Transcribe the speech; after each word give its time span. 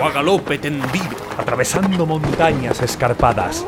O 0.00 0.04
a 0.04 0.10
galope 0.12 0.58
tendido. 0.58 1.16
Atravesando 1.36 2.06
montañas 2.06 2.80
escarpadas. 2.82 3.64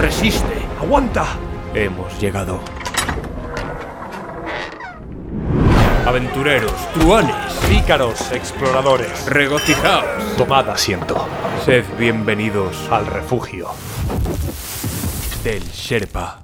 Resiste. 0.00 0.62
¡Aguanta! 0.80 1.26
Hemos 1.74 2.18
llegado. 2.20 2.60
Aventureros, 6.06 6.72
truanes, 6.94 7.34
Pícaros, 7.68 8.32
exploradores. 8.32 9.26
regocijaos. 9.26 10.36
Tomad 10.36 10.70
asiento. 10.70 11.28
Sed 11.64 11.84
bienvenidos 11.98 12.88
Al 12.90 13.06
refugio. 13.06 13.68
del 15.44 15.62
Sherpa. 15.64 16.40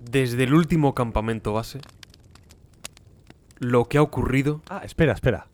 Desde 0.00 0.44
el 0.44 0.52
último 0.52 0.94
campamento 0.94 1.54
base, 1.54 1.80
lo 3.62 3.88
que 3.88 3.98
ha 3.98 4.02
ocurrido 4.02 4.60
Ah, 4.68 4.82
espera, 4.84 5.12
espera. 5.12 5.46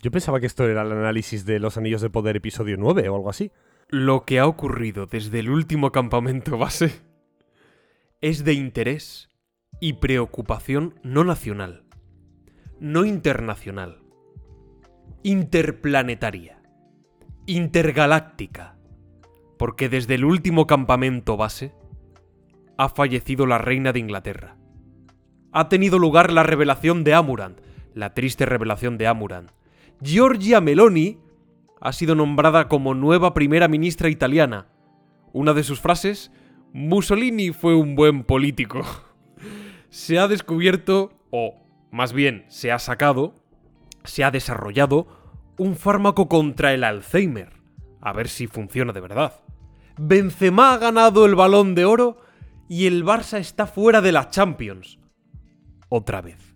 Yo 0.00 0.10
pensaba 0.10 0.40
que 0.40 0.46
esto 0.46 0.66
era 0.66 0.80
el 0.82 0.92
análisis 0.92 1.44
de 1.44 1.60
Los 1.60 1.76
Anillos 1.76 2.00
de 2.00 2.08
Poder 2.08 2.36
episodio 2.36 2.76
9 2.78 3.06
o 3.10 3.16
algo 3.16 3.28
así. 3.28 3.52
Lo 3.90 4.24
que 4.24 4.38
ha 4.38 4.46
ocurrido 4.46 5.06
desde 5.06 5.40
el 5.40 5.50
último 5.50 5.92
campamento 5.92 6.56
base 6.56 7.02
es 8.22 8.44
de 8.44 8.54
interés 8.54 9.30
y 9.78 9.94
preocupación 9.94 10.98
no 11.02 11.22
nacional, 11.22 11.84
no 12.80 13.04
internacional, 13.04 14.02
interplanetaria, 15.22 16.62
intergaláctica, 17.44 18.78
porque 19.58 19.90
desde 19.90 20.14
el 20.14 20.24
último 20.24 20.66
campamento 20.66 21.36
base 21.36 21.74
ha 22.78 22.88
fallecido 22.88 23.44
la 23.44 23.58
reina 23.58 23.92
de 23.92 24.00
Inglaterra. 24.00 24.57
Ha 25.58 25.68
tenido 25.68 25.98
lugar 25.98 26.32
la 26.32 26.44
revelación 26.44 27.02
de 27.02 27.14
Amurant, 27.14 27.58
la 27.92 28.14
triste 28.14 28.46
revelación 28.46 28.96
de 28.96 29.08
Amurant. 29.08 29.50
Giorgia 30.00 30.60
Meloni 30.60 31.18
ha 31.80 31.92
sido 31.92 32.14
nombrada 32.14 32.68
como 32.68 32.94
nueva 32.94 33.34
primera 33.34 33.66
ministra 33.66 34.08
italiana. 34.08 34.68
Una 35.32 35.54
de 35.54 35.64
sus 35.64 35.80
frases, 35.80 36.30
Mussolini 36.72 37.50
fue 37.50 37.74
un 37.74 37.96
buen 37.96 38.22
político. 38.22 38.82
Se 39.90 40.20
ha 40.20 40.28
descubierto, 40.28 41.10
o 41.32 41.56
más 41.90 42.12
bien 42.12 42.44
se 42.46 42.70
ha 42.70 42.78
sacado, 42.78 43.34
se 44.04 44.22
ha 44.22 44.30
desarrollado 44.30 45.08
un 45.56 45.74
fármaco 45.74 46.28
contra 46.28 46.72
el 46.72 46.84
Alzheimer. 46.84 47.50
A 48.00 48.12
ver 48.12 48.28
si 48.28 48.46
funciona 48.46 48.92
de 48.92 49.00
verdad. 49.00 49.40
Benzema 49.96 50.74
ha 50.74 50.78
ganado 50.78 51.26
el 51.26 51.34
balón 51.34 51.74
de 51.74 51.84
oro 51.84 52.18
y 52.68 52.86
el 52.86 53.04
Barça 53.04 53.38
está 53.40 53.66
fuera 53.66 54.00
de 54.00 54.12
la 54.12 54.30
Champions. 54.30 55.00
Otra 55.88 56.20
vez. 56.20 56.54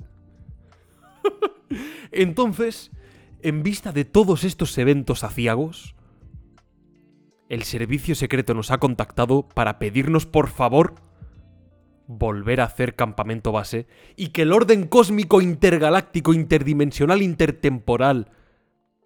Entonces, 2.10 2.91
en 3.41 3.62
vista 3.62 3.93
de 3.93 4.04
todos 4.04 4.44
estos 4.44 4.76
eventos 4.78 5.25
aciagos, 5.25 5.94
el 7.48 7.62
servicio 7.65 8.15
secreto 8.15 8.54
nos 8.54 8.71
ha 8.71 8.78
contactado 8.78 9.48
para 9.48 9.78
pedirnos 9.78 10.26
por 10.26 10.48
favor 10.48 10.94
volver 12.06 12.60
a 12.60 12.65
hacer 12.65 12.94
campamento 12.94 13.53
base 13.53 13.87
y 14.16 14.28
que 14.28 14.42
el 14.42 14.53
orden 14.53 14.87
cósmico 14.87 15.41
intergaláctico 15.41 16.34
interdimensional 16.34 17.22
intertemporal, 17.22 18.31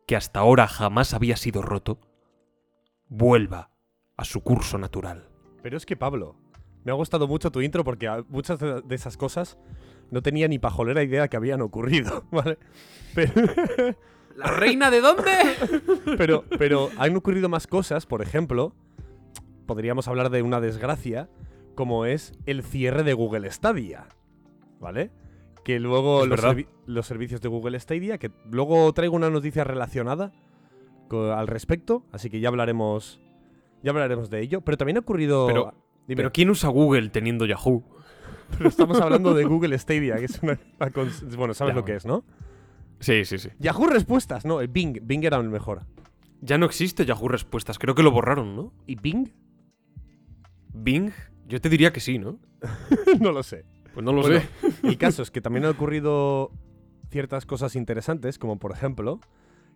que 0.06 0.16
hasta 0.16 0.41
ahora 0.41 0.66
jamás 0.66 1.15
había 1.15 1.36
sido 1.36 1.62
roto, 1.62 2.00
vuelva 3.09 3.70
a 4.16 4.25
su 4.25 4.42
curso 4.42 4.78
natural. 4.78 5.28
Pero 5.62 5.76
es 5.76 5.86
que, 5.86 5.97
Pablo, 5.97 6.36
me 6.84 6.92
ha 6.92 6.94
gustado 6.94 7.26
mucho 7.26 7.50
tu 7.50 7.60
intro 7.60 7.84
porque 7.84 8.09
muchas 8.28 8.59
de 8.60 8.94
esas 8.94 9.16
cosas 9.16 9.59
no 10.10 10.22
tenía 10.22 10.48
ni 10.48 10.58
pajolera 10.58 11.02
idea 11.02 11.28
que 11.28 11.36
habían 11.36 11.60
ocurrido, 11.62 12.24
¿vale? 12.30 12.58
Pero, 13.14 13.32
¿La 14.36 14.48
reina 14.48 14.90
de 14.90 15.00
dónde? 15.00 15.32
pero, 16.18 16.44
pero 16.58 16.90
han 16.98 17.16
ocurrido 17.16 17.48
más 17.48 17.66
cosas, 17.66 18.04
por 18.06 18.20
ejemplo, 18.22 18.74
podríamos 19.66 20.08
hablar 20.08 20.30
de 20.30 20.42
una 20.42 20.60
desgracia, 20.60 21.28
como 21.74 22.04
es 22.06 22.32
el 22.46 22.62
cierre 22.62 23.02
de 23.02 23.14
Google 23.14 23.50
Stadia, 23.50 24.06
¿vale? 24.80 25.10
Que 25.64 25.80
luego 25.80 26.20
los, 26.26 26.28
verdad. 26.40 26.54
servi- 26.54 26.68
los 26.86 27.06
servicios 27.06 27.40
de 27.40 27.48
Google 27.48 27.80
Stadia, 27.80 28.18
que 28.18 28.30
luego 28.50 28.92
traigo 28.92 29.16
una 29.16 29.30
noticia 29.30 29.64
relacionada 29.64 30.32
al 31.10 31.46
respecto, 31.46 32.04
así 32.12 32.30
que 32.30 32.40
ya 32.40 32.48
hablaremos, 32.48 33.20
ya 33.82 33.90
hablaremos 33.90 34.28
de 34.30 34.40
ello. 34.40 34.60
Pero 34.60 34.76
también 34.76 34.96
ha 34.98 35.00
ocurrido... 35.00 35.46
Pero- 35.46 35.74
Dime. 36.06 36.16
Pero 36.18 36.32
¿quién 36.32 36.50
usa 36.50 36.68
Google 36.68 37.08
teniendo 37.08 37.46
Yahoo? 37.46 37.82
Pero 38.56 38.68
estamos 38.68 39.00
hablando 39.00 39.34
de 39.34 39.44
Google 39.44 39.78
Stadia, 39.78 40.16
que 40.16 40.26
es 40.26 40.42
una... 40.42 40.58
bueno, 41.36 41.54
sabes 41.54 41.72
Ya, 41.74 41.80
lo 41.80 41.84
que 41.84 41.96
es, 41.96 42.06
¿no? 42.06 42.24
Sí, 43.00 43.24
sí, 43.24 43.38
sí. 43.38 43.50
Yahoo 43.58 43.86
Respuestas, 43.86 44.44
no, 44.44 44.60
el 44.60 44.68
Bing. 44.68 45.00
Bing 45.02 45.24
era 45.24 45.36
el 45.36 45.48
mejor. 45.48 45.82
Ya 46.40 46.58
no 46.58 46.66
existe 46.66 47.04
Yahoo 47.04 47.28
Respuestas, 47.28 47.78
creo 47.78 47.94
que 47.94 48.02
lo 48.02 48.10
borraron, 48.10 48.56
¿no? 48.56 48.72
¿Y 48.86 48.96
Bing? 48.96 49.28
Bing, 50.72 51.10
yo 51.46 51.60
te 51.60 51.68
diría 51.68 51.92
que 51.92 52.00
sí, 52.00 52.18
¿no? 52.18 52.38
no 53.20 53.32
lo 53.32 53.42
sé. 53.42 53.64
Pues 53.94 54.04
no 54.04 54.12
lo 54.12 54.22
Bueno, 54.22 54.40
sé. 54.40 54.48
El 54.86 54.98
caso 54.98 55.22
es 55.22 55.30
que 55.30 55.40
también 55.40 55.64
han 55.64 55.72
ocurrido 55.72 56.52
ciertas 57.10 57.46
cosas 57.46 57.76
interesantes, 57.76 58.38
como 58.38 58.58
por 58.58 58.72
ejemplo, 58.72 59.20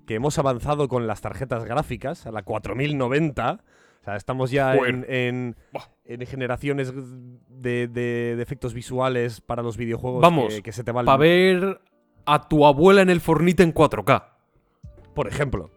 que 0.06 0.14
hemos 0.14 0.38
avanzado 0.38 0.88
con 0.88 1.06
las 1.06 1.20
tarjetas 1.20 1.64
gráficas 1.64 2.26
a 2.26 2.30
la 2.32 2.42
4090. 2.42 3.64
O 4.00 4.04
sea, 4.04 4.16
estamos 4.16 4.50
ya 4.50 4.74
en, 4.76 5.54
generaciones 6.26 6.92
de, 7.48 7.86
de- 7.88 8.34
de 8.36 8.42
efectos 8.42 8.72
visuales 8.74 9.40
para 9.42 9.62
los 9.62 9.76
videojuegos 9.76 10.22
Vamos, 10.22 10.54
que, 10.54 10.62
que 10.62 10.72
se 10.72 10.82
te 10.84 10.90
va 10.92 11.00
el- 11.00 11.06
Para 11.06 11.18
ver 11.18 11.80
a 12.24 12.48
tu 12.48 12.64
abuela 12.66 13.02
en 13.02 13.10
el 13.10 13.20
Fornite 13.20 13.62
en 13.62 13.74
4K. 13.74 14.24
por 15.14 15.28
ejemplo. 15.28 15.70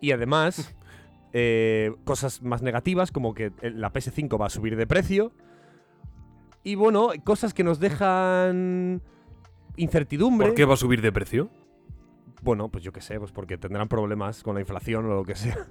Y 0.00 0.12
además, 0.12 0.74
eh, 1.32 1.94
cosas 2.04 2.42
más 2.42 2.60
negativas, 2.62 3.10
como 3.10 3.32
que 3.34 3.52
la 3.62 3.92
PS5 3.92 4.38
va 4.40 4.46
a 4.46 4.50
subir 4.50 4.76
de 4.76 4.86
precio. 4.86 5.32
Y 6.62 6.74
bueno, 6.76 7.08
cosas 7.24 7.52
que 7.54 7.64
nos 7.64 7.78
dejan 7.80 9.02
incertidumbre. 9.76 10.48
¿Por 10.48 10.54
qué 10.56 10.64
va 10.64 10.74
a 10.74 10.78
subir 10.78 11.00
de 11.02 11.12
precio? 11.12 11.50
Bueno, 12.42 12.68
pues 12.68 12.84
yo 12.84 12.92
qué 12.92 13.00
sé, 13.00 13.18
pues 13.18 13.32
porque 13.32 13.56
tendrán 13.58 13.88
problemas 13.88 14.42
con 14.42 14.54
la 14.54 14.60
inflación 14.60 15.06
o 15.06 15.14
lo 15.14 15.24
que 15.24 15.34
sea. 15.34 15.66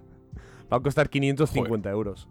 Va 0.71 0.77
a 0.77 0.80
costar 0.81 1.10
550 1.10 1.89
euros. 1.89 2.27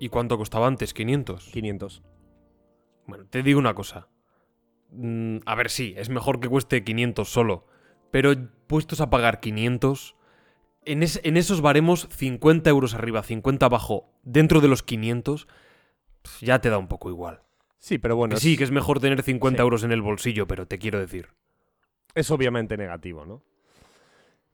¿Y 0.00 0.08
cuánto 0.08 0.38
costaba 0.38 0.66
antes? 0.66 0.94
500. 0.94 1.50
500. 1.52 2.02
Bueno, 3.06 3.26
te 3.26 3.42
digo 3.42 3.58
una 3.58 3.74
cosa. 3.74 4.08
Mm, 4.90 5.38
a 5.44 5.54
ver, 5.54 5.70
sí, 5.70 5.94
es 5.96 6.08
mejor 6.08 6.40
que 6.40 6.48
cueste 6.48 6.84
500 6.84 7.28
solo. 7.28 7.66
Pero 8.10 8.32
puestos 8.66 9.00
a 9.00 9.10
pagar 9.10 9.40
500, 9.40 10.14
en, 10.84 11.02
es- 11.02 11.20
en 11.24 11.36
esos 11.36 11.60
baremos 11.60 12.08
50 12.10 12.70
euros 12.70 12.94
arriba, 12.94 13.22
50 13.22 13.66
abajo, 13.66 14.10
dentro 14.22 14.60
de 14.60 14.68
los 14.68 14.82
500, 14.82 15.46
pf, 16.22 16.46
ya 16.46 16.60
te 16.60 16.70
da 16.70 16.78
un 16.78 16.88
poco 16.88 17.10
igual. 17.10 17.42
Sí, 17.80 17.98
pero 17.98 18.16
bueno, 18.16 18.32
que 18.32 18.36
es, 18.36 18.42
sí, 18.42 18.56
que 18.56 18.64
es 18.64 18.70
mejor 18.70 18.98
tener 19.00 19.22
50 19.22 19.58
Sí. 19.58 19.62
euros 19.62 19.84
en 19.84 19.92
el 19.92 20.00
bolsillo, 20.02 20.46
pero 20.46 20.66
te 20.66 20.78
quiero 20.78 20.98
decir. 20.98 21.28
es 22.14 22.30
obviamente 22.30 22.76
negativo, 22.76 23.24
¿no? 23.26 23.42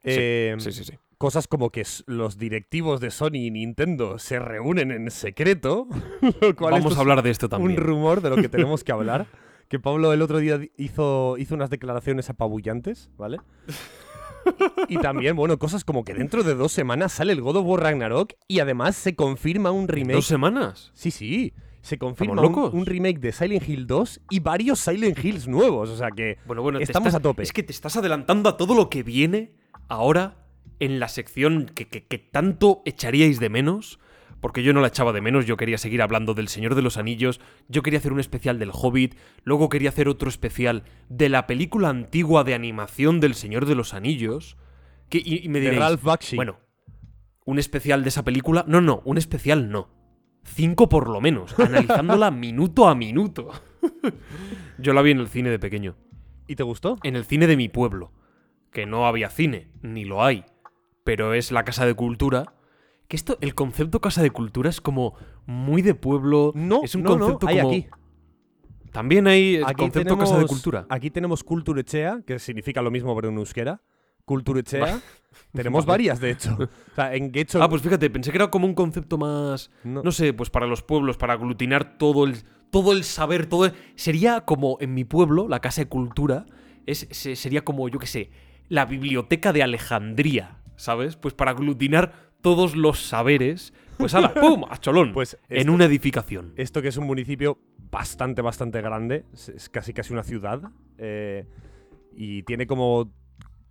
Sí, 0.03 0.11
Eh, 0.11 0.55
Sí, 0.59 0.73
sí, 0.73 0.85
sí. 0.85 0.99
Cosas 1.25 1.49
como 1.49 1.71
que 1.71 1.87
los 2.05 2.37
directivos 2.37 3.01
de 3.01 3.11
Sony 3.11 3.37
y 3.47 3.51
Nintendo 3.51 4.19
se 4.19 4.39
reúnen 4.39 4.91
en 4.91 5.11
secreto. 5.11 5.89
lo 6.43 6.55
cual 6.55 6.73
Vamos 6.75 6.99
a 6.99 7.01
hablar 7.01 7.23
de 7.23 7.31
esto 7.31 7.47
es 7.47 7.51
también. 7.51 7.71
un 7.81 7.87
rumor 7.87 8.21
de 8.21 8.29
lo 8.29 8.37
que 8.37 8.51
tenemos 8.51 8.85
que 8.85 8.93
hablar. 8.93 9.27
Que 9.71 9.79
Pablo 9.79 10.13
el 10.13 10.21
otro 10.21 10.37
día 10.37 10.61
hizo, 10.77 11.37
hizo 11.39 11.55
unas 11.55 11.71
declaraciones 11.71 12.29
apabullantes, 12.29 13.09
¿vale? 13.17 13.39
Y 14.91 14.99
también, 14.99 15.35
bueno, 15.35 15.59
cosas 15.59 15.83
como 15.83 16.05
que 16.05 16.13
dentro 16.13 16.43
de 16.43 16.55
dos 16.55 16.73
semanas 16.73 17.13
sale 17.13 17.33
el 17.33 17.41
God 17.41 17.57
of 17.57 17.67
War 17.67 17.83
Ragnarok 17.85 18.35
y 18.47 18.59
además 18.59 18.95
se 18.95 19.17
confirma 19.17 19.71
un 19.71 19.89
remake. 19.89 20.17
¿Dos 20.17 20.27
semanas? 20.27 20.91
Sí, 20.93 21.11
sí. 21.11 21.55
Se 21.81 21.97
confirma 21.97 22.35
¿Estamos 22.43 22.75
un, 22.75 22.85
remake 22.85 23.19
de 23.19 23.33
Silent 23.33 23.67
Hill 23.67 23.87
2 23.87 24.21
y 24.29 24.41
varios 24.41 24.79
Silent 24.81 25.25
Hills 25.25 25.49
nuevos. 25.49 25.89
O 25.89 25.97
sea 25.97 26.11
que 26.11 26.37
Bueno, 26.45 26.61
bueno, 26.61 26.79
estamos 26.81 27.07
estás- 27.07 27.21
a 27.21 27.23
tope. 27.23 27.43
Es 27.45 27.53
que 27.55 27.63
te 27.63 27.73
estás 27.73 27.97
adelantando 27.97 28.51
a 28.51 28.59
todo 28.59 28.75
lo 28.75 28.91
que 28.91 29.03
viene 29.03 29.55
ahora 29.89 30.44
en 30.81 30.99
la 31.01 31.09
sección 31.09 31.67
que, 31.75 31.87
que- 31.89 32.05
que 32.07 32.19
tanto 32.19 32.83
echaríais 32.85 33.41
de 33.41 33.49
menos. 33.51 33.99
Porque 34.41 34.63
yo 34.63 34.75
no 34.75 34.83
la 34.83 34.89
echaba 34.89 35.15
de 35.15 35.23
menos, 35.23 35.47
yo 35.47 35.57
quería 35.57 35.79
seguir 35.79 36.03
hablando 36.03 36.35
del 36.35 36.49
Señor 36.49 36.75
de 36.75 36.83
los 36.83 36.99
Anillos, 36.99 37.41
yo 37.69 37.83
quería 37.83 37.99
hacer 37.99 38.13
un 38.13 38.21
especial 38.21 38.59
del 38.59 38.73
Hobbit, 38.75 39.15
luego 39.43 39.71
quería 39.71 39.89
hacer 39.89 40.07
otro 40.07 40.29
especial 40.29 40.83
de 41.09 41.31
la 41.31 41.47
película 41.47 41.89
antigua 41.89 42.45
de 42.45 42.53
animación 42.53 43.21
del 43.21 43.35
Señor 43.37 43.65
de 43.65 43.75
los 43.75 43.95
Anillos. 43.95 44.59
Que, 45.09 45.17
y, 45.25 45.43
y 45.43 45.49
me 45.49 45.61
de 45.61 45.67
diréis, 45.71 45.81
Ralph 45.81 46.03
Bakshi. 46.03 46.37
bueno, 46.37 46.59
un 47.47 47.59
especial 47.59 48.03
de 48.03 48.11
esa 48.11 48.23
película. 48.23 48.67
No, 48.69 48.83
no, 48.83 49.01
un 49.07 49.17
especial 49.17 49.71
no. 49.71 49.89
Cinco 50.45 50.91
por 50.91 51.09
lo 51.09 51.23
menos, 51.23 51.59
analizándola 51.59 52.31
minuto 52.31 52.87
a 52.87 52.95
minuto. 52.95 53.51
Yo 54.79 54.93
la 54.93 55.01
vi 55.01 55.13
en 55.13 55.21
el 55.21 55.29
cine 55.29 55.49
de 55.49 55.59
pequeño. 55.59 55.97
¿Y 56.47 56.57
te 56.57 56.63
gustó? 56.65 56.99
En 57.03 57.17
el 57.17 57.25
cine 57.25 57.47
de 57.47 57.57
mi 57.57 57.71
pueblo. 57.71 58.13
Que 58.73 58.85
no 58.85 59.07
había 59.07 59.31
cine, 59.31 59.69
ni 59.81 60.05
lo 60.05 60.23
hay. 60.23 60.45
Pero 61.05 61.35
es 61.35 61.53
la 61.53 61.65
casa 61.65 61.87
de 61.87 61.95
cultura. 61.95 62.55
Que 63.09 63.17
esto, 63.17 63.37
el 63.43 63.55
concepto 63.55 64.01
casa 64.01 64.23
de 64.23 64.31
cultura 64.31 64.71
es 64.71 64.81
como 64.81 65.15
muy 65.47 65.83
de 65.83 65.95
pueblo. 65.95 66.53
No, 66.55 66.81
es 66.83 66.95
un 66.95 67.03
no, 67.03 67.11
no, 67.11 67.19
concepto 67.19 67.47
hay 67.49 67.57
como. 67.59 67.69
aquí. 67.69 67.87
También 68.93 69.27
hay 69.27 69.57
el 69.57 69.65
Aquí 69.65 69.75
concepto 69.75 70.17
casa 70.17 70.39
de 70.39 70.47
cultura. 70.47 70.87
Aquí 70.89 71.11
tenemos 71.11 71.43
Kulturechea, 71.45 72.21
que 72.27 72.39
significa 72.39 72.81
lo 72.81 72.91
mismo 72.91 73.15
pero 73.17 73.29
en 73.29 73.37
euskera. 73.39 73.83
Kulturechea. 74.25 74.81
Va- 74.81 75.01
tenemos 75.53 75.85
varias, 75.85 76.21
de 76.21 76.31
hecho. 76.31 76.57
O 76.61 76.95
sea, 76.95 77.15
en 77.15 77.33
Getxo... 77.35 77.61
Ah, 77.63 77.69
pues 77.69 77.83
fíjate, 77.83 78.09
pensé 78.09 78.31
que 78.31 78.39
era 78.39 78.51
como 78.51 78.67
un 78.67 78.75
concepto 78.75 79.19
más. 79.19 79.71
no. 79.83 80.03
no 80.03 80.13
sé, 80.13 80.33
pues 80.33 80.49
para 80.49 80.67
los 80.67 80.83
pueblos, 80.83 81.17
para 81.19 81.35
aglutinar 81.35 81.99
todo 81.99 82.25
el, 82.25 82.37
todo 82.71 82.93
el 82.93 83.05
saber, 83.05 83.47
todo 83.47 83.67
el- 83.67 83.75
Sería 83.97 84.43
como 84.43 84.79
en 84.81 84.95
mi 84.95 85.05
pueblo, 85.05 85.49
la 85.49 85.61
Casa 85.61 85.83
de 85.83 85.89
Cultura, 85.89 86.47
es, 86.87 87.07
se- 87.11 87.37
sería 87.37 87.63
como, 87.65 87.89
yo 87.89 87.99
qué 87.99 88.07
sé, 88.07 88.31
la 88.69 88.87
biblioteca 88.87 89.53
de 89.53 89.63
Alejandría, 89.65 90.61
¿sabes? 90.77 91.17
Pues 91.17 91.35
para 91.35 91.53
aglutinar 91.53 92.13
todos 92.41 92.77
los 92.77 93.01
saberes, 93.01 93.73
pues 93.97 94.15
ala, 94.15 94.35
¡pum! 94.41 94.65
a 94.69 94.79
cholón, 94.79 95.13
Pues 95.13 95.39
en 95.49 95.71
una 95.71 95.87
edificación. 95.87 96.53
Esto 96.57 96.83
que 96.83 96.89
es 96.89 96.97
un 96.97 97.07
municipio 97.07 97.59
bastante, 97.91 98.43
bastante 98.43 98.81
grande, 98.83 99.25
es, 99.33 99.69
casi 99.71 99.93
casi 99.93 100.13
una 100.13 100.23
ciudad, 100.25 100.61
eh, 100.99 101.47
y 102.13 102.43
tiene 102.43 102.67
como 102.67 103.11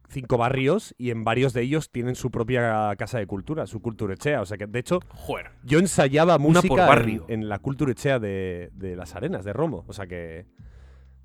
cinco 0.09 0.37
barrios, 0.37 0.93
y 0.97 1.09
en 1.11 1.23
varios 1.23 1.53
de 1.53 1.61
ellos 1.61 1.91
tienen 1.91 2.15
su 2.15 2.31
propia 2.31 2.95
casa 2.97 3.17
de 3.19 3.27
cultura, 3.27 3.67
su 3.67 3.81
culturechea. 3.81 4.41
O 4.41 4.45
sea 4.45 4.57
que, 4.57 4.67
de 4.67 4.79
hecho, 4.79 4.99
Joder. 5.09 5.51
yo 5.63 5.79
ensayaba 5.79 6.37
por 6.37 6.51
música 6.51 6.83
en- 6.83 6.87
barrio. 6.87 7.25
En, 7.27 7.49
la 7.49 7.59
culturechea 7.59 8.19
de, 8.19 8.69
de 8.73 8.95
Las 8.95 9.15
Arenas, 9.15 9.43
de 9.43 9.53
Romo. 9.53 9.83
O 9.87 9.93
sea 9.93 10.07
que... 10.07 10.45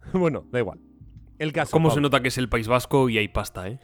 Bueno, 0.12 0.46
da 0.50 0.58
igual. 0.58 0.80
El 1.38 1.52
caso... 1.52 1.70
¿Cómo 1.72 1.90
se 1.90 2.00
nota 2.00 2.20
que 2.20 2.28
es 2.28 2.38
el 2.38 2.48
País 2.48 2.66
Vasco 2.66 3.08
y 3.10 3.18
hay 3.18 3.28
pasta, 3.28 3.68
eh? 3.68 3.78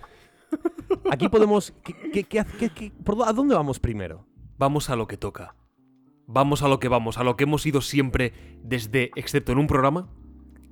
Aquí 1.15 1.29
podemos... 1.29 1.73
¿qué- 1.83 2.11
qué- 2.13 2.25
qué 2.25 2.41
hace- 2.41 2.57
qué- 2.57 2.71
qué- 2.71 2.93
por 3.05 3.17
dó- 3.17 3.25
¿A 3.25 3.33
dónde 3.33 3.55
vamos 3.55 3.79
primero? 3.81 4.27
Vamos 4.59 4.91
a 4.91 4.97
lo 4.97 5.07
que 5.07 5.17
toca. 5.17 5.55
Vamos 6.27 6.63
a 6.63 6.69
lo 6.69 6.79
que 6.79 6.89
vamos, 6.89 7.19
a 7.19 7.25
lo 7.25 7.37
que 7.37 7.45
hemos 7.45 7.67
ido 7.67 7.81
siempre 7.81 8.33
desde, 8.63 9.11
excepto 9.17 9.53
en 9.53 9.59
un 9.59 9.67
programa, 9.67 10.09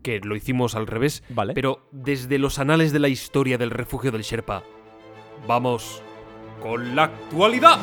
que 0.03 0.19
lo 0.21 0.35
hicimos 0.35 0.75
al 0.75 0.87
revés, 0.87 1.23
Vale. 1.29 1.53
pero 1.55 1.87
desde 1.93 2.39
los 2.39 2.59
anales 2.59 2.93
de 2.93 2.99
la 2.99 3.09
historia 3.09 3.59
del 3.59 3.71
refugio 3.71 4.11
del 4.11 4.23
Sherpa. 4.23 4.63
Vamos 5.47 6.03
con 6.63 6.97
la 6.97 7.05
actualidad. 7.05 7.79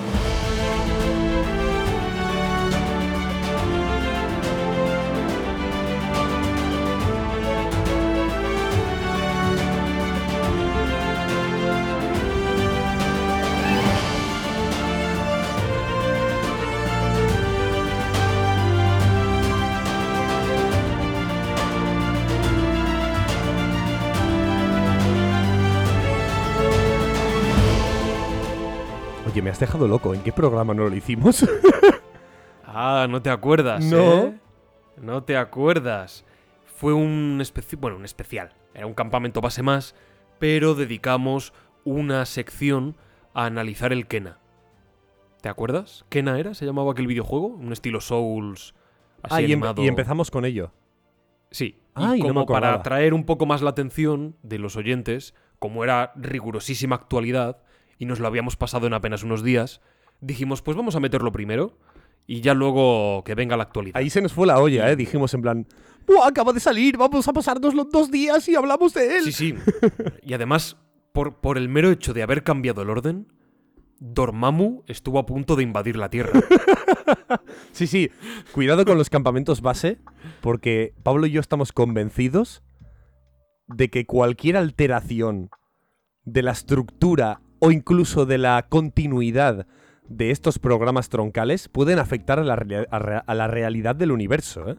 Has 29.59 29.71
dejado 29.71 29.89
loco. 29.89 30.13
¿En 30.13 30.21
qué 30.21 30.31
programa 30.31 30.73
no 30.73 30.89
lo 30.89 30.95
hicimos? 30.95 31.45
Ah, 32.71 33.07
no 33.09 33.19
te 33.23 33.31
acuerdas, 33.31 33.83
No. 33.83 34.13
¿eh? 34.25 34.39
No 35.01 35.23
te 35.23 35.35
acuerdas. 35.35 36.23
Fue 36.65 36.93
un 36.93 37.39
especial, 37.41 37.81
bueno, 37.81 37.97
un 37.97 38.05
especial. 38.05 38.53
Era 38.75 38.85
un 38.85 38.93
campamento 38.93 39.41
base 39.41 39.63
más, 39.63 39.95
pero 40.37 40.75
dedicamos 40.75 41.51
una 41.83 42.23
sección 42.27 42.95
a 43.33 43.45
analizar 43.45 43.91
el 43.91 44.05
Kena. 44.05 44.37
¿Te 45.41 45.49
acuerdas? 45.49 46.05
¿Kena 46.09 46.37
era? 46.39 46.53
¿Se 46.53 46.63
llamaba 46.67 46.91
aquel 46.91 47.07
videojuego? 47.07 47.47
Un 47.47 47.73
estilo 47.73 48.01
Souls 48.01 48.75
así 49.23 49.35
ah, 49.35 49.41
y, 49.41 49.45
animado. 49.45 49.83
y 49.83 49.87
empezamos 49.87 50.29
con 50.29 50.45
ello. 50.45 50.71
Sí. 51.49 51.81
Ay, 51.95 52.19
y 52.19 52.21
no 52.21 52.27
como 52.27 52.45
para 52.45 52.75
atraer 52.75 53.15
un 53.15 53.25
poco 53.25 53.47
más 53.47 53.63
la 53.63 53.71
atención 53.71 54.35
de 54.43 54.59
los 54.59 54.75
oyentes, 54.75 55.33
como 55.57 55.83
era 55.83 56.13
rigurosísima 56.15 56.97
actualidad 56.97 57.63
y 57.99 58.05
nos 58.05 58.19
lo 58.19 58.25
habíamos 58.27 58.55
pasado 58.55 58.87
en 58.87 58.93
apenas 58.93 59.21
unos 59.23 59.43
días, 59.43 59.81
dijimos, 60.21 60.63
pues 60.63 60.75
vamos 60.75 60.95
a 60.95 60.99
meterlo 60.99 61.31
primero 61.31 61.77
y 62.25 62.41
ya 62.41 62.55
luego 62.55 63.23
que 63.23 63.35
venga 63.35 63.57
la 63.57 63.63
actualidad. 63.63 63.97
Ahí 63.97 64.09
se 64.09 64.21
nos 64.21 64.33
fue 64.33 64.47
la 64.47 64.59
olla, 64.59 64.89
¿eh? 64.89 64.95
Dijimos 64.95 65.33
en 65.33 65.41
plan, 65.41 65.67
¡Buah, 66.07 66.27
acaba 66.27 66.53
de 66.53 66.59
salir! 66.59 66.97
Vamos 66.97 67.27
a 67.27 67.33
pasarnos 67.33 67.75
los 67.75 67.89
dos 67.89 68.09
días 68.09 68.47
y 68.47 68.55
hablamos 68.55 68.93
de 68.93 69.17
él. 69.17 69.23
Sí, 69.25 69.31
sí. 69.31 69.55
Y 70.23 70.33
además, 70.33 70.77
por, 71.11 71.41
por 71.41 71.57
el 71.57 71.69
mero 71.69 71.91
hecho 71.91 72.13
de 72.13 72.23
haber 72.23 72.43
cambiado 72.43 72.81
el 72.81 72.89
orden, 72.89 73.27
Dormammu 73.99 74.83
estuvo 74.87 75.19
a 75.19 75.25
punto 75.25 75.55
de 75.55 75.63
invadir 75.63 75.95
la 75.97 76.09
Tierra. 76.09 76.31
Sí, 77.71 77.85
sí. 77.85 78.09
Cuidado 78.51 78.83
con 78.83 78.97
los 78.97 79.09
campamentos 79.09 79.61
base, 79.61 79.99
porque 80.41 80.95
Pablo 81.03 81.27
y 81.27 81.31
yo 81.31 81.39
estamos 81.39 81.71
convencidos 81.71 82.63
de 83.67 83.89
que 83.89 84.05
cualquier 84.05 84.57
alteración 84.57 85.49
de 86.23 86.41
la 86.41 86.51
estructura 86.51 87.41
o 87.59 87.71
incluso 87.71 88.25
de 88.25 88.37
la 88.37 88.65
continuidad 88.69 89.67
de 90.07 90.31
estos 90.31 90.57
programas 90.59 91.09
troncales 91.09 91.67
pueden 91.69 91.99
afectar 91.99 92.39
a 92.39 92.43
la, 92.43 92.55
rea- 92.55 92.87
a 92.89 92.99
rea- 92.99 93.23
a 93.27 93.35
la 93.35 93.47
realidad 93.47 93.95
del 93.95 94.11
universo, 94.11 94.69
¿eh? 94.71 94.75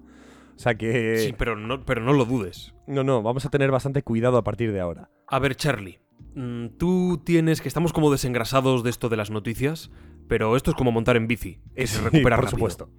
O 0.56 0.58
sea 0.62 0.74
que... 0.74 1.16
Sí, 1.18 1.34
pero 1.38 1.56
no, 1.56 1.84
pero 1.86 2.02
no 2.02 2.12
lo 2.12 2.24
dudes. 2.26 2.74
No, 2.86 3.02
no, 3.04 3.22
vamos 3.22 3.46
a 3.46 3.48
tener 3.50 3.70
bastante 3.70 4.02
cuidado 4.02 4.36
a 4.36 4.44
partir 4.44 4.72
de 4.72 4.80
ahora. 4.80 5.08
A 5.26 5.38
ver, 5.38 5.54
Charlie, 5.56 6.00
mm, 6.34 6.66
tú 6.78 7.22
tienes 7.24 7.60
que 7.62 7.68
estamos 7.68 7.92
como 7.94 8.10
desengrasados 8.10 8.82
de 8.82 8.90
esto 8.90 9.08
de 9.08 9.16
las 9.16 9.30
noticias, 9.30 9.90
pero 10.28 10.56
esto 10.56 10.72
es 10.72 10.76
como 10.76 10.92
montar 10.92 11.16
en 11.16 11.28
bici, 11.28 11.60
que 11.74 11.86
se 11.86 11.96
Sí, 11.98 12.04
recupera 12.04 12.36
por 12.36 12.44
rápido. 12.44 12.58
supuesto. 12.58 12.90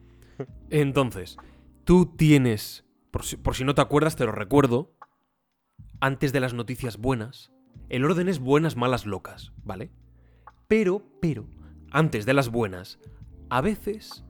Entonces, 0.69 1.37
tú 1.83 2.07
tienes, 2.15 2.85
por 3.11 3.23
si, 3.23 3.37
por 3.37 3.55
si 3.55 3.63
no 3.63 3.75
te 3.75 3.81
acuerdas, 3.81 4.15
te 4.15 4.25
lo 4.25 4.31
recuerdo, 4.31 4.93
antes 5.99 6.33
de 6.33 6.39
las 6.39 6.53
noticias 6.53 6.97
buenas, 6.97 7.50
el 7.91 8.05
orden 8.05 8.29
es 8.29 8.39
buenas, 8.39 8.77
malas, 8.77 9.05
locas, 9.05 9.51
¿vale? 9.65 9.91
Pero, 10.69 11.03
pero, 11.19 11.45
antes 11.91 12.25
de 12.25 12.33
las 12.33 12.47
buenas, 12.47 12.99
a 13.49 13.59
veces 13.59 14.23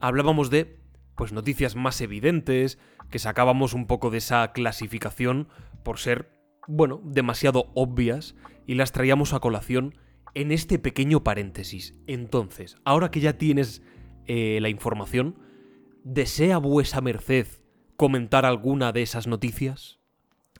hablábamos 0.00 0.50
de, 0.50 0.78
pues, 1.14 1.32
noticias 1.32 1.76
más 1.76 2.02
evidentes, 2.02 2.78
que 3.10 3.18
sacábamos 3.18 3.72
un 3.72 3.86
poco 3.86 4.10
de 4.10 4.18
esa 4.18 4.52
clasificación 4.52 5.48
por 5.82 5.98
ser, 5.98 6.30
bueno, 6.68 7.00
demasiado 7.04 7.70
obvias, 7.74 8.34
y 8.66 8.74
las 8.74 8.92
traíamos 8.92 9.32
a 9.32 9.40
colación 9.40 9.94
en 10.34 10.52
este 10.52 10.78
pequeño 10.78 11.24
paréntesis. 11.24 11.94
Entonces, 12.06 12.76
ahora 12.84 13.10
que 13.10 13.20
ya 13.20 13.38
tienes 13.38 13.80
eh, 14.26 14.58
la 14.60 14.68
información, 14.68 15.38
¿desea 16.04 16.58
vuesa 16.58 17.00
merced 17.00 17.46
comentar 17.96 18.44
alguna 18.44 18.92
de 18.92 19.00
esas 19.00 19.26
noticias? 19.26 20.00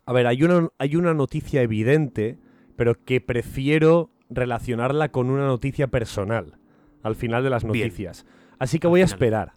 A 0.06 0.14
ver, 0.14 0.26
hay 0.26 0.42
una, 0.42 0.70
hay 0.78 0.96
una 0.96 1.12
noticia 1.12 1.60
evidente, 1.60 2.38
pero 2.76 3.02
que 3.04 3.20
prefiero 3.20 4.10
relacionarla 4.30 5.10
con 5.10 5.30
una 5.30 5.46
noticia 5.46 5.86
personal 5.88 6.58
al 7.02 7.14
final 7.16 7.42
de 7.44 7.50
las 7.50 7.62
Bien. 7.64 7.86
noticias. 7.86 8.26
Así 8.58 8.78
que 8.78 8.86
Al 8.86 8.90
voy 8.90 9.00
a 9.02 9.04
esperar. 9.04 9.52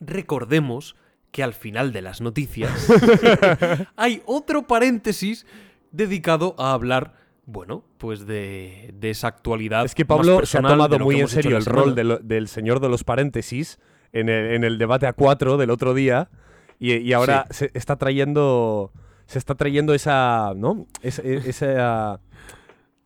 Recordemos 0.00 0.96
que 1.30 1.42
al 1.42 1.54
final 1.54 1.92
de 1.92 2.02
las 2.02 2.20
noticias 2.20 2.70
hay 3.96 4.22
otro 4.26 4.66
paréntesis 4.66 5.46
dedicado 5.90 6.54
a 6.58 6.72
hablar, 6.72 7.14
bueno, 7.46 7.84
pues 7.98 8.26
de, 8.26 8.94
de 8.98 9.10
esa 9.10 9.28
actualidad. 9.28 9.84
Es 9.84 9.94
que 9.94 10.04
más 10.04 10.18
Pablo 10.18 10.46
se 10.46 10.58
ha 10.58 10.62
tomado 10.62 10.98
muy 10.98 11.20
en 11.20 11.28
serio 11.28 11.56
el 11.56 11.64
rol 11.64 11.94
de 11.94 12.04
lo- 12.04 12.18
del 12.18 12.48
señor 12.48 12.80
de 12.80 12.88
los 12.88 13.04
paréntesis 13.04 13.78
en 14.12 14.28
el, 14.28 14.52
en 14.54 14.64
el 14.64 14.78
debate 14.78 15.06
a 15.06 15.12
cuatro 15.12 15.56
del 15.56 15.70
otro 15.70 15.94
día 15.94 16.30
y, 16.78 16.94
y 16.96 17.12
ahora 17.12 17.46
se 17.50 17.70
está 17.74 17.96
trayendo 17.96 18.92
se 19.26 19.38
está 19.38 19.54
trayendo 19.54 19.94
esa, 19.94 20.52
¿no? 20.56 20.86
Es- 21.02 21.18
e- 21.18 21.36
esa, 21.48 22.20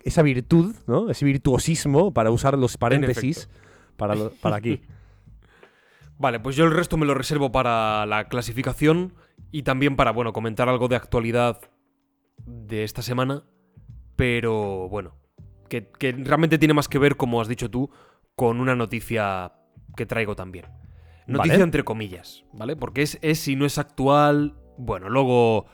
esa 0.03 0.23
virtud, 0.23 0.75
¿no? 0.87 1.11
Ese 1.11 1.25
virtuosismo 1.25 2.13
para 2.13 2.31
usar 2.31 2.57
los 2.59 2.77
paréntesis 2.77 3.49
para, 3.97 4.15
lo- 4.15 4.31
para 4.31 4.57
aquí. 4.57 4.81
Vale, 6.19 6.41
pues 6.41 6.57
yo 6.57 6.65
el 6.65 6.73
resto 6.73 6.97
me 6.97 7.07
lo 7.07 7.15
reservo 7.15 7.53
para 7.53 8.05
la 8.07 8.29
clasificación 8.29 9.15
y 9.53 9.63
también 9.63 9.95
para, 9.97 10.11
bueno, 10.11 10.33
comentar 10.33 10.69
algo 10.69 10.89
de 10.89 10.97
actualidad 10.97 11.61
de 12.45 12.83
esta 12.85 13.03
semana. 13.03 13.45
Pero 14.17 14.89
bueno, 14.89 15.15
que, 15.69 15.89
que 15.97 16.11
realmente 16.13 16.59
tiene 16.59 16.75
más 16.75 16.89
que 16.89 16.99
ver, 16.99 17.17
como 17.17 17.41
has 17.41 17.47
dicho 17.47 17.71
tú, 17.71 17.91
con 18.35 18.59
una 18.61 18.75
noticia 18.75 19.53
que 19.97 20.07
traigo 20.07 20.35
también. 20.35 20.67
Noticia 21.29 21.53
Vale. 21.55 21.65
entre 21.65 21.85
comillas, 21.85 22.45
¿vale? 22.53 22.75
Porque 22.75 23.03
es, 23.03 23.19
es 23.23 23.47
y 23.47 23.55
no 23.55 23.65
es 23.65 23.79
actual. 23.79 24.57
Bueno, 24.77 25.09
luego, 25.11 25.67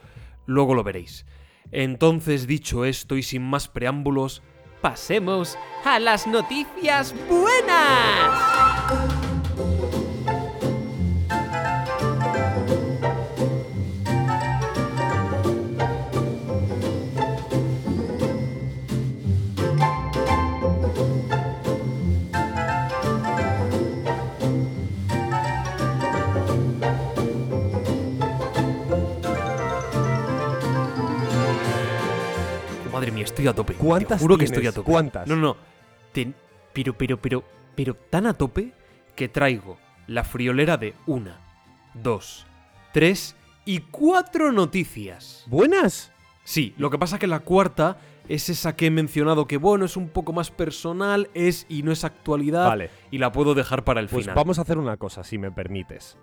luego 0.45 0.73
lo 0.75 0.83
veréis. 0.83 1.25
Entonces, 1.71 2.47
dicho 2.47 2.85
esto 2.85 3.17
y 3.17 3.23
sin 3.23 3.43
más 3.43 3.67
preámbulos, 3.67 4.43
Pasemos 4.85 5.57
a 5.83 5.99
las 5.99 6.27
noticias 6.27 7.15
buenas. 7.27 9.24
Estoy 33.25 33.47
a 33.47 33.53
tope. 33.53 33.73
¿Cuántas 33.73 34.17
Te 34.19 34.23
juro 34.23 34.37
que 34.37 34.45
estoy 34.45 34.67
a 34.67 34.71
tope. 34.71 34.89
¿Cuántas? 34.91 35.27
No, 35.27 35.35
no, 35.35 35.41
no. 35.41 35.57
Ten- 36.11 36.35
pero, 36.73 36.97
pero, 36.97 37.21
pero, 37.21 37.43
pero 37.75 37.93
tan 37.95 38.25
a 38.25 38.33
tope 38.33 38.73
que 39.15 39.27
traigo 39.29 39.77
la 40.07 40.23
friolera 40.23 40.77
de 40.77 40.93
una, 41.07 41.39
dos, 41.93 42.45
tres 42.93 43.35
y 43.65 43.79
cuatro 43.79 44.51
noticias. 44.51 45.43
¿Buenas? 45.47 46.11
Sí, 46.43 46.73
lo 46.77 46.89
que 46.89 46.97
pasa 46.99 47.17
que 47.17 47.27
la 47.27 47.39
cuarta 47.39 47.97
es 48.27 48.49
esa 48.49 48.75
que 48.75 48.87
he 48.87 48.91
mencionado 48.91 49.47
que, 49.47 49.57
bueno, 49.57 49.85
es 49.85 49.97
un 49.97 50.09
poco 50.09 50.33
más 50.33 50.51
personal, 50.51 51.29
es 51.33 51.65
y 51.69 51.83
no 51.83 51.91
es 51.91 52.03
actualidad. 52.03 52.67
Vale. 52.67 52.89
Y 53.11 53.17
la 53.19 53.31
puedo 53.31 53.53
dejar 53.55 53.83
para 53.83 53.99
el 53.99 54.07
Pues 54.07 54.25
final. 54.25 54.35
vamos 54.35 54.59
a 54.59 54.63
hacer 54.63 54.77
una 54.77 54.97
cosa, 54.97 55.23
si 55.23 55.37
me 55.37 55.51
permites. 55.51 56.17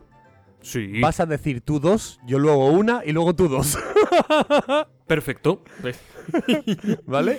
Sí. 0.62 1.00
Vas 1.00 1.20
a 1.20 1.26
decir 1.26 1.60
tú 1.60 1.80
dos, 1.80 2.20
yo 2.26 2.38
luego 2.38 2.68
una 2.68 3.02
y 3.04 3.12
luego 3.12 3.34
tú 3.34 3.48
dos. 3.48 3.78
Perfecto. 5.06 5.62
¿Vale? 7.06 7.38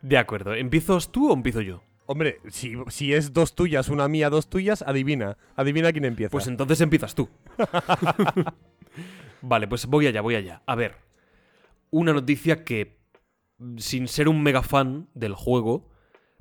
De 0.00 0.18
acuerdo. 0.18 0.54
¿Empiezas 0.54 1.12
tú 1.12 1.30
o 1.30 1.34
empiezo 1.34 1.60
yo? 1.60 1.82
Hombre, 2.06 2.40
si, 2.48 2.74
si 2.88 3.14
es 3.14 3.32
dos 3.32 3.54
tuyas, 3.54 3.88
una 3.88 4.08
mía, 4.08 4.28
dos 4.28 4.50
tuyas, 4.50 4.82
adivina. 4.82 5.36
Adivina 5.54 5.92
quién 5.92 6.04
empieza. 6.04 6.32
Pues 6.32 6.46
entonces 6.46 6.80
empiezas 6.80 7.14
tú. 7.14 7.28
vale, 9.42 9.68
pues 9.68 9.86
voy 9.86 10.06
allá, 10.06 10.20
voy 10.20 10.34
allá. 10.34 10.62
A 10.66 10.74
ver, 10.74 10.96
una 11.90 12.12
noticia 12.12 12.64
que, 12.64 12.98
sin 13.76 14.08
ser 14.08 14.28
un 14.28 14.42
mega 14.42 14.62
fan 14.62 15.08
del 15.14 15.34
juego, 15.34 15.88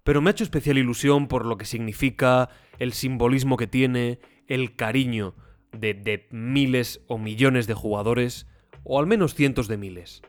pero 0.03 0.21
me 0.21 0.29
ha 0.29 0.31
hecho 0.31 0.43
especial 0.43 0.77
ilusión 0.77 1.27
por 1.27 1.45
lo 1.45 1.57
que 1.57 1.65
significa, 1.65 2.50
el 2.79 2.93
simbolismo 2.93 3.57
que 3.57 3.67
tiene, 3.67 4.19
el 4.47 4.75
cariño 4.75 5.35
de, 5.71 5.93
de 5.93 6.27
miles 6.31 7.01
o 7.07 7.17
millones 7.17 7.67
de 7.67 7.73
jugadores, 7.73 8.47
o 8.83 8.99
al 8.99 9.07
menos 9.07 9.35
cientos 9.35 9.67
de 9.67 9.77
miles. 9.77 10.21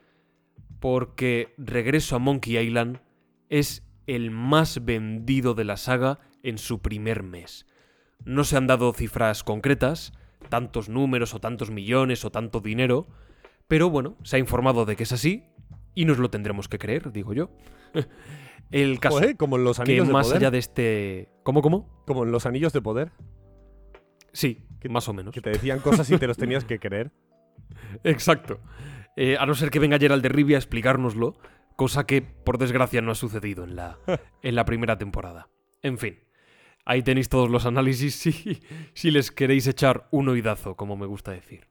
Porque 0.80 1.54
Regreso 1.58 2.16
a 2.16 2.18
Monkey 2.18 2.58
Island 2.58 3.00
es 3.48 3.86
el 4.06 4.30
más 4.30 4.84
vendido 4.84 5.54
de 5.54 5.64
la 5.64 5.76
saga 5.76 6.20
en 6.42 6.58
su 6.58 6.80
primer 6.80 7.22
mes. 7.22 7.66
No 8.24 8.44
se 8.44 8.56
han 8.56 8.66
dado 8.66 8.92
cifras 8.92 9.44
concretas, 9.44 10.12
tantos 10.48 10.88
números 10.88 11.34
o 11.34 11.40
tantos 11.40 11.70
millones 11.70 12.24
o 12.24 12.30
tanto 12.30 12.60
dinero, 12.60 13.06
pero 13.68 13.90
bueno, 13.90 14.16
se 14.22 14.36
ha 14.36 14.38
informado 14.38 14.84
de 14.84 14.96
que 14.96 15.04
es 15.04 15.12
así 15.12 15.44
y 15.94 16.04
nos 16.04 16.18
lo 16.18 16.30
tendremos 16.30 16.68
que 16.68 16.78
creer, 16.78 17.12
digo 17.12 17.32
yo. 17.32 17.50
El 18.70 19.00
caso 19.00 19.18
Joder, 19.18 19.36
como 19.36 19.56
en 19.56 19.64
los 19.64 19.76
que 19.76 19.82
anillos 19.82 20.06
de 20.06 20.12
más 20.12 20.26
poder. 20.26 20.38
allá 20.38 20.50
de 20.50 20.58
este... 20.58 21.28
¿Cómo, 21.42 21.60
cómo? 21.60 22.02
Como 22.06 22.24
en 22.24 22.32
los 22.32 22.46
anillos 22.46 22.72
de 22.72 22.80
poder. 22.80 23.12
Sí, 24.32 24.64
Que- 24.82 24.88
más 24.88 25.08
o 25.08 25.12
menos. 25.12 25.32
Que 25.32 25.40
te 25.40 25.50
decían 25.50 25.78
cosas 25.80 26.10
y 26.10 26.18
te 26.18 26.26
los 26.26 26.36
tenías 26.36 26.64
que 26.64 26.78
creer. 26.78 27.12
Exacto. 28.04 28.60
Eh, 29.16 29.36
a 29.38 29.46
no 29.46 29.54
ser 29.54 29.70
que 29.70 29.78
venga 29.78 29.98
Gerald 29.98 30.22
de 30.22 30.28
Rivia 30.28 30.56
a 30.56 30.60
explicárnoslo, 30.60 31.36
cosa 31.76 32.04
que 32.06 32.22
por 32.22 32.58
desgracia 32.58 33.00
no 33.02 33.12
ha 33.12 33.14
sucedido 33.14 33.64
en 33.64 33.76
la, 33.76 33.98
en 34.42 34.54
la 34.54 34.64
primera 34.64 34.98
temporada. 34.98 35.48
En 35.82 35.98
fin, 35.98 36.18
ahí 36.84 37.02
tenéis 37.02 37.28
todos 37.28 37.50
los 37.50 37.66
análisis 37.66 38.14
si, 38.14 38.60
si 38.94 39.10
les 39.10 39.30
queréis 39.30 39.66
echar 39.66 40.08
un 40.10 40.28
oídazo, 40.28 40.76
como 40.76 40.96
me 40.96 41.06
gusta 41.06 41.30
decir. 41.32 41.66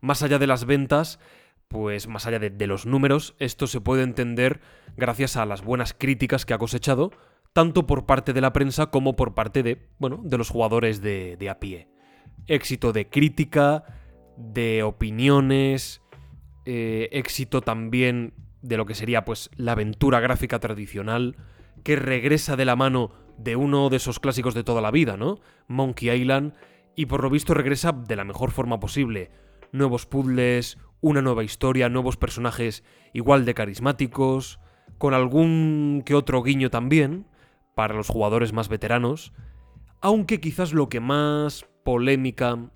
Más 0.00 0.22
allá 0.22 0.38
de 0.38 0.46
las 0.46 0.64
ventas, 0.64 1.20
pues 1.68 2.08
más 2.08 2.26
allá 2.26 2.38
de, 2.38 2.50
de 2.50 2.66
los 2.66 2.86
números, 2.86 3.34
esto 3.38 3.66
se 3.66 3.80
puede 3.80 4.02
entender 4.02 4.60
gracias 4.96 5.36
a 5.36 5.44
las 5.46 5.62
buenas 5.62 5.92
críticas 5.94 6.46
que 6.46 6.54
ha 6.54 6.58
cosechado, 6.58 7.12
tanto 7.52 7.86
por 7.86 8.06
parte 8.06 8.32
de 8.32 8.40
la 8.40 8.52
prensa 8.52 8.86
como 8.86 9.14
por 9.16 9.34
parte 9.34 9.62
de, 9.62 9.86
bueno, 9.98 10.20
de 10.24 10.38
los 10.38 10.48
jugadores 10.48 11.02
de, 11.02 11.36
de 11.36 11.50
a 11.50 11.60
pie. 11.60 11.88
Éxito 12.46 12.92
de 12.92 13.08
crítica, 13.08 13.84
de 14.36 14.82
opiniones, 14.82 16.02
eh, 16.64 17.08
éxito 17.12 17.60
también 17.60 18.34
de 18.62 18.76
lo 18.76 18.86
que 18.86 18.94
sería 18.94 19.24
pues 19.24 19.50
la 19.56 19.72
aventura 19.72 20.20
gráfica 20.20 20.58
tradicional, 20.58 21.36
que 21.82 21.96
regresa 21.96 22.56
de 22.56 22.64
la 22.64 22.76
mano 22.76 23.10
de 23.38 23.56
uno 23.56 23.88
de 23.88 23.96
esos 23.96 24.20
clásicos 24.20 24.54
de 24.54 24.64
toda 24.64 24.82
la 24.82 24.90
vida, 24.90 25.16
¿no? 25.16 25.40
Monkey 25.66 26.10
Island, 26.10 26.54
y 26.94 27.06
por 27.06 27.22
lo 27.22 27.30
visto 27.30 27.54
regresa 27.54 27.92
de 27.92 28.16
la 28.16 28.24
mejor 28.24 28.50
forma 28.50 28.80
posible. 28.80 29.30
Nuevos 29.72 30.04
puzzles, 30.04 30.78
una 31.00 31.22
nueva 31.22 31.44
historia, 31.44 31.88
nuevos 31.88 32.16
personajes 32.16 32.84
igual 33.14 33.44
de 33.44 33.54
carismáticos, 33.54 34.60
con 34.98 35.14
algún 35.14 36.02
que 36.04 36.14
otro 36.14 36.42
guiño 36.42 36.68
también, 36.68 37.26
para 37.74 37.94
los 37.94 38.08
jugadores 38.08 38.52
más 38.52 38.68
veteranos, 38.68 39.32
aunque 40.02 40.40
quizás 40.40 40.74
lo 40.74 40.88
que 40.90 41.00
más 41.00 41.66
polémica 41.84 42.70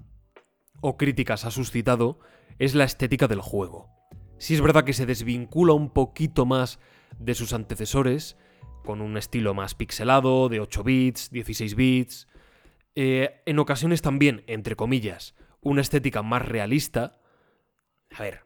o 0.80 0.96
críticas 0.96 1.44
ha 1.44 1.50
suscitado 1.50 2.18
es 2.58 2.74
la 2.74 2.84
estética 2.84 3.26
del 3.26 3.40
juego. 3.40 3.90
Si 4.38 4.54
es 4.54 4.60
verdad 4.60 4.84
que 4.84 4.92
se 4.92 5.06
desvincula 5.06 5.72
un 5.72 5.90
poquito 5.90 6.46
más 6.46 6.78
de 7.18 7.34
sus 7.34 7.52
antecesores, 7.52 8.36
con 8.84 9.00
un 9.00 9.16
estilo 9.16 9.54
más 9.54 9.74
pixelado, 9.74 10.48
de 10.48 10.60
8 10.60 10.84
bits, 10.84 11.30
16 11.30 11.74
bits, 11.74 12.28
eh, 12.94 13.42
en 13.46 13.58
ocasiones 13.58 14.02
también, 14.02 14.44
entre 14.46 14.76
comillas, 14.76 15.34
una 15.60 15.80
estética 15.80 16.22
más 16.22 16.46
realista. 16.46 17.20
A 18.14 18.22
ver, 18.22 18.44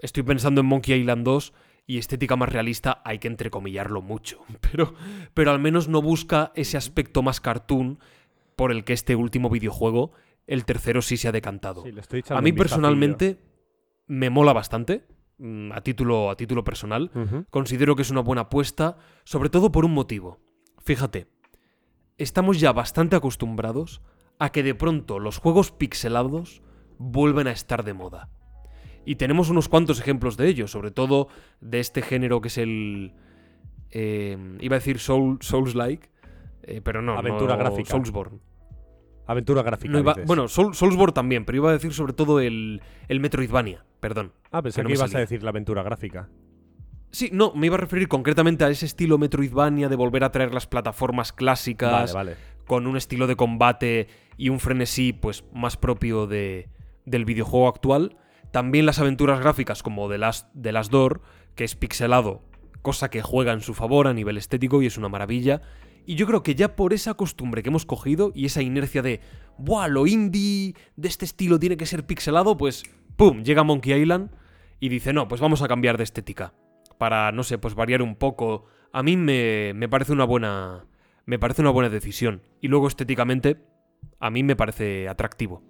estoy 0.00 0.22
pensando 0.22 0.60
en 0.60 0.66
Monkey 0.66 1.00
Island 1.00 1.24
2 1.24 1.54
y 1.86 1.98
estética 1.98 2.36
más 2.36 2.52
realista 2.52 3.02
hay 3.04 3.18
que 3.18 3.28
entrecomillarlo 3.28 4.02
mucho, 4.02 4.44
pero, 4.60 4.94
pero 5.34 5.50
al 5.50 5.58
menos 5.58 5.88
no 5.88 6.02
busca 6.02 6.52
ese 6.54 6.76
aspecto 6.76 7.22
más 7.22 7.40
cartoon 7.40 7.98
por 8.60 8.72
el 8.72 8.84
que 8.84 8.92
este 8.92 9.16
último 9.16 9.48
videojuego, 9.48 10.12
el 10.46 10.66
tercero, 10.66 11.00
sí 11.00 11.16
se 11.16 11.28
ha 11.28 11.32
decantado. 11.32 11.82
Sí, 11.82 11.92
le 11.92 12.02
estoy 12.02 12.20
echando 12.20 12.40
A 12.40 12.42
mí 12.42 12.52
personalmente 12.52 13.38
me 14.06 14.28
mola 14.28 14.52
bastante, 14.52 15.06
mm, 15.38 15.72
a 15.72 15.80
título, 15.80 16.28
a 16.28 16.36
título 16.36 16.62
personal. 16.62 17.10
Considero 17.48 17.96
que 17.96 18.02
es 18.02 18.10
una 18.10 18.20
buena 18.20 18.42
apuesta, 18.42 18.98
sobre 19.24 19.48
todo 19.48 19.72
por 19.72 19.86
un 19.86 19.94
motivo. 19.94 20.40
Fíjate, 20.84 21.28
estamos 22.18 22.60
ya 22.60 22.74
bastante 22.74 23.16
acostumbrados 23.16 24.02
a 24.38 24.52
que 24.52 24.62
de 24.62 24.74
pronto 24.74 25.20
los 25.20 25.38
juegos 25.38 25.72
pixelados 25.72 26.60
vuelven 26.98 27.46
a 27.46 27.52
estar 27.52 27.82
de 27.82 27.94
moda. 27.94 28.28
Y 29.06 29.14
tenemos 29.14 29.48
unos 29.48 29.70
cuantos 29.70 30.00
ejemplos 30.00 30.36
de 30.36 30.48
ello, 30.48 30.68
sobre 30.68 30.90
todo 30.90 31.28
de 31.62 31.80
este 31.80 32.02
género 32.02 32.42
que 32.42 32.48
es 32.48 32.58
el... 32.58 33.14
eh, 33.90 34.36
iba 34.60 34.76
a 34.76 34.80
decir 34.80 34.98
Soul, 34.98 35.38
Souls-like, 35.40 36.10
eh, 36.64 36.82
pero 36.82 37.00
no, 37.00 37.14
Aventura 37.16 37.54
no, 37.56 37.60
gráfica. 37.60 37.88
Soulsborne. 37.88 38.49
Aventura 39.26 39.62
gráfica. 39.62 39.92
No 39.92 39.98
iba- 40.00 40.12
dices. 40.14 40.26
bueno, 40.26 40.44
Soul- 40.48 40.74
Soulsborne 40.74 41.12
también, 41.12 41.44
pero 41.44 41.56
iba 41.56 41.70
a 41.70 41.72
decir 41.72 41.92
sobre 41.92 42.12
todo 42.12 42.40
el, 42.40 42.80
el 43.08 43.20
Metroidvania, 43.20 43.84
perdón. 44.00 44.32
ah, 44.50 44.60
pensé 44.62 44.76
que 44.76 44.80
que, 44.80 44.82
no 44.84 44.88
me 44.90 44.94
ibas 44.96 45.14
a 45.14 45.18
decir 45.18 45.42
la 45.42 45.50
aventura 45.50 45.82
gráfica. 45.82 46.28
Sí, 47.12 47.28
no, 47.32 47.52
me 47.54 47.66
iba 47.66 47.74
a 47.74 47.78
referir 47.80 48.06
concretamente 48.08 48.64
a 48.64 48.68
ese 48.70 48.86
estilo 48.86 49.18
Metroidvania 49.18 49.88
de 49.88 49.96
volver 49.96 50.22
a 50.24 50.30
traer 50.32 50.54
las 50.54 50.66
plataformas 50.66 51.32
clásicas 51.32 52.12
Vale, 52.14 52.30
vale. 52.32 52.36
con 52.66 52.86
un 52.86 52.96
estilo 52.96 53.26
de 53.26 53.34
combate 53.36 54.06
y 54.36 54.48
un 54.48 54.60
frenesí 54.60 55.12
pues 55.12 55.44
más 55.52 55.76
propio 55.76 56.26
de, 56.28 56.68
del 57.04 57.24
videojuego 57.24 57.68
actual. 57.68 58.16
También 58.52 58.86
las 58.86 58.98
aventuras 59.00 59.40
gráficas 59.40 59.82
como 59.82 60.08
The 60.08 60.18
Last, 60.18 60.48
The 60.60 60.72
Last 60.72 60.90
Door, 60.92 61.20
que 61.56 61.64
es 61.64 61.74
pixelado, 61.74 62.42
cosa 62.82 63.10
que 63.10 63.22
juega 63.22 63.52
en 63.52 63.60
su 63.60 63.74
favor 63.74 64.06
a 64.06 64.14
nivel 64.14 64.36
estético 64.38 64.80
y 64.82 64.86
es 64.86 64.96
una 64.96 65.08
maravilla. 65.08 65.62
Y 66.06 66.14
yo 66.14 66.26
creo 66.26 66.42
que 66.42 66.54
ya 66.54 66.76
por 66.76 66.92
esa 66.92 67.14
costumbre 67.14 67.62
que 67.62 67.68
hemos 67.68 67.86
cogido 67.86 68.32
y 68.34 68.46
esa 68.46 68.62
inercia 68.62 69.02
de, 69.02 69.20
¡buah! 69.58 69.88
Lo 69.88 70.06
indie 70.06 70.74
de 70.96 71.08
este 71.08 71.24
estilo 71.24 71.58
tiene 71.58 71.76
que 71.76 71.86
ser 71.86 72.06
pixelado, 72.06 72.56
pues 72.56 72.84
¡pum! 73.16 73.42
Llega 73.42 73.62
Monkey 73.62 73.92
Island 73.92 74.30
y 74.80 74.88
dice, 74.88 75.12
no, 75.12 75.28
pues 75.28 75.40
vamos 75.40 75.62
a 75.62 75.68
cambiar 75.68 75.98
de 75.98 76.04
estética. 76.04 76.54
Para, 76.98 77.32
no 77.32 77.42
sé, 77.42 77.58
pues 77.58 77.74
variar 77.74 78.02
un 78.02 78.16
poco. 78.16 78.64
A 78.92 79.02
mí 79.02 79.16
me, 79.16 79.72
me 79.74 79.88
parece 79.88 80.12
una 80.12 80.24
buena. 80.24 80.86
Me 81.26 81.38
parece 81.38 81.62
una 81.62 81.70
buena 81.70 81.90
decisión. 81.90 82.42
Y 82.60 82.68
luego 82.68 82.88
estéticamente, 82.88 83.62
a 84.18 84.30
mí 84.30 84.42
me 84.42 84.56
parece 84.56 85.08
atractivo. 85.08 85.62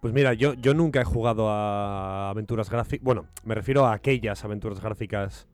Pues 0.00 0.14
mira, 0.14 0.32
yo, 0.32 0.54
yo 0.54 0.72
nunca 0.72 1.02
he 1.02 1.04
jugado 1.04 1.50
a 1.50 2.30
aventuras 2.30 2.70
gráficas. 2.70 3.04
Bueno, 3.04 3.26
me 3.44 3.54
refiero 3.54 3.86
a 3.86 3.92
aquellas 3.92 4.44
aventuras 4.44 4.80
gráficas 4.80 5.46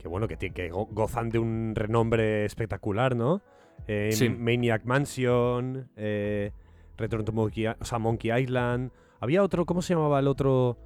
que, 0.00 0.08
bueno, 0.08 0.26
que, 0.26 0.36
que 0.38 0.70
go- 0.70 0.88
gozan 0.90 1.28
de 1.28 1.38
un 1.38 1.74
renombre 1.74 2.46
espectacular, 2.46 3.14
¿no? 3.14 3.42
Eh, 3.86 4.10
Sí. 4.12 4.30
Maniac 4.30 4.84
Mansion, 4.86 5.90
eh, 5.96 6.52
Return 6.96 7.24
to 7.24 7.32
Monkey, 7.32 7.64
I- 7.66 7.74
o 7.78 7.84
sea, 7.84 7.98
Monkey 7.98 8.30
Island. 8.32 8.90
Había 9.20 9.42
otro, 9.42 9.66
¿cómo 9.66 9.82
se 9.82 9.94
llamaba 9.94 10.18
el 10.18 10.26
otro? 10.28 10.78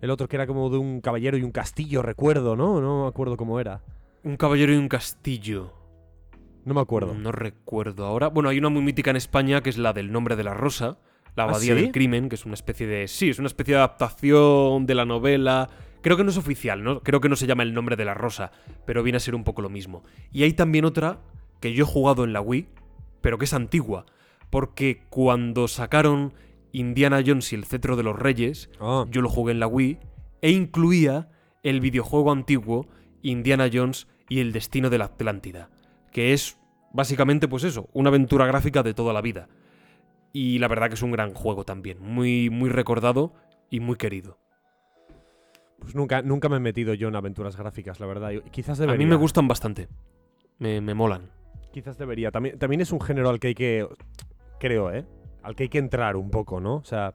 El 0.00 0.10
otro 0.10 0.28
que 0.28 0.36
era 0.36 0.46
como 0.46 0.70
de 0.70 0.78
un 0.78 1.00
caballero 1.00 1.36
y 1.36 1.42
un 1.42 1.52
castillo, 1.52 2.02
recuerdo, 2.02 2.56
¿no? 2.56 2.80
No 2.80 3.02
me 3.02 3.08
acuerdo 3.08 3.36
cómo 3.36 3.60
era. 3.60 3.82
Un 4.24 4.36
caballero 4.36 4.72
y 4.72 4.76
un 4.76 4.88
castillo. 4.88 5.72
No 6.64 6.74
me 6.74 6.80
acuerdo. 6.80 7.14
No 7.14 7.30
recuerdo 7.32 8.04
ahora. 8.06 8.28
Bueno, 8.28 8.48
hay 8.48 8.58
una 8.58 8.68
muy 8.68 8.82
mítica 8.82 9.10
en 9.10 9.16
España 9.16 9.60
que 9.62 9.70
es 9.70 9.78
la 9.78 9.92
del 9.92 10.10
nombre 10.12 10.34
de 10.36 10.44
la 10.44 10.54
rosa, 10.54 10.98
la 11.36 11.44
¿Ah, 11.44 11.48
abadía 11.48 11.74
sí? 11.76 11.82
del 11.82 11.92
crimen, 11.92 12.28
que 12.28 12.34
es 12.34 12.44
una 12.44 12.54
especie 12.54 12.86
de. 12.86 13.06
Sí, 13.08 13.30
es 13.30 13.38
una 13.38 13.46
especie 13.46 13.74
de 13.74 13.78
adaptación 13.78 14.86
de 14.86 14.94
la 14.94 15.04
novela. 15.04 15.68
Creo 16.08 16.16
que 16.16 16.24
no 16.24 16.30
es 16.30 16.38
oficial, 16.38 16.82
¿no? 16.82 17.02
Creo 17.02 17.20
que 17.20 17.28
no 17.28 17.36
se 17.36 17.46
llama 17.46 17.64
el 17.64 17.74
nombre 17.74 17.94
de 17.94 18.06
la 18.06 18.14
rosa, 18.14 18.50
pero 18.86 19.02
viene 19.02 19.18
a 19.18 19.20
ser 19.20 19.34
un 19.34 19.44
poco 19.44 19.60
lo 19.60 19.68
mismo. 19.68 20.04
Y 20.32 20.42
hay 20.44 20.54
también 20.54 20.86
otra 20.86 21.20
que 21.60 21.74
yo 21.74 21.84
he 21.84 21.86
jugado 21.86 22.24
en 22.24 22.32
la 22.32 22.40
Wii, 22.40 22.66
pero 23.20 23.36
que 23.36 23.44
es 23.44 23.52
antigua. 23.52 24.06
Porque 24.48 25.02
cuando 25.10 25.68
sacaron 25.68 26.32
Indiana 26.72 27.22
Jones 27.22 27.52
y 27.52 27.56
el 27.56 27.66
cetro 27.66 27.94
de 27.94 28.04
los 28.04 28.18
reyes, 28.18 28.70
Ah, 28.80 29.04
yo 29.10 29.20
lo 29.20 29.28
jugué 29.28 29.52
en 29.52 29.60
la 29.60 29.66
Wii, 29.66 29.98
e 30.40 30.50
incluía 30.50 31.28
el 31.62 31.80
videojuego 31.80 32.32
antiguo 32.32 32.88
Indiana 33.20 33.68
Jones 33.70 34.08
y 34.30 34.40
el 34.40 34.52
destino 34.52 34.88
de 34.88 34.96
la 34.96 35.04
Atlántida, 35.04 35.68
que 36.10 36.32
es 36.32 36.56
básicamente 36.90 37.48
pues 37.48 37.64
eso, 37.64 37.90
una 37.92 38.08
aventura 38.08 38.46
gráfica 38.46 38.82
de 38.82 38.94
toda 38.94 39.12
la 39.12 39.20
vida. 39.20 39.50
Y 40.32 40.58
la 40.58 40.68
verdad 40.68 40.88
que 40.88 40.94
es 40.94 41.02
un 41.02 41.12
gran 41.12 41.34
juego 41.34 41.64
también, 41.64 41.98
muy 42.00 42.48
muy 42.48 42.70
recordado 42.70 43.34
y 43.68 43.80
muy 43.80 43.96
querido. 43.96 44.38
Pues 45.78 45.94
nunca, 45.94 46.22
nunca 46.22 46.48
me 46.48 46.56
he 46.56 46.60
metido 46.60 46.94
yo 46.94 47.08
en 47.08 47.16
aventuras 47.16 47.56
gráficas, 47.56 48.00
la 48.00 48.06
verdad. 48.06 48.30
Quizás 48.50 48.78
A 48.80 48.82
debería. 48.82 49.06
mí 49.06 49.10
me 49.10 49.16
gustan 49.16 49.48
bastante. 49.48 49.88
Me, 50.58 50.80
me 50.80 50.94
molan. 50.94 51.30
Quizás 51.72 51.98
debería. 51.98 52.30
También, 52.30 52.58
también 52.58 52.80
es 52.80 52.92
un 52.92 53.00
género 53.00 53.28
al 53.30 53.38
que 53.40 53.48
hay 53.48 53.54
que. 53.54 53.86
Creo, 54.58 54.90
¿eh? 54.92 55.04
Al 55.42 55.54
que 55.54 55.64
hay 55.64 55.68
que 55.68 55.78
entrar 55.78 56.16
un 56.16 56.30
poco, 56.30 56.60
¿no? 56.60 56.76
O 56.76 56.84
sea. 56.84 57.14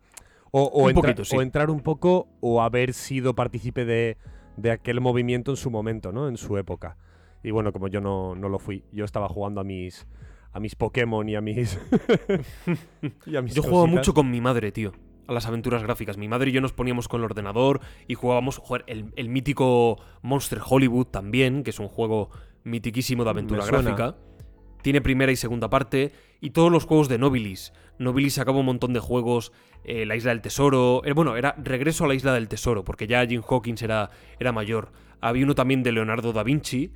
O, 0.52 0.64
o 0.64 0.84
Un 0.84 0.92
entra- 0.92 1.02
poquito, 1.02 1.26
sí. 1.26 1.36
o 1.36 1.42
entrar 1.42 1.70
un 1.72 1.80
poco 1.82 2.28
o 2.40 2.62
haber 2.62 2.94
sido 2.94 3.34
partícipe 3.34 3.86
de, 3.86 4.18
de 4.56 4.70
aquel 4.72 5.02
movimiento 5.02 5.50
en 5.52 5.58
su 5.58 5.72
momento, 5.72 6.12
¿no? 6.12 6.28
En 6.28 6.38
su 6.38 6.58
época. 6.60 6.96
Y 7.44 7.50
bueno, 7.52 7.74
como 7.74 7.88
yo 7.88 8.00
no, 8.02 8.36
no 8.36 8.48
lo 8.50 8.60
fui, 8.60 8.84
yo 8.92 9.04
estaba 9.04 9.28
jugando 9.28 9.60
a 9.62 9.64
mis. 9.64 10.08
A 10.54 10.60
mis 10.60 10.76
Pokémon 10.76 11.28
y 11.28 11.36
a 11.36 11.42
mis. 11.42 11.80
y 13.26 13.36
a 13.36 13.42
mis 13.42 13.56
Yo 13.56 13.64
jugaba 13.64 13.82
cositas. 13.82 14.00
mucho 14.00 14.14
con 14.14 14.30
mi 14.30 14.40
madre, 14.42 14.72
tío, 14.72 14.94
a 15.28 15.34
las 15.34 15.46
aventuras 15.46 15.84
gráficas. 15.84 16.18
Mi 16.18 16.28
madre 16.28 16.50
y 16.50 16.54
yo 16.54 16.62
nos 16.62 16.74
poníamos 16.74 17.08
con 17.08 17.22
el 17.22 17.26
ordenador 17.26 17.80
y 18.08 18.16
jugábamos 18.16 18.58
joder, 18.58 18.84
el, 18.88 19.14
el 19.16 19.30
mítico 19.30 20.00
Monster 20.22 20.60
Hollywood 20.66 21.08
también, 21.08 21.64
que 21.64 21.70
es 21.72 21.80
un 21.80 21.88
juego 21.88 22.30
mitiquísimo 22.64 23.24
de 23.24 23.30
aventura 23.30 23.62
gráfica. 23.84 24.16
Tiene 24.82 25.02
primera 25.02 25.32
y 25.32 25.36
segunda 25.38 25.70
parte. 25.70 26.12
Y 26.42 26.50
todos 26.50 26.70
los 26.70 26.84
juegos 26.86 27.08
de 27.08 27.18
Nobilis. 27.18 27.72
Nobilis 28.00 28.34
sacaba 28.34 28.60
un 28.60 28.66
montón 28.66 28.92
de 28.94 29.00
juegos. 29.00 29.54
eh, 29.86 30.06
la 30.06 30.16
Isla 30.18 30.32
del 30.32 30.42
Tesoro. 30.42 31.02
eh, 31.06 31.14
bueno, 31.14 31.38
era 31.38 31.56
Regreso 31.58 32.04
a 32.04 32.08
la 32.08 32.16
Isla 32.16 32.34
del 32.34 32.48
Tesoro, 32.50 32.84
porque 32.84 33.08
ya 33.08 33.26
Jim 33.26 33.42
Hawkins 33.48 33.82
era, 33.82 34.10
era 34.40 34.52
mayor. 34.52 34.92
Había 35.22 35.46
uno 35.46 35.56
también 35.56 35.84
de 35.84 35.94
Leonardo 35.94 36.34
da 36.34 36.44
Vinci, 36.44 36.92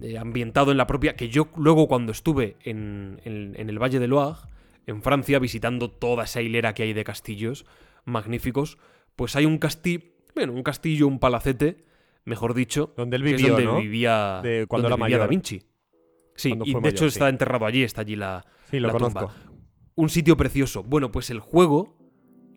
eh, 0.00 0.16
ambientado 0.18 0.70
en 0.70 0.78
la 0.78 0.86
propia. 0.86 1.14
Que 1.14 1.28
yo 1.28 1.48
luego, 1.56 1.88
cuando 1.88 2.10
estuve 2.12 2.56
en, 2.64 3.20
en- 3.24 3.54
en 3.58 3.68
el 3.68 3.78
Valle 3.78 3.98
de 3.98 4.06
Loire, 4.06 4.38
en 4.86 5.02
Francia, 5.02 5.38
visitando 5.38 5.90
toda 5.90 6.24
esa 6.24 6.42
hilera 6.42 6.74
que 6.74 6.82
hay 6.82 6.92
de 6.92 7.04
castillos 7.04 7.66
magníficos, 8.04 8.78
pues 9.16 9.36
hay 9.36 9.46
un 9.46 9.58
castillo. 9.58 10.02
Bueno, 10.34 10.52
un 10.52 10.62
castillo, 10.62 11.06
un 11.06 11.18
palacete, 11.18 11.84
mejor 12.24 12.54
dicho. 12.54 12.94
Donde 12.96 13.16
él 13.16 13.22
vivió, 13.22 13.48
donde 13.48 13.64
¿no? 13.64 13.78
vivía, 13.78 14.40
De 14.42 14.66
cuando 14.68 14.88
donde 14.88 14.94
era 14.94 15.06
vivía 15.06 15.18
mayor. 15.18 15.20
Da 15.20 15.26
Vinci. 15.26 15.62
Sí, 16.36 16.54
y 16.64 16.80
de 16.80 16.88
hecho 16.88 17.06
está 17.06 17.28
enterrado 17.28 17.66
allí, 17.66 17.82
está 17.82 18.00
allí 18.00 18.16
la, 18.16 18.44
Sí, 18.70 18.80
lo 18.80 18.88
la 18.88 18.98
tumba. 18.98 19.34
Un 19.94 20.08
sitio 20.08 20.36
precioso. 20.36 20.82
Bueno, 20.82 21.10
pues 21.12 21.28
el 21.30 21.40
juego, 21.40 21.98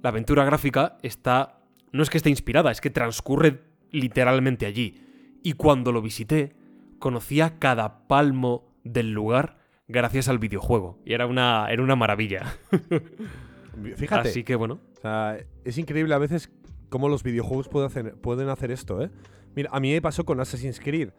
la 0.01 0.09
aventura 0.09 0.45
gráfica, 0.45 0.97
está. 1.01 1.59
No 1.91 2.03
es 2.03 2.09
que 2.09 2.17
esté 2.17 2.29
inspirada, 2.29 2.71
es 2.71 2.81
que 2.81 2.89
transcurre 2.89 3.61
literalmente 3.91 4.65
allí. 4.65 5.01
Y 5.43 5.53
cuando 5.53 5.91
lo 5.91 6.01
visité, 6.01 6.55
conocía 6.99 7.59
cada 7.59 8.07
palmo 8.07 8.73
del 8.83 9.11
lugar 9.11 9.57
gracias 9.93 10.27
al 10.27 10.39
videojuego. 10.39 10.99
Y 11.05 11.13
era 11.13 11.25
una, 11.27 11.67
era 11.69 11.81
una 11.81 11.95
maravilla. 11.95 12.57
Fíjate. 13.95 14.29
Así 14.29 14.43
que 14.43 14.55
bueno. 14.55 14.79
O 14.97 15.01
sea, 15.01 15.37
es 15.63 15.77
increíble 15.77 16.13
a 16.13 16.17
veces 16.17 16.51
cómo 16.89 17.09
los 17.09 17.23
videojuegos 17.23 17.69
pueden 17.69 17.87
hacer, 17.87 18.15
pueden 18.15 18.49
hacer 18.49 18.71
esto, 18.71 19.01
¿eh? 19.01 19.09
Mira, 19.55 19.69
a 19.71 19.79
mí 19.79 19.91
me 19.93 20.01
pasó 20.01 20.25
con 20.25 20.39
Assassin's 20.39 20.79
Creed. 20.79 21.09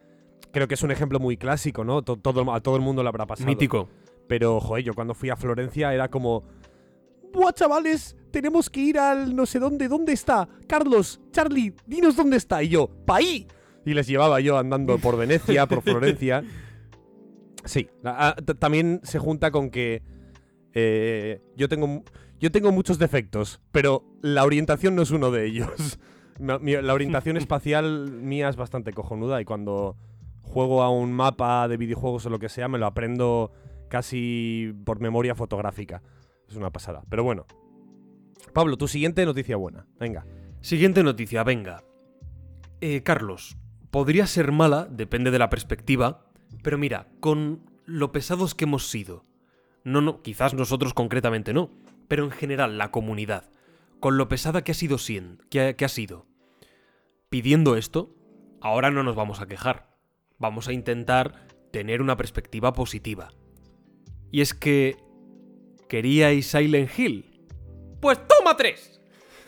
Creo 0.51 0.67
que 0.67 0.73
es 0.75 0.83
un 0.83 0.91
ejemplo 0.91 1.19
muy 1.19 1.37
clásico, 1.37 1.83
¿no? 1.83 2.01
To- 2.01 2.17
Todo, 2.17 2.53
a 2.53 2.59
todo 2.61 2.75
el 2.75 2.81
mundo 2.81 3.01
le 3.03 3.09
habrá 3.09 3.25
pasado. 3.25 3.47
Mítico. 3.47 3.89
Pero, 4.27 4.59
joder, 4.59 4.83
yo 4.83 4.93
cuando 4.93 5.13
fui 5.13 5.29
a 5.29 5.35
Florencia 5.35 5.93
era 5.93 6.09
como... 6.09 6.43
¡Buah, 7.33 7.51
chavales! 7.53 8.15
Tenemos 8.31 8.69
que 8.69 8.79
ir 8.79 8.97
al 8.99 9.35
no 9.35 9.45
sé 9.45 9.59
dónde. 9.59 9.87
¿Dónde 9.87 10.13
está? 10.13 10.47
Carlos, 10.67 11.19
Charlie, 11.31 11.73
dinos 11.85 12.15
dónde 12.15 12.37
está. 12.37 12.63
Y 12.63 12.69
yo, 12.69 12.89
¡pa' 13.05 13.17
ahí! 13.17 13.47
Y 13.85 13.93
les 13.93 14.07
llevaba 14.07 14.39
yo 14.39 14.57
andando 14.57 14.97
por 14.97 15.17
Venecia, 15.17 15.65
por 15.67 15.81
Florencia. 15.83 16.43
Sí, 17.65 17.89
a- 18.03 18.29
a- 18.29 18.35
t- 18.35 18.53
también 18.55 19.01
se 19.03 19.19
junta 19.19 19.51
con 19.51 19.69
que 19.69 20.01
eh, 20.73 21.41
yo, 21.55 21.67
tengo, 21.69 22.03
yo 22.39 22.51
tengo 22.51 22.71
muchos 22.71 22.99
defectos, 22.99 23.61
pero 23.71 24.03
la 24.21 24.43
orientación 24.45 24.95
no 24.95 25.01
es 25.01 25.11
uno 25.11 25.31
de 25.31 25.45
ellos. 25.45 25.99
Mi- 26.61 26.73
la 26.81 26.93
orientación 26.93 27.37
espacial 27.37 28.11
mía 28.11 28.49
es 28.49 28.55
bastante 28.55 28.91
cojonuda 28.93 29.41
y 29.41 29.45
cuando 29.45 29.95
juego 30.41 30.83
a 30.83 30.89
un 30.89 31.11
mapa 31.13 31.67
de 31.67 31.77
videojuegos 31.77 32.25
o 32.25 32.29
lo 32.29 32.39
que 32.39 32.49
sea, 32.49 32.67
me 32.67 32.77
lo 32.77 32.85
aprendo 32.85 33.51
casi 33.89 34.73
por 34.85 34.99
memoria 34.99 35.33
fotográfica. 35.35 36.01
Es 36.47 36.55
una 36.55 36.71
pasada. 36.71 37.03
Pero 37.09 37.23
bueno. 37.23 37.45
Pablo, 38.53 38.77
tu 38.77 38.87
siguiente 38.87 39.25
noticia 39.25 39.55
buena. 39.57 39.87
Venga. 39.99 40.25
Siguiente 40.61 41.03
noticia, 41.03 41.43
venga. 41.43 41.83
Eh, 42.81 43.01
Carlos, 43.03 43.57
podría 43.91 44.27
ser 44.27 44.51
mala, 44.51 44.87
depende 44.89 45.31
de 45.31 45.39
la 45.39 45.49
perspectiva, 45.49 46.24
pero 46.63 46.77
mira, 46.77 47.07
con 47.19 47.61
lo 47.85 48.11
pesados 48.11 48.55
que 48.55 48.65
hemos 48.65 48.87
sido, 48.87 49.25
no, 49.83 50.01
no, 50.01 50.21
quizás 50.21 50.53
nosotros 50.53 50.93
concretamente 50.93 51.53
no, 51.53 51.69
pero 52.07 52.23
en 52.23 52.31
general 52.31 52.77
la 52.77 52.91
comunidad, 52.91 53.49
con 53.99 54.17
lo 54.17 54.27
pesada 54.27 54.63
que 54.63 54.71
ha 54.71 54.75
sido 54.75 54.97
que 55.49 55.61
ha, 55.61 55.73
que 55.75 55.85
ha 55.85 55.89
sido, 55.89 56.25
pidiendo 57.29 57.75
esto, 57.75 58.15
ahora 58.61 58.91
no 58.91 59.03
nos 59.03 59.15
vamos 59.15 59.41
a 59.41 59.47
quejar, 59.47 59.95
vamos 60.37 60.67
a 60.67 60.73
intentar 60.73 61.47
tener 61.71 62.01
una 62.01 62.17
perspectiva 62.17 62.73
positiva. 62.73 63.31
Y 64.31 64.41
es 64.41 64.53
que... 64.53 64.97
¿Queríais 65.87 66.47
Silent 66.47 66.89
Hill? 66.97 67.45
Pues 68.01 68.19
toma 68.27 68.57
tres. 68.57 68.99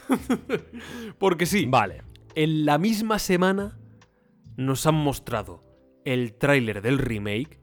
Porque 1.18 1.46
sí, 1.46 1.66
Vale. 1.66 2.04
en 2.36 2.66
la 2.66 2.78
misma 2.78 3.18
semana 3.18 3.80
nos 4.56 4.86
han 4.86 4.96
mostrado 4.96 5.64
el 6.14 6.36
tráiler 6.36 6.82
del 6.82 7.00
remake, 7.00 7.60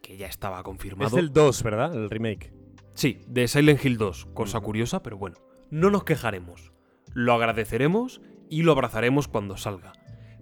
que 0.00 0.16
ya 0.16 0.28
estaba 0.28 0.62
confirmado. 0.62 1.16
Es 1.16 1.22
el 1.22 1.32
2, 1.32 1.62
¿verdad? 1.64 1.94
El 1.94 2.08
remake. 2.08 2.52
Sí, 2.94 3.20
de 3.26 3.48
Silent 3.48 3.84
Hill 3.84 3.98
2, 3.98 4.26
cosa 4.34 4.60
curiosa, 4.60 5.02
pero 5.02 5.18
bueno. 5.18 5.36
No 5.70 5.90
nos 5.90 6.04
quejaremos. 6.04 6.72
Lo 7.12 7.32
agradeceremos 7.32 8.20
y 8.48 8.62
lo 8.62 8.72
abrazaremos 8.72 9.26
cuando 9.26 9.56
salga. 9.56 9.92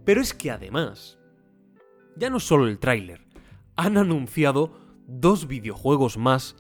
Pero 0.05 0.21
es 0.21 0.35
que 0.35 0.51
además, 0.51 1.19
ya 2.15 2.29
no 2.29 2.41
solo 2.41 2.69
el 2.69 2.79
tráiler, 2.79 3.27
han 3.75 3.97
anunciado 3.97 4.79
dos 5.07 5.49
videojuegos 5.49 6.19
más 6.19 6.57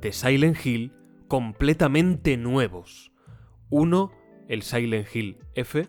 de 0.00 0.12
Silent 0.12 0.64
Hill 0.64 0.92
completamente 1.26 2.36
nuevos. 2.36 3.10
Uno, 3.68 4.12
el 4.48 4.62
Silent 4.62 5.08
Hill 5.12 5.38
F, 5.54 5.88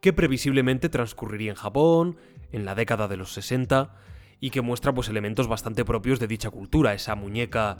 que 0.00 0.12
previsiblemente 0.12 0.88
transcurriría 0.88 1.50
en 1.50 1.56
Japón, 1.56 2.16
en 2.52 2.64
la 2.64 2.74
década 2.74 3.08
de 3.08 3.16
los 3.16 3.32
60, 3.32 3.94
y 4.40 4.50
que 4.50 4.60
muestra 4.60 4.94
pues 4.94 5.08
elementos 5.08 5.48
bastante 5.48 5.84
propios 5.84 6.20
de 6.20 6.26
dicha 6.26 6.50
cultura, 6.50 6.94
esa 6.94 7.14
muñeca 7.14 7.76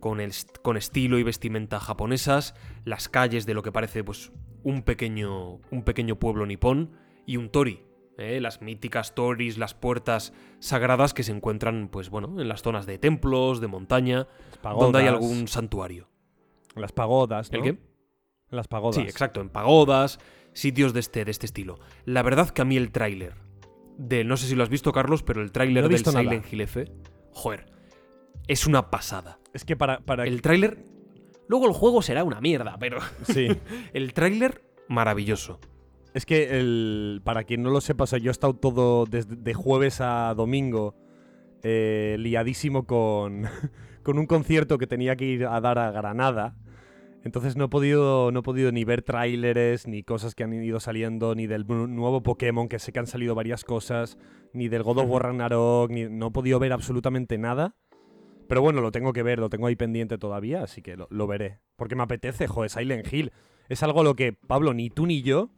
con, 0.00 0.20
el, 0.20 0.32
con 0.62 0.76
estilo 0.76 1.18
y 1.18 1.22
vestimenta 1.22 1.80
japonesas, 1.80 2.54
las 2.84 3.08
calles 3.08 3.46
de 3.46 3.54
lo 3.54 3.62
que 3.62 3.72
parece 3.72 4.04
pues 4.04 4.32
un 4.62 4.82
pequeño, 4.82 5.60
un 5.70 5.82
pequeño 5.84 6.18
pueblo 6.18 6.46
nipón 6.46 6.92
y 7.26 7.36
un 7.36 7.50
tori, 7.50 7.82
¿eh? 8.16 8.40
las 8.40 8.62
míticas 8.62 9.14
toris, 9.14 9.58
las 9.58 9.74
puertas 9.74 10.32
sagradas 10.60 11.14
que 11.14 11.22
se 11.22 11.32
encuentran 11.32 11.88
pues 11.88 12.10
bueno 12.10 12.40
en 12.40 12.48
las 12.48 12.62
zonas 12.62 12.86
de 12.86 12.98
templos, 12.98 13.60
de 13.60 13.66
montaña, 13.66 14.28
donde 14.62 15.00
hay 15.00 15.06
algún 15.06 15.48
santuario. 15.48 16.08
Las 16.74 16.92
pagodas, 16.92 17.50
¿no? 17.52 17.58
¿El 17.58 17.64
qué? 17.64 17.78
Las 18.50 18.68
pagodas. 18.68 18.96
Sí, 18.96 19.02
exacto, 19.02 19.40
en 19.40 19.50
pagodas, 19.50 20.20
sitios 20.52 20.92
de 20.94 21.00
este, 21.00 21.24
de 21.24 21.30
este 21.30 21.46
estilo. 21.46 21.78
La 22.04 22.22
verdad 22.22 22.50
que 22.50 22.62
a 22.62 22.64
mí 22.64 22.76
el 22.76 22.92
tráiler 22.92 23.47
de, 23.98 24.24
no 24.24 24.36
sé 24.36 24.46
si 24.46 24.54
lo 24.54 24.62
has 24.62 24.68
visto 24.70 24.92
Carlos, 24.92 25.22
pero 25.22 25.42
el 25.42 25.52
tráiler 25.52 25.82
No 25.82 25.88
del 25.88 25.96
visto 25.96 26.12
nada. 26.12 26.24
Silent 26.24 26.52
Hill 26.52 26.60
F, 26.62 26.84
joder, 27.32 27.66
es 28.46 28.66
una 28.66 28.90
pasada. 28.90 29.38
Es 29.52 29.64
que 29.64 29.76
para. 29.76 30.00
para 30.00 30.24
El 30.24 30.40
tráiler, 30.40 30.84
luego 31.48 31.66
el 31.66 31.72
juego 31.72 32.00
será 32.00 32.24
una 32.24 32.40
mierda, 32.40 32.76
pero 32.78 33.00
sí. 33.24 33.48
el 33.92 34.14
tráiler 34.14 34.62
maravilloso. 34.88 35.60
Es 36.14 36.24
que 36.24 36.58
el, 36.58 37.20
para 37.24 37.44
quien 37.44 37.62
no 37.62 37.70
lo 37.70 37.80
sepa, 37.80 38.04
o 38.04 38.06
sea, 38.06 38.18
yo 38.18 38.30
he 38.30 38.32
estado 38.32 38.54
todo 38.54 39.04
desde 39.04 39.36
de 39.36 39.54
jueves 39.54 40.00
a 40.00 40.32
domingo 40.34 40.94
eh, 41.62 42.16
liadísimo 42.18 42.86
con, 42.86 43.46
con 44.02 44.18
un 44.18 44.26
concierto 44.26 44.78
que 44.78 44.86
tenía 44.86 45.16
que 45.16 45.26
ir 45.26 45.46
a 45.46 45.60
dar 45.60 45.78
a 45.78 45.90
Granada. 45.90 46.56
Entonces 47.24 47.56
no 47.56 47.64
he 47.64 47.68
podido, 47.68 48.30
no 48.30 48.40
he 48.40 48.42
podido 48.42 48.70
ni 48.72 48.84
ver 48.84 49.02
tráileres, 49.02 49.86
ni 49.88 50.02
cosas 50.02 50.34
que 50.34 50.44
han 50.44 50.52
ido 50.52 50.78
saliendo, 50.80 51.34
ni 51.34 51.46
del 51.46 51.66
nu- 51.66 51.86
nuevo 51.88 52.22
Pokémon, 52.22 52.68
que 52.68 52.78
sé 52.78 52.92
que 52.92 53.00
han 53.00 53.06
salido 53.06 53.34
varias 53.34 53.64
cosas, 53.64 54.16
ni 54.52 54.68
del 54.68 54.82
God 54.84 54.98
of 54.98 55.10
War 55.10 55.24
Ragnarok, 55.24 55.90
ni, 55.90 56.04
no 56.08 56.28
he 56.28 56.30
podido 56.30 56.58
ver 56.58 56.72
absolutamente 56.72 57.36
nada. 57.36 57.74
Pero 58.48 58.62
bueno, 58.62 58.80
lo 58.80 58.92
tengo 58.92 59.12
que 59.12 59.22
ver, 59.22 59.40
lo 59.40 59.50
tengo 59.50 59.66
ahí 59.66 59.76
pendiente 59.76 60.16
todavía, 60.16 60.62
así 60.62 60.80
que 60.80 60.96
lo, 60.96 61.06
lo 61.10 61.26
veré. 61.26 61.58
Porque 61.76 61.96
me 61.96 62.02
apetece, 62.04 62.46
joder, 62.46 62.70
Silent 62.70 63.12
Hill. 63.12 63.32
Es 63.68 63.82
algo 63.82 64.00
a 64.00 64.04
lo 64.04 64.14
que, 64.14 64.32
Pablo, 64.32 64.72
ni 64.72 64.88
tú 64.88 65.04
ni 65.06 65.20
yo 65.22 65.50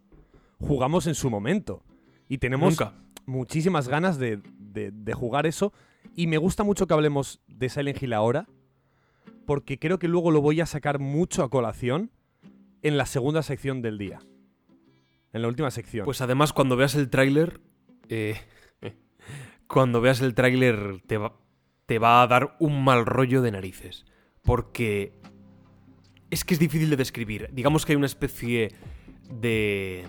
jugamos 0.58 1.06
en 1.06 1.14
su 1.14 1.30
momento. 1.30 1.84
Y 2.28 2.38
tenemos 2.38 2.70
Nunca. 2.80 2.94
muchísimas 3.26 3.86
ganas 3.86 4.18
de, 4.18 4.40
de- 4.58 4.90
de 4.90 5.12
jugar 5.12 5.46
eso. 5.46 5.72
Y 6.16 6.26
me 6.26 6.38
gusta 6.38 6.64
mucho 6.64 6.86
que 6.86 6.94
hablemos 6.94 7.40
de 7.46 7.68
Silent 7.68 8.02
Hill 8.02 8.12
ahora, 8.14 8.48
porque 9.46 9.78
creo 9.78 9.98
que 9.98 10.08
luego 10.08 10.30
lo 10.30 10.40
voy 10.40 10.60
a 10.60 10.66
sacar 10.66 10.98
mucho 10.98 11.42
a 11.42 11.50
colación 11.50 12.10
en 12.82 12.96
la 12.96 13.06
segunda 13.06 13.42
sección 13.42 13.82
del 13.82 13.98
día. 13.98 14.20
En 15.32 15.42
la 15.42 15.48
última 15.48 15.70
sección. 15.70 16.04
Pues 16.04 16.20
además, 16.20 16.52
cuando 16.52 16.76
veas 16.76 16.94
el 16.94 17.08
tráiler. 17.10 17.60
eh, 18.08 18.36
cuando 19.66 20.00
veas 20.00 20.20
el 20.20 20.34
tráiler, 20.34 21.02
te 21.06 21.18
va, 21.18 21.34
te 21.86 21.98
va 21.98 22.22
a 22.22 22.26
dar 22.26 22.56
un 22.58 22.82
mal 22.82 23.06
rollo 23.06 23.42
de 23.42 23.52
narices. 23.52 24.06
Porque. 24.42 25.18
Es 26.30 26.44
que 26.44 26.54
es 26.54 26.60
difícil 26.60 26.90
de 26.90 26.96
describir. 26.96 27.48
Digamos 27.52 27.84
que 27.86 27.92
hay 27.92 27.96
una 27.96 28.06
especie 28.06 28.74
de. 29.30 30.06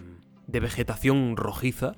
de 0.48 0.60
vegetación 0.60 1.36
rojiza. 1.36 1.96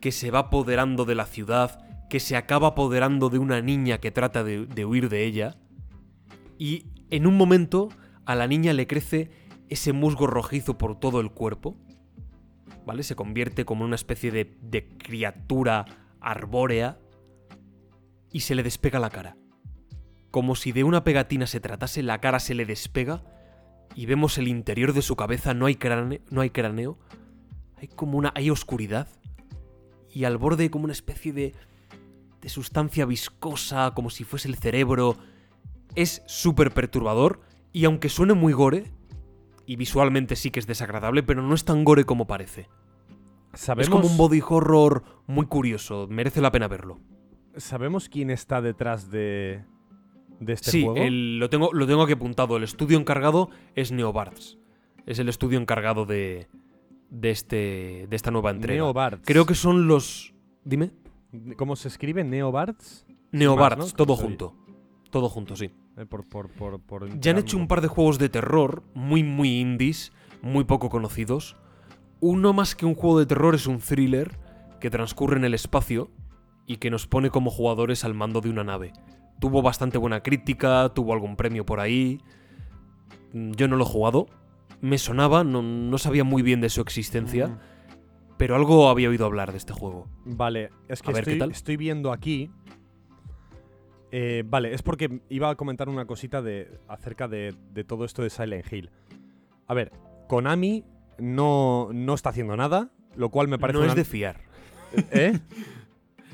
que 0.00 0.12
se 0.12 0.30
va 0.30 0.40
apoderando 0.40 1.04
de 1.04 1.14
la 1.14 1.26
ciudad. 1.26 1.82
que 2.10 2.20
se 2.20 2.36
acaba 2.36 2.68
apoderando 2.68 3.30
de 3.30 3.38
una 3.38 3.60
niña 3.62 3.98
que 3.98 4.10
trata 4.10 4.44
de, 4.44 4.66
de 4.66 4.84
huir 4.84 5.08
de 5.08 5.24
ella. 5.24 5.56
Y 6.58 6.86
en 7.10 7.26
un 7.26 7.36
momento 7.36 7.88
a 8.24 8.34
la 8.34 8.46
niña 8.46 8.72
le 8.72 8.86
crece 8.86 9.30
ese 9.68 9.92
musgo 9.92 10.26
rojizo 10.26 10.78
por 10.78 10.98
todo 10.98 11.20
el 11.20 11.30
cuerpo. 11.30 11.76
¿Vale? 12.84 13.02
Se 13.02 13.16
convierte 13.16 13.64
como 13.64 13.84
en 13.84 13.88
una 13.88 13.96
especie 13.96 14.30
de, 14.30 14.56
de 14.62 14.88
criatura 14.96 15.84
arbórea. 16.20 16.98
Y 18.32 18.40
se 18.40 18.54
le 18.54 18.62
despega 18.62 18.98
la 18.98 19.10
cara. 19.10 19.36
Como 20.30 20.54
si 20.54 20.72
de 20.72 20.84
una 20.84 21.04
pegatina 21.04 21.46
se 21.46 21.60
tratase, 21.60 22.02
la 22.02 22.20
cara 22.20 22.38
se 22.38 22.54
le 22.54 22.66
despega. 22.66 23.24
Y 23.94 24.06
vemos 24.06 24.36
el 24.36 24.48
interior 24.48 24.92
de 24.92 25.02
su 25.02 25.16
cabeza, 25.16 25.54
no 25.54 25.66
hay 25.66 25.76
cráneo. 25.76 26.20
No 26.30 26.42
hay, 26.42 26.50
cráneo, 26.50 26.98
hay 27.76 27.88
como 27.88 28.18
una. 28.18 28.32
hay 28.34 28.50
oscuridad. 28.50 29.08
Y 30.12 30.24
al 30.24 30.36
borde 30.36 30.70
como 30.70 30.84
una 30.84 30.92
especie 30.92 31.32
de. 31.32 31.54
de 32.40 32.48
sustancia 32.48 33.06
viscosa, 33.06 33.92
como 33.94 34.10
si 34.10 34.24
fuese 34.24 34.48
el 34.48 34.56
cerebro. 34.56 35.16
Es 35.94 36.22
súper 36.26 36.72
perturbador. 36.72 37.40
Y 37.72 37.84
aunque 37.84 38.08
suene 38.08 38.34
muy 38.34 38.52
gore, 38.52 38.92
y 39.66 39.76
visualmente 39.76 40.36
sí 40.36 40.50
que 40.50 40.60
es 40.60 40.66
desagradable, 40.66 41.22
pero 41.22 41.42
no 41.42 41.54
es 41.54 41.64
tan 41.64 41.84
gore 41.84 42.04
como 42.04 42.26
parece. 42.26 42.68
¿Sabemos, 43.54 43.86
Es 43.86 43.90
como 43.90 44.06
un 44.06 44.16
body 44.16 44.42
horror 44.46 45.02
muy 45.26 45.46
curioso, 45.46 46.06
merece 46.10 46.40
la 46.40 46.52
pena 46.52 46.68
verlo. 46.68 47.00
¿Sabemos 47.56 48.08
quién 48.10 48.30
está 48.30 48.60
detrás 48.60 49.10
de, 49.10 49.64
de 50.40 50.52
este 50.52 50.70
sí, 50.70 50.84
juego? 50.84 50.96
el- 50.98 51.38
lo, 51.38 51.48
tengo, 51.48 51.70
lo 51.72 51.86
tengo 51.86 52.02
aquí 52.02 52.12
apuntado. 52.12 52.56
El 52.58 52.64
estudio 52.64 52.98
encargado 52.98 53.48
es 53.74 53.92
Neobards. 53.92 54.58
Es 55.06 55.18
el 55.18 55.28
estudio 55.30 55.58
encargado 55.58 56.04
de, 56.04 56.48
de, 57.10 57.30
este, 57.30 58.06
de 58.10 58.16
esta 58.16 58.30
nueva 58.30 58.50
entrega. 58.50 58.82
Neobards. 58.84 59.22
Creo 59.24 59.46
que 59.46 59.54
son 59.54 59.86
los... 59.88 60.34
Dime. 60.64 60.90
¿Cómo 61.56 61.76
se 61.76 61.88
escribe? 61.88 62.24
¿Neobards? 62.24 63.06
Neobards, 63.32 63.78
¿no? 63.78 63.86
todo 63.96 64.16
Sí. 64.16 64.22
junto. 64.22 64.54
Todo 65.10 65.28
junto, 65.28 65.56
sí. 65.56 65.70
Eh, 65.96 66.04
por, 66.06 66.26
por, 66.26 67.20
Ya 67.20 67.30
han 67.30 67.38
hecho 67.38 67.56
un 67.56 67.68
par 67.68 67.80
de 67.80 67.88
juegos 67.88 68.18
de 68.18 68.28
terror 68.28 68.82
muy, 68.94 69.22
muy 69.22 69.60
indies, 69.60 70.12
muy 70.42 70.64
poco 70.64 70.88
conocidos. 70.90 71.56
Uno 72.20 72.52
más 72.52 72.74
que 72.74 72.86
un 72.86 72.94
juego 72.94 73.18
de 73.18 73.26
terror 73.26 73.54
es 73.54 73.66
un 73.66 73.78
thriller 73.78 74.38
que 74.80 74.90
transcurre 74.90 75.36
en 75.36 75.44
el 75.44 75.54
espacio 75.54 76.10
y 76.66 76.76
que 76.78 76.90
nos 76.90 77.06
pone 77.06 77.30
como 77.30 77.50
jugadores 77.50 78.04
al 78.04 78.14
mando 78.14 78.40
de 78.40 78.50
una 78.50 78.64
nave. 78.64 78.92
Tuvo 79.40 79.62
bastante 79.62 79.98
buena 79.98 80.22
crítica, 80.22 80.90
tuvo 80.94 81.12
algún 81.12 81.36
premio 81.36 81.64
por 81.64 81.78
ahí. 81.80 82.20
Mm, 83.32 83.52
Yo 83.52 83.68
no 83.68 83.76
lo 83.76 83.84
he 83.84 83.88
jugado. 83.88 84.26
Me 84.80 84.98
sonaba, 84.98 85.44
no, 85.44 85.62
no 85.62 85.98
sabía 85.98 86.24
muy 86.24 86.42
bien 86.42 86.60
de 86.60 86.68
su 86.68 86.80
existencia, 86.80 87.48
Mm. 87.48 87.58
pero 88.36 88.56
algo 88.56 88.88
había 88.90 89.08
oído 89.08 89.24
hablar 89.24 89.52
de 89.52 89.58
este 89.58 89.72
juego. 89.72 90.06
Vale, 90.24 90.70
es 90.88 91.00
que 91.00 91.10
A 91.10 91.14
ver, 91.14 91.24
¿qué 91.24 91.30
estoy, 91.32 91.38
tal? 91.38 91.50
estoy 91.52 91.76
viendo 91.76 92.12
aquí. 92.12 92.50
Eh, 94.18 94.44
vale, 94.46 94.72
es 94.72 94.80
porque 94.80 95.20
iba 95.28 95.50
a 95.50 95.56
comentar 95.56 95.90
una 95.90 96.06
cosita 96.06 96.40
de, 96.40 96.78
acerca 96.88 97.28
de, 97.28 97.54
de 97.74 97.84
todo 97.84 98.06
esto 98.06 98.22
de 98.22 98.30
Silent 98.30 98.72
Hill. 98.72 98.90
A 99.66 99.74
ver, 99.74 99.92
Konami 100.26 100.84
no, 101.18 101.90
no 101.92 102.14
está 102.14 102.30
haciendo 102.30 102.56
nada, 102.56 102.88
lo 103.14 103.28
cual 103.28 103.48
me 103.48 103.58
parece 103.58 103.78
no 103.78 103.84
una- 103.84 103.92
es 103.92 103.96
de 103.96 104.04
fiar. 104.04 104.40
¿Eh? 105.10 105.38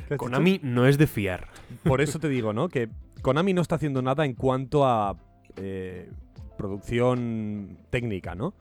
¿Qué 0.06 0.14
has 0.14 0.18
Konami 0.18 0.60
no 0.62 0.86
es 0.86 0.96
de 0.96 1.08
fiar. 1.08 1.48
Por 1.82 2.00
eso 2.00 2.20
te 2.20 2.28
digo, 2.28 2.52
¿no? 2.52 2.68
Que 2.68 2.88
Konami 3.20 3.52
no 3.52 3.62
está 3.62 3.74
haciendo 3.74 4.00
nada 4.00 4.24
en 4.26 4.34
cuanto 4.34 4.86
a 4.86 5.16
eh, 5.56 6.08
producción 6.56 7.78
técnica, 7.90 8.36
¿no? 8.36 8.54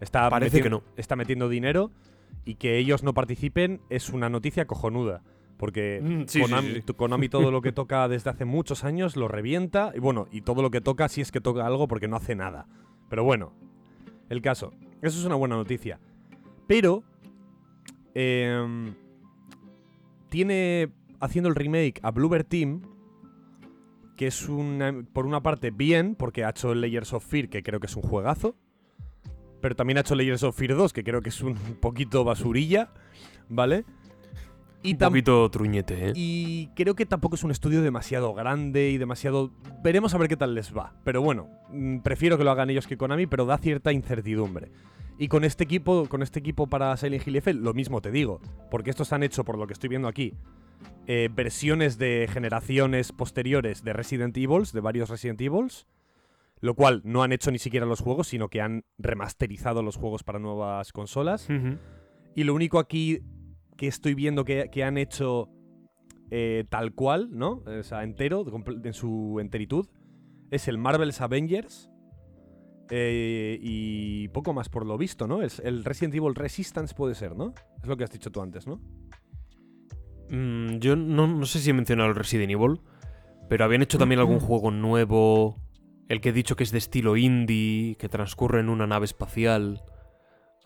Está 0.00 0.30
Parece 0.30 0.62
que 0.62 0.70
no. 0.70 0.84
Está 0.96 1.16
metiendo 1.16 1.48
dinero 1.48 1.90
y 2.44 2.54
que 2.54 2.78
ellos 2.78 3.02
no 3.02 3.14
participen 3.14 3.80
es 3.90 4.10
una 4.10 4.28
noticia 4.28 4.66
cojonuda. 4.66 5.22
Porque 5.60 6.00
Mm, 6.02 6.22
sí, 6.26 6.40
Konami, 6.40 6.68
sí, 6.68 6.74
sí. 6.76 6.80
tu- 6.82 6.94
Konami 6.96 7.28
todo 7.28 7.50
lo 7.50 7.60
que 7.60 7.70
toca 7.70 8.08
desde 8.08 8.30
hace 8.30 8.46
muchos 8.46 8.82
años 8.82 9.14
lo 9.14 9.28
revienta. 9.28 9.92
Y 9.94 9.98
bueno, 10.00 10.26
y 10.32 10.40
todo 10.40 10.62
lo 10.62 10.70
que 10.70 10.80
toca 10.80 11.06
si 11.10 11.20
es 11.20 11.30
que 11.30 11.42
toca 11.42 11.66
algo 11.66 11.86
porque 11.86 12.08
no 12.08 12.16
hace 12.16 12.34
nada. 12.34 12.66
Pero 13.10 13.24
bueno, 13.24 13.52
el 14.30 14.40
caso. 14.40 14.72
Eso 15.02 15.18
es 15.20 15.24
una 15.26 15.34
buena 15.34 15.56
noticia. 15.56 16.00
Pero... 16.66 17.04
em, 18.14 18.94
tiene 20.30 20.90
haciendo 21.20 21.48
el 21.48 21.54
remake 21.56 22.00
a 22.02 22.10
Bluebird 22.10 22.46
Team, 22.46 22.82
que 24.16 24.26
es 24.28 24.48
una, 24.48 25.04
por 25.12 25.26
una 25.26 25.42
parte 25.42 25.70
bien, 25.70 26.14
porque 26.14 26.44
ha 26.44 26.50
hecho 26.50 26.74
Layers 26.74 27.12
of 27.12 27.24
Fear, 27.24 27.48
que 27.48 27.62
creo 27.62 27.80
que 27.80 27.86
es 27.86 27.96
un 27.96 28.02
juegazo, 28.02 28.54
pero 29.60 29.74
también 29.74 29.98
ha 29.98 30.00
hecho 30.02 30.14
Layers 30.14 30.42
of 30.42 30.56
Fear 30.56 30.76
2, 30.76 30.92
que 30.92 31.04
creo 31.04 31.20
que 31.20 31.30
es 31.30 31.40
un 31.42 31.54
poquito 31.80 32.24
basurilla, 32.24 32.92
¿vale? 33.48 33.84
Y, 34.82 34.94
Un 34.94 34.98
poquito 34.98 35.50
truñete, 35.50 36.08
¿eh? 36.08 36.12
y 36.14 36.68
creo 36.74 36.94
que 36.94 37.04
tampoco 37.04 37.34
es 37.34 37.44
un 37.44 37.50
estudio 37.50 37.82
demasiado 37.82 38.32
grande 38.32 38.90
y 38.90 38.96
demasiado... 38.96 39.50
Veremos 39.82 40.14
a 40.14 40.18
ver 40.18 40.28
qué 40.28 40.38
tal 40.38 40.54
les 40.54 40.74
va. 40.74 40.94
Pero 41.04 41.20
bueno, 41.20 41.48
mm, 41.70 41.98
prefiero 41.98 42.38
que 42.38 42.44
lo 42.44 42.50
hagan 42.50 42.70
ellos 42.70 42.86
que 42.86 42.96
Konami, 42.96 43.26
pero 43.26 43.44
da 43.44 43.58
cierta 43.58 43.92
incertidumbre. 43.92 44.70
Y 45.18 45.28
con 45.28 45.44
este 45.44 45.64
equipo, 45.64 46.08
con 46.08 46.22
este 46.22 46.38
equipo 46.38 46.66
para 46.66 46.96
Silent 46.96 47.28
Hill 47.28 47.36
F, 47.36 47.52
lo 47.52 47.74
mismo 47.74 48.00
te 48.00 48.10
digo. 48.10 48.40
Porque 48.70 48.88
estos 48.88 49.12
han 49.12 49.22
hecho, 49.22 49.44
por 49.44 49.58
lo 49.58 49.66
que 49.66 49.74
estoy 49.74 49.90
viendo 49.90 50.08
aquí, 50.08 50.32
eh, 51.06 51.28
versiones 51.30 51.98
de 51.98 52.26
generaciones 52.32 53.12
posteriores 53.12 53.84
de 53.84 53.92
Resident 53.92 54.34
Evil, 54.38 54.64
de 54.72 54.80
varios 54.80 55.10
Resident 55.10 55.42
Evils. 55.42 55.86
Lo 56.60 56.74
cual 56.74 57.02
no 57.04 57.22
han 57.22 57.32
hecho 57.32 57.50
ni 57.50 57.58
siquiera 57.58 57.84
los 57.84 58.00
juegos, 58.00 58.28
sino 58.28 58.48
que 58.48 58.62
han 58.62 58.84
remasterizado 58.96 59.82
los 59.82 59.96
juegos 59.96 60.22
para 60.22 60.38
nuevas 60.38 60.90
consolas. 60.92 61.48
Y 62.34 62.44
lo 62.44 62.54
único 62.54 62.78
aquí 62.78 63.20
que 63.80 63.86
estoy 63.86 64.12
viendo 64.12 64.44
que, 64.44 64.68
que 64.70 64.84
han 64.84 64.98
hecho 64.98 65.48
eh, 66.30 66.66
tal 66.68 66.92
cual, 66.92 67.30
¿no? 67.32 67.62
O 67.64 67.82
sea, 67.82 68.02
entero, 68.04 68.44
en 68.84 68.92
su 68.92 69.38
enteritud, 69.40 69.88
es 70.50 70.68
el 70.68 70.76
Marvel's 70.76 71.22
Avengers. 71.22 71.90
eh, 72.90 73.58
y 73.62 74.28
poco 74.28 74.52
más 74.52 74.68
por 74.68 74.84
lo 74.84 74.98
visto, 74.98 75.26
¿no? 75.26 75.40
Es 75.40 75.60
el 75.60 75.82
Resident 75.82 76.14
Evil 76.14 76.34
Resistance 76.34 76.94
puede 76.94 77.14
ser, 77.14 77.34
¿no? 77.34 77.54
Es 77.82 77.88
lo 77.88 77.96
que 77.96 78.04
has 78.04 78.10
dicho 78.10 78.30
tú 78.30 78.42
antes, 78.42 78.66
¿no? 78.66 78.82
Mm, 80.28 80.76
yo 80.80 80.94
no, 80.94 81.26
no 81.26 81.46
sé 81.46 81.60
si 81.60 81.70
he 81.70 81.72
mencionado 81.72 82.10
el 82.10 82.16
Resident 82.16 82.50
Evil, 82.50 82.82
pero 83.48 83.64
habían 83.64 83.80
hecho 83.80 83.96
también 83.96 84.18
algún 84.18 84.40
juego 84.40 84.70
nuevo. 84.70 85.56
El 86.06 86.20
que 86.20 86.28
he 86.28 86.32
dicho 86.32 86.54
que 86.54 86.64
es 86.64 86.70
de 86.70 86.76
estilo 86.76 87.16
indie, 87.16 87.96
que 87.96 88.10
transcurre 88.10 88.60
en 88.60 88.68
una 88.68 88.86
nave 88.86 89.06
espacial. 89.06 89.82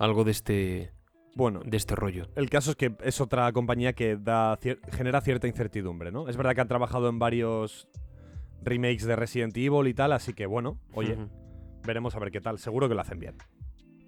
Algo 0.00 0.24
de 0.24 0.32
este, 0.32 0.94
Bueno, 1.34 1.60
de 1.64 1.76
este 1.76 1.94
rollo. 1.96 2.28
el 2.36 2.48
caso 2.48 2.70
es 2.70 2.76
que 2.76 2.94
es 3.02 3.20
otra 3.20 3.50
compañía 3.52 3.92
que 3.92 4.16
da 4.16 4.56
cier- 4.60 4.78
genera 4.92 5.20
cierta 5.20 5.46
incertidumbre, 5.48 6.12
¿no? 6.12 6.28
Es 6.28 6.36
verdad 6.36 6.54
que 6.54 6.60
han 6.60 6.68
trabajado 6.68 7.08
en 7.08 7.18
varios 7.18 7.88
remakes 8.62 9.04
de 9.04 9.16
Resident 9.16 9.56
Evil 9.56 9.86
y 9.88 9.94
tal, 9.94 10.12
así 10.12 10.32
que 10.32 10.46
bueno, 10.46 10.78
oye, 10.94 11.18
veremos 11.84 12.14
a 12.14 12.18
ver 12.20 12.30
qué 12.30 12.40
tal. 12.40 12.58
Seguro 12.58 12.88
que 12.88 12.94
lo 12.94 13.00
hacen 13.00 13.18
bien. 13.18 13.36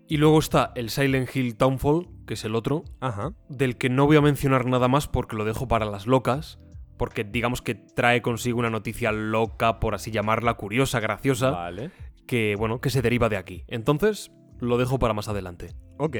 Y 0.08 0.18
luego 0.18 0.38
está 0.38 0.70
el 0.76 0.88
Silent 0.90 1.34
Hill 1.34 1.56
Townfall, 1.56 2.08
que 2.26 2.34
es 2.34 2.44
el 2.44 2.54
otro, 2.54 2.84
Ajá. 3.00 3.32
del 3.48 3.76
que 3.76 3.90
no 3.90 4.06
voy 4.06 4.16
a 4.16 4.20
mencionar 4.20 4.64
nada 4.66 4.86
más 4.86 5.08
porque 5.08 5.34
lo 5.36 5.44
dejo 5.44 5.66
para 5.66 5.84
las 5.84 6.06
locas, 6.06 6.60
porque 6.96 7.24
digamos 7.24 7.60
que 7.60 7.74
trae 7.74 8.22
consigo 8.22 8.60
una 8.60 8.70
noticia 8.70 9.10
loca, 9.10 9.80
por 9.80 9.96
así 9.96 10.12
llamarla, 10.12 10.54
curiosa, 10.54 11.00
graciosa, 11.00 11.50
Vale. 11.50 11.90
que 12.28 12.54
bueno, 12.56 12.80
que 12.80 12.90
se 12.90 13.02
deriva 13.02 13.28
de 13.28 13.36
aquí. 13.36 13.64
Entonces, 13.66 14.30
lo 14.60 14.78
dejo 14.78 15.00
para 15.00 15.12
más 15.12 15.28
adelante. 15.28 15.74
Ok. 15.98 16.16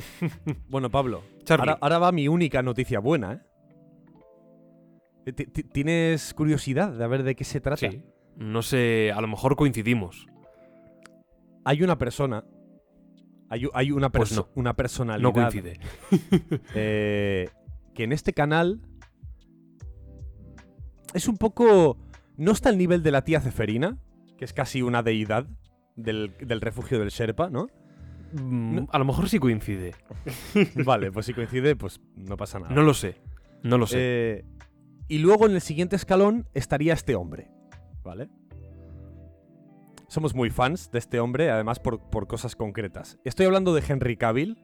bueno, 0.68 0.90
Pablo. 0.90 1.22
Ahora, 1.48 1.78
ahora 1.80 1.98
va 1.98 2.12
mi 2.12 2.28
única 2.28 2.62
noticia 2.62 2.98
buena, 3.00 3.32
¿eh? 3.34 5.32
Ti- 5.32 5.46
ti- 5.46 5.62
¿Tienes 5.64 6.34
curiosidad 6.34 6.92
de 6.92 7.06
ver 7.08 7.22
de 7.24 7.34
qué 7.34 7.44
se 7.44 7.60
trata? 7.60 7.90
Sí. 7.90 8.02
No 8.36 8.62
sé, 8.62 9.12
a 9.14 9.20
lo 9.20 9.26
mejor 9.26 9.56
coincidimos. 9.56 10.26
Hay 11.64 11.82
una 11.82 11.98
persona. 11.98 12.44
Hay, 13.48 13.90
una, 13.92 14.10
Pues 14.10 14.32
perso- 14.32 14.46
no. 14.46 14.60
una 14.60 14.74
personalidad. 14.74 15.22
No 15.22 15.32
coincide. 15.32 15.78
eh, 16.74 17.48
que 17.94 18.04
en 18.04 18.12
este 18.12 18.32
canal. 18.32 18.80
Es 21.14 21.28
un 21.28 21.36
poco. 21.38 21.96
No 22.36 22.52
está 22.52 22.68
al 22.68 22.78
nivel 22.78 23.02
de 23.02 23.10
la 23.10 23.22
tía 23.24 23.40
Ceferina, 23.40 23.98
que 24.36 24.44
es 24.44 24.52
casi 24.52 24.82
una 24.82 25.02
deidad 25.02 25.46
del, 25.96 26.34
del 26.40 26.60
refugio 26.60 26.98
del 26.98 27.08
Sherpa, 27.08 27.48
¿no? 27.50 27.68
Mm, 28.40 28.86
A 28.90 28.98
lo 28.98 29.04
mejor 29.04 29.28
sí 29.28 29.38
coincide. 29.38 29.94
Vale, 30.84 31.10
pues 31.12 31.26
si 31.26 31.34
coincide, 31.34 31.76
pues 31.76 32.00
no 32.16 32.36
pasa 32.36 32.58
nada. 32.58 32.74
No 32.74 32.82
lo 32.82 32.94
sé. 32.94 33.16
No 33.62 33.78
lo 33.78 33.86
sé. 33.86 33.96
Eh, 33.98 34.44
y 35.08 35.18
luego 35.18 35.46
en 35.46 35.52
el 35.52 35.60
siguiente 35.60 35.96
escalón 35.96 36.46
estaría 36.54 36.92
este 36.92 37.14
hombre, 37.14 37.48
¿vale? 38.02 38.28
Somos 40.08 40.34
muy 40.34 40.50
fans 40.50 40.90
de 40.92 40.98
este 40.98 41.18
hombre, 41.20 41.50
además 41.50 41.80
por, 41.80 42.00
por 42.10 42.26
cosas 42.26 42.54
concretas. 42.54 43.18
Estoy 43.24 43.46
hablando 43.46 43.74
de 43.74 43.82
Henry 43.86 44.16
Cavill, 44.16 44.56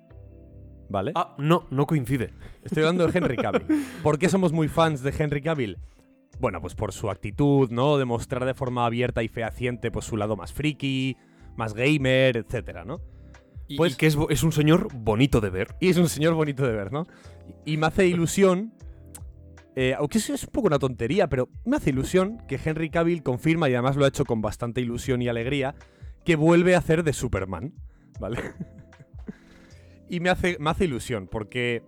¿vale? 0.88 1.12
Ah, 1.14 1.34
no, 1.38 1.66
no 1.70 1.86
coincide. 1.86 2.32
Estoy 2.62 2.84
hablando 2.84 3.06
de 3.06 3.18
Henry 3.18 3.36
Cavill. 3.36 3.64
¿Por 4.02 4.18
qué 4.18 4.28
somos 4.28 4.52
muy 4.52 4.68
fans 4.68 5.02
de 5.02 5.12
Henry 5.16 5.42
Cavill? 5.42 5.78
Bueno, 6.40 6.60
pues 6.60 6.74
por 6.74 6.92
su 6.92 7.10
actitud, 7.10 7.70
¿no? 7.70 7.98
De 7.98 8.04
mostrar 8.04 8.44
de 8.44 8.54
forma 8.54 8.86
abierta 8.86 9.22
y 9.22 9.28
fehaciente 9.28 9.90
pues 9.90 10.04
su 10.04 10.16
lado 10.16 10.36
más 10.36 10.52
friki, 10.52 11.16
más 11.56 11.74
gamer, 11.74 12.36
etcétera, 12.36 12.84
¿no? 12.84 13.00
Y, 13.68 13.76
Pues- 13.76 13.94
y 13.94 13.96
que 13.96 14.06
es, 14.06 14.16
es 14.30 14.42
un 14.42 14.52
señor 14.52 14.88
bonito 14.92 15.40
de 15.40 15.50
ver. 15.50 15.74
Y 15.80 15.88
es 15.88 15.96
un 15.96 16.08
señor 16.08 16.34
bonito 16.34 16.66
de 16.66 16.72
ver, 16.72 16.92
¿no? 16.92 17.06
Y 17.64 17.76
me 17.76 17.86
hace 17.86 18.06
ilusión, 18.06 18.74
eh, 19.76 19.94
aunque 19.96 20.18
eso 20.18 20.34
es 20.34 20.44
un 20.44 20.50
poco 20.50 20.66
una 20.66 20.78
tontería, 20.78 21.28
pero 21.28 21.48
me 21.64 21.76
hace 21.76 21.90
ilusión 21.90 22.38
que 22.46 22.60
Henry 22.62 22.90
Cavill 22.90 23.22
confirma, 23.22 23.68
y 23.68 23.74
además 23.74 23.96
lo 23.96 24.04
ha 24.04 24.08
hecho 24.08 24.24
con 24.24 24.40
bastante 24.42 24.80
ilusión 24.80 25.22
y 25.22 25.28
alegría, 25.28 25.74
que 26.24 26.36
vuelve 26.36 26.74
a 26.74 26.78
hacer 26.78 27.02
de 27.02 27.12
Superman, 27.12 27.74
¿vale? 28.20 28.38
y 30.08 30.20
me 30.20 30.30
hace, 30.30 30.56
me 30.60 30.70
hace 30.70 30.84
ilusión, 30.84 31.26
porque 31.28 31.82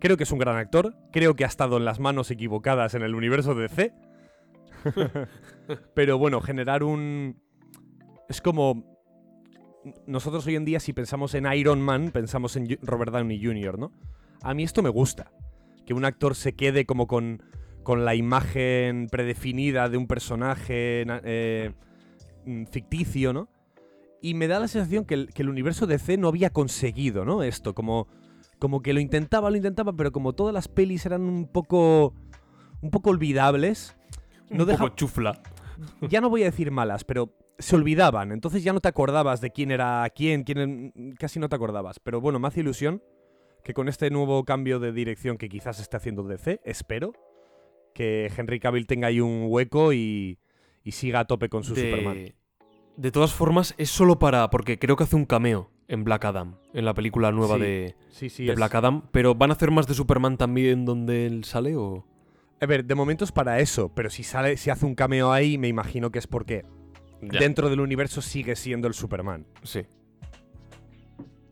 creo 0.00 0.16
que 0.16 0.24
es 0.24 0.32
un 0.32 0.38
gran 0.38 0.56
actor, 0.56 0.94
creo 1.12 1.34
que 1.34 1.44
ha 1.44 1.48
estado 1.48 1.76
en 1.76 1.84
las 1.84 2.00
manos 2.00 2.30
equivocadas 2.30 2.94
en 2.94 3.02
el 3.02 3.14
universo 3.14 3.54
de 3.54 3.62
DC. 3.68 3.92
pero 5.94 6.18
bueno, 6.18 6.40
generar 6.40 6.82
un... 6.82 7.40
Es 8.28 8.40
como 8.40 8.97
nosotros 10.06 10.46
hoy 10.46 10.56
en 10.56 10.64
día 10.64 10.80
si 10.80 10.92
pensamos 10.92 11.34
en 11.34 11.50
Iron 11.52 11.80
Man, 11.80 12.10
pensamos 12.12 12.56
en 12.56 12.78
Robert 12.82 13.12
Downey 13.12 13.42
Jr., 13.44 13.78
¿no? 13.78 13.92
A 14.42 14.54
mí 14.54 14.62
esto 14.62 14.82
me 14.82 14.88
gusta. 14.90 15.30
Que 15.86 15.94
un 15.94 16.04
actor 16.04 16.34
se 16.34 16.54
quede 16.54 16.84
como 16.86 17.06
con, 17.06 17.42
con 17.82 18.04
la 18.04 18.14
imagen 18.14 19.08
predefinida 19.10 19.88
de 19.88 19.96
un 19.96 20.06
personaje 20.06 21.04
na- 21.06 21.20
eh, 21.24 21.72
mm, 22.46 22.64
ficticio, 22.64 23.32
¿no? 23.32 23.48
Y 24.20 24.34
me 24.34 24.48
da 24.48 24.58
la 24.60 24.68
sensación 24.68 25.04
que 25.04 25.14
el, 25.14 25.32
que 25.32 25.42
el 25.42 25.48
universo 25.48 25.86
DC 25.86 26.16
no 26.18 26.28
había 26.28 26.50
conseguido, 26.50 27.24
¿no? 27.24 27.42
Esto, 27.42 27.74
como, 27.74 28.08
como 28.58 28.82
que 28.82 28.92
lo 28.92 29.00
intentaba, 29.00 29.50
lo 29.50 29.56
intentaba, 29.56 29.92
pero 29.94 30.12
como 30.12 30.32
todas 30.34 30.52
las 30.52 30.68
pelis 30.68 31.06
eran 31.06 31.22
un 31.22 31.46
poco, 31.46 32.14
un 32.82 32.90
poco 32.90 33.10
olvidables, 33.10 33.96
no 34.50 34.64
un 34.64 34.68
deja- 34.68 34.84
poco 34.84 34.96
chufla. 34.96 35.40
ya 36.02 36.20
no 36.20 36.28
voy 36.30 36.42
a 36.42 36.46
decir 36.46 36.70
malas, 36.70 37.04
pero 37.04 37.32
se 37.58 37.76
olvidaban. 37.76 38.32
Entonces 38.32 38.62
ya 38.62 38.72
no 38.72 38.80
te 38.80 38.88
acordabas 38.88 39.40
de 39.40 39.50
quién 39.50 39.70
era 39.70 40.08
quién, 40.14 40.44
quién 40.44 41.14
casi 41.18 41.38
no 41.38 41.48
te 41.48 41.56
acordabas. 41.56 41.98
Pero 42.00 42.20
bueno, 42.20 42.38
me 42.38 42.48
hace 42.48 42.60
ilusión 42.60 43.02
que 43.64 43.74
con 43.74 43.88
este 43.88 44.10
nuevo 44.10 44.44
cambio 44.44 44.80
de 44.80 44.92
dirección 44.92 45.36
que 45.36 45.48
quizás 45.48 45.80
esté 45.80 45.96
haciendo 45.96 46.22
DC, 46.22 46.60
espero 46.64 47.12
que 47.94 48.30
Henry 48.36 48.60
Cavill 48.60 48.86
tenga 48.86 49.08
ahí 49.08 49.20
un 49.20 49.46
hueco 49.48 49.92
y, 49.92 50.38
y 50.84 50.92
siga 50.92 51.20
a 51.20 51.24
tope 51.26 51.48
con 51.48 51.64
su 51.64 51.74
Superman. 51.74 52.32
De, 52.96 53.10
todas 53.10 53.32
formas, 53.32 53.74
es 53.76 53.90
solo 53.90 54.18
para. 54.18 54.50
Porque 54.50 54.78
creo 54.78 54.96
que 54.96 55.04
hace 55.04 55.16
un 55.16 55.24
cameo 55.24 55.70
en 55.88 56.04
Black 56.04 56.24
Adam, 56.24 56.56
en 56.72 56.84
la 56.84 56.94
película 56.94 57.32
nueva 57.32 57.56
Sí, 57.56 57.60
de, 57.60 57.96
Sí, 58.10 58.30
sí, 58.30 58.44
de 58.44 58.54
Black 58.54 58.74
Adam. 58.74 59.02
Pero 59.10 59.34
¿van 59.34 59.50
a 59.50 59.54
hacer 59.54 59.70
más 59.70 59.86
de 59.86 59.94
Superman 59.94 60.36
también 60.36 60.84
donde 60.84 61.26
él 61.26 61.44
sale 61.44 61.76
o.? 61.76 62.06
A 62.60 62.66
ver, 62.66 62.84
de 62.84 62.94
momento 62.94 63.24
es 63.24 63.32
para 63.32 63.60
eso, 63.60 63.92
pero 63.94 64.10
si 64.10 64.24
sale, 64.24 64.56
si 64.56 64.70
hace 64.70 64.84
un 64.84 64.96
cameo 64.96 65.32
ahí, 65.32 65.58
me 65.58 65.68
imagino 65.68 66.10
que 66.10 66.18
es 66.18 66.26
porque 66.26 66.64
Ya. 67.20 67.40
dentro 67.40 67.68
del 67.70 67.80
universo 67.80 68.22
sigue 68.22 68.54
siendo 68.56 68.86
el 68.88 68.94
Superman. 68.94 69.46
Sí. 69.62 69.82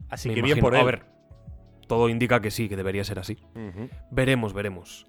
Así 0.08 0.28
me 0.28 0.34
que 0.36 0.42
bien 0.42 0.60
por 0.60 0.74
él. 0.74 0.80
A 0.80 0.84
ver, 0.84 1.04
todo 1.88 2.08
indica 2.08 2.40
que 2.40 2.50
sí, 2.50 2.68
que 2.68 2.76
debería 2.76 3.04
ser 3.04 3.18
así. 3.18 3.38
Veremos, 4.10 4.52
veremos. 4.52 5.06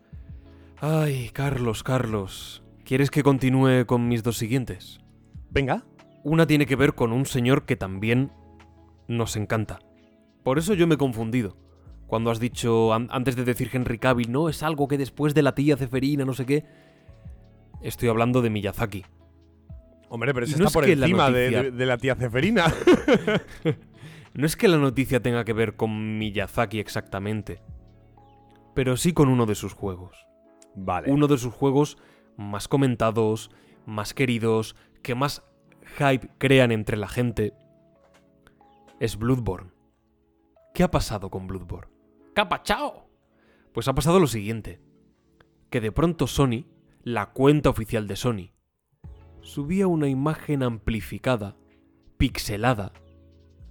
Ay, 0.80 1.30
Carlos, 1.34 1.84
Carlos. 1.84 2.64
¿Quieres 2.84 3.12
que 3.12 3.24
continúe 3.24 3.86
con 3.86 4.08
mis 4.08 4.24
dos 4.24 4.38
siguientes? 4.38 5.00
Venga. 5.50 5.84
Una 6.24 6.48
tiene 6.48 6.66
que 6.66 6.76
ver 6.76 6.94
con 6.94 7.12
un 7.14 7.26
señor 7.26 7.66
que 7.66 7.76
también 7.76 8.32
nos 9.08 9.36
encanta. 9.36 9.80
Por 10.44 10.58
eso 10.58 10.74
yo 10.74 10.88
me 10.88 10.96
he 10.96 10.98
confundido. 10.98 11.58
Cuando 12.08 12.32
has 12.32 12.40
dicho, 12.40 12.94
an- 12.94 13.10
antes 13.12 13.36
de 13.36 13.44
decir 13.44 13.70
Henry 13.72 13.98
Cavill, 14.00 14.32
no, 14.32 14.50
es 14.50 14.64
algo 14.64 14.88
que 14.88 14.98
después 14.98 15.34
de 15.34 15.42
la 15.42 15.54
tía 15.56 15.78
Ceferina, 15.78 16.26
no 16.26 16.34
sé 16.34 16.46
qué. 16.46 16.66
Estoy 17.82 18.10
hablando 18.10 18.42
de 18.42 18.50
Miyazaki. 18.50 19.06
Hombre, 20.10 20.34
pero 20.34 20.46
eso 20.46 20.58
no 20.58 20.66
está 20.66 20.80
es 20.80 20.86
por 20.86 20.88
la 20.98 21.06
encima 21.06 21.30
de, 21.32 21.52
noticia- 21.52 21.64
de- 21.64 21.72
de 21.72 21.86
la 21.86 21.98
tía 21.98 22.16
Ceferina. 22.16 22.66
No 24.34 24.46
es 24.46 24.56
que 24.56 24.68
la 24.68 24.78
noticia 24.78 25.20
tenga 25.20 25.44
que 25.46 25.54
ver 25.54 25.76
con 25.76 26.20
Miyazaki 26.20 26.80
exactamente, 26.80 27.60
pero 28.76 28.96
sí 28.96 29.12
con 29.12 29.30
uno 29.30 29.48
de 29.48 29.56
sus 29.56 29.74
juegos. 29.74 30.16
vale. 30.76 31.12
Uno 31.12 31.26
de 31.28 31.40
sus 31.40 31.52
juegos 31.52 31.98
más 32.38 32.68
comentados, 32.68 33.50
más 33.88 34.14
queridos, 34.14 34.76
que 35.02 35.16
más 35.16 35.42
hype 35.98 36.30
crean 36.38 36.72
entre 36.72 36.98
la 36.98 37.08
gente, 37.08 37.54
es 39.00 39.18
Bloodborne. 39.18 39.72
¿Qué 40.76 40.84
ha 40.84 40.92
pasado 40.92 41.32
con 41.32 41.48
Bloodborne? 41.48 41.92
¡Capachao! 42.36 43.10
Pues 43.74 43.88
ha 43.88 43.96
pasado 43.96 44.20
lo 44.20 44.28
siguiente. 44.28 44.80
Que 45.72 45.82
de 45.82 45.92
pronto 45.92 46.28
Sony, 46.28 46.66
la 47.02 47.32
cuenta 47.32 47.72
oficial 47.72 48.08
de 48.08 48.16
Sony, 48.16 48.52
subía 49.48 49.88
una 49.88 50.10
imagen 50.10 50.62
amplificada, 50.62 51.56
pixelada, 52.18 52.92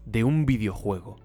de 0.07 0.25
un 0.25 0.47
videojuego. 0.47 1.17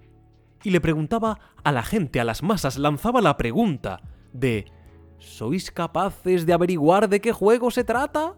Y 0.62 0.70
le 0.70 0.80
preguntaba 0.80 1.40
a 1.64 1.72
la 1.72 1.82
gente, 1.82 2.20
a 2.20 2.24
las 2.24 2.42
masas, 2.42 2.78
lanzaba 2.78 3.20
la 3.20 3.36
pregunta 3.36 4.02
de 4.32 4.66
¿Sois 5.18 5.70
capaces 5.70 6.46
de 6.46 6.52
averiguar 6.52 7.08
de 7.08 7.20
qué 7.20 7.32
juego 7.32 7.70
se 7.70 7.84
trata? 7.84 8.34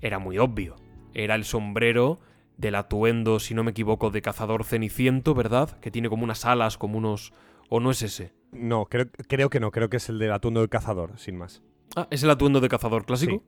Era 0.00 0.18
muy 0.18 0.38
obvio. 0.38 0.76
Era 1.14 1.36
el 1.36 1.44
sombrero 1.44 2.18
del 2.56 2.74
atuendo, 2.74 3.40
si 3.40 3.54
no 3.54 3.64
me 3.64 3.70
equivoco, 3.70 4.10
de 4.10 4.22
cazador 4.22 4.64
ceniciento, 4.64 5.34
¿verdad? 5.34 5.78
Que 5.80 5.90
tiene 5.90 6.08
como 6.08 6.24
unas 6.24 6.44
alas, 6.44 6.76
como 6.76 6.98
unos... 6.98 7.32
¿O 7.68 7.80
no 7.80 7.90
es 7.92 8.02
ese? 8.02 8.34
No, 8.52 8.86
creo, 8.86 9.08
creo 9.28 9.48
que 9.50 9.60
no. 9.60 9.70
Creo 9.70 9.88
que 9.88 9.98
es 9.98 10.08
el 10.08 10.18
del 10.18 10.32
atuendo 10.32 10.60
del 10.60 10.68
cazador, 10.68 11.16
sin 11.16 11.36
más. 11.38 11.62
Ah, 11.96 12.08
¿es 12.10 12.22
el 12.24 12.30
atuendo 12.30 12.60
de 12.60 12.68
cazador 12.68 13.06
clásico? 13.06 13.32
Sí. 13.32 13.42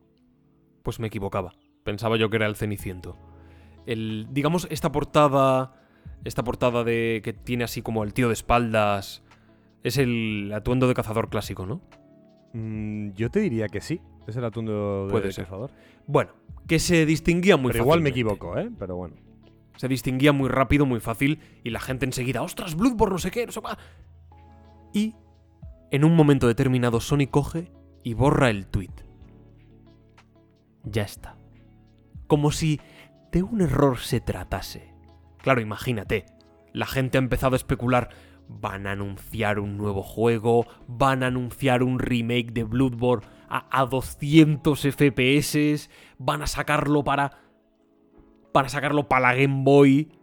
Pues 0.85 1.01
me 1.01 1.09
equivocaba. 1.09 1.53
Pensaba 1.85 2.17
yo 2.17 2.31
que 2.31 2.37
era 2.37 2.47
el 2.47 2.57
Ceniciento. 2.57 3.17
El, 3.87 4.29
digamos, 4.31 4.67
esta 4.71 4.93
portada. 4.93 5.75
Esta 6.25 6.45
portada 6.45 6.85
de. 6.85 7.21
que 7.25 7.33
tiene 7.33 7.65
así 7.65 7.83
como 7.83 8.05
el 8.05 8.15
tío 8.15 8.29
de 8.29 8.35
espaldas. 8.35 9.23
Es 9.83 9.99
el 9.99 10.53
atuendo 10.55 10.87
de 10.87 10.95
cazador 10.95 11.29
clásico, 11.29 11.67
¿no? 11.67 11.81
Mm, 12.53 13.15
yo 13.15 13.31
te 13.31 13.41
diría 13.41 13.69
que 13.69 13.81
sí. 13.81 14.01
Es 14.27 14.37
el 14.37 14.45
atuendo 14.45 15.09
ser. 15.11 15.45
cazador. 15.45 15.71
Bueno, 16.07 16.31
que 16.69 16.79
se 16.79 17.07
distinguía 17.07 17.57
muy 17.57 17.73
Pero 17.73 17.85
igual 17.85 18.01
me 18.01 18.11
equivoco, 18.11 18.57
¿eh? 18.57 18.71
Pero 18.79 18.97
bueno. 18.97 19.17
Se 19.77 19.89
distinguía 19.89 20.33
muy 20.33 20.49
rápido, 20.49 20.87
muy 20.87 21.01
fácil, 21.01 21.41
y 21.65 21.71
la 21.71 21.81
gente 21.81 22.05
enseguida, 22.05 22.43
¡ostras, 22.43 22.77
Bloodborne, 22.77 23.15
no 23.15 23.19
sé 23.19 23.31
qué, 23.31 23.47
no 23.47 23.53
sé 23.53 23.61
qué! 23.61 23.69
Y 24.93 25.17
en 25.91 26.05
un 26.05 26.15
momento 26.15 26.47
determinado 26.47 27.01
Sony 27.01 27.27
coge 27.31 27.73
y 28.05 28.15
borra 28.15 28.51
el 28.51 28.67
tweet. 28.67 28.91
Ya 30.85 31.03
está. 31.03 31.37
Como 32.33 32.51
si 32.51 32.81
de 33.31 33.43
un 33.43 33.61
error 33.61 33.99
se 33.99 34.23
tratase. 34.23 34.95
Claro, 35.43 35.61
imagínate. 35.61 36.25
La 36.73 36.87
gente 36.87 37.19
ha 37.19 37.21
empezado 37.21 37.57
a 37.57 37.59
especular. 37.59 38.09
Van 38.49 38.87
a 38.87 38.93
anunciar 38.93 39.59
un 39.59 39.77
nuevo 39.77 40.03
juego, 40.03 40.67
van 40.89 41.25
a 41.25 41.27
anunciar 41.27 41.83
un 41.83 41.99
remake 41.99 42.53
de 42.53 42.65
Bloodborne 42.65 43.27
a, 43.51 43.69
a 43.71 43.85
200 43.85 44.81
FPS, 44.81 45.91
van 46.17 46.41
a 46.41 46.47
sacarlo 46.47 47.05
para 47.05 47.33
para 48.51 48.71
sacarlo 48.71 49.09
para 49.09 49.29
la 49.29 49.35
Game 49.35 49.63
Boy. 49.63 50.19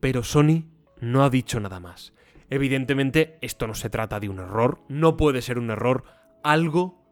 Pero 0.00 0.24
Sony 0.24 0.66
no 1.00 1.24
ha 1.24 1.30
dicho 1.30 1.60
nada 1.60 1.80
más. 1.80 2.12
Evidentemente, 2.50 3.38
esto 3.40 3.66
no 3.66 3.72
se 3.72 3.88
trata 3.88 4.20
de 4.20 4.28
un 4.28 4.38
error, 4.38 4.82
no 4.90 5.16
puede 5.16 5.40
ser 5.40 5.58
un 5.58 5.70
error, 5.70 6.04
algo, 6.44 7.08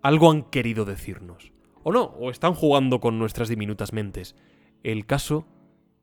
algo 0.00 0.30
han 0.30 0.44
querido 0.44 0.84
decirnos. 0.84 1.52
O 1.82 1.92
no, 1.92 2.04
o 2.04 2.30
están 2.30 2.54
jugando 2.54 3.00
con 3.00 3.18
nuestras 3.18 3.48
diminutas 3.48 3.92
mentes. 3.92 4.34
El 4.82 5.06
caso 5.06 5.46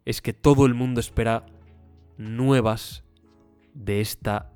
es 0.06 0.22
que 0.22 0.34
todo 0.34 0.66
el 0.66 0.74
mundo 0.74 1.00
espera 1.00 1.46
nuevas 2.18 3.04
de 3.74 4.02
esta 4.02 4.52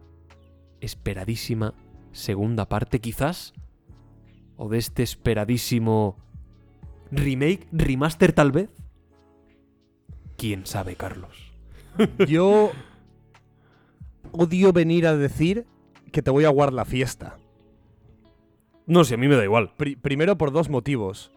esperadísima 0.80 1.74
segunda 2.12 2.68
parte, 2.68 3.00
quizás, 3.00 3.54
o 4.58 4.70
de 4.70 4.78
este 4.78 5.04
esperadísimo 5.04 6.18
remake, 7.12 7.68
remaster 7.72 8.34
tal 8.34 8.52
vez. 8.52 8.70
¿Quién 10.38 10.66
sabe, 10.66 10.96
Carlos? 10.96 11.52
Yo 12.28 12.72
odio 14.32 14.74
venir 14.74 15.06
a 15.06 15.16
decir 15.16 15.66
que 16.12 16.22
te 16.22 16.32
voy 16.32 16.46
a 16.46 16.50
guardar 16.50 16.74
la 16.74 16.86
fiesta. 16.86 17.38
No 18.88 19.04
sé, 19.04 19.16
a 19.16 19.18
mí 19.18 19.28
me 19.28 19.36
da 19.36 19.44
igual. 19.44 19.74
Pri- 19.78 19.96
primero 19.96 20.38
por 20.38 20.52
dos 20.52 20.70
motivos. 20.70 21.32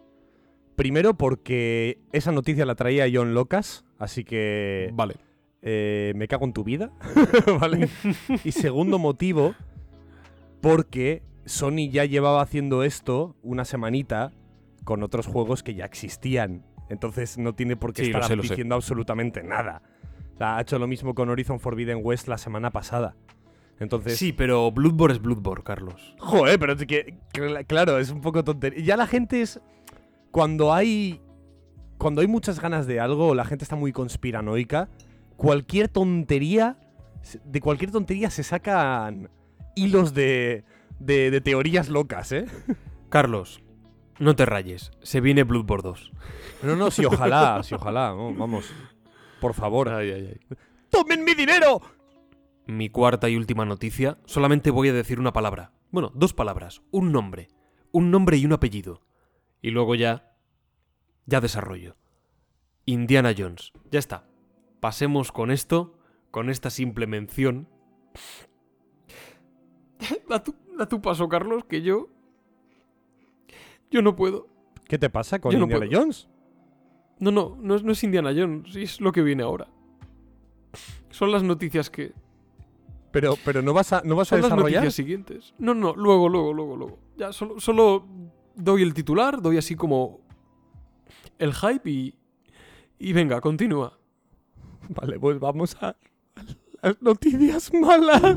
Primero 0.75 1.13
porque 1.15 1.99
esa 2.11 2.31
noticia 2.31 2.65
la 2.65 2.75
traía 2.75 3.05
John 3.11 3.33
Locas, 3.33 3.85
así 3.97 4.23
que 4.25 4.89
Vale. 4.93 5.15
eh, 5.61 6.11
me 6.15 6.27
cago 6.27 6.45
en 6.45 6.51
tu 6.53 6.63
vida, 6.65 6.91
¿vale? 7.61 7.87
y 8.43 8.51
segundo 8.51 8.99
motivo 8.99 9.55
porque 10.61 11.23
Sony 11.45 11.89
ya 11.91 12.05
llevaba 12.05 12.41
haciendo 12.41 12.83
esto 12.83 13.35
una 13.41 13.65
semanita 13.65 14.31
con 14.83 15.03
otros 15.03 15.27
juegos 15.27 15.63
que 15.63 15.75
ya 15.75 15.85
existían. 15.85 16.65
Entonces 16.89 17.37
no 17.37 17.53
tiene 17.55 17.75
por 17.77 17.93
qué 17.93 18.03
Sí, 18.03 18.11
estar 18.11 18.25
sé, 18.25 18.35
diciendo 18.35 18.75
absolutamente 18.75 19.43
nada. 19.43 19.81
O 20.33 20.37
sea, 20.37 20.57
ha 20.57 20.61
hecho 20.61 20.77
lo 20.77 20.87
mismo 20.87 21.15
con 21.15 21.29
Horizon 21.29 21.59
Forbidden 21.59 21.99
West 22.03 22.27
la 22.27 22.37
semana 22.37 22.71
pasada. 22.71 23.15
Entonces, 23.79 24.17
Sí, 24.17 24.31
pero 24.31 24.71
Bloodborne 24.71 25.15
es 25.15 25.21
Bloodborne, 25.21 25.63
Carlos. 25.63 26.15
Joder, 26.19 26.57
pero 26.59 26.73
es 26.73 26.85
que, 26.85 27.17
cl- 27.33 27.65
claro, 27.67 27.99
es 27.99 28.09
un 28.09 28.21
poco 28.21 28.43
tontería. 28.43 28.83
Ya 28.83 28.97
la 28.97 29.07
gente 29.07 29.41
es. 29.41 29.59
Cuando 30.31 30.73
hay. 30.73 31.21
Cuando 31.97 32.21
hay 32.21 32.27
muchas 32.27 32.59
ganas 32.59 32.87
de 32.87 32.99
algo, 32.99 33.33
la 33.35 33.45
gente 33.45 33.63
está 33.63 33.75
muy 33.77 33.91
conspiranoica, 33.93 34.89
cualquier 35.37 35.87
tontería. 35.89 36.77
De 37.43 37.59
cualquier 37.61 37.91
tontería 37.91 38.29
se 38.29 38.43
sacan 38.43 39.29
hilos 39.75 40.13
de, 40.13 40.63
de, 40.99 41.31
de 41.31 41.41
teorías 41.41 41.89
locas, 41.89 42.31
¿eh? 42.31 42.45
Carlos, 43.09 43.61
no 44.19 44.35
te 44.35 44.45
rayes. 44.45 44.91
Se 45.01 45.21
viene 45.21 45.43
Bloodborne 45.43 45.83
2. 45.83 46.11
No, 46.63 46.75
no, 46.75 46.91
sí, 46.91 47.03
ojalá, 47.05 47.61
sí, 47.63 47.73
ojalá. 47.75 48.09
no, 48.09 48.33
vamos. 48.35 48.69
Por 49.41 49.53
favor. 49.53 49.89
Ay, 49.89 50.11
ay, 50.11 50.27
ay. 50.49 50.57
¡Tomen 50.89 51.23
mi 51.23 51.33
dinero! 51.33 51.81
Mi 52.67 52.89
cuarta 52.89 53.29
y 53.29 53.35
última 53.35 53.65
noticia, 53.65 54.17
solamente 54.25 54.71
voy 54.71 54.89
a 54.89 54.93
decir 54.93 55.19
una 55.19 55.33
palabra. 55.33 55.71
Bueno, 55.91 56.11
dos 56.15 56.33
palabras. 56.33 56.81
Un 56.91 57.11
nombre. 57.11 57.49
Un 57.91 58.11
nombre 58.11 58.37
y 58.37 58.45
un 58.45 58.53
apellido. 58.53 59.01
Y 59.61 59.71
luego 59.71 59.95
ya... 59.95 60.35
Ya 61.27 61.41
desarrollo. 61.41 61.95
Indiana 62.85 63.33
Jones. 63.37 63.71
Ya 63.91 63.99
está. 63.99 64.27
Pasemos 64.79 65.31
con 65.31 65.51
esto, 65.51 65.97
con 66.31 66.49
esta 66.49 66.69
simple 66.69 67.07
mención. 67.07 67.67
da, 70.29 70.43
tu, 70.43 70.55
da 70.77 70.87
tu 70.87 71.01
paso, 71.01 71.29
Carlos, 71.29 71.65
que 71.65 71.81
yo... 71.81 72.09
Yo 73.91 74.01
no 74.01 74.15
puedo. 74.15 74.47
¿Qué 74.87 74.97
te 74.97 75.09
pasa 75.09 75.39
con 75.39 75.51
Yo 75.51 75.59
no 75.59 75.65
Indiana 75.65 75.85
puedo. 75.85 76.01
Jones? 76.01 76.27
No, 77.19 77.31
no, 77.31 77.57
no 77.61 77.75
es, 77.75 77.83
no 77.83 77.91
es 77.91 78.03
Indiana 78.03 78.33
Jones, 78.35 78.75
es 78.75 78.99
lo 78.99 79.11
que 79.11 79.21
viene 79.21 79.43
ahora. 79.43 79.69
Son 81.11 81.31
las 81.31 81.43
noticias 81.43 81.89
que... 81.89 82.13
Pero, 83.15 83.37
pero 83.45 83.61
no 83.61 83.71
vas 83.71 83.93
a, 83.93 84.01
no 84.03 84.17
vas 84.17 84.29
a 84.33 84.35
las 84.35 84.43
desarrollar. 84.43 84.73
noticias 84.73 84.93
siguientes. 84.93 85.53
No, 85.57 85.73
no, 85.73 85.95
luego, 85.95 86.27
luego, 86.27 86.51
luego, 86.51 86.75
luego. 86.75 86.99
Ya, 87.15 87.31
solo, 87.31 87.61
solo 87.61 88.05
doy 88.55 88.81
el 88.81 88.93
titular, 88.93 89.41
doy 89.41 89.57
así 89.57 89.73
como 89.77 90.19
el 91.39 91.53
hype 91.53 91.89
y... 91.89 92.13
Y 92.99 93.13
venga, 93.13 93.39
continúa. 93.39 93.97
Vale, 94.89 95.17
pues 95.17 95.39
vamos 95.39 95.77
a 95.79 95.95
las 96.81 97.01
noticias 97.01 97.71
malas. 97.73 98.35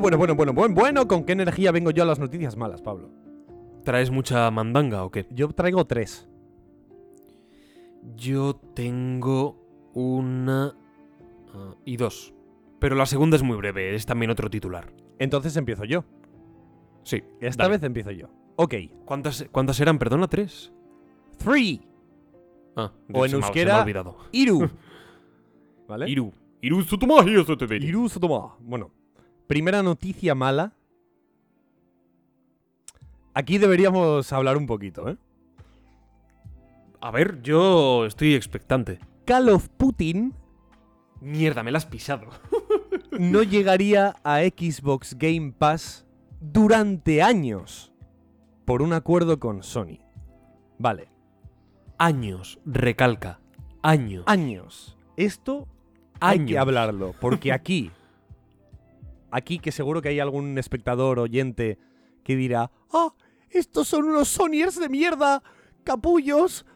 Bueno, 0.00 0.18
bueno, 0.18 0.34
bueno, 0.34 0.34
bueno, 0.36 0.52
bueno, 0.52 0.74
bueno, 0.74 1.08
¿con 1.08 1.24
qué 1.24 1.32
energía 1.32 1.72
vengo 1.72 1.90
yo 1.90 2.02
a 2.02 2.06
las 2.06 2.18
noticias 2.18 2.56
malas, 2.56 2.82
Pablo? 2.82 3.10
¿Traes 3.84 4.10
mucha 4.10 4.50
mandanga 4.50 5.04
o 5.04 5.10
qué? 5.10 5.26
Yo 5.30 5.48
traigo 5.48 5.84
tres. 5.86 6.28
Yo 8.16 8.54
tengo 8.74 9.56
una... 9.94 10.74
ah, 11.54 11.74
y 11.84 11.96
dos. 11.96 12.34
Pero 12.78 12.94
la 12.94 13.06
segunda 13.06 13.36
es 13.36 13.42
muy 13.42 13.56
breve, 13.56 13.94
es 13.94 14.06
también 14.06 14.30
otro 14.30 14.50
titular. 14.50 14.92
Entonces 15.18 15.56
empiezo 15.56 15.84
yo. 15.84 16.04
Sí. 17.04 17.22
Esta 17.40 17.64
dale. 17.64 17.76
vez 17.76 17.82
empiezo 17.84 18.10
yo. 18.10 18.28
Ok. 18.56 18.74
¿Cuántas, 19.04 19.46
¿Cuántas 19.50 19.80
eran? 19.80 19.98
Perdona, 19.98 20.28
tres. 20.28 20.72
Three. 21.38 21.80
Ah, 22.76 22.92
O 23.12 23.24
en 23.24 23.32
euskera, 23.32 23.82
olvidado. 23.82 24.16
Iru. 24.32 24.68
¿Vale? 25.88 26.10
Iru. 26.10 26.32
Iru 26.60 26.78
Oseteberi. 26.80 27.86
Iru 27.86 28.08
Sotoma. 28.08 28.56
Bueno, 28.60 28.90
primera 29.46 29.82
noticia 29.82 30.34
mala. 30.34 30.72
Aquí 33.34 33.58
deberíamos 33.58 34.32
hablar 34.32 34.56
un 34.56 34.66
poquito, 34.66 35.10
¿eh? 35.10 35.16
A 37.00 37.10
ver, 37.10 37.42
yo 37.42 38.06
estoy 38.06 38.34
expectante. 38.34 38.98
Call 39.26 39.48
of 39.50 39.68
Putin 39.76 40.34
Mierda, 41.20 41.62
me 41.62 41.70
la 41.70 41.78
has 41.78 41.86
pisado. 41.86 42.28
no 43.18 43.42
llegaría 43.42 44.16
a 44.22 44.40
Xbox 44.40 45.16
Game 45.18 45.52
Pass 45.52 46.06
durante 46.40 47.22
años 47.22 47.92
por 48.64 48.82
un 48.82 48.92
acuerdo 48.92 49.38
con 49.38 49.62
Sony. 49.62 49.98
Vale, 50.78 51.08
Años, 51.98 52.58
recalca. 52.66 53.40
Años. 53.82 54.24
años. 54.26 54.98
Esto 55.16 55.66
hay 56.20 56.44
que 56.44 56.58
hablarlo, 56.58 57.14
porque 57.20 57.52
aquí, 57.52 57.90
aquí 59.30 59.58
que 59.58 59.72
seguro 59.72 60.02
que 60.02 60.08
hay 60.10 60.20
algún 60.20 60.58
espectador 60.58 61.18
oyente 61.18 61.78
que 62.24 62.36
dirá, 62.36 62.70
ah, 62.92 63.14
estos 63.50 63.88
son 63.88 64.04
unos 64.06 64.28
Sonyers 64.28 64.78
de 64.78 64.88
mierda, 64.88 65.42
capullos, 65.84 66.66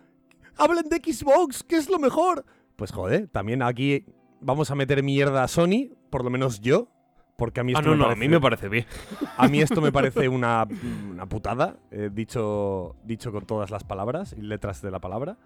hablan 0.56 0.88
de 0.88 0.96
Xbox, 0.96 1.62
que 1.62 1.76
es 1.76 1.88
lo 1.90 1.98
mejor. 1.98 2.44
Pues 2.76 2.92
joder, 2.92 3.28
también 3.28 3.62
aquí 3.62 4.04
vamos 4.40 4.70
a 4.70 4.74
meter 4.74 5.02
mierda 5.02 5.42
a 5.44 5.48
Sony, 5.48 5.90
por 6.10 6.24
lo 6.24 6.30
menos 6.30 6.60
yo, 6.60 6.88
porque 7.36 7.60
a 7.60 7.64
mí 7.64 7.72
Ah, 7.74 7.78
esto 7.80 7.90
no, 7.90 7.96
me 7.96 7.98
no, 7.98 8.04
a 8.04 8.08
parece, 8.08 8.20
mí 8.20 8.28
me 8.28 8.40
parece 8.40 8.68
bien. 8.68 8.86
a 9.36 9.48
mí 9.48 9.60
esto 9.60 9.80
me 9.80 9.90
parece 9.92 10.28
una, 10.28 10.66
una 11.10 11.26
putada, 11.26 11.78
eh, 11.90 12.10
dicho, 12.12 12.96
dicho 13.04 13.32
con 13.32 13.44
todas 13.46 13.70
las 13.70 13.84
palabras 13.84 14.34
y 14.36 14.42
letras 14.42 14.80
de 14.82 14.90
la 14.90 15.00
palabra. 15.00 15.36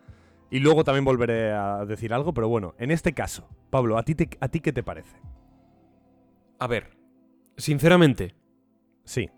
Y 0.51 0.59
luego 0.61 0.85
también 0.85 1.05
volveré 1.05 1.53
a 1.53 1.85
decir 1.87 2.13
algo, 2.13 2.35
pero 2.35 2.49
bueno, 2.49 2.75
en 2.79 2.91
este 2.91 3.13
caso, 3.15 3.49
Pablo, 3.71 3.97
¿a 3.99 4.03
ti, 4.05 4.15
te- 4.15 4.37
a 4.41 4.49
ti 4.49 4.61
qué 4.61 4.73
te 4.73 4.83
parece? 4.83 5.17
A 6.59 6.67
ver, 6.67 6.97
sinceramente, 7.57 8.35
Sí, 9.05 9.29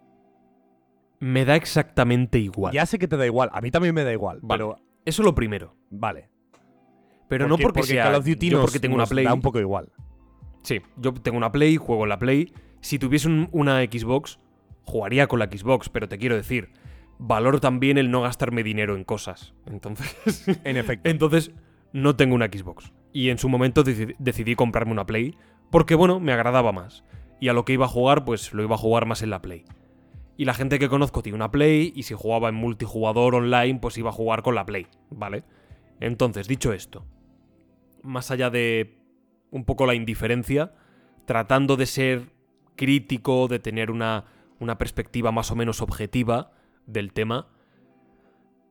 me 1.19 1.45
da 1.45 1.57
exactamente 1.57 2.39
igual. 2.39 2.73
ya 2.73 2.87
sé 2.87 2.99
que 2.99 3.09
te 3.09 3.17
da 3.17 3.27
igual, 3.27 3.51
a 3.53 3.61
mí 3.61 3.71
también 3.71 3.95
me 3.95 4.05
da 4.05 4.13
igual, 4.13 4.39
Vale. 4.43 4.59
pero 4.65 4.77
Eso 5.05 5.23
lo 5.23 5.35
primero. 5.35 5.75
vale. 5.91 6.29
Pero 7.29 7.49
no 7.49 7.59
porque, 7.59 7.83
sea. 7.83 8.05
Call 8.05 8.15
of 8.17 8.25
Duty 8.25 8.51
yo 8.51 8.59
nos- 8.59 8.67
porque 8.67 8.79
tengo 8.79 8.95
una 8.95 9.07
Play. 9.07 9.25
da 9.25 9.35
un 9.35 9.41
poco 9.41 9.59
igual. 9.59 9.91
Sí, 10.63 10.81
yo 10.97 11.13
tengo 11.15 11.37
una 11.37 11.51
Play, 11.51 11.77
juego 11.77 12.05
en 12.05 12.09
la 12.11 12.19
Play. 12.21 12.53
Si 12.81 12.99
tuviese 13.01 13.27
un- 13.27 13.49
una 13.51 13.81
Xbox, 13.83 14.39
jugaría 14.85 15.27
con 15.27 15.41
la 15.41 15.47
Xbox, 15.47 15.89
pero 15.89 16.09
te 16.09 16.19
quiero 16.19 16.37
decir, 16.37 16.71
valoro 17.19 17.59
también 17.61 17.99
el 17.99 18.13
no 18.13 18.23
gastarme 18.23 18.63
dinero 18.63 18.95
en 18.95 19.03
cosas. 19.03 19.55
Entonces, 19.67 20.07
En 20.65 20.77
efecto. 20.77 21.09
entonces 21.11 21.51
no 21.93 22.15
tengo 22.15 22.37
una 22.37 22.47
Xbox. 22.47 22.93
Y 23.13 23.31
en 23.31 23.39
su 23.39 23.49
momento 23.49 23.83
deci- 23.83 24.15
decidí 24.21 24.55
comprarme 24.55 24.93
una 24.93 25.07
Play 25.07 25.37
porque, 25.71 25.95
bueno, 25.95 26.21
me 26.21 26.33
agradaba 26.33 26.73
más. 26.73 27.05
Y 27.41 27.49
a 27.49 27.53
lo 27.53 27.65
que 27.65 27.75
iba 27.75 27.87
a 27.87 27.89
jugar, 27.89 28.25
pues 28.25 28.53
lo 28.53 28.63
iba 28.63 28.75
a 28.75 28.79
jugar 28.79 29.07
más 29.07 29.23
en 29.23 29.31
la 29.31 29.43
Play. 29.43 29.65
Y 30.37 30.45
la 30.45 30.55
gente 30.55 30.79
que 30.79 30.89
conozco 30.89 31.23
tiene 31.23 31.37
una 31.37 31.51
Play 31.51 31.93
y 31.95 32.05
si 32.05 32.15
jugaba 32.15 32.49
en 32.49 32.55
multijugador 32.55 33.35
online, 33.35 33.79
pues 33.81 33.97
iba 33.99 34.11
a 34.11 34.15
jugar 34.15 34.43
con 34.43 34.55
la 34.55 34.67
Play, 34.67 34.87
¿vale? 35.11 35.45
Entonces, 36.01 36.47
dicho 36.47 36.73
esto, 36.73 37.07
más 38.03 38.31
allá 38.31 38.51
de 38.51 38.99
un 39.51 39.65
poco 39.65 39.87
la 39.87 39.95
indiferencia, 39.95 40.75
tratando 41.25 41.77
de 41.77 41.87
ser 41.87 42.33
crítico, 42.77 43.49
de 43.49 43.59
tener 43.59 43.91
una, 43.91 44.25
una 44.61 44.77
perspectiva 44.77 45.33
más 45.33 45.51
o 45.51 45.57
menos 45.57 45.81
objetiva 45.81 46.53
del 46.87 47.13
tema, 47.13 47.49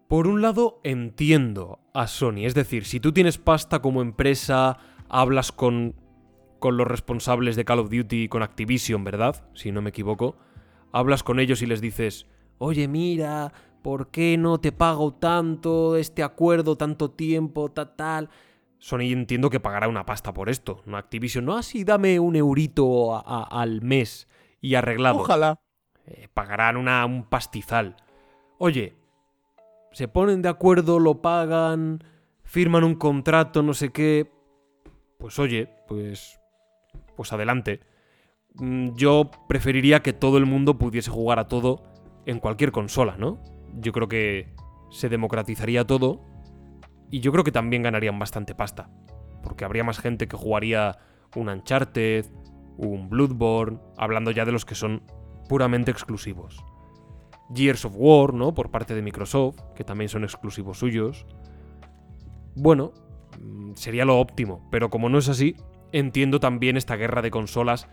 por 0.07 0.27
un 0.27 0.41
lado 0.41 0.79
entiendo 0.83 1.79
a 1.93 2.05
Sony, 2.05 2.45
es 2.45 2.53
decir, 2.53 2.85
si 2.85 2.99
tú 2.99 3.11
tienes 3.11 3.39
pasta 3.39 3.81
como 3.81 4.03
empresa, 4.03 4.77
hablas 5.09 5.51
con, 5.51 5.95
con 6.65 6.77
los 6.77 6.87
responsables 6.87 7.55
de 7.55 7.63
Call 7.63 7.77
of 7.77 7.91
Duty 7.91 8.27
con 8.27 8.41
Activision, 8.41 9.03
¿verdad? 9.03 9.47
Si 9.53 9.71
no 9.71 9.83
me 9.83 9.91
equivoco. 9.91 10.35
Hablas 10.91 11.21
con 11.21 11.39
ellos 11.39 11.61
y 11.61 11.67
les 11.67 11.79
dices, 11.79 12.25
oye, 12.57 12.87
mira, 12.87 13.53
¿por 13.83 14.09
qué 14.09 14.35
no 14.35 14.59
te 14.59 14.71
pago 14.71 15.13
tanto 15.13 15.95
este 15.95 16.23
acuerdo, 16.23 16.75
tanto 16.75 17.11
tiempo, 17.11 17.69
tal, 17.69 17.95
tal? 17.95 18.29
Sony 18.79 19.11
entiendo 19.11 19.51
que 19.51 19.59
pagará 19.59 19.87
una 19.87 20.07
pasta 20.07 20.33
por 20.33 20.49
esto. 20.49 20.81
No 20.87 20.97
Activision, 20.97 21.45
no 21.45 21.55
así, 21.55 21.83
dame 21.83 22.19
un 22.19 22.35
eurito 22.35 23.15
a- 23.15 23.19
a- 23.19 23.61
al 23.61 23.83
mes 23.83 24.27
y 24.59 24.73
arreglado. 24.73 25.19
Ojalá. 25.19 25.59
Eh, 26.07 26.29
pagarán 26.33 26.77
una, 26.77 27.05
un 27.05 27.25
pastizal. 27.25 27.95
Oye, 28.57 28.95
se 29.91 30.07
ponen 30.07 30.41
de 30.41 30.49
acuerdo, 30.49 30.97
lo 30.97 31.21
pagan, 31.21 32.03
firman 32.43 32.83
un 32.83 32.95
contrato, 32.95 33.61
no 33.61 33.75
sé 33.75 33.91
qué. 33.91 34.31
Pues 35.19 35.37
oye, 35.37 35.69
pues. 35.87 36.39
Pues 37.15 37.33
adelante. 37.33 37.81
Mm, 38.55 38.95
Yo 38.95 39.29
preferiría 39.47 40.01
que 40.01 40.13
todo 40.13 40.37
el 40.37 40.45
mundo 40.45 40.77
pudiese 40.77 41.11
jugar 41.11 41.39
a 41.39 41.47
todo 41.47 41.83
en 42.25 42.39
cualquier 42.39 42.71
consola, 42.71 43.15
¿no? 43.17 43.41
Yo 43.75 43.91
creo 43.91 44.07
que 44.07 44.53
se 44.91 45.09
democratizaría 45.09 45.85
todo 45.85 46.21
y 47.11 47.19
yo 47.19 47.31
creo 47.31 47.43
que 47.43 47.51
también 47.51 47.83
ganarían 47.83 48.17
bastante 48.19 48.55
pasta. 48.55 48.89
Porque 49.43 49.65
habría 49.65 49.83
más 49.83 49.99
gente 49.99 50.27
que 50.27 50.37
jugaría 50.37 50.97
un 51.35 51.49
Uncharted, 51.49 52.25
un 52.77 53.09
Bloodborne, 53.09 53.79
hablando 53.97 54.31
ya 54.31 54.45
de 54.45 54.51
los 54.51 54.65
que 54.65 54.75
son 54.75 55.03
puramente 55.47 55.91
exclusivos. 55.91 56.63
Gears 57.53 57.85
of 57.85 57.93
War, 57.95 58.33
¿no? 58.33 58.53
Por 58.53 58.71
parte 58.71 58.95
de 58.95 59.01
Microsoft, 59.01 59.59
que 59.75 59.83
también 59.83 60.09
son 60.09 60.23
exclusivos 60.23 60.79
suyos. 60.79 61.25
Bueno, 62.55 62.93
mm, 63.39 63.73
sería 63.75 64.05
lo 64.05 64.19
óptimo, 64.19 64.67
pero 64.71 64.89
como 64.89 65.09
no 65.09 65.19
es 65.19 65.29
así, 65.29 65.55
entiendo 65.95 66.41
también 66.41 66.75
esta 66.75 66.97
guerra 66.97 67.21
de 67.21 67.31
consolas. 67.31 67.87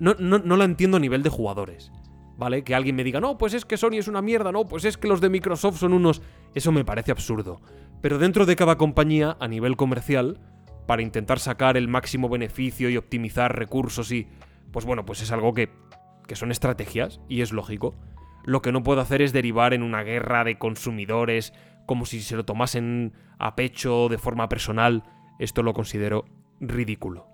No, 0.00 0.14
no, 0.18 0.38
no 0.38 0.56
la 0.56 0.64
entiendo 0.64 0.96
a 0.96 1.00
nivel 1.00 1.22
de 1.22 1.30
jugadores, 1.30 1.92
¿vale? 2.36 2.64
Que 2.64 2.74
alguien 2.74 2.96
me 2.96 3.04
diga, 3.04 3.20
no, 3.20 3.38
pues 3.38 3.54
es 3.54 3.64
que 3.64 3.76
Sony 3.76 3.94
es 3.98 4.08
una 4.08 4.22
mierda, 4.22 4.50
no, 4.50 4.66
pues 4.66 4.84
es 4.84 4.96
que 4.96 5.06
los 5.06 5.20
de 5.20 5.30
Microsoft 5.30 5.78
son 5.78 5.92
unos... 5.92 6.20
Eso 6.54 6.72
me 6.72 6.84
parece 6.84 7.12
absurdo. 7.12 7.60
Pero 8.00 8.18
dentro 8.18 8.44
de 8.44 8.56
cada 8.56 8.76
compañía, 8.76 9.36
a 9.38 9.46
nivel 9.46 9.76
comercial, 9.76 10.40
para 10.86 11.02
intentar 11.02 11.38
sacar 11.38 11.76
el 11.76 11.86
máximo 11.86 12.28
beneficio 12.28 12.90
y 12.90 12.96
optimizar 12.96 13.56
recursos 13.56 14.10
y... 14.10 14.26
Pues 14.72 14.84
bueno, 14.84 15.04
pues 15.04 15.22
es 15.22 15.30
algo 15.30 15.54
que, 15.54 15.70
que 16.26 16.34
son 16.34 16.50
estrategias 16.50 17.20
y 17.28 17.42
es 17.42 17.52
lógico. 17.52 17.94
Lo 18.44 18.62
que 18.62 18.72
no 18.72 18.82
puedo 18.82 19.00
hacer 19.00 19.22
es 19.22 19.32
derivar 19.32 19.72
en 19.72 19.84
una 19.84 20.02
guerra 20.02 20.42
de 20.42 20.58
consumidores 20.58 21.54
como 21.86 22.04
si 22.04 22.20
se 22.20 22.34
lo 22.34 22.44
tomasen 22.44 23.12
a 23.38 23.54
pecho 23.54 24.08
de 24.08 24.18
forma 24.18 24.48
personal. 24.48 25.04
Esto 25.38 25.62
lo 25.62 25.72
considero 25.72 26.24
ridículo. 26.60 27.33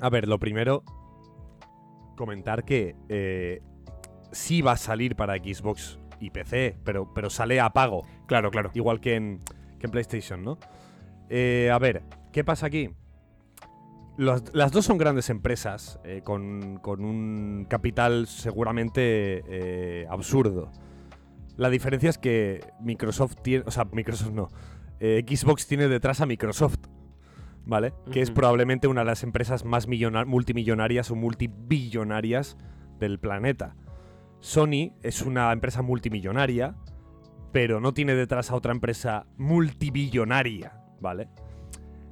A 0.00 0.08
ver, 0.10 0.28
lo 0.28 0.38
primero, 0.38 0.82
comentar 2.16 2.64
que 2.64 2.96
eh, 3.08 3.62
sí 4.32 4.62
va 4.62 4.72
a 4.72 4.76
salir 4.76 5.16
para 5.16 5.36
Xbox 5.36 5.98
y 6.20 6.30
PC, 6.30 6.76
pero, 6.84 7.12
pero 7.14 7.30
sale 7.30 7.60
a 7.60 7.70
pago, 7.70 8.02
Claro, 8.26 8.50
claro. 8.50 8.70
igual 8.74 9.00
que 9.00 9.14
en, 9.16 9.40
que 9.78 9.86
en 9.86 9.90
PlayStation, 9.90 10.42
¿no? 10.42 10.58
Eh, 11.28 11.70
a 11.72 11.78
ver, 11.78 12.02
¿qué 12.32 12.44
pasa 12.44 12.66
aquí? 12.66 12.90
Los- 14.16 14.54
las 14.54 14.70
dos 14.72 14.84
son 14.84 14.96
grandes 14.98 15.28
empresas 15.30 15.98
eh, 16.04 16.20
con, 16.24 16.78
con 16.78 17.04
un 17.04 17.66
capital 17.68 18.26
seguramente 18.28 19.42
eh, 19.48 20.06
absurdo. 20.08 20.70
La 21.56 21.68
diferencia 21.70 22.10
es 22.10 22.18
que 22.18 22.64
Microsoft 22.80 23.36
tiene, 23.42 23.64
o 23.66 23.70
sea, 23.70 23.84
Microsoft 23.92 24.32
no, 24.32 24.48
Xbox 25.00 25.66
tiene 25.66 25.86
detrás 25.88 26.20
a 26.20 26.26
Microsoft, 26.26 26.78
¿vale? 27.66 27.92
Que 28.10 28.20
es 28.20 28.30
probablemente 28.30 28.86
una 28.88 29.02
de 29.02 29.06
las 29.06 29.22
empresas 29.22 29.64
más 29.64 29.88
millona- 29.88 30.24
multimillonarias 30.24 31.10
o 31.10 31.16
multibillonarias 31.16 32.56
del 32.98 33.18
planeta. 33.18 33.76
Sony 34.40 34.92
es 35.02 35.22
una 35.22 35.52
empresa 35.52 35.82
multimillonaria, 35.82 36.76
pero 37.52 37.80
no 37.80 37.94
tiene 37.94 38.14
detrás 38.14 38.50
a 38.50 38.56
otra 38.56 38.72
empresa 38.72 39.26
multibillonaria, 39.36 40.80
¿vale? 41.00 41.28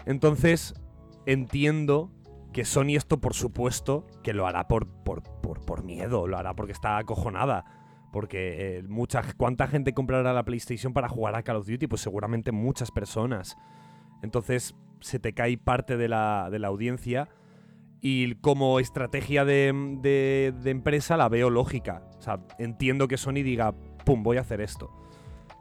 Entonces, 0.07 0.74
entiendo 1.26 2.11
que 2.53 2.64
Sony 2.64 2.96
esto, 2.96 3.20
por 3.20 3.34
supuesto, 3.34 4.07
que 4.22 4.34
lo 4.34 4.46
hará 4.46 4.68
por, 4.68 4.86
por, 4.86 5.22
por, 5.40 5.64
por 5.64 5.84
miedo, 5.84 6.26
lo 6.26 6.36
hará 6.38 6.55
porque 6.55 6.72
está 6.72 6.98
acojonada. 6.98 7.64
Porque 8.12 8.78
eh, 8.78 8.82
mucha, 8.82 9.22
¿cuánta 9.38 9.66
gente 9.66 9.94
comprará 9.94 10.34
la 10.34 10.44
PlayStation 10.44 10.92
para 10.92 11.09
jugar 11.09 11.34
a 11.34 11.42
Call 11.42 11.57
of 11.57 11.66
Duty? 11.66 11.86
Pues 11.86 12.03
seguramente 12.03 12.53
muchas 12.53 12.90
personas. 12.90 13.57
Entonces 14.23 14.75
se 15.01 15.18
te 15.18 15.33
cae 15.35 15.59
parte 15.59 15.97
de 15.97 16.09
la, 16.09 16.49
de 16.51 16.59
la 16.59 16.68
audiencia 16.68 17.29
y 18.01 18.35
como 18.37 18.81
estrategia 18.81 19.45
de, 19.45 19.73
de- 20.01 20.53
de 20.62 20.70
empresa 20.70 21.16
la 21.16 21.29
veo 21.29 21.51
lógica. 21.51 22.03
O 22.18 22.23
sea, 22.23 22.41
entiendo 22.59 23.09
que 23.09 23.16
Sony 23.16 23.43
diga, 23.45 23.73
pum, 24.05 24.23
voy 24.23 24.37
a 24.39 24.41
hacer 24.41 24.61
esto. 24.61 24.91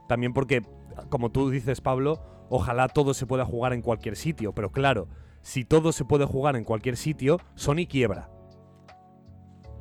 También 0.08 0.34
porque, 0.34 0.62
como 1.10 1.32
tú 1.32 1.50
dices, 1.50 1.82
Pablo, 1.82 2.22
ojalá 2.50 2.88
todo 2.88 3.14
se 3.14 3.26
pueda 3.26 3.46
jugar 3.46 3.74
en 3.74 3.82
cualquier 3.82 4.16
sitio. 4.16 4.54
Pero 4.54 4.72
claro, 4.72 5.08
si 5.42 5.66
todo 5.66 5.92
se 5.92 6.06
puede 6.06 6.26
jugar 6.26 6.56
en 6.56 6.64
cualquier 6.64 6.98
sitio, 6.98 7.40
Sony 7.56 7.86
quiebra. 7.90 8.30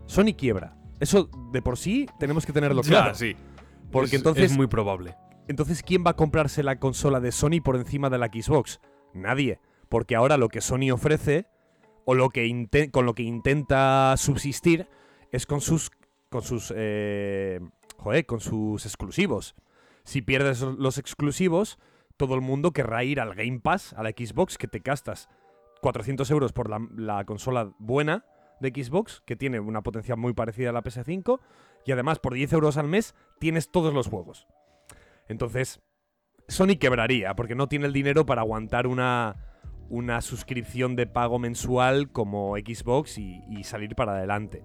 Sony 0.06 0.34
quiebra. 0.36 0.76
Eso 1.00 1.30
de 1.52 1.62
por 1.62 1.78
sí 1.78 2.06
tenemos 2.18 2.44
que 2.44 2.52
tenerlo 2.52 2.82
Ya, 2.82 2.88
claro. 2.88 3.14
sí. 3.14 3.36
Porque 3.90 4.08
Es- 4.08 4.14
entonces 4.14 4.50
Es 4.52 4.56
muy 4.56 4.66
probable. 4.66 5.14
Entonces, 5.50 5.82
¿quién 5.82 6.04
va 6.06 6.12
a 6.12 6.16
comprarse 6.16 6.62
la 6.62 6.78
consola 6.78 7.18
de 7.18 7.32
Sony 7.32 7.60
por 7.62 7.74
encima 7.74 8.08
de 8.08 8.18
la 8.18 8.28
Xbox? 8.28 8.80
Nadie. 9.12 9.58
Porque 9.88 10.14
ahora 10.14 10.36
lo 10.36 10.48
que 10.48 10.60
Sony 10.60 10.92
ofrece, 10.92 11.46
o 12.04 12.14
lo 12.14 12.28
que 12.30 12.88
con 12.92 13.04
lo 13.04 13.14
que 13.14 13.24
intenta 13.24 14.14
subsistir, 14.16 14.86
es 15.32 15.46
con 15.46 15.60
sus. 15.60 15.90
con 16.28 16.42
sus. 16.42 16.72
eh, 16.76 17.58
joder, 17.96 18.26
con 18.26 18.38
sus 18.38 18.86
exclusivos. 18.86 19.56
Si 20.04 20.22
pierdes 20.22 20.60
los 20.60 20.98
exclusivos, 20.98 21.80
todo 22.16 22.36
el 22.36 22.42
mundo 22.42 22.72
querrá 22.72 23.02
ir 23.02 23.18
al 23.18 23.34
Game 23.34 23.58
Pass, 23.58 23.92
a 23.94 24.04
la 24.04 24.10
Xbox, 24.10 24.56
que 24.56 24.68
te 24.68 24.78
gastas 24.78 25.28
400 25.80 26.30
euros 26.30 26.52
por 26.52 26.70
la, 26.70 26.80
la 26.96 27.24
consola 27.24 27.72
buena 27.80 28.24
de 28.60 28.68
Xbox, 28.68 29.20
que 29.26 29.34
tiene 29.34 29.58
una 29.58 29.82
potencia 29.82 30.14
muy 30.14 30.32
parecida 30.32 30.70
a 30.70 30.72
la 30.72 30.84
PS5, 30.84 31.40
y 31.84 31.90
además 31.90 32.20
por 32.20 32.34
10 32.34 32.52
euros 32.52 32.76
al 32.76 32.86
mes 32.86 33.16
tienes 33.40 33.72
todos 33.72 33.92
los 33.92 34.06
juegos. 34.06 34.46
Entonces, 35.30 35.80
Sony 36.48 36.76
quebraría, 36.80 37.36
porque 37.36 37.54
no 37.54 37.68
tiene 37.68 37.86
el 37.86 37.92
dinero 37.92 38.26
para 38.26 38.40
aguantar 38.40 38.88
una, 38.88 39.36
una 39.88 40.20
suscripción 40.22 40.96
de 40.96 41.06
pago 41.06 41.38
mensual 41.38 42.10
como 42.10 42.56
Xbox 42.56 43.16
y, 43.16 43.62
salir 43.62 43.94
para 43.94 44.12
adelante. 44.12 44.64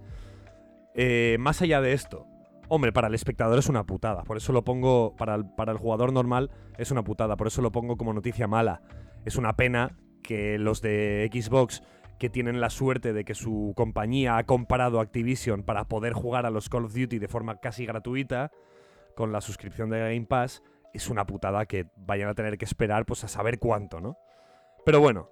Eh, 0.96 1.38
más 1.40 1.62
allá 1.62 1.82
de 1.82 1.94
esto, 1.94 2.26
hombre, 2.68 2.92
para 2.92 3.10
el 3.10 3.14
espectador 3.14 3.60
es 3.60 3.70
una 3.70 3.86
putada. 3.86 4.24
Por 4.24 4.38
eso 4.38 4.54
lo 4.54 4.64
pongo, 4.64 5.16
para 5.16 5.36
el, 5.36 5.46
para 5.46 5.72
el 5.72 5.78
jugador 5.78 6.12
normal 6.12 6.50
es 6.80 6.90
una 6.90 7.04
putada. 7.04 7.38
Por 7.38 7.46
eso 7.46 7.62
lo 7.62 7.72
pongo 7.72 7.96
como 7.96 8.14
noticia 8.14 8.48
mala. 8.48 8.82
Es 9.24 9.36
una 9.36 9.56
pena 9.56 9.96
que 10.24 10.58
los 10.58 10.82
de 10.82 11.30
Xbox, 11.32 11.84
que 12.18 12.32
tienen 12.32 12.60
la 12.60 12.72
suerte 12.72 13.14
de 13.14 13.24
que 13.24 13.36
su 13.36 13.74
compañía 13.76 14.38
ha 14.38 14.46
comparado 14.46 15.00
Activision 15.00 15.62
para 15.62 15.88
poder 15.88 16.14
jugar 16.14 16.48
a 16.48 16.50
los 16.50 16.70
Call 16.70 16.86
of 16.86 16.96
Duty 16.96 17.20
de 17.20 17.28
forma 17.28 17.60
casi 17.60 17.86
gratuita, 17.86 18.52
con 19.16 19.32
la 19.32 19.42
suscripción 19.42 19.90
de 19.90 20.00
Game 20.00 20.26
Pass, 20.26 20.62
es 20.94 21.10
una 21.10 21.26
putada 21.26 21.66
que 21.66 21.88
vayan 21.98 22.30
a 22.30 22.34
tener 22.36 22.58
que 22.58 22.66
esperar 22.66 23.06
pues 23.06 23.24
a 23.24 23.28
saber 23.28 23.60
cuánto, 23.60 24.00
¿no? 24.02 24.18
Pero 24.86 25.00
bueno, 25.00 25.30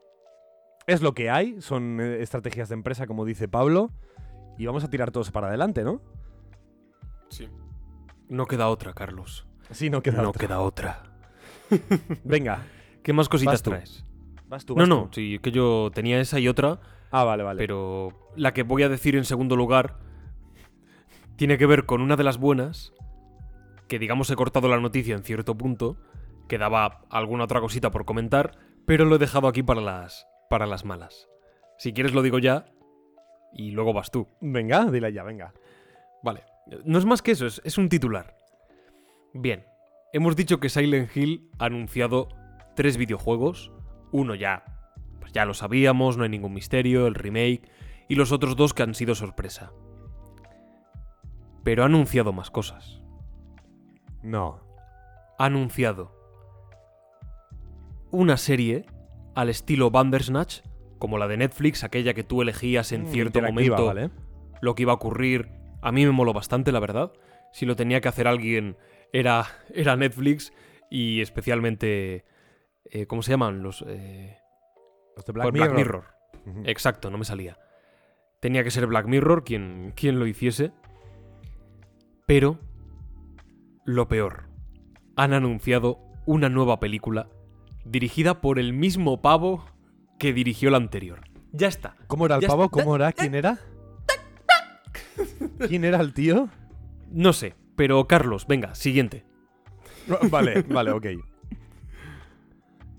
es 0.88 1.02
lo 1.02 1.14
que 1.14 1.30
hay, 1.30 1.62
son 1.62 2.00
eh, 2.02 2.22
estrategias 2.22 2.70
de 2.70 2.76
empresa, 2.76 3.08
como 3.08 3.24
dice 3.26 3.48
Pablo, 3.48 3.92
y 4.58 4.66
vamos 4.66 4.84
a 4.84 4.90
tirar 4.90 5.12
todos 5.12 5.32
para 5.32 5.48
adelante, 5.48 5.84
¿no? 5.84 6.02
Sí. 7.30 7.50
No 8.30 8.46
queda 8.46 8.70
otra, 8.70 8.94
Carlos. 8.94 9.48
Sí, 9.72 9.90
no 9.90 10.02
queda 10.02 10.22
no 10.22 10.30
otra. 10.30 10.40
queda 10.48 10.60
otra. 10.62 11.04
Venga, 12.24 12.64
¿Qué 13.04 13.12
más 13.14 13.28
cositas 13.30 13.56
Vas 13.56 13.64
tú. 13.64 13.70
traes? 13.72 14.06
vas 14.48 14.66
tú. 14.66 14.76
No, 14.76 14.86
no, 14.86 15.04
tú. 15.06 15.16
sí, 15.16 15.40
que 15.40 15.52
yo 15.52 15.92
tenía 15.94 16.20
esa 16.20 16.40
y 16.40 16.48
otra, 16.48 16.80
Ah, 17.12 17.24
vale, 17.24 17.44
vale. 17.44 17.58
pero 17.60 18.32
la 18.36 18.54
que 18.54 18.64
voy 18.64 18.84
a 18.84 18.90
decir 18.90 19.16
en 19.16 19.26
segundo 19.26 19.56
lugar 19.56 19.98
tiene 21.36 21.58
que 21.58 21.66
ver 21.66 21.86
con 21.86 22.02
una 22.02 22.16
de 22.16 22.24
las 22.24 22.38
buenas, 22.38 22.94
que 23.94 24.00
digamos 24.00 24.28
he 24.32 24.36
cortado 24.36 24.70
la 24.70 24.80
noticia 24.80 25.14
en 25.14 25.22
cierto 25.22 25.56
punto, 25.56 25.98
quedaba 26.48 27.06
alguna 27.12 27.44
otra 27.44 27.62
cosita 27.62 27.91
por 27.91 28.06
comentar, 28.06 28.58
pero 28.88 29.06
lo 29.06 29.18
he 29.18 29.20
dejado 29.20 29.48
aquí 29.48 29.62
para 29.62 29.82
las, 29.82 30.26
para 30.50 30.66
las 30.66 30.84
malas. 30.84 31.30
Si 31.78 31.94
quieres 31.94 32.16
lo 32.16 32.24
digo 32.24 32.39
ya 32.39 32.66
y 33.54 33.70
luego 33.70 33.94
vas 33.94 34.10
tú. 34.10 34.28
Venga, 34.41 34.89
dile 34.89 35.14
ya, 35.14 35.22
venga. 35.22 35.54
Vale. 36.24 36.41
No 36.86 36.98
es 36.98 37.06
más 37.06 37.22
que 37.22 37.34
eso, 37.34 37.46
es, 37.46 37.62
es 37.66 37.78
un 37.78 37.88
titular. 37.88 38.36
Bien. 39.36 39.64
Hemos 40.12 40.36
dicho 40.36 40.60
que 40.60 40.70
Silent 40.70 41.16
Hill 41.16 41.52
ha 41.60 41.66
anunciado 41.66 42.30
tres 42.76 42.98
videojuegos. 42.98 43.72
Uno 44.12 44.34
ya. 44.34 44.64
Pues 45.20 45.34
ya 45.34 45.46
lo 45.46 45.54
sabíamos, 45.54 46.18
no 46.18 46.24
hay 46.24 46.30
ningún 46.30 46.56
misterio, 46.56 47.06
el 47.06 47.14
remake. 47.14 47.70
Y 48.10 48.16
los 48.16 48.32
otros 48.32 48.56
dos 48.56 48.74
que 48.74 48.82
han 48.82 48.96
sido 48.96 49.14
sorpresa. 49.14 49.72
Pero 51.64 51.84
ha 51.84 51.86
anunciado 51.86 52.34
más 52.34 52.50
cosas. 52.50 53.03
No. 54.24 54.59
Ha 55.38 55.45
anunciado 55.45 56.11
una 58.11 58.38
serie 58.38 58.86
al 59.36 59.49
estilo 59.49 59.89
Bandersnatch 59.91 60.61
como 60.99 61.17
la 61.17 61.28
de 61.28 61.38
Netflix, 61.38 61.84
aquella 61.84 62.13
que 62.13 62.24
tú 62.24 62.41
elegías 62.41 62.91
en 62.91 63.03
Mm, 63.03 63.07
cierto 63.07 63.41
momento 63.41 63.86
¿vale? 63.86 64.09
lo 64.61 64.76
que 64.76 64.84
iba 64.84 64.91
a 64.93 64.95
ocurrir. 64.95 65.49
A 65.82 65.91
mí 65.91 66.05
me 66.05 66.11
moló 66.11 66.32
bastante, 66.34 66.71
la 66.71 66.80
verdad. 66.80 67.11
Si 67.51 67.65
lo 67.65 67.76
tenía 67.76 67.99
que 67.99 68.07
hacer 68.07 68.28
alguien, 68.28 68.78
era, 69.11 69.45
era 69.74 69.95
Netflix 69.97 70.53
y 70.89 71.21
especialmente... 71.21 72.24
eh, 72.86 73.05
¿Cómo 73.07 73.21
se 73.21 73.32
llaman? 73.32 73.61
Los... 73.63 73.84
eh, 73.88 74.38
Los 75.17 75.26
de 75.26 75.34
pues 75.34 75.51
Black 75.51 75.71
Mirror. 75.74 75.76
Mirror. 75.76 76.03
Ujú. 76.45 76.61
Exacto, 76.65 77.09
no 77.11 77.17
me 77.17 77.26
salía. 77.26 77.57
Tenía 78.39 78.63
que 78.63 78.71
ser 78.71 78.88
Black 78.88 79.07
Mirror 79.07 79.43
quien, 79.43 79.91
quien 79.95 80.19
lo 80.19 80.28
hiciese. 80.28 80.71
Pero, 82.26 82.59
lo 83.86 84.08
peor, 84.08 84.44
han 85.16 85.34
anunciado 85.34 86.00
una 86.26 86.50
nueva 86.50 86.80
película 86.80 87.28
dirigida 87.86 88.40
por 88.42 88.60
el 88.60 88.74
mismo 88.74 89.22
pavo 89.22 89.66
que 90.20 90.34
dirigió 90.34 90.70
la 90.70 90.78
anterior. 90.78 91.22
Ya 91.52 91.68
está. 91.68 91.96
¿Cómo 92.08 92.26
era 92.26 92.36
el 92.36 92.42
Ya 92.42 92.48
pavo? 92.48 92.66
está. 92.66 92.82
¿Cómo 92.84 92.96
era? 92.96 93.12
¿Quién 93.12 93.36
era? 93.36 93.60
¿Quién 95.68 95.84
era 95.86 96.00
el 96.00 96.14
tío? 96.14 96.50
No 97.12 97.34
sé, 97.34 97.56
pero 97.76 98.08
Carlos, 98.08 98.48
venga, 98.48 98.74
siguiente. 98.76 99.26
Vale, 100.30 100.62
vale, 100.64 100.92
ok. 100.92 101.06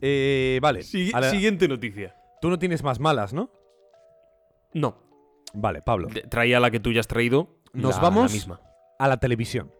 Eh, 0.01 0.59
vale. 0.63 0.83
Siguiente 0.83 1.67
noticia. 1.69 2.15
tú 2.41 2.51
no 2.51 2.59
tienes 2.59 2.83
más 2.83 3.01
malas, 3.01 3.33
¿no? 3.33 3.51
No, 4.75 4.99
Vale, 5.55 5.81
Pablo. 5.83 6.09
traía 6.29 6.61
la 6.61 6.71
que 6.71 6.81
tú 6.81 6.93
ya 6.93 7.01
has 7.01 7.07
traído. 7.07 7.57
Nos 7.73 7.97
la- 7.97 8.03
vamos- 8.03 8.31
La 8.31 8.35
misma. 8.35 8.61
A 8.99 9.09
la 9.09 9.17
televisión. 9.19 9.71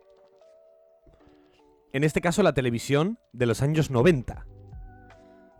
En 1.95 2.05
este 2.05 2.21
caso, 2.21 2.43
la 2.43 2.53
televisión 2.53 3.19
de 3.33 3.47
los 3.47 3.63
años 3.63 3.91
90. 3.91 4.47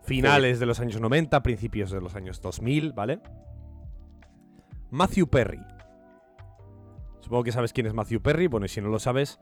Finales 0.03 0.59
de 0.59 0.65
los 0.67 0.79
años 0.79 0.99
90, 1.01 1.41
principios 1.41 1.89
de 1.89 1.99
los 2.01 2.13
años 2.15 2.41
2000, 2.41 2.93
¿vale? 2.93 3.21
Matthew 4.91 5.27
Perry. 5.27 5.61
Supongo 7.21 7.43
que 7.43 7.51
sabes 7.51 7.73
quién 7.73 7.87
es 7.87 7.93
Matthew 7.93 8.21
Perry. 8.21 8.45
Bueno, 8.47 8.67
y 8.67 8.69
si 8.69 8.81
no 8.81 8.89
lo 8.89 8.99
sabes, 8.99 9.39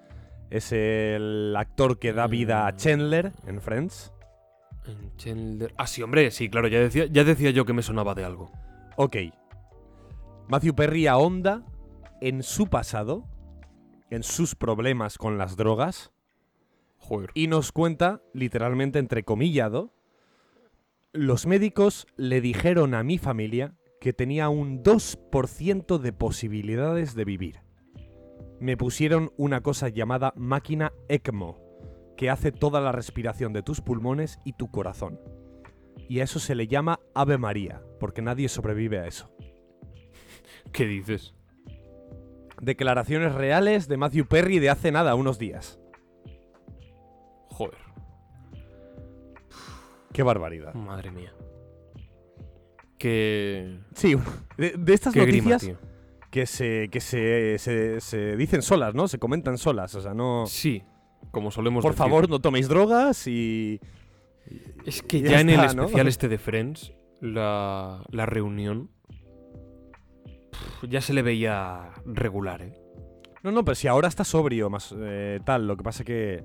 es 0.50 0.72
el 0.72 1.54
actor 1.58 2.00
que 2.00 2.14
da 2.14 2.28
vida 2.28 2.66
a 2.68 2.72
Mm. 2.72 2.76
Chandler 2.78 3.32
en 3.46 3.60
Friends. 3.60 4.14
Chandler- 5.18 5.74
Ah, 5.78 5.88
sí, 5.88 6.02
hombre, 6.02 6.32
sí, 6.32 6.48
claro, 6.50 6.68
ya 6.68 6.80
decía, 6.80 7.08
ya 7.08 7.24
decía 7.24 7.50
yo 7.52 7.66
que 7.66 7.74
me 7.74 7.82
sonaba 7.82 8.14
de 8.16 8.24
algo. 8.24 8.52
Ok. 8.96 9.18
Matthew 10.48 10.76
Perry 10.76 11.08
ahonda 11.08 11.64
en 12.22 12.44
su 12.44 12.68
pasado, 12.68 13.26
en 14.10 14.24
sus 14.24 14.56
problemas 14.56 15.18
con 15.18 15.38
las 15.38 15.58
drogas, 15.58 16.13
Joder. 17.04 17.32
y 17.34 17.48
nos 17.48 17.72
cuenta, 17.72 18.22
literalmente 18.34 19.00
entrecomillado, 19.00 19.94
los 21.12 21.46
médicos 21.46 22.08
le 22.18 22.42
dijeron 22.42 22.96
a 22.96 23.04
mi 23.04 23.18
familia 23.18 23.76
que 24.02 24.14
tenía 24.14 24.50
un 24.50 24.84
2% 24.84 25.98
de 26.00 26.12
posibilidades 26.14 27.14
de 27.14 27.26
vivir. 27.26 27.62
Me 28.60 28.78
pusieron 28.78 29.32
una 29.38 29.62
cosa 29.62 29.90
llamada 29.90 30.34
máquina 30.36 30.92
ECMO, 31.10 31.60
que 32.18 32.30
hace 32.30 32.52
toda 32.52 32.82
la 32.82 32.92
respiración 32.92 33.54
de 33.54 33.64
tus 33.64 33.82
pulmones 33.82 34.40
y 34.44 34.54
tu 34.54 34.72
corazón. 34.72 35.20
Y 36.10 36.20
a 36.20 36.24
eso 36.24 36.40
se 36.40 36.56
le 36.56 36.68
llama 36.68 37.00
Ave 37.14 37.38
María, 37.38 37.82
porque 38.00 38.22
nadie 38.22 38.50
sobrevive 38.50 39.00
a 39.00 39.08
eso. 39.08 39.30
¿Qué 40.72 40.86
dices? 40.86 41.36
Declaraciones 42.62 43.36
reales 43.36 43.88
de 43.88 43.98
Matthew 43.98 44.26
Perry 44.26 44.60
de 44.60 44.70
hace 44.70 44.92
nada, 44.92 45.16
unos 45.16 45.38
días. 45.38 45.83
Qué 50.14 50.24
barbaridad. 50.24 50.74
madre 50.74 51.12
mía. 51.12 51.34
Qué. 52.98 53.80
Sí, 53.96 54.16
de, 54.58 54.72
de 54.78 54.94
estas 54.94 55.14
Qué 55.14 55.26
grima, 55.26 55.50
noticias 55.52 55.78
tío. 55.80 55.90
que, 56.32 56.46
se, 56.46 56.90
que 56.90 57.00
se, 57.02 57.58
se- 57.58 58.00
se 58.00 58.38
dicen 58.38 58.62
solas, 58.62 58.96
¿no? 58.96 59.08
Se 59.08 59.20
comentan 59.20 59.58
solas, 59.58 59.94
o 59.96 60.02
sea, 60.02 60.14
no... 60.14 60.46
Sí, 60.48 60.84
como 61.32 61.52
solemos 61.52 61.82
Por 61.82 61.92
decir. 61.94 62.06
favor, 62.06 62.30
no 62.30 62.40
toméis 62.40 62.68
drogas 62.70 63.28
y... 63.28 63.80
Es 64.86 65.02
que 65.02 65.22
ya 65.22 65.32
ya, 65.32 65.42
en 65.42 65.50
el 65.50 65.60
especial 65.66 66.08
este 66.08 66.28
de 66.30 66.38
Friends, 66.38 66.94
la, 67.22 68.04
la 68.10 68.26
reunión. 68.26 68.90
Ya 70.88 71.02
se 71.02 71.14
le 71.14 71.22
veía 71.22 71.92
regular, 72.06 72.62
¿eh? 72.62 72.74
No, 73.42 73.52
no, 73.52 73.66
pero 73.66 73.76
si 73.76 73.88
ahora 73.88 74.08
está 74.08 74.24
sobrio, 74.24 74.70
más 74.70 74.94
eh, 74.98 75.40
tal, 75.46 75.68
lo 75.68 75.76
que 75.76 75.84
pasa 75.84 76.04
que... 76.04 76.44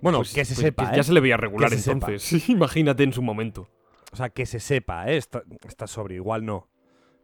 Bueno, 0.00 0.18
Pues- 0.18 0.32
que 0.34 0.44
se 0.44 0.54
pues 0.54 0.64
sepa, 0.66 0.92
¿eh? 0.92 0.96
Ya 0.96 1.02
se 1.02 1.12
le 1.12 1.20
veía 1.20 1.36
regular 1.36 1.70
se 1.70 1.90
entonces. 1.90 2.22
Sí, 2.22 2.42
imagínate 2.52 3.02
en 3.02 3.12
su 3.12 3.22
momento. 3.22 3.68
O 4.12 4.16
sea, 4.16 4.30
que 4.30 4.46
se 4.46 4.60
sepa, 4.60 5.10
¿eh? 5.10 5.16
Está, 5.16 5.42
está 5.66 5.86
sobrio, 5.86 6.16
igual 6.16 6.44
no. 6.46 6.68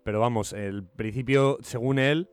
Pero 0.03 0.21
vamos, 0.21 0.53
el 0.53 0.85
principio, 0.85 1.59
según 1.63 1.99
él, 1.99 2.29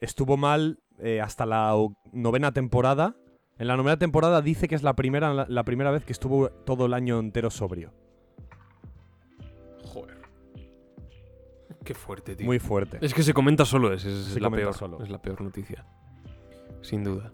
estuvo 0.00 0.36
mal 0.36 0.80
eh, 0.98 1.20
hasta 1.20 1.44
la 1.44 1.74
novena 2.12 2.52
temporada. 2.52 3.16
En 3.58 3.66
la 3.66 3.76
novena 3.76 3.98
temporada 3.98 4.40
dice 4.40 4.68
que 4.68 4.74
es 4.74 4.82
la 4.82 4.94
primera, 4.94 5.34
la, 5.34 5.44
la 5.48 5.64
primera 5.64 5.90
vez 5.90 6.04
que 6.06 6.12
estuvo 6.12 6.48
todo 6.50 6.86
el 6.86 6.94
año 6.94 7.18
entero 7.18 7.50
sobrio. 7.50 7.92
Joder. 9.84 10.16
Qué 11.84 11.92
fuerte, 11.94 12.36
tío. 12.36 12.46
Muy 12.46 12.58
fuerte. 12.58 12.98
Es 13.02 13.12
que 13.12 13.22
se 13.22 13.34
comenta 13.34 13.64
solo 13.66 13.92
es, 13.92 14.02
Se 14.02 14.40
la 14.40 14.50
peor. 14.50 14.72
solo. 14.74 15.02
Es 15.02 15.10
la 15.10 15.20
peor 15.20 15.42
noticia. 15.42 15.84
Sin 16.80 17.04
duda. 17.04 17.32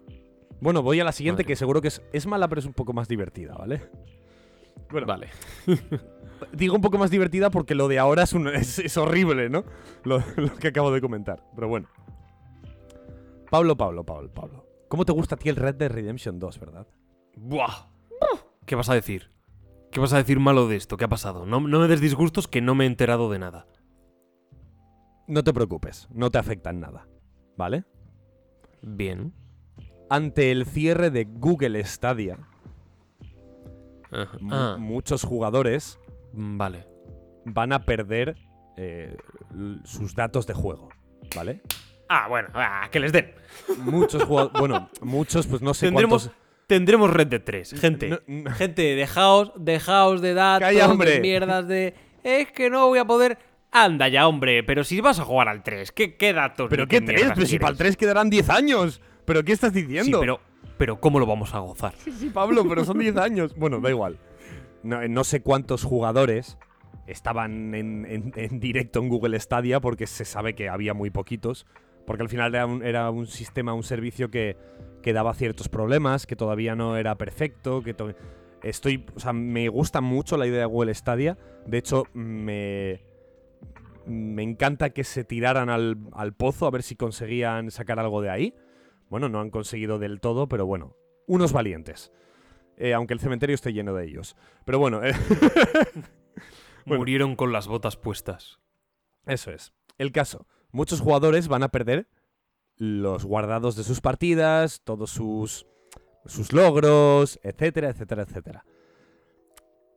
Bueno, 0.61 0.81
voy 0.81 0.99
a 0.99 1.03
la 1.03 1.11
siguiente 1.11 1.43
que 1.45 1.55
seguro 1.55 1.81
que 1.81 1.89
es, 1.89 2.01
es 2.13 2.25
mala, 2.25 2.47
pero 2.47 2.59
es 2.59 2.65
un 2.65 2.73
poco 2.73 2.93
más 2.93 3.07
divertida, 3.07 3.53
¿vale? 3.55 3.89
Bueno, 4.89 5.05
Vale. 5.07 5.29
digo 6.53 6.75
un 6.75 6.81
poco 6.81 6.97
más 6.97 7.11
divertida 7.11 7.49
porque 7.49 7.75
lo 7.75 7.87
de 7.87 7.99
ahora 7.99 8.23
es, 8.23 8.33
un- 8.33 8.47
es, 8.47 8.79
es 8.79 8.97
horrible, 8.97 9.49
¿no? 9.49 9.63
Lo, 10.03 10.19
lo 10.37 10.55
que 10.55 10.69
acabo 10.69 10.91
de 10.91 11.01
comentar. 11.01 11.43
Pero 11.55 11.67
bueno. 11.67 11.87
Pablo, 13.49 13.75
Pablo, 13.77 14.03
Pablo, 14.05 14.31
Pablo. 14.33 14.65
¿Cómo 14.89 15.05
te 15.05 15.11
gusta 15.11 15.35
a 15.35 15.37
ti 15.37 15.49
el 15.49 15.55
Red 15.57 15.75
Dead 15.75 15.91
Redemption 15.91 16.39
2, 16.39 16.59
verdad? 16.59 16.87
Buah. 17.35 17.87
¿Qué 18.65 18.75
vas 18.75 18.89
a 18.89 18.93
decir? 18.93 19.31
¿Qué 19.91 19.99
vas 19.99 20.11
a 20.13 20.17
decir 20.17 20.39
malo 20.39 20.67
de 20.67 20.75
esto? 20.75 20.97
¿Qué 20.97 21.05
ha 21.05 21.09
pasado? 21.09 21.45
No, 21.45 21.59
no 21.61 21.79
me 21.79 21.87
des 21.87 22.01
disgustos 22.01 22.47
que 22.47 22.61
no 22.61 22.75
me 22.75 22.83
he 22.83 22.87
enterado 22.87 23.29
de 23.29 23.39
nada. 23.39 23.67
No 25.27 25.43
te 25.43 25.53
preocupes, 25.53 26.07
no 26.11 26.29
te 26.29 26.37
afecta 26.37 26.69
en 26.69 26.79
nada, 26.81 27.07
¿vale? 27.57 27.83
Bien. 28.81 29.33
Ante 30.09 30.51
el 30.51 30.65
cierre 30.65 31.09
de 31.11 31.25
Google 31.25 31.83
Stadia, 31.83 32.37
Ah, 34.49 34.77
muchos 34.79 35.23
jugadores 35.23 35.99
vale. 36.31 36.85
van 37.45 37.73
a 37.73 37.83
perder 37.83 38.37
eh, 38.77 39.17
sus 39.83 40.15
datos 40.15 40.47
de 40.47 40.53
juego, 40.53 40.89
¿vale? 41.35 41.61
Ah, 42.07 42.27
bueno, 42.29 42.47
ah, 42.53 42.87
que 42.89 43.01
les 43.01 43.11
den. 43.11 43.33
Muchos 43.79 44.23
jugadores, 44.23 44.53
bueno, 44.59 44.89
muchos, 45.01 45.45
pues 45.47 45.61
no 45.61 45.73
sé 45.73 45.87
Tendremos, 45.87 46.23
cuántos... 46.27 46.41
tendremos 46.67 47.09
Red 47.11 47.27
Dead 47.27 47.41
3. 47.43 47.73
Gente, 47.81 48.07
No- 48.09 48.19
no- 48.27 48.51
gente, 48.51 48.81
dejaos, 48.95 49.51
dejaos 49.57 50.21
de 50.21 50.33
datos, 50.33 50.67
Calla, 50.69 50.89
hombre. 50.89 51.11
de 51.11 51.19
mierdas 51.19 51.67
de... 51.67 51.93
Es 52.23 52.51
que 52.53 52.69
no 52.69 52.87
voy 52.87 52.99
a 52.99 53.05
poder... 53.05 53.37
Anda 53.71 54.07
ya, 54.07 54.25
hombre, 54.29 54.63
pero 54.63 54.85
si 54.85 55.01
vas 55.01 55.19
a 55.19 55.25
jugar 55.25 55.49
al 55.49 55.61
3, 55.63 55.91
¿qué, 55.91 56.15
qué 56.15 56.31
datos? 56.31 56.67
¿Pero 56.69 56.87
qué 56.87 57.01
3? 57.01 57.13
mierdas 57.19 57.35
Pero 57.35 57.45
si 57.47 57.59
para 57.59 57.71
el 57.71 57.75
quieres? 57.77 57.97
3 57.97 57.97
quedarán 57.97 58.29
10 58.29 58.49
años. 58.49 59.01
¿Pero 59.27 59.43
qué 59.43 59.51
estás 59.51 59.73
Sí, 59.73 59.83
diciendo? 59.83 60.19
pero, 60.19 60.39
pero 60.77 60.99
¿cómo 60.99 61.19
lo 61.19 61.25
vamos 61.27 61.53
a 61.53 61.59
gozar? 61.59 61.93
Sí, 61.95 62.31
Pablo, 62.33 62.63
pero 62.67 62.83
son 62.85 62.97
10 62.97 63.15
años. 63.17 63.53
Bueno, 63.55 63.79
da 63.79 63.89
igual. 63.91 64.17
No, 64.83 65.05
no 65.07 65.23
sé 65.23 65.41
cuántos 65.41 65.83
jugadores 65.83 66.57
estaban 67.07 67.75
en, 67.75 68.05
en- 68.05 68.31
en 68.35 68.59
directo 68.59 68.99
en 68.99 69.09
Google 69.09 69.39
Stadia 69.39 69.79
porque 69.81 70.07
se 70.07 70.25
sabe 70.25 70.55
que 70.55 70.69
había 70.69 70.93
muy 70.93 71.09
poquitos. 71.09 71.67
Porque 72.05 72.23
al 72.23 72.29
final 72.29 72.55
era 72.55 72.65
un, 72.65 72.83
era 72.83 73.09
un 73.11 73.27
sistema, 73.27 73.73
un 73.73 73.83
servicio 73.83 74.31
que, 74.31 74.55
que 75.03 75.11
daba 75.11 75.33
ciertos 75.33 75.67
problemas, 75.67 76.25
que 76.25 76.37
todavía 76.37 76.73
no 76.75 76.95
era 76.95 77.17
perfecto, 77.17 77.83
que 77.83 77.93
to- 77.93 78.15
estoy, 78.63 79.05
o 79.13 79.19
sea, 79.19 79.33
me 79.33 79.67
gusta 79.67 79.99
mucho 79.99 80.37
la 80.37 80.47
idea 80.47 80.59
de 80.61 80.65
Google 80.65 80.93
Stadia. 80.95 81.37
De 81.65 81.77
hecho, 81.77 82.03
me 82.13 83.01
me 84.05 84.41
encanta 84.41 84.91
que 84.91 85.03
se 85.03 85.25
tiraran 85.25 85.69
al, 85.69 85.97
al 86.13 86.33
pozo 86.33 86.65
a 86.65 86.71
ver 86.71 86.81
si 86.81 86.95
conseguían 86.95 87.71
sacar 87.71 87.99
algo 87.99 88.21
de 88.21 88.29
ahí. 88.29 88.53
Bueno, 89.09 89.29
no 89.29 89.39
han 89.39 89.49
conseguido 89.49 89.99
del 89.99 90.19
todo, 90.19 90.47
pero 90.47 90.65
bueno, 90.65 90.95
unos 91.27 91.53
valientes. 91.53 92.11
Eh, 92.77 92.93
aunque 92.93 93.13
el 93.13 93.19
cementerio 93.19 93.55
esté 93.55 93.73
lleno 93.73 93.93
de 93.93 94.05
ellos. 94.05 94.35
Pero 94.65 94.79
bueno, 94.79 95.03
eh, 95.03 95.13
Bueno. 96.87 97.01
Murieron 97.01 97.35
con 97.35 97.51
las 97.51 97.67
botas 97.67 97.97
puestas. 97.97 98.59
eso 99.25 99.51
es. 99.51 99.73
El 99.97 100.13
caso. 100.13 100.47
Muchos 100.71 101.01
jugadores 101.01 101.49
van 101.49 101.63
a 101.63 101.67
perder 101.67 102.07
los 102.77 103.25
guardados 103.25 103.75
de 103.75 103.83
sus 103.83 103.99
partidas, 103.99 104.81
todos 104.85 105.09
sus, 105.09 105.67
sus 106.25 106.53
logros, 106.53 107.41
etcétera, 107.43 107.89
etcétera, 107.89 108.23
etcétera. 108.23 108.65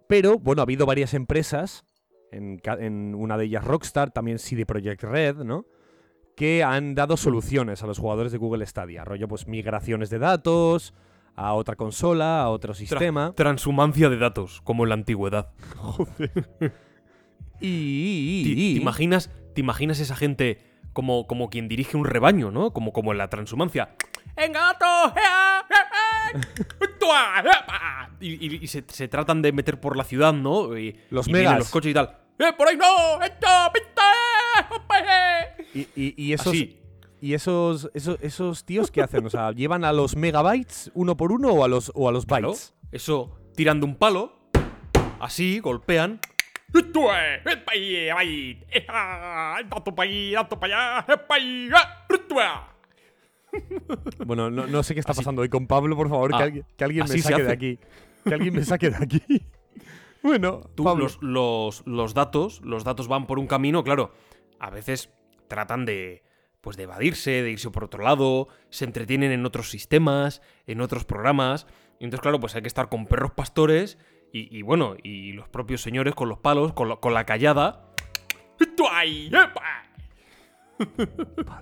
Pero, 0.09 0.41
bueno, 0.41 0.63
ha 0.63 0.65
habido 0.65 0.85
varias 0.85 1.15
empresas, 1.15 1.85
en, 2.33 2.61
en 2.65 3.15
una 3.15 3.39
de 3.39 3.45
ellas 3.45 3.65
Rockstar, 3.65 4.11
también 4.11 4.41
CD 4.41 4.67
Projekt 4.67 5.05
Red, 5.05 5.37
¿no? 5.37 5.67
Que 6.41 6.65
han 6.65 6.95
dado 6.95 7.19
soluciones 7.19 7.83
a 7.83 7.87
los 7.87 7.99
jugadores 7.99 8.33
de 8.33 8.39
Google 8.39 8.65
Stadia. 8.65 9.05
Rollo, 9.05 9.29
pues, 9.29 9.47
migraciones 9.47 10.09
de 10.09 10.19
datos 10.19 10.95
a 11.37 11.53
otra 11.53 11.77
consola, 11.77 12.41
a 12.41 12.49
otro 12.49 12.73
sistema. 12.73 13.35
Transhumancia 13.37 14.09
de 14.09 14.17
datos, 14.17 14.63
como 14.63 14.85
en 14.85 14.89
la 14.89 14.95
antigüedad. 14.95 15.51
Y. 17.63 18.43
¿Te, 18.45 18.55
te 18.55 18.81
imaginas, 18.81 19.31
¿Te 19.55 19.61
imaginas 19.61 20.01
esa 20.01 20.17
gente 20.17 20.59
como, 20.95 21.27
como 21.27 21.51
quien 21.51 21.69
dirige 21.69 21.99
un 21.99 22.07
rebaño, 22.07 22.51
¿no? 22.51 22.73
Como, 22.73 22.95
como 22.95 23.13
en 23.13 23.19
la 23.19 23.29
transhumancia. 23.29 23.95
¡Venga. 24.35 24.71
¡Eh, 25.15 25.21
eh! 26.35 26.41
¡Epa! 27.01 28.11
Y, 28.19 28.47
y- 28.47 28.61
y 28.63 28.67
se, 28.67 28.83
se 28.89 29.09
tratan 29.09 29.43
de 29.43 29.53
meter 29.53 29.79
por 29.79 29.95
la 29.99 30.05
ciudad, 30.05 30.33
¿no? 30.33 30.77
Y, 30.79 30.99
Los 31.11 31.29
y 31.29 31.33
megas. 31.33 31.59
los 31.59 31.69
coches 31.71 31.91
y 31.91 31.95
tal. 31.95 32.17
¡Eh, 32.39 32.53
por 32.57 32.67
ahí 32.69 32.79
no! 32.79 33.21
¡Esto! 33.23 33.47
¡Pista! 33.75 34.03
Y, 35.75 35.81
y- 35.95 36.15
y 36.17 36.33
esos. 36.33 36.49
Así. 36.49 36.77
¿Y 37.23 37.35
esos, 37.35 37.91
esos, 37.93 38.19
esos 38.23 38.65
tíos 38.65 38.91
qué 38.91 39.03
hacen? 39.03 39.27
O 39.27 39.31
sea, 39.31 39.53
¿llevan 39.57 39.85
a 39.85 39.93
los 39.93 40.17
megabytes 40.17 40.91
uno 40.95 41.17
por 41.17 41.33
uno 41.33 41.49
o 41.49 41.65
a 41.65 41.69
los, 41.69 41.93
o 41.95 42.09
a 42.09 42.13
los 42.13 42.25
Claro, 42.27 42.49
bytes? 42.49 42.75
eso, 42.93 43.39
tirando 43.55 43.85
un 43.87 43.97
palo, 43.97 44.33
así, 45.21 45.59
golpean. 45.61 46.19
Bueno, 54.25 54.51
no, 54.51 54.67
no 54.67 54.83
sé 54.83 54.95
qué 54.95 55.01
está 55.01 55.13
pasando 55.15 55.43
hoy 55.43 55.49
con 55.49 55.67
Pablo, 55.67 55.97
por 55.97 56.09
favor, 56.09 56.31
que 56.31 56.37
Ah, 56.37 56.45
alguien, 56.45 56.65
que 56.77 56.85
alguien 56.85 57.07
me 57.09 57.19
saque 57.19 57.43
de 57.43 57.53
aquí. 57.53 57.79
Que 58.25 58.35
alguien 58.35 58.55
me 58.55 58.65
saque 58.65 58.91
de 58.91 58.97
aquí. 58.97 59.23
Bueno, 60.23 60.61
Tú, 60.75 60.85
Pablo. 60.85 61.05
los, 61.05 61.19
los, 61.23 61.83
los 61.87 62.13
datos, 62.13 62.61
los 62.63 62.85
datos 62.85 63.09
van 63.09 63.27
por 63.27 63.39
un 63.39 63.47
camino, 63.47 63.83
claro. 63.83 64.13
A 64.59 64.69
veces 64.69 65.09
tratan 65.51 65.85
de, 65.85 66.23
pues 66.63 66.79
de 66.79 66.85
evadirse, 66.85 67.43
de 67.43 67.51
irse 67.51 67.69
por 67.69 67.85
otro 67.85 68.03
lado, 68.03 68.49
se 68.71 68.87
entretienen 68.87 69.33
en 69.33 69.45
otros 69.45 69.69
sistemas, 69.71 70.41
en 70.67 70.81
otros 70.81 71.05
programas. 71.05 71.67
Y 71.99 72.05
entonces, 72.05 72.23
claro, 72.23 72.41
pues 72.41 72.55
hay 72.55 72.63
que 72.63 72.69
estar 72.69 72.89
con 72.89 73.05
perros 73.05 73.33
pastores 73.33 73.99
y, 74.33 74.57
y 74.57 74.63
bueno, 74.63 74.95
y 75.03 75.33
los 75.33 75.49
propios 75.51 75.83
señores 75.83 76.15
con 76.15 76.31
los 76.31 76.39
palos, 76.39 76.73
con, 76.73 76.89
la- 76.89 76.97
con 76.97 77.13
la 77.13 77.27
callada. 77.27 77.85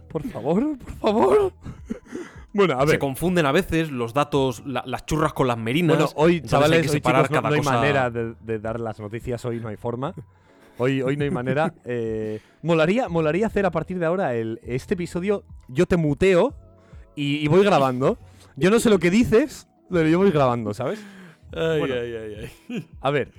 Por 0.09 0.22
favor, 0.28 0.78
por 0.78 0.93
favor. 0.99 1.53
Bueno, 2.53 2.74
a 2.78 2.80
Se 2.82 2.93
ver. 2.93 2.99
confunden 2.99 3.47
a 3.47 3.53
veces 3.53 3.91
los 3.91 4.14
datos, 4.14 4.62
la- 4.64 4.82
las 4.86 5.05
churras 5.07 5.32
con 5.32 5.47
las 5.49 5.59
merinas. 5.59 5.97
Bueno, 5.97 6.12
hoy, 6.16 6.41
chavales, 6.41 6.76
hay 6.78 6.82
que 6.84 6.89
hoy, 6.91 6.95
separar 6.97 7.22
chicos, 7.24 7.30
no, 7.36 7.43
cada 7.43 7.49
no 7.51 7.55
hay 7.55 7.61
cosa. 7.61 7.72
manera 7.72 8.11
de, 8.11 8.34
de 8.41 8.59
dar 8.59 8.80
las 8.80 8.99
noticias, 9.01 9.45
hoy 9.45 9.61
no 9.61 9.68
hay 9.68 9.76
forma. 9.76 10.14
Hoy, 10.79 11.03
hoy 11.03 11.16
no 11.16 11.24
hay 11.24 11.31
manera. 11.31 11.74
Eh, 11.85 12.41
molaría, 12.62 13.09
molaría 13.09 13.47
hacer 13.47 13.66
a 13.66 13.70
partir 13.70 13.99
de 13.99 14.07
ahora 14.07 14.35
el, 14.35 14.61
este 14.62 14.95
episodio. 14.95 15.45
Yo 15.68 15.87
te 15.87 15.97
muteo 15.97 16.55
y, 17.14 17.37
y 17.37 17.49
voy 17.49 17.64
grabando. 17.64 18.18
Yo 18.57 18.70
no 18.70 18.79
sé 18.81 18.91
lo 18.91 18.99
que 18.99 19.11
dices, 19.11 19.68
pero 19.91 20.09
yo 20.09 20.18
voy 20.18 20.31
grabando, 20.31 20.74
¿sabes? 20.74 21.01
Ay, 21.53 21.79
Bueno. 21.79 21.95
ay, 21.95 22.14
ay, 22.14 22.51
ay. 22.68 22.89
A 23.01 23.11
ver. 23.11 23.33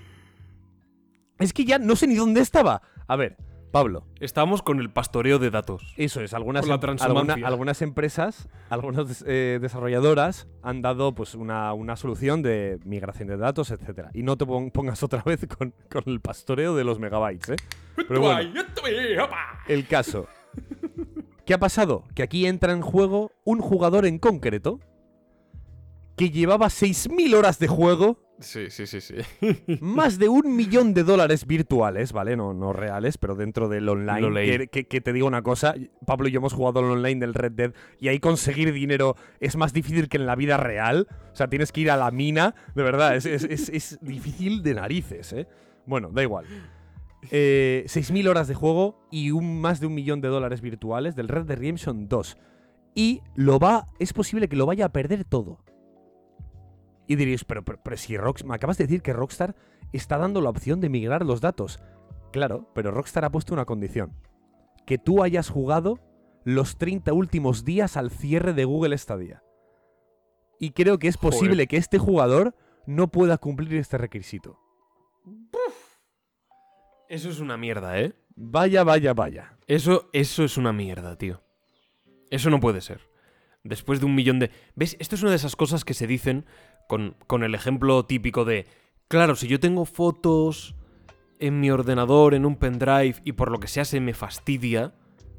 Es 1.39 1.53
que 1.53 1.63
ya 1.65 1.79
no 1.79 1.95
sé 1.95 2.07
ni 2.07 2.15
dónde 2.15 2.41
estaba. 2.41 2.81
A 3.07 3.15
ver, 3.15 3.37
Pablo. 3.72 4.05
Estamos 4.20 4.61
con 4.61 4.80
el 4.80 4.89
pastoreo 4.89 5.38
de 5.39 5.49
datos. 5.51 5.93
Eso 5.97 6.22
es, 6.22 6.34
algunas, 6.34 6.67
la 6.67 6.76
em- 6.76 6.80
transhumancia. 6.80 7.34
alguna- 7.36 7.47
algunas 7.47 7.82
empresas, 7.82 8.49
algunas 8.70 9.24
eh, 9.28 9.59
desarrolladoras 9.61 10.47
han 10.63 10.82
dado 10.82 11.13
pues 11.13 11.36
una, 11.36 11.74
una 11.74 11.95
solución 11.95 12.41
de 12.41 12.80
migración 12.86 13.28
de 13.28 13.38
datos, 13.38 13.72
etcétera. 13.72 14.09
Y 14.13 14.24
no 14.24 14.38
te 14.38 14.45
pon- 14.45 14.72
pongas 14.72 15.03
otra 15.03 15.22
vez 15.26 15.45
con, 15.47 15.74
con 15.91 16.03
el 16.07 16.20
pastoreo 16.20 16.76
de 16.76 16.84
los 16.84 16.99
megabytes, 16.99 17.49
¿eh? 17.49 17.55
El 19.67 19.88
caso. 19.88 20.28
¿Qué 21.45 21.53
ha 21.53 21.59
pasado? 21.59 22.03
Que 22.15 22.24
aquí 22.24 22.45
entra 22.45 22.74
en 22.74 22.82
juego 22.82 23.32
un 23.43 23.59
jugador 23.59 24.05
en 24.05 24.20
concreto 24.20 24.80
que 26.20 26.30
llevaba 26.32 26.67
6.000 26.67 27.34
horas 27.36 27.59
de 27.59 27.67
juego 27.67 28.17
Sí, 28.41 28.70
sí, 28.70 28.88
sí, 28.88 29.01
sí. 29.01 29.15
más 29.82 30.17
de 30.17 30.30
un 30.30 30.55
millón 30.55 30.93
de 30.93 31.03
dólares 31.11 31.45
virtuales, 31.45 32.13
¿vale? 32.13 32.38
No, 32.38 32.53
no 32.53 32.72
reales, 32.72 33.17
pero 33.17 33.36
dentro 33.36 33.67
del 33.67 33.89
online. 33.89 34.59
Que, 34.59 34.67
que- 34.67 34.88
que 34.88 35.01
te 35.01 35.11
digo 35.11 35.28
una 35.28 35.41
cosa, 35.41 35.76
Pablo 36.05 36.30
y 36.30 36.32
yo 36.32 36.38
hemos 36.39 36.53
jugado 36.53 36.80
al 36.80 36.86
online 36.86 37.20
del 37.20 37.34
Red 37.34 37.51
Dead 37.51 37.74
y 37.99 38.07
ahí 38.07 38.20
conseguir 38.20 38.72
dinero 38.72 39.15
es 39.41 39.57
más 39.57 39.74
difícil 39.74 40.07
que 40.07 40.15
en 40.17 40.26
la 40.26 40.36
vida 40.38 40.55
real. 40.55 41.07
O 41.34 41.36
sea, 41.36 41.47
tienes 41.49 41.74
que 41.74 41.82
ir 41.82 41.91
a 41.91 41.97
la 41.97 42.11
mina, 42.11 42.55
de 42.76 42.84
verdad, 42.84 43.15
es, 43.17 43.26
es- 43.26 43.43
es- 43.43 43.70
es 43.70 43.99
difícil 44.01 44.63
de 44.63 44.74
narices, 44.76 45.34
¿eh? 45.34 45.47
Bueno, 45.86 46.09
da 46.09 46.24
igual. 46.24 46.45
Eh, 47.32 47.84
6.000 47.88 48.28
horas 48.30 48.47
de 48.47 48.55
juego 48.55 49.05
y 49.11 49.32
un, 49.32 49.59
más 49.59 49.82
de 49.82 49.88
un 49.88 49.93
millón 49.95 50.22
de 50.22 50.30
dólares 50.30 50.61
virtuales 50.61 51.15
del 51.17 51.28
Red 51.28 51.43
Dead 51.43 51.57
Redemption 51.57 52.07
2. 52.07 52.38
Y 52.95 53.22
lo 53.36 53.59
va, 53.59 53.86
es 53.99 54.13
posible 54.13 54.47
que 54.47 54.55
lo 54.55 54.65
vaya 54.65 54.86
a 54.86 54.89
perder 54.93 55.26
todo. 55.26 55.59
Y 57.10 57.16
diréis, 57.16 57.43
pero, 57.43 57.66
pero, 57.66 57.80
pero 57.84 57.97
si 57.97 58.16
Rockstar, 58.18 58.47
me 58.47 58.55
acabas 58.55 58.78
de 58.78 58.86
decir 58.86 59.01
que 59.01 59.14
Rockstar 59.14 59.55
está 59.91 60.20
dando 60.20 60.41
la 60.41 60.51
opción 60.51 60.80
de 60.80 60.89
migrar 60.89 61.26
los 61.26 61.41
datos. 61.41 61.80
Claro, 62.32 62.70
pero 62.76 62.91
Rockstar 62.91 63.26
ha 63.26 63.32
puesto 63.32 63.51
una 63.51 63.66
condición. 63.66 64.14
Que 64.86 64.99
tú 64.99 65.24
hayas 65.24 65.49
jugado 65.49 65.99
los 66.43 66.78
30 66.78 67.12
últimos 67.12 67.66
días 67.66 67.97
al 67.97 68.12
cierre 68.12 68.53
de 68.53 68.64
Google 68.64 68.95
Stadia. 68.95 69.43
Y 70.60 70.70
creo 70.72 70.99
que 70.99 71.07
es 71.07 71.18
Joder. 71.18 71.34
posible 71.34 71.68
que 71.68 71.78
este 71.78 71.97
jugador 71.97 72.55
no 72.86 73.07
pueda 73.07 73.39
cumplir 73.39 73.74
este 73.76 73.97
requisito. 73.97 74.60
Eso 77.07 77.30
es 77.30 77.39
una 77.39 77.57
mierda, 77.57 77.99
¿eh? 77.99 78.14
Vaya, 78.36 78.84
vaya, 78.84 79.16
vaya. 79.16 79.57
Eso, 79.66 80.12
eso 80.14 80.43
es 80.43 80.57
una 80.57 80.74
mierda, 80.74 81.18
tío. 81.18 81.41
Eso 82.30 82.51
no 82.51 82.60
puede 82.60 82.82
ser. 82.82 83.10
Después 83.64 83.99
de 83.99 84.05
un 84.05 84.16
millón 84.16 84.38
de... 84.39 84.51
¿Ves? 84.76 84.95
Esto 84.99 85.16
es 85.16 85.24
una 85.24 85.32
de 85.32 85.38
esas 85.38 85.55
cosas 85.55 85.84
que 85.84 85.93
se 85.93 86.07
dicen 86.07 86.45
con, 86.89 87.15
con 87.27 87.43
el 87.43 87.53
ejemplo 87.53 88.03
típico 88.05 88.45
de... 88.45 88.65
Claro, 89.07 89.35
si 89.35 89.47
yo 89.47 89.59
tengo 89.59 89.85
fotos 89.85 90.73
en 91.39 91.59
mi 91.59 91.69
ordenador, 91.69 92.33
en 92.33 92.45
un 92.47 92.55
pendrive, 92.55 93.15
y 93.23 93.33
por 93.33 93.51
lo 93.51 93.59
que 93.59 93.67
sea 93.67 93.85
se 93.85 93.99
me 93.99 94.13
fastidia... 94.15 94.93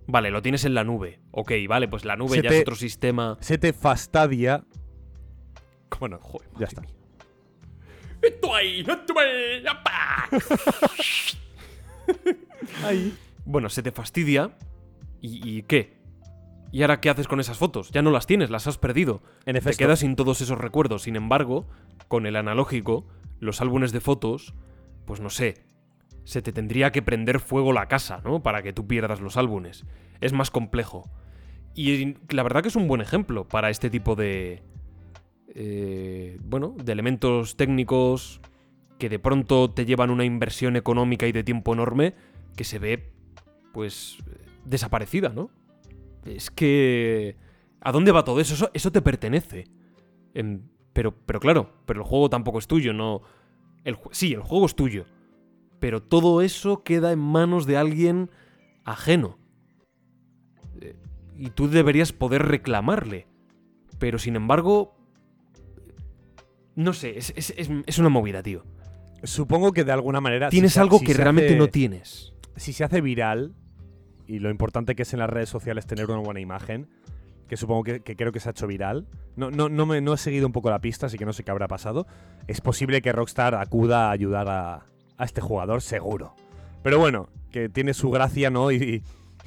Vale, 0.07 0.31
lo 0.31 0.43
tienes 0.43 0.65
en 0.65 0.75
la 0.75 0.85
nube. 0.85 1.19
Ok, 1.33 1.51
vale, 1.69 1.89
pues 1.89 2.05
la 2.05 2.15
nube 2.17 2.37
Se 2.37 2.43
ya 2.43 2.49
te- 2.51 2.57
es 2.57 2.63
otro 2.63 2.75
sistema. 2.77 3.37
Se 3.41 3.59
te 3.59 3.73
fastadia. 3.73 4.65
Bueno, 5.99 6.19
Joder, 6.21 6.49
ya 6.59 6.67
está. 6.67 6.81
mía. 6.83 6.91
¡Esto 8.23 8.55
ahí! 8.55 8.81
¡Esto 8.81 9.15
ahí! 9.19 9.65
¡apa! 9.67 10.29
Ahí. 12.85 13.17
Bueno, 13.45 13.69
se 13.69 13.83
te 13.83 13.93
fastidia. 13.93 14.57
¿Y, 15.21 15.59
y 15.59 15.63
qué? 15.63 16.00
¿Y 16.73 16.83
ahora 16.83 17.01
qué 17.01 17.11
haces 17.11 17.27
con 17.27 17.41
esas 17.41 17.59
fotos? 17.59 17.91
Ya 17.91 18.03
no 18.03 18.11
las 18.11 18.27
tienes, 18.27 18.51
las 18.51 18.67
has 18.67 18.79
perdido. 18.79 19.23
En 19.45 19.55
Te 19.55 19.59
efecto. 19.59 19.79
quedas 19.79 20.01
sin 20.01 20.15
todos 20.17 20.41
esos 20.41 20.59
recuerdos. 20.59 21.03
Sin 21.03 21.17
embargo, 21.17 21.67
con 22.09 22.27
el 22.27 22.37
analógico, 22.37 23.07
los 23.41 23.61
álbumes 23.61 23.93
de 23.93 24.01
fotos, 24.01 24.55
pues 25.05 25.21
no 25.21 25.31
sé, 25.31 25.65
se 26.25 26.43
te 26.43 26.53
tendría 26.53 26.93
que 26.93 27.03
prender 27.03 27.41
fuego 27.41 27.73
la 27.73 27.89
casa, 27.89 28.21
¿no? 28.25 28.43
Para 28.43 28.63
que 28.63 28.73
tú 28.73 28.87
pierdas 28.87 29.21
los 29.21 29.37
álbumes. 29.37 29.85
Es 30.21 30.33
más 30.33 30.51
complejo. 30.51 31.11
Y 31.75 32.15
la 32.29 32.43
verdad 32.43 32.63
que 32.63 32.69
es 32.69 32.77
un 32.77 32.87
buen 32.89 33.01
ejemplo 33.01 33.49
para 33.49 33.71
este 33.71 33.91
tipo 33.91 34.15
de... 34.15 34.63
eh, 35.55 36.39
bueno, 36.45 36.75
de 36.83 36.93
elementos 36.93 37.57
técnicos 37.57 38.41
que 38.99 39.09
de 39.09 39.19
pronto 39.19 39.71
te 39.71 39.87
llevan 39.87 40.11
una 40.11 40.25
inversión 40.25 40.77
económica 40.77 41.27
y 41.27 41.33
de 41.33 41.43
tiempo 41.43 41.73
enorme 41.73 42.15
que 42.55 42.65
se 42.65 42.79
ve, 42.79 43.13
pues, 43.73 44.19
desaparecida, 44.65 45.31
¿no? 45.31 45.51
Es 46.25 46.51
que... 46.51 47.37
¿A 47.81 47.93
dónde 47.93 48.13
va 48.13 48.25
todo 48.25 48.41
eso? 48.41 48.55
Eso, 48.55 48.71
eso 48.75 48.93
te 48.93 49.01
pertenece. 49.03 49.65
Pero, 50.93 51.15
pero 51.27 51.41
claro, 51.41 51.73
pero 51.87 52.01
el 52.03 52.07
juego 52.07 52.29
tampoco 52.31 52.59
es 52.59 52.67
tuyo, 52.67 52.93
no... 52.93 53.23
El, 53.85 53.97
sí, 54.11 54.33
el 54.35 54.43
juego 54.43 54.67
es 54.67 54.75
tuyo. 54.75 55.07
Pero 55.79 56.03
todo 56.03 56.43
eso 56.43 56.83
queda 56.83 57.13
en 57.13 57.19
manos 57.21 57.65
de 57.67 57.77
alguien 57.79 58.31
ajeno. 58.85 59.39
Eh, 60.81 60.95
Y 61.39 61.51
tú 61.51 61.69
deberías 61.69 62.13
poder 62.13 62.43
reclamarle. 62.43 63.27
Pero 63.99 64.19
sin 64.19 64.37
embargo... 64.37 64.95
No 66.77 66.93
sé, 66.93 67.19
es, 67.19 67.33
es- 67.37 67.55
es- 67.57 67.71
es 67.87 67.99
una 67.99 68.09
movida, 68.09 68.43
tío. 68.43 68.65
Supongo 69.23 69.73
que 69.73 69.85
de 69.85 69.93
alguna 69.93 70.21
manera. 70.21 70.49
si 70.49 70.57
Tienes 70.57 70.75
se- 70.75 70.81
algo 70.81 70.99
si 70.99 71.07
que 71.07 71.15
realmente 71.15 71.49
hace- 71.51 71.57
no 71.59 71.67
tienes. 71.69 72.33
si 72.57 72.73
se 72.73 72.85
hace 72.85 73.01
viral, 73.01 73.55
y 74.31 74.39
lo 74.39 74.49
importante 74.49 74.95
que 74.95 75.03
es 75.03 75.13
en 75.13 75.19
las 75.19 75.29
redes 75.29 75.49
sociales 75.49 75.87
tener 75.87 76.09
una 76.09 76.21
buena 76.21 76.39
imagen, 76.39 76.89
que 77.49 77.57
supongo 77.57 77.83
que, 77.83 78.01
que 78.01 78.15
creo 78.15 78.31
que 78.31 78.39
se 78.39 78.49
ha 78.49 78.53
hecho 78.53 78.69
viral, 78.69 79.09
no, 79.35 79.51
no, 79.51 79.69
no, 79.69 79.87
me, 79.87 80.01
no 80.01 80.15
he 80.15 80.19
seguido 80.19 80.47
un 80.47 80.53
poco 80.53 80.71
la 80.71 80.79
pista, 80.79 81.07
así 81.07 81.19
que 81.19 81.27
no 81.27 81.33
sé 81.33 81.43
qué 81.43 81.51
habrá 81.51 81.67
pasado, 81.67 82.07
es 82.47 82.61
posible 82.61 83.03
que 83.03 83.11
Rockstar 83.11 83.57
acuda 83.57 84.07
a 84.07 84.11
ayudar 84.13 84.49
a, 84.49 84.87
a 85.17 85.25
este 85.25 85.41
jugador, 85.41 85.83
seguro. 85.83 86.37
Pero 86.85 87.01
bueno, 87.01 87.29
que 87.51 87.69
tiene 87.69 87.93
su 87.93 88.09
gracia, 88.11 88.51
¿no? 88.51 88.71
Y, 88.71 89.03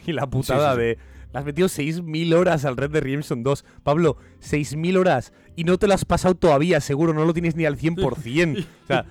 y 0.06 0.12
la 0.12 0.28
putada 0.28 0.74
sí, 0.74 0.76
sí. 0.76 0.82
de... 0.82 0.98
Le 1.32 1.40
has 1.40 1.46
metido 1.46 1.68
6.000 1.68 2.36
horas 2.36 2.66
al 2.66 2.78
Red 2.78 2.92
Dead 2.92 3.02
Redemption 3.02 3.42
2. 3.42 3.66
Pablo, 3.82 4.18
6.000 4.42 4.98
horas. 4.98 5.34
Y 5.56 5.64
no 5.64 5.80
te 5.80 5.88
lo 5.88 5.96
has 5.96 6.06
pasado 6.06 6.36
todavía, 6.36 6.80
seguro. 6.80 7.12
No 7.12 7.26
lo 7.26 7.34
tienes 7.34 7.56
ni 7.56 7.66
al 7.66 7.76
100%. 7.76 8.68
o 8.84 8.86
sea, 8.86 9.06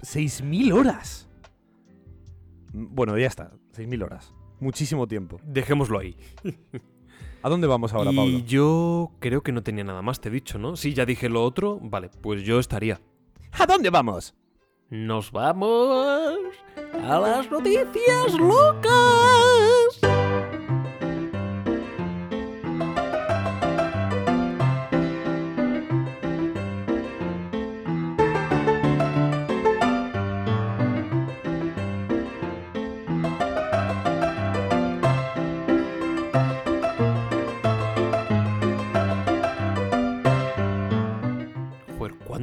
6.000 0.00 0.72
horas. 0.72 1.28
Bueno, 2.72 3.18
ya 3.18 3.26
está. 3.26 3.50
6.000 3.74 4.04
horas. 4.04 4.33
Muchísimo 4.60 5.06
tiempo. 5.06 5.40
Dejémoslo 5.44 5.98
ahí. 5.98 6.16
¿A 7.42 7.48
dónde 7.48 7.66
vamos 7.66 7.92
ahora, 7.92 8.10
y 8.10 8.16
Pablo? 8.16 8.38
yo 8.46 9.10
creo 9.20 9.42
que 9.42 9.52
no 9.52 9.62
tenía 9.62 9.84
nada 9.84 10.00
más, 10.00 10.18
te 10.20 10.30
he 10.30 10.32
dicho, 10.32 10.58
¿no? 10.58 10.76
Sí, 10.76 10.94
ya 10.94 11.04
dije 11.04 11.28
lo 11.28 11.44
otro. 11.44 11.78
Vale, 11.82 12.08
pues 12.22 12.42
yo 12.42 12.58
estaría. 12.58 13.00
¿A 13.52 13.66
dónde 13.66 13.90
vamos? 13.90 14.34
Nos 14.88 15.30
vamos 15.30 16.38
a 17.02 17.18
las 17.20 17.50
noticias 17.50 18.34
locas. 18.38 19.53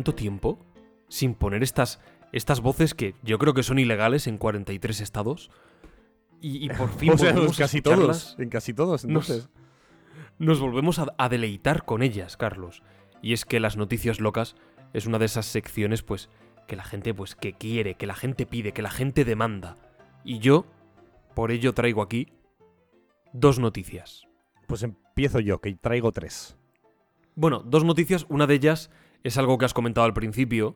¿Cuánto 0.02 0.16
tiempo 0.16 0.58
sin 1.10 1.36
poner 1.36 1.62
estas, 1.62 2.00
estas 2.32 2.60
voces 2.60 2.96
que 2.96 3.14
yo 3.22 3.38
creo 3.38 3.54
que 3.54 3.62
son 3.62 3.78
ilegales 3.78 4.26
en 4.26 4.40
43 4.40 5.00
estados? 5.00 5.52
Y, 6.42 6.66
y 6.66 6.70
por 6.70 6.90
fin 6.98 7.12
O 7.12 7.18
sea, 7.20 7.34
volvemos 7.34 7.58
casi 7.58 7.82
todos. 7.84 8.36
En 8.40 8.50
casi 8.50 8.74
todos, 8.74 9.06
Nos- 9.06 9.30
entonces. 9.30 9.50
Nos 10.40 10.60
volvemos 10.60 10.98
a, 10.98 11.06
a 11.20 11.30
deleitar 11.30 11.86
con 11.86 12.02
ellas, 12.02 12.36
Carlos. 12.36 12.82
Y 13.22 13.34
es 13.34 13.46
que 13.46 13.60
las 13.60 13.78
noticias 13.78 14.20
locas 14.20 14.56
es 14.94 15.06
una 15.06 15.20
de 15.20 15.26
esas 15.26 15.46
secciones, 15.46 16.02
pues, 16.02 16.30
que 16.68 16.76
la 16.76 16.84
gente, 16.84 17.14
pues, 17.14 17.36
que 17.36 17.54
quiere, 17.54 17.94
que 17.94 18.08
la 18.08 18.16
gente 18.16 18.48
pide, 18.48 18.72
que 18.72 18.82
la 18.82 18.90
gente 18.90 19.24
demanda. 19.24 19.78
Y 20.24 20.40
yo, 20.40 20.66
por 21.36 21.52
ello 21.52 21.74
traigo 21.76 22.02
aquí 22.02 22.34
dos 23.34 23.60
noticias. 23.60 24.28
Pues 24.66 24.82
empiezo 24.82 25.40
yo, 25.42 25.62
que 25.62 25.76
traigo 25.76 26.12
tres. 26.12 26.58
Bueno, 27.36 27.60
dos 27.64 27.84
noticias. 27.84 28.26
Una 28.30 28.48
de 28.48 28.56
ellas 28.56 28.90
es 29.24 29.38
algo 29.38 29.58
que 29.58 29.66
has 29.66 29.74
comentado 29.74 30.06
al 30.06 30.14
principio, 30.14 30.76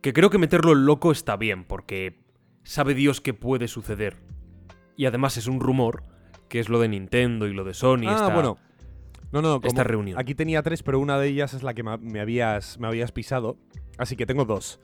que 0.00 0.12
creo 0.12 0.30
que 0.30 0.38
meterlo 0.38 0.72
en 0.72 0.86
loco 0.86 1.12
está 1.12 1.36
bien, 1.36 1.64
porque 1.64 2.20
sabe 2.64 2.94
Dios 2.94 3.20
que 3.20 3.34
puede 3.34 3.68
suceder. 3.68 4.16
Y 4.96 5.06
además 5.06 5.36
es 5.36 5.46
un 5.46 5.60
rumor, 5.60 6.04
que 6.48 6.60
es 6.60 6.68
lo 6.68 6.80
de 6.80 6.88
Nintendo 6.88 7.46
y 7.46 7.52
lo 7.54 7.64
de 7.64 7.74
Sony. 7.74 8.06
ah, 8.08 8.14
esta- 8.14 8.34
bueno. 8.34 8.58
No, 9.30 9.42
no, 9.42 9.56
como 9.56 9.66
esta 9.68 9.84
reunión. 9.84 10.18
Aquí 10.18 10.34
tenía 10.34 10.62
tres, 10.62 10.82
pero 10.82 10.98
una 10.98 11.18
de 11.18 11.28
ellas 11.28 11.52
es 11.52 11.62
la 11.62 11.74
que 11.74 11.82
me 11.82 12.20
habías, 12.20 12.78
me 12.78 12.86
habías 12.88 13.12
pisado. 13.12 13.58
Así 13.98 14.16
que 14.16 14.24
tengo 14.24 14.46
dos. 14.46 14.80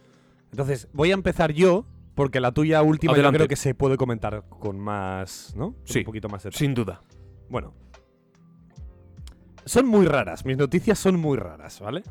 Entonces, 0.51 0.88
voy 0.92 1.12
a 1.12 1.14
empezar 1.14 1.53
yo, 1.53 1.86
porque 2.14 2.40
la 2.40 2.53
tuya 2.53 2.82
última 2.82 3.16
yo 3.16 3.32
creo 3.32 3.49
que 3.49 3.57
se 3.57 3.74
puede 3.74 3.97
comentar 3.97 4.45
con 4.49 4.78
más, 4.78 5.55
¿no? 5.57 5.72
Con 5.72 5.80
Sí, 5.86 6.01
Un 6.01 6.05
poquito 6.05 6.28
más 6.28 6.42
de 6.42 6.53
Sin 6.53 6.74
duda. 6.74 7.03
Bueno. 7.49 7.74
Son 9.64 9.86
muy 9.86 10.07
raras, 10.07 10.45
mis 10.45 10.59
noticias 10.59 10.99
son 10.99 11.18
muy 11.18 11.38
raras, 11.38 11.80
¿vale? 11.80 12.03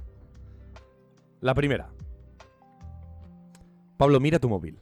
La 1.43 1.53
primera. 1.53 1.91
Pablo, 3.97 4.21
mira 4.21 4.39
tu 4.39 4.47
móvil. 4.47 4.79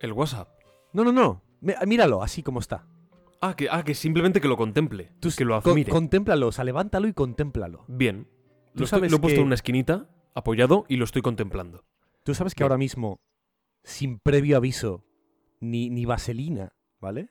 El 0.00 0.12
WhatsApp. 0.12 0.48
No, 0.92 1.04
no, 1.04 1.12
no. 1.12 1.42
Mi- 1.60 1.74
Míralo, 1.86 2.24
así 2.24 2.42
como 2.42 2.58
está. 2.58 2.84
Ah, 3.40 3.54
que, 3.54 3.68
ah, 3.70 3.84
que 3.84 3.94
simplemente 3.94 4.40
que 4.40 4.48
lo 4.48 4.56
contemple. 4.56 5.12
Tú 5.20 5.28
que 5.36 5.44
lo 5.44 5.54
admire. 5.54 5.92
contémplalo, 5.92 6.48
o 6.48 6.52
sea, 6.52 6.64
levántalo 6.64 7.06
y 7.06 7.12
contémplalo. 7.12 7.84
Bien. 7.86 8.24
Tú 8.74 8.80
Lo, 8.80 8.84
estoy- 8.84 8.86
sabes 8.98 9.10
lo 9.12 9.18
he 9.18 9.20
puesto 9.20 9.36
que- 9.36 9.40
en 9.42 9.46
una 9.46 9.54
esquinita, 9.54 10.08
apoyado, 10.34 10.86
y 10.88 10.96
lo 10.96 11.04
estoy 11.04 11.22
contemplando. 11.22 11.84
Tú 12.24 12.34
sabes 12.34 12.54
que 12.56 12.64
Bien. 12.64 12.72
ahora 12.72 12.78
mismo, 12.78 13.20
sin 13.84 14.18
previo 14.18 14.56
aviso, 14.56 15.04
ni, 15.60 15.88
ni 15.88 16.04
vaselina, 16.04 16.72
¿vale? 17.00 17.30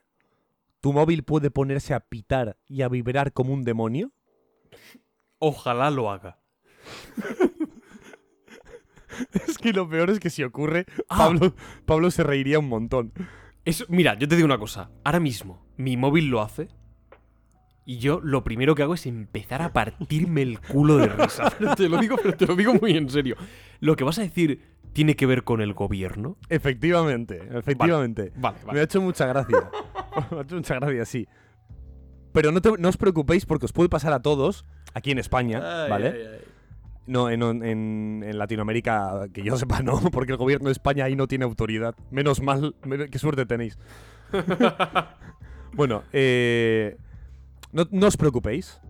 Tu 0.80 0.94
móvil 0.94 1.24
puede 1.24 1.50
ponerse 1.50 1.92
a 1.92 2.00
pitar 2.00 2.58
y 2.66 2.80
a 2.80 2.88
vibrar 2.88 3.34
como 3.34 3.52
un 3.52 3.64
demonio. 3.64 4.12
Ojalá 5.38 5.90
lo 5.90 6.10
haga. 6.10 6.38
Es 9.46 9.58
que 9.58 9.72
lo 9.72 9.88
peor 9.88 10.10
es 10.10 10.18
que 10.18 10.30
si 10.30 10.42
ocurre, 10.42 10.86
Ah. 11.08 11.18
Pablo, 11.18 11.54
Pablo 11.86 12.10
se 12.10 12.22
reiría 12.24 12.58
un 12.58 12.68
montón. 12.68 13.12
Eso, 13.64 13.84
mira, 13.88 14.18
yo 14.18 14.26
te 14.28 14.34
digo 14.36 14.46
una 14.46 14.58
cosa. 14.58 14.90
Ahora 15.04 15.20
mismo, 15.20 15.64
mi 15.76 15.96
móvil 15.96 16.28
lo 16.28 16.40
hace. 16.42 16.68
Y 17.86 17.98
yo 17.98 18.20
lo 18.22 18.42
primero 18.44 18.74
que 18.74 18.82
hago 18.82 18.94
es 18.94 19.06
empezar 19.06 19.60
a 19.62 19.72
partirme 19.72 20.42
el 20.42 20.58
culo 20.58 20.96
de 20.96 21.06
risa. 21.08 21.52
Pero 21.58 21.76
te 21.76 21.88
lo 21.88 21.98
digo, 21.98 22.16
pero 22.16 22.34
te 22.36 22.46
lo 22.46 22.56
digo 22.56 22.74
muy 22.74 22.96
en 22.96 23.08
serio. 23.10 23.36
Lo 23.80 23.94
que 23.94 24.04
vas 24.04 24.18
a 24.18 24.22
decir 24.22 24.62
tiene 24.94 25.16
que 25.16 25.26
ver 25.26 25.44
con 25.44 25.60
el 25.60 25.74
gobierno. 25.74 26.38
Efectivamente, 26.48 27.42
efectivamente. 27.52 28.32
Vale, 28.36 28.56
Me 28.72 28.80
ha 28.80 28.84
hecho 28.84 29.02
mucha 29.02 29.26
gracia. 29.26 29.70
Me 30.30 30.38
ha 30.38 30.42
hecho 30.42 30.56
mucha 30.56 30.74
gracia, 30.76 31.04
sí. 31.04 31.28
Pero 32.32 32.52
no, 32.52 32.60
te- 32.62 32.78
no 32.78 32.88
os 32.88 32.96
preocupéis 32.96 33.44
porque 33.44 33.66
os 33.66 33.72
puede 33.72 33.88
pasar 33.90 34.12
a 34.14 34.22
todos 34.22 34.64
aquí 34.94 35.10
en 35.10 35.18
España, 35.18 35.60
¿vale? 35.88 36.40
No, 37.06 37.28
en, 37.28 37.42
en- 37.42 38.22
en 38.26 38.38
Latinoamérica, 38.38 39.26
que 39.32 39.42
yo 39.42 39.56
sepa, 39.56 39.82
no, 39.82 40.00
porque 40.12 40.32
el 40.32 40.38
gobierno 40.38 40.68
de 40.68 40.72
España 40.72 41.04
ahí 41.04 41.16
no 41.16 41.26
tiene 41.28 41.44
autoridad. 41.44 41.94
Menos 42.10 42.40
mal, 42.40 42.74
qué 43.10 43.18
suerte 43.18 43.44
tenéis. 43.46 43.78
bueno, 45.72 46.02
eh, 46.12 46.96
no, 47.72 47.86
no 47.90 48.06
os 48.06 48.16
preocupéis, 48.16 48.80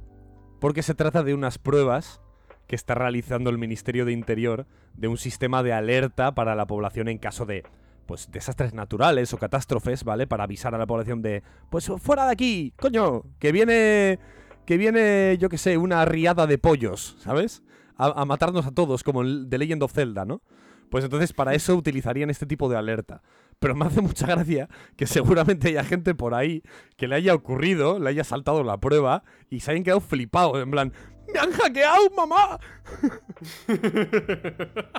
porque 0.60 0.82
se 0.82 0.94
trata 0.94 1.22
de 1.22 1.34
unas 1.34 1.58
pruebas 1.58 2.20
que 2.66 2.76
está 2.76 2.94
realizando 2.94 3.50
el 3.50 3.58
Ministerio 3.58 4.04
de 4.04 4.12
Interior 4.12 4.66
de 4.94 5.08
un 5.08 5.16
sistema 5.18 5.62
de 5.62 5.72
alerta 5.72 6.34
para 6.34 6.54
la 6.54 6.66
población 6.66 7.08
en 7.08 7.18
caso 7.18 7.44
de 7.46 7.64
pues 8.06 8.30
desastres 8.30 8.74
naturales 8.74 9.32
o 9.32 9.38
catástrofes, 9.38 10.04
¿vale? 10.04 10.26
Para 10.26 10.44
avisar 10.44 10.74
a 10.74 10.78
la 10.78 10.86
población 10.86 11.22
de 11.22 11.42
pues 11.70 11.90
fuera 11.98 12.26
de 12.26 12.32
aquí, 12.32 12.72
coño, 12.78 13.22
que 13.38 13.50
viene 13.52 14.18
que 14.66 14.78
viene, 14.78 15.36
yo 15.38 15.50
qué 15.50 15.58
sé, 15.58 15.76
una 15.76 16.04
riada 16.06 16.46
de 16.46 16.56
pollos, 16.56 17.16
¿sabes? 17.18 17.62
A, 17.96 18.24
matarnos 18.24 18.66
a 18.66 18.72
todos, 18.72 19.04
como 19.04 19.22
el 19.22 19.48
de 19.48 19.58
Legend 19.58 19.82
of 19.84 19.92
Zelda, 19.92 20.24
¿no? 20.24 20.42
Pues 20.90 21.04
entonces 21.04 21.32
para 21.32 21.54
eso 21.54 21.74
utilizarían 21.76 22.30
este 22.30 22.46
tipo 22.46 22.68
de 22.68 22.76
alerta. 22.76 23.22
Pero 23.58 23.74
me 23.74 23.86
hace 23.86 24.00
mucha 24.00 24.26
gracia 24.26 24.68
que 24.96 25.06
seguramente 25.06 25.68
haya 25.68 25.84
gente 25.84 26.14
por 26.14 26.34
ahí 26.34 26.62
que 26.96 27.08
le 27.08 27.16
haya 27.16 27.34
ocurrido, 27.34 27.98
le 27.98 28.10
haya 28.10 28.24
saltado 28.24 28.62
la 28.64 28.78
prueba 28.78 29.22
y 29.50 29.60
se 29.60 29.70
hayan 29.70 29.84
quedado 29.84 30.00
flipados, 30.00 30.62
en 30.62 30.70
plan, 30.70 30.92
¡me 31.32 31.38
han 31.38 31.52
hackeado, 31.52 32.10
mamá! 32.16 32.58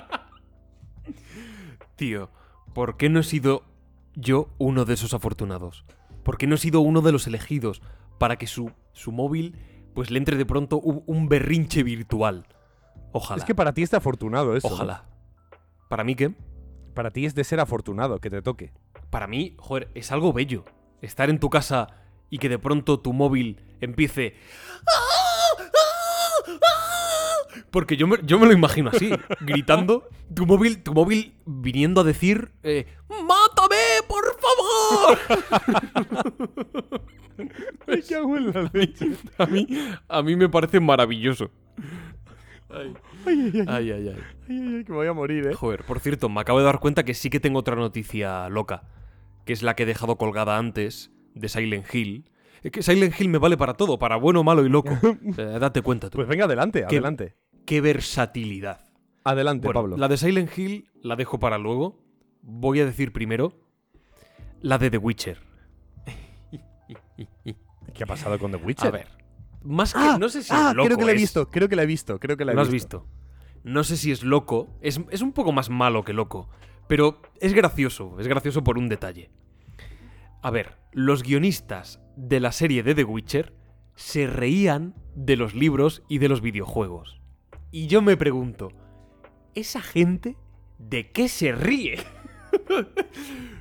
Tío, 1.96 2.30
¿por 2.74 2.96
qué 2.96 3.08
no 3.08 3.20
he 3.20 3.24
sido 3.24 3.64
yo 4.14 4.48
uno 4.58 4.84
de 4.84 4.94
esos 4.94 5.14
afortunados? 5.14 5.84
¿Por 6.24 6.38
qué 6.38 6.46
no 6.46 6.56
he 6.56 6.58
sido 6.58 6.80
uno 6.80 7.02
de 7.02 7.12
los 7.12 7.26
elegidos 7.26 7.80
para 8.18 8.36
que 8.36 8.46
su, 8.46 8.72
su 8.92 9.12
móvil 9.12 9.56
pues 9.94 10.10
le 10.10 10.18
entre 10.18 10.36
de 10.36 10.44
pronto 10.44 10.78
un 10.78 11.28
berrinche 11.28 11.82
virtual? 11.82 12.46
Ojalá. 13.16 13.38
Es 13.38 13.44
que 13.44 13.54
para 13.54 13.72
ti 13.72 13.82
es 13.82 13.90
de 13.90 13.96
afortunado 13.96 14.56
eso. 14.56 14.68
¿no? 14.68 14.74
Ojalá. 14.74 15.04
¿Para 15.88 16.04
mí 16.04 16.14
qué? 16.14 16.34
Para 16.94 17.10
ti 17.10 17.24
es 17.24 17.34
de 17.34 17.44
ser 17.44 17.60
afortunado 17.60 18.18
que 18.20 18.28
te 18.28 18.42
toque. 18.42 18.72
Para 19.10 19.26
mí, 19.26 19.54
joder, 19.58 19.90
es 19.94 20.12
algo 20.12 20.34
bello. 20.34 20.64
Estar 21.00 21.30
en 21.30 21.40
tu 21.40 21.48
casa 21.48 21.88
y 22.28 22.38
que 22.38 22.48
de 22.50 22.58
pronto 22.58 23.00
tu 23.00 23.12
móvil 23.12 23.62
empiece... 23.80 24.34
Porque 27.70 27.96
yo 27.96 28.06
me, 28.06 28.18
yo 28.22 28.38
me 28.38 28.46
lo 28.46 28.52
imagino 28.52 28.90
así, 28.90 29.10
gritando, 29.40 30.08
tu 30.34 30.46
móvil, 30.46 30.82
tu 30.82 30.94
móvil 30.94 31.34
viniendo 31.44 32.02
a 32.02 32.04
decir, 32.04 32.52
eh, 32.62 32.86
¡Mátame, 33.08 33.76
por 34.06 34.24
favor! 34.40 35.18
Me 37.86 38.02
cago 38.02 38.36
en 38.36 38.52
la 38.52 38.70
leche. 38.72 39.10
A 39.38 39.46
mí, 39.46 39.66
a 40.08 40.22
mí 40.22 40.36
me 40.36 40.48
parece 40.48 40.80
maravilloso. 40.80 41.50
Ay, 42.68 42.94
Ay, 43.26 43.62
ay, 43.68 43.90
ay, 43.92 44.08
ay, 44.08 44.84
que 44.84 44.90
me 44.90 44.96
voy 44.96 45.06
a 45.06 45.12
morir, 45.12 45.46
¿eh? 45.46 45.54
Joder, 45.54 45.84
por 45.84 46.00
cierto, 46.00 46.28
me 46.28 46.40
acabo 46.40 46.58
de 46.58 46.64
dar 46.64 46.80
cuenta 46.80 47.04
que 47.04 47.14
sí 47.14 47.30
que 47.30 47.38
tengo 47.40 47.60
otra 47.60 47.76
noticia 47.76 48.48
loca, 48.48 48.82
que 49.44 49.52
es 49.52 49.62
la 49.62 49.74
que 49.76 49.84
he 49.84 49.86
dejado 49.86 50.16
colgada 50.16 50.58
antes, 50.58 51.12
de 51.34 51.48
Silent 51.48 51.92
Hill. 51.94 52.30
Es 52.62 52.72
que 52.72 52.82
Silent 52.82 53.18
Hill 53.20 53.28
me 53.28 53.38
vale 53.38 53.56
para 53.56 53.74
todo, 53.74 53.98
para 53.98 54.16
bueno, 54.16 54.42
malo 54.42 54.64
y 54.64 54.68
loco. 54.68 54.90
Eh, 55.38 55.58
date 55.60 55.82
cuenta 55.82 56.10
tú. 56.10 56.16
Pues 56.16 56.28
venga, 56.28 56.46
adelante, 56.46 56.80
¿Qué? 56.88 56.96
adelante. 56.96 57.36
Qué 57.64 57.80
versatilidad. 57.80 58.80
Adelante, 59.24 59.66
Bueno, 59.68 59.80
Pablo. 59.80 59.96
la 59.96 60.08
de 60.08 60.16
Silent 60.16 60.56
Hill 60.56 60.88
la 61.02 61.16
dejo 61.16 61.38
para 61.38 61.58
luego. 61.58 61.98
Voy 62.42 62.80
a 62.80 62.86
decir 62.86 63.12
primero 63.12 63.52
la 64.60 64.78
de 64.78 64.90
The 64.90 64.98
Witcher. 64.98 65.38
¿Qué 67.94 68.04
ha 68.04 68.06
pasado 68.06 68.38
con 68.38 68.50
The 68.50 68.56
Witcher? 68.58 68.88
A 68.88 68.90
ver, 68.90 69.06
más 69.66 69.92
que 69.92 69.98
Ah, 70.00 70.16
no 70.18 70.28
sé 70.28 70.42
si 70.42 70.52
ah, 70.52 70.68
es 70.70 70.76
loco. 70.76 70.86
creo 70.86 70.98
que 70.98 71.04
la 71.04 71.12
he 71.12 71.14
es- 71.14 71.20
visto, 71.20 71.50
creo 71.50 71.68
que 71.68 71.76
la 71.76 71.82
he 71.82 71.86
visto, 71.86 72.18
creo 72.20 72.36
que 72.36 72.44
la 72.44 72.52
he 72.52 72.54
¿Lo 72.54 72.60
has 72.62 72.70
visto? 72.70 73.06
No 73.64 73.82
sé 73.84 73.96
si 73.96 74.12
es 74.12 74.22
loco. 74.22 74.68
Es, 74.80 75.00
es 75.10 75.22
un 75.22 75.32
poco 75.32 75.52
más 75.52 75.70
malo 75.70 76.04
que 76.04 76.12
loco. 76.12 76.48
Pero 76.88 77.20
es 77.40 77.52
gracioso. 77.52 78.16
Es 78.20 78.28
gracioso 78.28 78.62
por 78.62 78.78
un 78.78 78.88
detalle. 78.88 79.30
A 80.40 80.50
ver, 80.50 80.76
los 80.92 81.22
guionistas 81.24 82.00
de 82.16 82.38
la 82.38 82.52
serie 82.52 82.82
de 82.84 82.94
The 82.94 83.02
Witcher 83.04 83.52
se 83.96 84.28
reían 84.28 84.94
de 85.16 85.34
los 85.36 85.54
libros 85.54 86.02
y 86.08 86.18
de 86.18 86.28
los 86.28 86.40
videojuegos. 86.42 87.20
Y 87.72 87.88
yo 87.88 88.02
me 88.02 88.16
pregunto, 88.16 88.68
¿esa 89.56 89.80
gente 89.82 90.36
de 90.78 91.10
qué 91.10 91.28
se 91.28 91.50
ríe? 91.52 91.98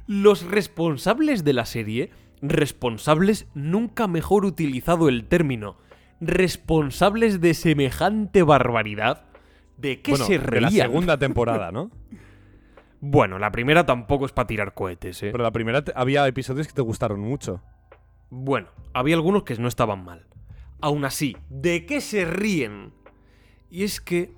los 0.08 0.43
responsables 0.45 1.43
de 1.43 1.53
la 1.53 1.66
serie, 1.66 2.12
responsables 2.41 3.47
nunca 3.56 4.08
mejor 4.08 4.45
utilizado 4.45 5.10
el 5.10 5.26
término, 5.28 5.78
responsables 6.22 7.41
de 7.41 7.53
semejante 7.53 8.43
barbaridad, 8.43 9.26
¿de 9.78 10.01
qué 10.01 10.11
Bueno, 10.11 10.26
se 10.26 10.39
de 10.39 10.61
la 10.61 10.70
reían? 10.70 10.88
segunda 10.88 11.18
temporada, 11.18 11.72
¿no? 11.72 11.91
Bueno, 13.07 13.38
la 13.38 13.51
primera 13.51 13.86
tampoco 13.86 14.26
es 14.26 14.32
para 14.32 14.47
tirar 14.47 14.74
cohetes, 14.74 15.22
¿eh? 15.22 15.30
Pero 15.32 15.43
la 15.43 15.51
primera 15.51 15.84
había 15.95 16.28
episodios 16.28 16.66
que 16.68 16.74
te 16.74 16.82
gustaron 16.82 17.20
mucho. 17.20 17.61
Bueno, 18.32 18.70
había 18.93 19.13
algunos 19.16 19.43
que 19.43 19.55
no 19.57 19.68
estaban 19.68 20.03
mal. 20.03 20.26
Aún 20.82 21.05
así, 21.05 21.38
¿de 21.49 21.86
qué 21.86 22.01
se 22.01 22.26
ríen? 22.26 22.93
Y 23.70 23.84
es 23.84 24.01
que, 24.01 24.34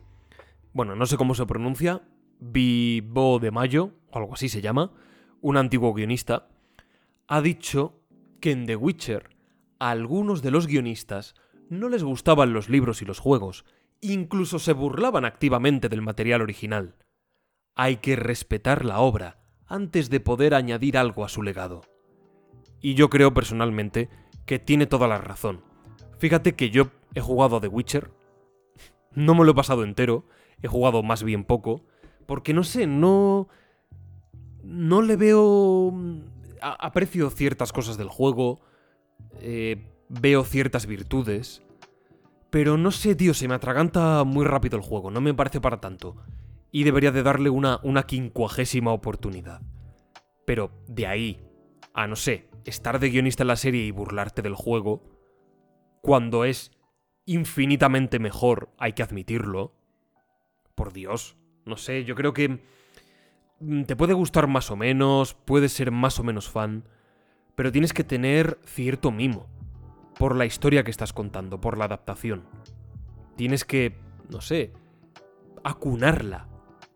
bueno, 0.74 0.98
no 0.98 1.06
sé 1.06 1.16
cómo 1.16 1.34
se 1.34 1.46
pronuncia, 1.46 2.02
Vivo 2.40 3.40
de 3.40 3.52
Mayo, 3.52 3.92
o 4.12 4.18
algo 4.18 4.34
así 4.34 4.50
se 4.50 4.60
llama, 4.62 4.92
un 5.40 5.56
antiguo 5.56 5.94
guionista, 5.94 6.50
ha 7.28 7.42
dicho 7.42 8.02
que 8.42 8.52
en 8.52 8.66
The 8.66 8.76
Witcher 8.76 9.30
algunos 9.80 10.42
de 10.42 10.52
los 10.52 10.68
guionistas 10.68 11.36
no 11.70 11.90
les 11.90 12.04
gustaban 12.04 12.54
los 12.54 12.70
libros 12.70 13.02
y 13.02 13.06
los 13.06 13.20
juegos, 13.20 13.66
incluso 14.02 14.60
se 14.60 14.74
burlaban 14.74 15.26
activamente 15.26 15.90
del 15.90 16.02
material 16.02 16.42
original. 16.42 16.96
Hay 17.76 17.98
que 17.98 18.16
respetar 18.16 18.86
la 18.86 19.00
obra 19.00 19.40
antes 19.68 20.10
de 20.10 20.20
poder 20.20 20.54
añadir 20.54 20.98
algo 20.98 21.26
a 21.26 21.30
su 21.30 21.44
legado. 21.44 21.82
Y 22.82 22.94
yo 22.94 23.10
creo 23.10 23.34
personalmente 23.34 24.10
que 24.46 24.60
tiene 24.60 24.86
toda 24.86 25.08
la 25.08 25.18
razón. 25.18 25.62
Fíjate 26.20 26.56
que 26.56 26.70
yo 26.70 26.90
he 27.16 27.22
jugado 27.22 27.58
a 27.58 27.62
The 27.62 27.68
Witcher. 27.68 28.12
No 29.14 29.36
me 29.36 29.44
lo 29.46 29.52
he 29.52 29.56
pasado 29.56 29.84
entero. 29.84 30.26
He 30.62 30.68
jugado 30.68 31.04
más 31.04 31.24
bien 31.24 31.44
poco. 31.44 31.84
Porque 32.28 32.54
no 32.54 32.64
sé, 32.64 32.88
no. 32.88 33.48
No 34.64 35.02
le 35.02 35.16
veo. 35.16 35.94
a- 36.62 36.86
aprecio 36.88 37.30
ciertas 37.30 37.72
cosas 37.74 37.98
del 37.98 38.10
juego. 38.10 38.62
eh, 39.42 39.86
veo 40.10 40.44
ciertas 40.44 40.86
virtudes. 40.86 41.62
Pero 42.50 42.78
no 42.78 42.92
sé, 42.92 43.16
tío, 43.16 43.34
se 43.34 43.48
me 43.48 43.56
atraganta 43.56 44.24
muy 44.24 44.46
rápido 44.46 44.78
el 44.78 44.84
juego. 44.84 45.12
No 45.12 45.22
me 45.22 45.34
parece 45.34 45.62
para 45.62 45.82
tanto. 45.82 46.16
Y 46.72 46.84
debería 46.84 47.12
de 47.12 47.24
darle 47.24 47.50
una, 47.50 47.80
una 47.84 48.04
quincuagésima 48.04 48.92
oportunidad. 48.92 49.62
Pero 50.46 50.72
de 50.88 51.08
ahí 51.08 51.48
a 51.98 52.06
no 52.06 52.16
sé, 52.16 52.48
estar 52.64 53.00
de 53.00 53.10
guionista 53.10 53.42
en 53.42 53.48
la 53.48 53.56
serie 53.56 53.84
y 53.84 53.90
burlarte 53.90 54.44
del 54.44 54.54
juego, 54.54 55.02
cuando 56.02 56.46
es 56.46 56.72
infinitamente 57.26 58.20
mejor, 58.20 58.70
hay 58.78 58.94
que 58.94 59.02
admitirlo. 59.02 59.74
Por 60.76 60.94
Dios, 60.94 61.38
no 61.66 61.76
sé, 61.76 62.04
yo 62.04 62.14
creo 62.14 62.34
que 62.34 62.60
mm, 63.60 63.86
te 63.86 63.96
puede 63.96 64.14
gustar 64.14 64.46
más 64.46 64.70
o 64.70 64.76
menos, 64.76 65.34
puedes 65.34 65.74
ser 65.74 65.90
más 65.90 66.20
o 66.20 66.24
menos 66.24 66.48
fan, 66.50 66.84
pero 67.56 67.72
tienes 67.72 67.94
que 67.94 68.04
tener 68.04 68.60
cierto 68.64 69.10
mimo 69.10 69.48
por 70.18 70.36
la 70.36 70.46
historia 70.46 70.84
que 70.84 70.92
estás 70.92 71.14
contando, 71.14 71.62
por 71.62 71.78
la 71.78 71.86
adaptación. 71.86 72.44
Tienes 73.36 73.66
que, 73.66 73.98
no 74.30 74.42
sé, 74.42 74.74
acunarla, 75.64 76.48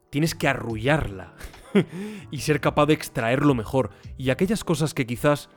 tienes 0.10 0.36
que 0.36 0.48
arrullarla 0.48 1.34
y 2.32 2.40
ser 2.40 2.62
capaz 2.62 2.88
de 2.88 2.94
extraer 2.94 3.46
lo 3.46 3.54
mejor. 3.54 3.92
Y 4.18 4.30
aquellas 4.30 4.64
cosas 4.64 4.94
que 4.94 5.06
quizás 5.06 5.50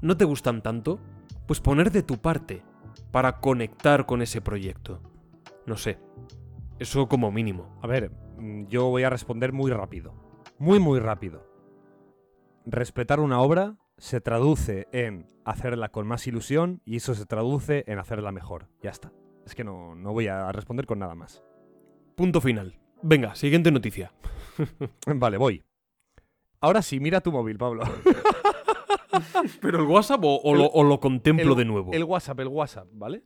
no 0.00 0.16
te 0.16 0.24
gustan 0.24 0.62
tanto, 0.62 1.00
pues 1.46 1.60
poner 1.60 1.90
de 1.90 2.02
tu 2.02 2.18
parte 2.18 2.62
para 3.10 3.40
conectar 3.40 4.06
con 4.06 4.22
ese 4.22 4.40
proyecto. 4.40 5.00
No 5.66 5.76
sé. 5.76 5.98
Eso 6.78 7.08
como 7.08 7.30
mínimo. 7.30 7.78
A 7.80 7.86
ver, 7.86 8.10
mm, 8.38 8.66
yo 8.66 8.88
voy 8.88 9.04
a 9.04 9.10
responder 9.10 9.52
muy 9.52 9.70
rápido. 9.70 10.14
Muy, 10.58 10.80
muy 10.80 10.98
rápido. 10.98 11.46
Respetar 12.66 13.20
una 13.20 13.40
obra 13.40 13.76
se 13.98 14.20
traduce 14.20 14.88
en 14.92 15.26
hacerla 15.44 15.90
con 15.90 16.06
más 16.06 16.26
ilusión 16.26 16.80
y 16.84 16.96
eso 16.96 17.14
se 17.14 17.26
traduce 17.26 17.84
en 17.86 17.98
hacerla 17.98 18.32
mejor. 18.32 18.68
Ya 18.82 18.90
está. 18.90 19.12
Es 19.46 19.54
que 19.54 19.64
no, 19.64 19.94
no 19.94 20.12
voy 20.12 20.26
a 20.28 20.50
responder 20.52 20.86
con 20.86 20.98
nada 20.98 21.14
más. 21.14 21.44
Punto 22.16 22.40
final. 22.40 22.78
Venga, 23.02 23.34
siguiente 23.34 23.70
noticia. 23.70 24.12
Vale, 25.06 25.36
voy. 25.36 25.62
Ahora 26.60 26.80
sí, 26.82 26.98
mira 27.00 27.20
tu 27.20 27.30
móvil, 27.30 27.58
Pablo. 27.58 27.82
¿Pero 29.60 29.78
el 29.80 29.86
WhatsApp 29.86 30.24
o, 30.24 30.40
o 30.42 30.54
lo, 30.54 30.66
o 30.66 30.82
lo 30.82 30.98
contemplo 31.00 31.52
El- 31.52 31.58
de 31.58 31.64
nuevo? 31.64 31.92
El 31.92 32.04
WhatsApp, 32.04 32.40
el 32.40 32.48
WhatsApp, 32.48 32.88
¿vale? 32.92 33.22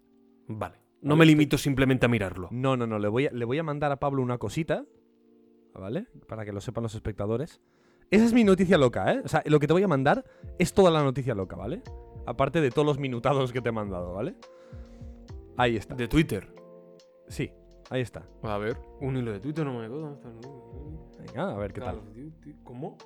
Vale. 0.49 0.77
No 1.01 1.11
Vale, 1.11 1.19
me 1.19 1.25
estoy- 1.25 1.27
limito 1.27 1.59
simplemente 1.59 2.07
a 2.07 2.09
mirarlo. 2.09 2.49
No, 2.51 2.77
no, 2.77 2.87
no. 2.87 2.99
Le 2.99 3.09
voy, 3.09 3.27
a, 3.27 3.31
le 3.31 3.45
voy 3.45 3.59
a 3.59 3.63
mandar 3.63 3.93
a 3.93 3.97
Pablo 4.01 4.23
una 4.23 4.39
cosita. 4.39 4.85
¿Vale? 5.75 6.07
Para 6.27 6.45
que 6.45 6.53
lo 6.53 6.61
sepan 6.61 6.83
los 6.83 6.95
espectadores. 6.97 7.61
Esa 8.11 8.25
es 8.25 8.33
mi 8.33 8.43
noticia 8.45 8.79
loca, 8.79 9.13
¿eh? 9.13 9.21
O 9.25 9.29
sea, 9.29 9.43
lo 9.47 9.61
que 9.61 9.67
te 9.67 9.73
voy 9.73 9.83
a 9.83 9.89
mandar 9.89 10.25
es 10.59 10.73
toda 10.73 10.91
la 10.91 11.03
noticia 11.03 11.35
loca, 11.35 11.57
¿vale? 11.57 11.83
Aparte 12.27 12.61
de 12.61 12.71
todos 12.71 12.87
los 12.87 12.99
minutados 12.99 13.53
que 13.53 13.61
te 13.61 13.69
he 13.69 13.73
mandado, 13.73 14.15
¿vale? 14.15 14.35
Ahí 15.57 15.77
está. 15.77 15.95
De 15.95 16.09
Twitter. 16.09 16.55
Sí, 17.29 17.51
ahí 17.91 18.01
está. 18.01 18.27
A 18.43 18.57
ver, 18.59 18.79
un 19.01 19.17
hilo 19.17 19.33
de 19.33 19.41
Twitter 19.41 19.65
no 19.67 19.79
me 19.79 19.89
Venga, 19.89 21.53
a 21.55 21.57
ver 21.59 21.73
qué 21.73 21.81
tal. 21.81 22.01
¿Cómo? 22.65 22.97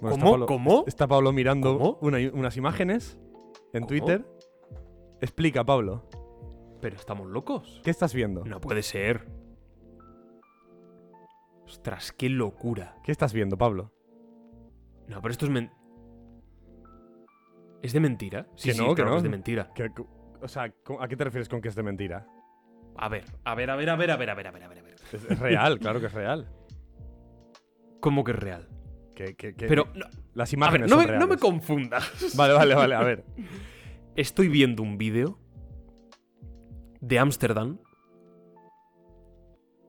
Bueno, 0.00 0.14
está 0.14 0.24
¿Cómo? 0.24 0.30
Pablo- 0.32 0.46
¿Cómo? 0.46 0.84
Está 0.86 1.06
Pablo 1.08 1.32
mirando 1.32 1.76
¿Cómo? 1.78 1.98
una- 2.02 2.18
unas 2.32 2.56
imágenes 2.56 3.18
en 3.72 3.80
¿Cómo? 3.82 3.86
Twitter. 3.88 4.24
Explica, 5.20 5.64
Pablo. 5.64 6.04
Pero 6.80 6.96
estamos 6.96 7.26
locos. 7.28 7.80
¿Qué 7.84 7.90
estás 7.90 8.14
viendo? 8.14 8.44
No 8.44 8.60
puede 8.60 8.82
ser. 8.82 9.26
Ostras, 11.68 12.12
qué 12.12 12.28
locura. 12.30 12.96
¿Qué 13.04 13.12
estás 13.12 13.32
viendo, 13.34 13.58
Pablo? 13.58 13.92
No, 15.06 15.20
pero 15.20 15.32
esto 15.32 15.44
es 15.44 15.50
men... 15.50 15.70
¿Es 17.82 17.92
de 17.92 18.00
mentira? 18.00 18.46
Sí, 18.56 18.70
Que 18.70 18.74
sí, 18.74 18.80
no, 18.82 18.88
que 18.88 18.94
claro 18.96 19.10
no. 19.12 19.16
es 19.18 19.22
de 19.22 19.28
mentira. 19.28 19.70
¿Qué- 19.74 19.90
o 20.40 20.48
sea, 20.48 20.70
¿cómo- 20.82 21.02
¿a 21.02 21.08
qué 21.08 21.16
te 21.16 21.24
refieres 21.24 21.48
con 21.48 21.60
que 21.60 21.68
es 21.68 21.74
de 21.74 21.82
mentira? 21.82 22.26
A 22.96 23.08
ver, 23.08 23.24
a 23.44 23.54
ver, 23.54 23.70
a 23.70 23.76
ver, 23.76 23.90
a 23.90 23.96
ver, 23.96 24.10
a 24.10 24.16
ver, 24.16 24.30
a 24.30 24.34
ver, 24.34 24.46
a 24.46 24.50
ver, 24.50 24.62
a 24.62 24.68
ver. 24.68 24.94
Es, 25.12 25.24
es 25.24 25.38
real, 25.38 25.78
claro 25.80 26.00
que 26.00 26.06
es 26.06 26.12
real. 26.12 26.50
¿Cómo 28.00 28.24
que 28.24 28.32
es 28.32 28.38
real? 28.38 28.68
Que, 29.14 29.34
que- 29.34 29.54
que- 29.54 29.66
Pero, 29.66 29.88
no, 29.94 30.06
las 30.34 30.48
a 30.48 30.50
ver, 30.50 30.54
imágenes 30.54 30.90
no 30.90 30.96
son 31.02 31.10
me, 31.10 31.18
no 31.18 31.26
me 31.26 31.36
confundas. 31.36 32.34
Vale, 32.36 32.54
vale, 32.54 32.74
vale, 32.74 32.94
a 32.94 33.02
ver. 33.02 33.24
Estoy 34.16 34.48
viendo 34.48 34.82
un 34.82 34.96
vídeo 34.98 35.38
de 37.00 37.18
Ámsterdam 37.20 37.78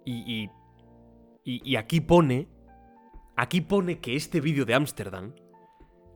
y, 0.05 0.43
y, 0.43 0.49
y- 1.49 1.61
y 1.63 1.75
aquí 1.77 2.01
pone, 2.01 2.47
aquí 3.35 3.61
pone 3.61 3.99
que 3.99 4.15
este 4.15 4.41
vídeo 4.41 4.65
de 4.65 4.73
Ámsterdam 4.75 5.33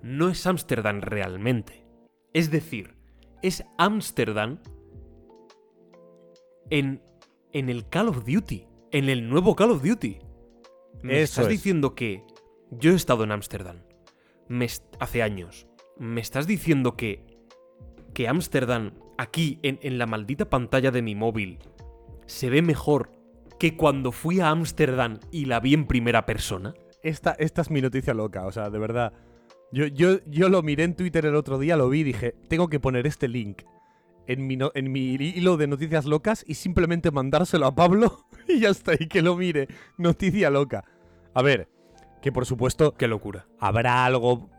no 0.02 0.30
es 0.30 0.46
Ámsterdam 0.46 1.02
realmente. 1.02 1.86
Es 2.34 2.52
decir, 2.52 2.96
es 3.42 3.64
Ámsterdam 3.78 4.60
en, 6.70 7.02
en 7.52 7.70
el 7.70 7.88
Call 7.90 8.10
of 8.10 8.26
Duty, 8.26 8.68
en 8.92 9.10
el 9.10 9.30
nuevo 9.30 9.56
Call 9.56 9.72
of 9.72 9.84
Duty. 9.84 10.20
Me 11.02 11.14
Eso 11.22 11.24
estás 11.42 11.46
es. 11.46 11.50
diciendo 11.52 11.96
que 11.96 12.24
yo 12.72 12.92
he 12.92 12.96
estado 12.96 13.24
en 13.24 13.32
Ámsterdam 13.32 13.78
hace 15.00 15.22
años. 15.24 15.68
¿Me 15.98 16.22
estás 16.22 16.48
diciendo 16.48 16.96
que 16.96 17.26
que 18.14 18.28
Ámsterdam, 18.28 18.94
aquí 19.18 19.58
en, 19.64 19.80
en 19.82 19.98
la 19.98 20.06
maldita 20.06 20.48
pantalla 20.48 20.92
de 20.92 21.02
mi 21.02 21.16
móvil, 21.16 21.58
se 22.28 22.52
ve 22.52 22.62
mejor 22.62 23.10
que 23.60 23.76
cuando 23.78 24.12
fui 24.12 24.40
a 24.40 24.50
Ámsterdam 24.50 25.20
y 25.32 25.46
la 25.46 25.60
vi 25.60 25.74
en 25.74 25.86
primera 25.88 26.26
persona? 26.26 26.74
Esta, 27.02 27.32
esta 27.40 27.62
es 27.62 27.70
mi 27.72 27.82
noticia 27.82 28.14
loca, 28.14 28.46
o 28.46 28.52
sea, 28.52 28.70
de 28.70 28.80
verdad. 28.80 29.14
Yo, 29.72 29.88
yo, 29.88 30.20
yo 30.28 30.50
lo 30.50 30.62
miré 30.62 30.84
en 30.84 30.96
Twitter 30.96 31.26
el 31.26 31.36
otro 31.36 31.58
día, 31.60 31.76
lo 31.78 31.90
vi 31.90 32.02
y 32.02 32.04
dije, 32.04 32.36
tengo 32.48 32.68
que 32.70 32.80
poner 32.80 33.08
este 33.08 33.28
link 33.28 33.64
en 34.28 34.46
mi, 34.48 34.56
no- 34.56 34.72
en 34.76 34.92
mi 34.92 35.16
hilo 35.16 35.58
de 35.58 35.68
noticias 35.68 36.06
locas 36.06 36.46
y 36.48 36.54
simplemente 36.54 37.12
mandárselo 37.12 37.66
a 37.66 37.76
Pablo 37.76 38.26
y 38.48 38.60
ya 38.60 38.70
está, 38.70 38.94
y 38.94 39.08
que 39.08 39.22
lo 39.22 39.36
mire. 39.36 39.68
Noticia 39.98 40.50
loca. 40.50 40.84
A 41.34 41.42
ver, 41.42 41.68
que 42.22 42.32
por 42.32 42.46
supuesto 42.46 42.94
Qué 42.94 43.08
locura. 43.08 43.48
habrá 43.60 44.06
algo 44.06 44.50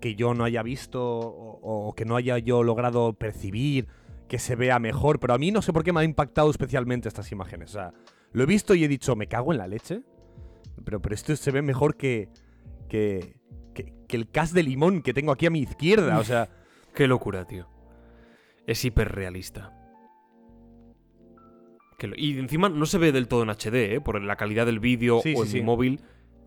que 0.00 0.14
yo 0.14 0.32
no 0.32 0.44
haya 0.44 0.62
visto 0.62 1.02
o, 1.02 1.88
o 1.88 1.92
que 1.94 2.04
no 2.06 2.16
haya 2.16 2.38
yo 2.38 2.62
logrado 2.62 3.12
percibir, 3.14 3.88
que 4.30 4.38
se 4.38 4.54
vea 4.54 4.78
mejor, 4.78 5.18
pero 5.20 5.34
a 5.34 5.38
mí 5.38 5.50
no 5.50 5.60
sé 5.60 5.72
por 5.72 5.82
qué 5.84 5.92
me 5.92 6.00
ha 6.00 6.04
impactado 6.04 6.50
especialmente 6.50 7.08
estas 7.08 7.30
imágenes. 7.32 7.70
O 7.70 7.72
sea, 7.74 7.92
lo 8.32 8.44
he 8.44 8.46
visto 8.46 8.74
y 8.76 8.84
he 8.84 8.88
dicho, 8.88 9.16
me 9.16 9.26
cago 9.26 9.50
en 9.52 9.58
la 9.58 9.66
leche, 9.66 10.02
pero, 10.84 11.02
pero 11.02 11.14
esto 11.16 11.34
se 11.34 11.50
ve 11.50 11.62
mejor 11.62 11.96
que, 11.96 12.28
que, 12.88 13.36
que, 13.74 13.92
que 14.06 14.16
el 14.16 14.30
cas 14.30 14.52
de 14.54 14.62
limón 14.62 15.02
que 15.02 15.12
tengo 15.12 15.32
aquí 15.32 15.46
a 15.46 15.50
mi 15.50 15.60
izquierda. 15.60 16.18
O 16.18 16.24
sea, 16.24 16.48
Qué 16.94 17.06
locura, 17.08 17.44
tío. 17.44 17.68
Es 18.66 18.84
hiperrealista. 18.84 19.76
Lo- 22.02 22.16
Y 22.16 22.38
encima 22.38 22.68
no 22.68 22.86
se 22.86 22.98
ve 22.98 23.12
del 23.12 23.28
todo 23.28 23.42
en 23.42 23.50
HD, 23.50 23.94
¿eh? 23.96 24.00
Por 24.00 24.22
la 24.22 24.36
calidad 24.36 24.64
del 24.64 24.80
vídeo 24.80 25.20
Sí, 25.22 25.34
o 25.36 25.38
sí, 25.38 25.42
en 25.42 25.48
sí. 25.48 25.56
mi 25.58 25.64
móvil. 25.64 26.00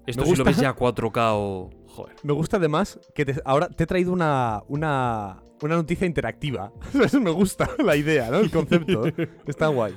Esto 0.08 0.24
Me 0.24 0.30
si 0.30 0.36
lo 0.38 0.44
ves 0.46 0.58
ya 0.58 0.70
a 0.70 0.76
4K 0.76 1.32
o... 1.34 1.70
Joder. 1.88 2.16
me 2.24 2.34
gusta 2.34 2.58
además 2.58 3.00
que 3.14 3.24
te- 3.24 3.42
ahora 3.46 3.68
te 3.70 3.84
he 3.84 3.88
traído 3.88 4.12
una, 4.14 4.64
una, 4.68 5.43
una 5.66 5.76
noticia 5.76 6.06
interactiva. 6.08 6.72
Eso 7.04 7.20
me 7.22 7.32
gusta 7.32 7.70
la 7.84 7.96
idea, 7.96 8.30
¿no? 8.30 8.38
El 8.40 8.52
concepto. 8.52 9.04
Está 9.48 9.68
guay. 9.68 9.94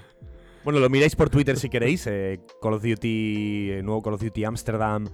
Bueno, 0.65 0.81
lo 0.81 0.89
miráis 0.91 1.15
por 1.15 1.31
Twitter 1.31 1.57
si 1.57 1.69
queréis. 1.69 2.07
eh, 2.07 2.41
Call 2.61 2.75
of 2.75 2.83
Duty, 2.83 3.71
eh, 3.73 3.83
nuevo 3.83 4.03
Call 4.03 4.15
of 4.15 4.23
Duty 4.23 4.45
Amsterdam 4.45 5.07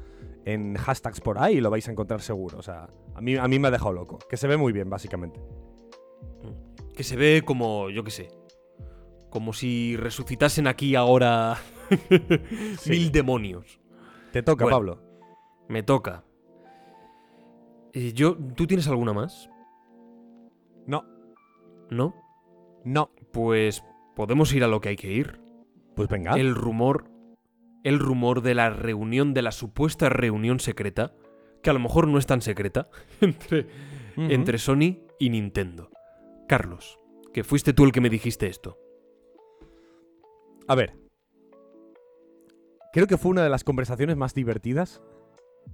en 0.44 0.74
hashtags 0.76 1.20
por 1.20 1.38
ahí 1.38 1.59
y 1.59 1.61
lo 1.61 1.70
vais 1.70 1.86
a 1.88 1.92
encontrar 1.92 2.20
seguro. 2.22 2.59
O 2.59 2.62
sea, 2.62 2.88
a 3.14 3.20
mí, 3.20 3.36
a 3.36 3.46
mí 3.48 3.59
me 3.59 3.68
ha 3.68 3.70
dejado 3.70 3.92
loco. 3.92 4.18
Que 4.30 4.36
se 4.36 4.48
ve 4.48 4.57
muy 4.57 4.72
bien, 4.72 4.88
básicamente. 4.88 5.40
Que 6.96 7.05
se 7.05 7.16
ve 7.16 7.42
como, 7.44 7.90
yo 7.90 8.03
qué 8.05 8.11
sé. 8.11 8.28
Como 9.30 9.53
si 9.53 9.96
resucitasen 9.96 10.66
aquí 10.66 10.94
ahora 10.94 11.57
Mil 12.86 13.12
demonios. 13.12 13.78
Te 14.32 14.42
toca, 14.42 14.64
Bueno. 14.64 14.76
Pablo. 14.76 15.03
Me 15.68 15.82
toca. 15.82 16.24
Eh, 17.92 18.12
yo, 18.14 18.36
¿Tú 18.57 18.66
tienes 18.66 18.88
alguna 18.88 19.12
más? 19.12 19.48
No, 21.93 22.14
¿No? 22.84 23.11
Pues 23.32 23.84
podemos 24.16 24.53
ir 24.53 24.64
a 24.64 24.68
lo 24.68 24.80
que 24.80 24.90
hay 24.90 24.97
que 24.97 25.12
ir. 25.12 25.40
Pues 25.95 26.09
venga. 26.09 26.32
El 26.34 26.55
rumor. 26.55 27.11
El 27.84 27.99
rumor 27.99 28.43
de 28.43 28.55
la 28.55 28.70
reunión, 28.70 29.34
de 29.34 29.43
la 29.43 29.53
supuesta 29.53 30.09
reunión 30.09 30.61
secreta, 30.61 31.14
que 31.62 31.70
a 31.70 31.72
lo 31.72 31.80
mejor 31.80 32.07
no 32.07 32.18
es 32.18 32.26
tan 32.26 32.40
secreta, 32.40 32.88
entre, 33.20 33.66
entre 34.16 34.59
Sony 34.59 35.01
y 35.18 35.30
Nintendo. 35.30 35.90
Carlos, 36.49 36.99
que 37.32 37.43
fuiste 37.43 37.72
tú 37.72 37.84
el 37.84 37.93
que 37.93 38.01
me 38.01 38.11
dijiste 38.11 38.47
esto. 38.47 38.78
A 40.68 40.74
ver. 40.74 40.97
Creo 42.93 43.07
que 43.07 43.16
fue 43.16 43.30
una 43.30 43.43
de 43.43 43.51
las 43.51 43.64
conversaciones 43.64 44.16
más 44.16 44.34
divertidas. 44.34 45.03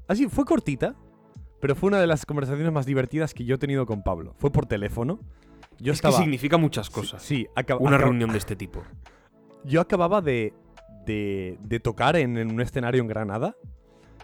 Así, 0.07 0.29
fue 0.29 0.47
cortita, 0.47 0.97
pero 1.61 1.75
fue 1.75 1.89
una 1.89 2.01
de 2.01 2.07
las 2.07 2.25
conversaciones 2.25 2.73
más 2.73 2.87
divertidas 2.87 3.35
que 3.35 3.45
yo 3.45 3.57
he 3.57 3.59
tenido 3.59 3.85
con 3.85 4.03
Pablo. 4.03 4.35
Fue 4.39 4.51
por 4.51 4.67
teléfono. 4.67 5.21
Yo 5.79 5.93
es 5.93 5.99
estaba. 5.99 6.17
que 6.17 6.23
significa 6.23 6.57
muchas 6.57 6.91
cosas. 6.91 7.23
Sí, 7.23 7.47
acab- 7.55 7.79
Una 7.81 7.97
acab- 7.97 8.01
reunión 8.03 8.31
de 8.33 8.39
este 8.39 8.57
tipo. 8.57 8.83
Yo 9.65 9.81
acababa 9.81 10.21
de, 10.21 10.53
de, 11.07 11.59
de 11.61 11.81
tocar 11.81 12.17
en, 12.17 12.37
en 12.39 12.51
un 12.53 12.61
escenario 12.61 13.01
en 13.03 13.09
Granada. 13.09 13.57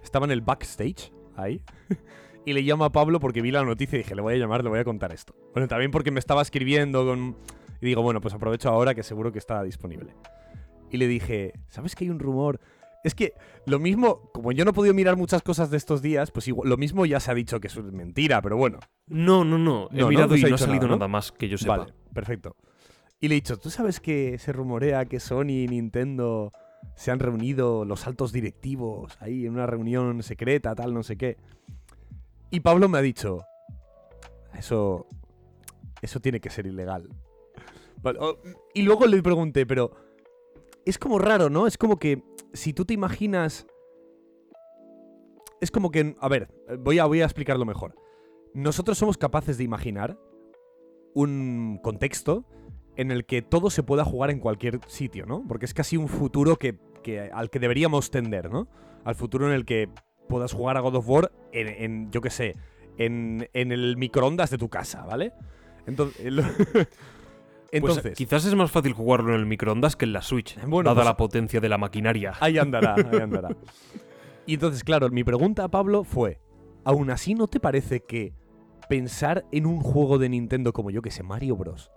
Estaba 0.03 0.27
en 0.27 0.33
el 0.33 0.41
backstage, 0.41 1.13
ahí. 1.37 1.63
Y 2.47 2.53
le 2.53 2.61
llamo 2.61 2.85
a 2.85 2.93
Pablo 2.93 3.21
porque 3.21 3.41
vi 3.41 3.51
la 3.51 3.63
noticia 3.65 3.97
y 3.97 4.03
dije, 4.03 4.15
le 4.15 4.21
voy 4.21 4.35
a 4.35 4.37
llamar, 4.37 4.63
le 4.63 4.69
voy 4.69 4.79
a 4.79 4.85
contar 4.85 5.13
esto. 5.15 5.35
Bueno, 5.55 5.67
también 5.67 5.91
porque 5.91 6.11
me 6.11 6.19
estaba 6.21 6.43
escribiendo 6.43 7.03
con... 7.07 7.39
Y 7.81 7.87
digo, 7.87 8.03
bueno, 8.03 8.21
pues 8.21 8.35
aprovecho 8.35 8.69
ahora 8.69 8.95
que 8.95 9.03
seguro 9.03 9.33
que 9.33 9.39
está 9.39 9.63
disponible. 9.63 10.15
Y 10.91 10.99
le 10.99 11.09
dije, 11.09 11.55
¿sabes 11.69 11.95
que 11.95 12.05
hay 12.05 12.11
un 12.11 12.19
rumor? 12.19 12.61
Es 13.05 13.15
que 13.15 13.35
lo 13.67 13.79
mismo, 13.79 14.31
como 14.33 14.51
yo 14.53 14.65
no 14.65 14.71
he 14.71 14.75
podido 14.75 14.95
mirar 14.95 15.17
muchas 15.17 15.43
cosas 15.43 15.71
de 15.71 15.77
estos 15.77 16.01
días, 16.01 16.31
pues 16.31 16.49
igual, 16.49 16.69
lo 16.71 16.77
mismo 16.79 17.05
ya 17.05 17.21
se 17.21 17.31
ha 17.31 17.35
dicho 17.35 17.61
que 17.61 17.69
es 17.69 17.77
mentira, 17.77 18.41
pero 18.41 18.57
bueno. 18.57 18.81
No, 19.07 19.45
no, 19.45 19.59
no. 19.59 19.89
He 19.93 19.99
No, 19.99 20.09
mirado 20.09 20.29
no 20.31 20.37
y 20.37 20.43
no 20.43 20.55
ha 20.55 20.59
salido 20.59 20.89
nada, 20.89 21.07
más 21.07 21.31
que 21.31 21.49
yo 21.49 21.59
sepa. 21.59 21.77
Vale, 21.77 21.93
perfecto. 22.15 22.57
Y 23.21 23.29
le 23.29 23.35
he 23.35 23.37
dicho, 23.37 23.59
¿tú 23.59 23.71
sabes 23.71 24.01
que 24.01 24.39
se 24.39 24.53
rumorea 24.53 25.05
que 25.05 25.21
Sony 25.21 25.51
y 25.65 25.69
Nintendo 25.69 26.51
se 26.97 27.11
han 27.11 27.19
reunido 27.19 27.85
los 27.85 28.07
altos 28.07 28.33
directivos 28.33 29.17
ahí 29.21 29.47
en 29.47 29.53
una 29.53 29.67
reunión 29.67 30.23
secreta, 30.23 30.75
tal, 30.75 30.95
no 30.95 31.03
sé 31.03 31.17
qué? 31.17 31.37
Y 32.51 32.61
Pablo 32.61 32.89
me 32.89 32.99
ha 32.99 33.03
dicho, 33.03 33.45
eso, 34.59 35.07
eso 36.01 36.21
tiene 36.21 36.41
que 36.41 36.49
ser 36.51 36.67
ilegal. 36.67 37.09
Vale, 38.03 38.19
oh, 38.21 38.39
Y 38.73 38.83
luego 38.83 39.07
le 39.07 39.23
pregunté, 39.23 39.67
pero 39.67 39.93
es 40.87 40.99
como 40.99 41.19
raro, 41.19 41.51
¿no? 41.51 41.67
Es 41.67 41.77
como 41.79 41.99
que 41.99 42.23
si 42.55 42.73
tú 42.73 42.85
te 42.87 42.95
imaginas... 42.95 43.67
Es 45.61 45.71
como 45.71 45.91
que, 45.91 46.15
a 46.21 46.29
ver, 46.29 46.49
voy 46.81 46.99
a, 46.99 47.05
voy 47.07 47.21
a 47.21 47.25
explicarlo 47.25 47.65
mejor. 47.65 47.95
Nosotros 48.55 48.99
somos 48.99 49.17
capaces 49.19 49.57
de 49.59 49.65
imaginar 49.65 50.19
un 51.15 51.79
contexto 51.83 52.45
en 52.97 53.11
el 53.11 53.25
que 53.25 53.43
todo 53.43 53.71
se 53.71 53.83
pueda 53.83 54.05
jugar 54.05 54.31
en 54.31 54.41
cualquier 54.41 54.81
sitio, 54.87 55.27
¿no? 55.27 55.45
Porque 55.49 55.65
es 55.67 55.75
casi 55.75 55.97
un 55.97 56.09
futuro 56.09 56.57
que, 56.57 56.79
que- 57.03 57.21
al 57.33 57.51
que 57.51 57.59
deberíamos 57.59 58.11
tender, 58.11 58.51
¿no? 58.51 58.69
Al 59.05 59.15
futuro 59.15 59.47
en 59.49 59.55
el 59.55 59.65
que 59.65 59.89
puedas 60.29 60.53
jugar 60.53 60.77
a 60.77 60.81
God 60.81 60.97
of 60.97 61.09
War 61.09 61.33
en, 61.53 61.69
en, 61.69 62.11
yo 62.11 62.21
qué 62.21 62.31
sé, 62.31 62.57
en, 62.99 63.49
en 63.53 63.73
el 63.73 63.97
microondas 63.97 64.51
de 64.51 64.59
tu 64.59 64.69
casa, 64.69 65.05
¿vale? 65.05 65.33
Entonces, 65.87 66.25
Pues, 67.81 67.97
Entonces 67.97 68.17
quizás 68.17 68.45
es 68.45 68.55
más 68.55 68.71
fácil 68.71 68.93
jugarlo 68.93 69.35
en 69.35 69.41
el 69.41 69.47
microondas 69.47 69.97
que 69.97 70.05
en 70.05 70.13
la 70.13 70.23
Switch, 70.23 70.57
Bueno, 70.67 70.91
dada 70.91 70.97
pues- 70.97 71.07
la 71.07 71.17
potencia 71.17 71.61
de 71.61 71.69
la 71.69 71.79
maquinaria. 71.79 72.33
Ahí 72.41 72.59
andará, 72.59 72.95
ahí 73.13 73.19
andará. 73.21 73.49
Y 74.47 74.55
entonces, 74.55 74.85
claro, 74.85 75.09
mi 75.11 75.25
pregunta 75.25 75.65
a 75.65 75.69
Pablo 75.69 76.05
fue, 76.05 76.41
¿aún 76.85 77.11
así 77.11 77.35
no 77.35 77.47
te 77.49 77.61
parece 77.61 78.01
que 78.01 78.33
pensar 78.89 79.45
en 79.53 79.67
un 79.67 79.81
juego 79.81 80.19
de 80.19 80.29
Nintendo 80.29 80.73
como 80.73 80.91
yo 80.91 81.01
que 81.03 81.11
sé, 81.11 81.23
Mario 81.23 81.57
Bros, 81.57 81.91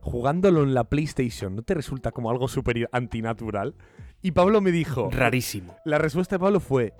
jugándolo 0.00 0.62
en 0.62 0.74
la 0.74 0.84
PlayStation, 0.84 1.56
¿no 1.56 1.62
te 1.62 1.74
resulta 1.74 2.12
como 2.12 2.30
algo 2.30 2.46
súper 2.48 2.88
antinatural? 2.92 3.74
Y 4.22 4.32
Pablo 4.32 4.60
me 4.60 4.70
dijo, 4.72 5.08
Rarísimo. 5.10 5.76
la 5.84 5.98
respuesta 5.98 6.36
de 6.36 6.40
Pablo 6.40 6.60
fue, 6.60 6.92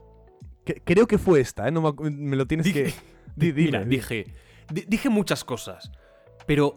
que- 0.64 0.80
creo 0.84 1.06
que 1.06 1.18
fue 1.18 1.40
esta, 1.40 1.68
¿eh? 1.68 1.70
No 1.70 1.94
me, 2.00 2.36
lo 2.36 2.46
tienes 2.46 2.66
Dije- 2.66 2.84
que... 2.84 2.92
Di- 3.36 3.52
dime, 3.52 3.66
Mira, 3.66 3.84
di- 3.84 3.90
dije, 3.96 4.24
di- 4.72 4.84
dije 4.88 5.08
muchas 5.10 5.44
cosas, 5.44 5.92
pero 6.46 6.74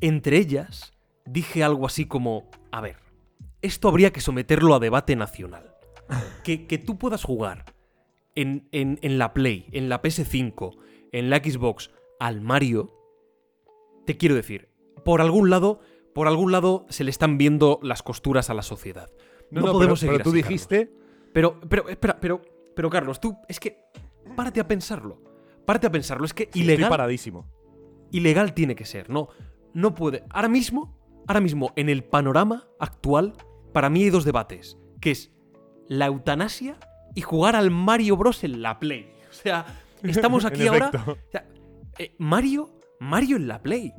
entre 0.00 0.36
ellas 0.38 0.92
dije 1.24 1.62
algo 1.64 1.86
así 1.86 2.06
como, 2.06 2.48
a 2.72 2.80
ver, 2.80 2.96
esto 3.62 3.88
habría 3.88 4.12
que 4.12 4.20
someterlo 4.20 4.74
a 4.74 4.78
debate 4.80 5.16
nacional. 5.16 5.74
Que, 6.44 6.66
que 6.66 6.78
tú 6.78 6.96
puedas 6.98 7.22
jugar 7.24 7.66
en, 8.34 8.68
en- 8.72 8.98
en 9.02 9.18
la 9.18 9.34
Play, 9.34 9.66
en 9.72 9.88
la 9.90 10.00
PS5, 10.00 10.78
en 11.12 11.28
la 11.28 11.36
Xbox, 11.38 11.90
al 12.18 12.40
Mario, 12.40 12.94
te 14.06 14.16
quiero 14.16 14.34
decir, 14.34 14.70
por 15.04 15.20
algún 15.20 15.50
lado, 15.50 15.80
por 16.14 16.26
algún 16.26 16.50
lado 16.52 16.86
se 16.88 17.04
le 17.04 17.10
están 17.10 17.36
viendo 17.36 17.78
las 17.82 18.02
costuras 18.02 18.48
a 18.48 18.54
la 18.54 18.62
sociedad. 18.62 19.10
No, 19.50 19.60
pero- 19.60 19.72
podemos 19.74 20.00
pero, 20.00 20.12
seguir 20.12 20.22
tú 20.24 20.30
así, 20.30 20.40
Carlos. 20.42 20.48
dijiste... 20.48 20.92
Pero, 21.34 21.60
pero, 21.68 21.88
espera, 21.90 22.18
pero, 22.18 22.40
pero 22.74 22.88
Carlos, 22.88 23.20
tú, 23.20 23.36
es 23.48 23.60
que, 23.60 23.84
párate 24.34 24.60
a 24.60 24.66
pensarlo. 24.66 25.20
Párate 25.66 25.86
a 25.88 25.90
pensarlo, 25.92 26.24
es 26.24 26.32
que 26.32 26.44
Estoy 26.44 26.62
ilegal, 26.62 26.88
paradísimo. 26.88 27.46
ilegal 28.10 28.54
tiene 28.54 28.74
que 28.74 28.86
ser, 28.86 29.10
no, 29.10 29.28
no 29.78 29.94
puede. 29.94 30.24
Ahora 30.30 30.48
mismo, 30.48 30.98
ahora 31.28 31.40
mismo, 31.40 31.72
en 31.76 31.88
el 31.88 32.02
panorama 32.02 32.66
actual, 32.80 33.34
para 33.72 33.88
mí 33.88 34.02
hay 34.02 34.10
dos 34.10 34.24
debates, 34.24 34.76
que 35.00 35.12
es 35.12 35.30
la 35.86 36.06
eutanasia 36.06 36.76
y 37.14 37.20
jugar 37.20 37.54
al 37.54 37.70
Mario 37.70 38.16
Bros 38.16 38.42
en 38.42 38.60
la 38.60 38.80
Play. 38.80 39.12
O 39.30 39.32
sea, 39.32 39.66
estamos 40.02 40.44
aquí 40.44 40.66
ahora, 40.66 40.88
efecto. 40.88 41.12
o 41.12 41.30
sea, 41.30 41.46
eh, 41.96 42.12
Mario, 42.18 42.80
Mario 42.98 43.36
en 43.36 43.46
la 43.46 43.62
Play. 43.62 43.94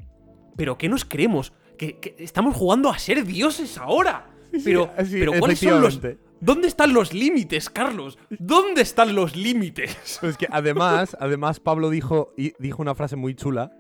Pero 0.57 0.77
¿qué 0.77 0.89
nos 0.89 1.05
creemos? 1.05 1.53
Que, 1.77 1.97
que 1.97 2.13
estamos 2.19 2.57
jugando 2.57 2.89
a 2.89 2.99
ser 2.99 3.23
dioses 3.23 3.77
ahora. 3.77 4.32
Pero, 4.65 4.91
Sí, 5.05 5.17
pero 5.17 5.34
¿cuáles 5.39 5.59
son 5.59 5.82
los, 5.82 5.95
efectivamente. 5.95 6.30
¿Dónde 6.41 6.67
están 6.67 6.93
los 6.93 7.13
límites, 7.13 7.69
Carlos? 7.69 8.17
¿Dónde 8.30 8.82
están 8.82 9.15
los 9.15 9.36
límites? 9.38 10.17
Pero 10.19 10.32
es 10.32 10.38
que 10.38 10.47
además, 10.51 11.15
además 11.19 11.61
Pablo 11.61 11.89
dijo, 11.89 12.34
dijo 12.36 12.82
una 12.82 12.95
frase 12.95 13.15
muy 13.15 13.36
chula, 13.36 13.71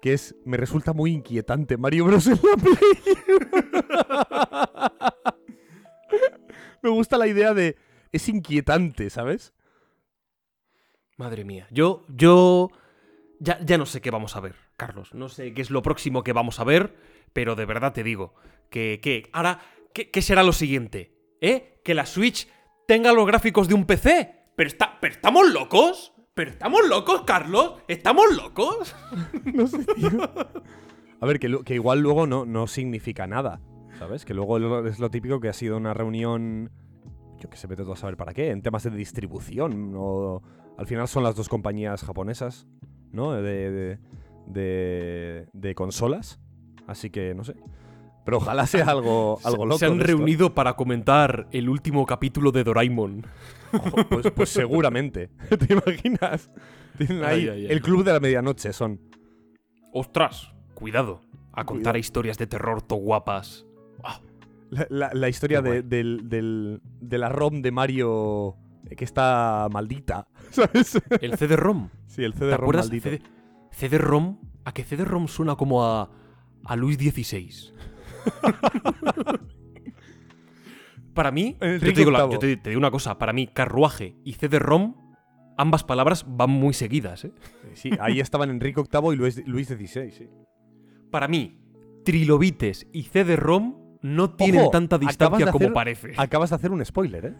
que 0.00 0.12
es, 0.12 0.36
me 0.44 0.56
resulta 0.56 0.92
muy 0.92 1.12
inquietante 1.12 1.76
Mario 1.76 2.04
Bros. 2.06 2.26
en 2.26 2.38
la 2.42 2.56
Play. 2.56 2.78
me 6.82 6.90
gusta 6.90 7.18
la 7.18 7.26
idea 7.26 7.54
de, 7.54 7.76
es 8.12 8.28
inquietante, 8.28 9.10
¿sabes? 9.10 9.52
Madre 11.16 11.44
mía, 11.44 11.66
yo, 11.70 12.04
yo, 12.08 12.70
ya, 13.40 13.58
ya 13.64 13.76
no 13.76 13.86
sé 13.86 14.00
qué 14.00 14.10
vamos 14.10 14.36
a 14.36 14.40
ver, 14.40 14.54
Carlos. 14.76 15.14
No 15.14 15.28
sé 15.28 15.52
qué 15.52 15.62
es 15.62 15.70
lo 15.70 15.82
próximo 15.82 16.22
que 16.22 16.32
vamos 16.32 16.60
a 16.60 16.64
ver, 16.64 16.94
pero 17.32 17.56
de 17.56 17.66
verdad 17.66 17.92
te 17.92 18.04
digo 18.04 18.34
que, 18.70 19.00
que 19.02 19.28
ahora, 19.32 19.60
¿qué, 19.92 20.22
será 20.22 20.42
lo 20.42 20.52
siguiente? 20.52 21.12
¿Eh? 21.40 21.80
Que 21.84 21.94
la 21.94 22.06
Switch 22.06 22.48
tenga 22.86 23.12
los 23.12 23.26
gráficos 23.26 23.68
de 23.68 23.74
un 23.74 23.84
PC. 23.84 24.34
Pero, 24.56 24.68
está, 24.68 24.98
pero 25.00 25.14
estamos 25.14 25.48
locos. 25.48 26.12
Pero 26.38 26.52
estamos 26.52 26.88
locos, 26.88 27.22
Carlos. 27.22 27.74
¿Estamos 27.88 28.26
locos? 28.36 28.94
No 29.52 29.66
sé, 29.66 29.84
tío. 29.96 30.10
A 31.20 31.26
ver, 31.26 31.40
que, 31.40 31.64
que 31.64 31.74
igual 31.74 31.98
luego 31.98 32.28
no, 32.28 32.46
no 32.46 32.68
significa 32.68 33.26
nada, 33.26 33.60
¿sabes? 33.98 34.24
Que 34.24 34.34
luego 34.34 34.56
es 34.86 35.00
lo 35.00 35.10
típico 35.10 35.40
que 35.40 35.48
ha 35.48 35.52
sido 35.52 35.76
una 35.76 35.94
reunión, 35.94 36.70
yo 37.40 37.50
que 37.50 37.56
sé, 37.56 37.66
vete 37.66 37.82
tú 37.82 37.92
a 37.92 37.96
saber 37.96 38.16
para 38.16 38.32
qué, 38.34 38.50
en 38.50 38.62
temas 38.62 38.84
de 38.84 38.90
distribución, 38.90 39.94
o 39.96 40.42
al 40.76 40.86
final 40.86 41.08
son 41.08 41.24
las 41.24 41.34
dos 41.34 41.48
compañías 41.48 42.04
japonesas, 42.04 42.68
¿no? 43.10 43.32
De, 43.32 43.42
de, 43.42 43.98
de- 44.46 45.48
de 45.52 45.74
consolas, 45.74 46.38
así 46.86 47.10
que 47.10 47.34
no 47.34 47.42
sé. 47.42 47.56
Pero 48.24 48.36
ojalá 48.36 48.64
sea 48.66 48.84
algo, 48.84 49.40
algo 49.44 49.66
loco. 49.66 49.78
Se 49.80 49.86
han 49.86 49.98
reunido 49.98 50.54
para 50.54 50.74
comentar 50.76 51.48
el 51.50 51.68
último 51.68 52.06
capítulo 52.06 52.52
de 52.52 52.62
Doraemon. 52.62 53.26
Ojo, 53.72 54.08
Pues, 54.08 54.30
pues 54.32 54.48
seguramente. 54.48 55.28
¿Te 55.66 55.72
imaginas? 55.72 56.50
Tienen 56.96 57.24
ahí 57.24 57.42
Ay, 57.42 57.48
ay, 57.48 57.66
ay. 57.66 57.72
el 57.72 57.80
club 57.80 58.04
de 58.04 58.12
la 58.12 58.20
medianoche, 58.20 58.72
son. 58.72 59.00
¡Ostras! 59.92 60.52
Cuidado. 60.74 61.20
A 61.52 61.64
contar 61.64 61.92
Cuidado. 61.92 61.98
historias 61.98 62.38
de 62.38 62.46
terror 62.46 62.82
to 62.82 62.96
guapas. 62.96 63.66
Ah, 64.04 64.20
La, 64.70 64.86
la- 64.90 65.10
la 65.14 65.28
historia 65.28 65.60
de, 65.62 65.82
del, 65.82 66.28
del- 66.28 66.80
de 67.00 67.18
la 67.18 67.28
ROM 67.30 67.62
de 67.62 67.70
Mario 67.72 68.56
eh, 68.88 68.94
que 68.96 69.04
está 69.04 69.68
maldita, 69.70 70.28
¿sabes? 70.50 71.00
el 71.20 71.36
CD-ROM. 71.36 71.88
sí, 72.06 72.22
el 72.24 72.32
¿Te 72.32 72.40
CD-ROM 72.40 72.74
maldito. 72.76 73.08
CD 73.10 73.22
CD-ROM. 73.72 74.38
¿A 74.64 74.72
que 74.72 74.84
CD-ROM 74.84 75.26
suena 75.28 75.56
como 75.56 75.84
a. 75.84 76.10
a 76.64 76.76
Luis 76.76 76.96
XVI? 76.98 77.72
para 81.18 81.30
mí. 81.32 81.56
Yo 81.60 81.78
te, 81.80 81.92
digo 81.92 82.10
la- 82.10 82.24
VIII. 82.26 82.32
yo 82.34 82.38
te- 82.38 82.56
te 82.56 82.70
digo 82.70 82.78
una 82.78 82.90
cosa. 82.90 83.18
Para 83.18 83.32
mí, 83.32 83.48
carruaje 83.48 84.14
y 84.24 84.34
CD-ROM. 84.34 84.94
Ambas 85.56 85.82
palabras 85.82 86.24
van 86.28 86.50
muy 86.50 86.72
seguidas, 86.72 87.24
¿eh? 87.24 87.32
Sí, 87.74 87.90
ahí 88.00 88.20
estaban 88.20 88.48
Enrique 88.50 88.80
VIII 88.80 89.12
y 89.12 89.16
Luis, 89.16 89.42
Luis 89.46 89.66
XVI, 89.66 90.10
sí. 90.12 90.28
Para 91.10 91.26
mí, 91.26 91.58
trilobites 92.04 92.86
y 92.92 93.02
CD-ROM 93.02 93.74
no 94.02 94.30
tienen 94.36 94.60
Ojo, 94.60 94.70
tanta 94.70 94.98
distancia 94.98 95.50
como 95.50 95.64
hacer- 95.64 95.72
parece. 95.72 96.12
Acabas 96.16 96.50
de 96.50 96.56
hacer 96.56 96.70
un 96.70 96.84
spoiler, 96.84 97.24
¿eh? 97.26 97.34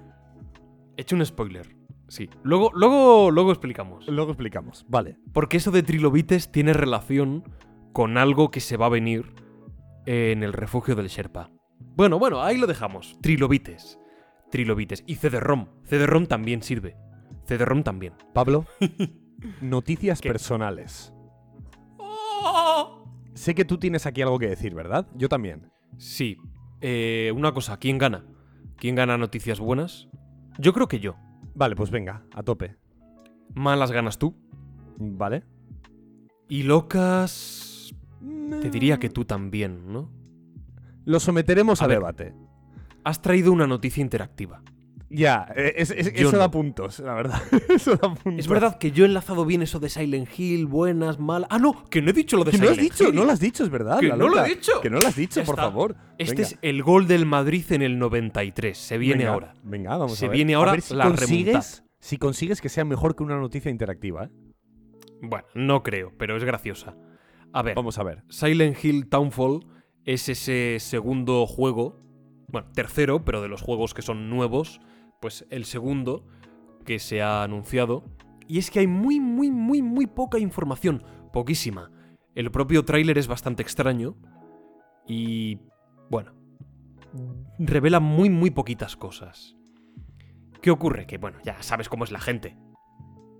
He 0.97 1.03
hecho 1.03 1.15
un 1.15 1.25
spoiler. 1.25 1.77
Sí. 2.09 2.29
Luego, 2.43 2.73
luego, 2.75 3.31
luego 3.31 3.53
explicamos. 3.53 4.09
Luego 4.09 4.33
explicamos. 4.33 4.85
Vale. 4.89 5.17
Porque 5.33 5.59
eso 5.59 5.71
de 5.71 5.85
trilobites 5.85 6.51
tiene 6.51 6.73
relación 6.73 7.45
con 7.93 8.19
algo 8.19 8.51
que 8.51 8.59
se 8.61 8.77
va 8.77 8.87
a 8.87 8.89
venir 8.89 9.33
en 10.07 10.43
el 10.43 10.53
refugio 10.53 10.97
del 10.97 11.07
Sherpa. 11.07 11.51
Bueno, 11.81 12.19
bueno, 12.19 12.43
ahí 12.43 12.57
lo 12.57 12.67
dejamos. 12.67 13.19
Trilobites. 13.21 13.99
Trilobites. 14.51 15.05
Y 15.07 15.17
CD-ROM. 15.17 15.67
CD-ROM 15.85 16.27
también 16.27 16.63
sirve. 16.63 16.97
CD-ROM 17.47 17.83
también. 17.83 18.15
Pablo, 18.33 18.67
noticias 19.61 20.21
¿Qué? 20.21 20.29
personales. 20.29 21.13
Sé 23.35 23.55
que 23.55 23.65
tú 23.65 23.79
tienes 23.79 24.07
aquí 24.07 24.23
algo 24.23 24.39
que 24.39 24.49
decir, 24.49 24.75
¿verdad? 24.75 25.07
Yo 25.15 25.29
también. 25.29 25.71
Sí. 25.97 26.39
Eh, 26.81 27.33
una 27.35 27.53
cosa, 27.53 27.79
¿quién 27.79 27.99
gana? 27.99 28.25
¿Quién 28.77 28.95
gana 28.95 29.17
noticias 29.17 29.61
buenas? 29.61 30.09
Yo 30.59 30.73
creo 30.73 30.89
que 30.89 31.01
yo. 31.01 31.17
Vale, 31.55 31.77
pues 31.77 31.91
venga, 31.91 32.25
a 32.33 32.43
tope. 32.43 32.77
Malas 33.55 33.93
ganas 33.93 34.19
tú. 34.19 34.37
¿Vale? 34.99 35.45
Y 36.49 36.63
locas... 36.65 37.95
Te 38.61 38.71
diría 38.71 38.99
que 38.99 39.11
tú 39.11 39.25
también, 39.25 39.93
¿no? 39.93 40.11
Lo 41.09 41.21
someteremos 41.21 41.81
A 41.81 41.87
a, 41.87 41.89
ver. 41.89 41.99
debate. 41.99 42.35
Has 43.03 43.23
traído 43.23 43.51
una 43.53 43.67
noticia 43.67 44.03
interactiva. 44.03 44.63
Ya, 45.11 45.47
eh, 45.57 45.73
es- 45.77 45.91
eso 45.91 46.33
no. 46.33 46.37
da 46.39 46.51
puntos, 46.51 46.99
la 46.99 47.15
verdad. 47.15 47.41
eso 47.71 47.93
da 47.97 48.13
puntos. 48.15 48.35
Es 48.41 48.47
verdad 48.47 48.77
que 48.77 48.91
yo 48.91 49.05
he 49.05 49.09
enlazado 49.09 49.47
bien 49.47 49.63
eso 49.63 49.81
de 49.81 49.89
Silent 49.89 50.29
Hill, 50.39 50.67
buenas, 50.67 51.19
malas... 51.19 51.49
Ah, 51.51 51.59
no, 51.59 51.83
que 51.89 52.03
no 52.03 52.11
he 52.11 52.13
dicho 52.13 52.37
lo 52.37 52.45
de 52.45 52.51
Que 52.51 52.59
no 52.59 52.65
has 52.65 52.75
Silent 52.75 52.93
dicho, 52.93 53.09
Hill. 53.09 53.15
no 53.15 53.25
lo 53.25 53.33
has 53.33 53.41
dicho, 53.41 53.65
es 53.65 53.71
verdad. 53.71 54.01
Que 54.01 54.09
la 54.09 54.17
no 54.17 54.29
lo 54.29 54.45
he 54.45 54.49
dicho. 54.51 54.81
Que 54.83 54.91
no 54.91 54.99
lo 55.01 55.09
has 55.09 55.17
dicho, 55.17 55.43
por 55.45 55.57
favor. 55.57 55.97
Este 56.19 56.35
Venga, 56.43 56.49
es 56.49 56.59
el 56.61 56.83
gol 56.83 57.07
del 57.09 57.25
Madrid 57.25 57.65
en 57.73 57.81
el 57.81 57.99
93. 57.99 58.77
Se 58.77 58.99
viene 58.99 59.21
venga, 59.25 59.33
ahora. 59.33 59.55
Venga, 59.63 59.97
vamos 59.97 60.19
Se 60.19 60.27
a 60.27 60.29
ver. 60.29 60.37
viene 60.37 60.53
A 60.55 60.59
ahora 60.59 60.73
ver 60.73 60.83
si 60.83 60.95
la 60.95 61.05
consigues, 61.07 61.47
remontada. 61.55 61.85
si 62.01 62.19
consigues 62.19 62.61
que 62.61 62.69
sea 62.69 62.85
mejor 62.85 63.17
que 63.17 63.23
una 63.23 63.39
noticia 63.39 63.71
interactiva, 63.71 64.25
¿eh? 64.25 64.31
Bueno, 65.23 65.47
no 65.55 65.83
creo, 65.83 66.13
pero 66.19 66.37
es 66.37 66.45
graciosa. 66.45 66.95
A 67.55 67.63
ver, 67.63 67.75
Vamos 67.75 67.97
a 67.99 68.03
ver. 68.03 68.25
Silent 68.29 68.77
Hill 68.85 69.09
Townfall 69.09 69.61
es 70.09 70.31
ese 70.31 70.79
segundo 70.81 71.47
juego, 71.47 72.01
bueno, 72.49 72.71
tercero, 72.73 73.27
pero 73.27 73.43
de 73.43 73.49
los 73.49 73.61
juegos 73.61 73.93
que 73.93 74.01
son 74.01 74.31
nuevos, 74.31 74.81
pues 75.21 75.47
el 75.51 75.67
segundo 75.67 76.27
que 76.87 76.99
se 76.99 77.21
ha 77.21 77.43
anunciado. 77.43 78.05
Y 78.47 78.57
es 78.57 78.71
que 78.71 78.79
hay 78.79 78.87
muy, 78.87 79.21
muy, 79.21 79.51
muy, 79.51 79.83
muy 79.83 80.07
poca 80.07 80.39
información, 80.39 81.05
poquísima. 81.31 81.91
El 82.35 82.51
propio 82.51 82.87
tráiler 82.87 83.19
es 83.19 83.29
bastante 83.29 83.63
extraño 83.63 84.17
y, 85.07 85.59
bueno, 86.09 86.33
revela 87.59 88.01
muy, 88.01 88.31
muy 88.31 88.51
poquitas 88.51 88.97
cosas. 88.97 89.57
¿Qué 90.63 90.71
ocurre? 90.71 91.07
Que, 91.07 91.19
bueno, 91.19 91.37
ya 91.45 91.63
sabes 91.63 91.91
cómo 91.91 92.05
es 92.05 92.13
la 92.13 92.21
gente. 92.21 92.57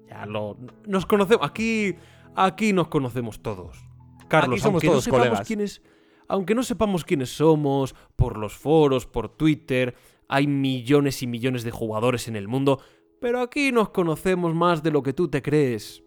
Ya 0.07 0.27
lo... 0.27 0.59
Nos 0.87 1.07
conocemos... 1.07 1.49
Aquí... 1.49 1.97
Aquí 2.37 2.75
nos 2.75 2.89
conocemos 2.89 3.41
todos. 3.41 3.89
Carlos, 4.29 4.57
Aquí 4.57 4.61
somos 4.61 4.85
aunque 4.85 4.87
todos 4.89 4.97
no 4.99 5.19
sepamos 5.19 5.49
colegas. 5.49 5.81
Aunque 6.29 6.55
no 6.55 6.63
sepamos 6.63 7.05
quiénes 7.05 7.31
somos, 7.31 7.95
por 8.17 8.39
los 8.39 8.57
foros, 8.57 9.07
por 9.07 9.31
Twitter, 9.37 9.95
hay 10.29 10.47
millones 10.47 11.23
y 11.23 11.27
millones 11.27 11.65
de 11.65 11.71
jugadores 11.71 12.29
en 12.29 12.37
el 12.37 12.49
mundo, 12.49 12.81
pero 13.21 13.41
aquí 13.41 13.73
nos 13.73 13.91
conocemos 13.91 14.55
más 14.55 14.83
de 14.83 14.91
lo 14.91 15.03
que 15.03 15.15
tú 15.15 15.29
te 15.29 15.43
crees. 15.43 16.03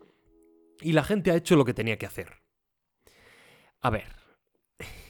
Y 0.82 0.94
la 0.94 1.04
gente 1.04 1.32
ha 1.32 1.36
hecho 1.36 1.56
lo 1.56 1.66
que 1.66 1.74
tenía 1.74 1.98
que 1.98 2.06
hacer. 2.06 2.42
A 3.82 3.90
ver. 3.90 4.16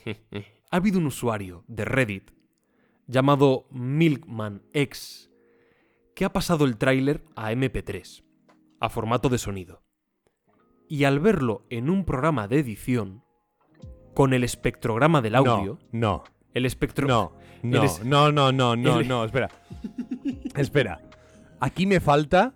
ha 0.71 0.75
habido 0.77 0.99
un 0.99 1.05
usuario 1.05 1.63
de 1.67 1.85
Reddit 1.85 2.31
llamado 3.07 3.67
MilkmanX 3.71 5.29
que 6.15 6.25
ha 6.25 6.33
pasado 6.33 6.65
el 6.65 6.77
tráiler 6.77 7.23
a 7.35 7.51
MP3, 7.51 8.23
a 8.79 8.89
formato 8.89 9.29
de 9.29 9.37
sonido. 9.37 9.83
Y 10.87 11.03
al 11.03 11.19
verlo 11.19 11.65
en 11.69 11.89
un 11.89 12.05
programa 12.05 12.47
de 12.47 12.59
edición, 12.59 13.23
con 14.13 14.33
el 14.33 14.43
espectrograma 14.43 15.21
del 15.21 15.35
audio, 15.35 15.79
No, 15.91 16.23
el 16.53 16.65
espectro... 16.65 17.07
no, 17.07 17.33
no, 17.63 17.77
El 17.79 17.83
es- 17.85 18.03
no, 18.03 18.31
no, 18.31 18.51
no, 18.51 18.75
no, 18.77 18.99
el- 18.99 19.07
no, 19.07 19.23
espera. 19.25 19.49
espera. 20.55 21.01
Aquí 21.59 21.85
me 21.85 21.99
falta 21.99 22.53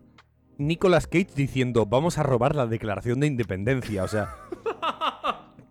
Nicolas 0.57 1.07
Cage 1.07 1.29
diciendo, 1.35 1.85
vamos 1.85 2.17
a 2.17 2.23
robar 2.23 2.55
la 2.55 2.65
declaración 2.67 3.19
de 3.19 3.27
independencia, 3.27 4.03
o 4.03 4.07
sea... 4.07 4.35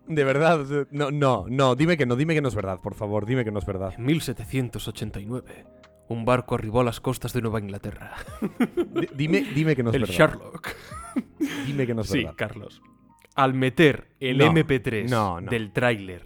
De 0.07 0.23
verdad, 0.23 0.63
no, 0.91 1.09
no, 1.09 1.45
no, 1.49 1.75
dime 1.75 1.97
que 1.97 2.05
no, 2.05 2.15
dime 2.15 2.35
que 2.35 2.41
no 2.41 2.47
es 2.49 2.53
verdad, 2.55 2.79
por 2.79 2.93
favor, 2.93 3.25
dime 3.25 3.43
que 3.43 3.51
no 3.51 3.57
es 3.57 3.65
verdad. 3.65 3.91
En 3.97 4.05
1789, 4.05 5.65
un 6.09 6.25
barco 6.25 6.53
arribó 6.53 6.81
a 6.81 6.83
las 6.83 6.99
costas 7.01 7.33
de 7.33 7.41
Nueva 7.41 7.59
Inglaterra. 7.59 8.13
Di- 8.93 9.09
Dime, 9.15 9.41
dime 9.55 9.75
que 9.75 9.81
no 9.81 9.89
es 9.89 9.95
el 9.95 10.01
verdad. 10.03 10.15
Sherlock. 10.15 10.67
Dime 11.65 11.87
que 11.87 11.95
no 11.95 12.01
es 12.01 12.07
Sí, 12.09 12.19
verdad. 12.19 12.33
Carlos. 12.37 12.83
Al 13.35 13.53
meter 13.53 14.07
el 14.19 14.37
No, 14.37 14.45
MP3 14.53 15.09
no, 15.09 15.41
no. 15.41 15.49
del 15.51 15.71
tráiler 15.71 16.23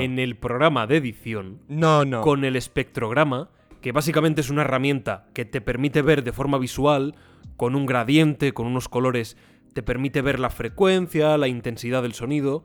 en 0.00 0.18
el 0.18 0.36
programa 0.36 0.86
de 0.86 0.96
edición, 0.98 1.62
No, 1.68 2.04
no. 2.04 2.20
con 2.22 2.44
el 2.44 2.54
espectrograma, 2.56 3.50
que 3.80 3.90
básicamente 3.92 4.40
es 4.40 4.48
una 4.50 4.62
herramienta 4.62 5.26
que 5.34 5.44
te 5.44 5.60
permite 5.60 6.02
ver 6.02 6.22
de 6.22 6.32
forma 6.32 6.58
visual, 6.58 7.16
con 7.56 7.74
un 7.74 7.84
gradiente, 7.84 8.52
con 8.52 8.66
unos 8.66 8.88
colores, 8.88 9.36
te 9.72 9.82
permite 9.82 10.22
ver 10.22 10.38
la 10.38 10.50
frecuencia, 10.50 11.36
la 11.36 11.48
intensidad 11.48 12.02
del 12.02 12.12
sonido, 12.14 12.64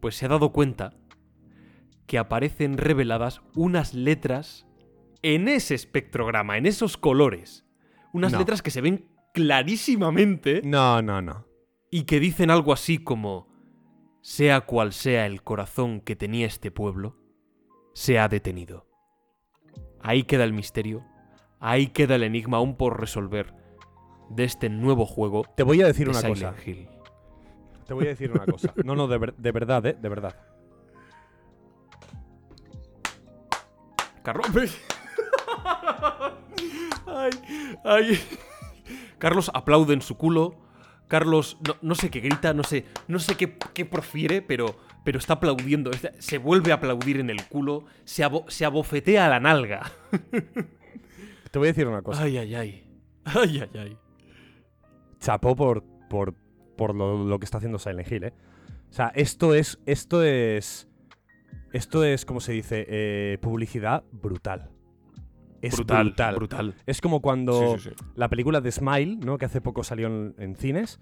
pues 0.00 0.14
se 0.16 0.26
ha 0.26 0.28
dado 0.28 0.52
cuenta 0.52 0.92
que 2.06 2.18
aparecen 2.18 2.78
reveladas 2.78 3.40
unas 3.54 3.92
letras 3.94 4.66
en 5.22 5.48
ese 5.48 5.74
espectrograma, 5.74 6.56
en 6.58 6.66
esos 6.66 6.96
colores. 6.96 7.64
Unas 8.12 8.32
letras 8.32 8.62
que 8.62 8.70
se 8.70 8.80
ven 8.80 9.06
clarísimamente 9.34 10.62
No, 10.64 11.02
no, 11.02 11.20
no. 11.20 11.44
Y 11.90 12.04
que 12.04 12.20
dicen 12.20 12.50
algo 12.50 12.72
así 12.72 12.98
como, 12.98 13.48
sea 14.20 14.60
cual 14.62 14.92
sea 14.92 15.26
el 15.26 15.42
corazón 15.42 16.00
que 16.00 16.16
tenía 16.16 16.46
este 16.46 16.70
pueblo, 16.70 17.16
se 17.94 18.18
ha 18.18 18.28
detenido. 18.28 18.86
Ahí 20.00 20.24
queda 20.24 20.44
el 20.44 20.52
misterio, 20.52 21.04
ahí 21.60 21.88
queda 21.88 22.14
el 22.16 22.22
enigma 22.22 22.58
aún 22.58 22.76
por 22.76 23.00
resolver 23.00 23.54
de 24.30 24.44
este 24.44 24.68
nuevo 24.68 25.06
juego 25.06 25.44
Te 25.56 25.62
voy 25.62 25.80
a 25.82 25.86
decir 25.86 26.04
de 26.06 26.10
una 26.10 26.20
Silent 26.20 26.56
cosa. 26.56 26.70
Hill. 26.70 26.88
Te 27.86 27.94
voy 27.94 28.04
a 28.04 28.08
decir 28.08 28.30
una 28.30 28.44
cosa. 28.44 28.74
No, 28.84 28.94
no, 28.94 29.08
de, 29.08 29.16
ver- 29.18 29.34
de 29.36 29.52
verdad, 29.52 29.86
¿eh? 29.86 29.96
De 29.98 30.08
verdad. 30.10 30.36
Carlos. 34.22 34.46
ay, 37.06 37.30
ay. 37.84 38.20
Carlos 39.18 39.50
aplaude 39.54 39.94
en 39.94 40.02
su 40.02 40.16
culo. 40.16 40.54
Carlos, 41.08 41.58
no, 41.66 41.76
no 41.82 41.94
sé 41.94 42.10
qué 42.10 42.20
grita, 42.20 42.52
no 42.54 42.62
sé, 42.62 42.84
no 43.08 43.18
sé 43.18 43.34
qué, 43.36 43.56
qué 43.74 43.84
profiere, 43.84 44.42
pero, 44.42 44.76
pero 45.04 45.18
está 45.18 45.34
aplaudiendo. 45.34 45.90
Se 46.18 46.38
vuelve 46.38 46.70
a 46.70 46.76
aplaudir 46.76 47.18
en 47.18 47.30
el 47.30 47.44
culo, 47.46 47.84
se, 48.04 48.24
abo- 48.24 48.44
se 48.48 48.64
abofetea 48.64 49.26
a 49.26 49.28
la 49.30 49.40
nalga. 49.40 49.90
Te 51.50 51.58
voy 51.58 51.68
a 51.68 51.70
decir 51.72 51.86
una 51.88 52.02
cosa. 52.02 52.22
Ay, 52.24 52.36
ay, 52.38 52.54
ay. 52.54 52.84
Ay, 53.24 53.60
ay, 53.60 53.78
ay. 53.80 53.96
Chapó 55.20 55.56
por, 55.56 55.82
por, 56.08 56.34
por 56.76 56.94
lo, 56.94 57.24
lo 57.24 57.38
que 57.38 57.44
está 57.44 57.58
haciendo 57.58 57.78
Silent 57.78 58.10
Hill, 58.12 58.24
¿eh? 58.24 58.34
O 58.90 58.92
sea, 58.92 59.08
esto 59.14 59.54
es. 59.54 59.78
Esto 59.86 60.22
es. 60.22 60.88
Esto 61.72 62.04
es, 62.04 62.24
como 62.24 62.40
se 62.40 62.52
dice, 62.52 62.86
eh, 62.88 63.38
publicidad 63.42 64.04
brutal. 64.12 64.70
Es 65.60 65.74
brutal. 65.76 66.06
brutal, 66.06 66.34
brutal. 66.36 66.74
Es 66.86 67.00
como 67.00 67.20
cuando 67.20 67.76
Sí, 67.76 67.82
sí, 67.84 67.90
sí. 67.96 68.04
la 68.14 68.28
película 68.28 68.60
de 68.60 68.70
Smile, 68.70 69.16
¿no? 69.16 69.38
Que 69.38 69.46
hace 69.46 69.60
poco 69.60 69.82
salió 69.82 70.06
en, 70.06 70.34
en 70.38 70.54
cines. 70.56 71.00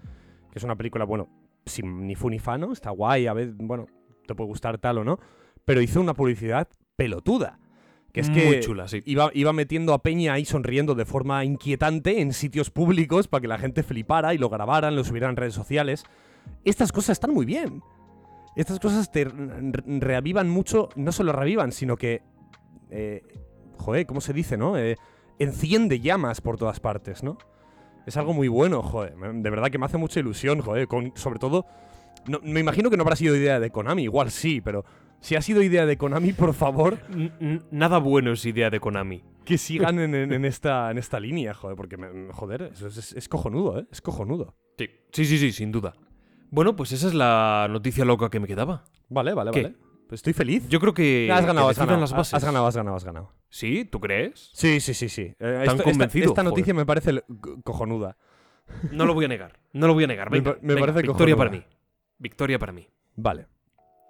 Que 0.51 0.59
es 0.59 0.63
una 0.63 0.75
película, 0.75 1.05
bueno, 1.05 1.29
sin 1.65 2.07
ni 2.07 2.15
fu 2.15 2.29
ni 2.29 2.39
fa, 2.39 2.57
¿no? 2.57 2.71
Está 2.73 2.89
guay, 2.89 3.27
a 3.27 3.33
ver, 3.33 3.53
bueno, 3.55 3.85
te 4.25 4.33
puede 4.33 4.47
gustar 4.47 4.77
tal 4.79 4.97
o 4.99 5.03
no. 5.03 5.19
Pero 5.65 5.81
hizo 5.81 6.01
una 6.01 6.13
publicidad 6.13 6.67
pelotuda. 6.95 7.59
Que 8.13 8.21
es 8.21 8.29
que 8.31 8.45
Muy 8.45 8.59
chula, 8.61 8.87
sí. 8.87 9.03
iba, 9.05 9.29
iba 9.35 9.53
metiendo 9.53 9.93
a 9.93 10.01
Peña 10.01 10.33
ahí 10.33 10.45
sonriendo 10.45 10.95
de 10.95 11.05
forma 11.05 11.43
inquietante 11.45 12.19
en 12.21 12.33
sitios 12.33 12.71
públicos 12.71 13.27
para 13.27 13.41
que 13.41 13.47
la 13.47 13.59
gente 13.59 13.83
flipara 13.83 14.33
y 14.33 14.39
lo 14.39 14.49
grabaran, 14.49 14.95
lo 14.95 15.03
subieran 15.03 15.31
en 15.31 15.35
redes 15.35 15.53
sociales. 15.53 16.03
Estas 16.63 16.91
cosas 16.91 17.11
están 17.11 17.31
muy 17.31 17.45
bien. 17.45 17.83
Estas 18.55 18.79
cosas 18.79 19.11
te 19.11 19.25
re- 19.25 19.83
reavivan 19.99 20.49
mucho, 20.49 20.89
no 20.95 21.11
solo 21.11 21.31
reavivan, 21.31 21.71
sino 21.71 21.95
que, 21.95 22.23
eh, 22.89 23.21
joder, 23.77 24.05
¿cómo 24.05 24.21
se 24.21 24.33
dice, 24.33 24.57
no? 24.57 24.77
Eh, 24.77 24.97
enciende 25.39 25.99
llamas 25.99 26.41
por 26.41 26.57
todas 26.57 26.79
partes, 26.79 27.23
¿no? 27.23 27.37
Es 28.05 28.15
algo 28.17 28.33
muy 28.33 28.47
bueno, 28.47 28.81
joder. 28.81 29.15
De 29.17 29.49
verdad 29.49 29.69
que 29.69 29.77
me 29.77 29.85
hace 29.85 29.97
mucha 29.97 30.19
ilusión, 30.19 30.61
joder. 30.61 30.87
Con, 30.87 31.11
sobre 31.15 31.39
todo, 31.39 31.65
no- 32.27 32.39
me 32.41 32.59
imagino 32.59 32.89
que 32.89 32.97
no 32.97 33.03
habrá 33.03 33.15
sido 33.15 33.35
idea 33.35 33.59
de 33.59 33.69
Konami, 33.69 34.03
igual 34.03 34.31
sí, 34.31 34.61
pero 34.61 34.85
si 35.19 35.35
ha 35.35 35.41
sido 35.41 35.61
idea 35.61 35.85
de 35.85 35.97
Konami, 35.97 36.31
por 36.33 36.53
favor, 36.53 36.97
N- 37.13 37.61
Nada 37.71 37.97
bueno 37.97 38.31
es 38.31 38.45
idea 38.45 38.69
de 38.69 38.79
Konami. 38.79 39.23
que 39.43 39.57
sigan 39.57 39.99
en, 39.99 40.13
en- 40.15 40.31
en 40.33 40.45
esta, 40.45 40.89
en 40.91 40.97
esta 40.97 41.19
línea, 41.19 41.53
joder, 41.53 41.75
porque, 41.75 41.97
me- 41.97 42.31
joder, 42.33 42.63
eso 42.73 42.87
es, 42.87 42.97
es- 42.97 43.13
es 43.13 43.27
cojonudo, 43.29 43.79
¿eh? 43.79 43.87
Es 43.91 44.01
cojonudo. 44.01 44.55
Sí. 44.77 44.87
sí, 45.11 45.25
sí, 45.25 45.37
sí, 45.37 45.51
sin 45.51 45.71
duda. 45.71 45.93
Bueno, 46.49 46.75
pues 46.77 46.93
esa 46.93 47.07
es 47.07 47.13
la 47.13 47.67
noticia 47.69 48.05
loca 48.05 48.29
que 48.29 48.39
me 48.39 48.47
quedaba. 48.47 48.85
Vale, 49.09 49.33
vale, 49.33 49.51
¿Qué? 49.51 49.63
vale. 49.63 49.75
Pues 50.07 50.19
estoy 50.19 50.33
feliz. 50.33 50.67
Yo 50.69 50.79
creo 50.79 50.93
que, 50.93 51.29
has 51.31 51.45
ganado, 51.45 51.67
que 51.67 51.71
has 51.71 51.77
ganado, 51.79 51.99
las 51.99 52.11
bases. 52.13 52.33
has 52.33 52.43
ganado, 52.43 52.65
has 52.67 52.75
ganado, 52.77 52.95
has 52.95 53.03
ganado. 53.03 53.33
¿Sí? 53.49 53.85
¿Tú 53.85 53.99
crees? 53.99 54.49
Sí, 54.53 54.79
sí, 54.79 54.93
sí, 54.93 55.09
sí. 55.09 55.21
Eh, 55.21 55.35
Tan 55.39 55.61
esto- 55.61 55.71
esta- 55.73 55.83
convencido, 55.83 56.27
Esta, 56.29 56.43
noticia 56.43 56.73
me 56.73 56.85
parece 56.85 57.23
cojonuda. 57.63 58.17
No 58.91 59.05
lo 59.05 59.13
voy 59.13 59.25
a 59.25 59.27
negar. 59.27 59.59
No 59.73 59.87
lo 59.87 59.93
voy 59.93 60.03
a 60.05 60.07
negar. 60.07 60.29
Me 60.31 60.39
Venga, 60.39 60.57
me 60.61 60.73
venga, 60.75 60.79
parece 60.87 61.01
victoria 61.07 61.35
cojonuda. 61.35 61.37
para 61.37 61.51
mí. 61.51 61.63
Victoria 62.19 62.59
para 62.59 62.71
mí. 62.71 62.87
Vale. 63.15 63.47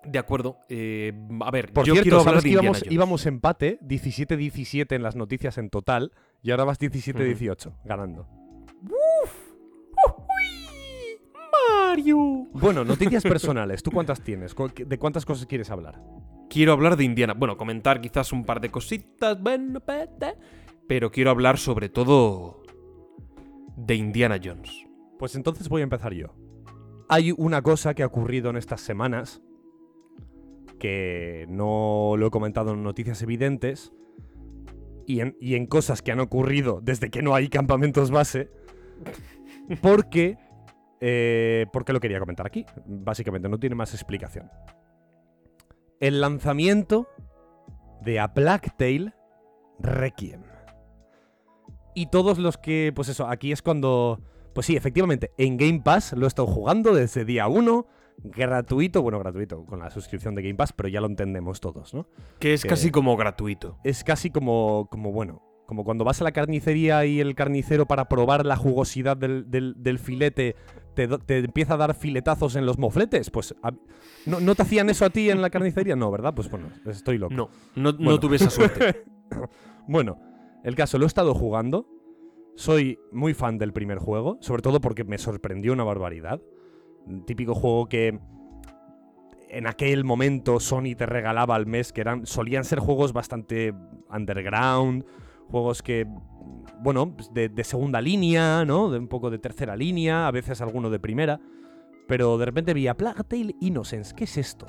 De 0.03 0.19
acuerdo. 0.19 0.57
eh, 0.69 1.13
a 1.41 1.51
ver, 1.51 1.73
Por 1.73 1.85
yo 1.85 1.93
cierto, 1.93 2.03
quiero 2.03 2.19
hablar 2.19 2.33
sabes 2.35 2.43
de 2.43 2.49
que 2.87 2.93
íbamos, 2.93 3.25
empate, 3.25 3.79
17-17 3.81 4.95
en 4.95 5.03
las 5.03 5.15
noticias 5.15 5.57
en 5.57 5.69
total, 5.69 6.11
y 6.41 6.51
ahora 6.51 6.63
vas 6.63 6.79
17-18, 6.79 7.73
ganando. 7.83 8.27
Mario. 11.87 12.47
Bueno, 12.53 12.83
noticias 12.83 13.23
personales. 13.23 13.81
¿Tú 13.83 13.91
cuántas 13.91 14.21
tienes? 14.21 14.53
¿Cu- 14.53 14.69
¿De 14.75 14.97
cuántas 14.97 15.25
cosas 15.25 15.45
quieres 15.45 15.69
hablar? 15.69 16.01
Quiero 16.49 16.71
hablar 16.73 16.95
de 16.97 17.03
Indiana. 17.03 17.33
Bueno, 17.33 17.57
comentar 17.57 18.01
quizás 18.01 18.31
un 18.33 18.45
par 18.45 18.61
de 18.61 18.69
cositas. 18.69 19.41
Bueno, 19.41 19.81
pero 20.87 21.11
quiero 21.11 21.31
hablar 21.31 21.57
sobre 21.57 21.89
todo 21.89 22.63
de 23.75 23.95
Indiana 23.95 24.39
Jones. 24.43 24.71
Pues 25.19 25.35
entonces 25.35 25.67
voy 25.69 25.81
a 25.81 25.83
empezar 25.83 26.13
yo. 26.13 26.35
Hay 27.09 27.33
una 27.37 27.61
cosa 27.61 27.93
que 27.93 28.03
ha 28.03 28.07
ocurrido 28.07 28.49
en 28.49 28.57
estas 28.57 28.81
semanas 28.81 29.41
que 30.79 31.45
no 31.49 32.15
lo 32.17 32.27
he 32.27 32.31
comentado 32.31 32.73
en 32.73 32.83
noticias 32.83 33.21
evidentes 33.21 33.91
y 35.07 35.21
en, 35.21 35.35
y 35.39 35.55
en 35.55 35.65
cosas 35.65 36.01
que 36.01 36.11
han 36.11 36.19
ocurrido 36.19 36.81
desde 36.83 37.09
que 37.09 37.21
no 37.21 37.33
hay 37.33 37.49
campamentos 37.49 38.11
base 38.11 38.51
porque 39.81 40.37
eh, 41.01 41.65
porque 41.71 41.93
lo 41.93 41.99
quería 41.99 42.19
comentar 42.19 42.45
aquí 42.47 42.65
básicamente 42.85 43.47
no 43.49 43.59
tiene 43.59 43.75
más 43.75 43.93
explicación 43.93 44.49
el 45.99 46.21
lanzamiento 46.21 47.07
de 48.01 48.19
A 48.19 48.33
Tale 48.33 49.13
Requiem 49.79 50.41
y 51.93 52.07
todos 52.07 52.37
los 52.37 52.57
que 52.57 52.91
pues 52.95 53.09
eso 53.09 53.27
aquí 53.27 53.51
es 53.51 53.61
cuando 53.61 54.21
pues 54.53 54.65
sí, 54.65 54.75
efectivamente, 54.75 55.31
en 55.37 55.55
Game 55.55 55.81
Pass 55.83 56.13
lo 56.13 56.25
he 56.25 56.27
estado 56.27 56.47
jugando 56.47 56.91
desde 56.95 57.25
día 57.25 57.47
1, 57.47 57.85
gratuito, 58.23 59.03
bueno, 59.03 59.19
gratuito, 59.19 59.63
con 59.67 59.77
la 59.77 59.91
suscripción 59.91 60.33
de 60.33 60.41
Game 60.41 60.55
Pass, 60.55 60.73
pero 60.73 60.89
ya 60.89 60.99
lo 60.99 61.05
entendemos 61.05 61.59
todos, 61.61 61.93
¿no? 61.93 62.07
Que 62.39 62.55
es 62.55 62.63
Que- 62.63 62.69
casi 62.69 62.89
como 62.89 63.15
gratuito. 63.17 63.77
Es 63.83 64.03
casi 64.03 64.31
como, 64.31 64.87
como 64.89 65.11
bueno, 65.11 65.43
como 65.67 65.83
cuando 65.83 66.03
vas 66.03 66.19
a 66.21 66.23
la 66.23 66.31
carnicería 66.31 67.05
y 67.05 67.19
el 67.19 67.35
carnicero 67.35 67.85
para 67.85 68.09
probar 68.09 68.45
la 68.45 68.55
jugosidad 68.55 69.15
del, 69.17 69.51
del- 69.51 69.75
del 69.77 69.99
filete 69.99 70.55
te, 70.95 71.07
empieza 71.37 71.75
a 71.75 71.77
dar 71.77 71.93
filetazos 71.93 72.55
en 72.55 72.65
los 72.65 72.79
mofletes. 72.79 73.29
Pues, 73.29 73.53
a- 73.61 73.71
¿no, 74.25 74.39
¿no 74.39 74.55
te 74.55 74.63
hacían 74.63 74.89
eso 74.89 75.05
a 75.05 75.11
ti 75.11 75.29
en 75.29 75.41
la 75.43 75.51
carnicería? 75.51 75.95
No, 75.95 76.09
¿verdad? 76.09 76.33
Pues 76.33 76.49
bueno, 76.49 76.69
estoy 76.87 77.19
loco. 77.19 77.35
No, 77.35 77.49
no, 77.75 77.91
no 77.91 77.97
Bueno. 77.97 78.19
tuve 78.19 78.37
esa 78.37 78.49
suerte. 78.49 79.03
Bueno, 79.89 80.19
el 80.63 80.73
caso, 80.75 80.97
lo 80.97 81.05
he 81.05 81.07
estado 81.07 81.33
jugando. 81.35 81.85
Soy 82.55 82.97
muy 83.11 83.33
fan 83.33 83.57
del 83.57 83.71
primer 83.73 83.99
juego, 83.99 84.37
sobre 84.41 84.61
todo 84.61 84.81
porque 84.81 85.03
me 85.03 85.17
sorprendió 85.17 85.71
una 85.73 85.83
barbaridad. 85.83 86.41
Típico 87.25 87.53
juego 87.53 87.87
que 87.87 88.19
en 89.49 89.67
aquel 89.67 90.03
momento 90.03 90.59
Sony 90.59 90.95
te 90.97 91.05
regalaba 91.05 91.55
al 91.55 91.67
mes, 91.67 91.93
que 91.93 92.01
eran 92.01 92.25
solían 92.25 92.65
ser 92.65 92.79
juegos 92.79 93.13
bastante 93.13 93.73
underground, 94.13 95.05
juegos 95.47 95.81
que, 95.81 96.07
bueno, 96.79 97.15
pues 97.15 97.33
de, 97.33 97.63
segunda 97.63 98.01
línea, 98.01 98.65
¿no? 98.65 98.89
De 98.89 98.99
un 98.99 99.07
poco 99.07 99.29
de 99.29 99.39
tercera 99.39 99.75
línea, 99.75 100.27
a 100.27 100.31
veces 100.31 100.61
alguno 100.61 100.89
de 100.89 100.99
primera. 100.99 101.39
Pero 102.07 102.37
de 102.37 102.45
repente 102.45 102.73
vi 102.73 102.87
a 102.87 102.95
Plague 102.95 103.55
Innocence, 103.59 104.13
¿qué 104.15 104.23
es 104.25 104.37
esto? 104.37 104.67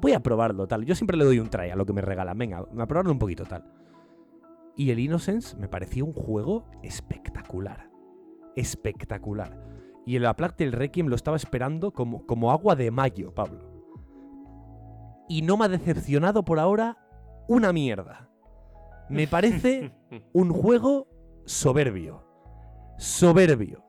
Voy 0.00 0.12
a 0.12 0.20
probarlo, 0.20 0.66
tal. 0.66 0.84
Yo 0.84 0.94
siempre 0.94 1.16
le 1.16 1.24
doy 1.24 1.38
un 1.38 1.48
try 1.48 1.70
a 1.70 1.76
lo 1.76 1.86
que 1.86 1.92
me 1.92 2.02
regalan. 2.02 2.36
Venga, 2.36 2.58
a 2.58 2.86
probarlo 2.86 3.12
un 3.12 3.18
poquito, 3.18 3.44
tal. 3.44 3.64
Y 4.76 4.90
el 4.90 4.98
Innocence 4.98 5.56
me 5.56 5.68
pareció 5.68 6.04
un 6.04 6.12
juego 6.12 6.66
espectacular. 6.82 7.90
Espectacular. 8.56 9.58
Y 10.04 10.16
el 10.16 10.34
Plague 10.34 10.70
Requiem 10.70 11.06
lo 11.06 11.14
estaba 11.14 11.36
esperando 11.36 11.92
como, 11.92 12.26
como 12.26 12.50
agua 12.50 12.76
de 12.76 12.90
mayo, 12.90 13.32
Pablo. 13.32 13.72
Y 15.28 15.42
no 15.42 15.56
me 15.56 15.64
ha 15.64 15.68
decepcionado 15.68 16.44
por 16.44 16.58
ahora 16.58 16.98
una 17.48 17.72
mierda. 17.72 18.28
Me 19.08 19.26
parece 19.26 19.92
un 20.32 20.50
juego 20.52 21.08
soberbio. 21.44 22.24
Soberbio. 22.98 23.82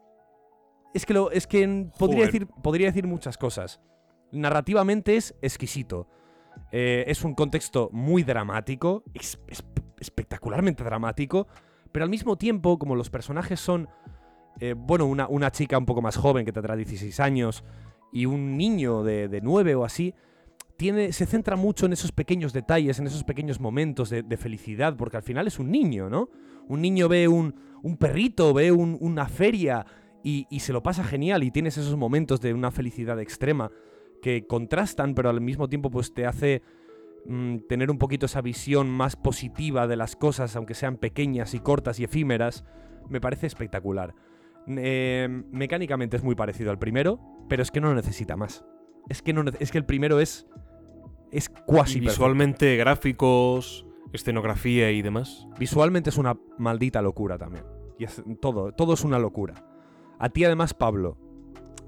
Es 0.94 1.06
que, 1.06 1.14
lo, 1.14 1.32
es 1.32 1.46
que 1.48 1.88
podría, 1.98 2.26
decir, 2.26 2.48
podría 2.48 2.88
decir 2.88 3.06
muchas 3.08 3.38
cosas. 3.38 3.82
Narrativamente 4.32 5.16
es 5.18 5.36
exquisito. 5.42 6.08
Eh, 6.72 7.04
es 7.08 7.24
un 7.24 7.36
contexto 7.36 7.90
muy 7.92 8.24
dramático, 8.24 9.04
es- 9.14 9.40
es- 9.48 9.64
espectacularmente 10.00 10.84
dramático, 10.84 11.48
pero 11.92 12.04
al 12.04 12.10
mismo 12.10 12.38
tiempo, 12.38 12.80
como 12.80 12.96
los 12.96 13.10
personajes 13.10 13.60
son, 13.60 13.90
eh, 14.60 14.74
bueno, 14.78 15.06
una, 15.06 15.28
una 15.28 15.52
chica 15.52 15.78
un 15.78 15.86
poco 15.86 16.02
más 16.02 16.16
joven 16.18 16.46
que 16.46 16.52
tendrá 16.54 16.76
16 16.76 17.20
años 17.20 17.64
y 18.14 18.26
un 18.26 18.58
niño 18.58 19.04
de, 19.04 19.28
de 19.28 19.42
9 19.42 19.76
o 19.76 19.84
así, 19.86 20.14
se 20.78 21.26
centra 21.26 21.56
mucho 21.56 21.86
en 21.86 21.94
esos 21.94 22.12
pequeños 22.12 22.54
detalles, 22.54 23.00
en 23.00 23.08
esos 23.08 23.24
pequeños 23.24 23.60
momentos 23.60 24.10
de, 24.10 24.38
felicidad, 24.38 24.96
porque 24.98 25.18
al 25.18 25.24
final 25.24 25.48
es 25.48 25.60
un 25.60 25.72
niño, 25.72 26.10
¿no? 26.10 26.30
Un 26.68 26.82
niño 26.82 27.08
ve 27.08 27.28
un, 27.28 27.54
perrito, 27.98 28.54
ve 28.54 28.72
un- 28.72 28.98
una 29.00 29.28
feria 29.28 29.86
y, 30.24 30.48
se 30.60 30.74
lo 30.74 30.82
pasa 30.84 31.04
genial 31.04 31.44
y 31.44 31.52
tienes 31.52 31.78
esos 31.78 31.96
momentos 31.96 32.42
de 32.42 32.54
una 32.54 32.72
felicidad 32.72 33.20
extrema 33.20 33.72
que 34.22 34.48
contrastan, 34.48 35.14
pero 35.14 35.30
al 35.30 35.40
mismo 35.40 35.70
tiempo 35.70 35.92
pues 35.92 36.14
te 36.14 36.26
hace 36.26 36.64
mm, 37.26 37.58
tener 37.70 37.92
un 37.92 37.98
poquito 37.98 38.26
esa 38.26 38.42
visión 38.42 38.90
más 38.90 39.16
positiva 39.16 39.88
de 39.88 39.96
las 39.96 40.16
cosas, 40.16 40.56
aunque 40.56 40.74
sean 40.74 40.98
pequeñas 40.98 41.54
y 41.54 41.60
cortas 41.60 42.00
y 42.00 42.06
efímeras, 42.06 42.66
me 43.10 43.22
parece 43.22 43.48
espectacular. 43.48 44.16
Eh, 44.68 45.28
mecánicamente 45.52 46.18
es 46.18 46.24
muy 46.24 46.36
parecido 46.36 46.72
al 46.72 46.80
primero, 46.80 47.20
pero 47.48 47.62
es 47.62 47.72
que 47.72 47.82
no 47.82 47.94
necesita 47.94 48.36
más. 48.36 48.66
Es 49.10 49.22
que, 49.22 49.34
no, 49.34 49.44
es 49.60 49.72
que 49.72 49.78
el 49.78 49.86
primero 49.86 50.20
es. 50.20 50.48
Es 51.32 51.50
cuasi 51.50 51.96
perfecto. 51.96 52.12
visualmente, 52.12 52.76
gráficos, 52.78 53.86
escenografía 54.14 54.92
y 54.92 55.02
demás. 55.02 55.48
Visualmente 55.60 56.10
es 56.10 56.18
una 56.18 56.38
maldita 56.58 57.02
locura 57.02 57.38
también. 57.38 57.66
Y 57.98 58.06
es 58.06 58.24
todo, 58.42 58.72
todo 58.72 58.94
es 58.94 59.04
una 59.04 59.20
locura. 59.20 59.54
A 60.20 60.30
ti 60.30 60.46
además, 60.46 60.74
Pablo, 60.74 61.18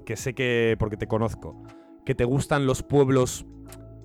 que 0.04 0.16
sé 0.16 0.34
que, 0.34 0.76
porque 0.78 0.96
te 0.96 1.06
conozco, 1.06 1.62
que 2.04 2.14
te 2.14 2.24
gustan 2.24 2.66
los 2.66 2.82
pueblos 2.82 3.46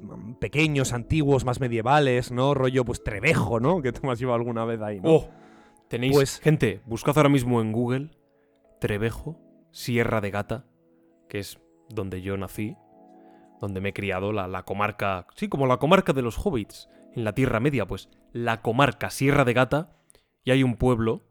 mm, 0.02 0.34
pequeños, 0.36 0.94
antiguos, 0.94 1.46
más 1.46 1.60
medievales, 1.60 2.32
¿no? 2.32 2.54
Rollo, 2.54 2.86
pues 2.86 3.04
Trevejo, 3.04 3.60
¿no? 3.60 3.82
Que 3.82 3.92
tú 3.92 4.06
me 4.06 4.14
has 4.14 4.20
llevado 4.20 4.36
alguna 4.38 4.66
vez 4.66 4.82
ahí, 4.82 5.00
¿no? 5.02 5.10
Oh, 5.10 5.30
tenéis. 5.90 6.14
Pues- 6.14 6.40
Gente, 6.40 6.82
buscad 6.86 7.18
ahora 7.18 7.30
mismo 7.30 7.62
en 7.62 7.72
Google 7.72 8.12
Trevejo, 8.80 9.40
Sierra 9.72 10.22
de 10.22 10.32
Gata, 10.32 10.66
que 11.28 11.40
es 11.40 11.60
donde 11.90 12.22
yo 12.22 12.38
nací, 12.38 12.76
donde 13.64 13.80
me 13.80 13.90
he 13.90 13.94
criado, 13.94 14.34
la, 14.34 14.50
la 14.50 14.64
comarca. 14.64 15.26
Sí, 15.36 15.48
como 15.48 15.68
la 15.68 15.78
comarca 15.78 16.12
de 16.12 16.22
los 16.22 16.38
hobbits, 16.38 16.90
en 17.16 17.24
la 17.24 17.34
Tierra 17.34 17.62
Media, 17.62 17.88
pues 17.88 18.10
la 18.34 18.62
comarca 18.62 19.10
Sierra 19.10 19.46
de 19.46 19.54
Gata, 19.54 19.96
y 20.44 20.52
hay 20.52 20.64
un 20.64 20.76
pueblo 20.76 21.24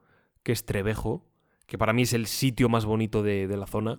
que 0.43 0.53
es 0.53 0.65
Trevejo, 0.65 1.29
que 1.67 1.77
para 1.77 1.93
mí 1.93 2.03
es 2.03 2.15
el 2.15 2.27
sitio 2.27 2.71
más 2.71 2.87
bonito 2.87 3.23
de, 3.23 3.47
de 3.47 3.57
la 3.59 3.67
zona, 3.67 3.99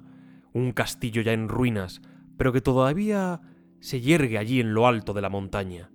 un 0.51 0.71
castillo 0.71 1.21
ya 1.21 1.31
en 1.31 1.47
ruinas, 1.47 2.01
pero 2.35 2.51
que 2.51 2.61
todavía 2.61 3.41
se 3.81 4.01
yergue 4.01 4.39
allí 4.39 4.59
en 4.59 4.73
lo 4.73 4.87
alto 4.87 5.13
de 5.13 5.21
la 5.21 5.29
montaña, 5.29 5.91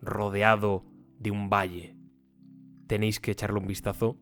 rodeado 0.00 0.84
de 1.18 1.32
un 1.32 1.50
valle. 1.50 1.96
Tenéis 2.86 3.18
que 3.18 3.32
echarle 3.32 3.58
un 3.58 3.66
vistazo 3.66 4.20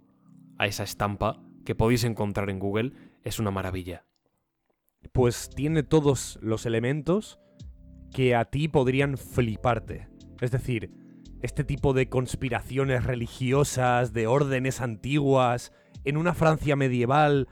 a 0.56 0.66
esa 0.66 0.84
estampa 0.84 1.42
que 1.66 1.74
podéis 1.74 2.04
encontrar 2.04 2.48
en 2.48 2.58
Google, 2.58 2.92
es 3.22 3.38
una 3.38 3.50
maravilla. 3.50 4.06
Pues 5.12 5.50
tiene 5.54 5.82
todos 5.82 6.38
los 6.42 6.66
elementos 6.66 7.38
que 8.12 8.34
a 8.34 8.44
ti 8.44 8.68
podrían 8.68 9.16
fliparte. 9.18 10.08
Es 10.40 10.50
decir, 10.50 10.90
este 11.42 11.64
tipo 11.64 11.92
de 11.92 12.08
conspiraciones 12.08 13.04
religiosas, 13.04 14.12
de 14.12 14.26
órdenes 14.26 14.80
antiguas, 14.80 15.72
en 16.04 16.16
una 16.16 16.34
Francia 16.34 16.76
medieval, 16.76 17.48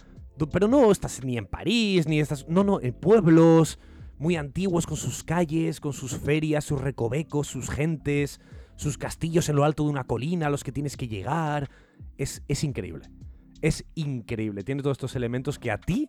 pero 0.50 0.68
no 0.68 0.90
estás 0.90 1.24
ni 1.24 1.36
en 1.36 1.46
París, 1.46 2.06
ni 2.06 2.20
estás... 2.20 2.48
No, 2.48 2.64
no, 2.64 2.80
en 2.80 2.94
pueblos 2.94 3.78
muy 4.18 4.36
antiguos 4.36 4.86
con 4.86 4.96
sus 4.96 5.24
calles, 5.24 5.80
con 5.80 5.92
sus 5.92 6.16
ferias, 6.16 6.64
sus 6.64 6.80
recovecos, 6.80 7.48
sus 7.48 7.68
gentes, 7.68 8.40
sus 8.76 8.96
castillos 8.96 9.48
en 9.48 9.56
lo 9.56 9.64
alto 9.64 9.84
de 9.84 9.90
una 9.90 10.04
colina 10.04 10.46
a 10.46 10.50
los 10.50 10.64
que 10.64 10.72
tienes 10.72 10.96
que 10.96 11.08
llegar. 11.08 11.68
Es, 12.16 12.42
es 12.48 12.64
increíble. 12.64 13.10
Es 13.60 13.84
increíble. 13.94 14.62
Tiene 14.64 14.82
todos 14.82 14.94
estos 14.94 15.16
elementos 15.16 15.58
que 15.58 15.70
a 15.70 15.78
ti 15.78 16.08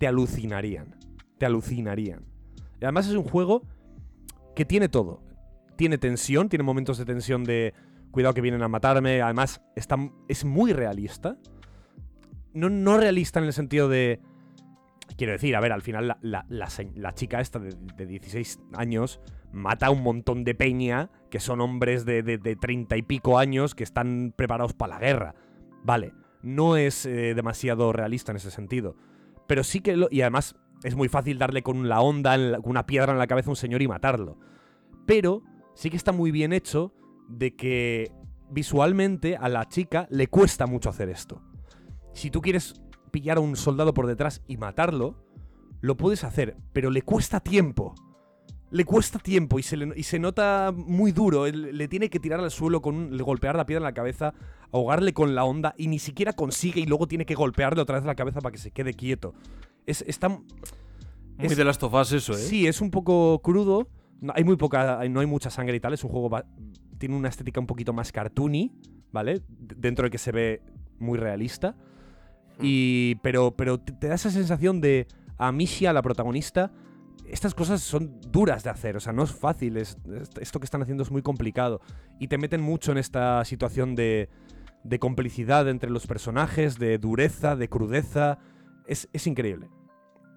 te 0.00 0.06
alucinarían. 0.08 0.96
Te 1.36 1.44
alucinarían. 1.44 2.24
Y 2.80 2.84
además 2.86 3.06
es 3.06 3.14
un 3.14 3.22
juego 3.24 3.62
que 4.56 4.64
tiene 4.64 4.88
todo. 4.88 5.22
Tiene 5.76 5.98
tensión, 5.98 6.48
tiene 6.48 6.62
momentos 6.62 6.96
de 6.96 7.04
tensión 7.04 7.44
de 7.44 7.74
cuidado 8.10 8.32
que 8.32 8.40
vienen 8.40 8.62
a 8.62 8.68
matarme. 8.68 9.20
Además, 9.20 9.60
está, 9.76 9.96
es 10.26 10.46
muy 10.46 10.72
realista. 10.72 11.36
No, 12.54 12.70
no 12.70 12.96
realista 12.96 13.40
en 13.40 13.44
el 13.44 13.52
sentido 13.52 13.90
de. 13.90 14.20
Quiero 15.18 15.34
decir, 15.34 15.54
a 15.54 15.60
ver, 15.60 15.72
al 15.72 15.82
final 15.82 16.08
la, 16.08 16.18
la- 16.22 16.46
la 16.94 17.12
chica 17.12 17.40
esta 17.42 17.58
de, 17.58 17.76
de 17.96 18.06
16 18.06 18.58
años 18.72 19.20
mata 19.52 19.86
a 19.88 19.90
un 19.90 20.02
montón 20.02 20.44
de 20.44 20.54
peña 20.54 21.10
que 21.30 21.40
son 21.40 21.60
hombres 21.60 22.06
de, 22.06 22.22
de, 22.22 22.38
de 22.38 22.56
30 22.56 22.96
y 22.96 23.02
pico 23.02 23.38
años 23.38 23.74
que 23.74 23.84
están 23.84 24.32
preparados 24.34 24.72
para 24.72 24.94
la 24.94 25.00
guerra. 25.00 25.34
Vale, 25.84 26.14
no 26.42 26.76
es 26.78 27.04
eh, 27.04 27.34
demasiado 27.34 27.92
realista 27.92 28.32
en 28.32 28.36
ese 28.36 28.50
sentido. 28.50 28.96
Pero 29.50 29.64
sí 29.64 29.80
que... 29.80 29.96
Lo, 29.96 30.06
y 30.12 30.20
además 30.20 30.54
es 30.84 30.94
muy 30.94 31.08
fácil 31.08 31.36
darle 31.36 31.64
con 31.64 31.88
la 31.88 32.02
onda, 32.02 32.36
con 32.60 32.70
una 32.70 32.86
piedra 32.86 33.10
en 33.10 33.18
la 33.18 33.26
cabeza 33.26 33.48
a 33.48 33.50
un 33.50 33.56
señor 33.56 33.82
y 33.82 33.88
matarlo. 33.88 34.38
Pero 35.06 35.42
sí 35.74 35.90
que 35.90 35.96
está 35.96 36.12
muy 36.12 36.30
bien 36.30 36.52
hecho 36.52 36.94
de 37.28 37.56
que 37.56 38.12
visualmente 38.48 39.36
a 39.36 39.48
la 39.48 39.68
chica 39.68 40.06
le 40.08 40.28
cuesta 40.28 40.68
mucho 40.68 40.88
hacer 40.88 41.08
esto. 41.08 41.42
Si 42.12 42.30
tú 42.30 42.42
quieres 42.42 42.80
pillar 43.10 43.38
a 43.38 43.40
un 43.40 43.56
soldado 43.56 43.92
por 43.92 44.06
detrás 44.06 44.40
y 44.46 44.56
matarlo, 44.56 45.26
lo 45.80 45.96
puedes 45.96 46.22
hacer, 46.22 46.56
pero 46.72 46.92
le 46.92 47.02
cuesta 47.02 47.40
tiempo. 47.40 47.96
Le 48.70 48.84
cuesta 48.84 49.18
tiempo 49.18 49.58
y 49.58 49.62
se, 49.64 49.76
le- 49.76 49.92
y 49.98 50.02
se 50.04 50.18
nota 50.18 50.72
muy 50.74 51.10
duro. 51.12 51.46
Él- 51.46 51.76
le 51.76 51.88
tiene 51.88 52.08
que 52.08 52.20
tirar 52.20 52.38
al 52.40 52.50
suelo, 52.50 52.80
con 52.80 52.94
un- 52.94 53.16
le 53.16 53.22
golpear 53.22 53.56
la 53.56 53.66
piedra 53.66 53.80
en 53.80 53.84
la 53.84 53.94
cabeza, 53.94 54.32
ahogarle 54.72 55.12
con 55.12 55.34
la 55.34 55.44
onda 55.44 55.74
y 55.76 55.88
ni 55.88 55.98
siquiera 55.98 56.32
consigue 56.32 56.80
y 56.80 56.86
luego 56.86 57.08
tiene 57.08 57.26
que 57.26 57.34
golpearle 57.34 57.82
otra 57.82 57.96
vez 57.96 58.04
la 58.04 58.14
cabeza 58.14 58.40
para 58.40 58.52
que 58.52 58.58
se 58.58 58.70
quede 58.70 58.94
quieto. 58.94 59.34
Es, 59.86 60.02
está, 60.06 60.28
Muy 60.28 60.44
es- 61.38 61.56
de 61.56 61.64
las 61.64 61.78
tofas 61.78 62.12
eso, 62.12 62.32
¿eh? 62.34 62.36
Sí, 62.36 62.66
es 62.68 62.80
un 62.80 62.90
poco 62.92 63.40
crudo. 63.42 63.88
No 64.20 64.32
hay 64.36 64.44
muy 64.44 64.56
poca, 64.56 65.00
no 65.08 65.20
hay 65.20 65.26
mucha 65.26 65.50
sangre 65.50 65.76
y 65.76 65.80
tal. 65.80 65.94
Es 65.94 66.04
un 66.04 66.10
juego 66.10 66.30
tiene 66.98 67.16
una 67.16 67.28
estética 67.28 67.58
un 67.58 67.66
poquito 67.66 67.92
más 67.94 68.12
cartoony, 68.12 68.70
¿vale? 69.10 69.40
Dentro 69.48 70.04
de 70.04 70.10
que 70.10 70.18
se 70.18 70.30
ve 70.30 70.62
muy 70.98 71.18
realista. 71.18 71.74
Y 72.60 73.14
pero 73.22 73.52
pero 73.56 73.78
te, 73.80 73.92
te 73.92 74.08
da 74.08 74.14
esa 74.16 74.30
sensación 74.30 74.80
de 74.80 75.06
a 75.38 75.50
Misha, 75.50 75.92
la 75.94 76.02
protagonista, 76.02 76.70
estas 77.32 77.54
cosas 77.54 77.80
son 77.82 78.20
duras 78.30 78.62
de 78.64 78.70
hacer, 78.70 78.96
o 78.96 79.00
sea, 79.00 79.12
no 79.12 79.22
es 79.22 79.32
fácil, 79.32 79.76
es, 79.76 79.98
es- 80.20 80.30
esto 80.40 80.60
que 80.60 80.64
están 80.64 80.82
haciendo 80.82 81.02
es 81.02 81.10
muy 81.10 81.22
complicado 81.22 81.80
y 82.18 82.28
te 82.28 82.38
meten 82.38 82.60
mucho 82.60 82.92
en 82.92 82.98
esta 82.98 83.44
situación 83.44 83.94
de, 83.94 84.28
de 84.84 84.98
complicidad 84.98 85.68
entre 85.68 85.90
los 85.90 86.06
personajes, 86.06 86.78
de 86.78 86.98
dureza, 86.98 87.56
de 87.56 87.68
crudeza, 87.68 88.38
es, 88.86 89.08
es 89.12 89.26
increíble. 89.26 89.68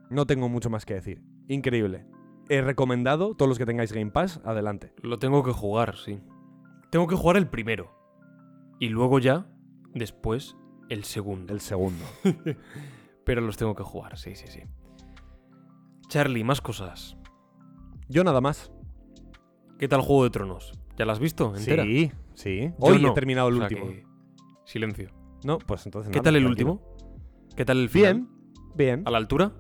No 0.10 0.26
tengo 0.26 0.50
mucho 0.50 0.70
más 0.70 0.86
que 0.86 0.94
decir. 0.96 1.24
Increíble. 1.48 2.06
He 2.50 2.62
recomendado, 2.62 3.36
todos 3.36 3.50
los 3.50 3.58
que 3.58 3.66
tengáis 3.66 3.94
Game 3.94 4.12
Pass, 4.12 4.42
adelante. 4.44 4.94
Lo 5.02 5.18
tengo 5.18 5.44
que 5.44 5.52
jugar, 5.54 5.96
sí. 5.98 6.20
Tengo 6.92 7.08
que 7.08 7.16
jugar 7.16 7.38
el 7.38 7.48
primero. 7.48 7.92
Y 8.80 8.90
luego 8.90 9.18
ya, 9.20 9.48
después, 9.94 10.56
el 10.90 11.04
segundo. 11.06 11.54
El 11.54 11.62
segundo. 11.62 12.04
Pero 13.26 13.42
los 13.42 13.56
tengo 13.58 13.74
que 13.76 13.84
jugar, 13.84 14.18
sí, 14.18 14.36
sí, 14.36 14.48
sí. 14.48 14.62
Charlie, 16.14 16.44
más 16.44 16.62
cosas. 16.62 17.18
Yo 18.08 18.24
nada 18.24 18.40
más. 18.40 18.72
¿Qué 19.80 19.88
tal 19.88 20.02
Juego 20.02 20.26
de 20.26 20.30
Tronos? 20.30 20.72
¿Ya 20.96 21.06
la 21.08 21.14
has 21.14 21.20
visto 21.20 21.56
entera? 21.56 21.84
Sí, 21.86 22.12
sí. 22.36 22.68
Yo 22.68 22.74
Hoy 22.78 23.02
no, 23.02 23.10
he 23.10 23.14
terminado 23.16 23.48
el 23.48 23.56
o 23.56 23.58
sea 23.58 23.66
último. 23.66 23.88
que- 23.88 24.04
Silencio. 24.64 25.10
No, 25.44 25.58
pues 25.58 25.84
entonces 25.88 26.12
¿Qué 26.12 26.20
nada, 26.20 26.26
tal 26.26 26.36
el 26.36 26.44
tranquilo. 26.44 26.72
último? 26.74 26.96
¿Qué 27.56 27.66
tal 27.66 27.80
el 27.80 27.90
final? 27.90 28.14
Bien, 28.14 28.30
bien. 28.76 29.04
¿A 29.08 29.10
la 29.10 29.18
altura? 29.18 29.54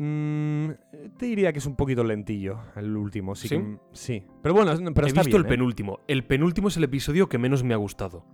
Mm, 0.00 0.70
te 1.16 1.26
diría 1.26 1.52
que 1.52 1.60
es 1.60 1.66
un 1.66 1.76
poquito 1.76 2.02
lentillo 2.02 2.58
el 2.74 2.96
último. 2.96 3.36
Sí, 3.36 3.46
¿Sí? 3.46 3.58
que- 3.58 3.78
sí. 3.92 4.24
Pero 4.42 4.56
bueno, 4.56 4.72
pero 4.92 5.06
He 5.06 5.10
está 5.10 5.20
visto 5.20 5.36
bien, 5.36 5.42
el 5.42 5.46
¿eh? 5.46 5.48
penúltimo. 5.50 6.00
El 6.08 6.24
penúltimo 6.26 6.66
es 6.66 6.76
el 6.76 6.82
episodio 6.82 7.28
que 7.28 7.38
menos 7.38 7.62
me 7.62 7.74
ha 7.74 7.76
gustado. 7.76 8.26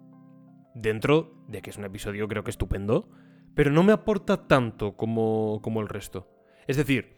Dentro 0.75 1.35
de 1.49 1.61
que 1.61 1.69
es 1.69 1.77
un 1.77 1.85
episodio 1.85 2.27
creo 2.29 2.45
que 2.45 2.51
estupendo, 2.51 3.11
pero 3.55 3.71
no 3.71 3.83
me 3.83 3.93
aporta 3.93 4.47
tanto 4.49 4.97
como, 4.97 5.61
como 5.63 5.83
el 5.83 5.89
resto. 5.91 6.33
Es 6.67 6.77
decir, 6.77 7.17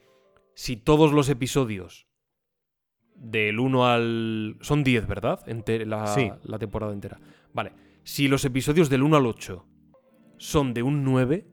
si 0.54 0.76
todos 0.76 1.12
los 1.12 1.28
episodios 1.28 2.06
del 3.14 3.58
1 3.60 3.86
al... 3.86 4.56
Son 4.60 4.84
10, 4.84 5.06
¿verdad? 5.06 5.40
Ente- 5.46 5.84
la, 5.86 6.06
Sí. 6.08 6.30
la 6.44 6.58
temporada 6.58 6.92
entera. 6.92 7.18
Vale. 7.52 7.72
Si 8.04 8.28
los 8.28 8.44
episodios 8.44 8.88
del 8.88 9.02
1 9.02 9.16
al 9.16 9.26
8 9.26 9.66
son 10.38 10.72
de 10.74 10.82
un 10.82 11.04
9, 11.04 11.46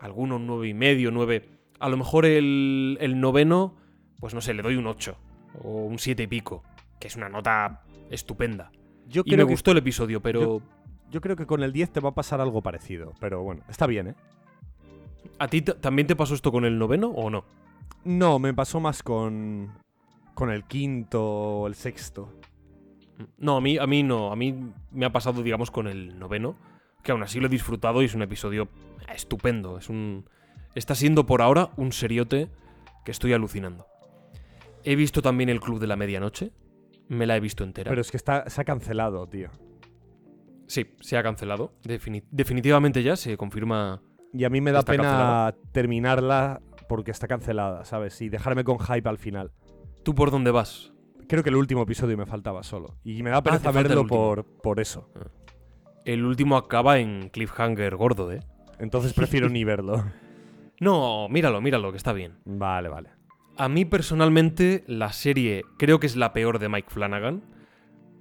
alguno 0.00 0.36
un 0.36 0.46
9 0.46 0.68
y 0.68 0.74
medio, 0.74 1.10
9... 1.10 1.50
A 1.78 1.88
lo 1.90 1.96
mejor 1.98 2.24
el, 2.24 2.96
el 3.00 3.20
noveno, 3.20 3.76
pues 4.18 4.32
no 4.34 4.40
sé, 4.40 4.54
le 4.54 4.62
doy 4.62 4.76
un 4.76 4.86
8 4.86 5.14
o 5.62 5.84
un 5.84 5.98
7 5.98 6.22
y 6.22 6.26
pico, 6.26 6.62
que 6.98 7.08
es 7.08 7.16
una 7.16 7.28
nota 7.28 7.82
estupenda. 8.10 8.70
Yo 9.06 9.22
Y 9.26 9.30
me 9.30 9.36
creo, 9.36 9.46
que, 9.46 9.52
gustó 9.52 9.72
el 9.72 9.78
episodio, 9.78 10.22
pero 10.22 10.62
yo 11.10 11.20
creo 11.20 11.36
que 11.36 11.44
con 11.44 11.62
el 11.62 11.72
10 11.74 11.92
te 11.92 12.00
va 12.00 12.08
a 12.10 12.14
pasar 12.14 12.40
algo 12.40 12.62
parecido. 12.62 13.12
Pero 13.20 13.42
bueno, 13.42 13.62
está 13.68 13.86
bien, 13.86 14.08
¿eh? 14.08 14.14
¿A 15.38 15.48
ti 15.48 15.62
también 15.62 16.06
te 16.06 16.16
pasó 16.16 16.34
esto 16.34 16.52
con 16.52 16.64
el 16.64 16.78
noveno 16.78 17.08
o 17.08 17.30
no? 17.30 17.44
No, 18.04 18.38
me 18.38 18.54
pasó 18.54 18.80
más 18.80 19.02
con. 19.02 19.72
con 20.34 20.50
el 20.50 20.64
quinto 20.64 21.22
o 21.24 21.66
el 21.66 21.74
sexto. 21.74 22.32
No, 23.38 23.56
a 23.56 23.60
mí, 23.60 23.78
a 23.78 23.86
mí 23.86 24.02
no. 24.02 24.30
A 24.32 24.36
mí 24.36 24.54
me 24.90 25.06
ha 25.06 25.12
pasado, 25.12 25.42
digamos, 25.42 25.70
con 25.70 25.86
el 25.86 26.18
noveno, 26.18 26.56
que 27.02 27.12
aún 27.12 27.22
así 27.22 27.40
lo 27.40 27.46
he 27.46 27.50
disfrutado 27.50 28.02
y 28.02 28.04
es 28.04 28.14
un 28.14 28.22
episodio 28.22 28.68
estupendo. 29.14 29.78
Es 29.78 29.88
un. 29.88 30.28
Está 30.74 30.94
siendo 30.94 31.24
por 31.26 31.40
ahora 31.42 31.70
un 31.76 31.92
seriote 31.92 32.48
que 33.04 33.10
estoy 33.10 33.32
alucinando. 33.32 33.86
He 34.84 34.94
visto 34.94 35.22
también 35.22 35.48
el 35.48 35.60
Club 35.60 35.80
de 35.80 35.86
la 35.86 35.96
Medianoche. 35.96 36.52
Me 37.08 37.26
la 37.26 37.36
he 37.36 37.40
visto 37.40 37.64
entera. 37.64 37.88
Pero 37.88 38.00
es 38.00 38.10
que 38.10 38.16
está, 38.16 38.48
se 38.50 38.60
ha 38.60 38.64
cancelado, 38.64 39.26
tío. 39.28 39.48
Sí, 40.66 40.94
se 41.00 41.16
ha 41.16 41.22
cancelado. 41.22 41.72
Defini- 41.84 42.24
definitivamente 42.30 43.02
ya 43.02 43.16
se 43.16 43.36
confirma. 43.36 44.02
Y 44.36 44.44
a 44.44 44.50
mí 44.50 44.60
me 44.60 44.72
da 44.72 44.82
pena 44.82 45.02
cancelada. 45.02 45.54
terminarla 45.72 46.60
porque 46.88 47.10
está 47.10 47.26
cancelada, 47.26 47.84
¿sabes? 47.84 48.20
Y 48.20 48.28
dejarme 48.28 48.64
con 48.64 48.78
hype 48.78 49.08
al 49.08 49.18
final. 49.18 49.52
¿Tú 50.02 50.14
por 50.14 50.30
dónde 50.30 50.50
vas? 50.50 50.92
Creo 51.28 51.42
que 51.42 51.50
el 51.50 51.56
último 51.56 51.82
episodio 51.82 52.16
me 52.16 52.26
faltaba 52.26 52.62
solo. 52.62 52.96
Y 53.02 53.22
me 53.22 53.30
da 53.30 53.42
pereza 53.42 53.64
falta 53.64 53.80
el 53.80 53.88
verlo 53.88 54.06
por, 54.06 54.44
por 54.44 54.78
eso. 54.78 55.10
El 56.04 56.24
último 56.24 56.56
acaba 56.56 56.98
en 56.98 57.30
cliffhanger 57.30 57.96
gordo, 57.96 58.30
¿eh? 58.30 58.40
Entonces 58.78 59.12
prefiero 59.12 59.48
ni 59.50 59.64
verlo. 59.64 60.04
No, 60.78 61.28
míralo, 61.28 61.60
míralo, 61.60 61.90
que 61.90 61.96
está 61.96 62.12
bien. 62.12 62.34
Vale, 62.44 62.88
vale. 62.88 63.10
A 63.56 63.68
mí 63.68 63.84
personalmente 63.86 64.84
la 64.86 65.12
serie 65.12 65.64
creo 65.78 65.98
que 65.98 66.06
es 66.06 66.14
la 66.14 66.32
peor 66.32 66.58
de 66.58 66.68
Mike 66.68 66.90
Flanagan. 66.90 67.42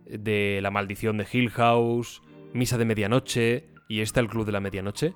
De 0.05 0.59
La 0.61 0.71
maldición 0.71 1.17
de 1.17 1.27
Hill 1.31 1.49
House, 1.49 2.21
Misa 2.53 2.77
de 2.77 2.85
Medianoche 2.85 3.69
y 3.89 4.01
esta 4.01 4.19
El 4.19 4.27
Club 4.27 4.45
de 4.45 4.51
la 4.51 4.59
Medianoche. 4.59 5.13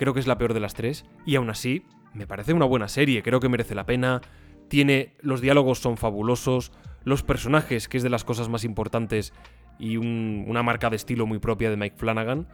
Creo 0.00 0.14
que 0.14 0.20
es 0.20 0.26
la 0.26 0.38
peor 0.38 0.54
de 0.54 0.60
las 0.60 0.72
tres. 0.72 1.04
Y 1.26 1.36
aún 1.36 1.50
así, 1.50 1.82
me 2.14 2.26
parece 2.26 2.54
una 2.54 2.64
buena 2.64 2.88
serie, 2.88 3.22
creo 3.22 3.38
que 3.38 3.50
merece 3.50 3.74
la 3.74 3.84
pena. 3.84 4.22
Tiene. 4.68 5.12
Los 5.20 5.42
diálogos 5.42 5.78
son 5.78 5.98
fabulosos. 5.98 6.72
Los 7.04 7.22
personajes, 7.22 7.86
que 7.86 7.98
es 7.98 8.02
de 8.02 8.08
las 8.08 8.24
cosas 8.24 8.48
más 8.48 8.64
importantes. 8.64 9.34
Y 9.78 9.98
un- 9.98 10.46
una 10.48 10.62
marca 10.62 10.88
de 10.88 10.96
estilo 10.96 11.26
muy 11.26 11.38
propia 11.38 11.68
de 11.68 11.76
Mike 11.76 11.96
Flanagan. 11.98 12.48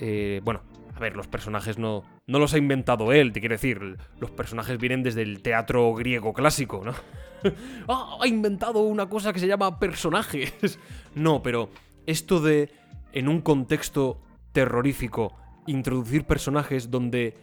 Eh, 0.00 0.40
bueno, 0.42 0.62
a 0.96 0.98
ver, 0.98 1.14
los 1.16 1.28
personajes 1.28 1.78
no, 1.78 2.02
no 2.26 2.40
los 2.40 2.52
ha 2.52 2.58
inventado 2.58 3.12
él, 3.12 3.32
te 3.32 3.38
quiero 3.38 3.54
decir. 3.54 3.96
Los 4.18 4.32
personajes 4.32 4.76
vienen 4.78 5.04
desde 5.04 5.22
el 5.22 5.42
teatro 5.42 5.94
griego 5.94 6.32
clásico, 6.32 6.82
¿no? 6.84 6.94
¡Ah! 7.88 8.18
Ha 8.20 8.26
inventado 8.26 8.80
una 8.80 9.08
cosa 9.08 9.32
que 9.32 9.38
se 9.38 9.46
llama 9.46 9.78
personajes. 9.78 10.80
No, 11.14 11.42
pero 11.44 11.70
esto 12.06 12.40
de, 12.40 12.70
en 13.12 13.28
un 13.28 13.40
contexto 13.40 14.20
terrorífico, 14.52 15.34
introducir 15.66 16.24
personajes 16.24 16.90
donde 16.90 17.34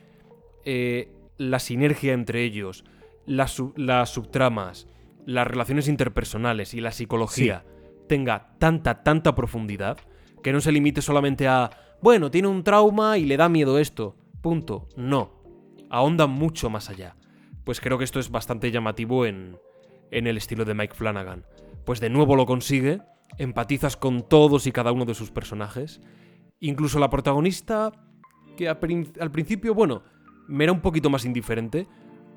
eh, 0.65 1.11
la 1.37 1.59
sinergia 1.59 2.13
entre 2.13 2.43
ellos, 2.43 2.83
las, 3.25 3.51
sub- 3.51 3.77
las 3.77 4.09
subtramas, 4.09 4.87
las 5.25 5.47
relaciones 5.47 5.87
interpersonales 5.87 6.73
y 6.73 6.81
la 6.81 6.91
psicología 6.91 7.65
tenga 8.07 8.55
tanta, 8.59 9.03
tanta 9.03 9.35
profundidad 9.35 9.97
que 10.41 10.51
no 10.51 10.59
se 10.59 10.71
limite 10.71 11.01
solamente 11.01 11.47
a, 11.47 11.69
bueno, 12.01 12.29
tiene 12.29 12.49
un 12.49 12.63
trauma 12.63 13.17
y 13.17 13.25
le 13.25 13.37
da 13.37 13.47
miedo 13.47 13.79
esto. 13.79 14.17
Punto. 14.41 14.89
No. 14.97 15.41
Ahonda 15.89 16.27
mucho 16.27 16.69
más 16.69 16.89
allá. 16.89 17.15
Pues 17.63 17.79
creo 17.79 17.97
que 17.97 18.03
esto 18.03 18.19
es 18.19 18.29
bastante 18.29 18.71
llamativo 18.71 19.25
en, 19.25 19.57
en 20.11 20.27
el 20.27 20.35
estilo 20.35 20.65
de 20.65 20.73
Mike 20.73 20.95
Flanagan. 20.95 21.45
Pues 21.85 22.01
de 22.01 22.09
nuevo 22.09 22.35
lo 22.35 22.45
consigue, 22.45 22.99
empatizas 23.37 23.95
con 23.95 24.27
todos 24.27 24.67
y 24.67 24.73
cada 24.73 24.91
uno 24.91 25.05
de 25.05 25.13
sus 25.13 25.31
personajes. 25.31 26.01
Incluso 26.59 26.99
la 26.99 27.09
protagonista, 27.09 27.93
que 28.55 28.69
al 28.69 29.31
principio, 29.31 29.73
bueno, 29.73 30.03
me 30.47 30.63
era 30.63 30.73
un 30.73 30.81
poquito 30.81 31.09
más 31.09 31.25
indiferente, 31.25 31.87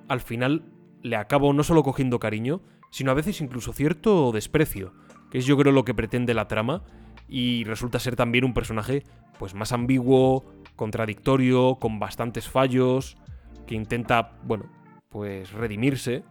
al 0.08 0.20
final 0.20 0.64
le 1.02 1.16
acabo 1.16 1.52
no 1.52 1.62
solo 1.62 1.82
cogiendo 1.82 2.18
cariño, 2.18 2.62
sino 2.90 3.10
a 3.10 3.14
veces 3.14 3.40
incluso 3.40 3.72
cierto 3.72 4.32
desprecio, 4.32 4.92
que 5.30 5.38
es 5.38 5.46
yo 5.46 5.56
creo 5.56 5.72
lo 5.72 5.84
que 5.84 5.94
pretende 5.94 6.34
la 6.34 6.48
trama, 6.48 6.82
y 7.28 7.64
resulta 7.64 7.98
ser 7.98 8.16
también 8.16 8.44
un 8.44 8.54
personaje 8.54 9.02
pues 9.38 9.54
más 9.54 9.72
ambiguo, 9.72 10.44
contradictorio, 10.76 11.76
con 11.76 11.98
bastantes 11.98 12.48
fallos, 12.48 13.16
que 13.66 13.74
intenta, 13.74 14.38
bueno, 14.44 14.66
pues 15.08 15.52
redimirse 15.52 16.24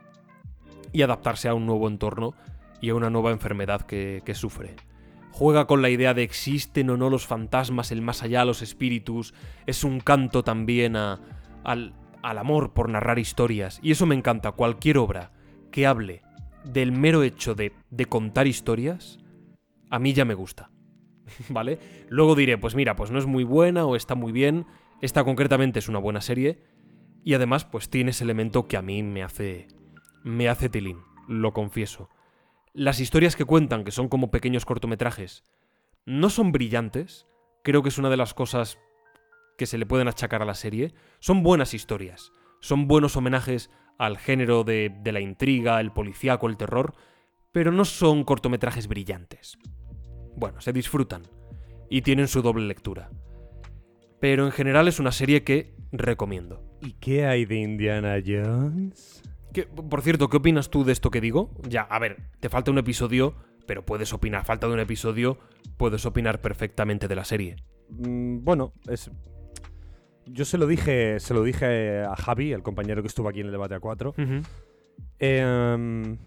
y 0.91 1.01
adaptarse 1.01 1.49
a 1.49 1.53
un 1.53 1.65
nuevo 1.65 1.87
entorno 1.87 2.33
y 2.81 2.89
a 2.89 2.95
una 2.95 3.09
nueva 3.09 3.31
enfermedad 3.31 3.81
que, 3.81 4.21
que 4.25 4.33
sufre. 4.33 4.75
Juega 5.37 5.67
con 5.67 5.81
la 5.81 5.89
idea 5.89 6.13
de 6.13 6.23
existen 6.23 6.89
o 6.89 6.95
no 6.95 7.09
los 7.09 7.27
fantasmas, 7.27 7.91
el 7.91 8.01
más 8.01 8.23
allá, 8.23 8.45
los 8.45 8.61
espíritus. 8.61 9.33
Es 9.65 9.83
un 9.83 9.99
canto 9.99 10.43
también 10.45 10.95
a- 10.95 11.19
al, 11.65 11.93
amor 12.23 12.71
por 12.71 12.87
narrar 12.87 13.19
historias. 13.19 13.81
Y 13.83 13.91
eso 13.91 14.05
me 14.05 14.15
encanta. 14.15 14.53
Cualquier 14.53 14.97
obra 14.97 15.33
que 15.73 15.87
hable 15.87 16.21
del 16.63 16.93
mero 16.93 17.21
hecho 17.21 17.53
de, 17.53 17.73
de 17.89 18.05
contar 18.05 18.47
historias, 18.47 19.19
a 19.89 19.99
mí 19.99 20.13
ya 20.13 20.23
me 20.23 20.35
gusta. 20.35 20.71
¿Vale? 21.49 21.79
Luego 22.07 22.35
diré, 22.35 22.57
pues 22.57 22.73
mira, 22.73 22.95
pues 22.95 23.11
no 23.11 23.19
es 23.19 23.25
muy 23.25 23.43
buena 23.43 23.85
o 23.85 23.97
está 23.97 24.15
muy 24.15 24.31
bien. 24.31 24.65
Esta 25.01 25.25
concretamente 25.25 25.79
es 25.79 25.89
una 25.89 25.99
buena 25.99 26.21
serie. 26.21 26.63
Y 27.25 27.33
además, 27.33 27.65
pues 27.65 27.89
tiene 27.89 28.11
ese 28.11 28.23
elemento 28.23 28.69
que 28.69 28.77
a 28.77 28.81
mí 28.81 29.03
me 29.03 29.21
hace. 29.21 29.67
me 30.23 30.47
hace 30.47 30.69
tilín, 30.69 30.99
lo 31.27 31.51
confieso. 31.51 32.07
Las 32.75 32.99
historias 32.99 33.37
que 33.37 33.45
cuentan, 33.45 33.85
que 33.85 33.91
son 33.91 34.09
como 34.09 34.31
pequeños 34.31 34.65
cortometrajes, 34.65 35.45
no 36.05 36.29
son 36.29 36.51
brillantes. 36.51 37.25
Creo 37.63 37.81
que 37.81 37.87
es 37.87 37.97
una 37.97 38.09
de 38.09 38.17
las 38.17 38.33
cosas 38.33 38.77
que 39.57 39.65
se 39.65 39.77
le 39.77 39.85
pueden 39.85 40.09
achacar 40.09 40.41
a 40.41 40.45
la 40.45 40.55
serie. 40.55 40.93
Son 41.19 41.41
buenas 41.41 41.73
historias. 41.73 42.33
Son 42.59 42.89
buenos 42.89 43.15
homenajes 43.15 43.71
al 43.97 44.17
género 44.17 44.65
de, 44.65 44.93
de 45.01 45.11
la 45.13 45.21
intriga, 45.21 45.79
el 45.79 45.93
policíaco, 45.93 46.49
el 46.49 46.57
terror. 46.57 46.95
Pero 47.53 47.71
no 47.71 47.85
son 47.85 48.25
cortometrajes 48.25 48.89
brillantes. 48.89 49.57
Bueno, 50.35 50.59
se 50.59 50.73
disfrutan. 50.73 51.21
Y 51.89 52.01
tienen 52.01 52.27
su 52.27 52.41
doble 52.41 52.65
lectura. 52.65 53.09
Pero 54.19 54.45
en 54.45 54.51
general 54.51 54.89
es 54.89 54.99
una 54.99 55.13
serie 55.13 55.45
que 55.45 55.77
recomiendo. 55.93 56.61
¿Y 56.81 56.91
qué 56.95 57.25
hay 57.25 57.45
de 57.45 57.55
Indiana 57.55 58.17
Jones? 58.21 59.23
Por 59.63 60.01
cierto, 60.01 60.29
¿qué 60.29 60.37
opinas 60.37 60.69
tú 60.69 60.83
de 60.83 60.91
esto 60.91 61.11
que 61.11 61.21
digo? 61.21 61.51
Ya, 61.67 61.81
a 61.81 61.99
ver, 61.99 62.29
te 62.39 62.49
falta 62.49 62.71
un 62.71 62.77
episodio, 62.77 63.35
pero 63.65 63.85
puedes 63.85 64.13
opinar. 64.13 64.45
Falta 64.45 64.67
de 64.67 64.73
un 64.73 64.79
episodio, 64.79 65.37
puedes 65.77 66.05
opinar 66.05 66.41
perfectamente 66.41 67.07
de 67.07 67.15
la 67.15 67.25
serie. 67.25 67.55
Mm, 67.89 68.43
bueno, 68.43 68.73
es. 68.87 69.11
Yo 70.25 70.45
se 70.45 70.57
lo 70.57 70.67
dije. 70.67 71.19
Se 71.19 71.33
lo 71.33 71.43
dije 71.43 72.03
a 72.03 72.15
Javi, 72.15 72.51
el 72.51 72.63
compañero 72.63 73.01
que 73.01 73.07
estuvo 73.07 73.29
aquí 73.29 73.41
en 73.41 73.47
el 73.47 73.51
debate 73.51 73.75
a 73.75 73.79
4. 73.79 74.13
Em, 75.19 76.17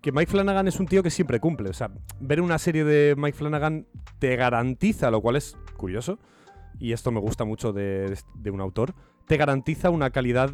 que 0.00 0.12
Mike 0.12 0.30
Flanagan 0.30 0.68
es 0.68 0.78
un 0.78 0.86
tío 0.86 1.02
que 1.02 1.10
siempre 1.10 1.40
cumple. 1.40 1.70
O 1.70 1.72
sea, 1.72 1.90
ver 2.20 2.40
una 2.40 2.58
serie 2.58 2.84
de 2.84 3.14
Mike 3.16 3.36
Flanagan 3.36 3.86
te 4.18 4.36
garantiza, 4.36 5.10
lo 5.10 5.20
cual 5.20 5.36
es 5.36 5.56
curioso, 5.76 6.18
y 6.78 6.92
esto 6.92 7.10
me 7.10 7.20
gusta 7.20 7.44
mucho 7.44 7.72
de, 7.72 8.16
de 8.34 8.50
un 8.50 8.60
autor, 8.60 8.94
te 9.26 9.36
garantiza 9.36 9.90
una 9.90 10.10
calidad 10.10 10.50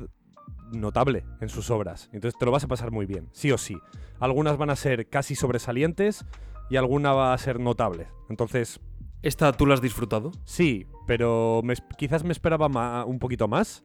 notable 0.74 1.24
en 1.40 1.48
sus 1.48 1.70
obras. 1.70 2.08
Entonces 2.12 2.38
te 2.38 2.44
lo 2.44 2.50
vas 2.52 2.64
a 2.64 2.68
pasar 2.68 2.90
muy 2.90 3.06
bien, 3.06 3.28
sí 3.32 3.50
o 3.52 3.58
sí. 3.58 3.76
Algunas 4.20 4.56
van 4.56 4.70
a 4.70 4.76
ser 4.76 5.08
casi 5.08 5.34
sobresalientes 5.34 6.24
y 6.70 6.76
alguna 6.76 7.12
va 7.12 7.32
a 7.34 7.38
ser 7.38 7.60
notable. 7.60 8.08
Entonces, 8.28 8.80
¿Esta 9.22 9.52
tú 9.52 9.64
la 9.64 9.72
has 9.74 9.80
disfrutado? 9.80 10.32
sí, 10.44 10.86
pero 11.06 11.62
me 11.64 11.74
quizás 11.96 12.24
me 12.24 12.32
esperaba 12.32 12.68
ma- 12.68 13.04
un 13.06 13.18
poquito 13.18 13.48
más, 13.48 13.82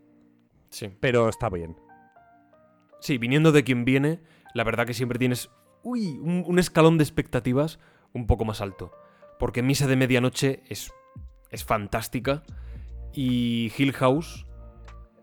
Sí. 0.69 0.89
pero 0.99 1.29
está 1.29 1.49
bien. 1.49 1.77
Sí, 2.99 3.17
viniendo 3.17 3.51
de 3.53 3.63
quien 3.63 3.85
viene, 3.85 4.19
la 4.53 4.63
verdad 4.65 4.85
que 4.85 4.93
siempre 4.93 5.17
tienes 5.19 5.49
uy, 5.83 6.17
un, 6.21 6.43
un 6.45 6.59
escalón 6.59 6.97
de 6.97 7.03
expectativas 7.05 7.79
un 8.13 8.27
poco 8.27 8.43
más 8.43 8.59
alto. 8.59 8.91
Porque 9.39 9.63
Misa 9.63 9.87
de 9.87 9.95
Medianoche 9.95 10.61
es, 10.67 10.91
es 11.51 11.63
fantástica 11.63 12.43
y 13.13 13.71
Hill 13.77 13.93
House 13.93 14.45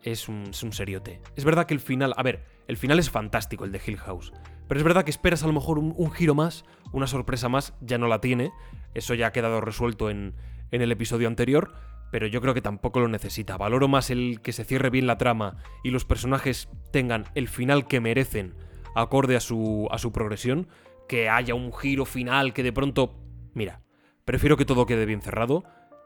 es 0.06 0.28
un, 0.28 0.44
es 0.50 0.64
seriote. 0.76 1.20
Es 1.34 1.44
verdad 1.44 1.66
que 1.66 1.74
el 1.74 1.80
final, 1.80 2.14
a 2.16 2.22
ver, 2.22 2.44
el 2.68 2.76
final 2.76 2.98
es 2.98 3.10
fantástico, 3.10 3.64
el 3.64 3.72
de 3.72 3.80
Hill 3.84 3.98
House. 3.98 4.32
Pero 4.68 4.78
es 4.78 4.84
verdad 4.84 5.04
que 5.04 5.10
esperas 5.10 5.42
a 5.42 5.46
lo 5.46 5.52
mejor 5.52 5.78
un, 5.78 5.94
un 5.96 6.10
giro 6.12 6.34
más, 6.34 6.64
una 6.92 7.06
sorpresa 7.06 7.48
más, 7.48 7.74
ya 7.80 7.98
no 7.98 8.06
la 8.06 8.20
tiene. 8.20 8.52
Eso 8.94 9.14
ya 9.14 9.28
ha 9.28 9.32
quedado 9.32 9.60
resuelto 9.60 10.08
en, 10.08 10.34
en 10.70 10.82
el 10.82 10.92
episodio 10.92 11.26
anterior, 11.28 11.74
pero 12.12 12.28
yo 12.28 12.40
creo 12.40 12.54
que 12.54 12.62
tampoco 12.62 13.00
lo 13.00 13.08
necesita. 13.08 13.56
Valoro 13.56 13.88
más 13.88 14.10
el 14.10 14.40
que 14.42 14.52
se 14.52 14.64
cierre 14.64 14.90
bien 14.90 15.06
la 15.06 15.18
trama 15.18 15.56
y 15.82 15.90
los 15.90 16.04
personajes 16.04 16.68
tengan 16.92 17.24
el 17.34 17.48
final 17.48 17.86
que 17.86 18.00
merecen 18.00 18.54
acorde 18.94 19.36
a 19.36 19.40
su, 19.40 19.88
a 19.90 19.98
su 19.98 20.12
progresión, 20.12 20.68
que 21.08 21.28
haya 21.28 21.54
un 21.54 21.72
giro 21.72 22.04
final 22.04 22.52
que 22.52 22.62
de 22.62 22.72
pronto... 22.72 23.18
Mira, 23.54 23.82
prefiero 24.24 24.56
que 24.56 24.64
todo 24.64 24.86
quede 24.86 25.04
bien 25.04 25.20
cerrado 25.20 25.64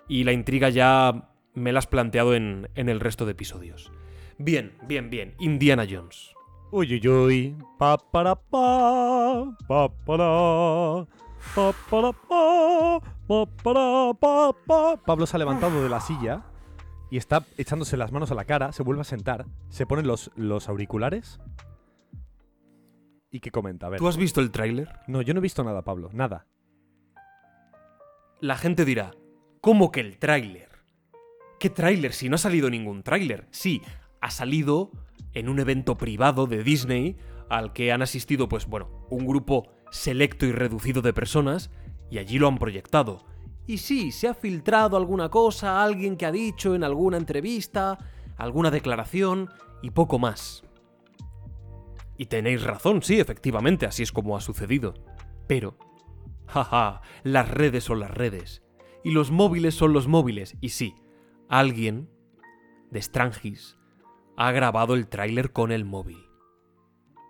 y 0.09 0.25
la 0.25 0.33
intriga 0.33 0.71
ya 0.71 1.31
me 1.55 1.73
la 1.73 1.79
has 1.81 1.87
planteado 1.87 2.35
en, 2.35 2.69
en 2.75 2.89
el 2.89 3.01
resto 3.01 3.27
de 3.27 3.33
episodios. 3.33 3.93
Bien, 4.39 4.77
bien, 4.87 5.11
bien. 5.11 5.35
Indiana 5.39 5.87
Jones. 5.89 6.33
Uy, 6.71 6.95
uy, 6.95 7.09
uy. 7.09 7.57
Pa, 7.79 7.99
para, 7.99 8.37
pa, 8.37 9.57
pa, 9.67 9.89
para, 10.07 11.07
pa, 11.55 11.73
para, 11.91 12.13
pa, 12.13 13.01
pa, 13.27 13.47
para, 13.63 14.15
pa, 14.15 14.53
pa. 14.67 14.97
Pablo 15.05 15.27
se 15.27 15.37
ha 15.37 15.39
levantado 15.39 15.83
de 15.83 15.89
la 15.89 16.01
silla 16.01 16.45
y 17.11 17.17
está 17.17 17.45
echándose 17.59 17.97
las 17.97 18.13
manos 18.13 18.31
a 18.31 18.35
la 18.35 18.45
cara, 18.45 18.73
se 18.73 18.83
vuelve 18.83 19.01
a 19.03 19.05
sentar, 19.05 19.47
se 19.69 19.85
pone 19.85 20.03
los, 20.03 20.31
los 20.37 20.69
auriculares 20.69 21.41
y 23.31 23.41
¿qué 23.41 23.51
comenta? 23.51 23.87
A 23.87 23.91
ver. 23.91 23.99
¿Tú 23.99 24.09
has 24.09 24.17
visto 24.17 24.41
el 24.41 24.51
tráiler? 24.51 24.89
No, 25.07 25.23
yo 25.23 25.35
no 25.35 25.39
he 25.39 25.43
visto 25.43 25.63
nada, 25.63 25.83
Pablo, 25.83 26.11
nada. 26.13 26.47
La 28.41 28.57
gente 28.57 28.85
dirá, 28.85 29.13
¿cómo 29.61 29.93
que 29.93 30.01
el 30.01 30.19
tráiler? 30.19 30.70
¿Qué 31.61 31.69
tráiler 31.69 32.15
si 32.15 32.31
no 32.31 32.37
ha 32.37 32.39
salido 32.39 32.71
ningún 32.71 33.03
tráiler? 33.03 33.47
Sí, 33.51 33.83
ha 34.23 34.31
salido 34.31 34.93
en 35.35 35.51
un 35.51 35.61
evento 35.61 35.99
privado 35.99 36.47
de 36.47 36.65
Disney 36.65 37.19
al 37.51 37.75
que 37.75 37.93
han 37.93 38.01
asistido, 38.01 38.49
pues 38.49 38.65
bueno, 38.65 39.07
un 39.11 39.27
grupo 39.27 39.69
selecto 39.91 40.47
y 40.47 40.53
reducido 40.53 41.03
de 41.03 41.13
personas 41.13 41.71
y 42.11 42.17
allí 42.17 42.39
lo 42.39 42.49
han 42.49 42.57
proyectado. 42.57 43.27
Y 43.67 43.77
sí, 43.77 44.11
se 44.11 44.27
ha 44.27 44.33
filtrado 44.33 44.97
alguna 44.97 45.29
cosa, 45.29 45.85
alguien 45.85 46.17
que 46.17 46.25
ha 46.25 46.33
dicho 46.33 46.75
en 46.75 46.83
alguna 46.83 47.19
entrevista, 47.19 47.99
alguna 48.39 48.71
declaración 48.71 49.51
y 49.83 49.91
poco 49.91 50.19
más. 50.19 50.63
Y 52.17 52.25
tenéis 52.25 52.63
razón, 52.63 53.03
sí, 53.03 53.21
efectivamente, 53.21 53.85
así 53.85 54.03
es 54.03 54.13
como 54.13 54.35
ha 54.35 54.41
sucedido. 54.41 54.95
Pero, 55.47 55.77
jaja, 56.47 57.03
las 57.23 57.51
redes 57.51 57.85
son 57.85 58.01
las 58.01 58.11
redes. 58.11 58.63
Y 59.05 59.11
los 59.11 59.31
móviles 59.31 59.75
son 59.75 59.93
los 59.93 60.09
móviles. 60.09 60.57
Y 60.63 60.71
sí, 60.71 60.95
alguien 61.51 62.09
de 62.91 63.03
Strangis 63.03 63.77
ha 64.37 64.53
grabado 64.53 64.95
el 64.95 65.09
tráiler 65.09 65.53
con 65.53 65.73
el 65.73 65.85
móvil. 65.85 66.25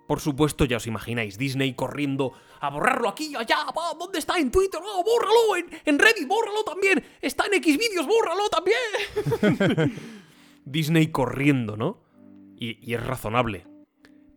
Por 0.07 0.19
supuesto, 0.19 0.65
ya 0.65 0.77
os 0.77 0.87
imagináis, 0.87 1.37
Disney 1.37 1.73
corriendo 1.73 2.33
a 2.59 2.69
borrarlo 2.69 3.09
aquí, 3.09 3.33
allá, 3.35 3.57
¿dónde 3.97 4.19
está? 4.19 4.37
En 4.37 4.51
Twitter, 4.51 4.79
oh, 4.83 5.03
bórralo, 5.03 5.55
en, 5.57 5.79
en 5.85 5.99
Reddit, 5.99 6.27
bórralo 6.27 6.63
también, 6.63 7.03
está 7.21 7.45
en 7.45 7.63
Xvideos, 7.63 8.07
bórralo 8.07 8.49
también. 8.49 9.99
Disney 10.65 11.07
corriendo, 11.07 11.75
¿no? 11.75 12.03
Y 12.57 12.93
es 12.93 13.03
razonable. 13.03 13.65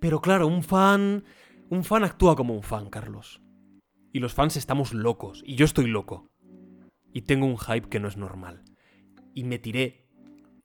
Pero 0.01 0.21
claro, 0.21 0.47
un 0.47 0.63
fan... 0.63 1.25
Un 1.71 1.83
fan 1.83 2.05
actúa 2.05 2.37
como 2.37 2.55
un 2.55 2.63
fan, 2.63 2.89
Carlos. 2.89 3.43
Y 4.13 4.21
los 4.21 4.33
fans 4.33 4.57
estamos 4.57 4.95
locos, 4.95 5.43
y 5.45 5.57
yo 5.57 5.65
estoy 5.65 5.87
loco. 5.87 6.31
Y 7.13 7.23
tengo 7.23 7.47
un 7.47 7.59
hype 7.59 7.89
que 7.89 8.01
no 8.01 8.09
es 8.09 8.17
normal. 8.17 8.65
Y 9.35 9.45
me 9.45 9.59
tiré, 9.59 10.07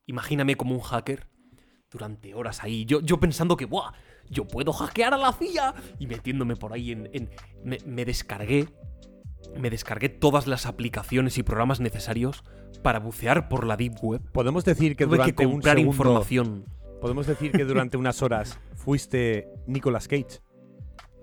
imagíname 0.05 0.55
como 0.55 0.75
un 0.75 0.81
hacker, 0.81 1.27
durante 1.91 2.35
horas 2.35 2.63
ahí, 2.63 2.85
yo, 2.85 3.01
yo 3.01 3.19
pensando 3.19 3.57
que, 3.57 3.65
¡buah! 3.65 3.91
Yo 4.29 4.45
puedo 4.47 4.71
hackear 4.73 5.13
a 5.15 5.17
la 5.17 5.33
CIA. 5.33 5.73
Y 5.97 6.05
metiéndome 6.05 6.55
por 6.55 6.71
ahí 6.73 6.91
en... 6.91 7.09
en- 7.13 7.29
me, 7.63 7.79
me 7.85 8.05
descargué... 8.05 8.67
Me 9.57 9.69
descargué 9.71 10.09
todas 10.09 10.45
las 10.45 10.65
aplicaciones 10.67 11.37
y 11.39 11.43
programas 11.43 11.79
necesarios 11.79 12.43
para 12.83 12.99
bucear 12.99 13.49
por 13.49 13.65
la 13.65 13.77
Deep 13.77 13.95
Web. 14.03 14.21
Podemos 14.31 14.65
decir 14.65 14.95
que 14.95 15.05
Tuve 15.05 15.15
durante 15.17 15.33
que 15.35 15.45
un 15.47 15.53
comprar 15.53 15.77
segundo, 15.77 15.95
información. 15.97 16.65
podemos 17.01 17.25
decir 17.25 17.51
que 17.53 17.63
durante 17.65 17.97
unas 17.97 18.21
horas 18.21 18.59
fuiste 18.75 19.47
Nicolas 19.65 20.07
Cage. 20.07 20.41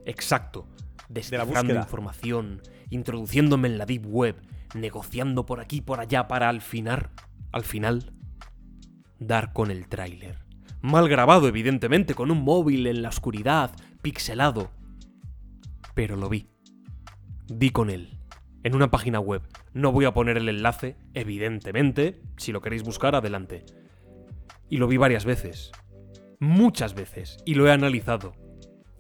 Exacto. 0.07 0.67
Descifrando 1.09 1.53
búsqueda. 1.55 1.81
información, 1.83 2.63
introduciéndome 2.91 3.69
en 3.69 3.79
la 3.79 3.87
deep 3.87 4.07
web, 4.07 4.37
negociando 4.75 5.47
por 5.47 5.61
aquí 5.61 5.77
y 5.77 5.81
por 5.83 6.01
allá 6.01 6.27
para 6.27 6.49
al 6.49 6.63
final, 6.63 7.11
al 7.53 7.65
final, 7.65 8.13
dar 9.19 9.53
con 9.53 9.71
el 9.71 9.89
tráiler. 9.89 10.47
Mal 10.83 11.09
grabado, 11.09 11.49
evidentemente, 11.49 12.15
con 12.15 12.31
un 12.31 12.43
móvil 12.43 12.87
en 12.87 13.03
la 13.03 13.09
oscuridad, 13.09 13.73
pixelado. 14.03 14.71
Pero 15.95 16.17
lo 16.17 16.29
vi. 16.29 16.49
Di 17.47 17.71
con 17.71 17.91
él. 17.91 18.19
En 18.63 18.75
una 18.75 18.91
página 18.91 19.19
web. 19.19 19.43
No 19.73 19.93
voy 19.93 20.05
a 20.05 20.15
poner 20.15 20.37
el 20.37 20.49
enlace, 20.49 20.97
evidentemente. 21.15 22.23
Si 22.37 22.53
lo 22.53 22.61
queréis 22.61 22.83
buscar, 22.83 23.15
adelante. 23.15 23.65
Y 24.69 24.77
lo 24.77 24.87
vi 24.87 24.97
varias 24.97 25.25
veces. 25.25 25.73
Muchas 26.39 26.95
veces. 26.95 27.39
Y 27.45 27.55
lo 27.55 27.67
he 27.67 27.73
analizado. 27.73 28.33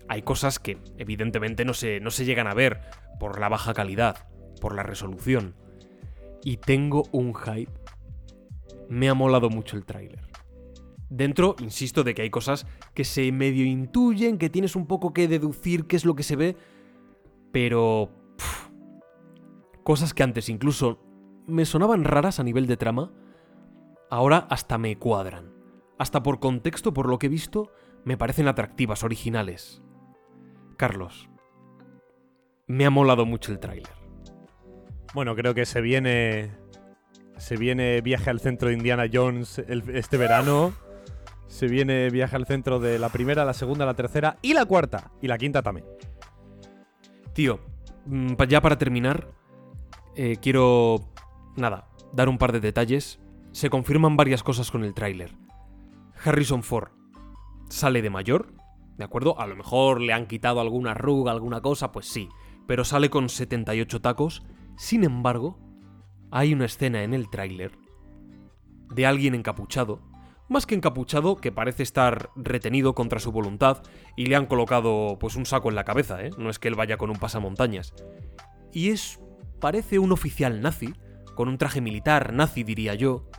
Hay 0.08 0.22
cosas 0.22 0.58
que 0.58 0.78
evidentemente 0.98 1.64
no 1.64 1.74
se, 1.74 2.00
no 2.00 2.10
se 2.10 2.24
llegan 2.24 2.46
a 2.46 2.54
ver 2.54 2.80
por 3.18 3.40
la 3.40 3.48
baja 3.48 3.74
calidad, 3.74 4.28
por 4.60 4.74
la 4.74 4.82
resolución. 4.82 5.54
Y 6.42 6.58
tengo 6.58 7.04
un 7.12 7.34
hype. 7.34 7.72
Me 8.88 9.08
ha 9.08 9.14
molado 9.14 9.50
mucho 9.50 9.76
el 9.76 9.84
tráiler. 9.84 10.28
Dentro, 11.08 11.54
insisto, 11.60 12.02
de 12.02 12.14
que 12.14 12.22
hay 12.22 12.30
cosas 12.30 12.66
que 12.94 13.04
se 13.04 13.30
medio 13.30 13.64
intuyen, 13.64 14.38
que 14.38 14.50
tienes 14.50 14.74
un 14.76 14.86
poco 14.86 15.12
que 15.12 15.28
deducir 15.28 15.86
qué 15.86 15.96
es 15.96 16.04
lo 16.04 16.16
que 16.16 16.22
se 16.22 16.36
ve, 16.36 16.56
pero... 17.52 18.10
cosas 19.84 20.14
que 20.14 20.22
antes 20.22 20.48
incluso 20.48 21.00
me 21.46 21.64
sonaban 21.64 22.04
raras 22.04 22.40
a 22.40 22.44
nivel 22.44 22.66
de 22.66 22.76
trama, 22.76 23.12
ahora 24.10 24.46
hasta 24.50 24.78
me 24.78 24.98
cuadran. 24.98 25.52
Hasta 25.98 26.22
por 26.22 26.40
contexto, 26.40 26.92
por 26.92 27.08
lo 27.08 27.18
que 27.18 27.26
he 27.26 27.30
visto, 27.30 27.70
me 28.04 28.16
parecen 28.16 28.48
atractivas, 28.48 29.04
originales. 29.04 29.82
Carlos, 30.76 31.30
me 32.66 32.84
ha 32.84 32.90
molado 32.90 33.24
mucho 33.24 33.52
el 33.52 33.60
tráiler. 33.60 33.92
Bueno, 35.14 35.34
creo 35.34 35.54
que 35.54 35.64
se 35.64 35.80
viene. 35.80 36.50
Se 37.36 37.56
viene 37.56 38.00
viaje 38.00 38.30
al 38.30 38.40
centro 38.40 38.68
de 38.68 38.74
Indiana 38.74 39.06
Jones 39.12 39.58
este 39.58 40.16
verano. 40.16 40.72
Se 41.48 41.68
viene 41.68 42.10
viaje 42.10 42.36
al 42.36 42.46
centro 42.46 42.80
de 42.80 42.98
la 42.98 43.08
primera, 43.08 43.44
la 43.44 43.52
segunda, 43.52 43.86
la 43.86 43.94
tercera 43.94 44.38
y 44.42 44.54
la 44.54 44.64
cuarta. 44.64 45.12
Y 45.20 45.28
la 45.28 45.38
quinta 45.38 45.62
también. 45.62 45.86
Tío, 47.32 47.60
mm, 48.06 48.34
ya 48.48 48.60
para 48.60 48.78
terminar, 48.78 49.28
eh, 50.16 50.38
quiero, 50.40 51.12
nada, 51.56 51.88
dar 52.12 52.28
un 52.28 52.38
par 52.38 52.52
de 52.52 52.60
detalles. 52.60 53.20
Se 53.52 53.70
confirman 53.70 54.16
varias 54.16 54.42
cosas 54.42 54.70
con 54.70 54.84
el 54.84 54.94
tráiler. 54.94 55.32
Harrison 56.24 56.62
Ford 56.62 56.88
sale 57.68 58.02
de 58.02 58.10
mayor, 58.10 58.54
¿de 58.96 59.04
acuerdo? 59.04 59.38
A 59.38 59.46
lo 59.46 59.56
mejor 59.56 60.00
le 60.00 60.12
han 60.12 60.26
quitado 60.26 60.60
alguna 60.60 60.92
arruga, 60.92 61.32
alguna 61.32 61.60
cosa, 61.60 61.92
pues 61.92 62.06
sí, 62.06 62.28
pero 62.66 62.84
sale 62.84 63.10
con 63.10 63.28
78 63.28 64.00
tacos. 64.00 64.42
Sin 64.76 65.04
embargo, 65.04 65.58
hay 66.36 66.52
una 66.52 66.66
escena 66.66 67.02
en 67.02 67.14
el 67.14 67.30
tráiler 67.30 67.72
de 68.90 69.06
alguien 69.06 69.34
encapuchado, 69.34 70.02
más 70.50 70.66
que 70.66 70.74
encapuchado, 70.74 71.36
que 71.36 71.50
parece 71.50 71.82
estar 71.82 72.28
retenido 72.36 72.94
contra 72.94 73.20
su 73.20 73.32
voluntad 73.32 73.82
y 74.18 74.26
le 74.26 74.36
han 74.36 74.44
colocado 74.44 75.16
pues 75.18 75.34
un 75.36 75.46
saco 75.46 75.70
en 75.70 75.76
la 75.76 75.84
cabeza, 75.84 76.22
¿eh? 76.22 76.30
No 76.36 76.50
es 76.50 76.58
que 76.58 76.68
él 76.68 76.74
vaya 76.74 76.98
con 76.98 77.08
un 77.08 77.16
pasamontañas. 77.16 77.94
Y 78.70 78.90
es 78.90 79.18
parece 79.60 79.98
un 79.98 80.12
oficial 80.12 80.60
nazi, 80.60 80.92
con 81.34 81.48
un 81.48 81.56
traje 81.56 81.80
militar 81.80 82.34
nazi 82.34 82.64
diría 82.64 82.94
yo, 82.94 83.30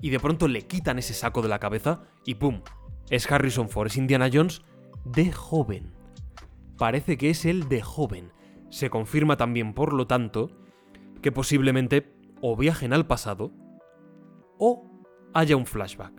y 0.00 0.10
de 0.10 0.20
pronto 0.20 0.46
le 0.46 0.68
quitan 0.68 1.00
ese 1.00 1.14
saco 1.14 1.42
de 1.42 1.48
la 1.48 1.58
cabeza 1.58 2.04
y 2.24 2.36
¡pum! 2.36 2.62
Es 3.10 3.28
Harrison 3.28 3.68
Ford, 3.68 3.88
es 3.88 3.96
Indiana 3.96 4.30
Jones 4.32 4.62
de 5.04 5.32
joven. 5.32 5.94
Parece 6.76 7.18
que 7.18 7.30
es 7.30 7.44
él 7.44 7.68
de 7.68 7.82
joven. 7.82 8.32
Se 8.70 8.88
confirma 8.88 9.36
también, 9.36 9.74
por 9.74 9.92
lo 9.92 10.06
tanto, 10.06 10.52
que 11.22 11.32
posiblemente 11.32 12.12
o 12.40 12.56
viajen 12.56 12.92
al 12.92 13.06
pasado 13.06 13.52
o 14.58 14.90
haya 15.34 15.56
un 15.56 15.66
flashback. 15.66 16.12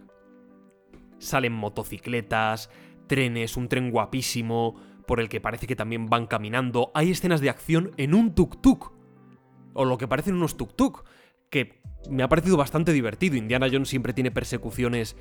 Salen 1.18 1.54
motocicletas, 1.54 2.70
trenes, 3.08 3.58
un 3.58 3.68
tren 3.68 3.92
guapísimo, 3.92 4.76
por 5.06 5.20
el 5.20 5.28
que 5.28 5.42
parece 5.42 5.68
que 5.68 5.76
también 5.76 6.06
van 6.06 6.28
caminando. 6.28 6.92
Hay 6.94 7.10
escenas 7.10 7.42
de 7.42 7.50
acción 7.50 7.92
en 7.98 8.14
un 8.14 8.36
tuk-tuk. 8.36 8.92
O 9.74 9.84
lo 9.84 9.98
que 9.98 10.08
parecen 10.08 10.36
unos 10.36 10.56
tuk-tuk. 10.56 11.04
Que 11.50 11.82
me 12.10 12.22
ha 12.22 12.30
parecido 12.30 12.58
bastante 12.58 12.94
divertido. 12.94 13.36
Indiana 13.36 13.68
Jones 13.72 13.90
siempre 13.90 14.14
tiene 14.14 14.30
persecuciones 14.30 15.18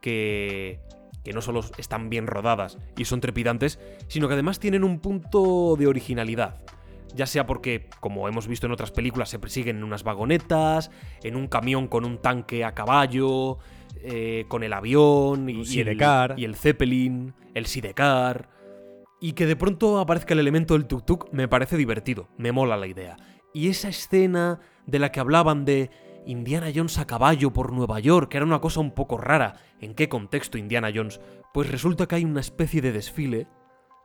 que. 0.00 0.80
que 1.24 1.32
no 1.32 1.42
solo 1.42 1.62
están 1.76 2.08
bien 2.08 2.28
rodadas 2.28 2.78
y 2.96 3.04
son 3.04 3.20
trepidantes, 3.20 3.80
sino 4.06 4.28
que 4.28 4.34
además 4.34 4.60
tienen 4.60 4.84
un 4.84 5.00
punto 5.00 5.74
de 5.76 5.88
originalidad. 5.88 6.62
Ya 7.14 7.26
sea 7.26 7.46
porque, 7.46 7.88
como 8.00 8.28
hemos 8.28 8.48
visto 8.48 8.66
en 8.66 8.72
otras 8.72 8.90
películas, 8.90 9.28
se 9.28 9.38
persiguen 9.38 9.76
en 9.76 9.84
unas 9.84 10.02
vagonetas, 10.02 10.90
en 11.22 11.36
un 11.36 11.46
camión 11.46 11.88
con 11.88 12.04
un 12.04 12.18
tanque 12.18 12.64
a 12.64 12.74
caballo, 12.74 13.58
eh, 14.02 14.46
con 14.48 14.62
el 14.62 14.72
avión 14.72 15.48
y, 15.48 15.80
el, 15.80 15.98
y 16.36 16.44
el 16.44 16.56
Zeppelin, 16.56 17.34
el 17.54 17.66
Sidecar. 17.66 18.48
Y 19.20 19.32
que 19.32 19.46
de 19.46 19.54
pronto 19.54 19.98
aparezca 19.98 20.34
el 20.34 20.40
elemento 20.40 20.74
del 20.74 20.88
tuk-tuk 20.88 21.28
me 21.30 21.46
parece 21.46 21.76
divertido, 21.76 22.28
me 22.38 22.50
mola 22.50 22.76
la 22.76 22.86
idea. 22.86 23.16
Y 23.54 23.68
esa 23.68 23.88
escena 23.88 24.60
de 24.86 24.98
la 24.98 25.12
que 25.12 25.20
hablaban 25.20 25.64
de 25.64 25.90
Indiana 26.26 26.70
Jones 26.74 26.98
a 26.98 27.06
caballo 27.06 27.52
por 27.52 27.72
Nueva 27.72 28.00
York, 28.00 28.30
que 28.30 28.38
era 28.38 28.46
una 28.46 28.60
cosa 28.60 28.80
un 28.80 28.92
poco 28.92 29.18
rara. 29.18 29.54
¿En 29.80 29.94
qué 29.94 30.08
contexto 30.08 30.58
Indiana 30.58 30.90
Jones? 30.94 31.20
Pues 31.52 31.70
resulta 31.70 32.06
que 32.06 32.16
hay 32.16 32.24
una 32.24 32.40
especie 32.40 32.80
de 32.80 32.92
desfile. 32.92 33.46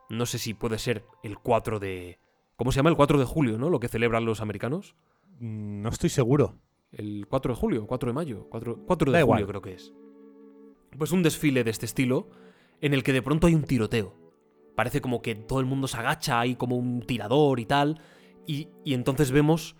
No 0.09 0.25
sé 0.25 0.37
si 0.37 0.53
puede 0.53 0.79
ser 0.79 1.05
el 1.23 1.37
4 1.37 1.79
de... 1.79 2.19
¿Cómo 2.57 2.71
se 2.71 2.77
llama? 2.77 2.89
El 2.89 2.95
4 2.97 3.17
de 3.19 3.25
julio, 3.25 3.57
¿no? 3.57 3.69
Lo 3.69 3.79
que 3.79 3.87
celebran 3.87 4.25
los 4.25 4.41
americanos. 4.41 4.95
Mm, 5.39 5.81
No 5.81 5.89
estoy 5.89 6.09
seguro. 6.09 6.55
El 6.91 7.25
4 7.29 7.53
de 7.53 7.59
julio, 7.59 7.87
4 7.87 8.09
de 8.09 8.13
mayo, 8.13 8.47
4, 8.49 8.83
4 8.85 9.11
Da 9.11 9.17
de 9.19 9.23
igual. 9.23 9.37
julio 9.39 9.47
creo 9.47 9.61
que 9.61 9.73
es. 9.73 9.93
Pues 10.97 11.11
un 11.11 11.21
desfile 11.23 11.63
de 11.63 11.71
este 11.71 11.85
estilo 11.85 12.29
en 12.81 12.93
el 12.93 13.03
que 13.03 13.13
de 13.13 13.21
pronto 13.21 13.47
hay 13.47 13.55
un 13.55 13.63
tiroteo. 13.63 14.15
Parece 14.75 15.01
como 15.01 15.21
que 15.21 15.35
todo 15.35 15.59
el 15.59 15.65
mundo 15.65 15.87
se 15.87 15.97
agacha, 15.97 16.39
hay 16.39 16.55
como 16.55 16.75
un 16.77 17.01
tirador 17.01 17.59
y 17.59 17.65
tal. 17.65 17.99
Y, 18.45 18.69
y 18.85 18.93
entonces 18.93 19.31
vemos 19.31 19.75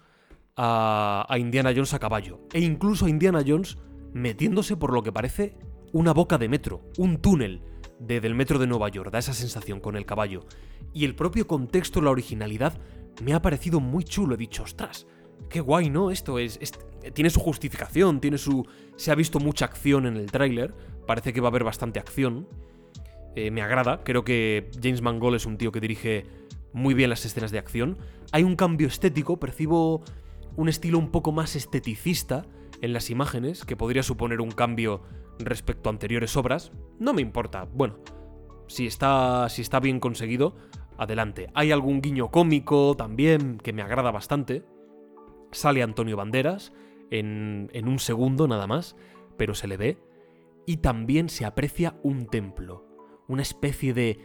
a, 0.55 1.25
a 1.29 1.39
Indiana 1.39 1.71
Jones 1.73 1.93
a 1.93 1.99
caballo. 1.99 2.39
E 2.53 2.59
incluso 2.61 3.05
a 3.05 3.09
Indiana 3.09 3.43
Jones 3.45 3.77
metiéndose 4.13 4.75
por 4.75 4.93
lo 4.93 5.01
que 5.03 5.11
parece 5.11 5.55
una 5.93 6.13
boca 6.13 6.37
de 6.37 6.49
metro, 6.49 6.83
un 6.97 7.17
túnel 7.21 7.61
de, 7.99 8.21
del 8.21 8.35
metro 8.35 8.59
de 8.59 8.67
Nueva 8.67 8.89
York. 8.89 9.11
Da 9.11 9.19
esa 9.19 9.33
sensación 9.33 9.79
con 9.79 9.95
el 9.95 10.05
caballo. 10.05 10.45
Y 10.93 11.05
el 11.05 11.15
propio 11.15 11.47
contexto, 11.47 12.01
la 12.01 12.11
originalidad, 12.11 12.77
me 13.23 13.33
ha 13.33 13.41
parecido 13.41 13.79
muy 13.79 14.03
chulo. 14.03 14.35
He 14.35 14.37
dicho, 14.37 14.63
ostras, 14.63 15.07
qué 15.49 15.61
guay, 15.61 15.89
¿no? 15.89 16.11
Esto 16.11 16.39
es, 16.39 16.59
tiene 17.13 17.29
su 17.29 17.39
justificación, 17.39 18.19
tiene 18.19 18.37
su... 18.37 18.65
Se 18.95 19.11
ha 19.11 19.15
visto 19.15 19.39
mucha 19.39 19.65
acción 19.65 20.05
en 20.05 20.17
el 20.17 20.31
tráiler, 20.31 20.73
parece 21.05 21.33
que 21.33 21.41
va 21.41 21.47
a 21.47 21.51
haber 21.51 21.63
bastante 21.63 21.99
acción. 21.99 22.47
Eh, 23.35 23.51
me 23.51 23.61
agrada, 23.61 24.03
creo 24.03 24.23
que 24.23 24.71
James 24.81 25.01
Mangold 25.01 25.35
es 25.35 25.45
un 25.45 25.57
tío 25.57 25.71
que 25.71 25.79
dirige 25.79 26.25
muy 26.73 26.93
bien 26.93 27.09
las 27.09 27.25
escenas 27.25 27.51
de 27.51 27.59
acción. 27.59 27.97
Hay 28.31 28.43
un 28.43 28.55
cambio 28.55 28.87
estético, 28.87 29.39
percibo 29.39 30.03
un 30.55 30.69
estilo 30.69 30.97
un 30.97 31.11
poco 31.11 31.31
más 31.31 31.55
esteticista 31.55 32.45
en 32.81 32.93
las 32.93 33.09
imágenes, 33.09 33.63
que 33.63 33.75
podría 33.75 34.03
suponer 34.03 34.41
un 34.41 34.51
cambio 34.51 35.03
respecto 35.39 35.89
a 35.89 35.93
anteriores 35.93 36.35
obras. 36.35 36.71
No 36.99 37.13
me 37.13 37.21
importa, 37.21 37.65
bueno, 37.65 37.99
si 38.67 38.87
está, 38.87 39.47
si 39.49 39.61
está 39.61 39.79
bien 39.79 39.99
conseguido, 39.99 40.55
adelante. 40.97 41.49
Hay 41.53 41.71
algún 41.71 42.01
guiño 42.01 42.31
cómico 42.31 42.95
también 42.95 43.57
que 43.57 43.73
me 43.73 43.81
agrada 43.81 44.11
bastante. 44.11 44.65
Sale 45.51 45.83
Antonio 45.83 46.17
Banderas 46.17 46.73
en, 47.11 47.69
en 47.73 47.87
un 47.87 47.99
segundo 47.99 48.47
nada 48.47 48.67
más, 48.67 48.95
pero 49.37 49.55
se 49.55 49.67
le 49.67 49.77
ve. 49.77 49.97
Y 50.65 50.77
también 50.77 51.29
se 51.29 51.45
aprecia 51.45 51.97
un 52.03 52.27
templo, 52.27 52.85
una 53.27 53.41
especie 53.41 53.93
de, 53.93 54.19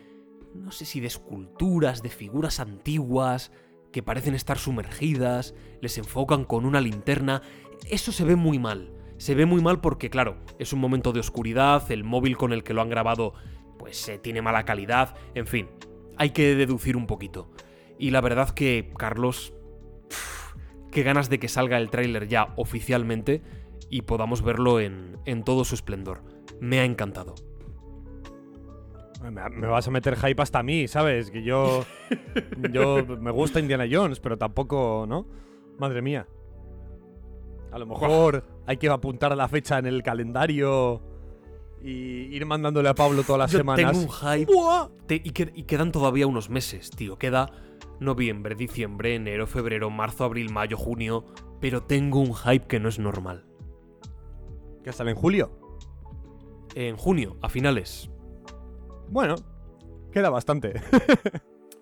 no 0.55 0.73
sé 0.73 0.85
si 0.85 0.99
de 0.99 1.07
esculturas, 1.07 2.03
de 2.03 2.09
figuras 2.09 2.59
antiguas, 2.59 3.53
que 3.93 4.03
parecen 4.03 4.35
estar 4.35 4.59
sumergidas, 4.59 5.55
les 5.81 5.99
enfocan 5.99 6.45
con 6.45 6.65
una 6.65 6.81
linterna. 6.81 7.43
Eso 7.89 8.11
se 8.11 8.25
ve 8.25 8.35
muy 8.35 8.59
mal. 8.59 8.93
Se 9.23 9.37
ve 9.37 9.47
muy 9.47 9.63
mal 9.63 9.81
porque, 9.81 10.11
claro, 10.11 10.35
es 10.59 10.73
un 10.73 10.81
momento 10.81 11.13
de 11.13 11.21
oscuridad, 11.21 11.89
el 11.93 12.03
móvil 12.03 12.37
con 12.37 12.53
el 12.53 12.65
que 12.65 12.75
lo 12.75 12.83
han 12.83 12.89
grabado 12.89 13.35
pues 13.79 14.09
eh, 14.09 14.19
tiene 14.19 14.43
mala 14.43 14.65
calidad, 14.65 15.15
en 15.37 15.47
fin, 15.47 15.69
hay 16.17 16.31
que 16.31 16.57
deducir 16.57 16.97
un 16.97 17.07
poquito. 17.07 17.49
Y 18.01 18.11
la 18.11 18.21
verdad 18.21 18.51
que, 18.51 18.93
Carlos, 18.99 19.55
qué 20.91 21.05
ganas 21.05 21.31
de 21.31 21.39
que 21.39 21.47
salga 21.47 21.79
el 21.79 21.89
tráiler 21.89 22.27
ya 22.27 22.53
oficialmente 22.57 23.43
y 23.89 24.03
podamos 24.03 24.43
verlo 24.43 24.81
en, 24.81 25.19
en 25.25 25.45
todo 25.45 25.65
su 25.65 25.77
esplendor. 25.77 26.25
Me 26.59 26.81
ha 26.81 26.85
encantado. 26.85 27.37
Me, 29.23 29.31
me 29.51 29.69
vas 29.69 29.87
a 29.87 29.93
meter 29.93 30.17
hype 30.17 30.43
hasta 30.43 30.59
a 30.59 30.63
mí, 30.65 30.89
¿sabes? 30.89 31.31
Que 31.31 31.45
yo. 31.45 31.85
yo 32.73 33.07
me 33.21 33.31
gusta 33.31 33.61
Indiana 33.61 33.87
Jones, 33.89 34.19
pero 34.19 34.37
tampoco, 34.37 35.07
¿no? 35.09 35.29
Madre 35.79 36.03
mía. 36.03 36.27
A 37.73 37.79
lo 37.79 37.87
mejor 37.87 38.45
hay 38.67 38.77
que 38.77 38.89
apuntar 38.89 39.37
la 39.37 39.49
fecha 39.49 39.79
en 39.79 39.87
el 39.87 40.03
calendario 40.03 41.03
y 41.83 41.91
ir 42.35 42.45
mandándole 42.47 42.89
a 42.89 42.95
Pablo 42.95 43.23
todas 43.25 43.39
las 43.41 43.51
Yo 43.53 43.59
semanas. 43.59 43.93
tengo 43.93 44.05
un 44.05 44.13
hype. 44.13 44.53
Te- 45.07 45.23
y, 45.25 45.31
que- 45.31 45.53
y 45.55 45.65
quedan 45.65 45.91
todavía 45.91 46.27
unos 46.27 46.51
meses, 46.51 46.91
tío. 46.91 47.19
Queda 47.19 47.51
noviembre, 47.99 48.55
diciembre, 48.55 49.15
enero, 49.15 49.47
febrero, 49.47 49.91
marzo, 49.91 50.25
abril, 50.25 50.51
mayo, 50.53 50.77
junio. 50.77 51.25
Pero 51.61 51.83
tengo 51.83 52.21
un 52.21 52.35
hype 52.35 52.67
que 52.67 52.79
no 52.79 52.89
es 52.89 52.99
normal. 52.99 53.47
Que 54.85 54.93
sale 54.93 55.11
en 55.13 55.17
julio. 55.17 55.59
En 56.75 56.97
junio, 56.97 57.37
a 57.43 57.49
finales. 57.49 58.11
Bueno, 59.09 59.35
queda 60.13 60.31
bastante. 60.31 60.75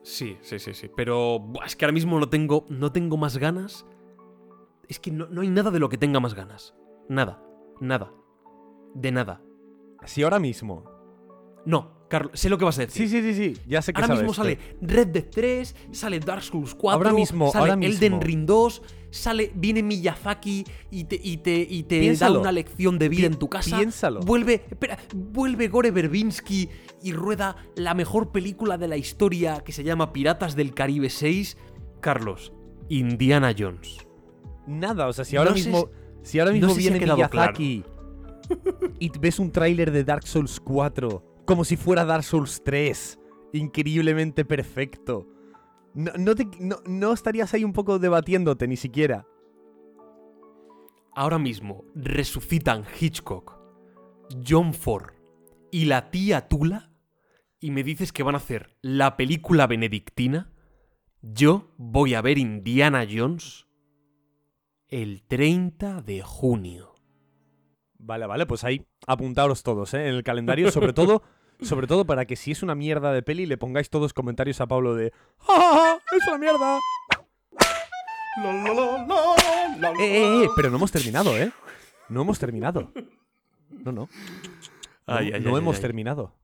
Sí, 0.03 0.39
sí, 0.41 0.59
sí, 0.59 0.73
sí. 0.73 0.91
Pero 0.97 1.45
es 1.65 1.77
que 1.77 1.85
ahora 1.85 1.93
mismo 1.93 2.19
no 2.19 2.31
tengo, 2.31 2.65
no 2.71 2.91
tengo 2.91 3.19
más 3.19 3.37
ganas. 3.37 3.85
Es 4.91 4.99
que 4.99 5.13
no, 5.13 5.29
no 5.29 5.41
hay 5.43 5.49
nada 5.49 5.71
de 5.71 5.79
lo 5.79 5.89
que 5.89 5.97
tenga 5.97 6.19
más 6.19 6.35
ganas. 6.35 6.75
Nada, 7.09 7.41
nada. 7.81 8.13
De 8.95 9.13
nada. 9.13 9.41
si 10.05 10.25
ahora 10.25 10.41
mismo. 10.41 10.85
No, 11.65 12.07
Carlos, 12.09 12.33
sé 12.41 12.49
lo 12.51 12.59
que 12.59 12.65
vas 12.65 12.77
a 12.79 12.81
decir. 12.83 13.09
Sí, 13.09 13.23
sí, 13.23 13.33
sí, 13.33 13.55
sí. 13.55 13.63
Ya 13.69 13.83
sé 13.83 13.93
que 13.93 14.01
Ahora 14.01 14.09
sabes, 14.17 14.23
mismo 14.23 14.35
sale 14.35 14.59
Red 14.81 15.09
Dead 15.09 15.27
3, 15.31 15.77
sale 15.93 16.19
Dark 16.19 16.43
Souls 16.43 16.75
4, 16.75 16.97
Ahora 16.99 17.13
mismo, 17.13 17.53
sale 17.53 17.71
ahora 17.71 17.87
Elden. 17.87 18.21
Ring 18.21 18.47
2, 18.47 18.83
sale, 19.11 19.53
viene 19.55 19.85
Miyazaki 19.85 20.65
y 20.91 21.05
te, 21.05 21.21
y 21.23 21.37
te, 21.37 21.61
y 21.71 21.85
te 21.85 22.13
da 22.17 22.33
una 22.33 22.51
lección 22.51 22.99
de 22.99 23.09
vida 23.09 23.21
Pi- 23.21 23.27
en 23.27 23.39
tu 23.39 23.49
casa. 23.49 23.77
piénsalo. 23.77 24.21
Vuelve, 24.21 24.65
espera, 24.69 24.99
vuelve 25.15 25.69
Gore 25.69 25.93
Verbinski 25.93 26.69
y 27.01 27.13
rueda 27.13 27.55
la 27.77 27.95
mejor 27.95 28.33
película 28.33 28.77
de 28.77 28.89
la 28.89 28.97
historia 28.97 29.61
que 29.61 29.71
se 29.71 29.85
llama 29.85 30.13
Piratas 30.13 30.57
del 30.57 30.75
Caribe 30.75 31.11
6. 31.11 31.57
Carlos, 32.01 32.53
Indiana 32.89 33.55
Jones. 33.57 33.99
Nada, 34.71 35.09
o 35.09 35.13
sea, 35.13 35.25
si 35.25 35.37
ahora 35.37 35.51
No 35.51 35.57
mismo, 35.57 35.89
si 36.23 36.39
ahora 36.39 36.53
no 36.53 36.57
mismo 36.59 36.75
si 36.75 36.81
ha 36.89 36.91
viene 36.93 36.99
quedado 37.01 37.17
Miyazaki 37.19 37.85
y 38.99 39.19
ves 39.19 39.39
un 39.39 39.51
tráiler 39.53 39.91
de 39.91 40.05
Dark 40.05 40.27
Souls 40.27 40.59
4 40.61 41.43
como 41.45 41.65
si 41.65 41.77
fuera 41.77 42.05
Dark 42.05 42.23
Souls 42.25 42.63
3, 42.65 43.19
increíblemente 43.53 44.45
perfecto. 44.45 45.27
No, 45.95 46.13
no 46.19 46.35
te- 46.35 46.49
no- 46.61 46.81
no 46.87 47.13
estarías 47.13 47.53
ahí 47.55 47.65
un 47.65 47.73
poco 47.73 47.99
debatiéndote 47.99 48.69
ni 48.69 48.77
siquiera. 48.77 49.27
Ahora 51.15 51.39
mismo 51.39 51.85
resucitan 51.95 52.85
Hitchcock, 53.01 53.59
John 54.47 54.73
Ford 54.75 55.13
y 55.73 55.87
la 55.87 56.11
tía 56.11 56.49
Tula 56.49 56.91
y 57.59 57.73
me 57.73 57.83
dices 57.83 58.13
que 58.13 58.23
van 58.23 58.35
a 58.37 58.39
hacer 58.39 58.77
la 58.81 59.17
película 59.17 59.67
benedictina, 59.67 60.53
yo 61.21 61.75
voy 61.77 62.15
a 62.15 62.23
ver 62.23 62.39
Indiana 62.39 63.07
Jones 63.11 63.67
el 64.91 65.23
30 65.23 66.03
de 66.03 66.23
junio. 66.23 66.95
Vale, 67.99 68.27
vale, 68.27 68.47
pues 68.47 68.65
ahí 68.65 68.87
apuntaros 69.07 69.63
todos, 69.63 69.95
¿eh? 69.95 70.09
En 70.09 70.15
el 70.15 70.23
calendario, 70.23 70.71
sobre 70.71 70.93
todo, 70.93 71.23
sobre 71.61 71.87
todo 71.87 72.07
para 72.07 72.25
que 72.25 72.37
si 72.37 72.51
es 72.51 72.63
una 72.63 72.75
mierda 72.75 73.13
de 73.13 73.23
peli 73.23 73.47
le 73.47 73.59
pongáis 73.59 73.91
todos 73.91 74.13
comentarios 74.13 74.61
a 74.61 74.67
Pablo 74.67 74.95
de 74.95 75.13
¡Ja, 75.39 75.55
ja, 75.55 75.73
ja! 75.75 75.99
¡Es 76.17 76.27
una 76.27 76.39
mierda! 76.39 76.79
Eh, 79.99 80.01
eh, 80.01 80.45
eh, 80.45 80.49
pero 80.57 80.71
no 80.71 80.77
hemos 80.77 80.93
terminado, 80.93 81.37
¿eh? 81.37 81.53
No 82.09 82.23
hemos 82.23 82.39
terminado. 82.39 82.93
No, 83.71 83.93
no. 83.93 84.01
No, 84.03 84.09
Ay, 85.07 85.33
ay, 85.33 85.41
no 85.41 85.51
ay, 85.51 85.57
hemos 85.57 85.77
ay. 85.77 85.83
terminado. 85.83 86.35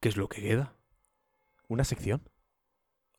¿Qué 0.00 0.08
es 0.08 0.16
lo 0.16 0.28
que 0.28 0.40
queda? 0.40 0.74
Una 1.68 1.84
sección. 1.84 2.22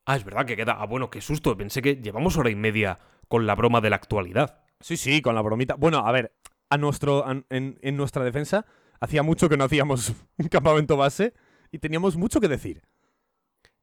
Ah, 0.05 0.15
es 0.15 0.23
verdad 0.23 0.45
que 0.45 0.55
queda. 0.55 0.73
Ah, 0.79 0.85
bueno, 0.85 1.09
qué 1.09 1.21
susto. 1.21 1.55
Pensé 1.55 1.81
que 1.81 1.95
llevamos 1.97 2.37
hora 2.37 2.49
y 2.49 2.55
media 2.55 2.99
con 3.33 3.47
la 3.47 3.55
broma 3.55 3.81
de 3.81 3.89
la 3.89 3.95
actualidad. 3.95 4.61
Sí, 4.79 4.95
sí, 4.95 5.23
con 5.23 5.33
la 5.33 5.41
bromita. 5.41 5.73
Bueno, 5.73 6.05
a 6.05 6.11
ver, 6.11 6.35
a 6.69 6.77
nuestro, 6.77 7.25
a- 7.27 7.31
en, 7.49 7.79
en 7.81 7.97
nuestra 7.97 8.23
defensa, 8.23 8.67
hacía 8.99 9.23
mucho 9.23 9.49
que 9.49 9.57
no 9.57 9.63
hacíamos 9.63 10.13
un 10.37 10.49
campamento 10.49 10.97
base 10.97 11.33
y 11.71 11.79
teníamos 11.79 12.15
mucho 12.15 12.39
que 12.39 12.47
decir. 12.47 12.83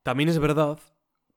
También 0.05 0.29
es 0.29 0.39
verdad, 0.39 0.79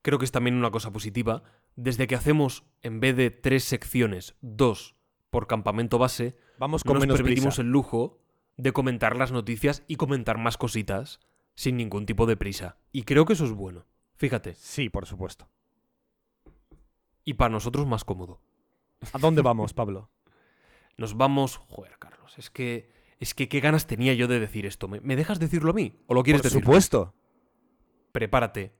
creo 0.02 0.20
que 0.20 0.24
es 0.26 0.30
también 0.30 0.54
una 0.54 0.70
cosa 0.70 0.92
positiva, 0.92 1.42
desde 1.74 2.06
que 2.06 2.14
hacemos, 2.14 2.62
en 2.82 3.00
vez 3.00 3.16
de 3.16 3.32
tres 3.32 3.64
secciones, 3.64 4.36
dos 4.40 4.94
por 5.30 5.48
campamento 5.48 5.98
base, 5.98 6.36
Vamos 6.58 6.84
con 6.84 6.94
nos 6.94 7.00
menos 7.00 7.16
permitimos 7.16 7.54
prisa. 7.56 7.62
el 7.62 7.68
lujo 7.72 8.20
de 8.56 8.70
comentar 8.70 9.16
las 9.16 9.32
noticias 9.32 9.82
y 9.88 9.96
comentar 9.96 10.38
más 10.38 10.56
cositas 10.56 11.18
sin 11.56 11.76
ningún 11.76 12.06
tipo 12.06 12.26
de 12.26 12.36
prisa. 12.36 12.78
Y 12.92 13.02
creo 13.02 13.24
que 13.24 13.32
eso 13.32 13.44
es 13.44 13.50
bueno. 13.50 13.86
Fíjate. 14.14 14.54
Sí, 14.54 14.88
por 14.88 15.06
supuesto. 15.06 15.48
Y 17.24 17.34
para 17.34 17.50
nosotros 17.50 17.86
más 17.86 18.04
cómodo. 18.04 18.40
¿A 19.12 19.18
dónde 19.18 19.42
vamos, 19.42 19.74
Pablo? 19.74 20.10
Nos 20.96 21.16
vamos... 21.16 21.56
Joder, 21.56 21.98
Carlos, 21.98 22.38
es 22.38 22.50
que... 22.50 22.92
Es 23.20 23.32
que 23.32 23.48
qué 23.48 23.60
ganas 23.60 23.86
tenía 23.86 24.12
yo 24.12 24.26
de 24.28 24.40
decir 24.40 24.66
esto. 24.66 24.88
¿Me, 24.88 25.00
me 25.00 25.16
dejas 25.16 25.38
decirlo 25.38 25.70
a 25.70 25.74
mí? 25.74 25.94
¿O 26.06 26.14
lo 26.14 26.22
quieres 26.22 26.42
por 26.42 26.50
decir? 26.50 26.62
supuesto. 26.62 27.14
Prepárate. 28.12 28.76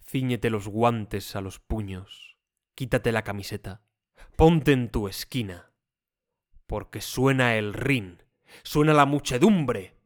Cíñete 0.00 0.50
los 0.50 0.68
guantes 0.68 1.34
a 1.36 1.40
los 1.40 1.58
puños. 1.58 2.38
Quítate 2.74 3.12
la 3.12 3.22
camiseta. 3.22 3.82
Ponte 4.36 4.72
en 4.72 4.88
tu 4.88 5.08
esquina. 5.08 5.72
Porque 6.66 7.00
suena 7.00 7.56
el 7.56 7.74
ring. 7.74 8.18
Suena 8.62 8.94
la 8.94 9.04
muchedumbre. 9.04 9.96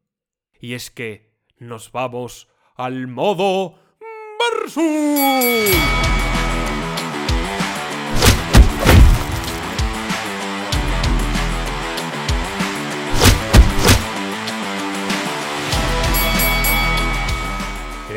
Y 0.59 0.73
es 0.73 0.91
que 0.91 1.31
nos 1.59 1.93
vamos 1.93 2.49
al 2.77 3.09
modo 3.09 3.79
versus. 4.39 4.79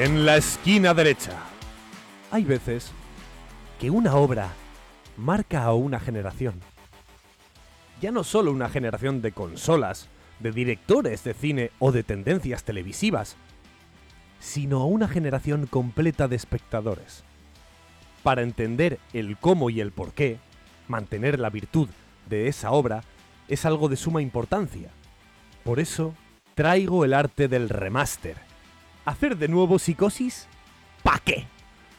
En 0.01 0.25
la 0.25 0.35
esquina 0.37 0.95
derecha. 0.95 1.37
Hay 2.31 2.43
veces 2.43 2.91
que 3.79 3.91
una 3.91 4.15
obra 4.15 4.51
marca 5.15 5.63
a 5.63 5.75
una 5.75 5.99
generación. 5.99 6.55
Ya 8.01 8.09
no 8.11 8.23
solo 8.23 8.51
una 8.51 8.67
generación 8.67 9.21
de 9.21 9.31
consolas, 9.31 10.09
de 10.39 10.51
directores 10.51 11.23
de 11.23 11.35
cine 11.35 11.69
o 11.77 11.91
de 11.91 12.01
tendencias 12.01 12.63
televisivas, 12.63 13.35
sino 14.39 14.81
a 14.81 14.85
una 14.85 15.07
generación 15.07 15.67
completa 15.67 16.27
de 16.27 16.35
espectadores. 16.35 17.23
Para 18.23 18.41
entender 18.41 18.97
el 19.13 19.37
cómo 19.37 19.69
y 19.69 19.81
el 19.81 19.91
por 19.91 20.13
qué, 20.13 20.39
mantener 20.87 21.39
la 21.39 21.51
virtud 21.51 21.89
de 22.27 22.47
esa 22.47 22.71
obra 22.71 23.03
es 23.47 23.65
algo 23.65 23.87
de 23.87 23.97
suma 23.97 24.23
importancia. 24.23 24.89
Por 25.63 25.79
eso, 25.79 26.15
traigo 26.55 27.05
el 27.05 27.13
arte 27.13 27.47
del 27.47 27.69
remaster. 27.69 28.50
¿Hacer 29.05 29.37
de 29.37 29.47
nuevo 29.47 29.79
Psicosis? 29.79 30.47
¿Pa 31.01 31.19
qué? 31.23 31.45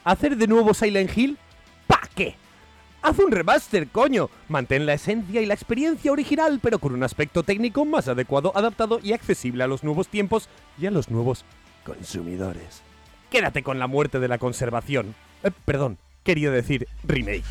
¿Hacer 0.05 0.37
de 0.37 0.47
nuevo 0.47 0.73
Silent 0.73 1.15
Hill? 1.17 1.37
¿Pa 1.85 2.01
qué? 2.15 2.35
Haz 3.01 3.19
un 3.19 3.31
remaster, 3.31 3.89
coño. 3.89 4.29
Mantén 4.47 4.85
la 4.85 4.93
esencia 4.93 5.41
y 5.41 5.45
la 5.45 5.53
experiencia 5.53 6.13
original, 6.13 6.61
pero 6.63 6.79
con 6.79 6.93
un 6.93 7.03
aspecto 7.03 7.43
técnico 7.43 7.83
más 7.83 8.07
adecuado, 8.07 8.53
adaptado 8.55 8.99
y 9.03 9.11
accesible 9.11 9.65
a 9.65 9.67
los 9.67 9.83
nuevos 9.83 10.07
tiempos 10.07 10.47
y 10.79 10.85
a 10.85 10.91
los 10.91 11.09
nuevos 11.09 11.43
consumidores. 11.83 12.81
Quédate 13.29 13.63
con 13.63 13.79
la 13.79 13.87
muerte 13.87 14.19
de 14.19 14.29
la 14.29 14.37
conservación. 14.37 15.13
Eh, 15.43 15.51
perdón, 15.65 15.97
quería 16.23 16.51
decir 16.51 16.87
remake. 17.03 17.43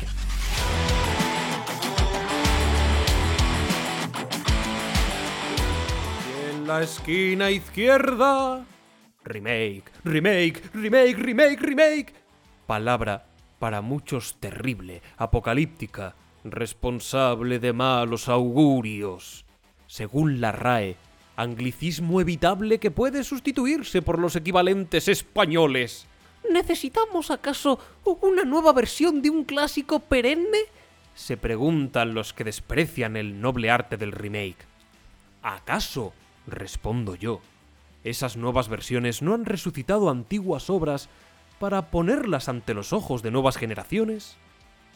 En 6.49 6.67
la 6.67 6.81
esquina 6.81 7.51
izquierda. 7.51 8.65
Remake, 9.25 9.85
remake, 10.03 10.61
remake, 10.73 11.17
remake, 11.17 11.61
remake. 11.61 12.13
Palabra 12.67 13.25
para 13.59 13.81
muchos 13.81 14.35
terrible, 14.41 15.01
apocalíptica, 15.17 16.15
responsable 16.43 17.59
de 17.59 17.71
malos 17.71 18.27
augurios. 18.27 19.45
Según 19.87 20.41
la 20.41 20.51
RAE, 20.51 20.97
anglicismo 21.37 22.19
evitable 22.19 22.79
que 22.79 22.91
puede 22.91 23.23
sustituirse 23.23 24.01
por 24.01 24.19
los 24.19 24.35
equivalentes 24.35 25.07
españoles. 25.07 26.05
¿Necesitamos 26.51 27.31
acaso 27.31 27.79
una 28.03 28.43
nueva 28.43 28.73
versión 28.73 29.21
de 29.21 29.29
un 29.29 29.45
clásico 29.45 29.99
perenne? 29.99 30.59
Se 31.15 31.37
preguntan 31.37 32.13
los 32.13 32.33
que 32.33 32.43
desprecian 32.43 33.15
el 33.15 33.39
noble 33.39 33.71
arte 33.71 33.95
del 33.95 34.11
remake. 34.11 34.65
¿Acaso? 35.41 36.13
Respondo 36.47 37.15
yo. 37.15 37.41
Esas 38.03 38.35
nuevas 38.35 38.67
versiones 38.67 39.21
no 39.21 39.33
han 39.33 39.45
resucitado 39.45 40.09
antiguas 40.09 40.69
obras 40.69 41.09
para 41.59 41.89
ponerlas 41.89 42.49
ante 42.49 42.73
los 42.73 42.91
ojos 42.91 43.21
de 43.21 43.31
nuevas 43.31 43.55
generaciones. 43.55 44.35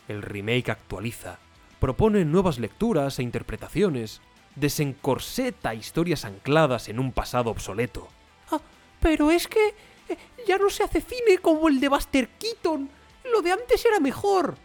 El 0.10 0.22
remake 0.22 0.72
actualiza, 0.72 1.40
propone 1.80 2.26
nuevas 2.26 2.60
lecturas 2.60 3.20
e 3.20 3.24
interpretaciones, 3.24 4.22
desencorseta 4.56 5.74
historias 5.74 6.26
ancladas 6.26 6.90
en 6.90 7.00
un 7.00 7.14
pasado 7.14 7.52
obsoleto. 7.52 8.10
Ah, 8.52 8.60
pero 9.00 9.32
es 9.32 9.48
que 9.48 9.70
eh, 10.10 10.18
ya 10.46 10.58
no 10.58 10.70
se 10.70 10.84
hace 10.84 11.00
cine 11.00 11.38
como 11.42 11.70
el 11.70 11.80
de 11.80 11.88
Buster 11.88 12.28
Keaton. 12.28 12.90
Lo 13.32 13.42
de 13.42 13.52
antes 13.54 13.86
era 13.86 14.00
mejor. 14.02 14.56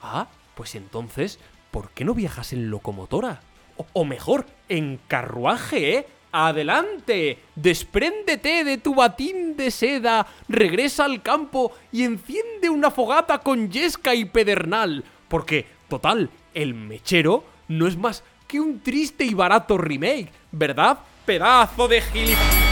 Ah, 0.00 0.28
pues 0.54 0.76
entonces, 0.76 1.40
¿por 1.72 1.90
qué 1.90 2.04
no 2.04 2.14
viajas 2.14 2.52
en 2.52 2.70
locomotora? 2.70 3.40
O, 3.76 3.86
o 3.92 4.04
mejor, 4.04 4.46
en 4.68 5.00
carruaje, 5.08 5.96
¿eh? 5.96 6.06
¡Adelante! 6.32 7.38
Despréndete 7.56 8.62
de 8.62 8.78
tu 8.78 8.94
batín 8.94 9.56
de 9.56 9.70
seda, 9.72 10.26
regresa 10.48 11.04
al 11.04 11.22
campo 11.22 11.72
y 11.90 12.04
enciende 12.04 12.70
una 12.70 12.92
fogata 12.92 13.38
con 13.38 13.70
yesca 13.70 14.14
y 14.14 14.26
pedernal. 14.26 15.04
Porque, 15.28 15.66
total, 15.88 16.30
el 16.54 16.74
mechero 16.74 17.44
no 17.66 17.88
es 17.88 17.96
más 17.96 18.22
que 18.46 18.60
un 18.60 18.80
triste 18.80 19.24
y 19.24 19.34
barato 19.34 19.76
remake, 19.76 20.30
¿verdad? 20.52 21.00
Pedazo 21.26 21.88
de 21.88 22.00
gilipollas. 22.00 22.70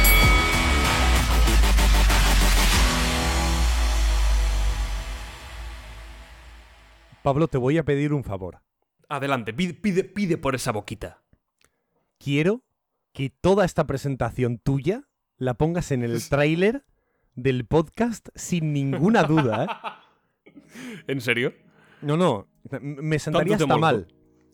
Pablo, 7.22 7.48
te 7.48 7.58
voy 7.58 7.76
a 7.76 7.84
pedir 7.84 8.12
un 8.14 8.22
favor. 8.22 8.62
Adelante, 9.08 9.52
pide, 9.52 9.74
pide, 9.74 10.04
pide 10.04 10.38
por 10.38 10.54
esa 10.54 10.70
boquita. 10.70 11.22
Quiero 12.18 12.62
que 13.12 13.30
toda 13.30 13.64
esta 13.64 13.86
presentación 13.86 14.58
tuya 14.58 15.08
la 15.36 15.54
pongas 15.54 15.90
en 15.92 16.02
el 16.02 16.26
tráiler 16.28 16.84
del 17.34 17.66
podcast 17.66 18.28
sin 18.34 18.72
ninguna 18.72 19.22
duda, 19.24 19.64
¿eh? 19.64 20.52
¿En 21.06 21.20
serio? 21.20 21.52
No, 22.02 22.16
no, 22.16 22.48
me 22.80 23.18
sentaría 23.18 23.56
hasta 23.56 23.76
mal. 23.76 24.08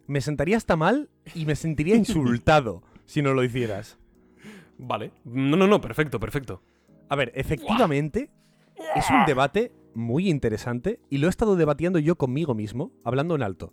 Me 0.06 0.20
sentaría 0.20 0.56
hasta 0.56 0.76
mal 0.76 1.10
y 1.35 1.47
me 1.47 1.56
sentiría 1.56 1.97
insultado 1.97 2.82
si 3.06 3.22
no 3.22 3.32
lo 3.35 3.43
hicieras. 3.43 3.98
Vale. 4.78 5.12
No, 5.24 5.56
no, 5.56 5.66
no, 5.66 5.81
perfecto, 5.81 6.20
perfecto. 6.20 6.62
A 7.09 7.16
ver, 7.16 7.32
efectivamente, 7.35 8.31
es 8.97 9.09
un 9.10 9.24
debate 9.26 9.72
muy 9.94 10.28
interesante 10.28 11.01
y 11.10 11.18
lo 11.18 11.26
he 11.26 11.31
estado 11.31 11.56
debatiendo 11.56 11.98
yo 11.98 12.16
conmigo 12.16 12.55
mismo, 12.55 12.93
hablando 13.05 13.35
en 13.35 13.43
alto. 13.43 13.72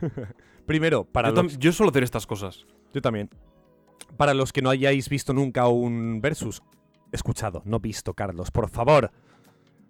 Primero, 0.66 1.04
para 1.04 1.32
Yo, 1.32 1.42
los, 1.44 1.58
yo 1.58 1.72
suelo 1.72 1.90
hacer 1.90 2.02
estas 2.02 2.26
cosas. 2.26 2.66
yo 2.92 3.00
también. 3.00 3.30
Para 4.16 4.34
los 4.34 4.52
que 4.52 4.62
no 4.62 4.70
hayáis 4.70 5.08
visto 5.08 5.32
nunca 5.32 5.68
un 5.68 6.20
versus, 6.20 6.62
escuchado, 7.12 7.62
no 7.64 7.80
visto, 7.80 8.14
Carlos, 8.14 8.50
por 8.50 8.68
favor. 8.70 9.10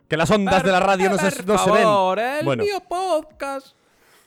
Que 0.09 0.17
las 0.17 0.31
ondas 0.31 0.63
de 0.63 0.71
la 0.73 0.81
radio 0.81 1.11
no 1.11 1.19
se, 1.19 1.43
no 1.45 1.59
se 1.59 1.71
ven. 1.71 1.89
el 2.39 2.45
Bueno. 2.45 2.63
mío 2.65 2.81
podcast. 2.89 3.77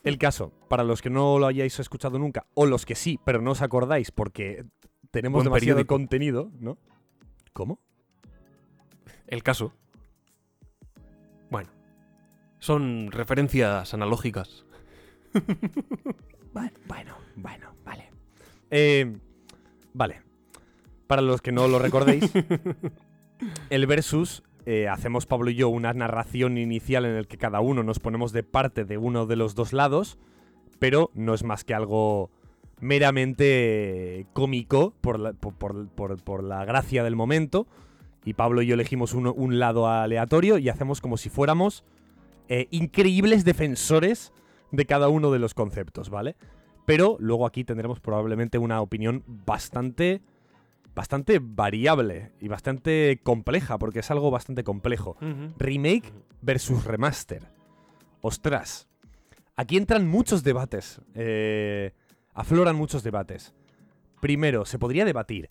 El 0.04 0.18
caso, 0.18 0.52
para 0.70 0.84
los 0.84 1.02
que 1.02 1.10
no 1.10 1.40
lo 1.40 1.48
hayáis 1.48 1.78
escuchado 1.80 2.18
nunca, 2.20 2.46
o 2.54 2.66
los 2.66 2.86
que 2.86 2.96
sí, 2.96 3.20
pero 3.26 3.42
no 3.42 3.52
os 3.52 3.62
acordáis 3.62 4.12
porque 4.12 4.66
tenemos 5.12 5.40
Buen 5.40 5.46
demasiado 5.46 5.76
periódico. 5.78 5.94
contenido, 5.96 6.52
¿no? 6.60 6.78
¿Cómo? 7.54 7.80
El 9.28 9.44
caso. 9.44 9.74
Bueno. 11.50 11.70
Son 12.60 13.12
referencias 13.12 13.94
analógicas. 13.94 14.66
Bueno, 16.52 16.72
bueno, 16.88 17.16
bueno, 17.36 17.76
vale. 17.86 18.10
Eh, 18.72 19.16
vale. 19.94 20.22
Para 21.08 21.22
los 21.22 21.42
que 21.42 21.52
no 21.52 21.68
lo 21.68 21.80
recordéis, 21.80 22.32
el 23.70 23.88
versus 23.88 24.44
eh, 24.66 24.88
hacemos 24.88 25.26
Pablo 25.26 25.50
y 25.50 25.56
yo 25.56 25.70
una 25.70 25.94
narración 25.94 26.58
inicial 26.58 27.06
en 27.06 27.16
el 27.16 27.28
que 27.28 27.38
cada 27.38 27.60
uno 27.62 27.82
nos 27.84 28.00
ponemos 28.00 28.32
de 28.32 28.44
parte 28.44 28.86
de 28.86 28.98
uno 28.98 29.26
de 29.26 29.36
los 29.36 29.56
dos 29.56 29.74
lados, 29.74 30.20
pero 30.78 31.10
no 31.16 31.34
es 31.34 31.44
más 31.44 31.64
que 31.64 31.74
algo 31.74 32.30
meramente 32.80 34.28
cómico 34.34 34.94
por 35.02 35.20
la, 35.20 35.34
por, 35.34 35.54
por- 35.56 35.88
por- 35.90 36.24
por 36.24 36.44
la 36.44 36.64
gracia 36.66 37.04
del 37.04 37.16
momento. 37.16 37.68
Y 38.26 38.34
Pablo 38.34 38.62
y 38.62 38.68
yo 38.68 38.74
elegimos 38.76 39.14
uno- 39.14 39.34
un 39.34 39.60
lado 39.60 39.88
aleatorio 39.88 40.58
y 40.58 40.70
hacemos 40.70 41.02
como 41.02 41.18
si 41.18 41.30
fuéramos 41.30 41.84
eh, 42.50 42.68
increíbles 42.72 43.46
defensores 43.46 44.32
de 44.72 44.86
cada 44.86 45.08
uno 45.10 45.32
de 45.32 45.40
los 45.40 45.54
conceptos, 45.54 46.10
¿vale? 46.10 46.36
Pero 46.90 47.18
luego 47.20 47.46
aquí 47.46 47.64
tendremos 47.64 48.00
probablemente 48.00 48.58
una 48.58 48.82
opinión 48.82 49.24
bastante 49.46 50.24
bastante 50.96 51.40
variable 51.40 52.32
y 52.42 52.48
bastante 52.48 53.20
compleja, 53.22 53.78
porque 53.78 54.00
es 54.00 54.10
algo 54.10 54.32
bastante 54.32 54.64
complejo. 54.64 55.16
Remake 55.60 56.12
versus 56.42 56.86
remaster. 56.86 57.44
Ostras. 58.22 58.88
Aquí 59.56 59.78
entran 59.78 60.08
muchos 60.08 60.44
debates. 60.44 61.00
eh, 61.14 61.92
afloran 62.34 62.76
muchos 62.76 63.04
debates. 63.04 63.54
Primero, 64.20 64.66
se 64.66 64.80
podría 64.80 65.06
debatir. 65.06 65.48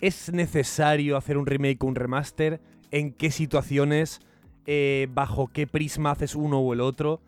¿Es 0.00 0.32
necesario 0.32 1.16
hacer 1.16 1.38
un 1.38 1.46
remake 1.46 1.84
o 1.84 1.86
un 1.86 1.94
remaster? 1.94 2.60
¿En 2.90 3.12
qué 3.12 3.30
situaciones? 3.30 4.20
Eh, 4.66 5.06
¿Bajo 5.14 5.46
qué 5.46 5.68
prisma 5.68 6.10
haces 6.10 6.34
uno 6.34 6.58
o 6.58 6.72
el 6.72 6.80
otro? 6.80 7.20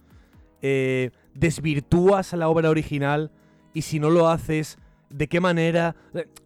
Eh, 0.60 1.12
¿Desvirtúas 1.34 2.34
a 2.34 2.36
la 2.36 2.48
obra 2.48 2.68
original? 2.68 3.30
Y 3.74 3.82
si 3.82 3.98
no 4.00 4.08
lo 4.08 4.28
haces, 4.28 4.78
¿de 5.10 5.28
qué 5.28 5.40
manera? 5.40 5.94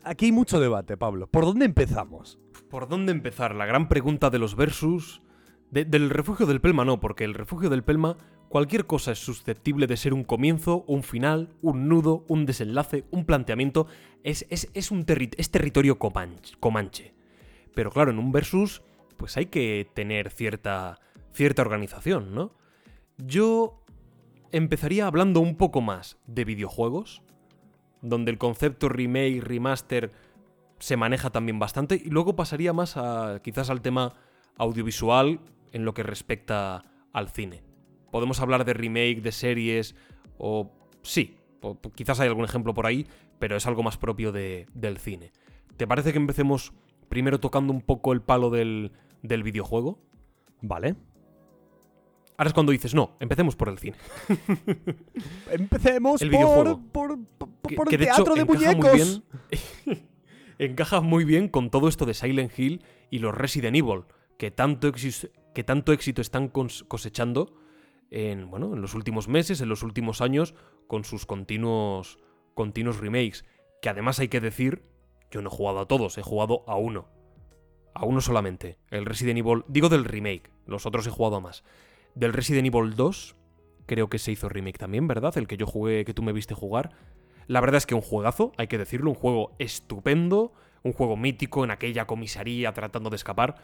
Aquí 0.03 0.27
hay 0.27 0.33
mucho 0.33 0.59
debate, 0.59 0.97
Pablo. 0.97 1.27
¿Por 1.29 1.45
dónde 1.45 1.65
empezamos? 1.67 2.39
¿Por 2.71 2.89
dónde 2.89 3.13
empezar? 3.13 3.55
La 3.55 3.67
gran 3.67 3.89
pregunta 3.89 4.31
de 4.31 4.39
los 4.39 4.57
versus. 4.57 5.23
De- 5.71 5.85
del 5.85 6.11
refugio 6.11 6.47
del 6.47 6.61
Pelma 6.61 6.85
no, 6.85 6.99
porque 6.99 7.25
el 7.25 7.35
refugio 7.35 7.69
del 7.69 7.85
Pelma, 7.85 8.17
cualquier 8.49 8.87
cosa 8.87 9.13
es 9.13 9.19
susceptible 9.19 9.87
de 9.87 9.99
ser 9.99 10.15
un 10.15 10.25
comienzo, 10.25 10.83
un 10.87 11.03
final, 11.03 11.51
un 11.61 11.89
nudo, 11.89 12.25
un 12.29 12.47
desenlace, 12.47 13.05
un 13.11 13.25
planteamiento. 13.27 13.87
Es, 14.25 14.47
es- 14.49 14.71
es 14.75 14.91
un 14.91 15.05
es 15.37 15.51
territorio 15.51 15.99
comanche, 15.99 16.55
comanche. 16.59 17.15
Pero 17.75 17.91
claro, 17.91 18.11
en 18.11 18.19
un 18.19 18.33
versus, 18.33 18.83
pues 19.19 19.37
hay 19.37 19.47
que 19.47 19.89
tener 19.95 20.31
cierta, 20.31 20.99
cierta 21.35 21.61
organización, 21.63 22.35
¿no? 22.35 22.55
Yo 23.19 23.85
empezaría 24.53 25.07
hablando 25.07 25.41
un 25.41 25.57
poco 25.57 25.81
más 25.81 26.19
de 26.27 26.45
videojuegos, 26.45 27.23
donde 28.03 28.31
el 28.31 28.39
concepto 28.39 28.89
remake, 28.89 29.41
remaster 29.41 30.13
se 30.79 30.97
maneja 30.97 31.31
también 31.31 31.59
bastante, 31.59 32.01
y 32.03 32.11
luego 32.11 32.37
pasaría 32.37 32.73
más 32.73 32.97
a 32.97 33.41
quizás 33.43 33.69
al 33.71 33.81
tema 33.83 34.15
audiovisual 34.57 35.41
en 35.73 35.85
lo 35.85 35.95
que 35.95 36.03
respecta 36.03 36.83
al 37.13 37.29
cine. 37.31 37.63
Podemos 38.11 38.41
hablar 38.41 38.65
de 38.65 38.75
remake, 38.75 39.21
de 39.21 39.33
series, 39.33 39.95
o 40.39 40.71
sí, 41.03 41.37
o- 41.61 41.77
quizás 41.95 42.21
hay 42.21 42.29
algún 42.29 42.45
ejemplo 42.45 42.75
por 42.75 42.87
ahí, 42.87 43.07
pero 43.39 43.57
es 43.57 43.67
algo 43.67 43.83
más 43.83 43.97
propio 43.99 44.33
de- 44.33 44.67
del 44.75 44.99
cine. 44.99 45.33
¿Te 45.77 45.87
parece 45.87 46.13
que 46.13 46.19
empecemos 46.19 46.73
primero 47.09 47.41
tocando 47.41 47.73
un 47.73 47.81
poco 47.83 48.13
el 48.13 48.23
palo 48.23 48.51
del, 48.51 48.93
del 49.23 49.43
videojuego? 49.43 49.99
Vale. 50.61 50.95
Ahora 52.39 52.49
es 52.49 52.55
cuando 52.55 52.73
dices, 52.73 52.95
no, 52.95 53.17
empecemos 53.21 53.55
por 53.57 53.69
el 53.69 53.79
cine. 53.79 53.97
Empecemos 55.51 56.23
El 56.23 56.31
por, 56.31 56.39
videojuego. 56.39 56.81
por, 56.93 57.19
por- 57.39 57.49
Que- 57.69 57.77
por 57.77 57.89
que 57.89 57.97
el 57.97 58.01
de 58.03 58.07
hecho 58.07 58.25
teatro 58.25 58.35
de 58.35 58.41
encaja 58.43 58.73
muy 58.75 58.75
muñecos. 58.77 59.23
bien- 59.87 60.09
encaja 60.59 61.01
muy 61.01 61.25
bien 61.25 61.49
con 61.49 61.71
todo 61.71 61.89
esto 61.89 62.07
de 62.07 62.15
Silent 62.15 62.57
Hill 62.59 62.83
y 63.11 63.19
los 63.19 63.35
Resident 63.35 63.77
Evil, 63.77 64.05
que 64.39 64.51
tanto, 64.51 64.91
que 65.55 65.65
tanto 65.65 65.93
éxito 65.93 66.21
están 66.21 66.49
cosechando 66.49 67.55
en, 68.11 68.49
bueno, 68.51 68.73
en 68.75 68.81
los 68.81 68.95
últimos 68.95 69.29
meses, 69.29 69.61
en 69.61 69.69
los 69.69 69.83
últimos 69.83 70.21
años, 70.21 70.55
con 70.87 71.05
sus 71.05 71.27
continuos, 71.27 72.19
continuos 72.55 72.99
remakes. 72.99 73.45
Que 73.83 73.89
además 73.89 74.19
hay 74.21 74.29
que 74.29 74.41
decir, 74.41 74.85
yo 75.31 75.43
no 75.43 75.49
he 75.49 75.53
jugado 75.53 75.81
a 75.81 75.87
todos, 75.89 76.17
he 76.19 76.23
jugado 76.23 76.65
a 76.69 76.77
uno. 76.77 77.09
A 77.95 78.05
uno 78.05 78.21
solamente. 78.21 78.79
El 78.91 79.07
Resident 79.07 79.39
Evil, 79.41 79.65
digo 79.69 79.89
del 79.89 80.05
remake, 80.05 80.51
los 80.67 80.87
otros 80.87 81.07
he 81.07 81.11
jugado 81.11 81.37
a 81.37 81.41
más. 81.41 81.65
Del 82.19 82.33
Resident 82.33 82.67
Evil 82.67 82.97
2, 82.97 83.37
creo 83.87 84.09
que 84.09 84.19
se 84.19 84.33
hizo 84.33 84.49
remake 84.49 84.77
también, 84.77 85.07
¿verdad? 85.07 85.39
El 85.39 85.47
que 85.47 85.57
yo 85.57 85.67
jugué, 85.67 86.05
que 86.05 86.15
tú 86.15 86.25
me 86.25 86.33
viste 86.33 86.53
jugar. 86.53 86.91
La 87.47 87.61
verdad 87.61 87.77
es 87.77 87.87
que 87.87 87.95
un 87.95 88.01
juegazo, 88.01 88.51
hay 88.57 88.67
que 88.67 88.77
decirlo, 88.77 89.11
un 89.11 89.15
juego 89.15 89.55
estupendo, 89.61 90.53
un 90.83 90.93
juego 90.93 91.17
mítico 91.17 91.63
en 91.63 91.71
aquella 91.71 92.09
comisaría 92.09 92.73
tratando 92.73 93.09
de 93.09 93.15
escapar. 93.15 93.55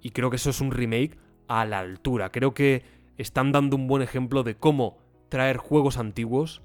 Y 0.00 0.10
creo 0.10 0.30
que 0.30 0.36
eso 0.36 0.50
es 0.50 0.60
un 0.60 0.72
remake 0.72 1.16
a 1.46 1.64
la 1.64 1.78
altura. 1.78 2.32
Creo 2.32 2.54
que 2.54 2.82
están 3.18 3.52
dando 3.52 3.76
un 3.76 3.86
buen 3.86 4.02
ejemplo 4.02 4.42
de 4.42 4.56
cómo 4.56 4.98
traer 5.28 5.58
juegos 5.58 5.96
antiguos, 5.96 6.60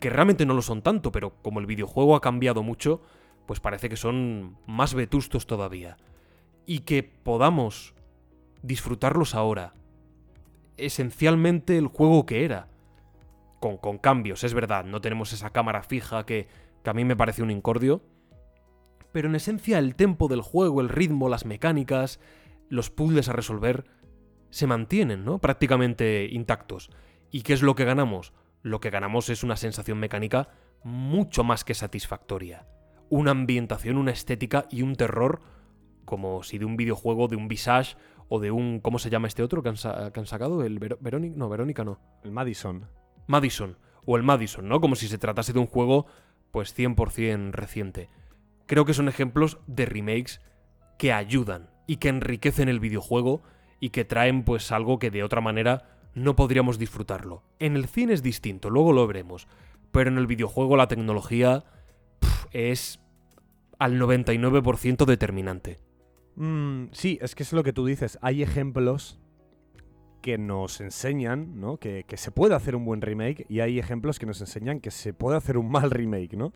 que 0.00 0.10
realmente 0.10 0.44
no 0.44 0.52
lo 0.52 0.60
son 0.60 0.82
tanto, 0.82 1.12
pero 1.12 1.40
como 1.40 1.60
el 1.60 1.66
videojuego 1.66 2.14
ha 2.14 2.20
cambiado 2.20 2.62
mucho, 2.62 3.00
pues 3.46 3.58
parece 3.58 3.88
que 3.88 3.96
son 3.96 4.58
más 4.66 4.92
vetustos 4.92 5.46
todavía. 5.46 5.96
Y 6.66 6.80
que 6.80 7.02
podamos 7.02 7.94
disfrutarlos 8.62 9.34
ahora. 9.34 9.72
Esencialmente 10.76 11.78
el 11.78 11.86
juego 11.86 12.26
que 12.26 12.44
era 12.44 12.68
con, 13.60 13.98
cambios, 13.98 14.44
es 14.44 14.52
verdad, 14.52 14.84
no 14.84 15.00
tenemos 15.00 15.32
esa 15.32 15.50
cámara 15.50 15.82
fija 15.82 16.26
que, 16.26 16.48
que 16.82 16.90
a 16.90 16.92
mí 16.92 17.04
me 17.04 17.16
parece 17.16 17.42
un 17.42 17.50
incordio, 17.50 18.02
pero 19.10 19.28
en 19.28 19.36
esencia 19.36 19.78
el 19.78 19.94
tempo 19.94 20.28
del 20.28 20.42
juego, 20.42 20.82
el 20.82 20.90
ritmo, 20.90 21.30
las 21.30 21.46
mecánicas, 21.46 22.20
los 22.68 22.90
puzzles 22.90 23.28
a 23.28 23.32
resolver, 23.32 23.84
se 24.50 24.66
mantienen, 24.66 25.24
¿no? 25.24 25.38
Prácticamente 25.38 26.28
intactos. 26.30 26.90
¿Y 27.30 27.42
qué 27.42 27.54
es 27.54 27.62
lo 27.62 27.74
que 27.74 27.84
ganamos? 27.84 28.32
Lo 28.62 28.80
que 28.80 28.90
ganamos 28.90 29.28
es 29.30 29.42
una 29.42 29.56
sensación 29.56 29.98
mecánica 29.98 30.48
mucho 30.82 31.42
más 31.42 31.64
que 31.64 31.74
satisfactoria. 31.74 32.66
Una 33.08 33.30
ambientación, 33.30 33.96
una 33.96 34.12
estética 34.12 34.66
y 34.70 34.82
un 34.82 34.94
terror 34.94 35.40
como 36.04 36.42
si 36.42 36.58
de 36.58 36.64
un 36.64 36.76
videojuego, 36.76 37.28
de 37.28 37.36
un 37.36 37.48
Visage 37.48 37.96
o 38.28 38.40
de 38.40 38.50
un... 38.50 38.80
¿Cómo 38.80 38.98
se 38.98 39.10
llama 39.10 39.28
este 39.28 39.42
otro 39.42 39.62
que 39.62 39.68
han, 39.68 39.76
sa- 39.76 40.10
que 40.12 40.20
han 40.20 40.26
sacado? 40.26 40.62
¿El 40.64 40.78
Verónica? 40.78 41.34
No, 41.36 41.48
Verónica 41.48 41.84
no. 41.84 41.98
El 42.22 42.30
Madison. 42.32 42.86
Madison, 43.26 43.78
o 44.04 44.16
el 44.16 44.22
Madison, 44.22 44.68
¿no? 44.68 44.80
Como 44.80 44.96
si 44.96 45.08
se 45.08 45.18
tratase 45.18 45.52
de 45.52 45.58
un 45.58 45.66
juego, 45.66 46.06
pues 46.50 46.76
100% 46.76 47.52
reciente. 47.52 48.10
Creo 48.66 48.84
que 48.84 48.94
son 48.94 49.08
ejemplos 49.08 49.58
de 49.66 49.86
remakes 49.86 50.40
que 50.98 51.12
ayudan 51.12 51.70
y 51.86 51.96
que 51.96 52.08
enriquecen 52.08 52.68
el 52.68 52.80
videojuego 52.80 53.42
y 53.80 53.90
que 53.90 54.04
traen 54.04 54.44
pues 54.44 54.72
algo 54.72 54.98
que 54.98 55.10
de 55.10 55.22
otra 55.22 55.40
manera 55.40 55.98
no 56.14 56.36
podríamos 56.36 56.78
disfrutarlo. 56.78 57.42
En 57.58 57.76
el 57.76 57.86
cine 57.86 58.12
es 58.12 58.22
distinto, 58.22 58.70
luego 58.70 58.92
lo 58.92 59.06
veremos, 59.06 59.48
pero 59.90 60.10
en 60.10 60.16
el 60.18 60.26
videojuego 60.26 60.76
la 60.76 60.86
tecnología 60.88 61.64
es 62.52 63.00
al 63.78 63.98
99% 64.00 65.04
determinante. 65.04 65.80
Mm, 66.36 66.86
sí, 66.92 67.18
es 67.20 67.34
que 67.34 67.42
es 67.42 67.52
lo 67.52 67.62
que 67.62 67.72
tú 67.72 67.86
dices. 67.86 68.18
Hay 68.22 68.42
ejemplos 68.42 69.18
que 70.20 70.38
nos 70.38 70.80
enseñan, 70.80 71.60
¿no? 71.60 71.76
Que, 71.76 72.04
que 72.04 72.16
se 72.16 72.30
puede 72.30 72.54
hacer 72.54 72.74
un 72.76 72.84
buen 72.84 73.00
remake 73.02 73.44
y 73.48 73.60
hay 73.60 73.78
ejemplos 73.78 74.18
que 74.18 74.26
nos 74.26 74.40
enseñan 74.40 74.80
que 74.80 74.90
se 74.90 75.12
puede 75.12 75.36
hacer 75.36 75.58
un 75.58 75.70
mal 75.70 75.90
remake, 75.90 76.34
¿no? 76.36 76.52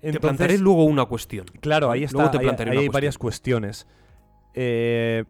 te 0.00 0.20
plantearé 0.20 0.58
luego 0.58 0.84
una 0.84 1.06
cuestión. 1.06 1.46
Claro, 1.60 1.90
ahí 1.90 2.04
está. 2.04 2.18
Luego 2.18 2.30
te 2.30 2.36
ahí- 2.38 2.44
plantearé 2.44 2.70
ahí 2.72 2.76
hay 2.76 2.82
cuestión. 2.84 2.92
varias 2.92 3.18
cuestiones. 3.18 3.86
Eh, 4.52 5.24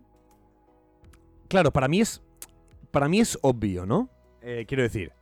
claro, 1.49 1.73
para 1.73 1.87
mí 1.87 2.01
es. 2.01 2.21
Para 2.91 3.09
mí 3.09 3.21
es 3.21 3.39
obvio, 3.43 3.87
¿no? 3.87 4.11
Eh, 4.43 4.65
quiero 4.67 4.83
decir. 4.83 5.13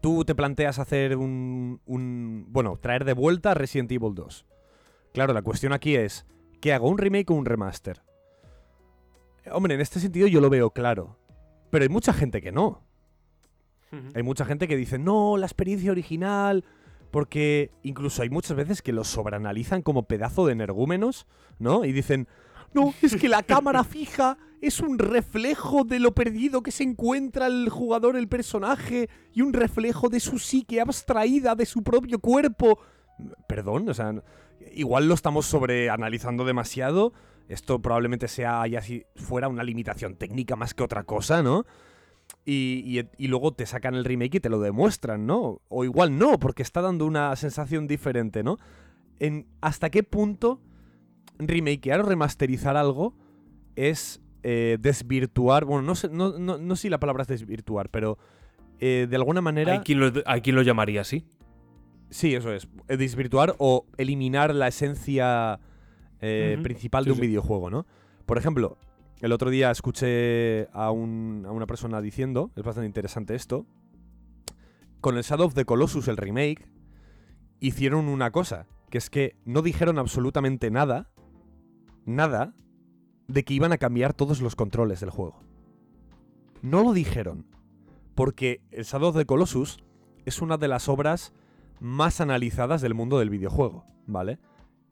Tú 0.00 0.24
te 0.24 0.34
planteas 0.34 0.78
hacer 0.80 1.16
un, 1.16 1.80
un- 1.86 2.46
Bueno, 2.48 2.76
traer 2.76 3.04
de 3.04 3.12
vuelta 3.12 3.54
Resident 3.54 3.90
Evil 3.92 4.14
2. 4.14 4.44
Claro, 5.14 5.32
la 5.32 5.42
cuestión 5.42 5.72
aquí 5.72 5.94
es. 5.94 6.26
¿Qué 6.60 6.72
hago? 6.72 6.88
¿Un 6.88 6.98
remake 6.98 7.30
o 7.30 7.34
un 7.34 7.44
remaster? 7.44 8.02
Hombre, 9.50 9.74
en 9.74 9.80
este 9.80 10.00
sentido 10.00 10.26
yo 10.26 10.40
lo 10.40 10.50
veo 10.50 10.70
claro. 10.70 11.18
Pero 11.70 11.82
hay 11.82 11.88
mucha 11.88 12.12
gente 12.12 12.40
que 12.40 12.52
no. 12.52 12.82
Hay 14.14 14.22
mucha 14.22 14.44
gente 14.44 14.68
que 14.68 14.76
dice, 14.76 14.98
no, 14.98 15.36
la 15.36 15.46
experiencia 15.46 15.90
original. 15.90 16.64
Porque 17.10 17.70
incluso 17.82 18.22
hay 18.22 18.30
muchas 18.30 18.56
veces 18.56 18.82
que 18.82 18.92
los 18.92 19.08
sobreanalizan 19.08 19.82
como 19.82 20.06
pedazo 20.06 20.46
de 20.46 20.52
energúmenos, 20.52 21.26
¿no? 21.58 21.84
Y 21.84 21.92
dicen, 21.92 22.28
no, 22.74 22.92
es 23.00 23.16
que 23.16 23.28
la 23.28 23.42
cámara 23.42 23.84
fija 23.84 24.36
es 24.60 24.80
un 24.80 24.98
reflejo 24.98 25.84
de 25.84 26.00
lo 26.00 26.14
perdido 26.14 26.62
que 26.62 26.72
se 26.72 26.82
encuentra 26.82 27.46
el 27.46 27.68
jugador, 27.68 28.16
el 28.16 28.28
personaje, 28.28 29.08
y 29.32 29.42
un 29.42 29.52
reflejo 29.52 30.08
de 30.08 30.20
su 30.20 30.38
psique 30.38 30.80
abstraída 30.80 31.54
de 31.54 31.66
su 31.66 31.82
propio 31.82 32.18
cuerpo. 32.18 32.78
Perdón, 33.46 33.88
o 33.88 33.94
sea, 33.94 34.14
igual 34.74 35.08
lo 35.08 35.14
estamos 35.14 35.46
sobreanalizando 35.46 36.44
demasiado. 36.44 37.12
Esto 37.48 37.80
probablemente 37.80 38.28
sea 38.28 38.66
ya 38.66 38.82
si 38.82 39.04
fuera 39.14 39.48
una 39.48 39.62
limitación 39.62 40.16
técnica 40.16 40.56
más 40.56 40.74
que 40.74 40.82
otra 40.82 41.04
cosa, 41.04 41.42
¿no? 41.42 41.64
Y, 42.44 43.00
y- 43.18 43.28
luego 43.28 43.52
te 43.54 43.66
sacan 43.66 43.94
el 43.94 44.04
remake 44.04 44.36
y 44.36 44.40
te 44.40 44.48
lo 44.48 44.58
demuestran, 44.60 45.26
¿no? 45.26 45.60
O 45.68 45.84
igual 45.84 46.18
no, 46.18 46.38
porque 46.40 46.62
está 46.62 46.80
dando 46.82 47.06
una 47.06 47.34
sensación 47.36 47.86
diferente, 47.86 48.42
¿no? 48.42 48.58
En, 49.20 49.46
¿Hasta 49.60 49.90
qué 49.90 50.02
punto 50.02 50.60
remakear 51.38 52.00
o 52.00 52.02
remasterizar 52.02 52.76
algo 52.76 53.14
es 53.76 54.20
eh, 54.42 54.76
desvirtuar? 54.80 55.64
Bueno, 55.64 55.82
no 55.82 55.94
sé, 55.94 56.08
no, 56.08 56.36
no, 56.38 56.58
no 56.58 56.76
sé 56.76 56.82
si 56.82 56.88
la 56.88 56.98
palabra 56.98 57.22
es 57.22 57.28
desvirtuar, 57.28 57.90
pero 57.90 58.18
eh, 58.80 59.06
de 59.08 59.16
alguna 59.16 59.40
manera... 59.40 59.72
Hay 59.74 59.78
quien, 59.80 60.00
lo, 60.00 60.12
hay 60.26 60.40
quien 60.40 60.56
lo 60.56 60.62
llamaría 60.62 61.02
así. 61.02 61.24
Sí, 62.10 62.34
eso 62.34 62.52
es. 62.52 62.68
eh, 62.88 62.96
Desvirtuar 62.96 63.54
o 63.58 63.84
eliminar 63.96 64.54
la 64.54 64.68
esencia 64.68 65.58
eh, 66.20 66.58
principal 66.62 67.04
Sí, 67.04 67.08
de 67.10 67.12
un 67.12 67.20
sí. 67.20 67.26
videojuego, 67.26 67.68
¿no? 67.70 67.86
Por 68.26 68.38
ejemplo, 68.38 68.78
el 69.20 69.32
otro 69.32 69.50
día 69.50 69.70
escuché 69.70 70.68
a, 70.72 70.90
un- 70.90 71.44
a 71.46 71.52
una 71.52 71.66
persona 71.66 72.00
diciendo, 72.00 72.50
es 72.56 72.62
bastante 72.62 72.86
interesante 72.86 73.34
esto, 73.34 73.66
con 75.00 75.16
el 75.16 75.22
Shadow 75.22 75.46
of 75.46 75.54
the 75.54 75.64
Colossus, 75.64 76.08
el 76.08 76.16
remake, 76.16 76.68
hicieron 77.60 78.08
una 78.08 78.30
cosa, 78.30 78.66
que 78.90 78.98
es 78.98 79.10
que 79.10 79.36
no 79.44 79.62
dijeron 79.62 79.98
absolutamente 79.98 80.70
nada, 80.70 81.10
nada, 82.04 82.54
de 83.28 83.44
que 83.44 83.54
iban 83.54 83.72
a 83.72 83.78
cambiar 83.78 84.14
todos 84.14 84.40
los 84.40 84.54
controles 84.56 85.00
del 85.00 85.10
juego. 85.10 85.40
No 86.62 86.82
lo 86.82 86.92
dijeron, 86.92 87.46
porque 88.14 88.60
el 88.70 88.84
Shadow 88.84 89.10
of 89.10 89.16
the 89.16 89.26
Colossus 89.26 89.78
es 90.24 90.40
una 90.40 90.56
de 90.56 90.68
las 90.68 90.88
obras 90.88 91.32
más 91.80 92.20
analizadas 92.20 92.80
del 92.80 92.94
mundo 92.94 93.18
del 93.18 93.30
videojuego, 93.30 93.84
¿vale? 94.06 94.38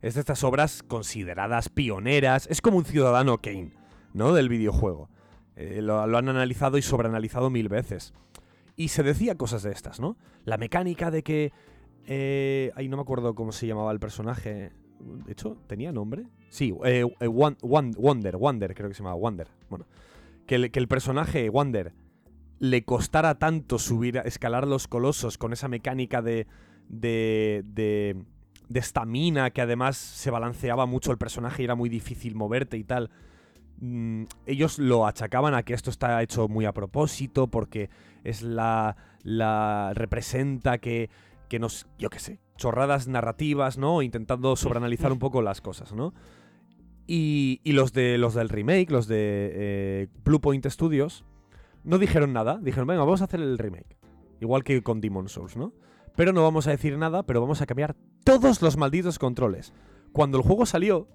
Es 0.01 0.13
de 0.15 0.19
estas 0.19 0.43
obras 0.43 0.83
consideradas 0.83 1.69
pioneras, 1.69 2.47
es 2.49 2.61
como 2.61 2.77
un 2.77 2.85
ciudadano 2.85 3.39
Kane, 3.39 3.73
¿no? 4.13 4.33
Del 4.33 4.49
videojuego. 4.49 5.09
Eh, 5.55 5.81
lo, 5.81 6.01
han 6.01 6.29
analizado 6.29 6.77
y 6.77 6.81
sobreanalizado 6.81 7.49
mil 7.49 7.69
veces. 7.69 8.13
Y 8.75 8.89
se 8.89 9.03
decía 9.03 9.35
cosas 9.35 9.63
de 9.63 9.71
estas, 9.71 9.99
¿no? 9.99 10.17
La 10.43 10.57
mecánica 10.57 11.11
de 11.11 11.23
que... 11.23 11.53
Eh, 12.07 12.71
ay, 12.75 12.87
no 12.87 12.97
me 12.97 13.01
acuerdo 13.01 13.33
cómo 13.33 13.51
se 13.51 13.65
llamaba 13.65 13.91
el 13.91 13.99
personaje. 13.99 14.73
De 14.99 15.31
hecho, 15.31 15.57
¿tenía 15.67 15.91
nombre? 15.91 16.27
Sí, 16.49 16.73
eh, 16.83 17.05
eh, 17.19 17.27
Wan- 17.27 17.57
Wan- 17.61 17.95
Wonder, 17.97 18.37
Wonder, 18.37 18.75
creo 18.75 18.89
que 18.89 18.95
se 18.95 18.99
llamaba 19.01 19.15
Wonder. 19.19 19.47
Bueno, 19.69 19.87
que 20.45 20.55
el, 20.55 20.87
personaje 20.87 21.49
Wonder 21.49 21.93
le 22.59 22.83
costara 22.85 23.35
tanto 23.39 23.79
subir, 23.79 24.21
escalar 24.25 24.67
los 24.67 24.87
colosos 24.87 25.37
con 25.37 25.53
esa 25.53 25.67
mecánica 25.67 26.21
de 26.21 26.47
de 26.89 27.63
de 27.65 28.15
de 28.69 28.79
estamina 28.79 29.51
que 29.51 29.61
además 29.61 29.95
se 29.95 30.31
balanceaba 30.31 30.85
mucho 30.85 31.11
el 31.11 31.17
personaje 31.17 31.61
y 31.61 31.65
era 31.65 31.75
muy 31.75 31.89
difícil 31.89 32.35
moverte 32.35 32.77
y 32.77 32.83
tal. 32.83 33.11
Mm, 33.79 34.23
ellos 34.45 34.79
lo 34.79 35.05
achacaban 35.05 35.53
a 35.53 35.63
que 35.63 35.73
esto 35.73 35.89
está 35.89 36.21
hecho 36.23 36.47
muy 36.47 36.65
a 36.65 36.73
propósito 36.73 37.47
porque 37.47 37.89
es 38.23 38.41
la 38.41 38.95
la 39.23 39.91
representa 39.93 40.77
que 40.77 41.09
que 41.49 41.59
nos 41.59 41.87
yo 41.99 42.09
qué 42.09 42.19
sé, 42.19 42.39
chorradas 42.57 43.07
narrativas, 43.07 43.77
¿no? 43.77 44.01
Intentando 44.01 44.55
sobreanalizar 44.55 45.11
un 45.11 45.19
poco 45.19 45.41
las 45.41 45.61
cosas, 45.61 45.93
¿no? 45.93 46.13
Y, 47.07 47.61
y 47.63 47.73
los 47.73 47.93
de 47.93 48.17
los 48.17 48.33
del 48.33 48.49
remake, 48.49 48.89
los 48.89 49.07
de 49.07 49.51
eh, 49.53 50.07
Blue 50.23 50.41
Point 50.41 50.65
Studios, 50.65 51.23
no 51.83 51.99
dijeron 51.99 52.33
nada. 52.33 52.59
Dijeron, 52.61 52.87
venga, 52.87 53.03
vamos 53.03 53.21
a 53.21 53.25
hacer 53.25 53.41
el 53.41 53.57
remake. 53.57 53.97
Igual 54.41 54.63
que 54.63 54.81
con 54.81 55.01
Demon 55.01 55.29
Souls, 55.29 55.55
¿no? 55.55 55.73
Pero 56.15 56.31
no 56.33 56.43
vamos 56.43 56.67
a 56.67 56.71
decir 56.71 56.97
nada, 56.97 57.23
pero 57.23 57.41
vamos 57.41 57.61
a 57.61 57.65
cambiar 57.65 57.95
todos 58.23 58.61
los 58.61 58.77
malditos 58.77 59.19
controles. 59.19 59.73
Cuando 60.13 60.37
el 60.37 60.43
juego 60.43 60.65
salió, 60.65 61.07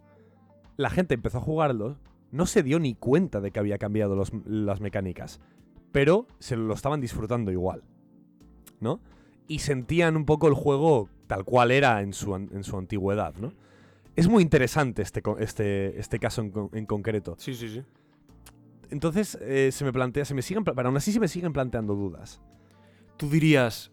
la 0.76 0.90
gente 0.90 1.14
empezó 1.14 1.38
a 1.38 1.42
jugarlo, 1.42 1.96
no 2.30 2.46
se 2.46 2.62
dio 2.62 2.78
ni 2.78 2.94
cuenta 2.94 3.40
de 3.40 3.50
que 3.50 3.58
había 3.58 3.78
cambiado 3.78 4.14
los- 4.14 4.32
las 4.46 4.80
mecánicas. 4.80 5.40
Pero 5.92 6.26
se 6.38 6.56
lo 6.56 6.74
estaban 6.74 7.00
disfrutando 7.00 7.50
igual. 7.50 7.82
¿No? 8.78 9.00
Y 9.48 9.58
sentían 9.60 10.16
un 10.16 10.24
poco 10.26 10.48
el 10.48 10.54
juego 10.54 11.08
tal 11.26 11.44
cual 11.44 11.70
era 11.70 12.02
en 12.02 12.12
su, 12.12 12.34
en 12.34 12.62
su 12.64 12.76
antigüedad, 12.78 13.34
¿no? 13.36 13.52
Es 14.16 14.28
muy 14.28 14.42
interesante 14.42 15.02
este, 15.02 15.22
este, 15.38 15.98
este 15.98 16.18
caso 16.18 16.40
en, 16.42 16.50
con- 16.50 16.70
en 16.72 16.86
concreto. 16.86 17.34
Sí, 17.38 17.54
sí, 17.54 17.68
sí. 17.68 17.82
Entonces 18.90 19.38
eh, 19.40 19.70
se 19.72 19.84
me 19.84 19.92
plantea, 19.92 20.24
se 20.24 20.34
me 20.34 20.42
siguen, 20.42 20.64
pero 20.64 20.88
aún 20.88 20.96
así 20.96 21.12
se 21.12 21.20
me 21.20 21.28
siguen 21.28 21.52
planteando 21.52 21.94
dudas. 21.94 22.40
¿Tú 23.16 23.28
dirías 23.28 23.90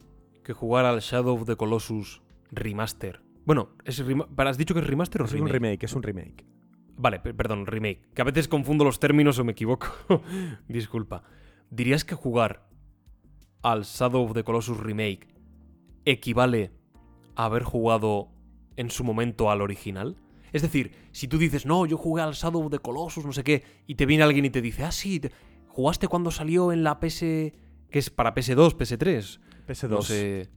que 0.47 0.53
jugar 0.53 0.85
al 0.85 0.99
Shadow 1.01 1.35
of 1.35 1.45
the 1.45 1.55
Colossus 1.55 2.21
remaster? 2.51 3.21
Bueno, 3.45 3.69
es 3.85 4.03
rema- 4.05 4.27
¿pero 4.35 4.49
¿has 4.49 4.57
dicho 4.57 4.73
que 4.73 4.79
es 4.79 4.87
remaster 4.87 5.21
o 5.21 5.25
Es 5.25 5.33
un 5.33 5.47
remake? 5.47 5.83
es 5.83 5.93
un 5.93 6.01
remake. 6.03 6.45
Vale, 6.97 7.19
pe- 7.19 7.33
perdón, 7.33 7.65
remake. 7.67 8.01
Que 8.13 8.21
a 8.21 8.25
veces 8.25 8.47
confundo 8.47 8.83
los 8.83 8.99
términos 8.99 9.37
o 9.39 9.43
me 9.43 9.51
equivoco. 9.51 9.87
Disculpa. 10.67 11.23
¿Dirías 11.69 12.03
que 12.03 12.15
jugar 12.15 12.67
al 13.61 13.83
Shadow 13.83 14.23
of 14.23 14.33
the 14.33 14.43
Colossus 14.43 14.77
remake 14.79 15.27
equivale 16.05 16.71
a 17.35 17.45
haber 17.45 17.63
jugado 17.63 18.29
en 18.75 18.89
su 18.89 19.03
momento 19.03 19.51
al 19.51 19.61
original? 19.61 20.17
Es 20.53 20.61
decir, 20.61 20.91
si 21.11 21.27
tú 21.27 21.37
dices, 21.37 21.65
no, 21.65 21.85
yo 21.85 21.97
jugué 21.97 22.21
al 22.23 22.33
Shadow 22.33 22.63
of 22.65 22.71
the 22.71 22.79
Colossus, 22.79 23.25
no 23.25 23.33
sé 23.33 23.43
qué, 23.43 23.63
y 23.85 23.95
te 23.95 24.05
viene 24.05 24.23
alguien 24.23 24.45
y 24.45 24.49
te 24.49 24.61
dice, 24.61 24.83
ah, 24.85 24.91
sí, 24.91 25.19
te- 25.19 25.31
jugaste 25.67 26.07
cuando 26.07 26.31
salió 26.31 26.71
en 26.71 26.83
la 26.83 26.99
PS... 26.99 27.19
que 27.19 27.99
es 27.99 28.09
para 28.09 28.33
PS2, 28.33 28.75
PS3, 28.77 29.39
PS2. 29.67 29.89
no 29.89 30.01
sé, 30.01 30.49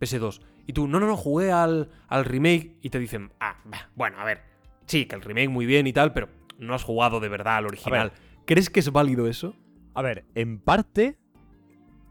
PS2. 0.00 0.40
Y 0.66 0.72
tú, 0.72 0.88
no, 0.88 0.98
no, 1.00 1.06
no, 1.06 1.16
jugué 1.16 1.52
al, 1.52 1.90
al 2.08 2.24
remake 2.24 2.76
y 2.82 2.90
te 2.90 2.98
dicen, 2.98 3.32
ah, 3.40 3.56
bueno, 3.94 4.18
a 4.18 4.24
ver, 4.24 4.42
sí, 4.86 5.06
que 5.06 5.14
el 5.14 5.22
remake 5.22 5.48
muy 5.48 5.64
bien 5.66 5.86
y 5.86 5.92
tal, 5.92 6.12
pero 6.12 6.28
no 6.58 6.74
has 6.74 6.82
jugado 6.82 7.20
de 7.20 7.28
verdad 7.28 7.58
al 7.58 7.66
original. 7.66 8.12
¿Crees 8.46 8.70
que 8.70 8.80
es 8.80 8.90
válido 8.90 9.26
eso? 9.28 9.54
A 9.94 10.02
ver, 10.02 10.24
en 10.34 10.58
parte. 10.58 11.16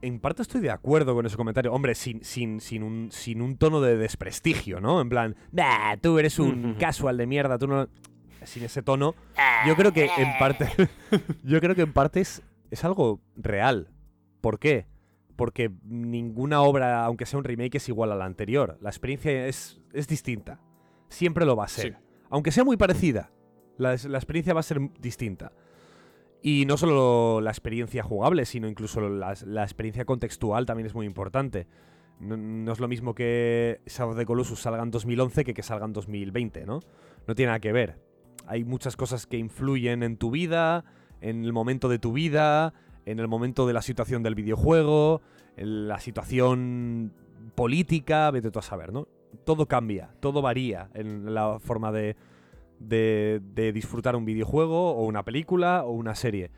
En 0.01 0.19
parte 0.19 0.41
estoy 0.43 0.61
de 0.61 0.69
acuerdo 0.69 1.15
con 1.15 1.25
ese 1.25 1.35
comentario. 1.35 1.73
Hombre, 1.73 1.95
sin, 1.95 2.23
sin, 2.23 2.59
sin, 2.61 2.83
un, 2.83 3.09
sin 3.11 3.41
un 3.41 3.57
tono 3.57 3.81
de 3.81 3.97
desprestigio, 3.97 4.79
¿no? 4.79 5.01
En 5.01 5.09
plan, 5.09 5.35
"Bah, 5.51 5.97
tú 5.99 6.19
eres 6.19 6.37
un 6.37 6.75
casual 6.79 7.17
de 7.17 7.25
mierda, 7.25 7.57
tú 7.57 7.67
no. 7.67 7.87
Sin 8.43 8.63
ese 8.63 8.83
tono. 8.83 9.15
Yo 9.65 9.75
creo 9.75 9.91
que 9.91 10.05
en 10.17 10.37
parte. 10.37 10.69
yo 11.43 11.59
creo 11.59 11.73
que 11.73 11.81
en 11.81 11.93
parte 11.93 12.21
es, 12.21 12.43
es 12.69 12.83
algo 12.83 13.19
real. 13.35 13.89
¿Por 14.41 14.59
qué? 14.59 14.85
Porque 15.35 15.71
ninguna 15.83 16.61
obra, 16.61 17.03
aunque 17.03 17.25
sea 17.25 17.39
un 17.39 17.43
remake, 17.43 17.75
es 17.75 17.89
igual 17.89 18.11
a 18.11 18.15
la 18.15 18.25
anterior. 18.25 18.77
La 18.81 18.89
experiencia 18.89 19.47
es, 19.47 19.81
es 19.93 20.07
distinta. 20.07 20.61
Siempre 21.09 21.45
lo 21.45 21.55
va 21.55 21.65
a 21.65 21.67
ser. 21.67 21.93
Sí. 21.93 21.99
Aunque 22.29 22.51
sea 22.51 22.63
muy 22.63 22.77
parecida, 22.77 23.31
la, 23.77 23.95
la 24.07 24.17
experiencia 24.17 24.53
va 24.53 24.61
a 24.61 24.63
ser 24.63 24.79
distinta. 24.99 25.51
Y 26.41 26.65
no 26.65 26.77
solo 26.77 27.41
la 27.41 27.49
experiencia 27.49 28.03
jugable, 28.03 28.45
sino 28.45 28.67
incluso 28.67 29.01
la, 29.01 29.33
la 29.45 29.63
experiencia 29.63 30.05
contextual 30.05 30.65
también 30.65 30.85
es 30.85 30.93
muy 30.93 31.05
importante. 31.05 31.67
No, 32.19 32.37
no 32.37 32.71
es 32.71 32.79
lo 32.79 32.87
mismo 32.87 33.13
que 33.13 33.81
Shadow 33.87 34.11
of 34.11 34.17
the 34.17 34.25
Colossus 34.25 34.61
salga 34.61 34.83
en 34.83 34.91
2011 34.91 35.43
que 35.43 35.53
que 35.53 35.63
salga 35.63 35.85
en 35.85 35.93
2020, 35.93 36.65
¿no? 36.65 36.79
No 37.27 37.35
tiene 37.35 37.47
nada 37.47 37.59
que 37.59 37.71
ver. 37.71 37.99
Hay 38.47 38.63
muchas 38.63 38.95
cosas 38.95 39.27
que 39.27 39.37
influyen 39.37 40.03
en 40.03 40.17
tu 40.17 40.31
vida, 40.31 40.85
en 41.19 41.43
el 41.43 41.51
momento 41.51 41.89
de 41.89 41.99
tu 41.99 42.13
vida, 42.13 42.73
en 43.05 43.19
el 43.19 43.27
momento 43.27 43.67
de 43.67 43.73
la 43.73 43.81
situación 43.81 44.23
del 44.23 44.35
videojuego, 44.35 45.21
en 45.57 45.87
la 45.87 45.99
situación 45.99 47.13
política, 47.55 48.31
vete 48.31 48.51
tú 48.51 48.59
a 48.59 48.63
saber, 48.63 48.91
¿no? 48.91 49.07
Todo 49.45 49.67
cambia, 49.67 50.09
todo 50.19 50.41
varía 50.41 50.89
en 50.93 51.33
la 51.33 51.59
forma 51.59 51.91
de, 51.91 52.15
disfrutar 53.73 54.15
un 54.15 54.25
videojuego 54.25 54.91
o 54.91 55.05
una 55.05 55.23
película 55.23 55.83
o 55.83 55.91
una 55.91 56.15
serie. 56.15 56.51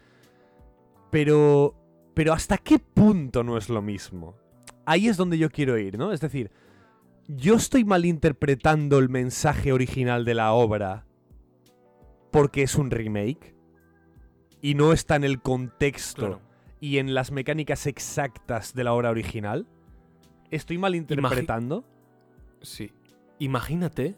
Pero, 1.12 1.76
pero 2.14 2.34
¿hasta 2.34 2.58
qué 2.58 2.80
punto 2.80 3.44
no 3.44 3.58
es 3.58 3.70
lo 3.70 3.82
mismo? 3.82 4.36
Ahí 4.86 5.08
es 5.08 5.18
donde 5.18 5.38
yo 5.38 5.50
quiero 5.50 5.78
ir, 5.78 5.98
¿no? 5.98 6.14
Es 6.14 6.22
decir, 6.22 6.52
yo 7.28 7.56
estoy 7.56 7.84
malinterpretando 7.84 9.00
el 9.00 9.10
mensaje 9.10 9.74
original 9.74 10.24
de 10.24 10.34
la 10.34 10.54
obra 10.54 11.06
porque 12.32 12.64
es 12.64 12.76
un 12.76 12.92
remake 12.92 13.57
y 14.68 14.76
no 14.76 14.92
está 14.92 15.16
en 15.16 15.24
el 15.24 15.42
contexto 15.42 16.20
Claro. 16.26 16.42
y 16.82 16.98
en 16.98 17.14
las 17.14 17.32
mecánicas 17.32 17.88
exactas 17.88 18.74
de 18.74 18.84
la 18.84 18.94
obra 18.94 19.10
original. 19.12 19.66
¿Estoy 20.52 20.78
malinterpretando? 20.78 21.84
Sí. 22.62 22.92
Imagínate, 23.40 24.16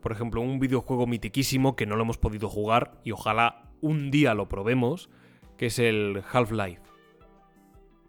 por 0.00 0.12
ejemplo, 0.12 0.40
un 0.40 0.58
videojuego 0.58 1.06
mitiquísimo 1.06 1.76
que 1.76 1.86
no 1.86 1.94
lo 1.96 2.02
hemos 2.02 2.18
podido 2.18 2.48
jugar 2.48 3.00
y 3.04 3.12
ojalá 3.12 3.70
un 3.80 4.10
día 4.10 4.34
lo 4.34 4.48
probemos, 4.48 5.08
que 5.56 5.66
es 5.66 5.78
el 5.78 6.22
Half-Life. 6.32 6.82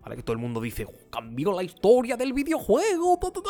¿Vale? 0.01 0.15
Que 0.15 0.23
todo 0.23 0.33
el 0.33 0.39
mundo 0.41 0.61
dice, 0.61 0.85
"Oh, 0.85 1.09
cambió 1.11 1.51
la 1.53 1.63
historia 1.63 2.15
del 2.17 2.33
videojuego. 2.33 3.17
ta, 3.21 3.29
ta, 3.31 3.41
ta". 3.41 3.49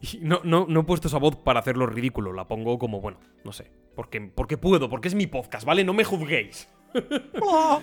Y 0.00 0.18
no, 0.20 0.40
no, 0.44 0.66
no 0.68 0.80
he 0.80 0.84
puesto 0.84 1.08
esa 1.08 1.18
voz 1.18 1.36
para 1.36 1.60
hacerlo 1.60 1.86
ridículo, 1.86 2.32
la 2.32 2.46
pongo 2.46 2.78
como, 2.78 3.00
bueno, 3.00 3.18
no 3.44 3.52
sé, 3.52 3.70
Porque, 3.94 4.20
porque 4.20 4.58
puedo, 4.58 4.90
porque 4.90 5.08
es 5.08 5.14
mi 5.14 5.26
podcast, 5.26 5.64
¿vale? 5.66 5.82
No 5.82 5.94
me 5.94 6.04
juzguéis. 6.04 6.68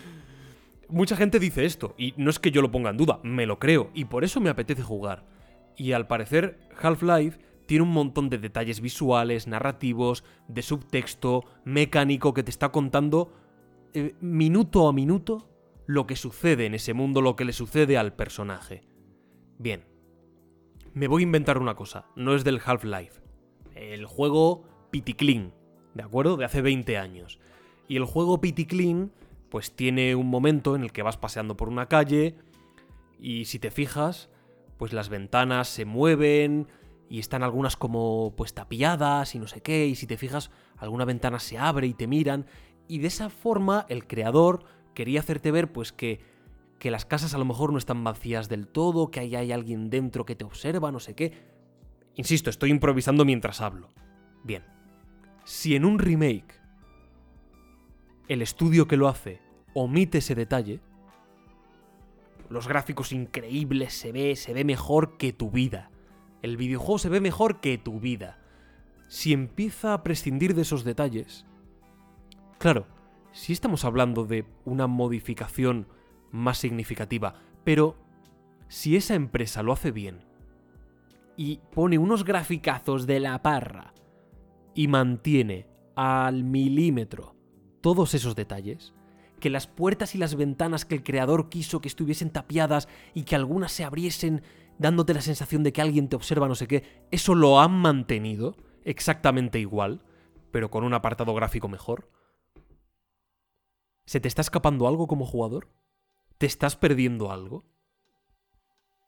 Mucha 0.90 1.16
gente 1.16 1.40
dice 1.40 1.66
esto, 1.66 1.96
y 1.98 2.14
no 2.18 2.30
es 2.30 2.40
que 2.40 2.52
yo 2.52 2.62
lo 2.62 2.72
ponga 2.72 2.92
en 2.92 2.98
duda, 2.98 3.20
me 3.24 3.46
lo 3.46 3.58
creo, 3.58 3.90
y 3.94 4.06
por 4.06 4.24
eso 4.24 4.40
me 4.40 4.50
apetece 4.50 4.84
jugar. 4.84 5.26
Y 5.76 5.94
al 5.94 6.08
parecer, 6.08 6.60
Half-Life 6.80 7.40
tiene 7.66 7.84
un 7.84 7.92
montón 7.92 8.30
de 8.30 8.38
detalles 8.38 8.82
visuales, 8.82 9.48
narrativos, 9.48 10.24
de 10.48 10.62
subtexto, 10.62 11.46
mecánico, 11.64 12.34
que 12.34 12.44
te 12.44 12.52
está 12.52 12.70
contando 12.70 13.34
eh, 13.94 14.14
minuto 14.22 14.88
a 14.88 14.94
minuto 14.94 15.50
lo 15.86 16.06
que 16.06 16.16
sucede 16.16 16.66
en 16.66 16.76
ese 16.76 16.94
mundo, 16.94 17.22
lo 17.22 17.36
que 17.36 17.46
le 17.46 17.54
sucede 17.54 17.98
al 17.98 18.14
personaje. 18.14 18.84
Bien, 19.58 19.86
me 20.94 21.08
voy 21.08 21.24
a 21.24 21.24
inventar 21.24 21.58
una 21.58 21.76
cosa, 21.76 22.06
no 22.16 22.36
es 22.36 22.44
del 22.44 22.62
Half-Life. 22.64 23.22
El 23.76 24.06
juego 24.06 24.64
Pity 24.92 25.14
Clean, 25.14 25.54
¿de 25.94 26.04
acuerdo? 26.04 26.38
De 26.38 26.46
hace 26.46 26.62
20 26.62 26.98
años. 26.98 27.40
Y 27.88 27.98
el 27.98 28.06
juego 28.06 28.42
Pity 28.42 28.66
Clean, 28.66 29.12
pues 29.50 29.76
tiene 29.76 30.16
un 30.16 30.30
momento 30.30 30.76
en 30.76 30.84
el 30.84 30.92
que 30.92 31.04
vas 31.04 31.18
paseando 31.18 31.56
por 31.56 31.70
una 31.70 31.88
calle 31.88 32.36
y 33.20 33.46
si 33.46 33.60
te 33.60 33.72
fijas, 33.72 34.30
pues 34.78 34.92
las 34.92 35.10
ventanas 35.10 35.68
se 35.70 35.86
mueven 35.86 36.68
y 37.10 37.20
están 37.20 37.44
algunas 37.44 37.78
como 37.78 38.34
pues 38.36 38.54
tapiadas 38.54 39.36
y 39.36 39.40
no 39.40 39.48
sé 39.48 39.62
qué, 39.62 39.86
y 39.88 39.96
si 39.96 40.08
te 40.08 40.18
fijas, 40.18 40.52
alguna 40.78 41.06
ventana 41.06 41.40
se 41.40 41.58
abre 41.58 41.88
y 41.88 41.94
te 41.94 42.08
miran, 42.08 42.48
y 42.88 42.98
de 42.98 43.08
esa 43.08 43.30
forma 43.30 43.86
el 43.88 44.08
creador 44.08 44.66
quería 44.94 45.20
hacerte 45.20 45.52
ver 45.52 45.72
pues 45.72 45.94
que, 45.94 46.20
que 46.80 46.92
las 46.92 47.06
casas 47.06 47.34
a 47.34 47.38
lo 47.38 47.46
mejor 47.46 47.72
no 47.72 47.78
están 47.78 48.04
vacías 48.04 48.50
del 48.50 48.68
todo, 48.68 49.12
que 49.12 49.20
ahí 49.20 49.36
hay 49.36 49.52
alguien 49.52 49.90
dentro 49.90 50.26
que 50.26 50.36
te 50.36 50.44
observa, 50.44 50.92
no 50.92 51.00
sé 51.00 51.16
qué. 51.16 51.32
Insisto, 52.16 52.50
estoy 52.50 52.72
improvisando 52.72 53.24
mientras 53.26 53.62
hablo. 53.62 53.90
Bien, 54.44 54.64
si 55.46 55.76
en 55.76 55.86
un 55.86 56.00
remake 56.00 56.60
el 58.28 58.42
estudio 58.42 58.88
que 58.88 58.98
lo 58.98 59.08
hace 59.08 59.42
omite 59.74 60.20
ese 60.20 60.36
detalle, 60.36 60.80
los 62.50 62.68
gráficos 62.68 63.12
increíbles, 63.12 63.94
se 63.94 64.12
ve, 64.12 64.36
se 64.36 64.54
ve 64.54 64.64
mejor 64.64 65.18
que 65.18 65.34
tu 65.34 65.50
vida. 65.50 65.90
El 66.42 66.58
videojuego 66.58 67.00
se 67.00 67.10
ve 67.10 67.20
mejor 67.20 67.60
que 67.60 67.78
tu 67.78 68.00
vida. 68.00 68.38
Si 69.08 69.34
empieza 69.34 69.94
a 69.94 70.04
prescindir 70.04 70.54
de 70.54 70.62
esos 70.62 70.84
detalles, 70.84 71.46
claro, 72.60 72.86
si 73.32 73.54
estamos 73.54 73.86
hablando 73.86 74.26
de 74.26 74.46
una 74.66 74.88
modificación 74.88 75.88
más 76.32 76.60
significativa, 76.60 77.36
pero 77.64 77.96
si 78.68 78.96
esa 78.96 79.16
empresa 79.16 79.64
lo 79.64 79.74
hace 79.74 79.92
bien 79.92 80.24
y 81.36 81.60
pone 81.74 81.98
unos 81.98 82.24
graficazos 82.24 83.08
de 83.08 83.20
la 83.20 83.42
parra 83.42 83.94
y 84.76 84.88
mantiene 84.88 85.68
al 85.96 86.44
milímetro 86.44 87.36
todos 87.84 88.14
esos 88.14 88.34
detalles, 88.34 88.94
que 89.42 89.50
las 89.50 89.68
puertas 89.68 90.16
y 90.16 90.18
las 90.18 90.36
ventanas 90.36 90.86
que 90.86 90.96
el 90.96 91.04
creador 91.04 91.50
quiso 91.50 91.82
que 91.82 91.90
estuviesen 91.90 92.30
tapiadas 92.30 92.88
y 93.14 93.24
que 93.24 93.36
algunas 93.36 93.74
se 93.74 93.84
abriesen 93.84 94.42
dándote 94.80 95.14
la 95.14 95.22
sensación 95.22 95.64
de 95.64 95.74
que 95.74 95.82
alguien 95.82 96.08
te 96.08 96.16
observa 96.16 96.48
no 96.48 96.56
sé 96.56 96.66
qué, 96.66 97.06
eso 97.12 97.36
lo 97.36 97.60
han 97.60 97.74
mantenido 97.74 98.56
exactamente 98.86 99.60
igual, 99.60 100.02
pero 100.50 100.72
con 100.72 100.86
un 100.86 100.94
apartado 100.94 101.34
gráfico 101.34 101.68
mejor. 101.68 102.10
¿Se 104.06 104.22
te 104.22 104.30
está 104.30 104.42
escapando 104.42 104.88
algo 104.88 105.06
como 105.08 105.26
jugador? 105.26 105.68
¿Te 106.38 106.46
estás 106.46 106.78
perdiendo 106.78 107.34
algo? 107.34 107.66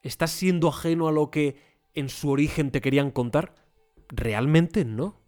¿Estás 0.03 0.31
siendo 0.31 0.68
ajeno 0.68 1.07
a 1.07 1.14
lo 1.14 1.31
que 1.31 1.61
en 1.93 2.10
su 2.10 2.30
origen 2.30 2.72
te 2.72 2.81
querían 2.81 3.10
contar? 3.10 3.56
Realmente 4.10 4.84
no. 4.84 5.22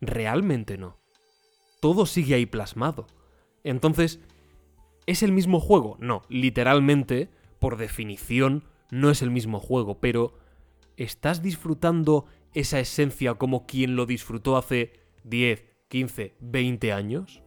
Realmente 0.00 0.78
no. 0.78 1.05
Todo 1.80 2.06
sigue 2.06 2.34
ahí 2.34 2.46
plasmado. 2.46 3.06
Entonces, 3.64 4.20
¿es 5.06 5.22
el 5.22 5.32
mismo 5.32 5.60
juego? 5.60 5.96
No, 6.00 6.22
literalmente, 6.28 7.30
por 7.58 7.76
definición, 7.76 8.64
no 8.90 9.10
es 9.10 9.22
el 9.22 9.30
mismo 9.30 9.60
juego, 9.60 9.98
pero 10.00 10.34
¿estás 10.96 11.42
disfrutando 11.42 12.26
esa 12.54 12.78
esencia 12.78 13.34
como 13.34 13.66
quien 13.66 13.96
lo 13.96 14.06
disfrutó 14.06 14.56
hace 14.56 14.92
10, 15.24 15.64
15, 15.88 16.36
20 16.40 16.92
años? 16.92 17.42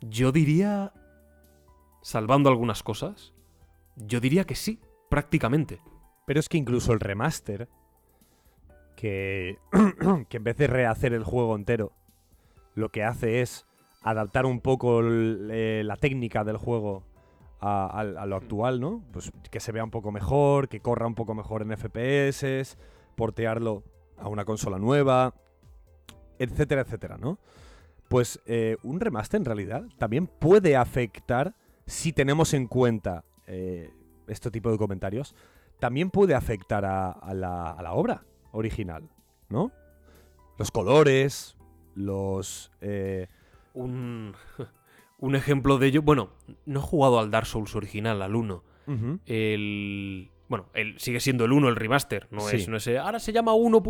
Yo 0.00 0.32
diría... 0.32 0.92
Salvando 2.04 2.50
algunas 2.50 2.82
cosas, 2.82 3.32
yo 3.94 4.18
diría 4.18 4.44
que 4.44 4.56
sí, 4.56 4.80
prácticamente. 5.08 5.80
Pero 6.26 6.40
es 6.40 6.48
que 6.48 6.58
incluso 6.58 6.92
el 6.92 6.98
remaster, 6.98 7.68
que, 8.96 9.58
que 10.28 10.36
en 10.36 10.44
vez 10.44 10.56
de 10.56 10.66
rehacer 10.66 11.12
el 11.12 11.22
juego 11.22 11.54
entero, 11.54 11.92
lo 12.74 12.88
que 12.90 13.04
hace 13.04 13.40
es 13.40 13.66
adaptar 14.02 14.46
un 14.46 14.60
poco 14.60 15.00
eh, 15.02 15.82
la 15.84 15.96
técnica 15.96 16.44
del 16.44 16.56
juego 16.56 17.04
a, 17.60 18.26
lo 18.26 18.36
actual, 18.36 18.80
¿no? 18.80 19.04
Pues 19.12 19.30
que 19.50 19.60
se 19.60 19.70
vea 19.70 19.84
un 19.84 19.92
poco 19.92 20.10
mejor, 20.10 20.68
que 20.68 20.80
corra 20.80 21.06
un 21.06 21.14
poco 21.14 21.34
mejor 21.34 21.62
en 21.62 21.76
FPS, 21.76 22.76
portearlo 23.14 23.84
a 24.18 24.28
una 24.28 24.44
consola 24.44 24.78
nueva, 24.78 25.34
etcétera, 26.40 26.82
etcétera, 26.82 27.18
¿no? 27.18 27.38
Pues 28.08 28.40
eh, 28.46 28.76
un 28.82 28.98
remaster 28.98 29.38
en 29.38 29.44
realidad 29.44 29.84
también 29.96 30.26
puede 30.26 30.76
afectar, 30.76 31.54
si 31.86 32.12
tenemos 32.12 32.52
en 32.52 32.66
cuenta 32.66 33.24
eh, 33.46 33.92
este 34.26 34.50
tipo 34.50 34.70
de 34.72 34.78
comentarios, 34.78 35.34
también 35.78 36.10
puede 36.10 36.34
afectar 36.34 36.84
a, 36.84 37.32
la, 37.34 37.92
obra 37.92 38.24
original, 38.52 39.08
¿no? 39.48 39.72
Los 40.58 40.70
colores, 40.70 41.56
los... 41.94 42.70
Eh, 42.80 43.28
un, 43.74 44.34
un, 45.18 45.34
ejemplo 45.34 45.78
de 45.78 45.88
ello... 45.88 46.02
Bueno, 46.02 46.30
no 46.66 46.80
he 46.80 46.82
jugado 46.82 47.18
al 47.18 47.30
Dark 47.30 47.46
Souls 47.46 47.74
original, 47.74 48.22
al 48.22 48.34
1. 48.34 48.64
El... 49.26 50.30
Bueno, 50.48 50.68
el, 50.74 50.98
sigue 50.98 51.20
siendo 51.20 51.46
el 51.46 51.52
1 51.52 51.68
el 51.68 51.76
remaster, 51.76 52.28
no, 52.30 52.48
es, 52.50 52.68
no 52.68 52.76
es... 52.76 52.86
Ahora 52.88 53.18
se 53.18 53.32
llama 53.32 53.54
1. 53.54 53.82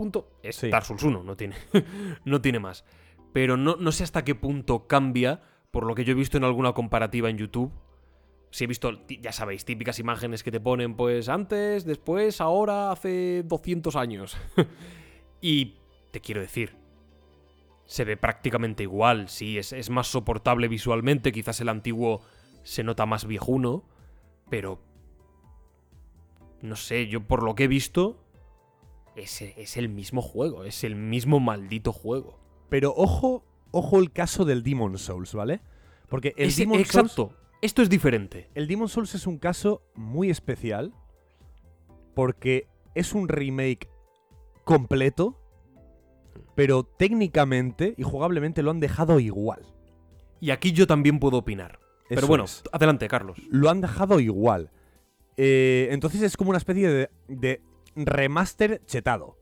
Es 0.42 0.60
Dark 0.70 0.84
Souls 0.84 1.02
1, 1.02 1.24
no 1.24 1.36
tiene, 1.36 1.56
no 2.24 2.40
tiene 2.40 2.60
más 2.60 2.84
pero 3.32 3.56
no, 3.56 3.76
no 3.76 3.92
sé 3.92 4.04
hasta 4.04 4.24
qué 4.24 4.34
punto 4.34 4.86
cambia, 4.86 5.40
por 5.70 5.86
lo 5.86 5.94
que 5.94 6.04
yo 6.04 6.12
he 6.12 6.14
visto 6.16 6.36
en 6.36 6.44
alguna 6.44 6.72
comparativa 6.72 7.30
en 7.30 7.38
YouTube. 7.38 7.72
Si 8.50 8.64
he 8.64 8.66
visto, 8.66 9.06
ya 9.08 9.32
sabéis, 9.32 9.64
típicas 9.64 9.98
imágenes 9.98 10.42
que 10.42 10.50
te 10.50 10.60
ponen, 10.60 10.94
pues 10.94 11.30
antes, 11.30 11.84
después, 11.84 12.40
ahora, 12.42 12.92
hace 12.92 13.42
200 13.44 13.96
años. 13.96 14.36
y 15.40 15.76
te 16.10 16.20
quiero 16.20 16.42
decir, 16.42 16.76
se 17.92 18.04
ve 18.04 18.16
prácticamente 18.16 18.84
igual, 18.84 19.28
sí, 19.28 19.58
es, 19.58 19.74
es, 19.74 19.90
más 19.90 20.06
soportable 20.06 20.66
visualmente, 20.66 21.30
quizás 21.30 21.60
el 21.60 21.68
antiguo 21.68 22.22
se 22.62 22.82
nota 22.82 23.04
más 23.04 23.26
viejuno, 23.26 23.84
pero... 24.48 24.80
No 26.62 26.74
sé, 26.76 27.06
yo 27.08 27.26
por 27.26 27.42
lo 27.42 27.54
que 27.54 27.64
he 27.64 27.68
visto, 27.68 28.24
es, 29.14 29.42
es 29.42 29.76
el 29.76 29.90
mismo 29.90 30.22
juego, 30.22 30.64
es 30.64 30.84
el 30.84 30.94
mismo 30.94 31.38
maldito 31.38 31.92
juego. 31.92 32.40
Pero 32.70 32.94
ojo, 32.96 33.44
ojo 33.72 33.98
el 33.98 34.10
caso 34.10 34.46
del 34.46 34.62
Demon 34.62 34.96
Souls, 34.96 35.34
¿vale? 35.34 35.60
Porque 36.08 36.32
el 36.38 36.54
Demon 36.54 36.80
exacto. 36.80 37.36
Esto 37.60 37.82
es 37.82 37.90
diferente. 37.90 38.48
El 38.54 38.68
Demon 38.68 38.88
Souls 38.88 39.14
es 39.14 39.26
un 39.26 39.36
caso 39.36 39.82
muy 39.94 40.30
especial 40.30 40.94
porque 42.14 42.68
es 42.94 43.12
un 43.12 43.28
remake 43.28 43.90
completo, 44.64 45.41
pero 46.54 46.84
técnicamente 46.84 47.94
y 47.96 48.02
jugablemente 48.02 48.62
lo 48.62 48.70
han 48.70 48.80
dejado 48.80 49.20
igual. 49.20 49.62
Y 50.40 50.50
aquí 50.50 50.72
yo 50.72 50.86
también 50.86 51.18
puedo 51.18 51.38
opinar. 51.38 51.78
pero 52.08 52.26
bueno, 52.26 52.44
adelante, 52.72 53.08
Carlos. 53.08 53.38
Lo 53.50 53.70
han 53.70 53.80
dejado 53.80 54.20
igual. 54.20 54.70
Eh, 55.36 55.88
entonces 55.90 56.22
es 56.22 56.36
como 56.36 56.50
una 56.50 56.58
especie 56.58 56.88
de, 56.88 57.10
de 57.28 57.62
remaster 57.94 58.82
chetado. 58.86 59.36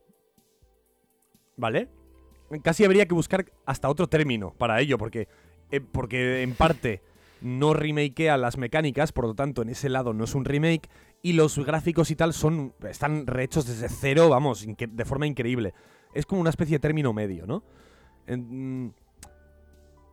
¿Vale? 1.57 1.89
casi 2.59 2.85
habría 2.85 3.07
que 3.07 3.15
buscar 3.15 3.47
hasta 3.65 3.89
otro 3.89 4.09
término 4.09 4.53
para 4.59 4.81
ello, 4.81 4.99
porque, 4.99 5.29
eh, 5.71 5.81
porque 5.81 6.43
en 6.43 6.55
parte 6.55 7.03
no 7.41 7.73
remakea 7.75 8.37
las 8.37 8.59
mecánicas, 8.59 9.13
por 9.13 9.27
lo 9.27 9.35
tanto 9.35 9.63
en 9.63 9.71
ese 9.71 9.89
lado 9.89 10.13
no 10.13 10.25
es 10.25 10.35
un 10.35 10.45
remake, 10.45 10.89
y 11.23 11.35
los 11.35 11.59
gráficos 11.65 12.11
y 12.11 12.17
tal 12.17 12.33
son 12.33 12.75
están 12.89 13.27
rehechos 13.27 13.67
desde 13.67 13.89
cero, 13.89 14.29
vamos, 14.29 14.67
de 14.67 15.05
forma 15.05 15.27
increíble. 15.27 15.75
Es 16.15 16.27
como 16.27 16.41
una 16.41 16.51
especie 16.51 16.77
de 16.77 16.81
término 16.81 17.13
medio, 17.13 17.47
¿no? 17.47 17.63
Mm, 18.29 18.89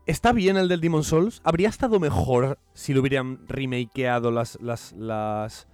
¿Está 0.06 0.32
bien 0.32 0.58
el 0.58 0.68
del 0.68 0.82
Demon 0.82 1.04
Souls? 1.04 1.42
¿Habría 1.44 1.70
estado 1.70 2.00
mejor 2.00 2.60
si 2.74 2.94
lo 2.94 3.02
hubieran 3.02 3.48
remakeado 3.48 4.32
las, 4.32 4.58
las, 4.62 4.94
las... 4.94 5.68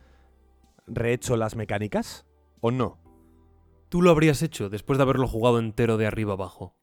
rehecho 0.87 1.37
las 1.37 1.55
mecánicas? 1.55 2.25
¿O 2.61 2.71
no? 2.71 3.03
tú 3.93 4.01
lo 4.01 4.09
habrías 4.09 4.41
hecho 4.41 4.69
después 4.69 4.97
de 4.97 5.03
haberlo 5.03 5.27
jugado 5.27 5.59
entero 5.59 5.97
de 5.97 6.07
arriba 6.07 6.33
abajo? 6.33 6.75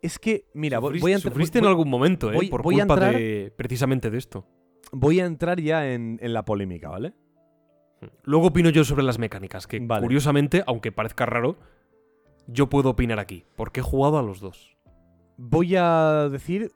Es 0.00 0.18
que, 0.18 0.46
mira, 0.54 0.78
voy 0.78 0.94
a 0.94 1.16
entrar. 1.16 1.20
Sufriste 1.20 1.58
en 1.58 1.66
algún 1.66 1.90
momento, 1.90 2.32
¿eh? 2.32 2.48
por 2.48 2.62
culpa 2.62 2.96
de, 3.10 3.52
precisamente 3.54 4.10
de 4.10 4.16
esto. 4.16 4.46
Voy 4.90 5.20
a 5.20 5.26
entrar 5.26 5.60
ya 5.60 5.92
en, 5.92 6.18
la 6.22 6.46
polémica, 6.46 6.88
¿vale? 6.88 7.12
Luego 8.22 8.48
opino 8.48 8.70
yo 8.70 8.84
sobre 8.84 9.02
las 9.02 9.18
mecánicas, 9.18 9.66
que 9.66 9.84
curiosamente, 9.86 10.62
aunque 10.66 10.92
parezca 10.92 11.26
raro, 11.26 11.58
yo 12.46 12.68
puedo 12.68 12.90
opinar 12.90 13.18
aquí, 13.18 13.44
porque 13.56 13.80
he 13.80 13.82
jugado 13.82 14.18
a 14.18 14.22
los 14.22 14.40
dos. 14.40 14.76
Voy 15.36 15.76
a 15.76 16.28
decir 16.30 16.72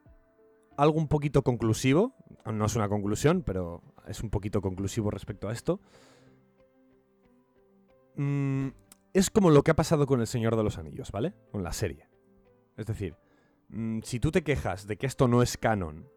algo 0.76 0.98
un 0.98 1.08
poquito 1.08 1.42
conclusivo. 1.42 2.14
No 2.44 2.66
es 2.66 2.76
una 2.76 2.88
conclusión, 2.88 3.42
pero 3.44 3.82
es 4.06 4.22
un 4.22 4.30
poquito 4.30 4.60
conclusivo 4.60 5.10
respecto 5.10 5.48
a 5.48 5.52
esto. 5.52 5.80
Mm, 8.16 8.68
es 9.14 9.30
como 9.30 9.50
lo 9.50 9.62
que 9.62 9.70
ha 9.70 9.76
pasado 9.76 10.06
con 10.06 10.20
El 10.20 10.26
Señor 10.26 10.56
de 10.56 10.64
los 10.64 10.78
Anillos, 10.78 11.10
¿vale? 11.12 11.34
Con 11.50 11.62
la 11.62 11.72
serie. 11.72 12.08
Es 12.76 12.86
decir, 12.86 13.16
mm, 13.68 14.00
si 14.02 14.20
tú 14.20 14.30
te 14.30 14.42
quejas 14.42 14.86
de 14.86 14.96
que 14.96 15.06
esto 15.06 15.28
no 15.28 15.42
es 15.42 15.56
canon 15.56 16.08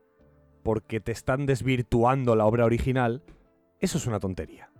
porque 0.64 1.00
te 1.00 1.12
están 1.12 1.46
desvirtuando 1.46 2.36
la 2.36 2.46
obra 2.46 2.66
original, 2.66 3.24
eso 3.80 3.98
es 3.98 4.08
una 4.08 4.20
tontería. 4.20 4.72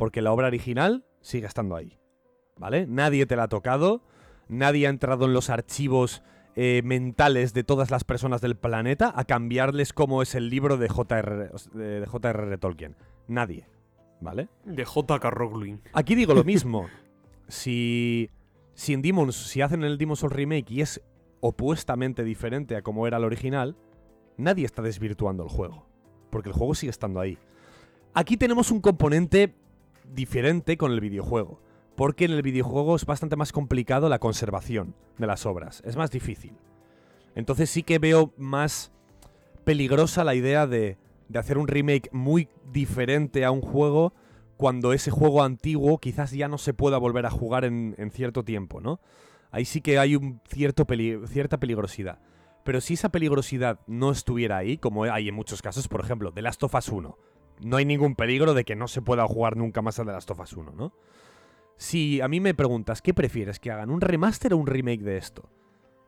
Porque 0.00 0.22
la 0.22 0.32
obra 0.32 0.46
original 0.46 1.04
sigue 1.20 1.46
estando 1.46 1.76
ahí. 1.76 1.98
¿Vale? 2.56 2.86
Nadie 2.86 3.26
te 3.26 3.36
la 3.36 3.42
ha 3.42 3.48
tocado, 3.48 4.00
nadie 4.48 4.86
ha 4.86 4.90
entrado 4.90 5.26
en 5.26 5.34
los 5.34 5.50
archivos 5.50 6.22
eh, 6.56 6.80
mentales 6.86 7.52
de 7.52 7.64
todas 7.64 7.90
las 7.90 8.04
personas 8.04 8.40
del 8.40 8.56
planeta 8.56 9.12
a 9.14 9.24
cambiarles 9.24 9.92
cómo 9.92 10.22
es 10.22 10.34
el 10.34 10.48
libro 10.48 10.78
de 10.78 10.88
J.R.R. 10.88 11.50
de 11.74 12.06
J.R.R. 12.06 12.56
Tolkien. 12.56 12.96
Nadie. 13.28 13.66
¿Vale? 14.22 14.48
De 14.64 14.86
J.K. 14.86 15.28
Rowling. 15.28 15.80
Aquí 15.92 16.14
digo 16.14 16.32
lo 16.32 16.44
mismo. 16.54 16.88
si, 17.48 18.30
si 18.72 18.94
en 18.94 19.02
Demons, 19.02 19.36
si 19.36 19.60
hacen 19.60 19.84
el 19.84 19.98
Demon's 19.98 20.20
Souls 20.20 20.34
remake 20.34 20.70
y 20.70 20.80
es 20.80 21.02
opuestamente 21.40 22.24
diferente 22.24 22.74
a 22.74 22.80
como 22.80 23.06
era 23.06 23.18
el 23.18 23.24
original, 23.24 23.76
nadie 24.38 24.64
está 24.64 24.80
desvirtuando 24.80 25.42
el 25.42 25.50
juego. 25.50 25.84
Porque 26.30 26.48
el 26.48 26.54
juego 26.54 26.74
sigue 26.74 26.88
estando 26.90 27.20
ahí. 27.20 27.36
Aquí 28.14 28.38
tenemos 28.38 28.70
un 28.70 28.80
componente 28.80 29.54
diferente 30.04 30.76
con 30.76 30.92
el 30.92 31.00
videojuego. 31.00 31.60
Porque 31.96 32.24
en 32.24 32.32
el 32.32 32.42
videojuego 32.42 32.96
es 32.96 33.04
bastante 33.04 33.36
más 33.36 33.52
complicado 33.52 34.08
la 34.08 34.18
conservación 34.18 34.94
de 35.18 35.26
las 35.26 35.44
obras. 35.46 35.82
Es 35.84 35.96
más 35.96 36.10
difícil. 36.10 36.54
Entonces 37.34 37.70
sí 37.70 37.82
que 37.82 37.98
veo 37.98 38.32
más 38.36 38.92
peligrosa 39.64 40.24
la 40.24 40.34
idea 40.34 40.66
de, 40.66 40.96
de 41.28 41.38
hacer 41.38 41.58
un 41.58 41.68
remake 41.68 42.08
muy 42.12 42.48
diferente 42.72 43.44
a 43.44 43.50
un 43.50 43.60
juego 43.60 44.14
cuando 44.56 44.92
ese 44.92 45.10
juego 45.10 45.42
antiguo 45.42 45.98
quizás 45.98 46.32
ya 46.32 46.48
no 46.48 46.58
se 46.58 46.74
pueda 46.74 46.98
volver 46.98 47.24
a 47.24 47.30
jugar 47.30 47.64
en, 47.64 47.94
en 47.98 48.10
cierto 48.10 48.44
tiempo, 48.44 48.80
¿no? 48.80 49.00
Ahí 49.50 49.64
sí 49.64 49.80
que 49.80 49.98
hay 49.98 50.16
un 50.16 50.40
cierto 50.48 50.86
cierta 51.26 51.58
peligrosidad. 51.58 52.18
Pero 52.62 52.80
si 52.80 52.94
esa 52.94 53.08
peligrosidad 53.08 53.80
no 53.86 54.10
estuviera 54.10 54.58
ahí, 54.58 54.76
como 54.76 55.04
hay 55.04 55.28
en 55.28 55.34
muchos 55.34 55.62
casos, 55.62 55.88
por 55.88 56.00
ejemplo, 56.00 56.32
The 56.32 56.42
Last 56.42 56.62
of 56.62 56.74
Us 56.74 56.88
1, 56.88 57.18
no 57.62 57.76
hay 57.76 57.84
ningún 57.84 58.14
peligro 58.14 58.54
de 58.54 58.64
que 58.64 58.76
no 58.76 58.88
se 58.88 59.02
pueda 59.02 59.26
jugar 59.26 59.56
nunca 59.56 59.82
más 59.82 59.98
a 59.98 60.04
The 60.04 60.12
Last 60.12 60.30
of 60.30 60.40
Us 60.40 60.52
1, 60.54 60.72
¿no? 60.72 60.92
Si 61.76 62.20
a 62.20 62.28
mí 62.28 62.40
me 62.40 62.54
preguntas, 62.54 63.00
¿qué 63.02 63.14
prefieres? 63.14 63.58
¿Que 63.58 63.70
hagan 63.70 63.90
un 63.90 64.00
remaster 64.00 64.52
o 64.52 64.58
un 64.58 64.66
remake 64.66 65.02
de 65.02 65.16
esto? 65.16 65.48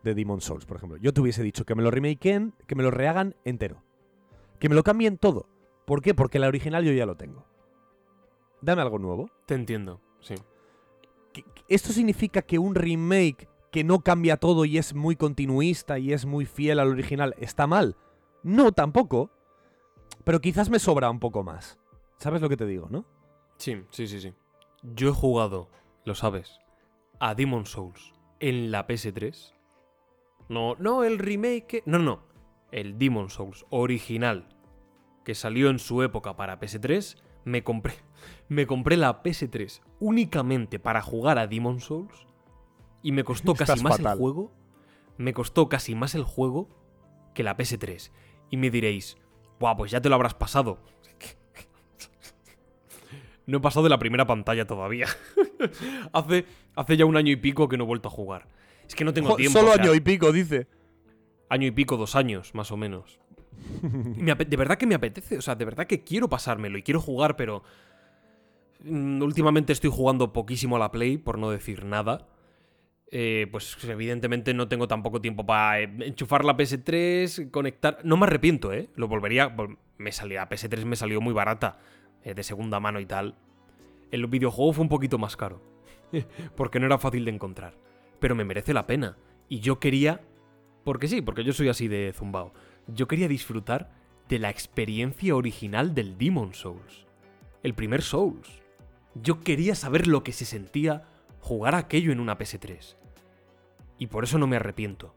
De 0.02 0.14
Demon 0.14 0.40
Souls, 0.40 0.66
por 0.66 0.76
ejemplo. 0.76 0.98
Yo 0.98 1.12
te 1.14 1.20
hubiese 1.20 1.42
dicho 1.42 1.64
que 1.64 1.74
me 1.74 1.82
lo 1.82 1.90
remakeen, 1.90 2.54
que 2.66 2.74
me 2.74 2.82
lo 2.82 2.90
rehagan 2.90 3.36
entero. 3.44 3.82
Que 4.58 4.68
me 4.68 4.74
lo 4.74 4.82
cambien 4.82 5.16
todo. 5.16 5.46
¿Por 5.86 6.02
qué? 6.02 6.14
Porque 6.14 6.38
la 6.38 6.48
original 6.48 6.84
yo 6.84 6.92
ya 6.92 7.06
lo 7.06 7.16
tengo. 7.16 7.46
Dame 8.60 8.82
algo 8.82 8.98
nuevo. 8.98 9.30
Te 9.46 9.54
entiendo, 9.54 10.00
sí. 10.20 10.34
¿Que- 11.32 11.42
que 11.42 11.62
¿Esto 11.68 11.92
significa 11.92 12.42
que 12.42 12.58
un 12.58 12.74
remake 12.74 13.48
que 13.70 13.82
no 13.84 14.00
cambia 14.00 14.36
todo 14.36 14.64
y 14.66 14.76
es 14.76 14.94
muy 14.94 15.16
continuista 15.16 15.98
y 15.98 16.12
es 16.12 16.26
muy 16.26 16.44
fiel 16.44 16.78
al 16.80 16.88
original 16.88 17.34
está 17.38 17.66
mal? 17.66 17.96
No, 18.42 18.72
tampoco. 18.72 19.30
Pero 20.24 20.40
quizás 20.40 20.70
me 20.70 20.78
sobra 20.78 21.10
un 21.10 21.20
poco 21.20 21.42
más. 21.42 21.78
¿Sabes 22.18 22.40
lo 22.40 22.48
que 22.48 22.56
te 22.56 22.66
digo, 22.66 22.88
no? 22.90 23.04
Sí, 23.58 23.82
sí, 23.90 24.06
sí, 24.06 24.20
sí. 24.20 24.32
Yo 24.82 25.10
he 25.10 25.12
jugado, 25.12 25.68
lo 26.04 26.14
sabes, 26.14 26.58
a 27.18 27.34
Demon 27.34 27.66
Souls 27.66 28.14
en 28.40 28.70
la 28.70 28.86
PS3. 28.86 29.52
No, 30.48 30.74
no 30.76 31.04
el 31.04 31.18
remake. 31.18 31.82
No, 31.86 31.98
no. 31.98 32.22
El 32.70 32.98
Demon 32.98 33.30
Souls 33.30 33.64
original 33.70 34.48
que 35.24 35.34
salió 35.34 35.70
en 35.70 35.78
su 35.78 36.02
época 36.02 36.36
para 36.36 36.58
PS3. 36.58 37.16
Me 37.44 37.62
compré, 37.64 37.94
me 38.48 38.66
compré 38.66 38.96
la 38.96 39.22
PS3 39.22 39.80
únicamente 40.00 40.78
para 40.78 41.02
jugar 41.02 41.38
a 41.38 41.46
Demon 41.46 41.80
Souls. 41.80 42.26
Y 43.02 43.12
me 43.12 43.24
costó 43.24 43.54
casi 43.56 43.72
Estás 43.72 43.82
más 43.82 43.96
fatal. 43.98 44.12
el 44.14 44.18
juego. 44.18 44.52
Me 45.18 45.32
costó 45.32 45.68
casi 45.68 45.94
más 45.94 46.14
el 46.14 46.24
juego 46.24 46.68
que 47.34 47.42
la 47.42 47.56
PS3. 47.56 48.10
Y 48.50 48.56
me 48.56 48.70
diréis, 48.70 49.16
Buah, 49.62 49.76
pues 49.76 49.92
ya 49.92 50.00
te 50.00 50.08
lo 50.08 50.16
habrás 50.16 50.34
pasado. 50.34 50.78
No 53.44 53.58
he 53.58 53.60
pasado 53.60 53.82
de 53.82 53.90
la 53.90 53.98
primera 53.98 54.24
pantalla 54.24 54.68
todavía. 54.68 55.08
hace, 56.12 56.46
hace 56.76 56.96
ya 56.96 57.04
un 57.04 57.16
año 57.16 57.32
y 57.32 57.36
pico 57.36 57.68
que 57.68 57.76
no 57.76 57.82
he 57.82 57.86
vuelto 57.88 58.06
a 58.08 58.10
jugar. 58.10 58.46
Es 58.86 58.94
que 58.94 59.04
no 59.04 59.12
tengo 59.12 59.34
tiempo. 59.34 59.58
Solo 59.58 59.72
o 59.72 59.74
sea, 59.74 59.82
año 59.82 59.94
y 59.94 60.00
pico, 60.00 60.30
dice. 60.30 60.68
año 61.48 61.66
y 61.66 61.72
pico, 61.72 61.96
dos 61.96 62.14
años, 62.14 62.54
más 62.54 62.70
o 62.70 62.76
menos. 62.76 63.18
Me 63.82 64.32
de 64.34 64.56
verdad 64.56 64.78
que 64.78 64.86
me 64.86 64.94
apetece, 64.94 65.38
o 65.38 65.42
sea, 65.42 65.56
de 65.56 65.64
verdad 65.64 65.88
que 65.88 66.04
quiero 66.04 66.28
pasármelo 66.28 66.78
y 66.78 66.84
quiero 66.84 67.00
jugar, 67.00 67.36
pero... 67.36 67.64
mm, 68.84 69.20
Últimamente 69.22 69.72
estoy 69.72 69.90
jugando 69.90 70.32
poquísimo 70.32 70.76
a 70.76 70.78
la 70.78 70.92
Play, 70.92 71.18
por 71.18 71.36
no 71.36 71.50
decir 71.50 71.84
nada. 71.84 72.28
Eh, 73.14 73.46
pues 73.50 73.76
evidentemente 73.84 74.54
no 74.54 74.68
tengo 74.68 74.88
tampoco 74.88 75.20
tiempo 75.20 75.44
para 75.44 75.80
eh, 75.82 75.94
enchufar 76.00 76.46
la 76.46 76.56
PS3, 76.56 77.50
conectar... 77.50 77.98
No 78.04 78.16
me 78.16 78.24
arrepiento, 78.26 78.72
¿eh? 78.72 78.88
Lo 78.96 79.06
volvería... 79.06 79.54
vol- 79.54 79.76
Me 79.98 80.12
salía, 80.12 80.40
la 80.40 80.48
PS3 80.48 80.86
me 80.86 80.96
salió 80.96 81.20
muy 81.20 81.34
barata, 81.34 81.78
eh, 82.24 82.32
de 82.32 82.42
segunda 82.42 82.80
mano 82.80 83.00
y 83.00 83.06
tal. 83.06 83.36
El 84.10 84.26
videojuego 84.28 84.72
fue 84.72 84.82
un 84.82 84.88
poquito 84.88 85.18
más 85.18 85.36
caro, 85.36 85.62
porque 86.56 86.80
no 86.80 86.86
era 86.86 86.96
fácil 86.98 87.26
de 87.26 87.32
encontrar. 87.32 87.74
Pero 88.18 88.34
me 88.34 88.44
merece 88.46 88.72
la 88.72 88.86
pena. 88.86 89.18
Y 89.48 89.60
yo 89.60 89.78
quería 89.78 90.22
porque 90.84 91.06
sí, 91.06 91.20
porque 91.20 91.44
yo 91.44 91.52
soy 91.52 91.68
así 91.68 91.88
de 91.88 92.12
zumbao. 92.14 92.52
Yo 92.86 93.06
quería 93.08 93.28
disfrutar 93.28 93.90
de 94.28 94.38
la 94.38 94.48
experiencia 94.50 95.36
original 95.36 95.94
del 95.94 96.16
Demon 96.16 96.54
Souls. 96.54 97.06
El 97.62 97.74
primer 97.74 98.00
Souls. 98.02 98.62
Yo 99.14 99.40
quería 99.40 99.74
saber 99.74 100.06
lo 100.06 100.24
que 100.24 100.32
se 100.32 100.46
sentía 100.46 101.04
jugar 101.40 101.74
aquello 101.74 102.10
en 102.12 102.20
una 102.20 102.38
PS3. 102.38 102.96
Y 103.98 104.06
por 104.08 104.24
eso 104.24 104.38
no 104.38 104.46
me 104.46 104.56
arrepiento. 104.56 105.14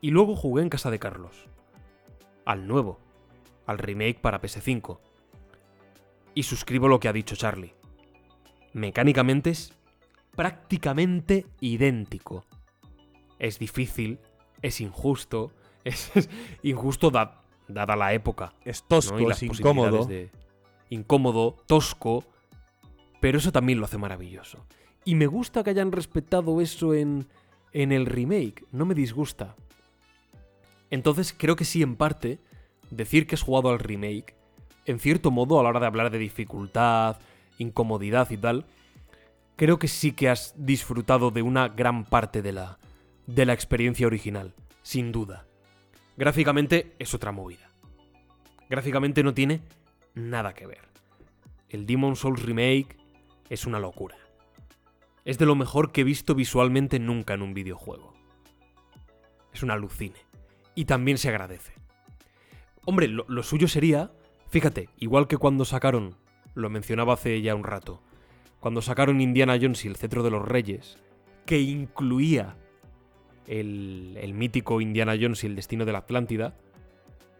Y 0.00 0.10
luego 0.10 0.36
jugué 0.36 0.62
en 0.62 0.68
casa 0.68 0.90
de 0.90 0.98
Carlos. 0.98 1.48
Al 2.44 2.66
nuevo. 2.68 3.00
Al 3.66 3.78
remake 3.78 4.20
para 4.20 4.40
PS5. 4.40 4.98
Y 6.34 6.42
suscribo 6.44 6.86
lo 6.88 7.00
que 7.00 7.08
ha 7.08 7.12
dicho 7.12 7.34
Charlie. 7.34 7.74
Mecánicamente 8.72 9.50
es 9.50 9.72
prácticamente 10.34 11.46
idéntico. 11.60 12.44
Es 13.38 13.58
difícil, 13.58 14.18
es 14.62 14.80
injusto, 14.80 15.50
es, 15.84 16.14
es 16.16 16.28
injusto 16.62 17.10
da- 17.10 17.42
dada 17.68 17.96
la 17.96 18.12
época. 18.12 18.52
Es 18.64 18.82
¿no? 18.82 18.88
tosco, 18.88 19.20
Y 19.20 19.26
las 19.26 19.42
es 19.42 19.58
incómodo. 19.58 20.04
de- 20.04 20.30
incómodo, 20.90 21.56
tosco, 21.66 22.24
pero 23.20 23.38
eso 23.38 23.50
también 23.50 23.78
lo 23.80 23.86
hace 23.86 23.98
maravilloso. 23.98 24.64
Y 25.04 25.14
me 25.14 25.26
gusta 25.26 25.64
que 25.64 25.70
hayan 25.70 25.90
respetado 25.90 26.60
eso 26.60 26.94
en, 26.94 27.26
en 27.72 27.92
el 27.92 28.06
remake, 28.06 28.64
no 28.72 28.86
me 28.86 28.94
disgusta. 28.94 29.56
Entonces 30.90 31.34
creo 31.36 31.56
que 31.56 31.64
sí, 31.64 31.82
en 31.82 31.96
parte, 31.96 32.38
decir 32.90 33.26
que 33.26 33.34
has 33.34 33.42
jugado 33.42 33.70
al 33.70 33.78
remake, 33.78 34.36
en 34.84 34.98
cierto 34.98 35.30
modo, 35.30 35.58
a 35.58 35.62
la 35.62 35.70
hora 35.70 35.80
de 35.80 35.86
hablar 35.86 36.10
de 36.10 36.18
dificultad, 36.18 37.18
incomodidad 37.58 38.30
y 38.30 38.36
tal, 38.36 38.66
creo 39.56 39.78
que 39.78 39.88
sí 39.88 40.12
que 40.12 40.28
has 40.28 40.54
disfrutado 40.56 41.30
de 41.30 41.42
una 41.42 41.68
gran 41.68 42.04
parte 42.04 42.42
de 42.42 42.52
la, 42.52 42.78
de 43.26 43.46
la 43.46 43.52
experiencia 43.52 44.06
original, 44.06 44.54
sin 44.82 45.12
duda. 45.12 45.46
Gráficamente 46.16 46.94
es 46.98 47.14
otra 47.14 47.32
movida. 47.32 47.70
Gráficamente 48.70 49.22
no 49.22 49.34
tiene 49.34 49.60
nada 50.14 50.54
que 50.54 50.66
ver. 50.66 50.82
El 51.68 51.86
Demon 51.86 52.16
Souls 52.16 52.42
Remake 52.42 52.96
es 53.50 53.66
una 53.66 53.78
locura. 53.78 54.16
Es 55.26 55.38
de 55.38 55.44
lo 55.44 55.56
mejor 55.56 55.90
que 55.90 56.02
he 56.02 56.04
visto 56.04 56.36
visualmente 56.36 57.00
nunca 57.00 57.34
en 57.34 57.42
un 57.42 57.52
videojuego. 57.52 58.14
Es 59.52 59.64
un 59.64 59.72
alucine. 59.72 60.14
Y 60.76 60.84
también 60.84 61.18
se 61.18 61.28
agradece. 61.28 61.72
Hombre, 62.84 63.08
lo, 63.08 63.42
suyo 63.42 63.66
sería, 63.66 64.12
fíjate, 64.50 64.88
igual 64.98 65.26
que 65.26 65.36
cuando 65.36 65.64
sacaron, 65.64 66.14
lo 66.54 66.70
mencionaba 66.70 67.14
hace 67.14 67.42
ya 67.42 67.56
un 67.56 67.64
rato, 67.64 68.00
cuando 68.60 68.80
sacaron 68.82 69.20
Indiana 69.20 69.58
Jones 69.60 69.84
y 69.84 69.88
el 69.88 69.96
Cetro 69.96 70.22
de 70.22 70.30
los 70.30 70.46
Reyes, 70.46 70.96
que 71.44 71.58
incluía 71.58 72.56
el, 73.48 74.16
el 74.20 74.32
mítico 74.32 74.80
Indiana 74.80 75.16
Jones 75.20 75.42
y 75.42 75.48
el 75.48 75.56
Destino 75.56 75.84
de 75.84 75.92
la 75.92 75.98
Atlántida, 75.98 76.56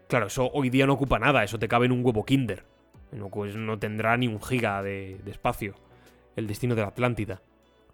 claro, 0.09 0.27
eso 0.27 0.51
hoy 0.51 0.69
día 0.69 0.87
no 0.87 0.93
ocupa 0.93 1.19
nada, 1.19 1.45
eso 1.45 1.57
te 1.57 1.69
cabe 1.69 1.85
en 1.85 1.93
un 1.93 2.03
huevo 2.03 2.25
Kinder. 2.25 2.65
No, 3.13 3.29
pues 3.29 3.55
no 3.55 3.79
tendrá 3.79 4.17
ni 4.17 4.27
un 4.27 4.41
giga 4.41 4.83
de, 4.83 5.21
de 5.23 5.31
espacio 5.31 5.75
el 6.35 6.47
Destino 6.47 6.75
de 6.75 6.81
la 6.81 6.89
Atlántida. 6.89 7.41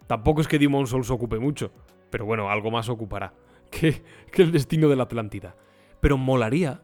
Tampoco 0.06 0.40
es 0.40 0.48
que 0.48 0.58
Demon 0.58 0.86
Souls 0.86 1.10
ocupe 1.10 1.38
mucho, 1.38 1.72
pero 2.10 2.24
bueno, 2.26 2.50
algo 2.50 2.70
más 2.70 2.88
ocupará 2.88 3.32
que, 3.70 4.02
que 4.32 4.42
el 4.42 4.52
Destino 4.52 4.88
de 4.88 4.96
la 4.96 5.04
Atlántida. 5.04 5.56
Pero 6.00 6.18
molaría, 6.18 6.82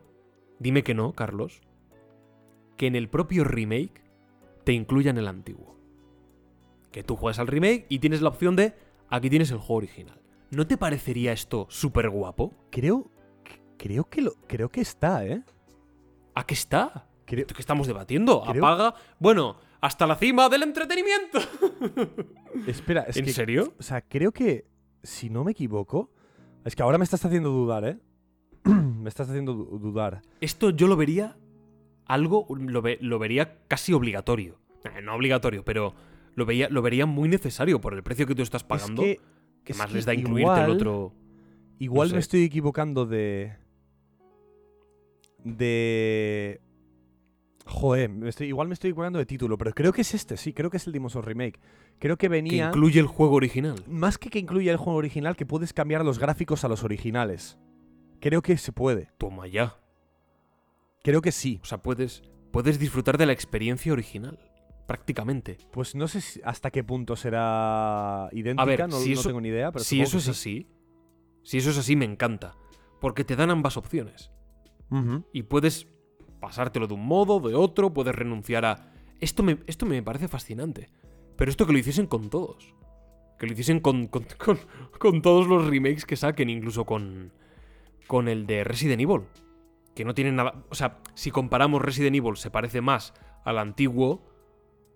dime 0.58 0.82
que 0.82 0.94
no, 0.94 1.12
Carlos, 1.12 1.60
que 2.76 2.86
en 2.86 2.96
el 2.96 3.08
propio 3.10 3.44
remake 3.44 4.02
te 4.64 4.72
incluyan 4.72 5.18
el 5.18 5.28
antiguo. 5.28 5.76
Que 6.92 7.02
tú 7.04 7.16
juegues 7.16 7.38
al 7.38 7.46
remake 7.46 7.86
y 7.88 7.98
tienes 7.98 8.22
la 8.22 8.30
opción 8.30 8.56
de 8.56 8.74
aquí 9.08 9.28
tienes 9.30 9.50
el 9.50 9.58
juego 9.58 9.74
original. 9.76 10.20
¿No 10.50 10.66
te 10.66 10.76
parecería 10.76 11.32
esto 11.32 11.66
súper 11.68 12.10
guapo? 12.10 12.54
Creo. 12.70 13.10
Creo 13.76 14.08
que 14.08 14.20
lo. 14.22 14.32
Creo 14.48 14.68
que 14.70 14.80
está, 14.80 15.24
¿eh? 15.24 15.42
¿A 16.34 16.44
qué 16.44 16.54
está? 16.54 17.06
Creo, 17.26 17.46
¿Qué 17.46 17.54
estamos 17.60 17.86
debatiendo? 17.86 18.42
Creo- 18.42 18.64
Apaga. 18.66 18.94
Bueno, 19.20 19.56
hasta 19.80 20.06
la 20.06 20.16
cima 20.16 20.48
del 20.48 20.62
entretenimiento. 20.62 21.38
espera, 22.66 23.02
es 23.02 23.16
¿En 23.16 23.24
que. 23.24 23.32
serio? 23.32 23.74
O 23.78 23.82
sea, 23.82 24.02
creo 24.02 24.32
que. 24.32 24.66
Si 25.02 25.30
no 25.30 25.44
me 25.44 25.52
equivoco. 25.52 26.10
Es 26.64 26.76
que 26.76 26.82
ahora 26.82 26.98
me 26.98 27.04
estás 27.04 27.24
haciendo 27.24 27.48
dudar, 27.50 27.84
¿eh? 27.84 27.98
me 28.64 29.08
estás 29.08 29.28
haciendo 29.30 29.54
du- 29.54 29.78
dudar. 29.78 30.20
Esto 30.42 30.68
yo 30.70 30.86
lo 30.88 30.96
vería 30.96 31.38
algo, 32.04 32.46
lo, 32.54 32.82
ve- 32.82 32.98
lo 33.00 33.18
vería 33.18 33.58
casi 33.66 33.94
obligatorio. 33.94 34.58
Eh, 34.84 35.00
no 35.02 35.14
obligatorio, 35.14 35.64
pero 35.64 35.94
lo, 36.34 36.44
veía, 36.44 36.68
lo 36.68 36.82
vería 36.82 37.06
muy 37.06 37.28
necesario 37.30 37.80
por 37.80 37.94
el 37.94 38.02
precio 38.02 38.26
que 38.26 38.34
tú 38.34 38.42
estás 38.42 38.62
pagando. 38.64 39.02
Es 39.02 39.16
que. 39.16 39.22
que 39.64 39.72
es 39.72 39.78
más 39.78 39.88
que 39.88 39.94
les 39.94 40.04
da 40.04 40.12
incluirte 40.12 40.52
el 40.52 40.58
igual- 40.64 40.70
otro. 40.76 41.14
Igual 41.78 42.08
no 42.08 42.14
me 42.16 42.20
estoy 42.20 42.44
equivocando 42.44 43.06
de. 43.06 43.54
De. 45.44 46.60
Joder, 47.72 48.10
me 48.10 48.28
estoy, 48.28 48.48
igual 48.48 48.66
me 48.68 48.74
estoy 48.74 48.90
equivocando 48.90 49.18
de 49.20 49.26
título, 49.26 49.56
pero 49.56 49.72
creo 49.72 49.92
que 49.92 50.00
es 50.00 50.12
este, 50.12 50.36
sí, 50.36 50.52
creo 50.52 50.70
que 50.70 50.76
es 50.78 50.86
el 50.86 50.92
Demon's 50.92 51.12
Souls 51.12 51.24
Remake. 51.26 51.60
Creo 52.00 52.16
que 52.16 52.24
Que 52.26 52.28
venía. 52.28 52.66
incluye 52.68 52.98
el 52.98 53.06
juego 53.06 53.36
original. 53.36 53.76
más 53.86 54.18
que 54.18 54.28
que 54.28 54.38
incluya 54.40 54.72
el 54.72 54.76
juego 54.78 54.98
original, 54.98 55.36
que 55.36 55.46
puedes 55.46 55.72
cambiar 55.72 56.04
los 56.04 56.18
gráficos 56.18 56.64
a 56.64 56.68
los 56.68 56.82
originales. 56.82 57.58
Creo 58.20 58.42
que 58.42 58.56
se 58.58 58.72
puede. 58.72 59.10
Toma 59.18 59.46
ya. 59.46 59.76
Creo 61.04 61.22
que 61.22 61.32
sí. 61.32 61.60
O 61.62 61.64
sea, 61.64 61.78
puedes, 61.82 62.22
puedes 62.50 62.78
disfrutar 62.78 63.16
de 63.18 63.26
la 63.26 63.32
experiencia 63.32 63.92
original. 63.92 64.38
Prácticamente. 64.86 65.56
Pues 65.70 65.94
no 65.94 66.08
sé 66.08 66.20
si- 66.20 66.40
hasta 66.44 66.70
qué 66.72 66.82
punto 66.82 67.14
será 67.16 68.28
idéntica, 68.32 68.88
no, 68.88 68.98
si 68.98 69.14
no 69.14 69.20
eso- 69.20 69.28
tengo 69.28 69.40
ni 69.40 69.48
idea, 69.48 69.70
pero 69.70 69.84
si 69.84 70.00
eso 70.02 70.12
que 70.12 70.16
es 70.18 70.24
sí. 70.24 70.30
así, 70.30 70.66
si 71.44 71.58
eso 71.58 71.70
es 71.70 71.78
así, 71.78 71.94
me 71.94 72.04
encanta. 72.04 72.56
Porque 73.00 73.24
te 73.24 73.36
dan 73.36 73.50
ambas 73.50 73.76
opciones. 73.76 74.32
Y 75.32 75.44
puedes 75.44 75.86
pasártelo 76.40 76.86
de 76.86 76.94
un 76.94 77.06
modo, 77.06 77.40
de 77.40 77.54
otro, 77.54 77.92
puedes 77.92 78.14
renunciar 78.14 78.64
a... 78.64 78.92
Esto 79.20 79.42
me, 79.42 79.58
esto 79.66 79.86
me 79.86 80.02
parece 80.02 80.28
fascinante. 80.28 80.90
Pero 81.36 81.50
esto 81.50 81.66
que 81.66 81.72
lo 81.72 81.78
hiciesen 81.78 82.06
con 82.06 82.30
todos. 82.30 82.74
Que 83.38 83.46
lo 83.46 83.52
hiciesen 83.52 83.80
con, 83.80 84.06
con, 84.08 84.26
con- 84.98 85.22
todos 85.22 85.46
los 85.46 85.68
remakes 85.68 86.04
que 86.04 86.16
saquen, 86.16 86.50
incluso 86.50 86.84
con, 86.84 87.32
con 88.06 88.28
el 88.28 88.46
de 88.46 88.64
Resident 88.64 89.00
Evil. 89.00 89.22
Que 89.94 90.04
no 90.04 90.14
tienen 90.14 90.36
nada... 90.36 90.64
O 90.70 90.74
sea, 90.74 90.98
si 91.14 91.30
comparamos 91.30 91.82
Resident 91.82 92.16
Evil, 92.16 92.36
se 92.36 92.50
parece 92.50 92.80
más 92.80 93.14
al 93.44 93.58
antiguo... 93.58 94.22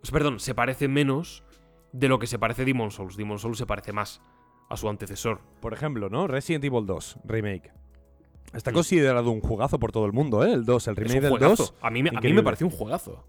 sea, 0.02 0.12
perdón, 0.12 0.40
se 0.40 0.54
parece 0.54 0.88
menos 0.88 1.44
de 1.92 2.08
lo 2.08 2.18
que 2.18 2.26
se 2.26 2.38
parece 2.38 2.64
Demon 2.64 2.90
Souls. 2.90 3.16
Demon 3.16 3.38
Souls 3.38 3.58
se 3.58 3.66
parece 3.66 3.92
más 3.92 4.20
a 4.68 4.76
su 4.76 4.88
antecesor. 4.88 5.40
Por 5.60 5.72
ejemplo, 5.72 6.08
¿no? 6.08 6.26
Resident 6.26 6.64
Evil 6.64 6.86
2, 6.86 7.18
remake. 7.24 7.72
Está 8.52 8.72
considerado 8.72 9.30
un 9.30 9.40
jugazo 9.40 9.78
por 9.80 9.90
todo 9.90 10.06
el 10.06 10.12
mundo, 10.12 10.44
¿eh? 10.44 10.52
El 10.52 10.64
2, 10.64 10.88
el 10.88 10.92
Es 10.92 10.98
remake 10.98 11.20
del 11.20 11.30
juegazo. 11.30 11.62
2. 11.64 11.74
A 11.80 11.90
mí, 11.90 12.02
me, 12.02 12.10
a 12.10 12.20
mí 12.20 12.32
me 12.32 12.42
pareció 12.42 12.66
un 12.66 12.72
juegazo. 12.72 13.24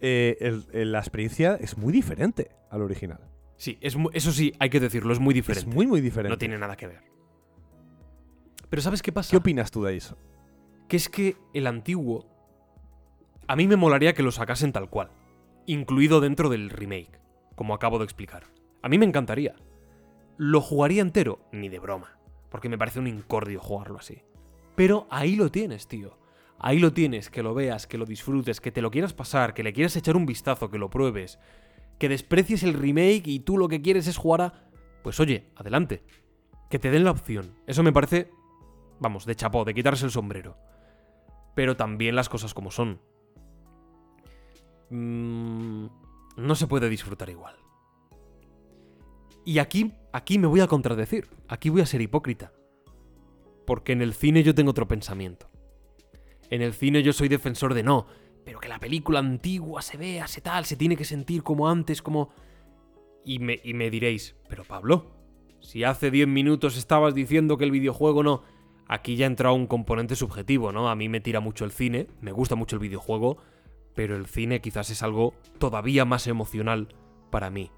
eh, 0.00 0.36
el- 0.40 0.66
el- 0.72 0.92
la 0.92 0.98
experiencia 0.98 1.56
es 1.60 1.78
muy 1.78 1.90
diferente 1.92 2.50
al 2.70 2.82
original. 2.82 3.20
Sí, 3.56 3.78
es 3.80 3.96
eso 4.12 4.32
sí, 4.32 4.52
hay 4.58 4.68
que 4.68 4.78
decirlo, 4.78 5.12
es 5.12 5.18
muy 5.20 5.32
Es 5.32 5.36
diferente. 5.36 5.74
muy, 5.74 5.86
muy 5.86 6.00
diferente. 6.02 6.28
No 6.34 6.38
tiene 6.38 6.58
nada 6.58 6.76
que 6.76 6.86
ver. 6.88 7.00
Pero 8.68 8.82
¿sabes 8.82 9.00
qué 9.02 9.12
pasa? 9.12 9.30
¿Qué 9.30 9.36
opinas 9.36 9.70
tú 9.70 9.82
de 9.84 9.96
eso? 9.96 10.16
que 10.88 10.96
es 10.98 11.08
que 11.08 11.36
el 11.54 11.66
antiguo. 11.66 12.26
A 13.48 13.56
mí 13.56 13.66
me 13.66 13.76
molaría 13.76 14.12
que 14.12 14.22
lo 14.22 14.30
sacasen 14.32 14.72
tal 14.72 14.90
cual. 14.90 15.10
Incluido 15.66 16.20
dentro 16.20 16.50
del 16.50 16.68
remake. 16.68 17.18
Como 17.54 17.72
acabo 17.74 17.98
de 17.98 18.04
explicar. 18.04 18.44
A 18.82 18.88
mí 18.90 18.98
me 18.98 19.06
encantaría. 19.06 19.54
¿Lo 20.36 20.60
jugaría 20.60 21.00
entero? 21.00 21.40
Ni 21.52 21.70
de 21.70 21.78
broma. 21.78 22.18
Porque 22.50 22.68
me 22.68 22.76
parece 22.76 22.98
un 23.00 23.06
incordio 23.06 23.60
jugarlo 23.60 23.98
así. 23.98 24.22
Pero 24.74 25.06
ahí 25.10 25.36
lo 25.36 25.50
tienes, 25.50 25.86
tío. 25.86 26.18
Ahí 26.58 26.78
lo 26.78 26.92
tienes, 26.92 27.30
que 27.30 27.42
lo 27.42 27.54
veas, 27.54 27.86
que 27.86 27.98
lo 27.98 28.06
disfrutes, 28.06 28.60
que 28.60 28.72
te 28.72 28.82
lo 28.82 28.90
quieras 28.90 29.12
pasar, 29.12 29.54
que 29.54 29.62
le 29.62 29.72
quieras 29.72 29.96
echar 29.96 30.16
un 30.16 30.26
vistazo, 30.26 30.70
que 30.70 30.78
lo 30.78 30.90
pruebes. 30.90 31.38
Que 31.98 32.08
desprecies 32.08 32.62
el 32.62 32.74
remake 32.74 33.26
y 33.26 33.40
tú 33.40 33.58
lo 33.58 33.68
que 33.68 33.82
quieres 33.82 34.06
es 34.06 34.16
jugar 34.16 34.40
a... 34.40 34.70
Pues 35.02 35.20
oye, 35.20 35.50
adelante. 35.56 36.02
Que 36.70 36.78
te 36.78 36.90
den 36.90 37.04
la 37.04 37.10
opción. 37.10 37.54
Eso 37.66 37.82
me 37.82 37.92
parece... 37.92 38.30
Vamos, 39.00 39.26
de 39.26 39.34
chapó, 39.34 39.64
de 39.64 39.74
quitarse 39.74 40.04
el 40.04 40.10
sombrero 40.10 40.56
pero 41.54 41.76
también 41.76 42.16
las 42.16 42.28
cosas 42.28 42.52
como 42.52 42.70
son. 42.70 43.00
Mm, 44.90 45.86
no 46.36 46.54
se 46.54 46.66
puede 46.66 46.88
disfrutar 46.88 47.30
igual. 47.30 47.56
Y 49.44 49.58
aquí, 49.58 49.92
aquí 50.12 50.38
me 50.38 50.46
voy 50.46 50.60
a 50.60 50.66
contradecir, 50.66 51.28
aquí 51.48 51.68
voy 51.70 51.82
a 51.82 51.86
ser 51.86 52.00
hipócrita. 52.00 52.52
Porque 53.66 53.92
en 53.92 54.02
el 54.02 54.14
cine 54.14 54.42
yo 54.42 54.54
tengo 54.54 54.70
otro 54.70 54.88
pensamiento. 54.88 55.50
En 56.50 56.62
el 56.62 56.74
cine 56.74 57.02
yo 57.02 57.12
soy 57.12 57.28
defensor 57.28 57.74
de 57.74 57.82
no, 57.82 58.06
pero 58.44 58.60
que 58.60 58.68
la 58.68 58.78
película 58.78 59.18
antigua 59.18 59.82
se 59.82 59.96
vea, 59.96 60.26
se 60.26 60.40
tal, 60.40 60.64
se 60.64 60.76
tiene 60.76 60.96
que 60.96 61.04
sentir 61.04 61.42
como 61.42 61.68
antes, 61.68 62.02
como... 62.02 62.30
Y 63.24 63.38
me, 63.38 63.58
y 63.64 63.72
me 63.72 63.90
diréis, 63.90 64.36
pero 64.48 64.64
Pablo, 64.64 65.10
si 65.60 65.82
hace 65.82 66.10
10 66.10 66.28
minutos 66.28 66.76
estabas 66.76 67.14
diciendo 67.14 67.56
que 67.56 67.64
el 67.64 67.70
videojuego 67.70 68.22
no... 68.22 68.42
Aquí 68.86 69.16
ya 69.16 69.24
entra 69.24 69.50
un 69.50 69.66
componente 69.66 70.14
subjetivo, 70.14 70.70
¿no? 70.70 70.90
A 70.90 70.94
mí 70.94 71.08
me 71.08 71.20
tira 71.20 71.40
mucho 71.40 71.64
el 71.64 71.72
cine, 71.72 72.06
me 72.20 72.32
gusta 72.32 72.54
mucho 72.54 72.76
el 72.76 72.80
videojuego, 72.80 73.38
pero 73.94 74.14
el 74.14 74.26
cine 74.26 74.60
quizás 74.60 74.90
es 74.90 75.02
algo 75.02 75.32
todavía 75.58 76.04
más 76.04 76.26
emocional 76.26 76.94
para 77.30 77.48
mí. 77.48 77.70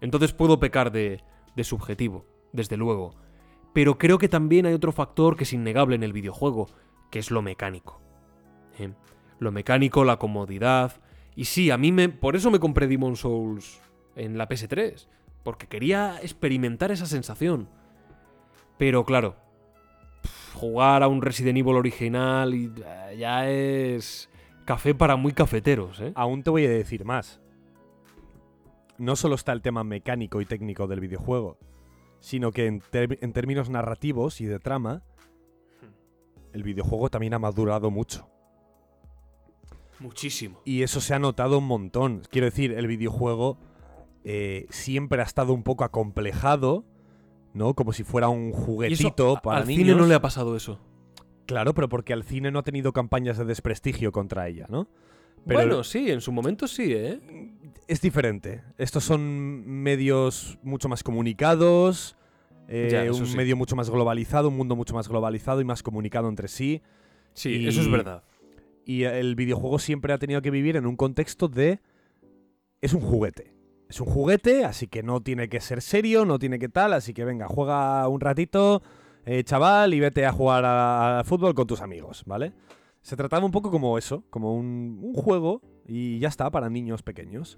Entonces 0.00 0.32
puedo 0.32 0.58
pecar 0.58 0.92
de, 0.92 1.20
de 1.54 1.64
subjetivo, 1.64 2.24
desde 2.52 2.78
luego. 2.78 3.14
Pero 3.76 3.98
creo 3.98 4.16
que 4.16 4.30
también 4.30 4.64
hay 4.64 4.72
otro 4.72 4.90
factor 4.90 5.36
que 5.36 5.44
es 5.44 5.52
innegable 5.52 5.96
en 5.96 6.02
el 6.02 6.14
videojuego, 6.14 6.70
que 7.10 7.18
es 7.18 7.30
lo 7.30 7.42
mecánico. 7.42 8.00
¿eh? 8.78 8.94
Lo 9.38 9.52
mecánico, 9.52 10.02
la 10.02 10.16
comodidad. 10.16 10.98
Y 11.34 11.44
sí, 11.44 11.70
a 11.70 11.76
mí 11.76 11.92
me. 11.92 12.08
Por 12.08 12.36
eso 12.36 12.50
me 12.50 12.58
compré 12.58 12.86
Demon 12.86 13.16
Souls 13.16 13.82
en 14.14 14.38
la 14.38 14.48
PS3. 14.48 15.08
Porque 15.42 15.66
quería 15.66 16.18
experimentar 16.22 16.90
esa 16.90 17.04
sensación. 17.04 17.68
Pero 18.78 19.04
claro, 19.04 19.36
jugar 20.54 21.02
a 21.02 21.08
un 21.08 21.20
Resident 21.20 21.58
Evil 21.58 21.76
original 21.76 22.54
y, 22.54 22.72
eh, 22.82 23.16
ya 23.18 23.46
es 23.46 24.30
café 24.64 24.94
para 24.94 25.16
muy 25.16 25.32
cafeteros, 25.32 26.00
¿eh? 26.00 26.12
Aún 26.14 26.42
te 26.42 26.48
voy 26.48 26.64
a 26.64 26.70
decir 26.70 27.04
más. 27.04 27.42
No 28.96 29.16
solo 29.16 29.34
está 29.34 29.52
el 29.52 29.60
tema 29.60 29.84
mecánico 29.84 30.40
y 30.40 30.46
técnico 30.46 30.86
del 30.86 31.00
videojuego, 31.00 31.58
sino 32.20 32.52
que 32.52 32.66
en, 32.66 32.80
términos 32.80 33.70
narrativos 33.70 34.40
y 34.40 34.46
de 34.46 34.58
trama, 34.58 35.02
el 36.52 36.62
videojuego 36.62 37.10
también 37.10 37.34
ha 37.34 37.38
madurado 37.38 37.90
mucho. 37.90 38.28
Muchísimo. 39.98 40.60
Y 40.64 40.82
eso 40.82 41.00
se 41.00 41.14
ha 41.14 41.18
notado 41.18 41.58
un 41.58 41.66
montón. 41.66 42.22
Quiero 42.30 42.46
decir, 42.46 42.72
el 42.72 42.86
videojuego 42.86 43.58
eh, 44.24 44.66
siempre 44.70 45.20
ha 45.22 45.24
estado 45.24 45.52
un 45.52 45.62
poco 45.62 45.84
acomplejado, 45.84 46.84
¿no? 47.54 47.74
Como 47.74 47.92
si 47.92 48.04
fuera 48.04 48.28
un 48.28 48.50
eso, 48.50 48.58
juguetito 48.58 49.40
para 49.42 49.60
al 49.60 49.66
niños. 49.66 49.84
cine 49.84 49.94
no 49.94 50.06
le 50.06 50.14
ha 50.14 50.20
pasado 50.20 50.56
eso. 50.56 50.80
Claro, 51.46 51.74
pero 51.74 51.88
porque 51.88 52.12
al 52.12 52.24
cine 52.24 52.50
no 52.50 52.58
ha 52.58 52.62
tenido 52.62 52.92
campañas 52.92 53.38
de 53.38 53.44
desprestigio 53.44 54.12
contra 54.12 54.48
ella, 54.48 54.66
¿no? 54.68 54.88
Pero 55.46 55.60
bueno, 55.60 55.84
sí, 55.84 56.10
en 56.10 56.20
su 56.20 56.32
momento 56.32 56.66
sí, 56.66 56.92
¿eh? 56.92 57.20
es 57.86 58.00
diferente. 58.00 58.62
Estos 58.78 59.04
son 59.04 59.64
medios 59.66 60.58
mucho 60.62 60.88
más 60.88 61.02
comunicados, 61.02 62.16
eh, 62.68 62.88
Ya, 62.90 63.12
un 63.12 63.26
sí. 63.26 63.36
medio 63.36 63.56
mucho 63.56 63.76
más 63.76 63.88
globalizado, 63.90 64.48
un 64.48 64.56
mundo 64.56 64.74
mucho 64.74 64.94
más 64.94 65.08
globalizado 65.08 65.60
y 65.60 65.64
más 65.64 65.82
comunicado 65.82 66.28
entre 66.28 66.48
sí. 66.48 66.82
Sí, 67.32 67.50
Y- 67.50 67.68
eso 67.68 67.80
es 67.80 67.90
verdad. 67.90 68.24
Y 68.84 69.02
el 69.04 69.34
videojuego 69.36 69.78
siempre 69.78 70.12
ha 70.12 70.18
tenido 70.18 70.42
que 70.42 70.50
vivir 70.50 70.76
en 70.76 70.86
un 70.86 70.96
contexto 70.96 71.48
de... 71.48 71.80
Es 72.80 72.92
un 72.92 73.00
juguete. 73.00 73.52
Es 73.88 74.00
un 74.00 74.06
juguete, 74.06 74.64
así 74.64 74.86
que 74.88 75.02
no 75.02 75.20
tiene 75.20 75.48
que 75.48 75.60
ser 75.60 75.80
serio, 75.82 76.24
no 76.24 76.38
tiene 76.38 76.58
que 76.58 76.68
tal, 76.68 76.92
así 76.92 77.12
que 77.14 77.24
venga, 77.24 77.46
juega 77.48 78.06
un 78.08 78.20
ratito, 78.20 78.82
eh, 79.24 79.42
chaval, 79.44 79.94
y 79.94 80.00
vete 80.00 80.24
a 80.26 80.32
jugar 80.32 80.64
a- 80.64 81.18
al 81.20 81.24
fútbol 81.24 81.54
con 81.54 81.66
tus 81.68 81.80
amigos, 81.80 82.22
¿vale? 82.26 82.52
Se 83.06 83.16
trataba 83.16 83.46
un 83.46 83.52
poco 83.52 83.70
como 83.70 83.98
eso, 83.98 84.24
como 84.30 84.52
un, 84.56 84.98
un 85.00 85.14
juego, 85.14 85.62
y 85.86 86.18
ya 86.18 86.26
está, 86.26 86.50
para 86.50 86.68
niños 86.68 87.02
pequeños. 87.04 87.56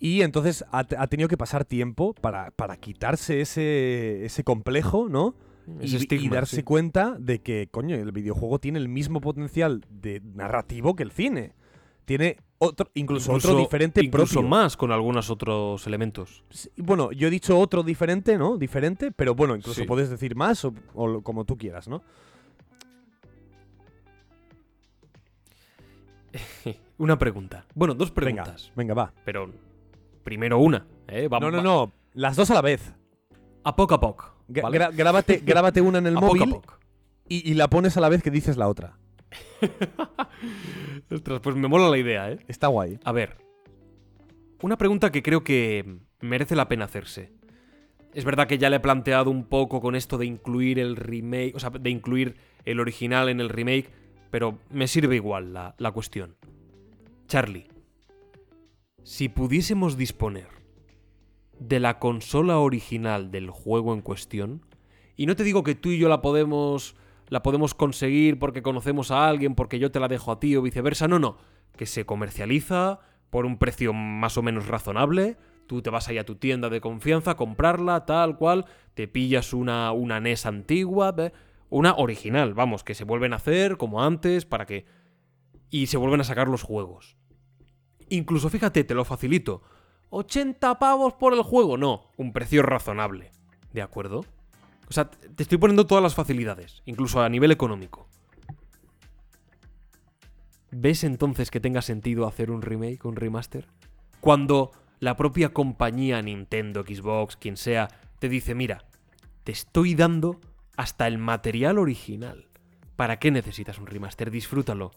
Y 0.00 0.22
entonces 0.22 0.64
ha, 0.72 0.80
ha 0.80 1.06
tenido 1.06 1.28
que 1.28 1.36
pasar 1.36 1.64
tiempo 1.64 2.14
para, 2.14 2.50
para 2.50 2.76
quitarse 2.76 3.42
ese, 3.42 4.24
ese 4.24 4.42
complejo, 4.42 5.08
¿no? 5.08 5.36
Y, 5.80 5.94
estigma, 5.94 6.26
y 6.26 6.28
darse 6.30 6.56
sí. 6.56 6.62
cuenta 6.64 7.14
de 7.20 7.38
que, 7.42 7.68
coño, 7.70 7.94
el 7.94 8.10
videojuego 8.10 8.58
tiene 8.58 8.80
el 8.80 8.88
mismo 8.88 9.20
potencial 9.20 9.84
de 9.88 10.20
narrativo 10.34 10.96
que 10.96 11.04
el 11.04 11.12
cine. 11.12 11.52
Tiene 12.04 12.38
otro, 12.58 12.90
incluso, 12.94 13.32
otro 13.32 13.56
diferente 13.56 14.02
incluso 14.04 14.32
propio. 14.40 14.48
más 14.48 14.76
con 14.76 14.90
algunos 14.90 15.30
otros 15.30 15.86
elementos. 15.86 16.42
Sí, 16.50 16.68
Bueno, 16.76 17.12
yo 17.12 17.28
he 17.28 17.30
dicho 17.30 17.56
otro 17.56 17.84
diferente, 17.84 18.36
¿no? 18.36 18.56
Diferente, 18.56 19.12
pero 19.12 19.36
bueno, 19.36 19.54
incluso 19.54 19.82
Sí. 19.82 19.86
puedes 19.86 20.10
decir 20.10 20.34
más 20.34 20.64
o, 20.64 20.74
o 20.94 21.22
como 21.22 21.44
tú 21.44 21.56
quieras, 21.56 21.86
¿no? 21.86 22.02
Una 26.98 27.18
pregunta. 27.18 27.64
Bueno, 27.74 27.94
dos 27.94 28.10
preguntas. 28.10 28.72
venga, 28.76 28.94
va. 28.94 29.12
Pero 29.24 29.50
primero 30.22 30.58
una, 30.58 30.86
¿eh? 31.08 31.28
Va- 31.28 31.40
No, 31.40 31.50
no, 31.50 31.56
va- 31.58 31.62
no. 31.62 31.92
Las 32.14 32.36
dos 32.36 32.50
a 32.50 32.54
la 32.54 32.60
vez. 32.62 32.94
A 33.64 33.74
poco 33.76 33.94
a 33.94 34.00
poco. 34.00 34.34
¿vale? 34.48 34.78
gra- 34.78 34.94
grábate, 34.94 35.38
grábate 35.44 35.80
una 35.80 35.98
en 35.98 36.06
el 36.06 36.16
a 36.16 36.20
poco 36.20 36.34
a 36.34 36.38
móvil 36.38 36.50
poco. 36.54 36.78
y, 37.28 37.48
y 37.50 37.54
la 37.54 37.68
pones 37.68 37.96
a 37.96 38.00
la 38.00 38.08
vez 38.08 38.22
que 38.22 38.30
dices 38.30 38.56
la 38.56 38.68
otra. 38.68 38.98
Ostras, 41.10 41.40
pues 41.40 41.56
me 41.56 41.68
mola 41.68 41.88
la 41.88 41.98
idea, 41.98 42.30
¿eh? 42.30 42.38
Está 42.48 42.68
guay. 42.68 42.98
A 43.04 43.12
ver. 43.12 43.36
Una 44.62 44.76
pregunta 44.76 45.10
que 45.10 45.22
creo 45.22 45.42
que 45.42 45.98
merece 46.20 46.54
la 46.56 46.68
pena 46.68 46.84
hacerse. 46.84 47.32
Es 48.12 48.24
verdad 48.24 48.46
que 48.48 48.58
ya 48.58 48.70
le 48.70 48.76
he 48.76 48.80
planteado 48.80 49.30
un 49.30 49.44
poco 49.44 49.80
con 49.80 49.94
esto 49.94 50.18
de 50.18 50.26
incluir 50.26 50.78
el 50.78 50.96
remake, 50.96 51.52
o 51.54 51.60
sea, 51.60 51.70
de 51.70 51.90
incluir 51.90 52.36
el 52.64 52.80
original 52.80 53.28
en 53.28 53.40
el 53.40 53.48
remake, 53.48 53.90
pero 54.30 54.58
me 54.70 54.88
sirve 54.88 55.16
igual 55.16 55.52
la, 55.52 55.74
la 55.78 55.92
cuestión. 55.92 56.36
Charlie, 57.26 57.68
si 59.02 59.28
pudiésemos 59.28 59.96
disponer 59.96 60.48
de 61.58 61.80
la 61.80 61.98
consola 61.98 62.58
original 62.58 63.30
del 63.30 63.50
juego 63.50 63.92
en 63.92 64.00
cuestión, 64.00 64.64
y 65.16 65.26
no 65.26 65.36
te 65.36 65.44
digo 65.44 65.62
que 65.62 65.74
tú 65.74 65.90
y 65.90 65.98
yo 65.98 66.08
la 66.08 66.22
podemos 66.22 66.96
la 67.30 67.42
podemos 67.42 67.74
conseguir 67.74 68.38
porque 68.38 68.60
conocemos 68.60 69.10
a 69.10 69.28
alguien, 69.28 69.54
porque 69.54 69.78
yo 69.78 69.90
te 69.90 70.00
la 70.00 70.08
dejo 70.08 70.32
a 70.32 70.40
ti 70.40 70.56
o 70.56 70.62
viceversa, 70.62 71.08
no, 71.08 71.18
no, 71.18 71.38
que 71.76 71.86
se 71.86 72.04
comercializa 72.04 72.98
por 73.30 73.46
un 73.46 73.56
precio 73.56 73.92
más 73.92 74.36
o 74.36 74.42
menos 74.42 74.66
razonable, 74.66 75.36
tú 75.66 75.80
te 75.80 75.90
vas 75.90 76.08
ahí 76.08 76.18
a 76.18 76.26
tu 76.26 76.34
tienda 76.34 76.68
de 76.68 76.80
confianza 76.80 77.32
a 77.32 77.36
comprarla, 77.36 78.04
tal 78.04 78.36
cual, 78.36 78.66
te 78.94 79.06
pillas 79.06 79.54
una, 79.54 79.92
una 79.92 80.18
NES 80.18 80.44
antigua, 80.44 81.12
ve, 81.12 81.32
una 81.70 81.94
original, 81.94 82.52
vamos, 82.52 82.84
que 82.84 82.94
se 82.94 83.04
vuelven 83.04 83.32
a 83.32 83.36
hacer 83.36 83.76
como 83.76 84.02
antes 84.02 84.44
para 84.44 84.66
que... 84.66 84.84
y 85.70 85.86
se 85.86 85.96
vuelven 85.96 86.20
a 86.20 86.24
sacar 86.24 86.48
los 86.48 86.62
juegos. 86.62 87.16
Incluso 88.08 88.50
fíjate, 88.50 88.84
te 88.84 88.94
lo 88.94 89.04
facilito. 89.04 89.62
80 90.10 90.78
pavos 90.78 91.14
por 91.14 91.32
el 91.32 91.42
juego, 91.42 91.78
no, 91.78 92.10
un 92.16 92.32
precio 92.32 92.62
razonable. 92.62 93.30
¿De 93.72 93.82
acuerdo? 93.82 94.24
O 94.88 94.92
sea, 94.92 95.08
te 95.08 95.44
estoy 95.44 95.58
poniendo 95.58 95.86
todas 95.86 96.02
las 96.02 96.16
facilidades, 96.16 96.82
incluso 96.84 97.22
a 97.22 97.28
nivel 97.28 97.52
económico. 97.52 98.08
¿Ves 100.72 101.04
entonces 101.04 101.50
que 101.50 101.60
tenga 101.60 101.82
sentido 101.82 102.26
hacer 102.26 102.50
un 102.50 102.62
remake, 102.62 103.04
un 103.04 103.14
remaster? 103.14 103.68
Cuando 104.20 104.72
la 104.98 105.16
propia 105.16 105.50
compañía 105.52 106.20
Nintendo, 106.22 106.82
Xbox, 106.82 107.36
quien 107.36 107.56
sea, 107.56 107.88
te 108.18 108.28
dice, 108.28 108.54
mira, 108.54 108.84
te 109.44 109.52
estoy 109.52 109.94
dando 109.94 110.40
hasta 110.76 111.06
el 111.06 111.18
material 111.18 111.78
original. 111.78 112.46
¿Para 112.96 113.18
qué 113.18 113.30
necesitas 113.30 113.78
un 113.78 113.86
remaster? 113.86 114.30
Disfrútalo. 114.30 114.92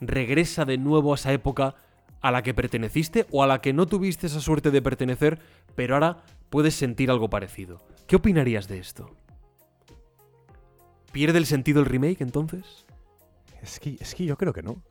Regresa 0.00 0.64
de 0.64 0.78
nuevo 0.78 1.12
a 1.12 1.14
esa 1.16 1.32
época 1.32 1.74
a 2.20 2.30
la 2.30 2.42
que 2.42 2.54
perteneciste 2.54 3.26
o 3.30 3.42
a 3.42 3.46
la 3.46 3.60
que 3.60 3.72
no 3.72 3.86
tuviste 3.86 4.26
esa 4.26 4.40
suerte 4.40 4.70
de 4.70 4.82
pertenecer, 4.82 5.38
pero 5.74 5.94
ahora 5.94 6.24
puedes 6.50 6.74
sentir 6.74 7.10
algo 7.10 7.30
parecido. 7.30 7.86
¿Qué 8.06 8.16
opinarías 8.16 8.68
de 8.68 8.78
esto? 8.78 9.10
¿Pierde 11.12 11.38
el 11.38 11.46
sentido 11.46 11.80
el 11.80 11.86
remake 11.86 12.20
entonces? 12.20 12.84
Es 13.62 13.80
que, 13.80 13.96
es 14.00 14.14
que 14.14 14.24
yo 14.24 14.36
creo 14.36 14.52
que 14.52 14.62
no. 14.62 14.82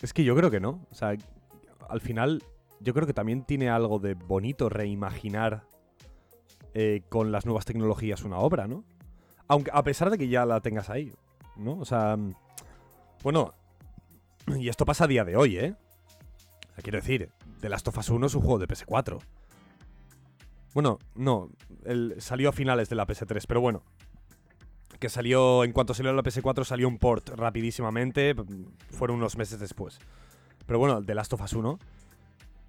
Es 0.00 0.12
que 0.12 0.24
yo 0.24 0.36
creo 0.36 0.50
que 0.50 0.60
no. 0.60 0.86
O 0.90 0.94
sea, 0.94 1.14
al 1.88 2.00
final, 2.00 2.42
yo 2.80 2.94
creo 2.94 3.06
que 3.06 3.12
también 3.12 3.44
tiene 3.44 3.68
algo 3.68 3.98
de 3.98 4.14
bonito 4.14 4.68
reimaginar 4.68 5.66
eh, 6.80 7.02
con 7.08 7.32
las 7.32 7.44
nuevas 7.44 7.64
tecnologías 7.64 8.22
una 8.22 8.38
obra, 8.38 8.68
¿no? 8.68 8.84
Aunque 9.48 9.70
a 9.74 9.82
pesar 9.82 10.10
de 10.10 10.18
que 10.18 10.28
ya 10.28 10.46
la 10.46 10.60
tengas 10.60 10.90
ahí, 10.90 11.12
¿no? 11.56 11.78
O 11.78 11.84
sea, 11.84 12.16
mm, 12.16 12.34
bueno, 13.22 13.52
y 14.56 14.68
esto 14.68 14.84
pasa 14.84 15.04
a 15.04 15.08
día 15.08 15.24
de 15.24 15.36
hoy, 15.36 15.56
¿eh? 15.58 15.74
Quiero 16.82 16.98
decir, 16.98 17.30
The 17.60 17.68
Last 17.68 17.88
of 17.88 17.98
Us 17.98 18.08
1 18.10 18.26
es 18.26 18.34
un 18.36 18.42
juego 18.42 18.58
de 18.60 18.68
PS4. 18.68 19.18
Bueno, 20.74 20.98
no, 21.16 21.48
salió 22.18 22.50
a 22.50 22.52
finales 22.52 22.88
de 22.88 22.94
la 22.96 23.06
PS3, 23.06 23.44
pero 23.48 23.60
bueno, 23.60 23.82
que 25.00 25.08
salió, 25.08 25.64
en 25.64 25.72
cuanto 25.72 25.94
salió 25.94 26.12
la 26.12 26.22
PS4, 26.22 26.64
salió 26.64 26.86
un 26.86 26.98
port 26.98 27.28
rapidísimamente, 27.30 28.34
p- 28.34 28.44
fueron 28.90 29.16
unos 29.16 29.36
meses 29.36 29.58
después. 29.58 29.98
Pero 30.66 30.78
bueno, 30.78 31.02
The 31.02 31.14
Last 31.14 31.32
of 31.32 31.40
Us 31.42 31.52
1 31.54 31.78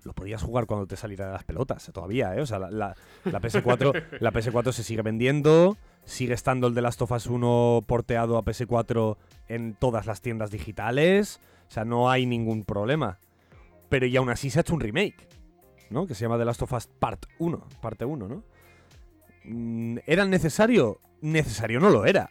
lo 0.04 0.14
podías 0.14 0.42
jugar 0.42 0.66
cuando 0.66 0.88
te 0.88 0.96
saliera 0.96 1.28
de 1.28 1.34
las 1.34 1.44
pelotas, 1.44 1.90
todavía, 1.94 2.36
¿eh? 2.36 2.42
O 2.42 2.46
sea, 2.46 2.60
la, 2.60 2.70
la- 2.72 2.96
la 3.26 3.42
PS4, 3.42 4.04
la 4.20 4.32
PS4 4.32 4.72
se 4.72 4.84
sigue 4.84 5.02
vendiendo, 5.02 5.78
sigue 6.06 6.34
estando 6.34 6.68
el 6.68 6.74
The 6.76 6.82
Last 6.82 7.02
of 7.02 7.12
Us 7.12 7.28
1 7.28 7.84
porteado 7.88 8.38
a 8.38 8.44
PS4 8.44 9.18
en 9.48 9.74
todas 9.76 10.06
las 10.06 10.22
tiendas 10.22 10.52
digitales, 10.52 11.40
o 11.68 11.72
sea, 11.72 11.86
no 11.86 12.10
hay 12.10 12.26
ningún 12.26 12.64
problema. 12.64 13.20
Pero 13.90 14.06
y 14.06 14.16
aún 14.18 14.30
así 14.30 14.50
se 14.50 14.60
ha 14.60 14.62
hecho 14.62 14.74
un 14.76 14.80
remake, 14.82 15.28
¿no? 15.90 16.06
Que 16.08 16.16
se 16.16 16.22
llama 16.26 16.38
The 16.38 16.46
Last 16.46 16.62
of 16.62 16.72
Us 16.74 16.88
Part 16.88 17.26
1, 17.40 17.68
parte 17.82 18.06
1, 18.06 18.28
¿no? 18.28 18.44
Mm, 19.46 19.98
¿Era 20.06 20.26
necesario? 20.26 21.02
Necesario 21.22 21.80
no 21.80 21.90
lo 21.90 22.06
era. 22.06 22.30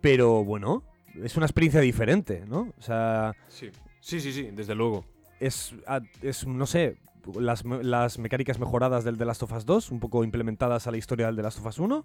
Pero 0.00 0.44
bueno, 0.44 0.82
es 1.22 1.36
una 1.36 1.46
experiencia 1.46 1.80
diferente, 1.80 2.44
¿no? 2.48 2.72
O 2.78 2.82
sea, 2.82 3.34
Sí. 3.48 3.70
Sí, 4.00 4.20
sí, 4.20 4.32
sí, 4.32 4.48
desde 4.52 4.74
luego. 4.74 5.04
Es, 5.46 5.74
es 6.22 6.46
no 6.46 6.66
sé, 6.66 6.96
las, 7.38 7.64
las 7.64 8.18
mecánicas 8.18 8.58
mejoradas 8.58 9.04
del 9.04 9.18
The 9.18 9.24
Last 9.24 9.42
of 9.42 9.52
Us 9.52 9.66
2, 9.66 9.90
un 9.90 10.00
poco 10.00 10.24
implementadas 10.24 10.86
a 10.86 10.90
la 10.90 10.96
historia 10.96 11.26
del 11.26 11.36
The 11.36 11.42
Last 11.42 11.58
of 11.58 11.66
Us 11.66 11.78
1. 11.78 12.04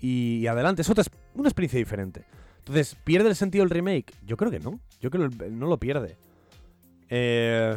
Y, 0.00 0.46
adelante, 0.46 0.82
es 0.82 0.90
otra, 0.90 1.04
una 1.34 1.48
experiencia 1.48 1.78
diferente. 1.78 2.24
Entonces, 2.58 2.96
¿pierde 3.04 3.28
el 3.28 3.36
sentido 3.36 3.64
el 3.64 3.70
remake? 3.70 4.14
Yo 4.24 4.36
creo 4.36 4.50
que 4.50 4.60
no. 4.60 4.80
Yo 5.00 5.10
creo 5.10 5.28
que 5.28 5.50
no 5.50 5.66
lo 5.66 5.78
pierde. 5.78 6.16
Eh, 7.08 7.76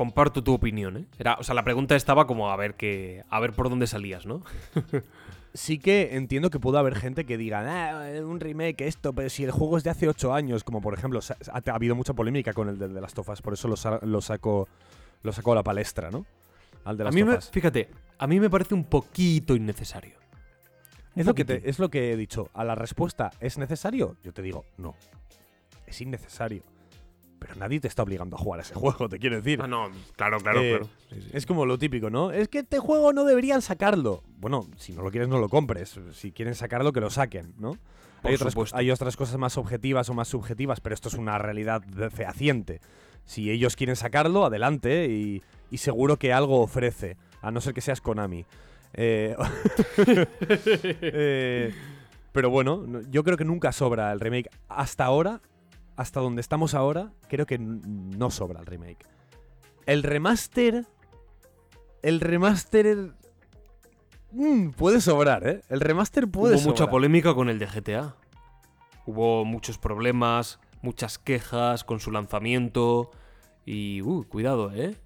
Comparto 0.00 0.42
tu 0.42 0.54
opinión, 0.54 0.96
¿eh? 0.96 1.04
Era, 1.18 1.34
o 1.34 1.42
sea, 1.42 1.54
la 1.54 1.62
pregunta 1.62 1.94
estaba 1.94 2.26
como 2.26 2.50
a 2.50 2.56
ver 2.56 2.74
que. 2.74 3.22
a 3.28 3.38
ver 3.38 3.52
por 3.52 3.68
dónde 3.68 3.86
salías, 3.86 4.24
¿no? 4.24 4.42
sí 5.54 5.78
que 5.78 6.16
entiendo 6.16 6.50
que 6.50 6.58
puede 6.60 6.78
haber 6.78 6.94
gente 6.94 7.24
que 7.26 7.36
diga, 7.36 7.62
ah, 7.66 8.10
un 8.22 8.40
remake, 8.40 8.82
esto, 8.86 9.12
pero 9.12 9.28
si 9.28 9.44
el 9.44 9.50
juego 9.50 9.76
es 9.78 9.84
de 9.84 9.90
hace 9.90 10.08
8 10.08 10.32
años, 10.34 10.64
como 10.64 10.80
por 10.80 10.94
ejemplo, 10.94 11.20
ha, 11.52 11.56
ha 11.70 11.74
habido 11.74 11.94
mucha 11.94 12.12
polémica 12.14 12.52
con 12.52 12.68
el 12.68 12.78
de 12.78 12.88
The 12.88 13.00
Last 13.00 13.18
of 13.18 13.28
Us, 13.28 13.42
por 13.42 13.52
eso 13.54 13.68
lo, 13.68 13.76
sa- 13.76 14.00
lo 14.02 14.20
saco 14.20 14.68
lo 15.22 15.32
saco 15.32 15.52
a 15.52 15.54
la 15.56 15.62
palestra, 15.62 16.10
¿no? 16.10 16.24
Al 16.84 16.96
de 16.96 17.06
A 17.06 17.10
mí 17.10 17.22
me, 17.24 17.34
Us. 17.34 17.50
fíjate, 17.50 17.88
a 18.18 18.26
mí 18.26 18.40
me 18.40 18.48
parece 18.48 18.74
un 18.74 18.84
poquito 18.84 19.54
innecesario. 19.54 20.14
Un 21.14 21.20
Es 21.20 21.26
lo, 21.26 21.34
que 21.34 21.44
te- 21.44 21.68
es 21.68 21.78
lo 21.78 21.90
que 21.90 22.12
he 22.12 22.16
dicho. 22.16 22.48
A 22.54 22.64
la 22.64 22.74
respuesta, 22.74 23.30
¿es 23.40 23.58
necesario? 23.58 24.16
Yo 24.22 24.32
te 24.32 24.40
digo, 24.42 24.64
no. 24.78 24.94
Es 25.86 26.00
innecesario. 26.00 26.62
Pero 27.40 27.56
nadie 27.56 27.80
te 27.80 27.88
está 27.88 28.04
obligando 28.04 28.36
a 28.36 28.38
jugar 28.38 28.60
a 28.60 28.62
ese 28.62 28.74
juego, 28.76 29.08
te 29.08 29.18
quiero 29.18 29.34
decir. 29.36 29.58
Ah, 29.60 29.66
no, 29.66 29.90
claro, 30.14 30.38
claro, 30.38 30.60
Eh, 30.60 30.68
claro. 30.70 30.88
Sí, 31.10 31.20
sí. 31.22 31.28
Es 31.32 31.46
como 31.46 31.66
lo 31.66 31.76
típico, 31.78 32.08
¿no? 32.10 32.30
Es 32.30 32.46
que 32.48 32.60
este 32.60 32.78
juego 32.78 33.12
no 33.12 33.24
deberían 33.24 33.62
sacarlo. 33.62 34.22
Bueno, 34.38 34.68
si 34.76 34.92
no 34.92 35.02
lo 35.02 35.10
quieres, 35.10 35.28
no 35.28 35.38
lo 35.40 35.48
compres. 35.48 35.98
Si 36.12 36.30
quieren 36.30 36.54
sacarlo, 36.54 36.92
que 36.92 37.00
lo 37.00 37.10
saquen, 37.10 37.54
¿no? 37.58 37.76
Hay 38.22 38.34
otras, 38.34 38.54
hay 38.74 38.90
otras 38.90 39.16
cosas 39.16 39.38
más 39.38 39.56
objetivas 39.56 40.08
o 40.10 40.14
más 40.14 40.28
subjetivas, 40.28 40.80
pero 40.80 40.94
esto 40.94 41.08
es 41.08 41.14
una 41.14 41.38
realidad 41.38 41.82
fehaciente. 42.14 42.80
Si 43.24 43.50
ellos 43.50 43.74
quieren 43.76 43.96
sacarlo, 43.96 44.44
adelante 44.44 45.06
y, 45.06 45.42
y 45.70 45.78
seguro 45.78 46.18
que 46.18 46.32
algo 46.34 46.60
ofrece, 46.60 47.16
a 47.40 47.50
no 47.50 47.60
ser 47.62 47.72
que 47.72 47.80
seas 47.80 48.00
Konami. 48.02 48.44
Eh, 48.92 49.34
eh, 51.00 51.72
pero 52.32 52.50
bueno, 52.50 52.84
no- 52.86 53.00
yo 53.10 53.24
creo 53.24 53.36
que 53.36 53.44
nunca 53.44 53.72
sobra 53.72 54.12
el 54.12 54.20
remake. 54.20 54.48
Hasta 54.68 55.04
ahora, 55.04 55.40
hasta 56.00 56.20
donde 56.20 56.40
estamos 56.40 56.72
ahora, 56.74 57.12
creo 57.28 57.44
que 57.44 57.58
no 57.58 58.30
sobra 58.30 58.60
el 58.60 58.64
remake. 58.66 59.04
El 59.84 60.02
remaster. 60.02 60.86
El 62.00 62.20
remaster. 62.20 63.12
mm, 64.32 64.70
puede 64.70 65.02
sobrar, 65.02 65.46
¿eh? 65.46 65.60
El 65.68 65.80
remaster 65.80 66.26
puede 66.26 66.56
Hubo 66.56 66.62
mucha 66.70 66.88
polémica 66.88 67.34
con 67.34 67.50
el 67.50 67.58
de 67.58 67.66
GTA. 67.66 68.16
Hubo 69.04 69.44
muchos 69.44 69.76
problemas, 69.76 70.58
muchas 70.80 71.18
quejas 71.18 71.84
con 71.84 72.00
su 72.00 72.10
lanzamiento. 72.10 73.10
Y, 73.66 74.00
uh, 74.00 74.24
cuidado, 74.26 74.72
¿eh? 74.72 74.96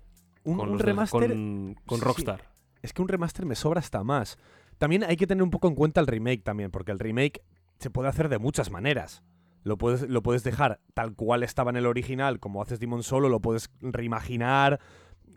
Un, 0.45 0.57
con 0.59 0.66
un 0.66 0.73
los 0.75 0.79
de- 0.79 0.85
remaster. 0.87 1.29
con, 1.31 1.77
con 1.87 1.99
sí. 1.99 2.05
Rockstar. 2.05 2.51
Es 2.83 2.93
que 2.93 3.03
un 3.03 3.09
remaster 3.09 3.47
me 3.47 3.57
sobra 3.57 3.81
hasta 3.81 4.05
más. 4.05 4.39
También 4.79 5.03
hay 5.03 5.16
que 5.16 5.27
tener 5.27 5.43
un 5.43 5.51
poco 5.51 5.66
en 5.66 5.75
cuenta 5.75 6.01
el 6.01 6.07
remake 6.07 6.45
también, 6.45 6.71
porque 6.71 6.93
el 6.93 7.01
remake 7.01 7.43
se 7.81 7.91
puede 7.91 8.09
hacer 8.09 8.29
de 8.29 8.39
muchas 8.39 8.71
maneras. 8.71 9.25
Lo 9.65 9.77
puedes, 9.78 10.09
lo 10.09 10.23
puedes 10.23 10.45
dejar 10.45 10.81
tal 10.95 11.15
cual 11.15 11.43
estaba 11.43 11.70
en 11.70 11.77
el 11.77 11.86
original, 11.86 12.39
como 12.39 12.62
haces 12.62 12.78
Demon 12.81 13.03
Solo, 13.03 13.28
lo 13.28 13.41
puedes 13.41 13.70
reimaginar. 13.81 14.78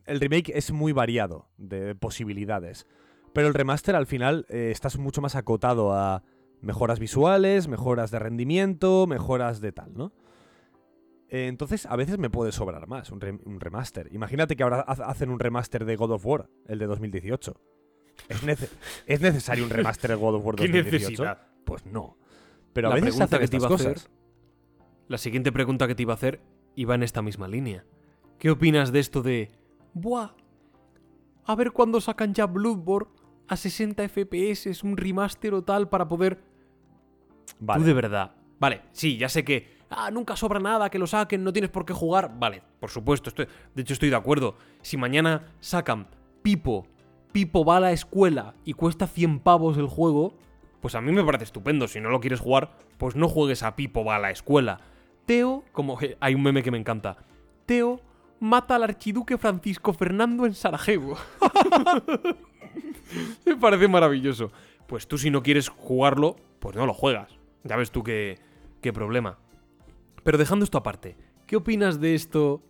El 0.06 0.20
remake 0.20 0.52
es 0.54 0.72
muy 0.72 0.92
variado 0.92 1.50
de 1.58 1.96
posibilidades. 1.96 2.86
Pero 3.34 3.48
el 3.48 3.54
remaster 3.54 3.96
al 3.96 4.06
final 4.06 4.46
eh, 4.50 4.70
estás 4.72 4.98
mucho 4.98 5.22
más 5.22 5.36
acotado 5.36 5.94
a 5.94 6.24
mejoras 6.62 7.00
visuales, 7.00 7.68
mejoras 7.68 8.12
de 8.12 8.20
rendimiento, 8.20 9.08
mejoras 9.08 9.62
de 9.62 9.72
tal, 9.72 9.94
¿no? 9.96 10.12
Eh, 11.30 11.48
entonces, 11.48 11.86
a 11.86 11.96
veces 11.98 12.18
me 12.18 12.30
puede 12.30 12.52
sobrar 12.54 12.88
más 12.88 13.12
un, 13.12 13.20
rem- 13.20 13.42
un 13.46 13.60
remaster. 13.60 14.08
Imagínate 14.14 14.56
que 14.56 14.64
ahora 14.64 14.84
ha- 14.88 14.92
hacen 15.10 15.30
un 15.30 15.40
remaster 15.40 15.84
de 15.86 15.96
God 15.98 16.12
of 16.12 16.26
War, 16.26 16.50
el 16.68 16.80
de 16.80 16.86
2018. 16.88 17.54
¿Es, 18.30 18.44
nece- 18.44 18.70
¿es 19.06 19.22
necesario 19.22 19.64
un 19.66 19.70
remaster 19.70 20.12
de 20.12 20.16
God 20.16 20.36
of 20.36 20.46
War 20.46 20.56
¿Qué 20.56 20.64
2018? 20.64 21.00
necesidad? 21.10 21.48
Pues 21.66 21.86
no. 21.86 22.18
Pero 22.74 22.88
a 22.88 22.90
La 22.92 22.96
veces 22.96 23.14
se 23.16 23.18
pregunta 23.20 23.36
hacen 23.36 23.46
que 23.46 23.52
te 23.52 23.58
estas 23.58 23.70
iba 23.70 23.76
a 23.76 23.76
hacer- 23.76 23.94
cosas. 23.94 24.10
La 25.08 25.18
siguiente 25.18 25.52
pregunta 25.54 25.88
que 25.88 25.96
te 25.96 26.02
iba 26.04 26.14
a 26.14 26.16
hacer 26.16 26.42
iba 26.76 26.94
en 26.96 27.04
esta 27.04 27.22
misma 27.22 27.48
línea. 27.48 27.86
¿Qué 28.40 28.52
opinas 28.52 28.92
de 28.92 29.00
esto 29.00 29.22
de... 29.24 29.52
Buah. 29.94 30.32
a 31.46 31.56
ver 31.56 31.72
cuándo 31.72 32.02
sacan 32.02 32.34
ya 32.34 32.46
Bloodborne 32.46 33.10
a 33.48 33.56
60 33.56 34.08
FPS, 34.10 34.84
un 34.84 34.98
remaster 34.98 35.54
o 35.54 35.64
tal 35.64 35.88
para 35.90 36.08
poder... 36.08 36.40
Vale. 37.60 37.80
Tú 37.80 37.88
de 37.88 37.94
verdad. 37.94 38.36
Vale, 38.60 38.82
sí, 38.92 39.18
ya 39.18 39.30
sé 39.30 39.46
que... 39.46 39.78
Ah, 39.90 40.12
nunca 40.12 40.36
sobra 40.36 40.60
nada, 40.60 40.90
que 40.90 41.00
lo 41.00 41.08
saquen, 41.08 41.44
no 41.44 41.54
tienes 41.54 41.72
por 41.72 41.86
qué 41.86 41.94
jugar. 41.94 42.38
Vale, 42.38 42.62
por 42.80 42.90
supuesto, 42.90 43.30
estoy, 43.30 43.48
de 43.74 43.82
hecho 43.82 43.94
estoy 43.94 44.10
de 44.10 44.18
acuerdo. 44.18 44.56
Si 44.82 44.98
mañana 44.98 45.54
sacan 45.62 46.10
Pipo, 46.42 46.86
Pipo 47.32 47.64
va 47.64 47.78
a 47.78 47.80
la 47.80 47.94
escuela 47.94 48.56
y 48.66 48.74
cuesta 48.74 49.08
100 49.08 49.40
pavos 49.40 49.78
el 49.78 49.88
juego, 49.88 50.38
pues 50.82 50.96
a 50.96 51.02
mí 51.02 51.14
me 51.14 51.24
parece 51.24 51.46
estupendo. 51.46 51.88
Si 51.88 52.02
no 52.02 52.10
lo 52.10 52.20
quieres 52.20 52.42
jugar, 52.42 52.72
pues 52.98 53.16
no 53.16 53.30
juegues 53.30 53.64
a 53.64 53.78
Pipo 53.78 54.04
va 54.04 54.18
a 54.18 54.20
la 54.20 54.32
escuela. 54.32 54.82
Teo, 55.28 55.66
como 55.74 56.00
hay 56.22 56.36
un 56.36 56.42
meme 56.42 56.64
que 56.64 56.72
me 56.72 56.78
encanta. 56.78 57.18
Teo 57.66 58.00
mata 58.40 58.78
al 58.78 58.84
archiduque 58.84 59.38
Francisco 59.38 59.92
Fernando 59.92 60.46
en 60.46 60.54
Sarajevo. 60.54 61.18
me 63.46 63.58
parece 63.58 63.90
maravilloso. 63.90 64.54
Pues 64.88 65.06
tú 65.06 65.18
si 65.18 65.30
no 65.30 65.44
quieres 65.44 65.68
jugarlo, 65.68 66.38
pues 66.60 66.78
no 66.78 66.86
lo 66.86 66.94
juegas. 66.94 67.38
Ya 67.66 67.76
ves 67.76 67.92
tú 67.92 68.04
qué, 68.04 68.40
qué 68.82 68.94
problema. 68.94 69.38
Pero 70.24 70.38
dejando 70.38 70.64
esto 70.64 70.78
aparte, 70.78 71.18
¿qué 71.46 71.58
opinas 71.58 72.00
de 72.00 72.16
esto? 72.16 72.64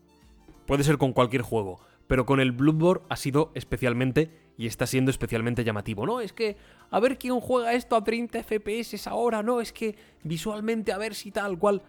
Puede 0.65 0.83
ser 0.83 0.97
con 0.97 1.13
cualquier 1.13 1.43
juego, 1.43 1.79
pero 2.07 2.25
con 2.25 2.39
el 2.39 2.53
Bloodborne 2.53 3.05
ha 3.09 3.17
sido 3.17 3.51
especialmente 3.53 4.31
y 4.57 4.65
está 4.65 4.87
siendo 4.87 5.11
especialmente 5.11 5.63
llamativo. 5.63 6.07
No, 6.07 6.21
es 6.21 6.33
que 6.33 6.57
a 6.89 6.99
ver 6.99 7.19
quién 7.19 7.39
juega 7.39 7.73
esto 7.73 7.95
a 7.95 8.03
30 8.03 8.41
FPS 8.41 9.05
ahora, 9.05 9.43
no, 9.43 9.61
es 9.61 9.71
que 9.71 9.95
visualmente 10.23 10.91
a 10.91 10.97
ver 10.97 11.13
si 11.13 11.29
tal 11.29 11.59
cual. 11.59 11.83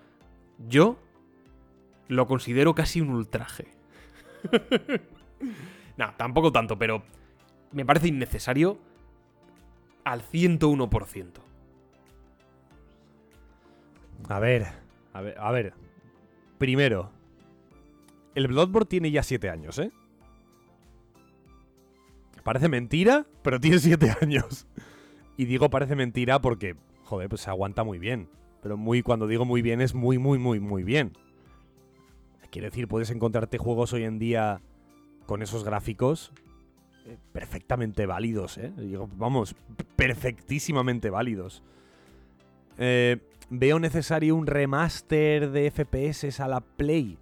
Yo 0.66 0.98
lo 2.08 2.26
considero 2.26 2.74
casi 2.74 3.00
un 3.00 3.10
ultraje. 3.10 3.68
no, 5.96 6.14
tampoco 6.16 6.52
tanto, 6.52 6.78
pero 6.78 7.02
me 7.72 7.84
parece 7.84 8.08
innecesario 8.08 8.78
al 10.04 10.22
101%. 10.22 11.32
A 14.28 14.38
ver, 14.40 14.66
a 15.12 15.20
ver, 15.20 15.38
a 15.38 15.52
ver. 15.52 15.74
Primero, 16.58 17.10
el 18.34 18.48
Bloodborne 18.48 18.86
tiene 18.86 19.10
ya 19.10 19.22
7 19.22 19.48
años, 19.50 19.78
¿eh? 19.78 19.92
Parece 22.42 22.68
mentira, 22.68 23.26
pero 23.42 23.60
tiene 23.60 23.78
7 23.78 24.16
años. 24.22 24.66
Y 25.36 25.44
digo 25.44 25.70
parece 25.70 25.94
mentira 25.94 26.40
porque, 26.40 26.74
joder, 27.04 27.28
pues 27.28 27.42
se 27.42 27.50
aguanta 27.50 27.84
muy 27.84 27.98
bien. 27.98 28.28
Pero 28.62 28.76
muy, 28.76 29.02
cuando 29.02 29.26
digo 29.26 29.44
muy 29.44 29.62
bien, 29.62 29.80
es 29.80 29.94
muy, 29.94 30.18
muy, 30.18 30.38
muy, 30.38 30.60
muy 30.60 30.82
bien. 30.82 31.12
Quiero 32.50 32.66
decir, 32.68 32.88
puedes 32.88 33.10
encontrarte 33.10 33.58
juegos 33.58 33.92
hoy 33.92 34.04
en 34.04 34.18
día 34.18 34.60
con 35.26 35.42
esos 35.42 35.64
gráficos 35.64 36.32
eh, 37.08 37.16
perfectamente 37.32 38.06
válidos, 38.06 38.58
¿eh? 38.58 38.72
Digo, 38.76 39.08
vamos, 39.16 39.54
perfectísimamente 39.96 41.08
válidos. 41.10 41.62
Eh, 42.76 43.18
¿Veo 43.50 43.78
necesario 43.78 44.36
un 44.36 44.46
remaster 44.46 45.50
de 45.50 45.70
FPS 45.70 46.40
a 46.40 46.48
la 46.48 46.60
Play? 46.60 47.16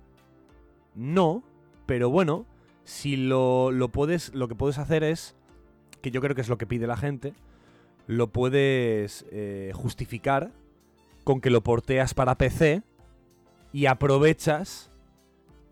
No, 0.96 1.44
pero 1.86 2.10
bueno, 2.10 2.46
si 2.82 3.16
lo, 3.16 3.70
lo 3.70 3.88
puedes, 3.90 4.34
lo 4.34 4.48
que 4.48 4.56
puedes 4.56 4.78
hacer 4.78 5.04
es, 5.04 5.36
que 6.02 6.10
yo 6.10 6.20
creo 6.20 6.34
que 6.34 6.40
es 6.40 6.48
lo 6.48 6.58
que 6.58 6.66
pide 6.66 6.88
la 6.88 6.96
gente, 6.96 7.32
lo 8.08 8.32
puedes 8.32 9.24
eh, 9.30 9.70
justificar 9.74 10.52
con 11.26 11.40
que 11.40 11.50
lo 11.50 11.60
porteas 11.64 12.14
para 12.14 12.38
PC 12.38 12.82
y 13.72 13.86
aprovechas 13.86 14.92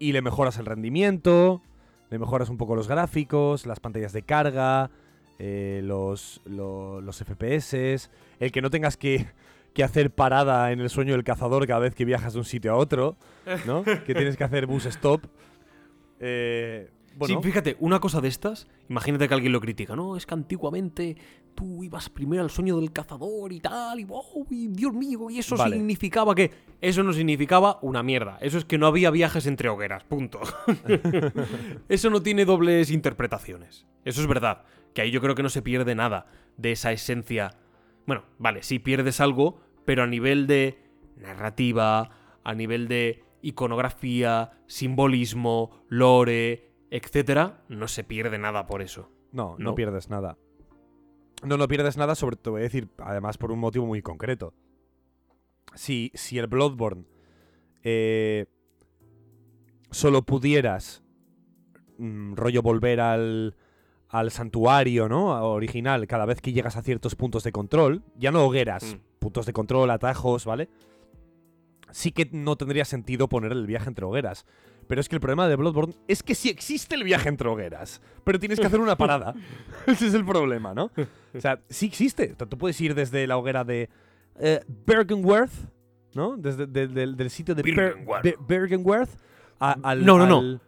y 0.00 0.10
le 0.10 0.20
mejoras 0.20 0.58
el 0.58 0.66
rendimiento, 0.66 1.62
le 2.10 2.18
mejoras 2.18 2.48
un 2.48 2.56
poco 2.56 2.74
los 2.74 2.88
gráficos, 2.88 3.64
las 3.64 3.78
pantallas 3.78 4.12
de 4.12 4.22
carga, 4.22 4.90
eh, 5.38 5.80
los, 5.84 6.40
lo- 6.44 7.00
los 7.00 7.22
FPS, 7.22 8.10
el 8.40 8.50
que 8.50 8.60
no 8.62 8.68
tengas 8.70 8.96
que, 8.96 9.28
que 9.74 9.84
hacer 9.84 10.10
parada 10.10 10.72
en 10.72 10.80
el 10.80 10.90
sueño 10.90 11.12
del 11.12 11.22
cazador 11.22 11.68
cada 11.68 11.78
vez 11.78 11.94
que 11.94 12.04
viajas 12.04 12.32
de 12.32 12.40
un 12.40 12.44
sitio 12.44 12.72
a 12.72 12.76
otro, 12.76 13.16
¿no? 13.64 13.84
que 14.04 14.12
tienes 14.14 14.36
que 14.36 14.42
hacer 14.42 14.66
bus 14.66 14.86
stop. 14.86 15.22
Eh, 16.18 16.90
bueno, 17.16 17.40
Sí, 17.40 17.42
fíjate, 17.42 17.76
una 17.80 18.00
cosa 18.00 18.20
de 18.20 18.28
estas, 18.28 18.66
imagínate 18.88 19.28
que 19.28 19.34
alguien 19.34 19.52
lo 19.52 19.60
critica, 19.60 19.94
no, 19.94 20.16
es 20.16 20.26
que 20.26 20.34
antiguamente 20.34 21.16
tú 21.54 21.84
ibas 21.84 22.08
primero 22.10 22.42
al 22.42 22.50
sueño 22.50 22.76
del 22.76 22.92
cazador 22.92 23.52
y 23.52 23.60
tal, 23.60 24.00
y, 24.00 24.04
wow, 24.04 24.46
y 24.50 24.68
Dios 24.68 24.92
mío, 24.92 25.30
y 25.30 25.38
eso 25.38 25.56
Vale. 25.56 25.76
significaba 25.76 26.34
que... 26.34 26.50
Eso 26.80 27.02
no 27.02 27.12
significaba 27.12 27.78
una 27.82 28.02
mierda, 28.02 28.38
eso 28.40 28.58
es 28.58 28.64
que 28.64 28.78
no 28.78 28.86
había 28.86 29.10
viajes 29.10 29.46
entre 29.46 29.68
hogueras, 29.68 30.04
punto. 30.04 30.40
eso 31.88 32.10
no 32.10 32.22
tiene 32.22 32.44
dobles 32.44 32.90
interpretaciones, 32.90 33.86
eso 34.04 34.20
es 34.20 34.26
verdad, 34.26 34.64
que 34.92 35.02
ahí 35.02 35.10
yo 35.10 35.20
creo 35.20 35.34
que 35.34 35.42
no 35.42 35.48
se 35.48 35.62
pierde 35.62 35.94
nada 35.94 36.26
de 36.56 36.72
esa 36.72 36.92
esencia. 36.92 37.56
Bueno, 38.06 38.24
vale, 38.38 38.62
sí 38.62 38.78
pierdes 38.78 39.20
algo, 39.20 39.60
pero 39.84 40.02
a 40.02 40.06
nivel 40.06 40.46
de 40.46 40.78
narrativa, 41.16 42.10
a 42.42 42.54
nivel 42.54 42.88
de 42.88 43.22
iconografía, 43.42 44.52
simbolismo, 44.66 45.84
lore, 45.88 46.70
etcétera, 46.96 47.64
no 47.68 47.88
se 47.88 48.04
pierde 48.04 48.38
nada 48.38 48.66
por 48.66 48.80
eso. 48.82 49.10
no, 49.32 49.56
no, 49.58 49.70
¿no? 49.70 49.74
pierdes 49.74 50.08
nada. 50.10 50.36
No, 51.42 51.56
no 51.56 51.66
pierdes 51.68 51.96
nada, 51.96 52.14
sobre 52.14 52.36
todo 52.36 52.52
voy 52.52 52.60
a 52.60 52.64
decir, 52.64 52.88
además 52.98 53.36
por 53.36 53.50
un 53.52 53.58
motivo 53.58 53.84
muy 53.84 54.00
concreto. 54.00 54.54
Si, 55.74 56.10
si 56.14 56.38
el 56.38 56.46
Bloodborne 56.46 57.04
eh, 57.82 58.46
solo 59.90 60.22
pudieras 60.22 61.02
mm, 61.98 62.34
rollo 62.34 62.62
volver 62.62 63.00
al, 63.00 63.56
al 64.08 64.30
santuario, 64.30 65.08
¿no? 65.08 65.26
Original, 65.50 66.06
cada 66.06 66.24
vez 66.26 66.40
que 66.40 66.52
llegas 66.52 66.76
a 66.76 66.82
ciertos 66.82 67.14
puntos 67.16 67.42
de 67.44 67.52
control, 67.52 68.02
ya 68.16 68.30
no 68.30 68.44
hogueras, 68.44 68.94
Mm. 68.94 69.18
puntos 69.18 69.46
de 69.46 69.52
control, 69.52 69.90
atajos, 69.90 70.44
¿vale? 70.46 70.68
Sí 71.90 72.12
que 72.12 72.28
no 72.32 72.56
tendría 72.56 72.84
sentido 72.84 73.28
poner 73.28 73.52
el 73.52 73.66
viaje 73.66 73.88
entre 73.88 74.04
hogueras. 74.04 74.46
Pero 74.86 75.00
es 75.00 75.08
que 75.08 75.16
el 75.16 75.20
problema 75.20 75.48
de 75.48 75.56
Bloodborne 75.56 75.94
es 76.08 76.22
que 76.22 76.34
sí 76.34 76.48
existe 76.48 76.94
el 76.94 77.04
viaje 77.04 77.28
entre 77.28 77.48
hogueras, 77.48 78.00
pero 78.24 78.38
tienes 78.38 78.60
que 78.60 78.66
hacer 78.66 78.80
una 78.80 78.96
parada. 78.96 79.34
Ese 79.86 80.06
es 80.08 80.14
el 80.14 80.24
problema, 80.24 80.74
¿no? 80.74 80.90
O 81.34 81.40
sea, 81.40 81.60
sí 81.68 81.86
existe. 81.86 82.32
O 82.32 82.36
sea, 82.36 82.46
Tú 82.46 82.58
puedes 82.58 82.80
ir 82.80 82.94
desde 82.94 83.26
la 83.26 83.36
hoguera 83.38 83.64
de 83.64 83.88
eh, 84.38 84.60
Bergenworth, 84.86 85.52
¿no? 86.14 86.36
Desde 86.36 86.66
de- 86.66 86.88
del- 86.88 87.16
del 87.16 87.30
sitio 87.30 87.54
de 87.54 87.62
Ber- 87.62 87.74
Bergenworth. 87.74 88.22
Be- 88.24 88.36
Bergenworth 88.46 89.10
a- 89.60 89.76
al, 89.82 90.04
No, 90.04 90.18
no, 90.18 90.26
no. 90.26 90.38
al- 90.38 90.60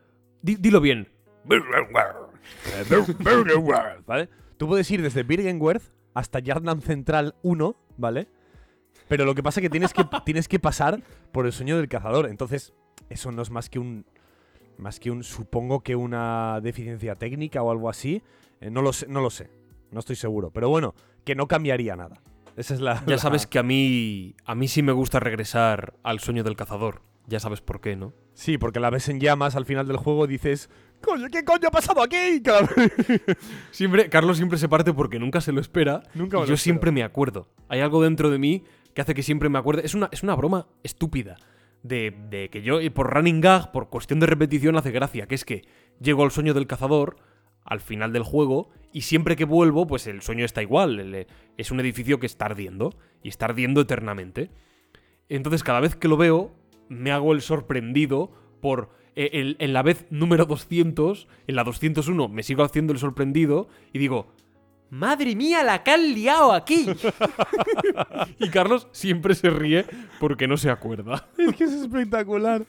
dilo 0.43 0.81
bien. 0.81 1.01
eh, 1.01 2.85
Ber- 2.89 3.05
Bergenworth, 3.19 4.07
¿vale? 4.07 4.29
Tú 4.57 4.67
puedes 4.67 4.91
ir 4.91 5.03
desde 5.03 5.23
Bergenworth 5.23 5.83
hasta 6.15 6.39
Yardland 6.39 6.83
Central 6.83 7.35
1, 7.43 7.77
¿vale? 7.99 8.29
Pero 9.09 9.25
lo 9.25 9.35
que 9.35 9.43
pasa 9.43 9.61
es 9.61 9.63
que 9.63 9.71
tienes 9.71 9.93
que, 9.93 10.05
tienes 10.25 10.49
que 10.49 10.59
pasar 10.59 11.03
por 11.33 11.47
el 11.47 11.53
sueño 11.53 11.77
del 11.77 11.89
cazador. 11.89 12.29
Entonces, 12.29 12.73
eso 13.11 13.31
no 13.33 13.43
es 13.43 13.51
más 13.51 13.69
que 13.71 13.79
un. 13.79 14.05
Más 14.79 15.01
que 15.01 15.11
un. 15.11 15.23
Supongo 15.25 15.81
que 15.83 15.97
una 15.97 16.61
deficiencia 16.61 17.15
técnica 17.15 17.63
o 17.63 17.71
algo 17.71 17.89
así. 17.89 18.23
Eh, 18.61 18.71
no 18.71 18.83
lo 18.83 18.93
sé, 18.93 19.07
no 19.09 19.21
lo 19.21 19.31
sé. 19.31 19.51
No 19.91 20.01
estoy 20.01 20.17
seguro. 20.17 20.51
Pero 20.51 20.69
bueno, 20.69 20.95
que 21.25 21.35
no 21.35 21.47
cambiaría 21.49 21.97
nada. 21.97 22.21
Esa 22.57 22.75
es 22.75 22.81
la. 22.81 23.03
Ya 23.07 23.13
la- 23.17 23.19
sabes 23.19 23.47
que 23.47 23.59
a 23.59 23.63
mí. 23.63 24.35
A 24.45 24.55
mí 24.55 24.69
sí 24.69 24.83
me 24.83 24.93
gusta 24.93 25.21
regresar 25.21 25.95
al 26.03 26.21
sueño 26.21 26.43
del 26.45 26.57
cazador. 26.57 27.03
Ya 27.29 27.41
sabes 27.41 27.61
por 27.61 27.81
qué, 27.81 27.97
¿no? 27.97 28.13
Sí, 28.35 28.57
porque 28.59 28.79
la 28.81 28.91
ves 28.91 29.09
en 29.09 29.19
llamas 29.19 29.57
al 29.57 29.65
final 29.67 29.87
del 29.89 29.97
juego 29.97 30.27
dices. 30.27 30.69
¡Coño, 31.03 31.27
qué 31.31 31.45
coño 31.45 31.69
ha 31.69 31.71
pasado 31.71 32.03
aquí! 32.03 32.41
Siempre, 33.71 34.09
Carlos 34.09 34.37
siempre 34.37 34.59
se 34.59 34.69
parte 34.69 34.93
porque 34.93 35.19
nunca 35.19 35.41
se 35.41 35.53
lo 35.53 35.61
espera. 35.61 36.03
Nunca 36.15 36.37
y 36.37 36.41
me 36.41 36.45
lo 36.45 36.47
yo 36.49 36.55
espero. 36.55 36.57
siempre 36.59 36.93
me 36.93 37.03
acuerdo. 37.03 37.49
Hay 37.69 37.81
algo 37.81 38.03
dentro 38.03 38.31
de 38.31 38.39
mí 38.39 38.65
que 38.97 39.03
hace 39.03 39.15
que 39.15 39.23
siempre 39.23 39.51
me 39.51 39.59
acuerde. 39.59 39.83
Es 39.85 39.95
una, 39.95 40.09
es 40.11 40.23
una 40.25 40.35
broma 40.35 40.67
estúpida. 40.83 41.37
De, 41.83 42.13
de 42.31 42.49
que 42.49 42.63
yo, 42.63 42.79
por 42.95 43.13
running 43.15 43.41
gag, 43.43 43.71
por 43.71 43.91
cuestión 43.91 44.19
de 44.21 44.27
repetición, 44.27 44.75
hace 44.77 44.91
gracia. 44.91 45.29
Que 45.29 45.35
es 45.37 45.45
que 45.45 45.63
llego 46.01 46.25
al 46.25 46.31
sueño 46.31 46.55
del 46.55 46.67
cazador 46.67 47.19
al 47.63 47.81
final 47.81 48.13
del 48.13 48.23
juego 48.23 48.71
y 48.93 49.03
siempre 49.03 49.37
que 49.37 49.45
vuelvo, 49.45 49.87
pues 49.87 50.07
el 50.07 50.23
sueño 50.23 50.45
está 50.47 50.63
igual. 50.63 50.99
El- 50.99 51.27
es 51.59 51.71
un 51.71 51.79
edificio 51.79 52.19
que 52.19 52.27
está 52.27 52.47
ardiendo 52.47 52.95
y 53.23 53.29
está 53.29 53.45
ardiendo 53.45 53.83
eternamente. 53.83 54.51
Entonces, 55.29 55.63
cada 55.63 55.81
vez 55.81 55.95
que 55.95 56.09
lo 56.09 56.17
veo, 56.17 56.55
me 56.89 57.13
hago 57.13 57.33
el 57.35 57.43
sorprendido 57.43 58.33
por. 58.63 58.91
eh, 59.15 59.31
el- 59.35 59.57
en 59.61 59.73
la 59.73 59.83
vez 59.83 60.07
número 60.11 60.45
200, 60.47 61.29
en 61.47 61.55
la 61.57 61.65
201, 61.65 62.29
me 62.29 62.43
sigo 62.43 62.63
haciendo 62.65 62.93
el 62.95 62.99
sorprendido 62.99 63.69
y 63.93 63.99
digo. 63.99 64.33
¡Madre 64.91 65.35
mía, 65.35 65.65
la 65.65 65.83
que 65.83 65.91
han 65.91 66.15
liado 66.15 66.53
aquí! 66.53 66.87
y 68.39 68.49
Carlos 68.51 68.89
siempre 68.93 69.35
se 69.35 69.51
ríe 69.51 69.85
porque 70.21 70.47
no 70.47 70.57
se 70.57 70.71
acuerda. 70.71 71.29
es 71.39 71.55
que 71.57 71.65
es 71.65 71.73
espectacular. 71.73 72.65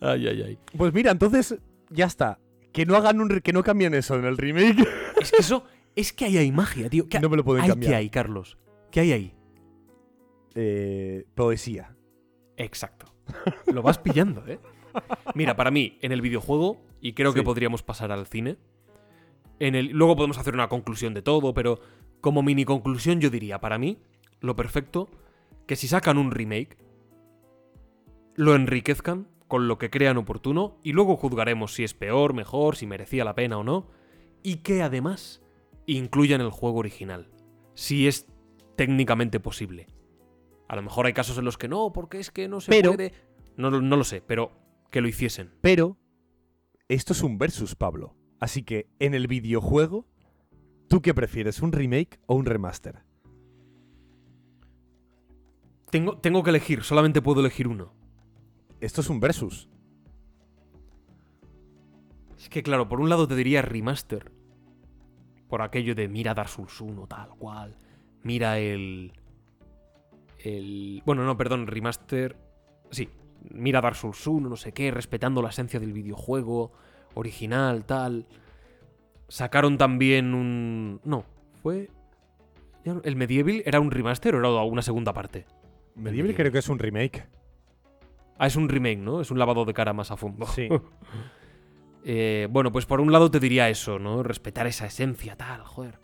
Ay, 0.00 0.26
ay, 0.28 0.42
ay. 0.42 0.58
Pues 0.76 0.92
mira, 0.92 1.10
entonces. 1.10 1.56
Ya 1.90 2.06
está. 2.06 2.38
Que 2.72 2.84
no 2.86 2.96
hagan 2.96 3.20
un. 3.20 3.40
Que 3.40 3.52
no 3.52 3.62
cambien 3.62 3.94
eso 3.94 4.16
en 4.16 4.24
el 4.24 4.36
remake. 4.36 4.86
Es 5.20 5.30
que 5.30 5.38
eso. 5.38 5.64
Es 5.94 6.12
que 6.12 6.26
ahí 6.26 6.36
hay 6.36 6.52
magia, 6.52 6.90
tío. 6.90 7.08
¿Qué 7.08 7.18
No 7.20 7.30
me 7.30 7.36
lo 7.38 7.44
pueden 7.44 7.64
hay 7.64 7.70
cambiar. 7.70 7.90
que 7.90 7.96
hay, 7.96 8.10
Carlos? 8.10 8.58
¿Qué 8.90 9.00
hay 9.00 9.12
ahí? 9.12 9.34
eh, 10.54 11.24
poesía. 11.34 11.94
Exacto. 12.56 13.06
Lo 13.66 13.82
vas 13.82 13.98
pillando, 13.98 14.44
¿eh? 14.46 14.58
Mira, 15.34 15.54
para 15.56 15.70
mí, 15.70 15.98
en 16.00 16.12
el 16.12 16.22
videojuego, 16.22 16.80
y 17.00 17.12
creo 17.12 17.34
que 17.34 17.42
podríamos 17.42 17.82
pasar 17.82 18.10
al 18.12 18.26
cine, 18.26 18.56
En 19.58 19.74
el, 19.74 19.88
luego 19.88 20.16
podemos 20.16 20.38
hacer 20.38 20.54
una 20.54 20.68
conclusión 20.68 21.14
de 21.14 21.22
todo, 21.22 21.54
pero 21.54 21.80
como 22.20 22.42
mini 22.42 22.64
conclusión 22.64 23.20
yo 23.20 23.30
diría, 23.30 23.60
para 23.60 23.78
mí, 23.78 23.98
lo 24.40 24.54
perfecto, 24.56 25.08
que 25.66 25.76
si 25.76 25.88
sacan 25.88 26.18
un 26.18 26.30
remake, 26.30 26.76
lo 28.34 28.54
enriquezcan 28.54 29.28
con 29.48 29.68
lo 29.68 29.78
que 29.78 29.90
crean 29.90 30.16
oportuno 30.16 30.78
y 30.82 30.92
luego 30.92 31.16
juzgaremos 31.16 31.72
si 31.74 31.84
es 31.84 31.94
peor, 31.94 32.34
mejor, 32.34 32.76
si 32.76 32.86
merecía 32.86 33.24
la 33.24 33.34
pena 33.34 33.58
o 33.58 33.64
no, 33.64 33.88
y 34.42 34.56
que 34.56 34.82
además 34.82 35.42
incluyan 35.86 36.40
el 36.40 36.50
juego 36.50 36.78
original, 36.80 37.30
si 37.74 38.08
es 38.08 38.26
técnicamente 38.76 39.40
posible. 39.40 39.86
A 40.68 40.74
lo 40.76 40.82
mejor 40.82 41.06
hay 41.06 41.12
casos 41.12 41.38
en 41.38 41.44
los 41.44 41.56
que 41.56 41.68
no, 41.68 41.92
porque 41.92 42.18
es 42.18 42.30
que 42.30 42.48
no 42.48 42.60
se 42.60 42.70
Pero- 42.70 42.90
puede. 42.92 43.12
No 43.56 43.70
lo 43.70 44.04
sé, 44.04 44.20
pero 44.20 44.52
que 44.90 45.00
lo 45.00 45.08
hiciesen. 45.08 45.54
Pero 45.62 45.96
esto 46.88 47.14
es 47.14 47.22
un 47.22 47.38
versus, 47.38 47.74
Pablo. 47.74 48.15
Así 48.40 48.62
que 48.62 48.88
en 48.98 49.14
el 49.14 49.26
videojuego, 49.26 50.06
¿tú 50.88 51.00
qué 51.00 51.14
prefieres, 51.14 51.62
un 51.62 51.72
remake 51.72 52.20
o 52.26 52.34
un 52.34 52.44
remaster? 52.44 53.02
Tengo, 55.90 56.18
tengo 56.18 56.42
que 56.42 56.50
elegir, 56.50 56.82
solamente 56.82 57.22
puedo 57.22 57.40
elegir 57.40 57.68
uno. 57.68 57.94
Esto 58.80 59.00
es 59.00 59.08
un 59.08 59.20
versus. 59.20 59.68
Es 62.36 62.48
que 62.48 62.62
claro, 62.62 62.88
por 62.88 63.00
un 63.00 63.08
lado 63.08 63.26
te 63.26 63.34
diría 63.34 63.62
remaster. 63.62 64.30
Por 65.48 65.62
aquello 65.62 65.94
de 65.94 66.08
mira 66.08 66.34
Dark 66.34 66.48
Souls 66.48 66.80
1, 66.80 67.06
tal 67.06 67.30
cual. 67.30 67.78
Mira 68.22 68.58
el. 68.58 69.12
El. 70.38 71.02
Bueno, 71.06 71.24
no, 71.24 71.36
perdón, 71.36 71.66
remaster. 71.68 72.36
Sí, 72.90 73.08
mira 73.50 73.80
Dark 73.80 73.96
Souls 73.96 74.26
1, 74.26 74.48
no 74.48 74.56
sé 74.56 74.72
qué, 74.72 74.90
respetando 74.90 75.40
la 75.40 75.50
esencia 75.50 75.80
del 75.80 75.92
videojuego 75.92 76.72
original, 77.16 77.84
tal. 77.84 78.26
Sacaron 79.28 79.78
también 79.78 80.34
un. 80.34 81.00
No, 81.02 81.24
fue. 81.62 81.90
¿El 83.02 83.16
Medieval 83.16 83.62
era 83.66 83.80
un 83.80 83.90
remaster 83.90 84.36
o 84.36 84.38
era 84.38 84.48
una 84.62 84.82
segunda 84.82 85.12
parte? 85.12 85.44
Medieval 85.96 86.34
creo 86.34 86.52
que 86.52 86.58
es 86.58 86.68
un 86.68 86.78
remake. 86.78 87.26
Ah, 88.38 88.46
es 88.46 88.54
un 88.54 88.68
remake, 88.68 88.98
¿no? 88.98 89.20
Es 89.20 89.30
un 89.30 89.38
lavado 89.38 89.64
de 89.64 89.74
cara 89.74 89.92
más 89.92 90.10
a 90.10 90.16
fondo. 90.16 90.46
Sí. 90.46 90.68
Eh, 92.08 92.46
bueno, 92.52 92.70
pues 92.70 92.86
por 92.86 93.00
un 93.00 93.10
lado 93.10 93.32
te 93.32 93.40
diría 93.40 93.68
eso, 93.68 93.98
¿no? 93.98 94.22
Respetar 94.22 94.68
esa 94.68 94.86
esencia, 94.86 95.34
tal, 95.34 95.64
joder. 95.64 95.98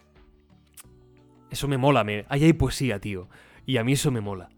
Eso 1.48 1.68
me 1.68 1.78
mola, 1.78 2.02
me... 2.02 2.26
ahí 2.28 2.42
hay 2.42 2.54
poesía, 2.54 2.98
tío. 2.98 3.28
Y 3.66 3.76
a 3.76 3.84
mí 3.84 3.92
eso 3.92 4.10
me 4.10 4.20
mola. 4.20 4.48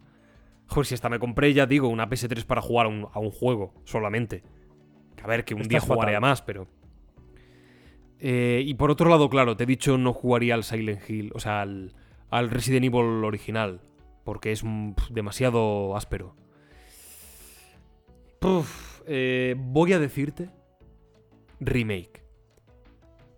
Joder, 0.68 0.86
si 0.86 0.94
hasta 0.94 1.10
me 1.10 1.18
compré, 1.18 1.52
ya 1.52 1.66
digo, 1.66 1.88
una 1.88 2.08
PS3 2.08 2.46
para 2.46 2.62
jugar 2.62 2.86
a 2.86 2.88
un, 2.88 3.08
a 3.12 3.18
un 3.18 3.30
juego 3.30 3.74
solamente. 3.84 4.42
A 5.24 5.26
ver, 5.26 5.44
que 5.44 5.54
un 5.54 5.62
Estás 5.62 5.70
día 5.70 5.80
jugaré 5.80 6.14
a 6.16 6.20
más, 6.20 6.42
pero... 6.42 6.66
Eh, 8.20 8.62
y 8.64 8.74
por 8.74 8.90
otro 8.90 9.08
lado, 9.10 9.28
claro, 9.28 9.56
te 9.56 9.64
he 9.64 9.66
dicho 9.66 9.98
no 9.98 10.12
jugaría 10.12 10.54
al 10.54 10.64
Silent 10.64 11.08
Hill, 11.08 11.32
o 11.34 11.40
sea, 11.40 11.62
al, 11.62 11.94
al 12.30 12.50
Resident 12.50 12.84
Evil 12.84 13.24
original, 13.24 13.80
porque 14.24 14.52
es 14.52 14.62
demasiado 15.10 15.96
áspero. 15.96 16.36
Puf, 18.38 19.00
eh, 19.06 19.56
voy 19.58 19.92
a 19.92 19.98
decirte 19.98 20.50
remake. 21.60 22.22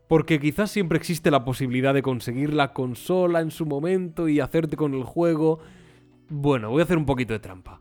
Porque 0.09 0.39
quizás 0.39 0.71
siempre 0.71 0.99
existe 0.99 1.31
la 1.31 1.45
posibilidad 1.45 1.93
de 1.95 2.03
conseguir 2.03 2.55
la 2.55 2.73
consola 2.73 3.41
en 3.41 3.51
su 3.51 3.67
momento 3.67 4.29
y 4.29 4.39
hacerte 4.41 4.77
con 4.77 4.95
el 4.95 5.03
juego. 5.03 5.59
Bueno, 6.29 6.71
voy 6.71 6.81
a 6.81 6.85
hacer 6.85 6.97
un 6.99 7.07
poquito 7.07 7.33
de 7.33 7.41
trampa. 7.41 7.81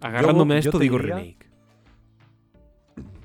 Agarrándome 0.00 0.54
a 0.54 0.58
esto 0.58 0.78
digo 0.78 0.98
diría- 0.98 1.16
remake. 1.16 1.43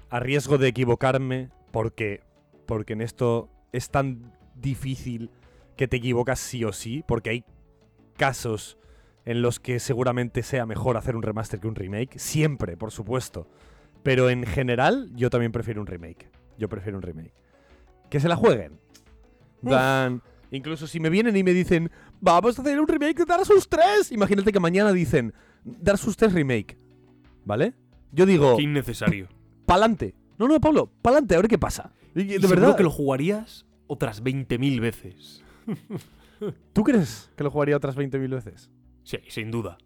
A 0.09 0.19
riesgo 0.19 0.57
de 0.57 0.67
equivocarme, 0.67 1.49
porque, 1.71 2.21
porque 2.65 2.93
en 2.93 3.01
esto 3.01 3.49
es 3.71 3.89
tan 3.89 4.33
difícil 4.55 5.29
que 5.77 5.87
te 5.87 5.97
equivocas 5.97 6.39
sí 6.39 6.63
o 6.65 6.73
sí, 6.73 7.03
porque 7.07 7.29
hay 7.29 7.45
casos 8.17 8.77
en 9.25 9.41
los 9.41 9.59
que 9.59 9.79
seguramente 9.79 10.43
sea 10.43 10.65
mejor 10.65 10.97
hacer 10.97 11.15
un 11.15 11.21
remaster 11.21 11.59
que 11.59 11.67
un 11.67 11.75
remake. 11.75 12.17
Siempre, 12.17 12.75
por 12.77 12.91
supuesto. 12.91 13.47
Pero 14.03 14.29
en 14.29 14.45
general, 14.45 15.11
yo 15.15 15.29
también 15.29 15.51
prefiero 15.51 15.81
un 15.81 15.87
remake. 15.87 16.29
Yo 16.57 16.67
prefiero 16.69 16.97
un 16.97 17.03
remake. 17.03 17.33
Que 18.09 18.19
se 18.19 18.27
la 18.27 18.35
jueguen. 18.35 18.79
Dan. 19.61 20.21
Incluso 20.51 20.87
si 20.87 20.99
me 20.99 21.09
vienen 21.09 21.37
y 21.37 21.43
me 21.43 21.53
dicen, 21.53 21.91
vamos 22.19 22.57
a 22.57 22.61
hacer 22.61 22.79
un 22.79 22.87
remake 22.87 23.19
de 23.19 23.25
Dark 23.25 23.45
Souls 23.45 23.69
3. 23.69 24.11
Imagínate 24.11 24.51
que 24.51 24.59
mañana 24.59 24.91
dicen, 24.91 25.33
Dark 25.63 25.99
Souls 25.99 26.17
3 26.17 26.33
remake. 26.33 26.75
¿Vale? 27.45 27.73
Yo 28.11 28.25
digo, 28.25 28.57
Qué 28.57 28.63
innecesario. 28.63 29.27
Pa'lante. 29.69 30.15
No, 30.37 30.47
no, 30.47 30.59
Pablo, 30.59 30.91
pa'lante, 31.01 31.35
a 31.35 31.37
ver 31.39 31.47
qué 31.47 31.57
pasa. 31.57 31.93
Y- 32.15 32.23
De 32.37 32.47
verdad, 32.47 32.75
que 32.75 32.83
lo 32.83 32.89
jugarías 32.91 33.65
otras 33.87 34.23
20.000 34.23 34.79
veces. 34.79 35.43
¿tú 36.73 36.83
crees 36.83 37.29
que 37.35 37.43
lo 37.43 37.51
jugaría 37.51 37.77
otras 37.77 37.95
20.000 37.95 38.29
veces? 38.29 38.69
Sí, 39.03 39.17
sin 39.27 39.51
duda. 39.51 39.77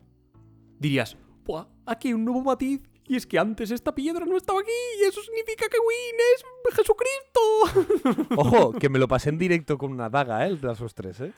Dirías, 0.80 1.18
Buah, 1.46 1.68
aquí 1.86 2.10
hay 2.10 2.14
un 2.14 2.26
nuevo 2.26 2.42
matiz. 2.42 2.82
Y 3.06 3.18
es 3.18 3.28
que 3.28 3.38
antes 3.38 3.70
esta 3.72 3.94
piedra 3.94 4.26
no 4.26 4.38
estaba 4.38 4.62
aquí. 4.62 4.72
Y 5.02 5.04
eso 5.04 5.22
significa 5.22 5.66
que 5.70 5.78
Win 5.78 6.16
es 6.36 6.76
Jesucristo. 6.76 8.36
Ojo, 8.38 8.72
que 8.74 8.88
me 8.88 8.98
lo 8.98 9.10
pasé 9.10 9.30
en 9.30 9.38
directo 9.38 9.78
con 9.78 9.92
una 9.92 10.10
daga, 10.10 10.46
¿eh? 10.46 10.50
El 10.50 10.62
Dark 10.62 10.78
Souls 10.78 10.94
3, 10.96 11.20
¿eh? 11.22 11.34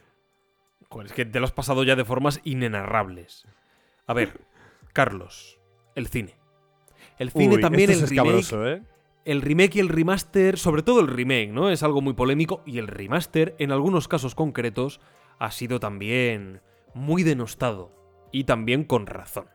Joder, 0.89 1.07
es 1.07 1.13
que 1.13 1.26
te 1.26 1.39
lo 1.39 1.45
has 1.45 1.51
pasado 1.51 1.84
ya 1.84 1.95
de 1.95 2.05
formas 2.05 2.39
inenarrables. 2.43 3.47
A 4.05 4.13
ver, 4.13 4.39
Carlos, 4.93 5.59
el 5.95 6.05
cine. 6.07 6.35
El 7.18 7.32
cine 7.32 7.56
Uy, 7.56 7.62
también, 7.62 7.90
este 7.90 8.06
el 8.06 8.12
es 8.12 8.52
remake, 8.52 8.80
¿eh? 8.80 8.84
el 9.26 9.42
remake 9.42 9.78
y 9.78 9.80
el 9.80 9.90
remaster, 9.90 10.58
sobre 10.58 10.84
todo 10.84 11.00
el 11.00 11.08
remake, 11.08 11.50
¿no? 11.50 11.70
Es 11.70 11.82
algo 11.82 12.02
muy 12.02 12.14
polémico 12.14 12.62
y 12.66 12.78
el 12.78 12.88
remaster, 12.88 13.56
en 13.58 13.72
algunos 13.72 14.08
casos 14.08 14.36
concretos, 14.36 15.02
ha 15.40 15.52
sido 15.52 15.80
también 15.80 16.62
muy 16.94 17.24
denostado 17.24 17.92
y 18.32 18.44
también 18.44 18.84
con 18.84 19.08
razón. 19.08 19.48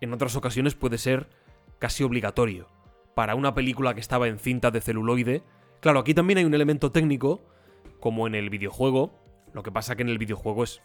En 0.00 0.12
otras 0.12 0.34
ocasiones 0.34 0.74
puede 0.74 0.98
ser 0.98 1.28
casi 1.78 2.04
obligatorio. 2.04 2.68
Para 3.14 3.34
una 3.34 3.54
película 3.54 3.94
que 3.94 4.00
estaba 4.00 4.28
en 4.28 4.38
cinta 4.38 4.70
de 4.70 4.80
celuloide, 4.80 5.42
claro, 5.80 6.00
aquí 6.00 6.14
también 6.14 6.38
hay 6.38 6.44
un 6.44 6.54
elemento 6.54 6.90
técnico, 6.90 7.42
como 8.00 8.26
en 8.26 8.34
el 8.34 8.48
videojuego, 8.48 9.12
lo 9.52 9.62
que 9.62 9.70
pasa 9.70 9.94
que 9.94 10.02
en 10.02 10.08
el 10.08 10.18
videojuego 10.18 10.64
es 10.64 10.80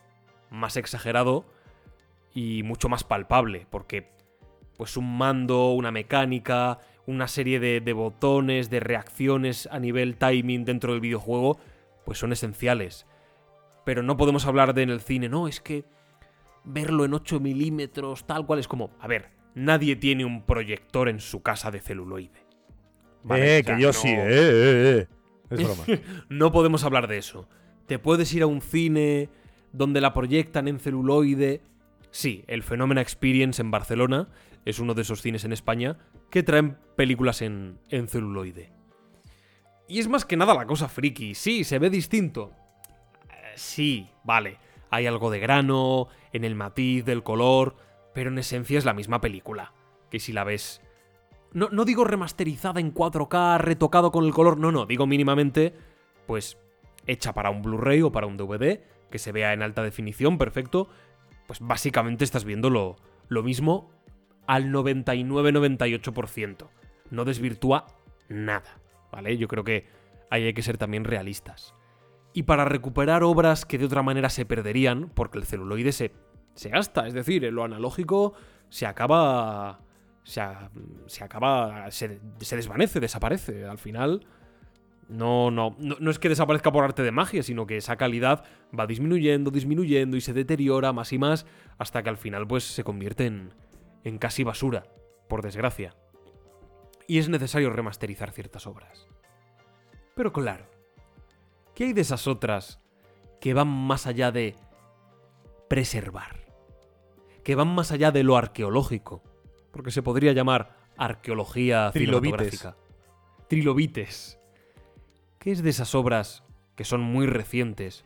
más 0.49 0.75
exagerado 0.75 1.45
y 2.33 2.63
mucho 2.63 2.89
más 2.89 3.03
palpable, 3.03 3.65
porque 3.69 4.11
pues 4.77 4.95
un 4.97 5.17
mando, 5.17 5.71
una 5.71 5.91
mecánica, 5.91 6.79
una 7.05 7.27
serie 7.27 7.59
de, 7.59 7.81
de 7.81 7.93
botones, 7.93 8.69
de 8.69 8.79
reacciones 8.79 9.67
a 9.71 9.79
nivel 9.79 10.17
timing 10.17 10.65
dentro 10.65 10.91
del 10.91 11.01
videojuego, 11.01 11.59
pues 12.05 12.19
son 12.19 12.31
esenciales. 12.31 13.05
Pero 13.85 14.03
no 14.03 14.17
podemos 14.17 14.45
hablar 14.45 14.73
de 14.73 14.83
en 14.83 14.89
el 14.89 15.01
cine, 15.01 15.29
no, 15.29 15.47
es 15.47 15.59
que 15.61 15.85
verlo 16.63 17.05
en 17.05 17.13
8 17.13 17.39
milímetros, 17.39 18.27
tal 18.27 18.45
cual, 18.45 18.59
es 18.59 18.67
como, 18.67 18.91
a 18.99 19.07
ver, 19.07 19.29
nadie 19.55 19.95
tiene 19.95 20.25
un 20.25 20.43
proyector 20.43 21.09
en 21.09 21.19
su 21.19 21.41
casa 21.41 21.71
de 21.71 21.79
celuloide. 21.79 22.45
¿Vale? 23.23 23.57
eh, 23.59 23.63
que 23.63 23.79
yo 23.79 23.87
no- 23.87 23.93
sí, 23.93 24.09
eh, 24.09 24.27
eh, 24.29 24.99
eh. 24.99 25.07
Es 25.49 25.63
broma. 25.63 25.83
no 26.29 26.51
podemos 26.51 26.83
hablar 26.83 27.07
de 27.07 27.17
eso. 27.17 27.47
¿Te 27.87 27.99
puedes 27.99 28.33
ir 28.33 28.43
a 28.43 28.47
un 28.47 28.61
cine 28.61 29.29
donde 29.71 30.01
la 30.01 30.13
proyectan 30.13 30.67
en 30.67 30.79
celuloide? 30.79 31.61
Sí, 32.11 32.43
el 32.47 32.63
Phenomena 32.63 33.01
Experience 33.01 33.61
en 33.61 33.71
Barcelona 33.71 34.27
es 34.67 34.79
uno 34.79 34.93
de 34.93 35.03
esos 35.03 35.21
cines 35.21 35.45
en 35.45 35.53
España 35.53 35.97
que 36.29 36.43
traen 36.43 36.77
películas 36.97 37.41
en, 37.41 37.79
en 37.87 38.09
celuloide. 38.09 38.73
Y 39.87 39.99
es 39.99 40.09
más 40.09 40.25
que 40.25 40.35
nada 40.35 40.53
la 40.53 40.65
cosa 40.65 40.89
friki. 40.89 41.35
Sí, 41.35 41.63
se 41.63 41.79
ve 41.79 41.89
distinto. 41.89 42.51
Eh, 43.29 43.53
sí, 43.55 44.09
vale. 44.25 44.57
Hay 44.89 45.07
algo 45.07 45.31
de 45.31 45.39
grano, 45.39 46.09
en 46.33 46.43
el 46.43 46.55
matiz 46.55 47.05
del 47.05 47.23
color, 47.23 47.77
pero 48.13 48.29
en 48.29 48.39
esencia 48.39 48.77
es 48.77 48.83
la 48.83 48.93
misma 48.93 49.21
película. 49.21 49.71
Que 50.11 50.19
si 50.19 50.33
la 50.33 50.43
ves 50.43 50.81
no, 51.53 51.69
no 51.71 51.85
digo 51.85 52.03
remasterizada 52.03 52.81
en 52.81 52.93
4K, 52.93 53.59
retocado 53.59 54.11
con 54.11 54.25
el 54.25 54.33
color, 54.33 54.57
no, 54.57 54.73
no, 54.73 54.85
digo 54.85 55.07
mínimamente, 55.07 55.73
pues, 56.25 56.57
hecha 57.05 57.33
para 57.33 57.51
un 57.51 57.61
Blu-ray 57.61 58.01
o 58.01 58.11
para 58.11 58.27
un 58.27 58.35
DVD, 58.35 58.81
que 59.09 59.17
se 59.17 59.31
vea 59.31 59.53
en 59.53 59.61
alta 59.61 59.81
definición, 59.81 60.37
perfecto, 60.37 60.89
pues 61.47 61.61
básicamente 61.61 62.25
estás 62.25 62.43
viendo 62.43 62.69
lo, 62.69 62.97
lo 63.29 63.43
mismo 63.43 63.96
al 64.47 64.71
99-98%. 64.71 66.69
No 67.11 67.25
desvirtúa 67.25 67.85
nada, 68.29 68.79
¿vale? 69.11 69.37
Yo 69.37 69.47
creo 69.47 69.63
que 69.63 69.85
ahí 70.29 70.43
hay 70.43 70.53
que 70.53 70.63
ser 70.63 70.77
también 70.77 71.03
realistas. 71.03 71.75
Y 72.33 72.43
para 72.43 72.65
recuperar 72.65 73.23
obras 73.23 73.65
que 73.65 73.77
de 73.77 73.85
otra 73.85 74.03
manera 74.03 74.29
se 74.29 74.45
perderían, 74.45 75.09
porque 75.13 75.37
el 75.37 75.45
celuloide 75.45 75.91
se, 75.91 76.13
se 76.55 76.69
gasta, 76.69 77.07
es 77.07 77.13
decir, 77.13 77.45
en 77.45 77.55
lo 77.55 77.63
analógico 77.63 78.33
se 78.69 78.85
acaba 78.85 79.79
se, 80.27 80.41
se 81.05 81.23
acaba, 81.23 81.89
se, 81.89 82.19
se 82.41 82.55
desvanece, 82.57 82.99
desaparece. 82.99 83.65
Al 83.65 83.77
final, 83.77 84.27
no, 85.07 85.51
no, 85.51 85.75
no, 85.79 85.95
no 85.99 86.11
es 86.11 86.19
que 86.19 86.27
desaparezca 86.27 86.71
por 86.71 86.83
arte 86.83 87.01
de 87.01 87.11
magia, 87.11 87.43
sino 87.43 87.65
que 87.65 87.77
esa 87.77 87.95
calidad 87.95 88.43
va 88.77 88.85
disminuyendo, 88.85 89.51
disminuyendo 89.51 90.17
y 90.17 90.21
se 90.21 90.33
deteriora 90.33 90.91
más 90.91 91.13
y 91.13 91.17
más 91.17 91.45
hasta 91.77 92.03
que 92.03 92.09
al 92.09 92.17
final 92.17 92.45
pues 92.45 92.65
se 92.65 92.83
convierte 92.83 93.25
en, 93.25 93.53
en 94.07 94.17
casi 94.17 94.43
basura, 94.43 94.85
por 95.27 95.41
desgracia. 95.41 95.95
Y 97.07 97.19
es 97.19 97.29
necesario 97.29 97.69
remasterizar 97.69 98.31
ciertas 98.31 98.67
obras. 98.67 99.07
Pero 100.15 100.33
claro, 100.33 100.65
¿qué 101.75 101.85
hay 101.85 101.93
de 101.93 102.01
esas 102.01 102.27
otras 102.27 102.79
que 103.39 103.53
van 103.53 103.67
más 103.67 104.07
allá 104.07 104.31
de 104.31 104.55
preservar? 105.67 106.45
Que 107.43 107.55
van 107.55 107.67
más 107.67 107.91
allá 107.91 108.11
de 108.11 108.23
lo 108.23 108.35
arqueológico, 108.35 109.23
porque 109.71 109.91
se 109.91 110.01
podría 110.01 110.33
llamar 110.33 110.75
arqueología 110.97 111.91
Trilobites. 111.91 112.59
cinematográfica. 112.59 112.77
Trilobites. 113.47 114.39
¿Qué 115.39 115.51
es 115.51 115.63
de 115.63 115.69
esas 115.69 115.95
obras 115.95 116.43
que 116.75 116.83
son 116.83 117.01
muy 117.01 117.27
recientes? 117.27 118.03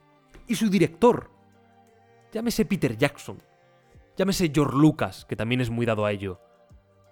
Y 0.47 0.55
su 0.55 0.69
director. 0.69 1.31
Llámese 2.31 2.65
Peter 2.65 2.97
Jackson. 2.97 3.41
Llámese 4.17 4.51
George 4.53 4.77
Lucas, 4.77 5.25
que 5.25 5.35
también 5.35 5.61
es 5.61 5.69
muy 5.69 5.85
dado 5.85 6.05
a 6.05 6.11
ello. 6.11 6.39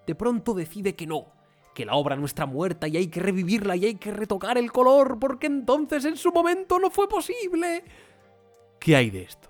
De 0.05 0.15
pronto 0.15 0.53
decide 0.53 0.95
que 0.95 1.07
no, 1.07 1.31
que 1.73 1.85
la 1.85 1.95
obra 1.95 2.15
no 2.15 2.26
está 2.26 2.45
muerta 2.45 2.88
y 2.88 2.97
hay 2.97 3.07
que 3.07 3.19
revivirla 3.19 3.76
y 3.76 3.85
hay 3.85 3.95
que 3.95 4.11
retocar 4.11 4.57
el 4.57 4.71
color 4.71 5.17
porque 5.19 5.47
entonces 5.47 6.05
en 6.05 6.17
su 6.17 6.31
momento 6.31 6.80
no 6.80 6.89
fue 6.89 7.07
posible. 7.07 7.84
¿Qué 8.80 8.95
hay 8.95 9.09
de 9.09 9.23
esto? 9.23 9.49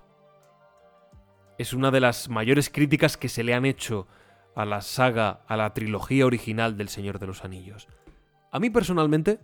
Es 1.58 1.72
una 1.72 1.90
de 1.90 2.00
las 2.00 2.28
mayores 2.28 2.70
críticas 2.70 3.16
que 3.16 3.28
se 3.28 3.44
le 3.44 3.54
han 3.54 3.64
hecho 3.64 4.06
a 4.54 4.64
la 4.64 4.80
saga, 4.80 5.42
a 5.46 5.56
la 5.56 5.72
trilogía 5.74 6.26
original 6.26 6.76
del 6.76 6.88
Señor 6.88 7.18
de 7.18 7.26
los 7.26 7.44
Anillos. 7.44 7.88
A 8.50 8.58
mí 8.58 8.70
personalmente 8.70 9.40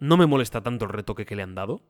no 0.00 0.16
me 0.16 0.26
molesta 0.26 0.62
tanto 0.62 0.84
el 0.84 0.92
retoque 0.92 1.26
que 1.26 1.36
le 1.36 1.42
han 1.42 1.54
dado. 1.54 1.82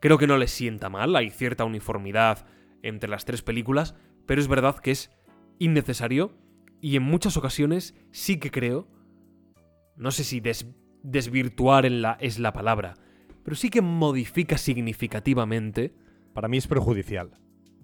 Creo 0.00 0.18
que 0.18 0.26
no 0.26 0.36
le 0.36 0.48
sienta 0.48 0.88
mal, 0.88 1.14
hay 1.14 1.30
cierta 1.30 1.64
uniformidad 1.64 2.46
entre 2.82 3.08
las 3.08 3.24
tres 3.24 3.42
películas, 3.42 3.94
pero 4.26 4.40
es 4.40 4.48
verdad 4.48 4.76
que 4.78 4.90
es 4.92 5.10
innecesario 5.58 6.32
y 6.80 6.96
en 6.96 7.02
muchas 7.02 7.36
ocasiones 7.36 7.94
sí 8.10 8.38
que 8.38 8.50
creo, 8.50 8.88
no 9.96 10.10
sé 10.10 10.24
si 10.24 10.40
des- 10.40 10.66
desvirtuar 11.02 11.86
en 11.86 12.02
la, 12.02 12.12
es 12.20 12.38
la 12.38 12.52
palabra, 12.52 12.94
pero 13.44 13.56
sí 13.56 13.70
que 13.70 13.82
modifica 13.82 14.56
significativamente 14.58 15.94
Para 16.32 16.48
mí 16.48 16.56
es 16.56 16.66
perjudicial. 16.66 17.30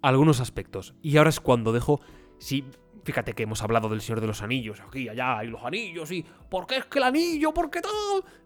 algunos 0.03 0.41
aspectos. 0.41 0.95
Y 1.03 1.17
ahora 1.19 1.31
es 1.31 1.41
cuando 1.41 1.73
dejo. 1.73 2.01
Si. 2.39 2.65
Fíjate 3.05 3.33
que 3.35 3.43
hemos 3.45 3.63
hablado 3.63 3.89
del 3.89 4.01
Señor 4.01 4.21
de 4.21 4.27
los 4.27 4.43
Anillos, 4.43 4.81
aquí, 4.81 5.09
allá, 5.09 5.43
y 5.45 5.49
los 5.49 5.63
anillos, 5.65 6.11
y. 6.13 6.25
¿Por 6.51 6.67
qué 6.67 6.77
es 6.79 6.85
que 6.87 6.99
el 6.99 7.05
anillo? 7.05 7.53
¿Por 7.53 7.71
qué 7.71 7.81
tal? 7.81 7.93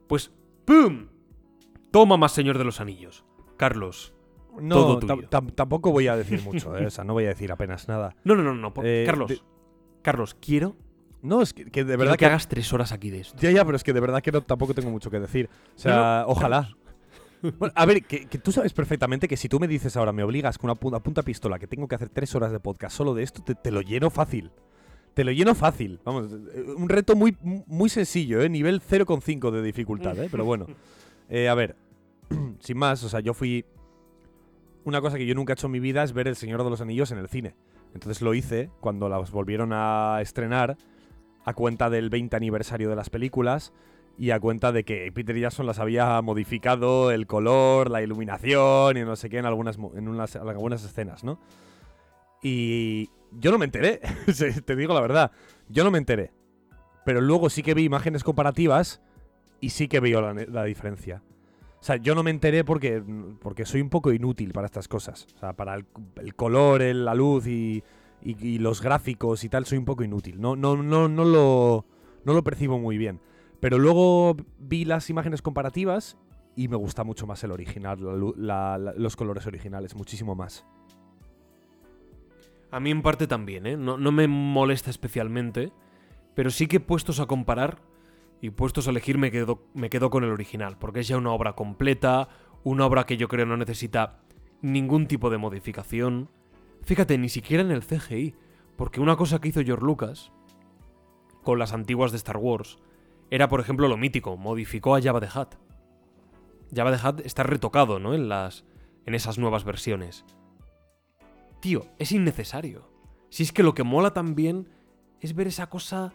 Pues. 0.09 0.33
¡Pum! 0.65 1.09
Toma 1.91 2.17
más 2.17 2.33
Señor 2.33 2.59
de 2.59 2.65
los 2.65 2.81
Anillos. 2.81 3.25
Carlos. 3.59 4.15
No, 4.61 4.99
Todo 4.99 4.99
tuyo. 4.99 5.29
tampoco 5.55 5.93
voy 5.93 6.09
a 6.09 6.17
decir 6.17 6.43
mucho, 6.43 6.77
¿eh? 6.77 6.87
o 6.87 6.91
sea, 6.91 7.05
no 7.05 7.13
voy 7.15 7.25
a 7.25 7.29
decir 7.29 7.51
apenas 7.53 7.89
nada. 7.89 8.15
No, 8.25 8.35
no, 8.37 8.43
no, 8.43 8.55
no. 8.55 8.73
por- 8.75 8.87
Eh, 8.87 9.05
Carlos. 9.07 9.29
de- 9.31 9.41
Carlos, 10.03 10.35
quiero, 10.41 10.77
No, 11.23 11.41
es 11.43 11.53
que, 11.55 11.65
que 11.65 11.85
de 11.85 11.87
quiero 11.87 11.99
verdad 11.99 12.13
que, 12.15 12.19
que, 12.19 12.27
hagas 12.27 12.49
tres 12.49 12.73
horas 12.73 12.91
aquí 12.93 13.11
de 13.11 13.21
esto. 13.21 13.39
Ya, 13.41 13.51
ya, 13.53 13.65
pero 13.65 13.77
es 13.77 13.85
que 13.85 13.93
de 13.93 14.01
verdad 14.01 14.21
que 14.23 14.33
no, 14.33 14.43
tampoco 14.43 14.75
tengo 14.75 14.91
mucho 14.91 15.11
que 15.11 15.21
decir. 15.21 15.49
O 15.77 15.79
sea, 15.79 16.25
No, 16.27 16.33
ojalá. 16.33 16.63
Carlos. 16.63 16.79
Bueno, 17.59 17.73
a 17.77 17.87
ver, 17.87 18.05
que, 18.05 18.27
que 18.27 18.39
tú 18.39 18.53
sabes 18.53 18.73
perfectamente 18.73 19.27
que 19.27 19.37
si 19.37 19.49
tú 19.49 19.59
me 19.59 19.67
dices 19.67 19.97
ahora, 19.97 20.13
me 20.13 20.23
obligas 20.23 20.59
con 20.59 20.71
una 20.71 20.77
punta, 20.77 21.01
punta 21.01 21.23
pistola 21.23 21.59
que 21.59 21.67
tengo 21.67 21.89
que 21.89 21.95
hacer 21.97 22.09
tres 22.09 22.35
horas 22.37 22.53
de 22.53 22.61
podcast 22.61 22.97
solo 22.97 23.15
de 23.15 23.23
esto, 23.25 23.43
te, 23.43 23.55
te 23.57 23.71
lo 23.73 23.81
lleno 23.81 24.11
fácil. 24.11 24.51
Te 25.15 25.25
lo 25.25 25.33
lleno 25.33 25.55
fácil. 25.55 25.99
Vamos, 26.05 26.33
eh, 26.33 26.65
un 26.77 26.89
reto 26.89 27.17
muy, 27.17 27.37
muy 27.43 27.89
sencillo, 27.89 28.41
¿eh? 28.43 28.49
Nivel 28.49 28.81
0,5 28.81 29.51
de 29.51 29.63
dificultad, 29.63 30.17
¿eh? 30.19 30.29
Pero 30.31 30.45
bueno. 30.45 30.67
Eh, 31.29 31.49
a 31.49 31.55
ver, 31.55 31.77
sin 32.61 32.77
más, 32.77 33.03
o 33.05 33.09
sea, 33.09 33.21
yo 33.21 33.33
fui... 33.33 33.65
Una 34.85 35.01
cosa 35.01 35.17
que 35.17 35.27
yo 35.27 35.35
nunca 35.35 35.53
he 35.53 35.55
hecho 35.55 35.67
en 35.67 35.73
mi 35.73 35.81
vida 35.81 36.03
es 36.03 36.13
ver 36.13 36.27
El 36.27 36.37
Señor 36.37 36.65
de 36.65 36.71
los 36.71 36.81
Anillos 36.81 37.11
en 37.13 37.19
el 37.19 37.29
cine. 37.29 37.55
Entonces 37.95 38.23
lo 38.23 38.35
hice 38.35 38.71
cuando 38.81 39.09
las 39.09 39.31
volvieron 39.31 39.73
a 39.73 40.19
estrenar 40.21 40.77
a 41.45 41.55
cuenta 41.55 41.91
del 41.91 42.11
20 42.11 42.35
aniversario 42.37 42.89
de 42.89 42.97
las 42.97 43.11
películas 43.11 43.73
y 44.19 44.31
a 44.31 44.41
cuenta 44.41 44.73
de 44.73 44.85
que 44.85 45.11
Peter 45.13 45.37
Jackson 45.37 45.67
las 45.67 45.79
había 45.79 46.21
modificado 46.23 47.11
el 47.11 47.27
color, 47.27 47.91
la 47.91 48.03
iluminación 48.03 48.97
y 48.97 49.03
no 49.03 49.17
sé 49.17 49.31
qué 49.31 49.39
en 49.39 49.47
algunas, 49.47 49.77
en 49.77 50.09
unas, 50.09 50.37
en 50.37 50.49
algunas 50.49 50.85
escenas, 50.85 51.25
¿no? 51.25 51.39
Y 52.43 53.09
yo 53.31 53.53
no 53.53 53.59
me 53.59 53.67
enteré, 53.67 54.01
te 54.65 54.77
digo 54.77 54.95
la 54.95 55.01
verdad, 55.01 55.33
yo 55.69 55.85
no 55.85 55.91
me 55.91 55.99
enteré. 55.99 56.33
Pero 57.05 57.21
luego 57.21 57.51
sí 57.51 57.63
que 57.63 57.75
vi 57.75 57.85
imágenes 57.85 58.25
comparativas 58.25 59.01
y 59.61 59.71
sí 59.71 59.89
que 59.89 60.01
veo 60.01 60.21
la 60.33 60.65
diferencia. 60.65 61.23
O 61.83 61.85
sea, 61.85 61.97
yo 61.97 62.15
no 62.15 62.23
me 62.23 62.31
enteré 62.31 62.63
porque, 62.63 63.03
porque 63.41 63.67
soy 63.67 63.81
un 63.81 63.89
poco 63.89 64.13
inútil 64.13 64.53
para 64.53 64.67
estas 64.67 64.87
cosas. 64.87 65.27
O 65.35 65.39
sea, 65.41 65.53
para 65.55 65.75
el, 65.75 66.35
color, 66.37 66.81
la 66.81 67.13
luz 67.13 67.49
y, 67.49 67.83
los 68.23 68.81
gráficos 68.81 69.43
y 69.43 69.49
tal, 69.49 69.67
soy 69.67 69.79
un 69.79 69.85
poco 69.85 70.05
inútil. 70.05 70.41
No, 70.41 70.55
no, 70.55 70.81
no, 70.81 71.09
no, 71.09 71.25
lo, 71.25 71.85
no 72.25 72.35
lo 72.35 72.45
percibo 72.45 72.79
muy 72.79 72.99
bien. 72.99 73.19
Pero 73.59 73.81
luego 73.81 74.37
vi 74.61 74.85
las 74.85 75.11
imágenes 75.11 75.43
comparativas 75.43 76.17
y 76.55 76.69
me 76.69 76.77
gusta 76.77 77.03
mucho 77.03 77.27
más 77.27 77.43
el 77.43 77.51
original, 77.51 77.99
los 77.99 79.17
colores 79.17 79.49
originales, 79.49 79.97
muchísimo 79.97 80.37
más. 80.37 80.65
A 82.71 82.79
mí 82.79 82.93
en 82.93 83.03
parte 83.03 83.27
también, 83.27 83.67
¿eh? 83.67 83.77
No, 83.77 83.99
no 83.99 84.13
me 84.13 84.29
molesta 84.29 84.89
especialmente, 84.89 85.73
pero 86.37 86.53
sí 86.53 86.69
que 86.69 86.79
puestos 86.79 87.19
a 87.19 87.27
comparar 87.27 87.83
y 88.43 88.51
puestos 88.51 88.89
a 88.89 88.91
elegir 88.91 89.19
me 89.19 89.31
quedo, 89.31 89.69
me 89.73 89.89
quedo 89.89 90.11
con 90.11 90.25
el 90.25 90.31
original, 90.31 90.77
porque 90.77 91.01
es 91.01 91.09
ya 91.09 91.17
una 91.17 91.31
obra 91.31 91.55
completa, 91.55 92.29
una 92.65 92.85
obra 92.85 93.07
que 93.07 93.17
yo 93.17 93.29
creo 93.29 93.47
no 93.47 93.57
necesita 93.57 94.19
ningún 94.61 95.07
tipo 95.07 95.31
de 95.31 95.39
modificación. 95.39 96.29
Fíjate, 96.83 97.17
ni 97.19 97.29
siquiera 97.29 97.63
en 97.63 97.71
el 97.71 97.85
CGI, 97.85 98.35
porque 98.77 99.01
una 99.01 99.15
cosa 99.15 99.41
que 99.41 99.49
hizo 99.49 99.63
George 99.63 99.87
Lucas 99.87 100.33
con 101.45 101.61
las 101.61 101.73
antiguas 101.73 102.11
de 102.11 102.17
Star 102.17 102.37
Wars 102.37 102.79
era, 103.31 103.49
por 103.49 103.61
ejemplo, 103.61 103.87
lo 103.87 103.97
mítico, 103.97 104.37
modificó 104.37 104.97
a 104.97 105.01
Jabba 105.01 105.21
the 105.21 105.39
Hutt. 105.39 105.55
Jabba 106.75 106.97
the 106.97 107.09
Hutt 107.09 107.21
está 107.25 107.45
retocado, 107.45 108.01
¿no? 108.01 108.13
En 108.13 108.29
las 108.29 108.65
en 109.07 109.15
esas 109.15 109.39
nuevas 109.39 109.63
versiones. 109.63 110.25
Tío, 111.61 111.87
es 112.01 112.11
innecesario. 112.11 112.91
Si 113.31 113.45
es 113.45 113.53
que 113.53 113.63
lo 113.63 113.75
que 113.75 113.85
mola 113.85 114.13
también 114.13 114.69
es 115.21 115.37
ver 115.37 115.47
esa 115.47 115.69
cosa 115.69 116.13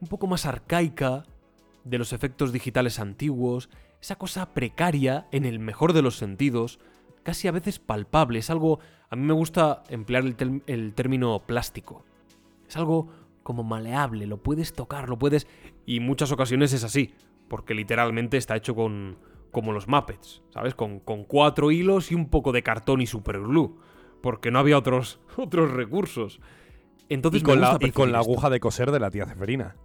un 0.00 0.08
poco 0.08 0.26
más 0.26 0.46
arcaica 0.46 1.24
de 1.86 1.98
los 1.98 2.12
efectos 2.12 2.52
digitales 2.52 2.98
antiguos, 2.98 3.70
esa 4.02 4.16
cosa 4.16 4.52
precaria 4.52 5.28
en 5.30 5.44
el 5.44 5.60
mejor 5.60 5.92
de 5.92 6.02
los 6.02 6.16
sentidos, 6.16 6.80
casi 7.22 7.46
a 7.46 7.52
veces 7.52 7.78
palpable, 7.78 8.40
es 8.40 8.50
algo, 8.50 8.80
a 9.08 9.16
mí 9.16 9.22
me 9.22 9.32
gusta 9.32 9.84
emplear 9.88 10.24
el, 10.66 10.94
término 10.94 11.40
plástico. 11.46 12.04
Es 12.68 12.76
algo 12.76 13.08
como 13.44 13.62
maleable, 13.62 14.26
lo 14.26 14.42
puedes 14.42 14.72
tocar, 14.72 15.08
lo 15.08 15.16
puedes... 15.18 15.46
Y 15.86 16.00
muchas 16.00 16.32
ocasiones 16.32 16.72
es 16.72 16.82
así, 16.82 17.14
porque 17.48 17.74
literalmente 17.74 18.36
está 18.36 18.56
hecho 18.56 18.74
con... 18.74 19.16
como 19.52 19.72
los 19.72 19.86
Muppets, 19.86 20.42
¿sabes? 20.50 20.74
Con, 20.74 20.98
con 20.98 21.24
cuatro 21.24 21.70
hilos 21.70 22.10
y 22.10 22.16
un 22.16 22.28
poco 22.28 22.50
de 22.50 22.64
cartón 22.64 23.00
y 23.00 23.06
superglue, 23.06 23.76
porque 24.22 24.50
no 24.50 24.58
había 24.58 24.76
otros, 24.76 25.20
otros 25.36 25.70
recursos. 25.70 26.40
Entonces 27.08 27.42
y 27.42 27.44
con, 27.44 27.60
la, 27.60 27.78
y 27.80 27.92
con 27.92 28.10
la 28.10 28.18
aguja 28.18 28.50
de 28.50 28.58
coser 28.58 28.90
de 28.90 28.98
la 28.98 29.12
tía 29.12 29.26
Ceferina. 29.26 29.76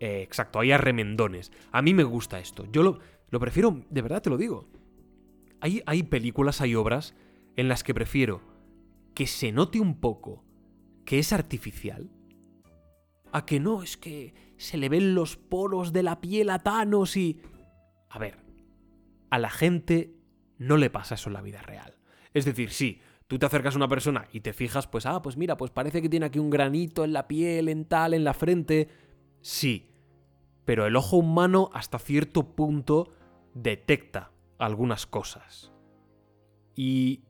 Eh, 0.00 0.22
exacto, 0.22 0.60
hay 0.60 0.72
arremendones. 0.72 1.50
A 1.72 1.82
mí 1.82 1.94
me 1.94 2.04
gusta 2.04 2.38
esto. 2.38 2.66
Yo 2.70 2.82
lo, 2.82 3.40
prefiero, 3.40 3.84
de 3.90 4.02
verdad 4.02 4.22
te 4.22 4.30
lo 4.30 4.36
digo. 4.36 4.68
Hay, 5.60 5.82
hay 5.86 6.04
películas, 6.04 6.60
hay 6.60 6.74
obras 6.74 7.14
en 7.56 7.68
las 7.68 7.82
que 7.82 7.94
prefiero 7.94 8.40
que 9.14 9.26
se 9.26 9.50
note 9.50 9.80
un 9.80 10.00
poco 10.00 10.44
que 11.04 11.18
es 11.18 11.32
artificial 11.32 12.10
a 13.32 13.44
que 13.44 13.60
no, 13.60 13.82
es 13.82 13.96
que 13.96 14.34
se 14.56 14.78
le 14.78 14.88
ven 14.88 15.14
los 15.14 15.36
poros 15.36 15.92
de 15.92 16.02
la 16.02 16.20
piel 16.20 16.50
a 16.50 16.60
Thanos 16.60 17.16
y... 17.16 17.40
A 18.10 18.18
ver, 18.18 18.38
a 19.30 19.38
la 19.38 19.50
gente 19.50 20.14
no 20.58 20.76
le 20.76 20.90
pasa 20.90 21.14
eso 21.14 21.28
en 21.28 21.34
la 21.34 21.42
vida 21.42 21.60
real. 21.62 21.98
Es 22.32 22.44
decir, 22.44 22.70
sí, 22.70 23.00
tú 23.26 23.38
te 23.38 23.46
acercas 23.46 23.74
a 23.74 23.78
una 23.78 23.88
persona 23.88 24.26
y 24.32 24.40
te 24.40 24.52
fijas, 24.52 24.86
pues, 24.86 25.06
ah, 25.06 25.22
pues 25.22 25.36
mira, 25.36 25.56
pues 25.56 25.70
parece 25.70 26.00
que 26.02 26.08
tiene 26.08 26.26
aquí 26.26 26.38
un 26.38 26.50
granito 26.50 27.04
en 27.04 27.12
la 27.12 27.28
piel, 27.28 27.68
en 27.68 27.84
tal, 27.84 28.14
en 28.14 28.24
la 28.24 28.34
frente. 28.34 28.88
Sí, 29.40 29.90
pero 30.64 30.86
el 30.86 30.96
ojo 30.96 31.16
humano 31.16 31.70
hasta 31.72 31.98
cierto 31.98 32.54
punto 32.54 33.12
detecta 33.54 34.32
algunas 34.58 35.06
cosas. 35.06 35.72
Y 36.74 37.24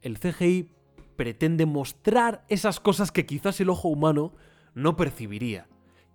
el 0.00 0.18
CGI 0.18 0.72
pretende 1.16 1.66
mostrar 1.66 2.44
esas 2.48 2.80
cosas 2.80 3.12
que 3.12 3.26
quizás 3.26 3.60
el 3.60 3.70
ojo 3.70 3.88
humano 3.88 4.32
no 4.74 4.96
percibiría. 4.96 5.68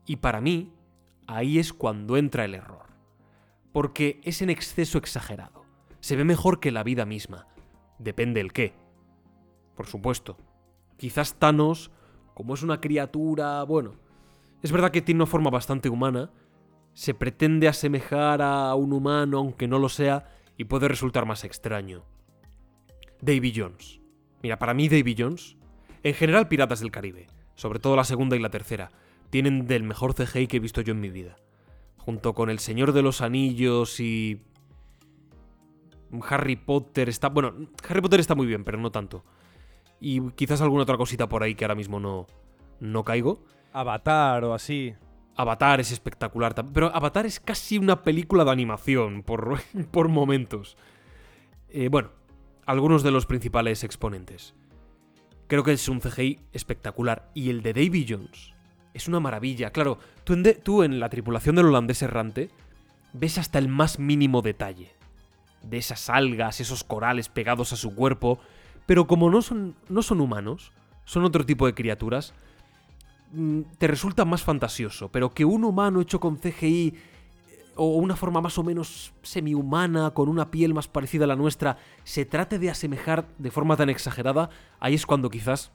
Y 0.06 0.18
para 0.18 0.42
mí, 0.42 0.74
ahí 1.28 1.60
es 1.60 1.74
cuando 1.74 2.18
entra 2.18 2.46
el 2.46 2.56
error. 2.56 2.88
Porque 3.72 4.22
es 4.24 4.42
en 4.42 4.50
exceso 4.50 4.98
exagerado. 4.98 5.66
Se 6.00 6.16
ve 6.16 6.24
mejor 6.24 6.60
que 6.60 6.72
la 6.72 6.84
vida 6.84 7.06
misma. 7.06 7.48
Depende 8.00 8.42
el 8.42 8.54
qué. 8.54 8.74
Por 9.76 9.88
supuesto. 9.88 10.38
Quizás 10.98 11.36
Thanos, 11.36 11.92
como 12.34 12.54
es 12.54 12.64
una 12.64 12.80
criatura, 12.80 13.64
bueno, 13.64 13.96
es 14.64 14.72
verdad 14.72 14.92
que 14.92 15.02
tiene 15.02 15.20
una 15.20 15.30
forma 15.30 15.50
bastante 15.50 15.90
humana, 15.90 16.32
se 16.94 17.14
pretende 17.14 17.68
asemejar 17.68 18.42
a 18.42 18.74
un 18.76 18.94
humano 18.94 19.38
aunque 19.38 19.68
no 19.68 19.78
lo 19.78 19.90
sea 19.90 20.26
y 20.58 20.64
puede 20.64 20.88
resultar 20.88 21.26
más 21.26 21.44
extraño. 21.44 22.04
Davy 23.22 23.54
Jones. 23.56 24.00
Mira, 24.42 24.58
para 24.60 24.74
mí 24.74 24.88
Davy 24.88 25.16
Jones, 25.18 25.58
en 26.02 26.14
general 26.14 26.48
Piratas 26.48 26.80
del 26.80 26.92
Caribe, 26.92 27.28
sobre 27.56 27.80
todo 27.80 27.96
la 27.96 28.06
segunda 28.06 28.36
y 28.36 28.40
la 28.40 28.50
tercera, 28.50 28.92
tienen 29.30 29.68
del 29.68 29.84
mejor 29.84 30.14
CGI 30.14 30.48
que 30.48 30.58
he 30.58 30.62
visto 30.62 30.82
yo 30.82 30.94
en 30.94 31.02
mi 31.02 31.10
vida. 31.10 31.36
Junto 31.98 32.34
con 32.34 32.50
El 32.50 32.60
Señor 32.60 32.94
de 32.94 33.02
los 33.02 33.22
Anillos 33.22 34.00
y... 34.00 34.42
Harry 36.30 36.56
Potter 36.56 37.10
está. 37.10 37.30
Bueno, 37.30 37.54
Harry 37.90 38.02
Potter 38.02 38.20
está 38.20 38.36
muy 38.36 38.46
bien, 38.46 38.64
pero 38.64 38.78
no 38.78 38.92
tanto. 38.92 39.26
Y 40.00 40.22
quizás 40.32 40.62
alguna 40.62 40.84
otra 40.84 40.98
cosita 40.98 41.28
por 41.28 41.42
ahí 41.42 41.56
que 41.56 41.66
ahora 41.66 41.74
mismo 41.74 42.00
no, 42.00 42.28
no 42.80 43.04
caigo. 43.04 43.44
Avatar 43.74 44.44
o 44.46 44.54
así. 44.54 44.94
Avatar 45.36 45.80
es 45.80 45.92
espectacular. 45.92 46.54
Pero 46.72 46.96
Avatar 46.96 47.26
es 47.26 47.40
casi 47.40 47.78
una 47.78 48.04
película 48.04 48.46
de 48.46 48.52
animación 48.52 49.24
por, 49.24 49.60
por 49.92 50.08
momentos. 50.08 50.78
Eh, 51.70 51.90
bueno, 51.90 52.12
algunos 52.66 53.04
de 53.04 53.12
los 53.12 53.26
principales 53.26 53.84
exponentes. 53.84 54.54
Creo 55.48 55.64
que 55.64 55.74
es 55.74 55.90
un 55.90 56.00
CGI 56.00 56.40
espectacular. 56.54 57.30
Y 57.34 57.50
el 57.50 57.64
de 57.64 57.74
Davy 57.74 58.06
Jones 58.08 58.54
es 58.94 59.08
una 59.08 59.20
maravilla. 59.20 59.72
Claro, 59.72 59.98
tú 60.24 60.34
en, 60.34 60.44
tú 60.64 60.84
en 60.84 61.00
la 61.00 61.10
tripulación 61.10 61.56
del 61.56 61.66
holandés 61.66 62.02
errante 62.02 62.50
ves 63.12 63.38
hasta 63.38 63.60
el 63.60 63.68
más 63.68 64.00
mínimo 64.00 64.42
detalle. 64.42 64.92
De 65.64 65.78
esas 65.78 66.10
algas, 66.10 66.60
esos 66.60 66.84
corales 66.84 67.30
pegados 67.30 67.74
a 67.74 67.78
su 67.78 67.96
cuerpo. 67.96 68.40
Pero 68.86 69.08
como 69.08 69.30
no 69.30 69.42
son, 69.42 69.76
no 69.90 70.02
son 70.02 70.22
humanos, 70.22 70.72
son 71.06 71.24
otro 71.24 71.46
tipo 71.46 71.66
de 71.66 71.74
criaturas, 71.74 72.34
te 73.78 73.88
resulta 73.88 74.26
más 74.26 74.44
fantasioso. 74.44 75.10
Pero 75.12 75.32
que 75.32 75.46
un 75.46 75.64
humano 75.64 76.02
hecho 76.02 76.20
con 76.20 76.38
CGI 76.38 76.94
o 77.76 77.96
una 77.96 78.16
forma 78.16 78.42
más 78.42 78.58
o 78.58 78.64
menos 78.64 79.14
semi-humana, 79.24 80.12
con 80.12 80.30
una 80.30 80.52
piel 80.52 80.74
más 80.74 80.88
parecida 80.88 81.26
a 81.26 81.28
la 81.28 81.36
nuestra, 81.36 81.78
se 82.04 82.26
trate 82.26 82.60
de 82.60 82.70
asemejar 82.70 83.28
de 83.38 83.52
forma 83.52 83.76
tan 83.76 83.90
exagerada, 83.90 84.50
ahí 84.80 84.94
es 84.94 85.06
cuando 85.06 85.30
quizás 85.30 85.72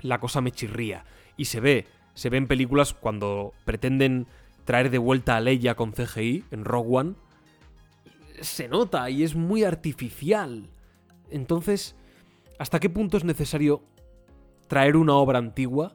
la 0.00 0.20
cosa 0.20 0.40
me 0.40 0.52
chirría. 0.52 1.04
Y 1.36 1.46
se 1.46 1.60
ve, 1.60 1.86
se 2.14 2.28
ve 2.28 2.36
en 2.36 2.46
películas 2.46 2.92
cuando 2.92 3.54
pretenden 3.64 4.26
traer 4.64 4.90
de 4.90 4.98
vuelta 4.98 5.36
a 5.36 5.40
Leia 5.40 5.74
con 5.74 5.92
CGI 5.92 6.44
en 6.50 6.64
Rogue 6.64 6.96
One, 6.96 7.14
se 8.40 8.68
nota 8.68 9.08
y 9.08 9.22
es 9.22 9.34
muy 9.34 9.64
artificial. 9.64 10.68
Entonces, 11.30 11.96
¿hasta 12.58 12.80
qué 12.80 12.90
punto 12.90 13.16
es 13.16 13.24
necesario 13.24 13.82
traer 14.68 14.96
una 14.96 15.14
obra 15.14 15.38
antigua 15.38 15.92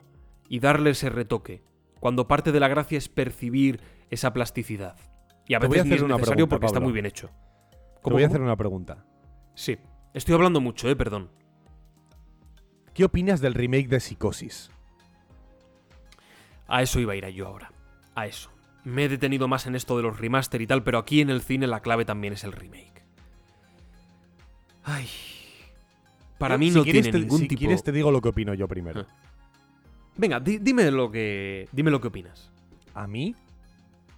y 0.50 0.60
darle 0.60 0.90
ese 0.90 1.10
retoque? 1.10 1.64
Cuando 2.02 2.28
parte 2.28 2.52
de 2.52 2.60
la 2.60 2.68
gracia 2.68 2.98
es 2.98 3.08
percibir 3.08 3.80
esa 4.10 4.34
plasticidad. 4.34 4.98
Y 5.48 5.53
a 5.53 5.60
Te 5.60 5.68
voy 5.68 5.78
a 5.78 5.84
veces 5.84 5.86
ni 5.86 5.90
hacer 5.92 5.98
es 5.98 6.03
una 6.03 6.16
necesario 6.16 6.36
pregunta, 6.48 6.50
porque 6.56 6.66
está 6.66 6.80
muy 6.80 6.92
bien 6.94 7.06
hecho. 7.06 7.28
Te 7.28 8.02
¿Cómo, 8.02 8.16
voy 8.16 8.24
a 8.24 8.28
cómo? 8.28 8.34
hacer 8.36 8.42
una 8.42 8.56
pregunta. 8.58 9.06
Sí. 9.56 9.78
Estoy 10.14 10.36
hablando 10.36 10.60
mucho, 10.61 10.90
eh, 10.90 10.95
perdón. 10.95 11.30
¿Qué 12.94 13.06
opinas 13.06 13.40
del 13.42 13.53
remake 13.53 13.88
de 13.88 14.00
Psicosis? 14.00 14.72
A 16.68 16.82
eso 16.82 17.00
iba 17.00 17.14
a 17.14 17.16
ir 17.16 17.26
yo 17.30 17.48
ahora. 17.48 17.72
A 18.16 18.28
eso. 18.28 18.50
Me 18.84 19.06
he 19.06 19.10
detenido 19.10 19.48
más 19.48 19.68
en 19.68 19.76
esto 19.76 19.98
de 19.98 20.03
los 20.03 20.19
remaster 20.19 20.61
y 20.61 20.68
tal, 20.68 20.84
pero 20.84 20.98
aquí 20.98 21.22
en 21.22 21.30
el 21.30 21.42
cine 21.42 21.68
la 21.68 21.82
clave 21.82 22.06
también 22.06 22.34
es 22.34 22.44
el 22.44 22.52
remake. 22.53 23.03
Ay. 24.84 25.08
Para 26.38 26.56
Yo, 26.56 26.60
mí 26.60 26.72
si 26.72 26.78
no 26.78 26.84
quieres 26.84 27.03
tiene 27.03 27.18
te- 27.18 27.22
ningún 27.24 27.40
si 27.40 27.48
tipo. 27.48 27.60
quieres 27.60 27.84
te 27.84 27.92
digo 27.92 28.11
lo 28.11 28.22
que 28.22 28.30
opino 28.30 28.53
yo 28.53 28.68
primero. 28.68 29.02
Ah. 29.08 29.16
Venga, 30.19 30.39
di- 30.39 30.59
dime 30.59 30.91
lo 30.91 31.09
que. 31.09 31.67
Dime 31.72 31.89
lo 31.91 32.01
que 32.01 32.09
opinas. 32.09 32.51
A 32.93 33.07
mí, 33.07 33.35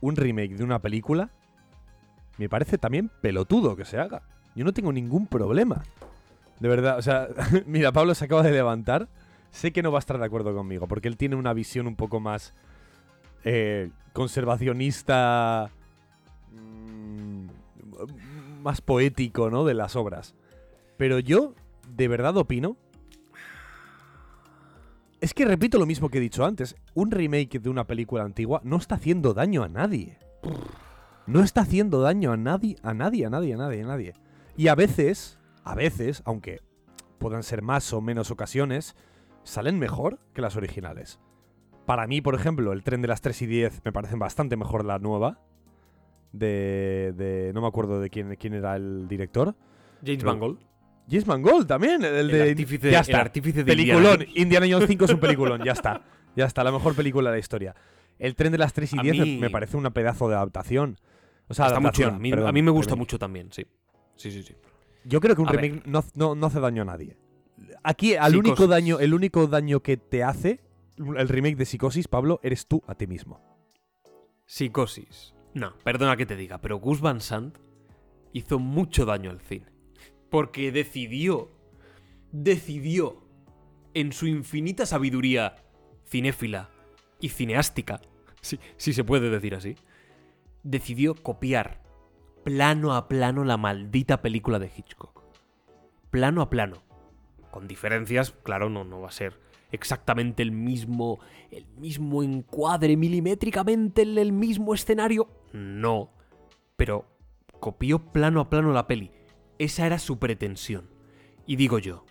un 0.01 0.15
remake 0.15 0.55
de 0.55 0.63
una 0.63 0.79
película 0.79 1.29
me 2.37 2.49
parece 2.49 2.79
también 2.79 3.11
pelotudo 3.21 3.75
que 3.75 3.85
se 3.85 3.99
haga. 3.99 4.23
Yo 4.55 4.65
no 4.65 4.73
tengo 4.73 4.91
ningún 4.91 5.27
problema. 5.27 5.83
De 6.59 6.67
verdad, 6.67 6.97
o 6.97 7.01
sea, 7.03 7.27
mira, 7.67 7.91
Pablo 7.91 8.15
se 8.15 8.25
acaba 8.25 8.41
de 8.41 8.51
levantar. 8.51 9.07
Sé 9.51 9.71
que 9.71 9.83
no 9.83 9.91
va 9.91 9.97
a 9.97 9.99
estar 9.99 10.17
de 10.17 10.25
acuerdo 10.25 10.55
conmigo, 10.55 10.87
porque 10.87 11.07
él 11.07 11.17
tiene 11.17 11.35
una 11.35 11.53
visión 11.53 11.85
un 11.85 11.95
poco 11.95 12.19
más 12.19 12.53
eh, 13.43 13.91
conservacionista, 14.13 15.69
mm, 16.51 18.61
más 18.63 18.81
poético, 18.81 19.49
¿no? 19.49 19.65
De 19.65 19.73
las 19.73 19.95
obras. 19.95 20.33
Pero 20.97 21.19
yo, 21.19 21.53
de 21.95 22.07
verdad 22.07 22.37
opino. 22.37 22.77
Es 25.21 25.35
que 25.35 25.45
repito 25.45 25.77
lo 25.77 25.85
mismo 25.85 26.09
que 26.09 26.17
he 26.17 26.21
dicho 26.21 26.43
antes. 26.43 26.75
Un 26.95 27.11
remake 27.11 27.59
de 27.59 27.69
una 27.69 27.85
película 27.85 28.23
antigua 28.23 28.59
no 28.63 28.77
está 28.77 28.95
haciendo 28.95 29.35
daño 29.35 29.61
a 29.63 29.69
nadie. 29.69 30.17
No 31.27 31.41
está 31.41 31.61
haciendo 31.61 32.01
daño 32.01 32.31
a 32.31 32.37
nadie, 32.37 32.75
a 32.81 32.95
nadie, 32.95 33.27
a 33.27 33.29
nadie, 33.29 33.53
a 33.53 33.57
nadie, 33.57 33.83
a 33.83 33.85
nadie. 33.85 34.13
Y 34.57 34.67
a 34.67 34.73
veces, 34.73 35.37
a 35.63 35.75
veces, 35.75 36.23
aunque 36.25 36.61
puedan 37.19 37.43
ser 37.43 37.61
más 37.61 37.93
o 37.93 38.01
menos 38.01 38.31
ocasiones, 38.31 38.95
salen 39.43 39.77
mejor 39.77 40.17
que 40.33 40.41
las 40.41 40.55
originales. 40.55 41.19
Para 41.85 42.07
mí, 42.07 42.21
por 42.21 42.33
ejemplo, 42.33 42.73
el 42.73 42.81
tren 42.81 43.03
de 43.03 43.07
las 43.07 43.21
3 43.21 43.43
y 43.43 43.45
10 43.45 43.81
me 43.85 43.91
parecen 43.91 44.17
bastante 44.17 44.57
mejor 44.57 44.83
la 44.85 44.97
nueva. 44.97 45.39
De. 46.31 47.13
de 47.15 47.51
no 47.53 47.61
me 47.61 47.67
acuerdo 47.67 48.01
de 48.01 48.09
quién, 48.09 48.35
quién 48.37 48.55
era 48.55 48.75
el 48.75 49.07
director. 49.07 49.55
James 50.03 50.23
Mangold. 50.23 50.70
James 51.11 51.27
Mangold 51.27 51.67
también, 51.67 52.03
el, 52.03 52.15
El, 52.15 52.27
de. 52.29 52.49
artífice, 52.51 52.89
ya 52.89 52.99
el 52.99 53.05
está. 53.05 53.19
artífice 53.21 53.59
de 53.59 53.65
Peliculón. 53.65 54.25
Indiana 54.33 54.65
Jones 54.69 54.87
5 54.87 55.05
es 55.05 55.11
un 55.11 55.19
peliculón, 55.19 55.61
ya 55.63 55.73
está. 55.73 56.01
Ya 56.35 56.45
está, 56.45 56.63
la 56.63 56.71
mejor 56.71 56.95
película 56.95 57.29
de 57.29 57.35
la 57.35 57.39
historia. 57.39 57.75
El 58.17 58.35
tren 58.35 58.51
de 58.53 58.57
las 58.57 58.71
3 58.73 58.93
y 58.93 58.99
A 58.99 59.01
10 59.01 59.17
me- 59.19 59.25
mí- 59.25 59.37
me 59.37 59.49
parece 59.49 59.75
una 59.77 59.91
pedazo 59.91 60.29
de 60.29 60.35
adaptación. 60.35 60.97
O 61.49 61.53
sea, 61.53 61.65
adaptación, 61.65 61.91
chula. 62.11 62.15
A 62.15 62.19
mí, 62.19 62.29
perdón, 62.31 62.47
a 62.47 62.51
mí 62.53 62.61
me 62.61 62.71
gusta 62.71 62.91
remake. 62.91 62.99
mucho 62.99 63.19
también, 63.19 63.51
sí. 63.51 63.65
Sí, 64.15 64.31
sí, 64.31 64.41
sí. 64.43 64.55
Yo 65.03 65.19
creo 65.19 65.35
que 65.35 65.41
un 65.41 65.49
A 65.49 65.51
remake 65.51 65.83
no, 65.85 66.03
no- 66.15 66.33
no 66.35 66.47
hace 66.47 66.59
daño 66.61 66.83
a 66.83 66.85
nadie. 66.85 67.17
Aquí, 67.83 68.15
al 68.15 68.35
único 68.37 68.67
daño, 68.67 68.99
el 68.99 69.13
único 69.13 69.47
daño 69.47 69.81
que 69.81 69.97
te 69.97 70.23
hace 70.23 70.61
el 70.97 71.27
remake 71.27 71.57
de 71.57 71.65
Psicosis, 71.65 72.07
Pablo, 72.07 72.39
eres 72.43 72.67
tú 72.67 72.81
a 72.87 72.95
ti 72.95 73.07
mismo. 73.07 73.41
Psicosis. 74.45 75.33
No, 75.53 75.73
perdona 75.83 76.15
que 76.15 76.25
te 76.25 76.35
diga, 76.35 76.59
pero 76.59 76.77
Gus 76.77 77.01
Van 77.01 77.19
Sant 77.21 77.57
hizo 78.33 78.59
mucho 78.59 79.05
daño 79.05 79.29
al 79.29 79.41
cine. 79.41 79.65
Porque 80.31 80.71
decidió, 80.71 81.51
decidió, 82.31 83.21
en 83.93 84.13
su 84.13 84.27
infinita 84.27 84.85
sabiduría 84.85 85.57
cinéfila 86.07 86.69
y 87.19 87.29
cineástica, 87.29 88.01
si, 88.41 88.59
se 88.77 89.03
puede 89.03 89.29
decir 89.29 89.53
así, 89.53 89.75
decidió 90.63 91.15
copiar 91.15 91.83
plano 92.43 92.95
a 92.95 93.07
plano 93.07 93.43
la 93.43 93.57
maldita 93.57 94.21
película 94.21 94.57
de 94.57 94.71
Hitchcock. 94.75 95.21
Plano 96.09 96.41
a 96.41 96.49
plano. 96.49 96.77
Con 97.51 97.67
diferencias, 97.67 98.31
claro, 98.43 98.69
no, 98.69 98.83
no 98.85 99.01
va 99.01 99.09
a 99.09 99.11
ser 99.11 99.37
exactamente 99.71 100.43
el 100.43 100.51
mismo, 100.51 101.19
el 101.51 101.65
mismo 101.77 102.23
encuadre 102.23 102.95
milimétricamente 102.95 104.03
en 104.03 104.17
el 104.17 104.31
mismo 104.31 104.73
escenario. 104.73 105.27
No. 105.51 106.09
Pero 106.77 107.05
copió 107.59 107.99
plano 107.99 108.39
a 108.39 108.49
plano 108.49 108.71
la 108.71 108.87
peli. 108.87 109.11
Esa 109.61 109.85
era 109.85 109.99
su 109.99 110.17
pretensión. 110.17 110.89
Y 111.45 111.55
digo 111.55 111.77
yo, 111.77 112.03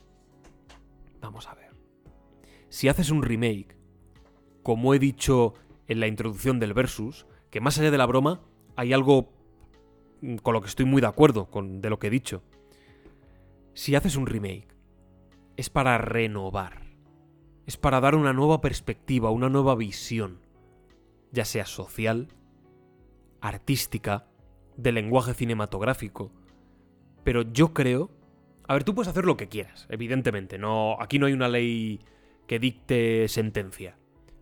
vamos 1.21 1.49
a 1.49 1.55
ver. 1.57 1.75
Si 2.69 2.87
haces 2.87 3.11
un 3.11 3.25
remake, 3.25 3.77
como 4.63 4.95
he 4.95 5.01
dicho 5.01 5.55
en 5.89 5.99
la 5.99 6.07
introducción 6.07 6.61
del 6.61 6.75
versus, 6.75 7.27
que 7.51 7.61
más 7.61 7.77
allá 7.77 7.91
de 7.91 7.99
la 7.99 8.07
broma, 8.07 8.41
hay 8.77 8.93
algo 8.93 9.33
con 10.45 10.55
lo 10.55 10.61
que 10.61 10.69
estoy 10.69 10.85
muy 10.85 11.01
de 11.01 11.09
acuerdo 11.09 11.51
con 11.51 11.81
de 11.81 11.91
lo 11.91 11.99
que 11.99 12.07
he 12.07 12.11
dicho. 12.11 12.45
Si 13.75 13.97
haces 13.97 14.15
un 14.15 14.27
remake, 14.27 14.69
es 15.57 15.71
para 15.71 15.99
renovar. 15.99 16.83
Es 17.67 17.77
para 17.77 18.01
dar 18.01 18.15
una 18.15 18.33
nueva 18.33 18.61
perspectiva, 18.61 19.33
una 19.33 19.49
nueva 19.49 19.75
visión, 19.75 20.39
ya 21.33 21.45
sea 21.45 21.67
social, 21.67 22.29
artística, 23.41 24.29
de 24.77 24.93
lenguaje 24.93 25.35
cinematográfico. 25.35 26.31
Pero 27.31 27.43
yo 27.43 27.73
creo... 27.73 28.11
A 28.67 28.75
ver, 28.75 28.83
tú 28.83 28.93
puedes 28.93 29.07
hacer 29.07 29.25
lo 29.25 29.37
que 29.37 29.49
quieras, 29.49 29.87
evidentemente. 29.89 30.59
No, 30.59 30.97
aquí 31.01 31.21
no 31.21 31.27
hay 31.27 31.33
una 31.33 31.47
ley 31.47 32.01
que 32.49 32.59
dicte 32.59 33.29
sentencia. 33.29 33.97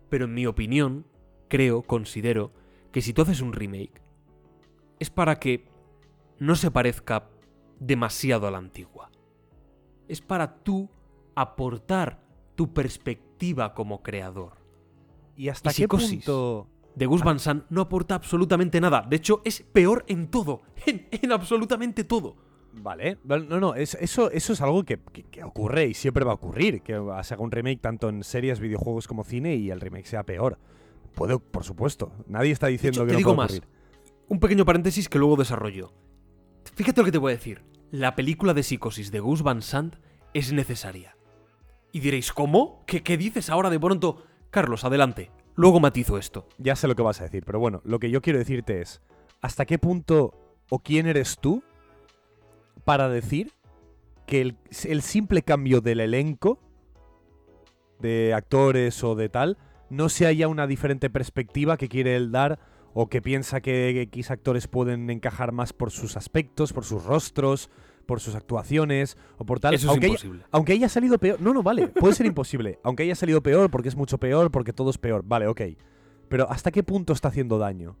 Pero 0.09 0.25
en 0.25 0.33
mi 0.33 0.47
opinión, 0.47 1.05
creo, 1.49 1.83
considero, 1.83 2.51
que 2.91 3.03
si 3.03 3.13
tú 3.13 3.21
haces 3.21 3.41
un 3.41 3.53
remake, 3.53 4.01
es 4.97 5.11
para 5.11 5.35
que 5.35 5.67
no 6.39 6.55
se 6.55 6.71
parezca 6.71 7.29
demasiado 7.79 8.47
a 8.47 8.51
la 8.51 8.57
antigua. 8.57 9.11
Es 10.07 10.21
para 10.21 10.63
tú 10.63 10.89
aportar 11.35 12.23
tu 12.55 12.73
perspectiva 12.73 13.75
como 13.75 14.01
creador. 14.01 14.53
¿Y 15.35 15.49
hasta 15.49 15.69
Y 15.69 15.75
qué 15.75 15.87
punto...? 15.87 16.67
De 16.95 17.05
Gus 17.05 17.21
Van 17.21 17.37
Sant 17.37 17.65
no 17.69 17.81
aporta 17.81 18.15
absolutamente 18.15 18.81
nada. 18.81 19.05
De 19.07 19.17
hecho, 19.17 19.43
es 19.45 19.61
peor 19.61 20.05
en 20.07 20.31
todo. 20.31 20.63
En, 20.87 21.07
en 21.11 21.31
absolutamente 21.31 22.03
todo. 22.03 22.48
Vale, 22.73 23.17
no, 23.23 23.59
no, 23.59 23.75
es- 23.75 23.95
eso, 23.95 24.29
eso 24.31 24.53
es 24.53 24.61
algo 24.61 24.83
que, 24.83 24.99
que- 25.11 25.23
que 25.23 25.43
ocurre 25.43 25.87
y 25.87 25.93
siempre 25.93 26.23
va 26.23 26.31
a 26.31 26.35
ocurrir, 26.35 26.81
que 26.81 26.93
se 27.23 27.33
haga 27.33 27.43
un 27.43 27.51
remake 27.51 27.81
tanto 27.81 28.09
en 28.09 28.23
series, 28.23 28.59
videojuegos 28.59 29.07
como 29.07 29.23
cine 29.23 29.55
y 29.55 29.71
el 29.71 29.81
remake 29.81 30.05
sea 30.05 30.23
peor. 30.23 30.57
Puede, 31.15 31.39
por 31.39 31.63
supuesto, 31.63 32.11
nadie 32.27 32.51
está 32.51 32.67
diciendo 32.67 32.99
hecho, 33.01 33.05
que 33.05 33.09
te 33.09 33.13
no 33.13 33.17
digo 33.17 33.35
puede 33.35 33.47
más. 33.47 33.51
ocurrir. 33.57 33.67
Un 34.27 34.39
pequeño 34.39 34.65
paréntesis 34.65 35.09
que 35.09 35.17
luego 35.17 35.35
desarrollo. 35.35 35.91
Fíjate 36.75 37.01
lo 37.01 37.05
que 37.05 37.11
te 37.11 37.17
voy 37.17 37.31
a 37.33 37.35
decir. 37.35 37.63
La 37.91 38.15
película 38.15 38.53
de 38.53 38.61
psicosis 38.63 39.11
de 39.11 39.19
Gus 39.19 39.41
Van 39.41 39.61
Sant 39.63 39.95
es 40.35 40.53
necesaria. 40.53 41.17
Y 41.91 42.01
diréis, 42.01 42.31
¿cómo? 42.31 42.83
¿Qué, 42.85 43.01
qué 43.01 43.17
dices 43.17 43.49
ahora 43.49 43.71
de 43.71 43.79
pronto? 43.79 44.23
Carlos, 44.51 44.83
adelante. 44.85 45.31
Luego 45.55 45.79
matizo 45.79 46.19
esto. 46.19 46.47
Ya 46.59 46.75
sé 46.75 46.87
lo 46.87 46.95
que 46.95 47.01
vas 47.01 47.19
a 47.19 47.23
decir, 47.23 47.43
pero 47.43 47.59
bueno, 47.59 47.81
lo 47.83 47.97
que 47.99 48.11
yo 48.11 48.21
quiero 48.21 48.37
decirte 48.37 48.79
es, 48.81 49.01
¿hasta 49.41 49.65
qué 49.65 49.79
punto 49.79 50.55
o 50.69 50.79
quién 50.79 51.07
eres 51.07 51.39
tú 51.41 51.63
para 52.89 53.07
decir 53.07 53.51
que 54.25 54.41
el, 54.41 54.57
el 54.85 55.03
simple 55.03 55.43
cambio 55.43 55.79
del 55.79 55.99
elenco 55.99 56.59
de 57.99 58.33
actores 58.33 59.03
o 59.03 59.13
de 59.13 59.29
tal 59.29 59.59
no 59.91 60.09
sea 60.09 60.31
ya 60.31 60.47
una 60.47 60.65
diferente 60.65 61.11
perspectiva 61.11 61.77
que 61.77 61.87
quiere 61.87 62.15
él 62.15 62.31
dar 62.31 62.57
o 62.95 63.07
que 63.07 63.21
piensa 63.21 63.61
que 63.61 64.01
X 64.01 64.31
actores 64.31 64.67
pueden 64.67 65.07
encajar 65.11 65.51
más 65.51 65.71
por 65.71 65.91
sus 65.91 66.17
aspectos, 66.17 66.73
por 66.73 66.83
sus 66.83 67.03
rostros, 67.03 67.69
por 68.07 68.21
sus 68.21 68.33
actuaciones 68.33 69.17
o 69.37 69.45
por 69.45 69.59
tal. 69.59 69.75
Eso 69.75 69.85
es 69.85 69.89
aunque, 69.91 70.07
haya, 70.07 70.13
imposible. 70.13 70.43
aunque 70.49 70.73
haya 70.73 70.89
salido 70.89 71.19
peor. 71.19 71.39
No, 71.39 71.53
no, 71.53 71.61
vale, 71.61 71.89
puede 71.89 72.15
ser 72.15 72.25
imposible. 72.25 72.79
Aunque 72.81 73.03
haya 73.03 73.13
salido 73.13 73.43
peor 73.43 73.69
porque 73.69 73.89
es 73.89 73.95
mucho 73.95 74.17
peor, 74.17 74.49
porque 74.49 74.73
todo 74.73 74.89
es 74.89 74.97
peor. 74.97 75.21
Vale, 75.23 75.45
ok. 75.45 75.61
Pero 76.27 76.49
¿hasta 76.49 76.71
qué 76.71 76.81
punto 76.81 77.13
está 77.13 77.27
haciendo 77.27 77.59
daño? 77.59 77.97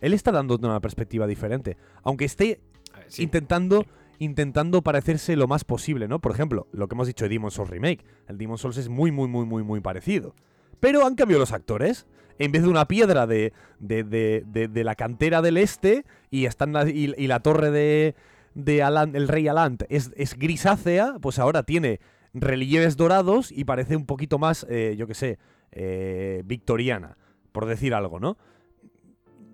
Él 0.00 0.14
está 0.14 0.32
dando 0.32 0.56
una 0.56 0.80
perspectiva 0.80 1.28
diferente. 1.28 1.76
Aunque 2.02 2.24
esté 2.24 2.60
A 2.92 2.98
ver, 2.98 3.06
sí. 3.12 3.22
intentando, 3.22 3.82
sí. 3.82 3.88
Intentando 4.18 4.82
parecerse 4.82 5.36
lo 5.36 5.46
más 5.48 5.64
posible, 5.64 6.08
¿no? 6.08 6.20
Por 6.20 6.32
ejemplo, 6.32 6.66
lo 6.72 6.88
que 6.88 6.94
hemos 6.94 7.06
dicho 7.06 7.24
de 7.24 7.28
Demon's 7.30 7.54
Souls 7.54 7.70
Remake. 7.70 8.04
El 8.28 8.38
Demon's 8.38 8.60
Souls 8.60 8.76
es 8.76 8.88
muy, 8.88 9.10
muy, 9.12 9.28
muy, 9.28 9.44
muy, 9.46 9.62
muy 9.62 9.80
parecido. 9.80 10.34
Pero 10.80 11.06
han 11.06 11.14
cambiado 11.14 11.40
los 11.40 11.52
actores. 11.52 12.06
En 12.38 12.52
vez 12.52 12.62
de 12.62 12.68
una 12.68 12.86
piedra 12.86 13.26
de, 13.26 13.54
de, 13.78 14.04
de- 14.04 14.68
de- 14.68 14.84
la 14.84 14.94
cantera 14.94 15.40
del 15.40 15.56
este 15.56 16.04
y, 16.30 16.44
están 16.44 16.74
la, 16.74 16.86
y, 16.88 17.06
la 17.26 17.40
torre 17.40 17.70
de, 17.70 18.14
de 18.54 18.82
Alan- 18.82 19.16
el 19.16 19.26
rey 19.28 19.48
Alant 19.48 19.84
es, 19.88 20.12
es 20.16 20.38
grisácea, 20.38 21.14
pues 21.22 21.38
ahora 21.38 21.62
tiene 21.62 21.98
relieves 22.34 22.98
dorados 22.98 23.50
y 23.50 23.64
parece 23.64 23.96
un 23.96 24.04
poquito 24.04 24.38
más, 24.38 24.66
eh, 24.68 24.96
yo 24.98 25.06
qué 25.06 25.14
sé, 25.14 25.38
eh, 25.72 26.42
victoriana, 26.44 27.16
por 27.52 27.64
decir 27.64 27.94
algo, 27.94 28.20
¿no? 28.20 28.36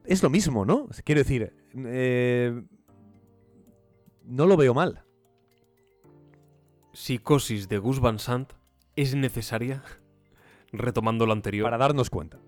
Es 0.05 0.21
lo 0.25 0.31
mismo, 0.31 0.65
¿no? 0.65 0.89
Quiero 1.05 1.21
decir, 1.21 1.53
eh, 1.77 2.63
no 4.25 4.47
lo 4.47 4.57
veo 4.57 4.75
mal. 4.75 5.05
Psicosis 6.93 7.69
de 7.69 7.79
Gus 7.79 8.01
Van 8.01 8.19
Sant 8.19 8.53
es 8.97 9.15
necesaria, 9.15 9.83
retomando 10.73 11.27
lo 11.27 11.33
anterior, 11.33 11.65
Para 11.67 11.79
darnos 11.79 12.11
cuenta. 12.11 12.39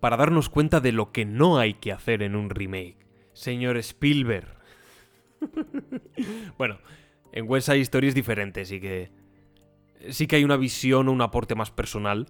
para 0.00 0.16
darnos 0.16 0.48
cuenta 0.48 0.80
de 0.80 0.92
lo 0.92 1.12
que 1.12 1.24
no 1.24 1.58
hay 1.58 1.74
que 1.74 1.92
hacer 1.92 2.22
en 2.22 2.34
un 2.34 2.50
remake. 2.50 2.96
Señor 3.34 3.76
Spielberg. 3.78 4.48
bueno, 6.58 6.78
en 7.32 7.48
West 7.48 7.66
Side 7.66 7.80
Story 7.80 8.08
es 8.08 8.14
diferente, 8.14 8.64
sí 8.64 8.80
que. 8.80 9.10
Sí 10.10 10.26
que 10.26 10.36
hay 10.36 10.44
una 10.44 10.56
visión 10.56 11.08
o 11.08 11.12
un 11.12 11.22
aporte 11.22 11.54
más 11.54 11.70
personal 11.70 12.26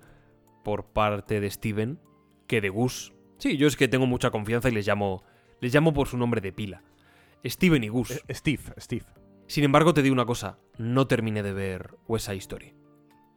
por 0.62 0.86
parte 0.92 1.40
de 1.40 1.50
Steven 1.50 1.98
que 2.46 2.60
de 2.60 2.68
Gus. 2.68 3.12
Sí, 3.38 3.56
yo 3.56 3.66
es 3.66 3.76
que 3.76 3.88
tengo 3.88 4.06
mucha 4.06 4.30
confianza 4.30 4.68
y 4.68 4.72
les 4.72 4.86
llamo. 4.86 5.22
Les 5.60 5.72
llamo 5.74 5.94
por 5.94 6.08
su 6.08 6.18
nombre 6.18 6.40
de 6.40 6.52
pila. 6.52 6.82
Steven 7.44 7.84
y 7.84 7.88
Gus. 7.88 8.10
Eh, 8.10 8.34
Steve, 8.34 8.62
Steve. 8.78 9.06
Sin 9.46 9.64
embargo, 9.64 9.92
te 9.92 10.02
digo 10.02 10.12
una 10.12 10.26
cosa, 10.26 10.58
no 10.78 11.06
terminé 11.06 11.42
de 11.42 11.52
ver 11.52 11.96
West 12.06 12.26
Side 12.26 12.38
Story. 12.38 12.74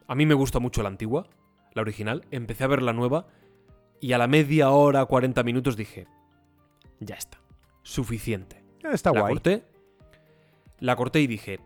A 0.08 0.16
mí 0.16 0.26
me 0.26 0.34
gusta 0.34 0.60
mucho 0.60 0.84
la 0.84 0.90
antigua, 0.90 1.28
la 1.74 1.82
original, 1.82 2.26
empecé 2.32 2.64
a 2.64 2.68
ver 2.68 2.82
la 2.82 2.94
nueva 2.94 3.28
y 4.00 4.14
a 4.14 4.18
la 4.18 4.28
media 4.28 4.70
hora, 4.70 5.06
40 5.06 5.44
minutos 5.44 5.76
dije, 5.76 6.08
ya 7.00 7.16
está, 7.16 7.42
suficiente. 7.84 8.64
Eh, 8.84 8.90
Está 8.94 9.12
la 9.12 9.22
guay. 9.22 9.34
corté, 9.34 9.66
la 10.80 10.96
corté 10.96 11.22
y 11.22 11.28
dije, 11.28 11.60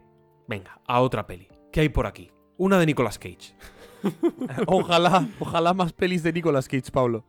venga, 0.47 0.79
a 0.87 1.01
otra 1.01 1.27
peli. 1.27 1.47
¿Qué 1.71 1.81
hay 1.81 1.89
por 1.89 2.07
aquí? 2.07 2.31
Una 2.57 2.79
de 2.79 2.85
Nicolas 2.85 3.19
Cage. 3.19 3.55
ojalá, 4.67 5.27
ojalá 5.39 5.73
más 5.73 5.93
pelis 5.93 6.23
de 6.23 6.33
Nicolas 6.33 6.67
Cage, 6.67 6.91
Pablo. 6.91 7.25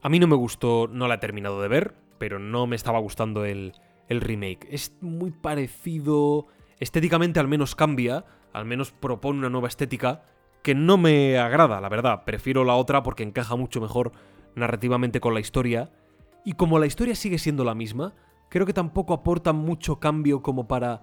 A 0.00 0.08
mí 0.08 0.18
no 0.18 0.26
me 0.26 0.36
gustó, 0.36 0.88
no 0.88 1.06
la 1.06 1.14
he 1.14 1.18
terminado 1.18 1.60
de 1.60 1.68
ver, 1.68 1.94
pero 2.18 2.38
no 2.38 2.66
me 2.66 2.74
estaba 2.74 2.98
gustando 2.98 3.44
el, 3.44 3.74
el 4.08 4.20
remake. 4.20 4.66
Es 4.70 4.96
muy 5.00 5.30
parecido, 5.30 6.46
estéticamente 6.80 7.40
al 7.40 7.48
menos 7.48 7.74
cambia, 7.74 8.24
al 8.52 8.64
menos 8.64 8.92
propone 8.92 9.38
una 9.38 9.50
nueva 9.50 9.68
estética 9.68 10.24
que 10.62 10.74
no 10.74 10.96
me 10.96 11.38
agrada, 11.38 11.80
la 11.80 11.88
verdad. 11.88 12.24
Prefiero 12.24 12.64
la 12.64 12.74
otra 12.74 13.02
porque 13.02 13.22
encaja 13.22 13.56
mucho 13.56 13.80
mejor 13.80 14.12
narrativamente 14.54 15.20
con 15.20 15.34
la 15.34 15.40
historia. 15.40 15.90
Y 16.44 16.52
como 16.52 16.78
la 16.78 16.86
historia 16.86 17.14
sigue 17.14 17.38
siendo 17.38 17.64
la 17.64 17.74
misma, 17.74 18.14
creo 18.48 18.66
que 18.66 18.72
tampoco 18.72 19.14
aporta 19.14 19.52
mucho 19.52 19.98
cambio 19.98 20.42
como 20.42 20.68
para 20.68 21.02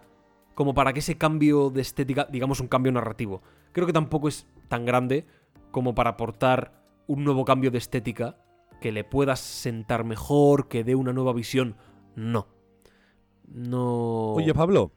como 0.56 0.74
para 0.74 0.92
que 0.92 1.00
ese 1.00 1.18
cambio 1.18 1.70
de 1.70 1.80
estética, 1.80 2.28
digamos 2.30 2.60
un 2.60 2.68
cambio 2.68 2.92
narrativo, 2.92 3.42
creo 3.72 3.88
que 3.88 3.94
tampoco 3.94 4.28
es 4.28 4.46
tan 4.68 4.86
grande 4.86 5.26
como 5.72 5.96
para 5.96 6.10
aportar 6.12 6.84
un 7.08 7.24
nuevo 7.24 7.46
cambio 7.46 7.72
de 7.72 7.78
estética 7.78 8.36
que 8.82 8.92
le 8.92 9.06
pueda 9.06 9.38
sentar 9.38 10.04
mejor, 10.04 10.68
que 10.68 10.84
dé 10.84 10.96
una 10.96 11.14
nueva 11.14 11.32
visión. 11.32 11.78
No. 12.16 12.48
No. 13.52 14.34
Oye, 14.34 14.54
Pablo. 14.54 14.92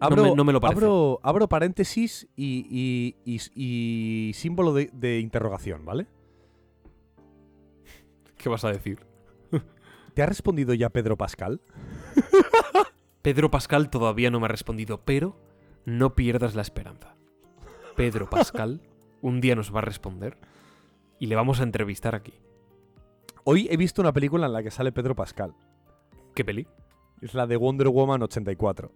No 0.00 0.06
Abro, 0.06 0.22
me- 0.24 0.34
no 0.34 0.44
me 0.44 0.52
lo 0.52 0.60
parece. 0.60 0.78
Abro, 0.84 1.20
abro 1.22 1.48
paréntesis 1.48 2.28
y, 2.36 2.66
y- 2.70 3.16
y- 3.24 4.28
y 4.28 4.32
símbolo 4.34 4.74
de, 4.74 4.90
de 4.92 5.20
interrogación, 5.20 5.84
¿vale? 5.84 6.06
¿Qué 8.36 8.48
vas 8.48 8.64
a 8.64 8.70
decir? 8.72 8.98
¿Te 10.14 10.22
ha 10.22 10.26
respondido 10.26 10.74
ya 10.74 10.90
Pedro 10.90 11.16
Pascal? 11.16 11.60
Pedro 13.22 13.50
Pascal 13.50 13.88
todavía 13.90 14.30
no 14.30 14.38
me 14.40 14.46
ha 14.46 14.48
respondido, 14.48 15.00
pero 15.04 15.36
no 15.86 16.14
pierdas 16.14 16.54
la 16.54 16.62
esperanza. 16.62 17.14
Pedro 17.96 18.28
Pascal 18.28 18.80
un 19.22 19.40
día 19.40 19.54
nos 19.56 19.74
va 19.74 19.78
a 19.78 19.82
responder 19.82 20.36
y 21.18 21.26
le 21.26 21.36
vamos 21.36 21.60
a 21.60 21.62
entrevistar 21.62 22.14
aquí. 22.14 22.34
Hoy 23.44 23.66
he 23.70 23.76
visto 23.76 24.02
una 24.02 24.12
película 24.12 24.46
en 24.46 24.52
la 24.52 24.62
que 24.62 24.70
sale 24.70 24.92
Pedro 24.92 25.14
Pascal. 25.14 25.54
¿Qué 26.34 26.44
peli? 26.44 26.66
Es 27.24 27.32
la 27.34 27.46
de 27.46 27.56
Wonder 27.56 27.88
Woman 27.88 28.22
84. 28.22 28.92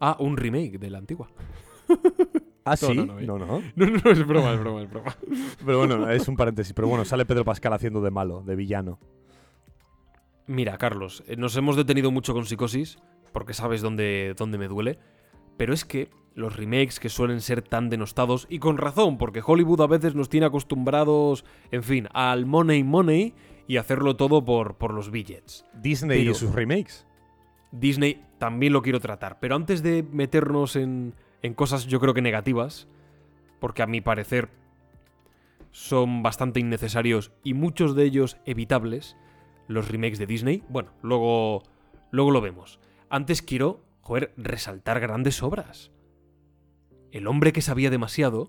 Ah, 0.00 0.16
un 0.20 0.36
remake 0.36 0.78
de 0.78 0.88
la 0.90 0.98
antigua. 0.98 1.30
¿Ah, 2.64 2.76
No, 2.80 2.88
sí? 2.88 2.94
no, 2.94 3.06
no, 3.06 3.38
no, 3.38 3.38
no. 3.38 3.62
No, 3.74 4.10
es 4.10 4.26
broma, 4.26 4.52
es 4.52 4.60
broma, 4.60 4.82
es 4.82 4.90
broma. 4.90 5.16
Pero 5.66 5.78
bueno, 5.78 6.08
es 6.10 6.28
un 6.28 6.36
paréntesis. 6.36 6.72
Pero 6.72 6.86
bueno, 6.88 7.04
sale 7.04 7.24
Pedro 7.26 7.44
Pascal 7.44 7.72
haciendo 7.72 8.00
de 8.00 8.10
malo, 8.10 8.42
de 8.46 8.54
villano. 8.54 8.98
Mira, 10.46 10.78
Carlos, 10.78 11.22
eh, 11.26 11.36
nos 11.36 11.56
hemos 11.56 11.76
detenido 11.76 12.10
mucho 12.10 12.32
con 12.34 12.44
Psicosis, 12.46 12.98
porque 13.32 13.54
sabes 13.54 13.82
dónde, 13.82 14.34
dónde 14.36 14.58
me 14.58 14.68
duele, 14.68 14.98
pero 15.56 15.72
es 15.74 15.84
que 15.84 16.10
los 16.34 16.56
remakes 16.56 17.00
que 17.00 17.08
suelen 17.08 17.40
ser 17.40 17.62
tan 17.62 17.90
denostados, 17.90 18.46
y 18.48 18.58
con 18.58 18.78
razón, 18.78 19.18
porque 19.18 19.42
Hollywood 19.44 19.80
a 19.80 19.86
veces 19.86 20.14
nos 20.14 20.28
tiene 20.28 20.46
acostumbrados, 20.46 21.44
en 21.70 21.82
fin, 21.82 22.08
al 22.12 22.46
money 22.46 22.82
money 22.84 23.34
y 23.66 23.76
hacerlo 23.76 24.16
todo 24.16 24.44
por, 24.44 24.76
por 24.76 24.92
los 24.94 25.10
billets. 25.10 25.64
Disney 25.74 26.20
Pero- 26.20 26.30
y 26.30 26.34
sus 26.34 26.52
remakes. 26.52 27.06
Disney 27.72 28.24
también 28.38 28.72
lo 28.72 28.82
quiero 28.82 29.00
tratar, 29.00 29.38
pero 29.40 29.54
antes 29.54 29.82
de 29.82 30.02
meternos 30.02 30.76
en, 30.76 31.14
en 31.42 31.54
cosas 31.54 31.86
yo 31.86 32.00
creo 32.00 32.14
que 32.14 32.22
negativas, 32.22 32.88
porque 33.60 33.82
a 33.82 33.86
mi 33.86 34.00
parecer 34.00 34.48
son 35.70 36.22
bastante 36.22 36.60
innecesarios 36.60 37.32
y 37.44 37.54
muchos 37.54 37.94
de 37.94 38.04
ellos 38.04 38.36
evitables, 38.44 39.16
los 39.68 39.88
remakes 39.88 40.18
de 40.18 40.26
Disney, 40.26 40.64
bueno, 40.68 40.92
luego, 41.02 41.62
luego 42.10 42.30
lo 42.30 42.40
vemos. 42.40 42.80
Antes 43.08 43.42
quiero, 43.42 43.84
joder, 44.00 44.32
resaltar 44.36 45.00
grandes 45.00 45.42
obras. 45.42 45.92
El 47.12 47.26
hombre 47.26 47.52
que 47.52 47.62
sabía 47.62 47.90
demasiado, 47.90 48.48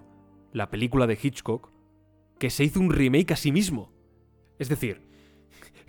la 0.51 0.69
película 0.69 1.07
de 1.07 1.17
Hitchcock, 1.21 1.71
que 2.39 2.49
se 2.49 2.63
hizo 2.63 2.79
un 2.79 2.91
remake 2.91 3.33
a 3.33 3.35
sí 3.35 3.51
mismo. 3.51 3.91
Es 4.57 4.69
decir, 4.69 5.07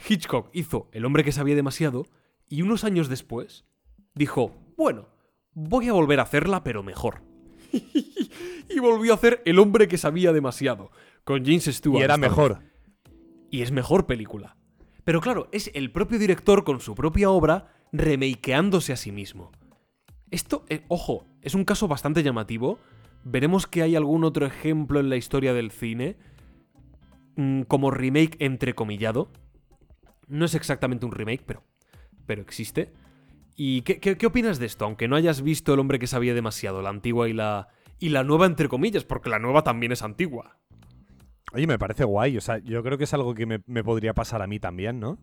Hitchcock 0.08 0.50
hizo 0.52 0.88
El 0.92 1.04
hombre 1.04 1.24
que 1.24 1.32
sabía 1.32 1.54
demasiado 1.54 2.04
y 2.52 2.60
unos 2.60 2.84
años 2.84 3.08
después 3.08 3.64
dijo, 4.14 4.54
bueno, 4.76 5.08
voy 5.54 5.88
a 5.88 5.94
volver 5.94 6.20
a 6.20 6.24
hacerla 6.24 6.62
pero 6.62 6.82
mejor. 6.82 7.22
y 7.72 8.78
volvió 8.78 9.12
a 9.12 9.14
hacer 9.14 9.40
El 9.46 9.58
hombre 9.58 9.88
que 9.88 9.96
sabía 9.96 10.34
demasiado, 10.34 10.90
con 11.24 11.46
James 11.46 11.64
Stewart. 11.64 12.00
Y 12.00 12.04
era 12.04 12.18
mejor. 12.18 12.58
Y 13.50 13.62
es 13.62 13.72
mejor 13.72 14.06
película. 14.06 14.58
Pero 15.02 15.22
claro, 15.22 15.48
es 15.50 15.70
el 15.72 15.92
propio 15.92 16.18
director 16.18 16.62
con 16.62 16.80
su 16.80 16.94
propia 16.94 17.30
obra 17.30 17.72
remakeándose 17.90 18.92
a 18.92 18.96
sí 18.96 19.12
mismo. 19.12 19.50
Esto, 20.30 20.66
eh, 20.68 20.84
ojo, 20.88 21.24
es 21.40 21.54
un 21.54 21.64
caso 21.64 21.88
bastante 21.88 22.22
llamativo. 22.22 22.78
Veremos 23.24 23.66
que 23.66 23.80
hay 23.80 23.96
algún 23.96 24.24
otro 24.24 24.44
ejemplo 24.44 25.00
en 25.00 25.08
la 25.08 25.16
historia 25.16 25.54
del 25.54 25.70
cine 25.70 26.18
mm, 27.36 27.62
como 27.62 27.90
remake 27.90 28.36
entrecomillado. 28.40 29.30
No 30.28 30.44
es 30.44 30.54
exactamente 30.54 31.06
un 31.06 31.12
remake, 31.12 31.44
pero, 31.46 31.62
pero 32.26 32.42
existe. 32.42 32.92
¿Y 33.56 33.82
qué, 33.82 33.98
qué- 34.00 34.16
qué 34.16 34.26
opinas 34.26 34.58
de 34.58 34.66
esto? 34.66 34.84
Aunque 34.84 35.08
no 35.08 35.16
hayas 35.16 35.42
visto 35.42 35.74
El 35.74 35.80
hombre 35.80 35.98
que 35.98 36.06
sabía 36.06 36.34
demasiado, 36.34 36.80
la 36.82 36.88
antigua 36.90 37.28
y 37.28 37.32
la, 37.32 37.68
y 37.98 38.08
la 38.08 38.24
nueva 38.24 38.46
entre 38.46 38.68
comillas, 38.68 39.04
porque 39.04 39.28
la 39.30 39.38
nueva 39.38 39.62
también 39.62 39.92
es 39.92 40.02
antigua. 40.02 40.56
Oye, 41.52 41.66
me 41.66 41.78
parece 41.78 42.04
guay. 42.04 42.36
O 42.38 42.40
sea, 42.40 42.58
yo 42.58 42.82
creo 42.82 42.96
que 42.96 43.04
es 43.04 43.12
algo 43.14 43.34
que 43.34 43.44
me, 43.46 43.60
me 43.66 43.84
podría 43.84 44.14
pasar 44.14 44.40
a 44.42 44.46
mí 44.46 44.58
también, 44.58 44.98
¿no? 45.00 45.18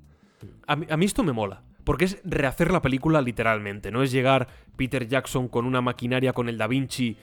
A 0.67 0.75
mí, 0.75 0.85
a 0.89 0.95
mí 0.95 1.05
esto 1.05 1.23
me 1.23 1.33
mola. 1.33 1.63
Porque 1.83 2.05
es 2.05 2.21
rehacer 2.23 2.71
la 2.71 2.81
película 2.83 3.21
literalmente. 3.21 3.89
No 3.91 4.03
es 4.03 4.11
llegar 4.11 4.47
Peter 4.77 5.07
Jackson 5.07 5.47
con 5.47 5.65
una 5.65 5.81
maquinaria 5.81 6.33
con 6.33 6.47
el 6.47 6.57
Da 6.59 6.67
Vinci. 6.67 7.17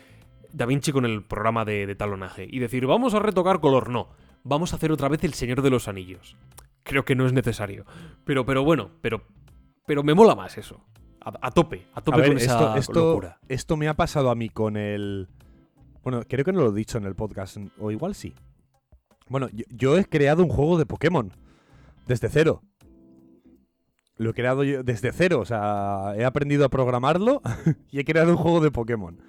Da 0.52 0.66
Vinci 0.66 0.90
con 0.90 1.04
el 1.04 1.22
programa 1.22 1.64
de, 1.64 1.86
de 1.86 1.94
talonaje. 1.94 2.48
Y 2.50 2.58
decir, 2.58 2.84
vamos 2.86 3.14
a 3.14 3.20
retocar 3.20 3.60
color. 3.60 3.90
No. 3.90 4.08
Vamos 4.42 4.72
a 4.72 4.76
hacer 4.76 4.90
otra 4.90 5.08
vez 5.08 5.22
El 5.22 5.34
Señor 5.34 5.62
de 5.62 5.70
los 5.70 5.86
Anillos. 5.86 6.36
Creo 6.82 7.04
que 7.04 7.14
no 7.14 7.26
es 7.26 7.32
necesario. 7.32 7.84
Pero, 8.24 8.44
pero 8.44 8.64
bueno, 8.64 8.90
pero. 9.02 9.22
Pero 9.86 10.02
me 10.02 10.14
mola 10.14 10.34
más 10.34 10.58
eso. 10.58 10.80
a, 11.20 11.32
a 11.40 11.50
tope, 11.50 11.86
a 11.94 12.00
tope 12.00 12.16
A 12.16 12.20
ver, 12.20 12.28
con 12.30 12.38
esto, 12.38 12.52
esa 12.54 12.78
esto, 12.78 13.08
locura. 13.10 13.38
esto 13.48 13.76
me 13.76 13.88
ha 13.88 13.94
pasado 13.94 14.30
a 14.30 14.34
mí 14.34 14.48
con 14.48 14.76
el. 14.76 15.28
Bueno, 16.02 16.22
creo 16.28 16.44
que 16.44 16.52
no 16.52 16.60
lo 16.62 16.70
he 16.70 16.74
dicho 16.74 16.98
en 16.98 17.04
el 17.04 17.14
podcast, 17.16 17.56
o 17.78 17.90
igual 17.90 18.14
sí. 18.14 18.34
Bueno, 19.28 19.48
yo, 19.52 19.64
yo 19.70 19.96
he 19.98 20.04
creado 20.04 20.42
un 20.42 20.48
juego 20.48 20.78
de 20.78 20.86
Pokémon 20.86 21.32
desde 22.06 22.28
cero. 22.28 22.62
Lo 24.18 24.30
he 24.30 24.34
creado 24.34 24.64
yo 24.64 24.82
desde 24.82 25.12
cero, 25.12 25.40
o 25.40 25.44
sea, 25.44 26.14
he 26.16 26.24
aprendido 26.24 26.64
a 26.64 26.68
programarlo 26.70 27.42
y 27.90 27.98
he 28.00 28.04
creado 28.04 28.30
un 28.30 28.36
juego 28.38 28.60
de 28.60 28.70
Pokémon. 28.70 29.20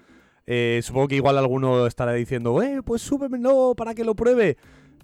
Eh, 0.45 0.80
supongo 0.82 1.10
que 1.10 1.16
igual 1.16 1.38
alguno 1.38 1.88
estará 1.88 2.14
diciendo, 2.14 2.61
eh, 2.61 2.82
pues 2.86 3.02
súbemelo 3.02 3.74
para 3.76 3.94
que 3.94 4.06
lo 4.06 4.16
pruebe. 4.16 4.58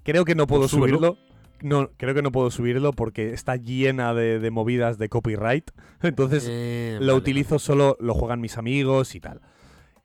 Creo 0.03 0.23
que 0.23 0.35
no 0.35 0.47
puedo 0.47 0.61
Pues 0.63 0.71
subirlo. 0.71 1.17
No, 1.63 1.89
creo 1.97 2.13
que 2.13 2.21
no 2.21 2.31
puedo 2.31 2.51
subirlo 2.51 2.91
porque 2.91 3.33
está 3.33 3.55
llena 3.55 4.13
de, 4.13 4.39
de 4.39 4.51
movidas 4.51 4.97
de 4.97 5.09
copyright. 5.09 5.71
Entonces, 6.01 6.45
Eh, 6.47 6.97
lo 6.99 7.07
vale, 7.07 7.17
utilizo 7.17 7.57
solo, 7.57 7.97
lo 7.99 8.13
juegan 8.13 8.41
mis 8.41 8.57
amigos 8.57 9.15
y 9.15 9.19
tal. 9.19 9.41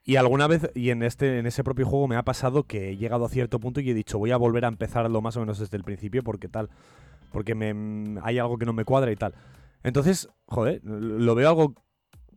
Y 0.05 0.17
alguna 0.17 0.47
vez, 0.47 0.70
y 0.75 0.89
en 0.91 1.03
este, 1.03 1.39
en 1.39 1.47
ese 1.47 1.62
propio 1.62 1.85
juego 1.85 2.09
me 2.09 2.17
ha 2.17 2.23
pasado 2.23 2.62
que 2.62 2.91
he 2.91 2.97
llegado 2.97 3.27
a 3.27 3.28
cierto 3.28 3.61
punto 3.61 3.81
y 3.81 3.91
he 3.91 3.95
dicho, 3.95 4.19
voy 4.19 4.31
a 4.31 4.39
volver 4.39 4.65
a 4.65 4.69
empezarlo 4.69 5.20
más 5.20 5.37
o 5.37 5.41
menos 5.41 5.59
desde 5.59 5.77
el 5.77 5.85
principio 5.85 6.23
porque 6.23 6.49
tal. 6.49 6.70
Porque 7.31 7.55
me, 7.55 7.75
mm, 7.75 8.20
hay 8.23 8.39
algo 8.39 8.57
que 8.57 8.65
no 8.65 8.73
me 8.73 8.87
cuadra 8.87 9.12
y 9.12 9.17
tal. 9.17 9.35
Entonces, 9.83 10.28
joder, 10.47 10.81
lo 10.85 11.35
veo 11.35 11.49
algo 11.49 11.75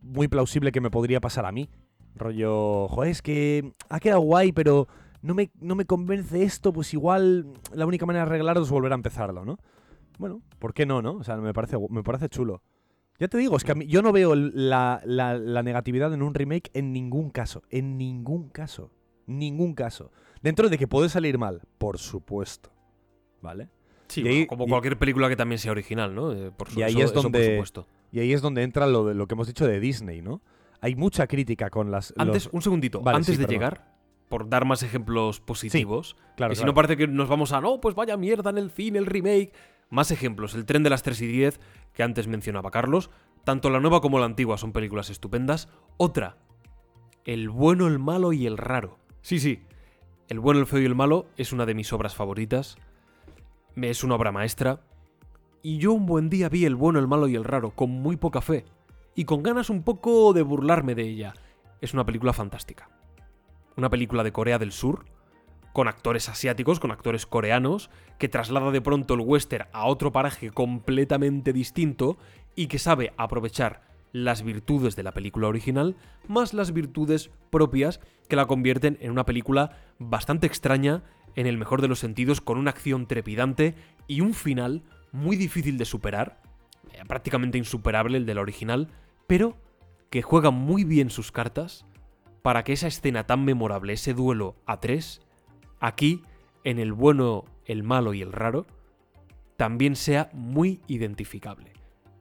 muy 0.02 0.28
plausible 0.28 0.72
que 0.72 0.80
me 0.82 0.90
podría 0.90 1.20
pasar 1.20 1.46
a 1.46 1.52
mí. 1.52 1.70
Rollo, 2.14 2.88
joder, 2.88 3.10
es 3.10 3.22
que 3.22 3.72
ha 3.88 4.00
quedado 4.00 4.20
guay, 4.20 4.52
pero 4.52 4.86
no 5.22 5.34
me, 5.34 5.50
no 5.60 5.74
me 5.74 5.84
convence 5.86 6.42
esto, 6.42 6.72
pues 6.72 6.92
igual 6.94 7.46
la 7.72 7.86
única 7.86 8.06
manera 8.06 8.24
de 8.24 8.30
arreglarlo 8.30 8.62
es 8.62 8.70
volver 8.70 8.92
a 8.92 8.96
empezarlo, 8.96 9.44
¿no? 9.44 9.58
Bueno, 10.18 10.42
¿por 10.58 10.74
qué 10.74 10.84
no, 10.86 11.00
no? 11.02 11.14
O 11.14 11.24
sea, 11.24 11.36
me 11.38 11.52
parece, 11.54 11.76
me 11.88 12.02
parece 12.02 12.28
chulo. 12.28 12.62
Ya 13.18 13.28
te 13.28 13.38
digo, 13.38 13.56
es 13.56 13.64
que 13.64 13.72
a 13.72 13.74
mí, 13.74 13.86
yo 13.86 14.02
no 14.02 14.12
veo 14.12 14.34
la, 14.34 15.00
la- 15.04 15.38
la 15.38 15.62
negatividad 15.62 16.12
en 16.12 16.22
un 16.22 16.34
remake 16.34 16.70
en 16.74 16.92
ningún 16.92 17.30
caso. 17.30 17.62
En 17.70 17.96
ningún 17.96 18.48
caso. 18.48 18.90
Ningún 19.26 19.74
caso. 19.74 20.10
Dentro 20.42 20.68
de 20.68 20.76
que 20.76 20.88
puede 20.88 21.08
salir 21.08 21.38
mal, 21.38 21.62
por 21.78 21.98
supuesto. 21.98 22.70
¿Vale? 23.40 23.68
Sí, 24.08 24.26
ahí- 24.26 24.46
como 24.46 24.66
y- 24.66 24.68
cualquier 24.68 24.98
película 24.98 25.28
que 25.28 25.36
también 25.36 25.58
sea 25.58 25.72
original, 25.72 26.14
¿no? 26.14 26.32
Eh, 26.32 26.50
por 26.50 26.68
su- 26.70 26.80
Y 26.80 26.82
ahí 26.82 26.94
eso- 26.96 27.04
es 27.04 27.12
por 27.12 27.22
donde- 27.24 27.52
supuesto. 27.54 27.86
Y 28.10 28.18
ahí 28.20 28.32
es 28.32 28.42
donde 28.42 28.62
entra 28.62 28.86
lo, 28.86 29.06
de, 29.06 29.14
lo 29.14 29.26
que 29.26 29.34
hemos 29.34 29.46
dicho 29.46 29.66
de 29.66 29.80
Disney, 29.80 30.20
¿no? 30.20 30.42
Hay 30.80 30.96
mucha 30.96 31.26
crítica 31.28 31.70
con 31.70 31.90
las... 31.90 32.12
Antes, 32.18 32.46
los- 32.46 32.54
un 32.54 32.60
segundito, 32.62 33.00
Vale, 33.00 33.16
antes 33.18 33.34
sí, 33.34 33.40
de 33.40 33.46
perdón. 33.46 33.54
llegar, 33.54 33.91
por 34.32 34.48
dar 34.48 34.64
más 34.64 34.82
ejemplos 34.82 35.40
positivos, 35.40 36.16
claro, 36.36 36.52
que 36.52 36.56
si 36.56 36.60
claro. 36.62 36.70
no 36.72 36.74
parece 36.74 36.96
que 36.96 37.06
nos 37.06 37.28
vamos 37.28 37.52
a, 37.52 37.60
no, 37.60 37.82
pues 37.82 37.94
vaya 37.94 38.16
mierda 38.16 38.48
en 38.48 38.56
el 38.56 38.70
cine, 38.70 38.98
el 38.98 39.04
remake. 39.04 39.52
Más 39.90 40.10
ejemplos, 40.10 40.54
el 40.54 40.64
tren 40.64 40.82
de 40.82 40.88
las 40.88 41.02
3 41.02 41.20
y 41.20 41.26
10, 41.26 41.60
que 41.92 42.02
antes 42.02 42.28
mencionaba 42.28 42.70
Carlos. 42.70 43.10
Tanto 43.44 43.68
la 43.68 43.78
nueva 43.78 44.00
como 44.00 44.18
la 44.18 44.24
antigua 44.24 44.56
son 44.56 44.72
películas 44.72 45.10
estupendas. 45.10 45.68
Otra, 45.98 46.38
El 47.26 47.50
bueno, 47.50 47.86
el 47.88 47.98
malo 47.98 48.32
y 48.32 48.46
el 48.46 48.56
raro. 48.56 48.98
Sí, 49.20 49.38
sí, 49.38 49.60
El 50.28 50.40
bueno, 50.40 50.60
el 50.60 50.66
feo 50.66 50.80
y 50.80 50.86
el 50.86 50.94
malo 50.94 51.26
es 51.36 51.52
una 51.52 51.66
de 51.66 51.74
mis 51.74 51.92
obras 51.92 52.14
favoritas. 52.16 52.78
Me- 53.74 53.90
Es 53.90 54.02
una 54.02 54.14
obra 54.14 54.32
maestra. 54.32 54.80
Y 55.62 55.76
yo 55.76 55.92
un 55.92 56.06
buen 56.06 56.30
día 56.30 56.48
vi 56.48 56.64
El 56.64 56.74
bueno, 56.74 56.98
el 56.98 57.06
malo 57.06 57.28
y 57.28 57.34
el 57.36 57.44
raro 57.44 57.72
con 57.72 57.90
muy 57.90 58.16
poca 58.16 58.40
fe. 58.40 58.64
Y 59.14 59.26
con 59.26 59.42
ganas 59.42 59.68
un 59.68 59.82
poco 59.82 60.32
de 60.32 60.40
burlarme 60.40 60.94
de 60.94 61.02
ella. 61.02 61.34
Es 61.82 61.92
una 61.92 62.06
película 62.06 62.32
fantástica. 62.32 62.88
Una 63.76 63.90
película 63.90 64.22
de 64.22 64.32
Corea 64.32 64.58
del 64.58 64.72
Sur, 64.72 65.04
con 65.72 65.88
actores 65.88 66.28
asiáticos, 66.28 66.80
con 66.80 66.90
actores 66.90 67.26
coreanos, 67.26 67.90
que 68.18 68.28
traslada 68.28 68.70
de 68.70 68.80
pronto 68.80 69.14
el 69.14 69.20
western 69.20 69.68
a 69.72 69.86
otro 69.86 70.12
paraje 70.12 70.50
completamente 70.50 71.52
distinto 71.52 72.18
y 72.54 72.66
que 72.66 72.78
sabe 72.78 73.12
aprovechar 73.16 73.82
las 74.12 74.42
virtudes 74.42 74.94
de 74.94 75.02
la 75.02 75.12
película 75.12 75.48
original 75.48 75.96
más 76.28 76.52
las 76.52 76.72
virtudes 76.72 77.30
propias 77.50 78.00
que 78.28 78.36
la 78.36 78.46
convierten 78.46 78.98
en 79.00 79.10
una 79.10 79.24
película 79.24 79.78
bastante 79.98 80.46
extraña, 80.46 81.02
en 81.34 81.46
el 81.46 81.56
mejor 81.56 81.80
de 81.80 81.88
los 81.88 81.98
sentidos, 81.98 82.42
con 82.42 82.58
una 82.58 82.70
acción 82.70 83.06
trepidante 83.06 83.74
y 84.06 84.20
un 84.20 84.34
final 84.34 84.82
muy 85.12 85.36
difícil 85.36 85.78
de 85.78 85.86
superar, 85.86 86.42
eh, 86.92 87.02
prácticamente 87.08 87.56
insuperable 87.56 88.18
el 88.18 88.26
de 88.26 88.34
la 88.34 88.42
original, 88.42 88.88
pero 89.26 89.56
que 90.10 90.20
juega 90.20 90.50
muy 90.50 90.84
bien 90.84 91.08
sus 91.08 91.32
cartas 91.32 91.86
para 92.42 92.64
que 92.64 92.72
esa 92.72 92.88
escena 92.88 93.26
tan 93.26 93.44
memorable, 93.44 93.92
ese 93.92 94.14
duelo 94.14 94.56
a 94.66 94.80
tres, 94.80 95.22
aquí, 95.80 96.22
en 96.64 96.78
el 96.78 96.92
bueno, 96.92 97.44
el 97.64 97.82
malo 97.82 98.14
y 98.14 98.22
el 98.22 98.32
raro, 98.32 98.66
también 99.56 99.96
sea 99.96 100.28
muy 100.32 100.80
identificable 100.88 101.72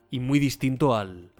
y 0.10 0.20
muy 0.20 0.40
distinto 0.40 0.96
al, 0.96 1.32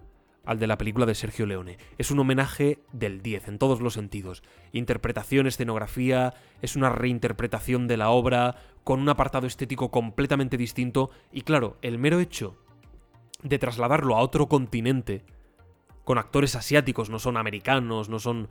al 0.46 0.60
de 0.60 0.68
la 0.68 0.78
película 0.78 1.06
de 1.06 1.16
Sergio 1.16 1.46
Leone. 1.46 1.78
Es 1.98 2.12
un 2.12 2.20
homenaje 2.20 2.80
del 2.92 3.22
10 3.22 3.50
en 3.50 3.60
todos 3.60 3.82
los 3.82 3.94
sentidos. 3.94 4.44
Interpretación, 4.72 5.48
escenografía, 5.48 6.34
es 6.62 6.76
una 6.76 6.90
reinterpretación 6.90 7.88
de 7.88 7.98
la 7.98 8.10
obra 8.10 8.56
con 8.84 9.00
un 9.00 9.10
apartado 9.10 9.46
estético 9.46 9.92
completamente 9.92 10.58
distinto 10.58 11.12
y 11.32 11.42
claro, 11.42 11.78
el 11.82 12.00
mero 12.00 12.20
hecho 12.20 12.58
de 13.44 13.60
trasladarlo 13.60 14.16
a 14.16 14.22
otro 14.22 14.48
continente 14.48 15.24
con 16.04 16.18
actores 16.18 16.56
asiáticos, 16.56 17.10
no 17.10 17.20
son 17.20 17.38
americanos, 17.38 18.10
no 18.10 18.20
son 18.20 18.50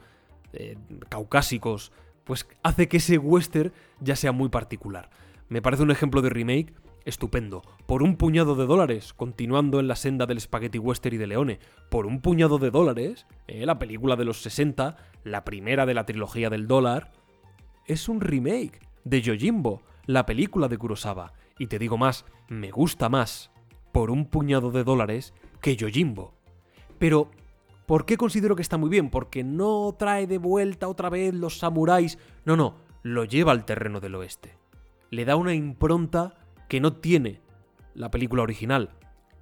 eh, 0.52 0.76
caucásicos, 1.08 1.92
pues 2.24 2.46
hace 2.62 2.88
que 2.88 2.98
ese 2.98 3.18
western 3.18 3.72
ya 4.00 4.16
sea 4.16 4.32
muy 4.32 4.48
particular. 4.48 5.10
Me 5.48 5.62
parece 5.62 5.82
un 5.82 5.90
ejemplo 5.90 6.22
de 6.22 6.30
remake 6.30 6.74
estupendo. 7.04 7.62
Por 7.86 8.02
un 8.02 8.16
puñado 8.16 8.54
de 8.54 8.66
dólares, 8.66 9.12
continuando 9.12 9.80
en 9.80 9.88
la 9.88 9.96
senda 9.96 10.26
del 10.26 10.40
spaghetti 10.40 10.78
western 10.78 11.16
y 11.16 11.18
de 11.18 11.26
Leone, 11.26 11.58
por 11.88 12.06
un 12.06 12.20
puñado 12.20 12.58
de 12.58 12.70
dólares, 12.70 13.26
eh, 13.48 13.66
la 13.66 13.78
película 13.78 14.16
de 14.16 14.24
los 14.24 14.42
60, 14.42 14.96
la 15.24 15.44
primera 15.44 15.86
de 15.86 15.94
la 15.94 16.06
trilogía 16.06 16.50
del 16.50 16.66
dólar, 16.66 17.12
es 17.86 18.08
un 18.08 18.20
remake 18.20 18.80
de 19.04 19.22
Yojimbo, 19.22 19.82
la 20.06 20.26
película 20.26 20.68
de 20.68 20.78
Kurosawa. 20.78 21.32
Y 21.58 21.66
te 21.66 21.78
digo 21.78 21.98
más, 21.98 22.24
me 22.48 22.70
gusta 22.70 23.08
más 23.08 23.50
por 23.92 24.10
un 24.10 24.26
puñado 24.26 24.70
de 24.70 24.84
dólares 24.84 25.34
que 25.60 25.76
Yojimbo. 25.76 26.34
Pero, 26.98 27.30
¿por 27.90 28.06
qué 28.06 28.16
considero 28.16 28.54
que 28.54 28.62
está 28.62 28.76
muy 28.76 28.88
bien? 28.88 29.10
Porque 29.10 29.42
no 29.42 29.96
trae 29.98 30.28
de 30.28 30.38
vuelta 30.38 30.86
otra 30.86 31.10
vez 31.10 31.34
los 31.34 31.58
samuráis. 31.58 32.18
No, 32.44 32.54
no, 32.54 32.76
lo 33.02 33.24
lleva 33.24 33.50
al 33.50 33.64
terreno 33.64 33.98
del 33.98 34.14
oeste. 34.14 34.56
Le 35.10 35.24
da 35.24 35.34
una 35.34 35.54
impronta 35.54 36.34
que 36.68 36.78
no 36.78 36.92
tiene 36.92 37.40
la 37.94 38.08
película 38.12 38.44
original. 38.44 38.90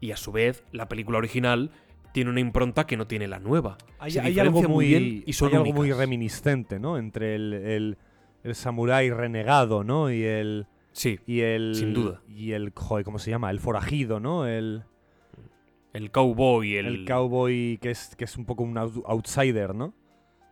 Y 0.01 0.13
a 0.13 0.17
su 0.17 0.33
vez, 0.33 0.65
la 0.73 0.89
película 0.89 1.19
original 1.19 1.73
tiene 2.15 2.31
una 2.31 2.41
impronta 2.41 2.87
que 2.87 2.97
no 2.97 3.07
tiene 3.07 3.29
la 3.29 3.39
nueva. 3.39 3.77
Hay, 3.99 4.13
Se 4.13 4.21
hay 4.21 4.31
diferencia 4.31 4.61
algo 4.63 4.75
muy, 4.77 4.87
bien 4.87 5.25
y 5.27 5.33
son 5.35 5.51
hay 5.51 5.57
algo 5.57 5.75
muy 5.75 5.93
reminiscente, 5.93 6.79
¿no? 6.79 6.97
Entre 6.97 7.35
el, 7.35 7.53
el, 7.53 7.99
el 8.45 8.55
samurái 8.55 9.11
renegado, 9.11 9.85
¿no? 9.85 10.11
Y 10.11 10.23
el... 10.25 10.69
Sí, 10.93 11.21
Y 11.27 11.41
el 11.41 11.75
Sin 11.75 11.93
duda. 11.93 12.23
Y 12.27 12.53
el... 12.53 12.73
Joder, 12.75 13.05
¿cómo 13.05 13.19
se 13.19 13.31
llama? 13.31 13.51
El 13.51 13.61
forajido, 13.61 14.21
¿no? 14.21 14.47
El, 14.47 14.85
el 15.93 16.11
cowboy, 16.11 16.77
el... 16.77 16.87
el, 16.87 17.05
cowboy 17.05 17.79
que 17.81 17.91
es, 17.91 18.15
que 18.17 18.25
es 18.25 18.37
un 18.37 18.45
poco 18.45 18.63
un 18.63 18.77
out- 18.77 19.03
outsider, 19.07 19.75
¿no? 19.75 19.95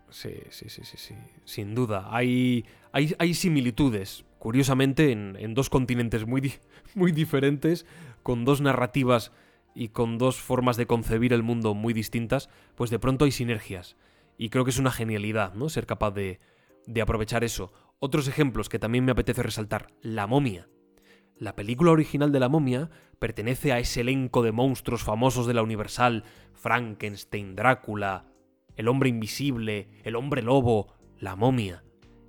Sí, 0.08 0.30
sí, 0.50 0.68
sí, 0.68 0.82
sí, 0.84 0.96
sí. 0.96 1.14
Sin 1.44 1.74
duda. 1.74 2.08
Hay, 2.10 2.64
hay, 2.92 3.14
hay 3.18 3.34
similitudes, 3.34 4.24
curiosamente, 4.38 5.10
en, 5.12 5.36
en 5.38 5.54
dos 5.54 5.68
continentes 5.68 6.26
muy, 6.26 6.40
di- 6.40 6.54
muy 6.94 7.12
diferentes, 7.12 7.86
con 8.22 8.44
dos 8.44 8.60
narrativas 8.60 9.32
y 9.74 9.88
con 9.88 10.16
dos 10.18 10.36
formas 10.40 10.76
de 10.76 10.86
concebir 10.86 11.32
el 11.32 11.42
mundo 11.42 11.74
muy 11.74 11.92
distintas, 11.92 12.48
pues 12.76 12.90
de 12.90 12.98
pronto 12.98 13.24
hay 13.24 13.32
sinergias. 13.32 13.96
Y 14.38 14.48
creo 14.50 14.64
que 14.64 14.70
es 14.70 14.78
una 14.78 14.90
genialidad, 14.92 15.54
¿no? 15.54 15.68
Ser 15.68 15.86
capaz 15.86 16.12
de, 16.12 16.40
de 16.86 17.02
aprovechar 17.02 17.42
eso. 17.44 17.72
Otros 17.98 18.28
ejemplos 18.28 18.68
que 18.68 18.78
también 18.78 19.04
me 19.04 19.12
apetece 19.12 19.42
resaltar. 19.42 19.88
La 20.02 20.26
momia. 20.26 20.68
La 21.38 21.54
película 21.54 21.90
original 21.90 22.32
de 22.32 22.40
La 22.40 22.48
momia 22.48 22.88
pertenece 23.18 23.70
a 23.70 23.78
ese 23.78 24.00
elenco 24.00 24.42
de 24.42 24.52
monstruos 24.52 25.02
famosos 25.02 25.46
de 25.46 25.52
la 25.52 25.62
Universal, 25.62 26.24
Frankenstein, 26.54 27.54
Drácula, 27.54 28.24
el 28.74 28.88
hombre 28.88 29.10
invisible, 29.10 29.88
el 30.02 30.16
hombre 30.16 30.40
lobo, 30.40 30.94
la 31.18 31.36
momia. 31.36 31.84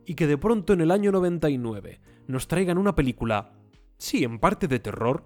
Y 0.05 0.15
que 0.15 0.27
de 0.27 0.37
pronto 0.37 0.73
en 0.73 0.81
el 0.81 0.91
año 0.91 1.13
99 1.13 2.01
nos 2.27 2.49
traigan 2.49 2.77
una 2.77 2.95
película, 2.95 3.53
sí, 3.97 4.25
en 4.25 4.39
parte 4.39 4.67
de 4.67 4.79
terror, 4.79 5.23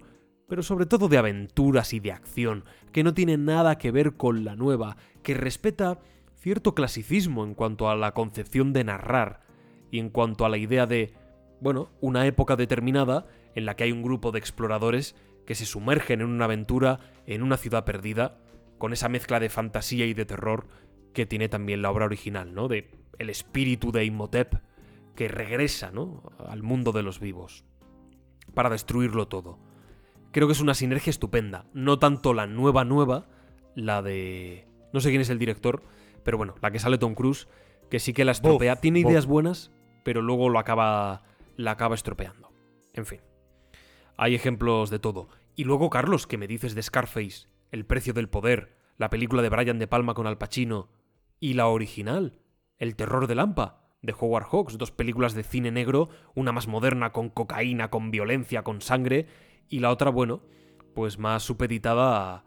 pero 0.48 0.62
sobre 0.62 0.86
todo 0.86 1.08
de 1.08 1.18
aventuras 1.18 1.92
y 1.92 1.98
de 1.98 2.12
acción, 2.12 2.64
que 2.92 3.02
no 3.02 3.14
tiene 3.14 3.36
nada 3.36 3.78
que 3.78 3.90
ver 3.90 4.16
con 4.16 4.44
la 4.44 4.54
nueva, 4.54 4.96
que 5.24 5.34
respeta 5.34 5.98
cierto 6.36 6.74
clasicismo 6.76 7.44
en 7.44 7.54
cuanto 7.54 7.88
a 7.88 7.96
la 7.96 8.14
concepción 8.14 8.72
de 8.72 8.84
narrar 8.84 9.40
y 9.90 9.98
en 9.98 10.08
cuanto 10.08 10.44
a 10.44 10.48
la 10.48 10.58
idea 10.58 10.86
de, 10.86 11.14
bueno, 11.60 11.90
una 12.00 12.26
época 12.26 12.54
determinada 12.54 13.26
en 13.54 13.66
la 13.66 13.76
que 13.76 13.84
hay 13.84 13.92
un 13.92 14.02
grupo 14.02 14.32
de 14.32 14.38
exploradores 14.38 15.14
que 15.46 15.54
se 15.54 15.66
sumergen 15.66 16.20
en 16.20 16.28
una 16.28 16.44
aventura 16.44 17.00
en 17.26 17.42
una 17.42 17.56
ciudad 17.56 17.84
perdida, 17.84 18.38
con 18.78 18.92
esa 18.92 19.08
mezcla 19.08 19.40
de 19.40 19.48
fantasía 19.48 20.06
y 20.06 20.14
de 20.14 20.24
terror 20.24 20.66
que 21.12 21.26
tiene 21.26 21.48
también 21.48 21.82
la 21.82 21.90
obra 21.90 22.06
original, 22.06 22.54
¿no? 22.54 22.68
De 22.68 22.90
el 23.18 23.30
espíritu 23.30 23.92
de 23.92 24.04
Imhotep 24.04 24.54
que 25.14 25.28
regresa, 25.28 25.90
¿no? 25.90 26.22
al 26.48 26.62
mundo 26.62 26.92
de 26.92 27.02
los 27.02 27.20
vivos 27.20 27.64
para 28.54 28.70
destruirlo 28.70 29.28
todo. 29.28 29.58
Creo 30.32 30.46
que 30.46 30.52
es 30.52 30.60
una 30.60 30.74
sinergia 30.74 31.10
estupenda, 31.10 31.66
no 31.74 31.98
tanto 31.98 32.34
la 32.34 32.46
nueva 32.46 32.84
nueva, 32.84 33.26
la 33.74 34.02
de 34.02 34.66
No 34.92 35.00
sé 35.00 35.10
quién 35.10 35.20
es 35.20 35.30
el 35.30 35.38
director, 35.38 35.82
pero 36.24 36.38
bueno, 36.38 36.54
la 36.60 36.70
que 36.70 36.78
sale 36.78 36.98
Tom 36.98 37.14
Cruise, 37.14 37.48
que 37.90 37.98
sí 37.98 38.12
que 38.12 38.24
la 38.24 38.32
estropea. 38.32 38.76
Tiene 38.76 39.00
ideas 39.00 39.26
buenas, 39.26 39.70
pero 40.04 40.22
luego 40.22 40.48
lo 40.48 40.58
acaba, 40.58 41.22
la 41.56 41.72
acaba 41.72 41.94
estropeando. 41.94 42.50
En 42.94 43.06
fin. 43.06 43.20
Hay 44.16 44.34
ejemplos 44.34 44.90
de 44.90 44.98
todo. 44.98 45.28
Y 45.54 45.64
luego, 45.64 45.90
Carlos, 45.90 46.26
que 46.26 46.38
me 46.38 46.46
dices 46.46 46.74
de 46.74 46.82
Scarface, 46.82 47.48
El 47.70 47.84
precio 47.84 48.12
del 48.12 48.28
poder, 48.28 48.76
la 48.98 49.10
película 49.10 49.42
de 49.42 49.48
Brian 49.48 49.78
De 49.78 49.86
Palma 49.86 50.14
con 50.14 50.26
Al 50.26 50.38
Pacino, 50.38 50.88
y 51.40 51.54
la 51.54 51.66
original, 51.68 52.38
El 52.78 52.96
terror 52.96 53.26
de 53.26 53.34
Lampa, 53.34 53.88
de 54.02 54.14
Howard 54.18 54.46
Hawks, 54.50 54.78
dos 54.78 54.90
películas 54.90 55.34
de 55.34 55.42
cine 55.42 55.70
negro, 55.70 56.08
una 56.34 56.52
más 56.52 56.68
moderna 56.68 57.12
con 57.12 57.30
cocaína, 57.30 57.90
con 57.90 58.10
violencia, 58.10 58.62
con 58.62 58.80
sangre, 58.80 59.26
y 59.68 59.80
la 59.80 59.90
otra, 59.90 60.10
bueno, 60.10 60.42
pues 60.94 61.18
más 61.18 61.42
supeditada 61.42 62.34
a, 62.34 62.44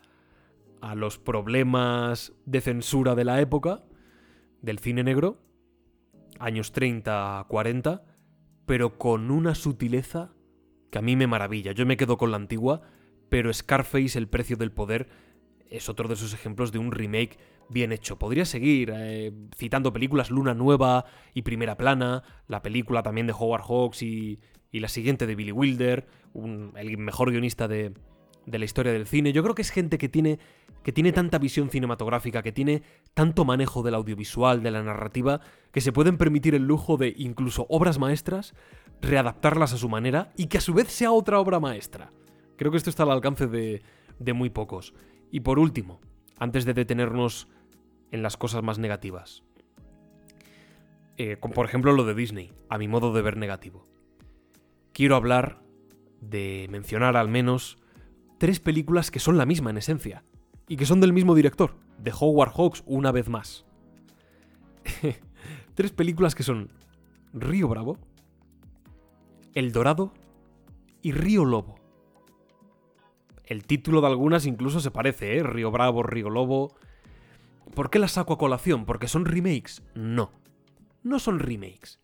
a 0.82 0.96
los 0.96 1.18
problemas 1.18 2.34
de 2.46 2.62
censura 2.62 3.16
de 3.16 3.26
la 3.26 3.42
época, 3.42 3.84
del 4.62 4.80
cine 4.80 5.04
negro, 5.04 5.42
años 6.40 6.72
30 6.72 7.40
a 7.40 7.44
40, 7.46 8.04
pero 8.66 8.98
con 8.98 9.32
una 9.32 9.56
sutileza 9.56 10.35
que 10.96 11.00
a 11.00 11.02
mí 11.02 11.18
me 11.18 11.28
maravilla. 11.28 11.74
Yo 11.74 11.86
me 11.86 11.98
quedo 11.98 12.16
con 12.16 12.32
la 12.32 12.38
antigua, 12.38 12.82
pero 13.28 13.52
Scarface, 13.52 14.18
El 14.18 14.30
precio 14.30 14.56
del 14.56 14.72
poder, 14.72 15.10
es 15.70 15.90
otro 15.90 16.08
de 16.08 16.14
esos 16.14 16.34
ejemplos 16.34 16.72
de 16.72 16.78
un 16.78 16.94
remake 16.94 17.38
bien 17.68 17.92
hecho. 17.92 18.18
Podría 18.18 18.46
seguir 18.46 18.94
eh, 18.96 19.34
citando 19.58 19.92
películas 19.92 20.32
Luna 20.32 20.54
Nueva 20.54 21.04
y 21.34 21.42
Primera 21.42 21.76
Plana, 21.76 22.24
la 22.48 22.62
película 22.62 23.04
también 23.04 23.28
de 23.28 23.34
Howard 23.34 23.64
Hawks 23.64 24.04
y, 24.04 24.40
y 24.72 24.80
la 24.80 24.88
siguiente 24.88 25.28
de 25.28 25.36
Billy 25.36 25.52
Wilder, 25.52 26.08
el 26.78 26.98
mejor 26.98 27.32
guionista 27.32 27.68
de, 27.68 27.92
de 28.46 28.60
la 28.60 28.64
historia 28.64 28.94
del 28.94 29.06
cine. 29.06 29.34
Yo 29.34 29.44
creo 29.44 29.56
que 29.56 29.64
es 29.64 29.72
gente 29.72 29.98
que 29.98 30.08
tiene, 30.08 30.40
que 30.84 30.94
tiene 30.94 31.12
tanta 31.12 31.40
visión 31.40 31.70
cinematográfica, 31.70 32.42
que 32.42 32.52
tiene 32.52 32.84
tanto 33.14 33.44
manejo 33.44 33.84
del 33.84 33.96
audiovisual, 33.96 34.64
de 34.64 34.72
la 34.72 34.82
narrativa, 34.82 35.42
que 35.72 35.82
se 35.82 35.92
pueden 35.92 36.18
permitir 36.18 36.56
el 36.56 36.66
lujo 36.66 36.98
de 36.98 37.14
incluso 37.18 37.66
obras 37.70 38.00
maestras, 38.00 38.54
readaptarlas 39.02 39.74
a 39.74 39.78
su 39.78 39.90
manera 39.90 40.32
y 40.36 40.48
que 40.48 40.58
a 40.58 40.62
su 40.62 40.74
vez 40.74 40.92
sea 40.92 41.12
otra 41.12 41.40
obra 41.40 41.60
maestra. 41.60 42.10
Creo 42.58 42.72
que 42.72 42.78
esto 42.78 42.90
está 42.90 43.04
al 43.04 43.12
alcance 43.12 43.48
de, 43.48 43.82
de 44.20 44.34
muy 44.34 44.50
pocos. 44.50 44.94
Y 45.32 45.42
por 45.42 45.60
último, 45.60 46.00
antes 46.38 46.66
de 46.66 46.74
detenernos 46.74 47.48
en 48.12 48.24
las 48.24 48.38
cosas 48.38 48.64
más 48.64 48.80
negativas. 48.80 49.44
Eh, 51.18 51.38
por 51.38 51.66
ejemplo 51.66 51.94
lo 51.94 52.04
de 52.04 52.14
Disney, 52.14 52.52
a 52.70 52.78
mi 52.78 52.88
modo 52.88 53.14
de 53.14 53.22
ver 53.22 53.38
negativo. 53.38 53.86
Quiero 54.92 55.16
hablar 55.16 55.62
de 56.22 56.68
mencionar 56.70 57.16
al 57.16 57.30
menos 57.30 57.78
tres 58.38 58.60
películas 58.60 59.12
que 59.12 59.20
son 59.20 59.38
la 59.38 59.46
misma 59.46 59.70
en 59.70 59.78
esencia 59.78 60.24
y 60.68 60.78
que 60.78 60.86
son 60.86 61.00
del 61.00 61.14
mismo 61.14 61.36
director, 61.36 61.76
de 62.00 62.12
Howard 62.18 62.52
Hawks 62.52 62.84
una 62.86 63.12
vez 63.12 63.30
más. 63.30 63.66
tres 65.74 65.92
películas 65.92 66.36
que 66.36 66.44
son 66.44 66.70
Río 67.34 67.68
Bravo, 67.68 67.98
El 69.56 69.72
Dorado 69.72 70.12
y 71.02 71.14
Río 71.14 71.46
Lobo. 71.46 71.80
El 73.46 73.64
título 73.64 74.02
de 74.02 74.08
algunas 74.08 74.46
incluso 74.46 74.82
se 74.82 74.92
parece, 74.92 75.38
¿eh? 75.38 75.44
Río 75.44 75.72
Bravo, 75.72 76.04
Río 76.04 76.30
Lobo. 76.30 76.76
¿Por 77.74 77.90
qué 77.90 77.98
las 77.98 78.12
saco 78.12 78.34
a 78.34 78.38
colación? 78.38 78.86
¿Porque 78.86 79.08
son 79.08 79.24
remakes? 79.24 79.82
No. 79.94 80.32
No 81.04 81.20
son 81.20 81.40
remakes. 81.40 82.02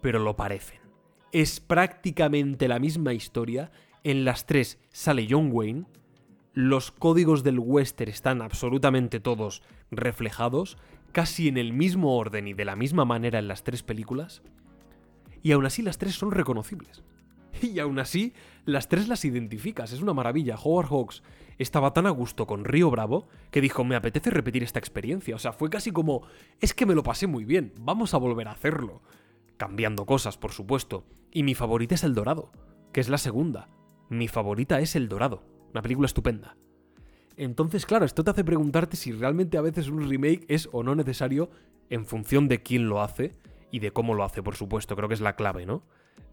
Pero 0.00 0.20
lo 0.20 0.36
parecen. 0.36 0.78
Es 1.32 1.58
prácticamente 1.58 2.68
la 2.68 2.78
misma 2.78 3.14
historia. 3.14 3.72
En 4.04 4.24
las 4.24 4.46
tres 4.46 4.78
sale 4.92 5.26
John 5.28 5.48
Wayne. 5.50 5.86
Los 6.52 6.92
códigos 6.92 7.42
del 7.42 7.58
western 7.58 8.12
están 8.12 8.42
absolutamente 8.42 9.18
todos 9.18 9.64
reflejados, 9.90 10.78
casi 11.10 11.48
en 11.48 11.56
el 11.56 11.72
mismo 11.72 12.16
orden 12.16 12.46
y 12.46 12.54
de 12.54 12.64
la 12.64 12.76
misma 12.76 13.04
manera 13.04 13.40
en 13.40 13.48
las 13.48 13.64
tres 13.64 13.82
películas. 13.82 14.42
Y 15.46 15.52
aún 15.52 15.64
así 15.64 15.80
las 15.80 15.96
tres 15.96 16.16
son 16.16 16.32
reconocibles. 16.32 17.04
Y 17.62 17.78
aún 17.78 18.00
así, 18.00 18.32
las 18.64 18.88
tres 18.88 19.06
las 19.06 19.24
identificas, 19.24 19.92
es 19.92 20.02
una 20.02 20.12
maravilla. 20.12 20.56
Howard 20.56 20.88
Hawks 20.88 21.22
estaba 21.56 21.92
tan 21.92 22.04
a 22.08 22.10
gusto 22.10 22.48
con 22.48 22.64
Río 22.64 22.90
Bravo 22.90 23.28
que 23.52 23.60
dijo, 23.60 23.84
me 23.84 23.94
apetece 23.94 24.30
repetir 24.30 24.64
esta 24.64 24.80
experiencia. 24.80 25.36
O 25.36 25.38
sea, 25.38 25.52
fue 25.52 25.70
casi 25.70 25.92
como, 25.92 26.22
es 26.60 26.74
que 26.74 26.84
me 26.84 26.96
lo 26.96 27.04
pasé 27.04 27.28
muy 27.28 27.44
bien, 27.44 27.72
vamos 27.78 28.12
a 28.12 28.18
volver 28.18 28.48
a 28.48 28.50
hacerlo. 28.50 29.02
Cambiando 29.56 30.04
cosas, 30.04 30.36
por 30.36 30.50
supuesto. 30.50 31.04
Y 31.30 31.44
mi 31.44 31.54
favorita 31.54 31.94
es 31.94 32.02
El 32.02 32.16
Dorado, 32.16 32.50
que 32.92 32.98
es 32.98 33.08
la 33.08 33.16
segunda. 33.16 33.68
Mi 34.08 34.26
favorita 34.26 34.80
es 34.80 34.96
El 34.96 35.08
Dorado, 35.08 35.44
una 35.70 35.80
película 35.80 36.06
estupenda. 36.06 36.56
Entonces, 37.36 37.86
claro, 37.86 38.04
esto 38.04 38.24
te 38.24 38.32
hace 38.32 38.42
preguntarte 38.42 38.96
si 38.96 39.12
realmente 39.12 39.58
a 39.58 39.62
veces 39.62 39.86
un 39.86 40.08
remake 40.08 40.44
es 40.48 40.68
o 40.72 40.82
no 40.82 40.96
necesario 40.96 41.50
en 41.88 42.04
función 42.04 42.48
de 42.48 42.64
quién 42.64 42.88
lo 42.88 43.00
hace 43.00 43.36
y 43.70 43.80
de 43.80 43.90
cómo 43.90 44.14
lo 44.14 44.24
hace, 44.24 44.42
por 44.42 44.56
supuesto. 44.56 44.96
Creo 44.96 45.08
que 45.08 45.14
es 45.14 45.20
la 45.20 45.36
clave, 45.36 45.66
¿no? 45.66 45.82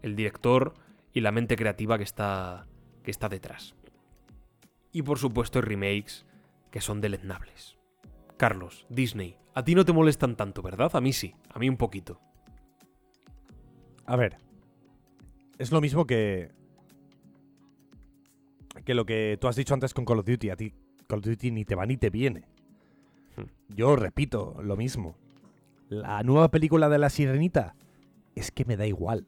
El 0.02 0.16
director 0.16 0.74
y 1.12 1.20
la 1.20 1.32
mente 1.32 1.56
creativa 1.56 1.98
que 1.98 2.04
está, 2.04 2.66
que 3.02 3.10
está 3.10 3.28
detrás. 3.28 3.74
Y 4.92 5.02
por 5.02 5.18
supuesto 5.18 5.58
hay 5.58 5.64
remakes 5.64 6.26
que 6.70 6.80
son 6.80 7.00
deleznables. 7.00 7.76
Carlos, 8.36 8.86
Disney, 8.88 9.36
a 9.54 9.62
ti 9.64 9.74
no 9.74 9.84
te 9.84 9.92
molestan 9.92 10.36
tanto, 10.36 10.62
¿verdad? 10.62 10.90
A 10.94 11.00
mí 11.00 11.12
sí, 11.12 11.34
a 11.50 11.58
mí 11.58 11.68
un 11.68 11.76
poquito. 11.76 12.20
A 14.06 14.16
ver. 14.16 14.38
Es 15.58 15.70
lo 15.70 15.80
mismo 15.80 16.06
que. 16.06 16.50
que 18.84 18.94
lo 18.94 19.06
que 19.06 19.38
tú 19.40 19.46
has 19.46 19.56
dicho 19.56 19.74
antes 19.74 19.94
con 19.94 20.04
Call 20.04 20.18
of 20.18 20.26
Duty. 20.26 20.50
A 20.50 20.56
ti 20.56 20.74
Call 21.06 21.20
of 21.20 21.24
Duty 21.26 21.52
ni 21.52 21.64
te 21.64 21.74
va 21.74 21.86
ni 21.86 21.96
te 21.96 22.10
viene. 22.10 22.48
Hmm. 23.36 23.44
Yo 23.68 23.94
repito 23.96 24.56
lo 24.62 24.76
mismo. 24.76 25.16
La 26.02 26.22
nueva 26.22 26.50
película 26.50 26.88
de 26.88 26.98
la 26.98 27.10
sirenita 27.10 27.74
es 28.34 28.50
que 28.50 28.64
me 28.64 28.76
da 28.76 28.86
igual. 28.86 29.26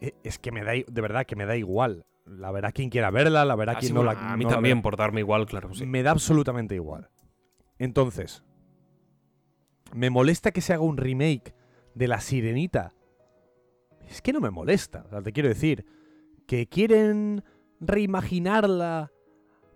E- 0.00 0.14
Es 0.24 0.38
que 0.38 0.52
me 0.52 0.62
da, 0.64 0.72
de 0.72 1.00
verdad 1.00 1.26
que 1.26 1.36
me 1.36 1.46
da 1.46 1.56
igual. 1.56 2.04
La 2.26 2.50
verá 2.52 2.72
quien 2.72 2.90
quiera 2.90 3.10
verla, 3.10 3.44
la 3.44 3.56
verá 3.56 3.72
Ah, 3.72 3.78
quien 3.78 3.88
sí, 3.88 3.94
no 3.94 4.02
la 4.04 4.12
a 4.32 4.36
mí 4.36 4.44
no 4.44 4.50
también, 4.50 4.82
por 4.82 4.96
darme 4.96 5.20
igual, 5.20 5.46
claro. 5.46 5.72
sí. 5.74 5.86
Me 5.86 6.02
da 6.02 6.10
absolutamente 6.10 6.74
igual. 6.74 7.08
Entonces, 7.78 8.44
¿me 9.94 10.10
molesta 10.10 10.50
que 10.50 10.60
se 10.60 10.72
haga 10.74 10.82
un 10.82 10.96
remake 10.96 11.54
de 11.94 12.08
La 12.08 12.20
Sirenita? 12.20 12.92
Es 14.06 14.20
que 14.22 14.32
no 14.32 14.40
me 14.40 14.50
molesta. 14.50 15.04
O 15.06 15.08
sea, 15.10 15.22
te 15.22 15.32
quiero 15.32 15.48
decir, 15.48 15.84
que 16.46 16.66
quieren 16.66 17.42
reimaginarla 17.80 19.10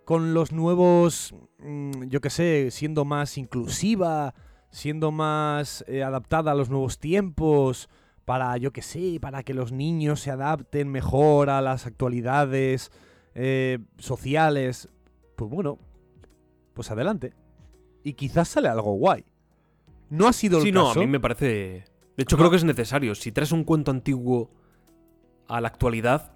con 0.05 0.33
los 0.33 0.51
nuevos, 0.51 1.33
mm, 1.59 2.03
yo 2.07 2.19
qué 2.21 2.29
sé, 2.29 2.71
siendo 2.71 3.05
más 3.05 3.37
inclusiva, 3.37 4.33
siendo 4.73 5.11
más 5.11 5.85
eh, 5.87 6.01
adaptada 6.03 6.51
a 6.51 6.55
los 6.55 6.69
nuevos 6.71 6.97
tiempos, 6.97 7.89
para, 8.25 8.57
yo 8.57 8.73
qué 8.73 8.81
sé, 8.81 9.19
para 9.21 9.43
que 9.43 9.53
los 9.53 9.71
niños 9.71 10.19
se 10.19 10.31
adapten 10.31 10.89
mejor 10.89 11.51
a 11.51 11.61
las 11.61 11.85
actualidades 11.85 12.91
eh, 13.35 13.77
sociales. 13.99 14.89
Pues 15.35 15.51
bueno, 15.51 15.77
pues 16.73 16.89
adelante. 16.89 17.33
Y 18.03 18.13
quizás 18.13 18.47
sale 18.47 18.67
algo 18.67 18.93
guay. 18.95 19.23
No 20.09 20.27
ha 20.27 20.33
sido 20.33 20.57
el 20.57 20.63
Sí, 20.63 20.71
no, 20.71 20.85
a 20.85 20.87
caso. 20.89 20.99
mí 21.01 21.07
me 21.07 21.19
parece... 21.19 21.85
De 22.17 22.23
hecho, 22.23 22.35
No. 22.35 22.41
creo 22.41 22.49
que 22.49 22.57
es 22.57 22.63
necesario. 22.63 23.13
Si 23.13 23.31
traes 23.31 23.51
un 23.51 23.63
cuento 23.63 23.91
antiguo 23.91 24.49
a 25.47 25.61
la 25.61 25.67
actualidad, 25.67 26.33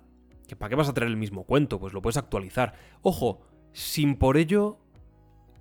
que 0.47 0.55
¿para 0.55 0.69
qué 0.69 0.75
vas 0.75 0.89
a 0.89 0.93
traer 0.93 1.09
el 1.09 1.17
mismo 1.17 1.43
cuento? 1.43 1.79
Pues 1.79 1.91
lo 1.93 2.01
puedes 2.03 2.17
actualizar. 2.17 2.73
Ojo, 3.01 3.41
sin 3.73 4.15
por 4.15 4.37
ello 4.37 4.77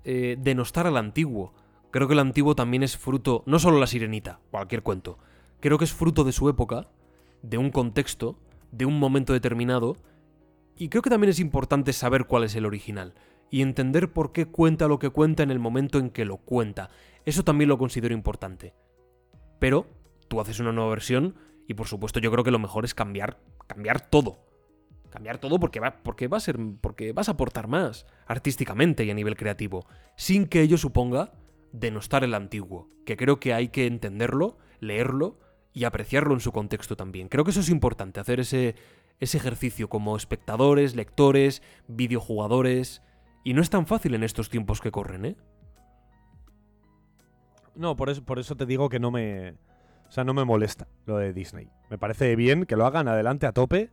eh, 0.05 0.37
denostar 0.39 0.87
al 0.87 0.99
antiguo. 0.99 1.55
Creo 1.91 2.09
que 2.09 2.15
el 2.15 2.21
antiguo 2.21 2.55
también 2.55 2.83
es 2.83 2.97
fruto, 2.97 3.43
no 3.47 3.59
solo 3.59 3.79
la 3.79 3.87
sirenita, 3.87 4.41
cualquier 4.51 4.83
cuento. 4.83 5.19
Creo 5.61 5.79
que 5.79 5.85
es 5.85 5.93
fruto 5.93 6.25
de 6.25 6.33
su 6.33 6.49
época, 6.49 6.89
de 7.43 7.59
un 7.59 7.71
contexto, 7.71 8.39
de 8.73 8.85
un 8.85 8.99
momento 8.99 9.33
determinado. 9.33 9.97
Y 10.77 10.89
creo 10.89 11.03
que 11.03 11.11
también 11.11 11.31
es 11.31 11.41
importante 11.41 11.93
saber 11.93 12.27
cuál 12.27 12.45
es 12.45 12.55
el 12.55 12.67
original 12.67 13.15
y 13.51 13.63
entender 13.63 14.13
por 14.13 14.33
qué 14.33 14.47
cuenta 14.47 14.89
lo 14.89 14.99
que 14.99 15.11
cuenta 15.11 15.43
en 15.43 15.51
el 15.51 15.59
momento 15.59 15.99
en 15.99 16.11
que 16.11 16.25
lo 16.25 16.39
cuenta. 16.39 16.91
Eso 17.25 17.45
también 17.45 17.69
lo 17.69 17.79
considero 17.79 18.15
importante. 18.15 18.75
Pero 19.59 19.87
tú 20.29 20.41
haces 20.41 20.61
una 20.61 20.73
nueva 20.73 20.91
versión 20.91 21.37
y 21.67 21.75
por 21.75 21.87
supuesto 21.87 22.21
yo 22.21 22.31
creo 22.31 22.45
que 22.45 22.51
lo 22.51 22.59
mejor 22.59 22.85
es 22.85 22.95
cambiar, 22.95 23.41
cambiar 23.67 24.01
todo. 24.01 24.45
Cambiar 25.11 25.39
todo 25.39 25.59
porque 25.59 25.81
va, 25.81 26.03
porque 26.03 26.29
va 26.29 26.37
a 26.37 26.41
ser, 26.41 26.59
porque 26.81 27.13
vas 27.13 27.29
a 27.29 27.33
aportar 27.33 27.69
más 27.69 28.07
artísticamente 28.27 29.05
y 29.05 29.11
a 29.11 29.15
nivel 29.15 29.37
creativo, 29.37 29.87
sin 30.17 30.47
que 30.47 30.61
ello 30.61 30.77
suponga 30.77 31.33
denostar 31.79 32.25
el 32.25 32.35
antiguo, 32.35 32.89
que 33.05 33.17
creo 33.17 33.39
que 33.39 33.55
hay 33.55 33.69
que 33.69 33.87
entenderlo, 33.87 34.59
leerlo 34.81 35.39
y 35.73 35.85
apreciarlo 35.85 36.35
en 36.35 36.41
su 36.41 36.53
contexto 36.53 36.97
también. 36.97 37.29
Creo 37.29 37.45
que 37.45 37.51
eso 37.51 37.61
es 37.61 37.69
importante, 37.69 38.21
hacer 38.21 38.41
ese, 38.41 38.75
ese 39.21 39.37
ejercicio 39.37 39.89
como 39.89 40.17
espectadores, 40.17 40.97
lectores, 40.97 41.63
videojugadores, 41.87 43.03
y 43.45 43.55
no 43.55 43.63
es 43.63 43.71
tan 43.71 43.87
fácil 43.87 44.15
en 44.15 44.25
estos 44.25 44.49
tiempos 44.49 44.81
que 44.81 44.91
corren, 44.91 45.25
¿eh? 45.25 45.37
No, 47.75 47.95
por 47.95 48.09
eso, 48.09 48.25
por 48.25 48.39
eso 48.39 48.57
te 48.57 48.65
digo 48.65 48.89
que 48.89 48.99
no 48.99 49.11
me. 49.11 49.51
O 50.09 50.11
sea, 50.11 50.25
no 50.25 50.33
me 50.33 50.45
molesta 50.45 50.89
lo 51.05 51.19
de 51.19 51.33
Disney. 51.33 51.69
Me 51.91 51.99
parece 51.99 52.35
bien 52.37 52.65
que 52.65 52.75
lo 52.75 52.87
hagan 52.87 53.07
adelante 53.07 53.47
a 53.47 53.53
tope. 53.53 53.91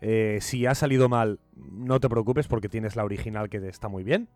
Eh, 0.00 0.38
si 0.40 0.66
ha 0.66 0.74
salido 0.74 1.08
mal, 1.08 1.40
no 1.56 1.98
te 1.98 2.08
preocupes 2.08 2.46
porque 2.46 2.68
tienes 2.68 2.94
la 2.94 3.04
original 3.04 3.48
que 3.48 3.56
está 3.66 3.88
muy 3.88 4.04
bien. 4.04 4.28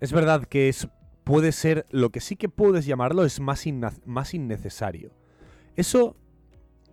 Es 0.00 0.12
verdad 0.12 0.44
que 0.44 0.68
es 0.68 0.88
puede 1.26 1.50
ser, 1.50 1.86
lo 1.90 2.10
que 2.10 2.20
sí 2.20 2.36
que 2.36 2.48
puedes 2.48 2.86
llamarlo 2.86 3.24
es 3.24 3.40
más, 3.40 3.66
inna- 3.66 3.92
más 4.04 4.32
innecesario. 4.32 5.10
Eso 5.74 6.14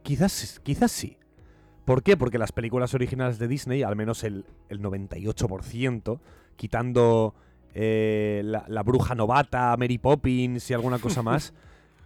quizás, 0.01 0.59
quizás 0.63 0.91
sí. 0.91 1.19
¿Por 1.85 2.01
qué? 2.01 2.17
Porque 2.17 2.39
las 2.39 2.51
películas 2.51 2.95
originales 2.95 3.37
de 3.37 3.47
Disney, 3.47 3.83
al 3.83 3.95
menos 3.95 4.23
el, 4.23 4.43
el 4.69 4.81
98%, 4.81 6.19
quitando 6.55 7.35
eh, 7.75 8.41
la, 8.43 8.65
la 8.67 8.81
bruja 8.81 9.13
novata, 9.13 9.75
Mary 9.77 9.99
Poppins 9.99 10.67
y 10.71 10.73
alguna 10.73 10.97
cosa 10.97 11.21
más, 11.29 11.53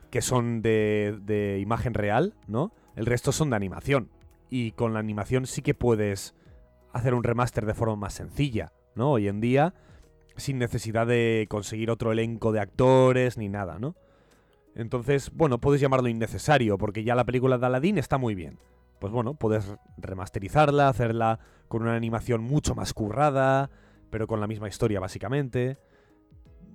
que 0.10 0.22
son 0.22 0.62
de, 0.62 1.18
de 1.24 1.60
imagen 1.62 1.94
real, 1.94 2.34
¿no? 2.48 2.74
El 2.98 3.06
resto 3.06 3.32
son 3.32 3.52
de 3.52 3.56
animación. 3.56 4.10
Y 4.50 4.72
con 4.72 4.94
la 4.94 5.00
animación 5.00 5.46
sí 5.46 5.62
que 5.62 5.74
puedes 5.74 6.36
hacer 6.92 7.14
un 7.14 7.24
remaster 7.24 7.66
de 7.66 7.74
forma 7.74 7.96
más 7.96 8.16
sencilla, 8.16 8.74
¿no? 8.96 9.12
Hoy 9.12 9.30
en 9.30 9.40
día, 9.40 9.74
sin 10.38 10.60
necesidad 10.60 11.08
de 11.08 11.48
conseguir 11.50 11.92
otro 11.92 12.12
elenco 12.12 12.52
de 12.52 12.60
actores 12.60 13.38
ni 13.38 13.50
nada, 13.50 13.80
¿no? 13.80 13.96
Entonces, 14.76 15.32
bueno, 15.34 15.60
puedes 15.60 15.82
llamarlo 15.82 16.08
innecesario, 16.08 16.78
porque 16.78 17.04
ya 17.04 17.16
la 17.16 17.26
película 17.26 17.58
de 17.58 17.66
Aladdin 17.66 17.98
está 17.98 18.18
muy 18.18 18.36
bien. 18.36 18.60
Pues 19.00 19.12
bueno, 19.12 19.34
puedes 19.34 19.76
remasterizarla, 19.98 20.90
hacerla 20.90 21.40
con 21.68 21.82
una 21.82 21.96
animación 21.96 22.44
mucho 22.44 22.76
más 22.76 22.94
currada, 22.94 23.70
pero 24.10 24.28
con 24.28 24.40
la 24.40 24.48
misma 24.48 24.68
historia 24.68 25.00
básicamente. 25.00 25.78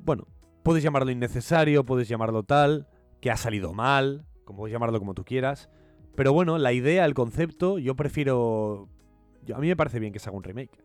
Bueno, 0.04 0.26
puedes 0.62 0.82
llamarlo 0.82 1.10
innecesario, 1.10 1.84
puedes 1.84 2.08
llamarlo 2.08 2.42
tal, 2.42 2.88
que 3.20 3.30
ha 3.30 3.36
salido 3.36 3.72
mal, 3.72 4.26
como 4.44 4.58
puedes 4.58 4.72
llamarlo 4.72 4.98
como 4.98 5.14
tú 5.14 5.24
quieras. 5.24 5.70
Pero 6.16 6.32
bueno, 6.32 6.58
la 6.58 6.72
idea, 6.72 7.04
el 7.04 7.14
concepto, 7.14 7.78
yo 7.78 7.94
prefiero... 7.94 8.88
a 9.54 9.58
mí 9.58 9.68
me 9.68 9.76
parece 9.76 10.00
bien 10.00 10.12
que 10.12 10.18
se 10.18 10.28
haga 10.28 10.36
un 10.36 10.44
remake. 10.44 10.76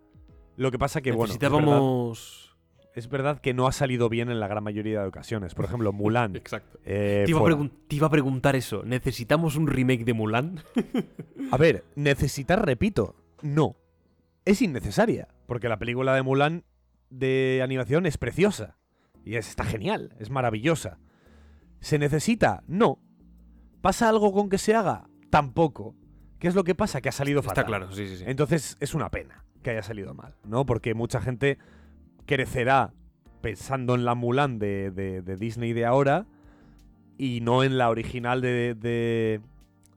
Lo 0.56 0.72
que 0.72 0.80
pasa 0.80 1.01
que, 1.01 1.11
bueno, 1.11 1.33
Necesitábamos. 1.33 2.47
Es 2.98 3.09
verdad 3.09 3.40
que 3.40 3.53
no 3.53 3.67
ha 3.67 3.72
salido 3.72 4.09
bien 4.09 4.30
en 4.30 4.40
la 4.40 4.48
gran 4.48 4.64
mayoría 4.64 5.01
de 5.01 5.08
ocasiones. 5.08 5.53
Por 5.56 5.66
ejemplo, 5.66 5.93
Mulan. 5.93 6.35
Exacto. 6.35 6.80
eh, 6.85 7.24
Te 7.26 7.32
iba, 7.32 7.40
a 7.40 7.42
fuera. 7.43 7.56
pregun- 7.58 7.72
te 7.88 7.95
iba 7.95 8.08
a 8.08 8.09
preguntar 8.09 8.56
eso. 8.56 8.84
¿Necesitamos 8.84 9.56
un 9.56 9.67
remake 9.67 10.03
de 10.06 10.14
Mulan? 10.14 10.59
A 11.51 11.58
ver, 11.58 11.85
necesitar, 11.95 12.66
repito, 12.66 13.16
no. 13.42 13.76
Es 14.45 14.61
innecesaria. 14.61 15.27
Porque 15.45 15.69
la 15.69 15.77
película 15.80 16.14
de 16.16 16.22
Mulan 16.24 16.64
de 17.09 17.61
animación 17.64 18.06
es 18.06 18.17
preciosa. 18.17 18.77
Y 19.24 19.35
es- 19.35 19.50
está 19.50 19.64
genial, 19.64 20.14
es 20.19 20.30
maravillosa. 20.30 20.98
¿Se 21.80 22.00
necesita? 22.00 22.64
No. 22.67 23.00
¿Pasa 23.82 24.09
algo 24.09 24.34
con 24.34 24.50
que 24.50 24.58
se 24.58 24.74
haga? 24.74 25.08
Tampoco. 25.30 25.95
¿Qué 26.40 26.48
es 26.48 26.56
lo 26.56 26.64
que 26.64 26.76
pasa? 26.76 27.01
Que 27.01 27.09
ha 27.09 27.14
salido 27.14 27.42
fatal. 27.43 27.64
Está 27.64 27.67
claro, 27.67 27.92
sí, 27.92 28.08
sí, 28.08 28.17
sí. 28.17 28.24
Entonces 28.27 28.77
es 28.80 28.93
una 28.95 29.09
pena 29.11 29.45
que 29.64 29.69
haya 29.72 29.84
salido 29.84 30.14
mal, 30.14 30.35
¿no? 30.43 30.66
Porque 30.66 30.93
mucha 30.93 31.22
gente 31.22 31.58
crecerá 32.27 32.93
pensando 33.41 33.95
en 33.95 34.06
la 34.06 34.14
Mulan 34.14 34.59
de, 34.59 34.91
de- 34.91 35.22
de 35.23 35.35
Disney 35.35 35.73
de 35.73 35.85
ahora 35.85 36.27
y 37.17 37.41
no 37.41 37.64
en 37.64 37.77
la 37.80 37.89
original 37.89 38.41
de, 38.41 38.75
de, 38.75 39.41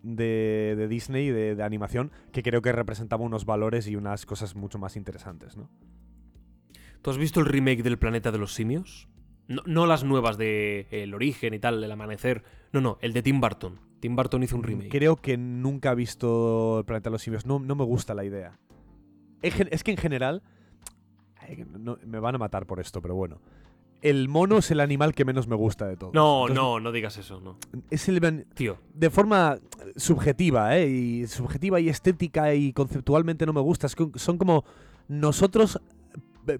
de- 0.03 0.75
de 0.79 0.89
Disney 0.89 1.29
de, 1.29 1.55
de 1.55 1.63
animación, 1.63 2.11
que 2.33 2.43
creo 2.43 2.63
que 2.63 2.73
representaba 2.73 3.23
unos 3.25 3.45
valores 3.45 3.87
y 3.89 3.97
unas 3.97 4.25
cosas 4.25 4.57
mucho 4.57 4.79
más 4.79 4.97
interesantes, 4.97 5.57
¿no? 5.59 5.69
¿Tú 7.03 7.11
has 7.11 7.19
visto 7.19 7.41
el 7.41 7.47
remake 7.47 7.83
del 7.83 7.99
Planeta 7.99 8.31
de 8.31 8.39
los 8.39 8.55
Simios? 8.55 9.09
No, 9.49 9.63
no 9.67 9.87
las 9.87 10.05
nuevas 10.05 10.37
de 10.39 10.87
El 10.91 11.15
Origen 11.15 11.55
y 11.55 11.59
tal, 11.59 11.83
El 11.83 11.91
Amanecer. 11.91 12.45
No, 12.73 12.81
no, 12.81 12.99
el 13.01 13.13
de 13.15 13.23
Tim 13.23 13.41
Burton. 13.41 13.81
Tim 14.01 14.15
Burton 14.17 14.43
hizo 14.43 14.55
un 14.57 14.63
remake. 14.63 14.91
Creo 14.91 15.17
que 15.17 15.37
nunca 15.37 15.93
he 15.93 15.95
visto 15.95 16.79
el 16.79 16.85
Planeta 16.85 17.09
de 17.11 17.13
los 17.13 17.23
Simios. 17.23 17.47
No, 17.47 17.59
no 17.59 17.75
me 17.75 17.85
gusta 17.85 18.15
la 18.15 18.25
idea. 18.25 18.59
Es 19.43 19.83
que 19.83 19.91
en 19.91 19.97
general. 19.97 20.43
Ay, 21.51 21.65
no- 21.79 21.99
me 22.07 22.19
van 22.21 22.35
a 22.35 22.39
matar 22.39 22.67
por 22.67 22.81
esto, 22.81 23.03
pero 23.03 23.15
bueno. 23.15 23.39
El 24.03 24.29
mono 24.31 24.57
es 24.59 24.71
el 24.71 24.81
animal 24.81 25.15
que 25.15 25.27
menos 25.27 25.47
me 25.47 25.55
gusta 25.57 25.87
de 25.87 25.97
todos. 25.99 26.15
No, 26.15 26.47
Entonces, 26.49 26.57
no, 26.57 26.81
no 26.81 26.91
digas 26.93 27.19
eso, 27.19 27.39
no. 27.43 27.59
Es 27.91 28.09
el. 28.09 28.47
Tío, 28.55 28.79
De 28.95 29.11
forma 29.11 29.59
subjetiva, 29.97 30.79
¿eh? 30.79 30.89
Y 30.89 31.27
subjetiva 31.27 31.81
y 31.81 31.91
estética 31.91 32.55
y 32.55 32.73
conceptualmente 32.73 33.45
no 33.45 33.53
me 33.53 33.61
gusta. 33.61 33.87
Es 33.87 33.95
que 33.95 34.09
son 34.15 34.39
como 34.39 34.65
nosotros 35.09 35.79
eh, 36.47 36.59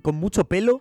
con 0.00 0.14
mucho 0.14 0.44
pelo 0.44 0.80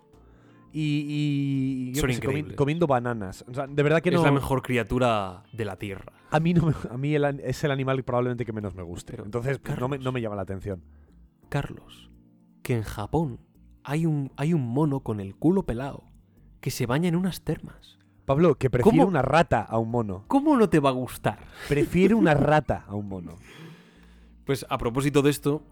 y. 0.72 1.92
Son 1.96 2.12
sé, 2.14 2.22
comi- 2.22 2.56
comiendo 2.56 2.88
bananas. 2.88 3.44
O 3.50 3.54
sea, 3.54 3.68
de 3.68 3.84
verdad 3.84 4.02
que 4.02 4.12
no. 4.12 4.20
es 4.20 4.24
la 4.24 4.32
mejor 4.32 4.62
criatura 4.62 5.44
de 5.52 5.66
la 5.66 5.76
Tierra. 5.78 6.14
A 6.32 6.40
mí, 6.40 6.54
no 6.54 6.74
a 6.90 6.98
mí 6.98 7.14
el 7.16 7.26
es 7.42 7.64
el 7.64 7.72
animal 7.72 8.04
probablemente 8.04 8.46
que 8.46 8.54
menos 8.54 8.76
me 8.76 8.84
guste. 8.84 9.14
Pero, 9.14 9.26
Entonces 9.26 9.60
pues, 9.60 9.78
no, 9.80 9.88
me, 9.90 9.98
no 9.98 10.12
me 10.12 10.22
llama 10.22 10.36
la 10.36 10.42
atención. 10.44 10.82
Carlos, 11.50 12.10
que 12.68 12.74
en 12.76 12.84
Japón 12.84 13.40
hay 13.86 14.06
un, 14.06 14.34
hay 14.36 14.54
un 14.54 14.68
mono 14.68 15.00
con 15.00 15.22
el 15.22 15.38
culo 15.38 15.66
pelado 15.66 16.04
que 16.60 16.70
se 16.70 16.86
baña 16.86 17.08
en 17.08 17.16
unas 17.16 17.42
termas. 17.42 17.98
Pablo, 18.26 18.56
que 18.56 18.70
prefiere 18.70 18.98
¿Cómo? 18.98 19.08
una 19.08 19.22
rata 19.22 19.62
a 19.62 19.78
un 19.78 19.90
mono. 19.90 20.26
¿Cómo 20.28 20.58
no 20.58 20.68
te 20.68 20.82
va 20.82 20.90
a 20.90 20.92
gustar? 20.92 21.40
Prefiere 21.70 22.14
una 22.14 22.34
rata 22.34 22.84
a 22.86 22.94
un 22.94 23.08
mono. 23.08 23.38
Pues 24.44 24.66
a 24.70 24.78
propósito 24.78 25.22
de 25.22 25.30
esto, 25.30 25.64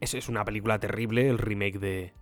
es, 0.00 0.14
es 0.14 0.28
una 0.28 0.44
película 0.44 0.80
terrible, 0.80 1.28
el 1.28 1.38
remake 1.38 1.78
de... 1.78 2.12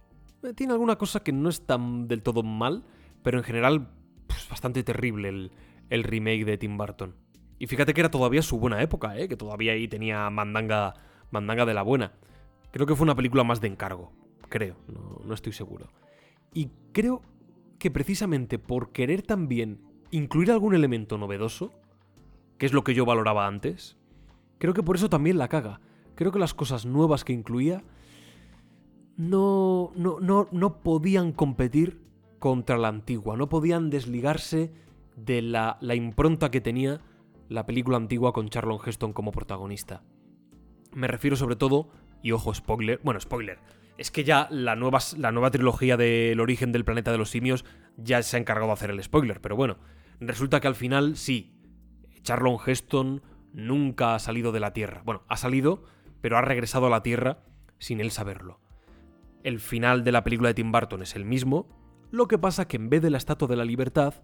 eh, 0.43 0.53
Tiene 0.55 0.75
alguna 0.75 0.97
cosa 0.97 1.21
que 1.21 1.33
no 1.33 1.49
es 1.49 1.65
tan 1.65 2.09
del 2.09 2.23
todo 2.23 2.43
mal, 2.43 2.85
pero 3.23 3.39
en 3.39 3.45
general 3.45 3.89
pues, 4.27 4.47
bastante 4.51 4.83
terrible 4.83 5.31
el, 5.31 5.53
el 5.89 6.05
remake 6.05 6.45
de 6.45 6.59
Tim 6.59 6.77
Burton. 6.77 7.15
Y 7.59 7.69
fíjate 7.69 7.95
que 7.95 8.03
era 8.03 8.11
todavía 8.11 8.43
su 8.43 8.59
buena 8.59 8.83
época, 8.83 9.17
¿eh? 9.17 9.29
que 9.29 9.37
todavía 9.39 9.73
ahí 9.73 9.89
tenía 9.89 10.29
mandanga, 10.29 10.93
mandanga 11.31 11.65
de 11.65 11.73
la 11.73 11.81
buena. 11.81 12.13
Creo 12.79 12.87
que 12.87 12.95
fue 12.95 13.07
una 13.07 13.17
película 13.17 13.43
más 13.43 13.61
de 13.61 13.67
encargo, 13.67 14.13
creo, 14.49 14.77
no, 14.87 15.21
no 15.25 15.35
estoy 15.35 15.53
seguro. 15.53 15.89
Y 16.55 16.71
creo 16.93 17.23
que 17.81 17.91
precisamente 17.91 18.61
por 18.61 18.93
querer 18.93 19.23
también 19.23 19.81
incluir 20.13 20.53
algún 20.53 20.77
elemento 20.77 21.19
novedoso, 21.19 21.73
que 22.57 22.67
es 22.67 22.73
lo 22.73 22.85
que 22.85 22.95
yo 22.95 23.05
valoraba 23.05 23.49
antes, 23.49 23.97
creo 24.59 24.75
que 24.75 24.85
por 24.85 24.95
eso 24.95 25.11
también 25.11 25.39
la 25.39 25.49
caga. 25.49 25.81
Creo 26.15 26.31
que 26.31 26.39
las 26.39 26.55
cosas 26.55 26.87
nuevas 26.87 27.25
que 27.25 27.33
incluía 27.33 27.83
no, 29.17 29.91
no, 29.97 30.21
no, 30.21 30.47
no 30.53 30.79
podían 30.81 31.33
competir 31.33 32.01
contra 32.39 32.79
la 32.79 32.87
antigua, 32.87 33.37
no 33.37 33.49
podían 33.49 33.91
desligarse 33.91 34.73
de 35.17 35.43
la, 35.43 35.79
la 35.81 35.97
impronta 35.97 36.53
que 36.53 36.61
tenía 36.61 37.01
la 37.49 37.67
película 37.67 37.97
antigua 37.97 38.33
con 38.33 38.51
Charlton 38.51 38.79
Heston 38.87 39.13
como 39.13 39.33
protagonista. 39.33 40.05
Me 40.93 41.09
refiero 41.09 41.35
sobre 41.35 41.57
todo, 41.57 41.89
y 42.23 42.33
ojo, 42.33 42.55
spoiler, 42.55 43.01
bueno, 43.03 43.21
spoiler, 43.21 43.59
es 43.97 44.11
que 44.11 44.25
ya 44.25 44.47
la 44.51 44.77
nueva, 44.77 45.01
la 45.17 45.33
nueva 45.33 45.51
trilogía 45.51 45.97
del 45.97 46.41
origen 46.41 46.73
del 46.73 46.85
planeta 46.85 47.13
de 47.13 47.19
los 47.19 47.31
simios 47.31 47.65
ya 47.97 48.23
se 48.23 48.37
ha 48.37 48.41
encargado 48.41 48.69
de 48.69 48.75
hacer 48.75 48.91
el 48.91 49.03
spoiler, 49.03 49.41
pero 49.41 49.57
bueno, 49.57 49.79
resulta 50.21 50.61
que 50.61 50.69
al 50.69 50.75
final 50.75 51.17
sí, 51.17 51.59
Charlton 52.23 52.59
Heston 52.65 53.23
nunca 53.53 54.15
ha 54.15 54.19
salido 54.19 54.53
de 54.53 54.61
la 54.61 54.73
Tierra. 54.73 55.03
Bueno, 55.05 55.23
ha 55.29 55.37
salido, 55.37 55.85
pero 56.21 56.37
ha 56.37 56.43
regresado 56.43 56.87
a 56.87 56.91
la 56.91 57.03
Tierra 57.03 57.43
sin 57.79 58.01
él 58.01 58.11
saberlo. 58.11 58.61
El 59.43 59.61
final 59.61 60.05
de 60.05 60.13
la 60.13 60.25
película 60.25 60.49
de 60.49 60.55
Tim 60.55 60.73
Burton 60.73 61.03
es 61.03 61.17
el 61.17 61.25
mismo, 61.25 61.69
lo 62.11 62.29
que 62.29 62.39
pasa 62.39 62.69
que 62.69 62.77
en 62.77 62.91
vez 62.91 63.03
de 63.03 63.11
la 63.11 63.19
Estatua 63.19 63.49
de 63.49 63.57
la 63.57 63.65
Libertad, 63.65 64.15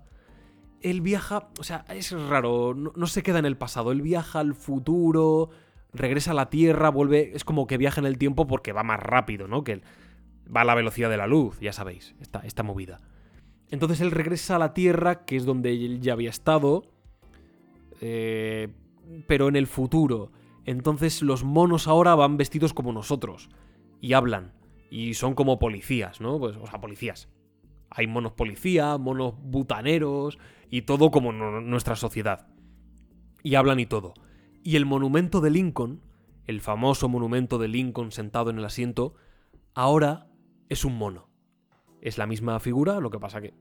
él 0.80 1.00
viaja, 1.00 1.48
o 1.58 1.64
sea, 1.64 1.84
es 1.88 2.12
raro, 2.12 2.74
no, 2.74 2.92
no 2.94 3.06
se 3.06 3.22
queda 3.22 3.38
en 3.38 3.46
el 3.46 3.56
pasado, 3.56 3.92
él 3.92 4.02
viaja 4.02 4.40
al 4.40 4.54
futuro, 4.54 5.50
regresa 5.94 6.32
a 6.32 6.34
la 6.34 6.50
Tierra, 6.50 6.90
vuelve, 6.90 7.32
es 7.34 7.44
como 7.44 7.66
que 7.66 7.78
viaja 7.78 8.00
en 8.00 8.06
el 8.06 8.18
tiempo 8.18 8.46
porque 8.46 8.72
va 8.72 8.82
más 8.82 9.00
rápido, 9.00 9.48
¿no? 9.48 9.64
Que 9.64 9.82
va 10.54 10.62
a 10.62 10.64
la 10.64 10.74
velocidad 10.74 11.08
de 11.08 11.16
la 11.16 11.26
luz, 11.26 11.58
ya 11.60 11.72
sabéis, 11.72 12.14
esta, 12.20 12.40
esta 12.40 12.62
movida. 12.62 13.00
Entonces 13.70 14.00
él 14.00 14.10
regresa 14.10 14.56
a 14.56 14.58
la 14.58 14.74
Tierra, 14.74 15.24
que 15.24 15.36
es 15.36 15.46
donde 15.46 15.70
él 15.70 16.00
ya 16.00 16.12
había 16.12 16.30
estado, 16.30 16.84
eh, 18.00 18.68
pero 19.26 19.48
en 19.48 19.56
el 19.56 19.66
futuro. 19.66 20.32
Entonces 20.64 21.22
los 21.22 21.44
monos 21.44 21.88
ahora 21.88 22.14
van 22.14 22.36
vestidos 22.36 22.74
como 22.74 22.92
nosotros 22.92 23.48
y 24.00 24.12
hablan 24.12 24.52
y 24.90 25.14
son 25.14 25.34
como 25.34 25.58
policías, 25.58 26.20
¿no? 26.20 26.38
Pues, 26.38 26.56
o 26.56 26.66
sea, 26.66 26.80
policías. 26.80 27.28
Hay 27.90 28.06
monos 28.06 28.32
policía, 28.32 28.98
monos 28.98 29.34
butaneros 29.38 30.38
y 30.70 30.82
todo 30.82 31.10
como 31.10 31.32
nuestra 31.32 31.96
sociedad. 31.96 32.48
Y 33.42 33.56
hablan 33.56 33.80
y 33.80 33.86
todo. 33.86 34.14
Y 34.64 34.76
el 34.76 34.86
monumento 34.86 35.40
de 35.40 35.50
Lincoln, 35.50 36.00
el 36.46 36.60
famoso 36.60 37.08
monumento 37.08 37.58
de 37.58 37.68
Lincoln 37.68 38.10
sentado 38.10 38.50
en 38.50 38.58
el 38.58 38.64
asiento, 38.64 39.14
ahora 39.74 40.26
es 40.68 40.84
un 40.86 40.96
mono. 40.98 41.28
Es 42.00 42.18
la 42.18 42.26
misma 42.26 42.58
figura, 42.58 42.98
lo 42.98 43.10
que 43.10 43.20
pasa 43.20 43.40
que... 43.40 43.54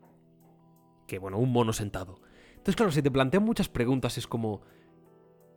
Que 1.06 1.20
bueno, 1.20 1.38
un 1.38 1.52
mono 1.52 1.74
sentado. 1.74 2.22
Entonces, 2.52 2.78
claro, 2.78 2.92
se 2.94 3.02
te 3.02 3.12
plantean 3.12 3.44
muchas 3.44 3.68
preguntas, 3.70 4.18
es 4.18 4.26
como... 4.28 4.62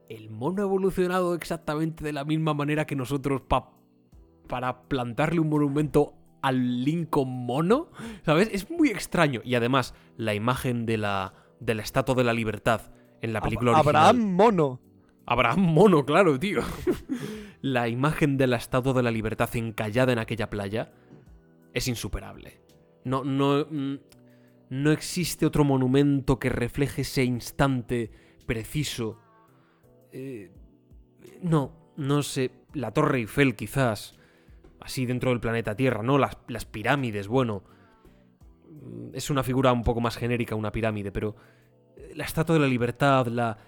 ¿El 0.09 0.31
mono 0.31 0.63
ha 0.63 0.65
evolucionado 0.65 1.35
exactamente 1.35 2.05
de 2.05 2.13
la 2.13 2.25
misma 2.25 2.53
manera 2.53 2.85
que 2.85 2.95
nosotros 2.97 3.43
pa- 3.43 3.73
para 4.49 4.83
plantarle 4.83 5.41
un 5.41 5.49
monumento 5.49 6.15
al 6.43 6.85
Lincoln 6.85 7.29
mono? 7.29 7.89
¿Sabes? 8.25 8.51
Es 8.53 8.71
muy 8.71 8.89
extraño. 8.91 9.41
Y 9.45 9.55
además, 9.55 9.95
la 10.17 10.35
imagen 10.35 10.87
de 10.87 10.97
la, 10.97 11.35
de 11.61 11.75
la 11.75 11.83
Estatua 11.83 12.17
de 12.17 12.25
la 12.25 12.33
Libertad 12.33 12.83
en 13.21 13.33
la 13.33 13.41
película 13.41 13.73
Ab- 13.73 13.75
original... 13.81 13.97
Abraham 14.07 14.35
Mono. 14.35 14.81
Abraham 15.27 15.61
Mono, 15.61 16.05
claro, 16.05 16.39
tío. 16.39 16.63
la 17.61 17.89
imagen 17.89 18.37
de 18.37 18.47
la 18.47 18.57
Estatua 18.57 18.93
de 18.93 19.03
la 19.03 19.11
Libertad 19.11 19.55
encallada 19.57 20.13
en 20.13 20.19
aquella 20.19 20.49
playa 20.49 20.93
es 21.75 21.89
insuperable. 21.89 22.61
No, 23.05 23.25
no, 23.25 23.67
mm, 23.69 23.95
no 24.71 24.91
existe 24.93 25.45
otro 25.47 25.65
monumento 25.65 26.39
que 26.39 26.49
refleje 26.49 27.03
ese 27.03 27.25
instante 27.25 28.11
preciso. 28.47 29.19
Eh, 30.13 30.53
no, 31.43 31.93
no 31.97 32.23
sé. 32.23 32.51
La 32.73 32.93
Torre 32.93 33.19
Eiffel, 33.19 33.57
quizás. 33.57 34.15
Así 34.81 35.07
dentro 35.07 35.31
del 35.31 35.41
planeta 35.41 35.75
Tierra, 35.75 36.03
¿no? 36.03 36.19
Las, 36.19 36.39
las 36.47 36.65
pirámides, 36.65 37.27
bueno. 37.27 37.65
Es 39.13 39.31
una 39.31 39.43
figura 39.43 39.73
un 39.73 39.83
poco 39.83 40.01
más 40.01 40.17
genérica, 40.17 40.55
una 40.55 40.71
pirámide, 40.71 41.11
pero. 41.11 41.35
eh, 41.97 42.13
La 42.15 42.25
Estatua 42.25 42.55
de 42.55 42.61
la 42.61 42.69
Libertad, 42.69 43.27
la. 43.27 43.59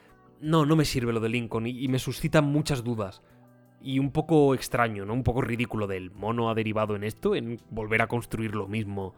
No, 0.41 0.65
no 0.67 0.77
me 0.77 0.85
sirve 0.85 1.13
lo 1.13 1.21
de 1.21 1.29
Lincoln 1.29 1.67
y, 1.67 1.71
y 1.85 1.89
me 1.89 1.99
suscita 1.99 2.41
muchas 2.43 2.85
dudas. 2.85 3.23
Y 3.81 3.99
un 3.99 4.11
poco 4.11 4.55
extraño, 4.55 5.05
¿no? 5.05 5.13
Un 5.15 5.23
poco 5.23 5.41
ridículo 5.41 5.87
del 5.87 6.11
mono 6.11 6.51
ha 6.51 6.55
derivado 6.55 6.97
en 6.97 7.05
esto, 7.05 7.35
en 7.35 7.61
volver 7.71 8.03
a 8.03 8.09
construir 8.09 8.55
lo 8.55 8.67
mismo. 8.69 9.15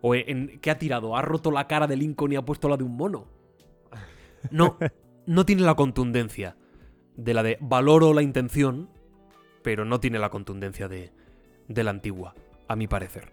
O 0.00 0.14
en, 0.14 0.24
en- 0.26 0.60
¿qué 0.60 0.70
ha 0.70 0.78
tirado? 0.78 1.16
¿Ha 1.16 1.22
roto 1.22 1.50
la 1.50 1.66
cara 1.66 1.86
de 1.86 1.96
Lincoln 1.96 2.32
y 2.32 2.36
ha 2.36 2.44
puesto 2.44 2.68
la 2.68 2.76
de 2.76 2.84
un 2.84 2.96
mono? 2.96 3.26
No, 4.50 4.76
no 5.26 5.44
tiene 5.44 5.62
la 5.62 5.74
contundencia 5.74 6.56
de 7.16 7.34
la 7.34 7.42
de 7.42 7.58
valoro 7.60 8.14
la 8.14 8.22
intención, 8.22 8.88
pero 9.62 9.84
no 9.84 10.00
tiene 10.00 10.18
la 10.18 10.30
contundencia 10.30 10.88
de, 10.88 11.12
de 11.66 11.84
la 11.84 11.90
antigua, 11.90 12.34
a 12.68 12.76
mi 12.76 12.86
parecer. 12.86 13.32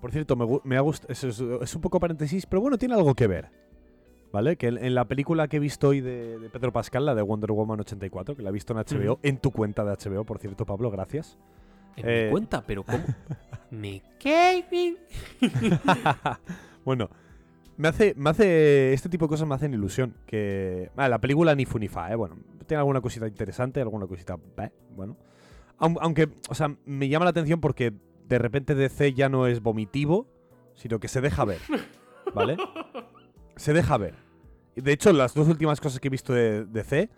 Por 0.00 0.10
cierto, 0.12 0.36
me, 0.64 0.76
ha 0.76 0.80
gustado. 0.80 1.12
Es 1.12 1.74
un 1.74 1.80
poco 1.80 1.98
paréntesis, 2.00 2.44
pero 2.46 2.60
bueno, 2.60 2.76
tiene 2.76 2.94
algo 2.94 3.14
que 3.14 3.26
ver. 3.26 3.50
¿Vale? 4.36 4.56
Que 4.56 4.66
en, 4.68 4.76
en 4.84 4.94
la 4.94 5.06
película 5.06 5.48
que 5.48 5.56
he 5.56 5.60
visto 5.60 5.88
hoy 5.88 6.02
de, 6.02 6.38
de 6.38 6.50
Pedro 6.50 6.70
Pascal, 6.70 7.06
la 7.06 7.14
de 7.14 7.22
Wonder 7.22 7.52
Woman 7.52 7.80
84, 7.80 8.36
que 8.36 8.42
la 8.42 8.50
he 8.50 8.52
visto 8.52 8.74
en 8.74 8.78
HBO, 8.80 9.18
en 9.22 9.38
tu 9.38 9.50
cuenta 9.50 9.82
de 9.82 9.92
HBO, 9.96 10.24
por 10.24 10.38
cierto, 10.38 10.66
Pablo, 10.66 10.90
gracias. 10.90 11.38
En 11.96 12.04
Eh. 12.06 12.24
mi 12.26 12.30
cuenta, 12.32 12.62
pero 12.66 12.82
¿cómo? 12.82 13.02
¿Me 13.70 14.02
bueno, 16.84 17.08
me 17.78 17.88
hace, 17.88 18.12
me 18.16 18.28
hace. 18.30 18.92
Este 18.92 19.08
tipo 19.08 19.24
de 19.24 19.28
cosas 19.30 19.48
me 19.48 19.54
hacen 19.54 19.72
ilusión. 19.72 20.14
Que. 20.26 20.90
ah, 20.96 21.08
la 21.08 21.18
película 21.18 21.54
ni 21.54 21.64
fu 21.64 21.78
ni 21.78 21.88
fa, 21.88 22.12
¿eh? 22.12 22.16
Bueno, 22.16 22.36
tiene 22.66 22.80
alguna 22.80 23.00
cosita 23.00 23.26
interesante, 23.26 23.80
alguna 23.80 24.06
cosita. 24.06 24.36
eh, 24.58 24.70
bueno. 24.94 25.16
Aun- 25.78 25.96
Aunque, 26.02 26.28
o 26.50 26.54
sea, 26.54 26.74
me 26.84 27.08
llama 27.08 27.24
la 27.24 27.30
atención 27.30 27.60
porque 27.60 27.94
de 28.28 28.38
repente 28.38 28.74
DC 28.74 29.14
ya 29.14 29.30
no 29.30 29.46
es 29.46 29.62
vomitivo, 29.62 30.26
sino 30.74 31.00
que 31.00 31.08
se 31.08 31.22
deja 31.22 31.46
ver. 31.46 31.60
¿Vale? 32.34 32.58
Se 33.56 33.72
deja 33.72 33.96
ver. 33.96 34.25
De 34.76 34.92
hecho, 34.92 35.12
las 35.12 35.34
dos 35.34 35.48
últimas 35.48 35.80
cosas 35.80 36.00
que 36.00 36.08
he 36.08 36.10
visto 36.10 36.32
de 36.32 36.64
DC, 36.66 37.10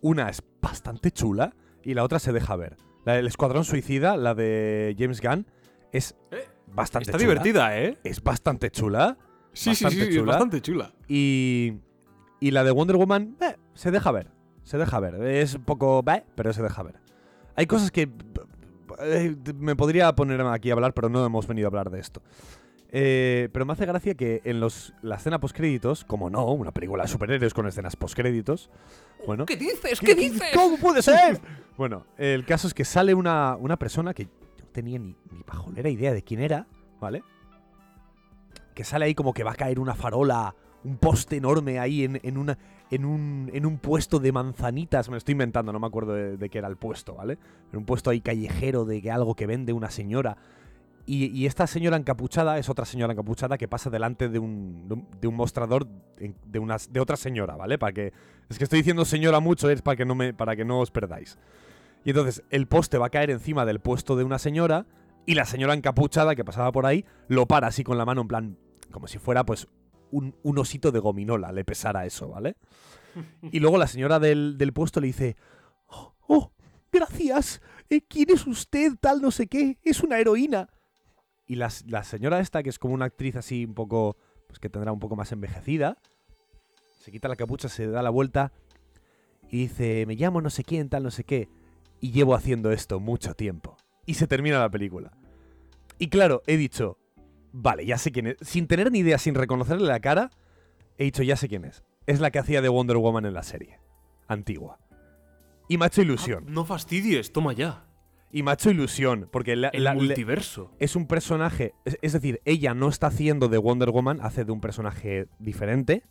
una 0.00 0.28
es 0.28 0.42
bastante 0.60 1.10
chula 1.10 1.54
y 1.82 1.94
la 1.94 2.02
otra 2.02 2.18
se 2.18 2.32
deja 2.32 2.56
ver. 2.56 2.76
La 3.04 3.14
del 3.14 3.26
Escuadrón 3.26 3.64
Suicida, 3.64 4.16
la 4.16 4.34
de 4.34 4.96
James 4.98 5.20
Gunn, 5.20 5.46
es 5.92 6.16
Eh, 6.30 6.38
bastante 6.74 7.10
Está 7.10 7.18
chula. 7.18 7.28
divertida, 7.30 7.78
¿eh? 7.78 7.98
Es 8.04 8.22
bastante 8.22 8.70
chula. 8.70 9.18
Sí, 9.52 9.74
sí, 9.74 9.84
Bastante 9.84 9.96
sí, 10.06 10.10
es 10.10 10.16
chula. 10.16 10.32
bastante 10.32 10.60
chula. 10.62 10.92
Y, 11.06 11.74
y 12.40 12.50
la 12.50 12.64
de 12.64 12.70
Wonder 12.70 12.96
Woman, 12.96 13.36
eh, 13.40 13.56
se 13.74 13.90
deja 13.90 14.10
ver. 14.10 14.30
Se 14.62 14.78
deja 14.78 14.98
ver. 14.98 15.22
Es 15.22 15.54
un 15.54 15.64
poco, 15.64 16.02
eh, 16.10 16.24
pero 16.34 16.52
se 16.54 16.62
deja 16.62 16.82
ver. 16.82 16.96
Hay 17.54 17.66
cosas 17.66 17.90
que 17.90 18.10
eh, 19.00 19.36
me 19.58 19.76
podría 19.76 20.14
poner 20.14 20.40
aquí 20.40 20.70
a 20.70 20.72
hablar, 20.72 20.94
pero 20.94 21.08
no 21.08 21.24
hemos 21.24 21.46
venido 21.46 21.66
a 21.66 21.68
hablar 21.68 21.90
de 21.90 22.00
esto. 22.00 22.22
Eh, 22.96 23.48
pero 23.52 23.66
me 23.66 23.72
hace 23.72 23.86
gracia 23.86 24.14
que 24.14 24.40
en 24.44 24.60
los, 24.60 24.94
la 25.02 25.16
escena 25.16 25.40
postcréditos, 25.40 26.04
como 26.04 26.30
no, 26.30 26.46
una 26.52 26.70
película 26.70 27.02
de 27.02 27.08
superhéroes 27.08 27.52
con 27.52 27.66
escenas 27.66 27.96
postcréditos, 27.96 28.70
bueno, 29.26 29.46
¿Qué 29.46 29.56
dices? 29.56 29.98
¿Qué- 29.98 30.14
qué- 30.14 30.32
¿Cómo 30.54 30.76
puede 30.78 31.02
ser? 31.02 31.40
bueno, 31.76 32.06
el 32.18 32.44
caso 32.44 32.68
es 32.68 32.74
que 32.74 32.84
sale 32.84 33.12
una, 33.14 33.56
una 33.58 33.76
persona 33.78 34.14
que 34.14 34.26
no 34.26 34.66
tenía 34.70 35.00
ni, 35.00 35.16
ni 35.32 35.42
pajolera 35.42 35.88
idea 35.88 36.12
de 36.12 36.22
quién 36.22 36.40
era, 36.40 36.68
¿vale? 37.00 37.24
Que 38.74 38.84
sale 38.84 39.06
ahí 39.06 39.14
como 39.16 39.34
que 39.34 39.42
va 39.42 39.52
a 39.52 39.56
caer 39.56 39.80
una 39.80 39.94
farola, 39.96 40.54
un 40.84 40.96
poste 40.98 41.36
enorme 41.36 41.80
ahí 41.80 42.04
en, 42.04 42.20
en 42.22 42.38
una, 42.38 42.58
en, 42.92 43.04
un, 43.04 43.50
en 43.52 43.66
un 43.66 43.78
puesto 43.78 44.20
de 44.20 44.30
manzanitas. 44.30 45.08
Me 45.08 45.14
lo 45.14 45.18
estoy 45.18 45.32
inventando, 45.32 45.72
no 45.72 45.80
me 45.80 45.86
acuerdo 45.88 46.12
de, 46.12 46.36
de 46.36 46.48
qué 46.48 46.58
era 46.58 46.68
el 46.68 46.76
puesto, 46.76 47.14
¿vale? 47.16 47.38
En 47.72 47.78
un 47.78 47.84
puesto 47.86 48.10
ahí 48.10 48.20
callejero 48.20 48.84
de 48.84 49.02
que 49.02 49.10
algo 49.10 49.34
que 49.34 49.46
vende 49.46 49.72
una 49.72 49.90
señora. 49.90 50.36
Y, 51.06 51.44
esta 51.44 51.66
señora 51.66 51.98
encapuchada 51.98 52.58
es 52.58 52.70
otra 52.70 52.86
señora 52.86 53.12
encapuchada 53.12 53.58
que 53.58 53.68
pasa 53.68 53.90
delante 53.90 54.30
de 54.30 54.38
un, 54.38 54.88
de 55.20 55.28
un- 55.28 55.34
mostrador 55.34 55.86
de, 56.16 56.58
una, 56.58 56.78
de 56.88 57.00
otra 57.00 57.16
señora, 57.16 57.56
¿vale? 57.56 57.76
Para 57.78 57.92
que 57.92 58.12
es 58.48 58.56
que 58.56 58.64
estoy 58.64 58.78
diciendo 58.78 59.04
señora 59.04 59.40
mucho, 59.40 59.68
es 59.68 59.82
para 59.82 59.96
que 59.96 60.06
no 60.06 60.14
me, 60.14 60.32
para 60.32 60.56
que 60.56 60.64
no 60.64 60.80
os 60.80 60.90
perdáis. 60.90 61.38
Y 62.04 62.10
entonces 62.10 62.42
el 62.48 62.66
poste 62.66 62.96
va 62.96 63.06
a 63.06 63.10
caer 63.10 63.30
encima 63.30 63.66
del 63.66 63.80
puesto 63.80 64.16
de 64.16 64.24
una 64.24 64.38
señora 64.38 64.86
y 65.26 65.34
la 65.34 65.44
señora 65.44 65.74
encapuchada 65.74 66.34
que 66.34 66.44
pasaba 66.44 66.72
por 66.72 66.86
ahí 66.86 67.04
lo 67.28 67.46
para 67.46 67.66
así 67.66 67.84
con 67.84 67.98
la 67.98 68.06
mano 68.06 68.22
en 68.22 68.28
plan 68.28 68.58
como 68.90 69.06
si 69.06 69.18
fuera 69.18 69.44
pues 69.44 69.68
un, 70.10 70.34
un 70.42 70.58
osito 70.58 70.90
de 70.92 71.00
gominola, 71.00 71.52
le 71.52 71.64
pesara 71.64 72.06
eso, 72.06 72.28
¿vale? 72.28 72.56
Y 73.50 73.60
luego 73.60 73.76
la 73.78 73.86
señora 73.88 74.18
del, 74.20 74.56
del 74.56 74.72
puesto 74.72 75.00
le 75.00 75.08
dice, 75.08 75.36
oh, 75.86 76.14
oh, 76.28 76.52
gracias, 76.90 77.60
eh, 77.90 78.00
¿quién 78.08 78.30
es 78.30 78.46
usted? 78.46 78.92
Tal 79.00 79.20
no 79.20 79.30
sé 79.30 79.48
qué, 79.48 79.78
es 79.82 80.02
una 80.02 80.18
heroína. 80.18 80.68
Y 81.46 81.56
la, 81.56 81.70
la 81.86 82.04
señora 82.04 82.40
esta, 82.40 82.62
que 82.62 82.70
es 82.70 82.78
como 82.78 82.94
una 82.94 83.04
actriz 83.06 83.36
así 83.36 83.64
un 83.64 83.74
poco, 83.74 84.16
pues 84.46 84.58
que 84.58 84.70
tendrá 84.70 84.92
un 84.92 85.00
poco 85.00 85.16
más 85.16 85.30
envejecida, 85.32 85.98
se 86.98 87.12
quita 87.12 87.28
la 87.28 87.36
capucha, 87.36 87.68
se 87.68 87.86
da 87.86 88.02
la 88.02 88.10
vuelta 88.10 88.52
y 89.50 89.58
dice, 89.58 90.06
me 90.06 90.14
llamo 90.14 90.40
no 90.40 90.48
sé 90.48 90.64
quién, 90.64 90.88
tal 90.88 91.02
no 91.02 91.10
sé 91.10 91.24
qué, 91.24 91.48
y 92.00 92.12
llevo 92.12 92.34
haciendo 92.34 92.72
esto 92.72 92.98
mucho 92.98 93.34
tiempo. 93.34 93.76
Y 94.06 94.14
se 94.14 94.26
termina 94.26 94.58
la 94.58 94.70
película. 94.70 95.12
Y 95.98 96.08
claro, 96.08 96.42
he 96.46 96.56
dicho, 96.56 96.98
vale, 97.52 97.86
ya 97.86 97.98
sé 97.98 98.10
quién 98.10 98.28
es. 98.28 98.36
Sin 98.40 98.66
tener 98.66 98.90
ni 98.90 99.00
idea, 99.00 99.18
sin 99.18 99.34
reconocerle 99.34 99.86
la 99.86 100.00
cara, 100.00 100.30
he 100.98 101.04
dicho, 101.04 101.22
ya 101.22 101.36
sé 101.36 101.48
quién 101.48 101.64
es. 101.64 101.84
Es 102.06 102.20
la 102.20 102.30
que 102.30 102.38
hacía 102.38 102.62
de 102.62 102.68
Wonder 102.68 102.96
Woman 102.96 103.26
en 103.26 103.34
la 103.34 103.42
serie. 103.42 103.78
Antigua. 104.26 104.78
Y 105.68 105.78
me 105.78 105.84
ha 105.84 105.88
hecho 105.88 106.02
ilusión. 106.02 106.44
No 106.48 106.64
fastidies, 106.64 107.32
toma 107.32 107.52
ya. 107.52 107.86
Y 108.36 108.42
me 108.42 108.50
ha 108.50 108.54
hecho 108.54 108.70
ilusión, 108.70 109.28
porque 109.30 109.54
la- 109.54 109.68
El 109.68 109.84
la- 109.84 109.94
le- 109.94 110.00
multiverso. 110.06 110.72
es 110.80 110.96
un 110.96 111.06
personaje, 111.06 111.72
es, 111.84 111.96
es 112.02 112.12
decir, 112.12 112.40
ella 112.44 112.74
no 112.74 112.88
está 112.88 113.06
haciendo 113.06 113.48
de 113.48 113.58
Wonder 113.58 113.90
Woman, 113.90 114.18
hace 114.20 114.44
de 114.44 114.50
un 114.50 114.60
personaje 114.60 115.28
diferente, 115.38 116.02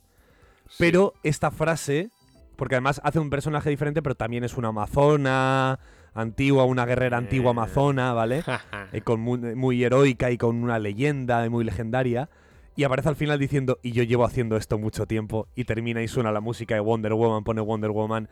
pero 0.80 1.14
esta 1.24 1.52
frase, 1.52 2.12
porque 2.56 2.76
además 2.76 3.02
hace 3.04 3.20
un 3.20 3.30
personaje 3.30 3.70
diferente, 3.70 4.02
pero 4.02 4.16
también 4.16 4.46
es 4.46 4.56
una 4.56 4.70
amazona 4.70 5.80
antigua, 6.14 6.64
una 6.66 6.86
guerrera 6.86 7.18
antigua 7.18 7.50
Eh. 7.50 7.52
amazona, 7.52 8.14
¿vale? 8.14 8.44
Eh, 8.94 9.02
con 9.02 9.20
muy, 9.20 9.40
muy 9.56 9.84
heroica 9.84 10.32
y 10.32 10.38
con 10.38 10.64
una 10.64 10.80
leyenda 10.80 11.46
y 11.46 11.50
muy 11.50 11.64
legendaria. 11.66 12.30
Y 12.76 12.86
aparece 12.86 13.10
al 13.10 13.16
final 13.18 13.38
diciendo, 13.38 13.80
y 13.84 13.92
yo 13.92 14.04
llevo 14.04 14.24
haciendo 14.24 14.56
esto 14.56 14.78
mucho 14.80 15.06
tiempo, 15.08 15.48
y 15.56 15.66
termina 15.66 16.02
y 16.02 16.08
suena 16.08 16.32
la 16.32 16.40
música 16.42 16.74
de 16.74 16.80
Wonder 16.82 17.14
Woman, 17.14 17.44
pone 17.44 17.60
Wonder 17.62 17.92
Woman. 17.92 18.30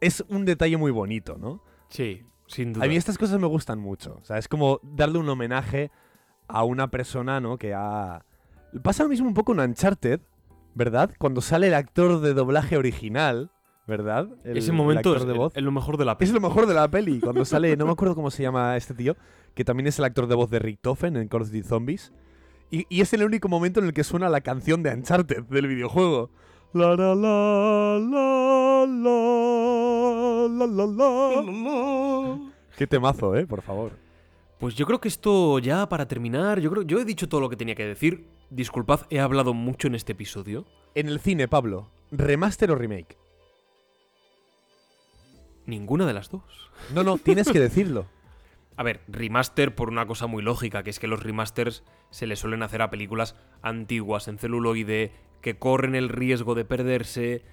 Es 0.00 0.24
un 0.28 0.44
detalle 0.46 0.76
muy 0.78 0.90
bonito, 0.92 1.36
¿no? 1.38 1.62
sí, 1.88 2.22
sin 2.48 2.72
duda. 2.72 2.84
A 2.84 2.88
mí 2.88 2.96
estas 2.96 3.16
cosas 3.16 3.38
me 3.40 3.46
gustan 3.46 3.78
mucho. 3.78 4.18
O 4.20 4.24
sea, 4.24 4.38
es 4.38 4.48
como 4.48 4.80
darle 4.82 5.18
un 5.18 5.28
homenaje 5.28 5.90
a 6.48 6.64
una 6.64 6.90
persona, 6.90 7.40
¿no? 7.40 7.56
Que 7.58 7.72
ha... 7.74 8.24
Pasa 8.82 9.04
lo 9.04 9.08
mismo 9.08 9.28
un 9.28 9.34
poco 9.34 9.52
en 9.52 9.60
Uncharted, 9.60 10.20
¿verdad? 10.74 11.10
Cuando 11.18 11.40
sale 11.40 11.68
el 11.68 11.74
actor 11.74 12.20
de 12.20 12.34
doblaje 12.34 12.76
original, 12.76 13.50
¿verdad? 13.86 14.28
El- 14.44 14.58
Ese 14.58 14.70
el 14.70 14.76
momento 14.76 15.14
es 15.16 15.24
de 15.26 15.32
voz. 15.32 15.56
el- 15.56 15.64
lo 15.64 15.72
mejor 15.72 15.96
de 15.96 16.04
la 16.04 16.12
Es 16.12 16.18
peli. 16.18 16.32
lo 16.32 16.40
mejor 16.40 16.66
de 16.66 16.74
la 16.74 16.88
peli. 16.90 17.20
Cuando 17.20 17.44
sale, 17.46 17.76
no 17.76 17.86
me 17.86 17.92
acuerdo 17.92 18.14
cómo 18.14 18.30
se 18.30 18.42
llama 18.42 18.76
este 18.76 18.92
tío, 18.94 19.16
que 19.54 19.64
también 19.64 19.86
es 19.86 19.98
el 19.98 20.04
actor 20.04 20.26
de 20.26 20.34
voz 20.34 20.50
de 20.50 20.58
Rick 20.58 20.80
Toffen 20.82 21.16
en 21.16 21.28
Call 21.28 21.42
of 21.42 21.48
Duty 21.48 21.62
Zombies. 21.62 22.12
Y, 22.70 22.84
y 22.90 23.00
es 23.00 23.12
el 23.14 23.24
único 23.24 23.48
momento 23.48 23.80
en 23.80 23.86
el 23.86 23.94
que 23.94 24.04
suena 24.04 24.28
la 24.28 24.42
canción 24.42 24.82
de 24.82 24.92
Uncharted 24.92 25.44
del 25.44 25.66
videojuego. 25.66 26.30
La 26.74 26.94
la 26.94 27.14
la 27.14 27.98
la 27.98 28.86
la 28.86 29.77
la 30.66 30.86
la 30.86 30.86
la. 30.86 32.52
Qué 32.76 32.86
temazo, 32.86 33.36
eh, 33.36 33.46
por 33.46 33.62
favor. 33.62 33.92
Pues 34.58 34.74
yo 34.74 34.86
creo 34.86 35.00
que 35.00 35.08
esto 35.08 35.58
ya 35.58 35.88
para 35.88 36.08
terminar, 36.08 36.60
yo 36.60 36.70
creo 36.70 36.82
yo 36.82 36.98
he 36.98 37.04
dicho 37.04 37.28
todo 37.28 37.40
lo 37.40 37.48
que 37.48 37.56
tenía 37.56 37.74
que 37.74 37.86
decir. 37.86 38.26
Disculpad, 38.50 39.02
he 39.10 39.20
hablado 39.20 39.54
mucho 39.54 39.88
en 39.88 39.94
este 39.94 40.12
episodio. 40.12 40.66
En 40.94 41.08
el 41.08 41.20
cine, 41.20 41.48
Pablo, 41.48 41.90
¿remaster 42.10 42.70
o 42.70 42.74
remake? 42.74 43.16
Ninguna 45.66 46.06
de 46.06 46.14
las 46.14 46.30
dos. 46.30 46.70
No, 46.94 47.04
no, 47.04 47.18
tienes 47.18 47.50
que 47.50 47.60
decirlo. 47.68 48.06
A 48.76 48.82
ver, 48.82 49.00
remaster 49.06 49.74
por 49.74 49.88
una 49.88 50.06
cosa 50.06 50.26
muy 50.26 50.42
lógica, 50.42 50.82
que 50.82 50.90
es 50.90 50.98
que 50.98 51.08
los 51.08 51.22
remasters 51.22 51.84
se 52.10 52.26
le 52.26 52.36
suelen 52.36 52.62
hacer 52.62 52.80
a 52.80 52.90
películas 52.90 53.36
antiguas 53.60 54.28
en 54.28 54.38
celuloide 54.38 55.12
que 55.40 55.58
corren 55.58 55.94
el 55.94 56.08
riesgo 56.08 56.54
de 56.54 56.64
perderse 56.64 57.44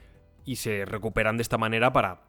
y 0.46 0.58
se 0.58 0.86
recuperan 0.86 1.38
de 1.38 1.42
esta 1.42 1.58
manera 1.58 1.92
para 1.94 2.22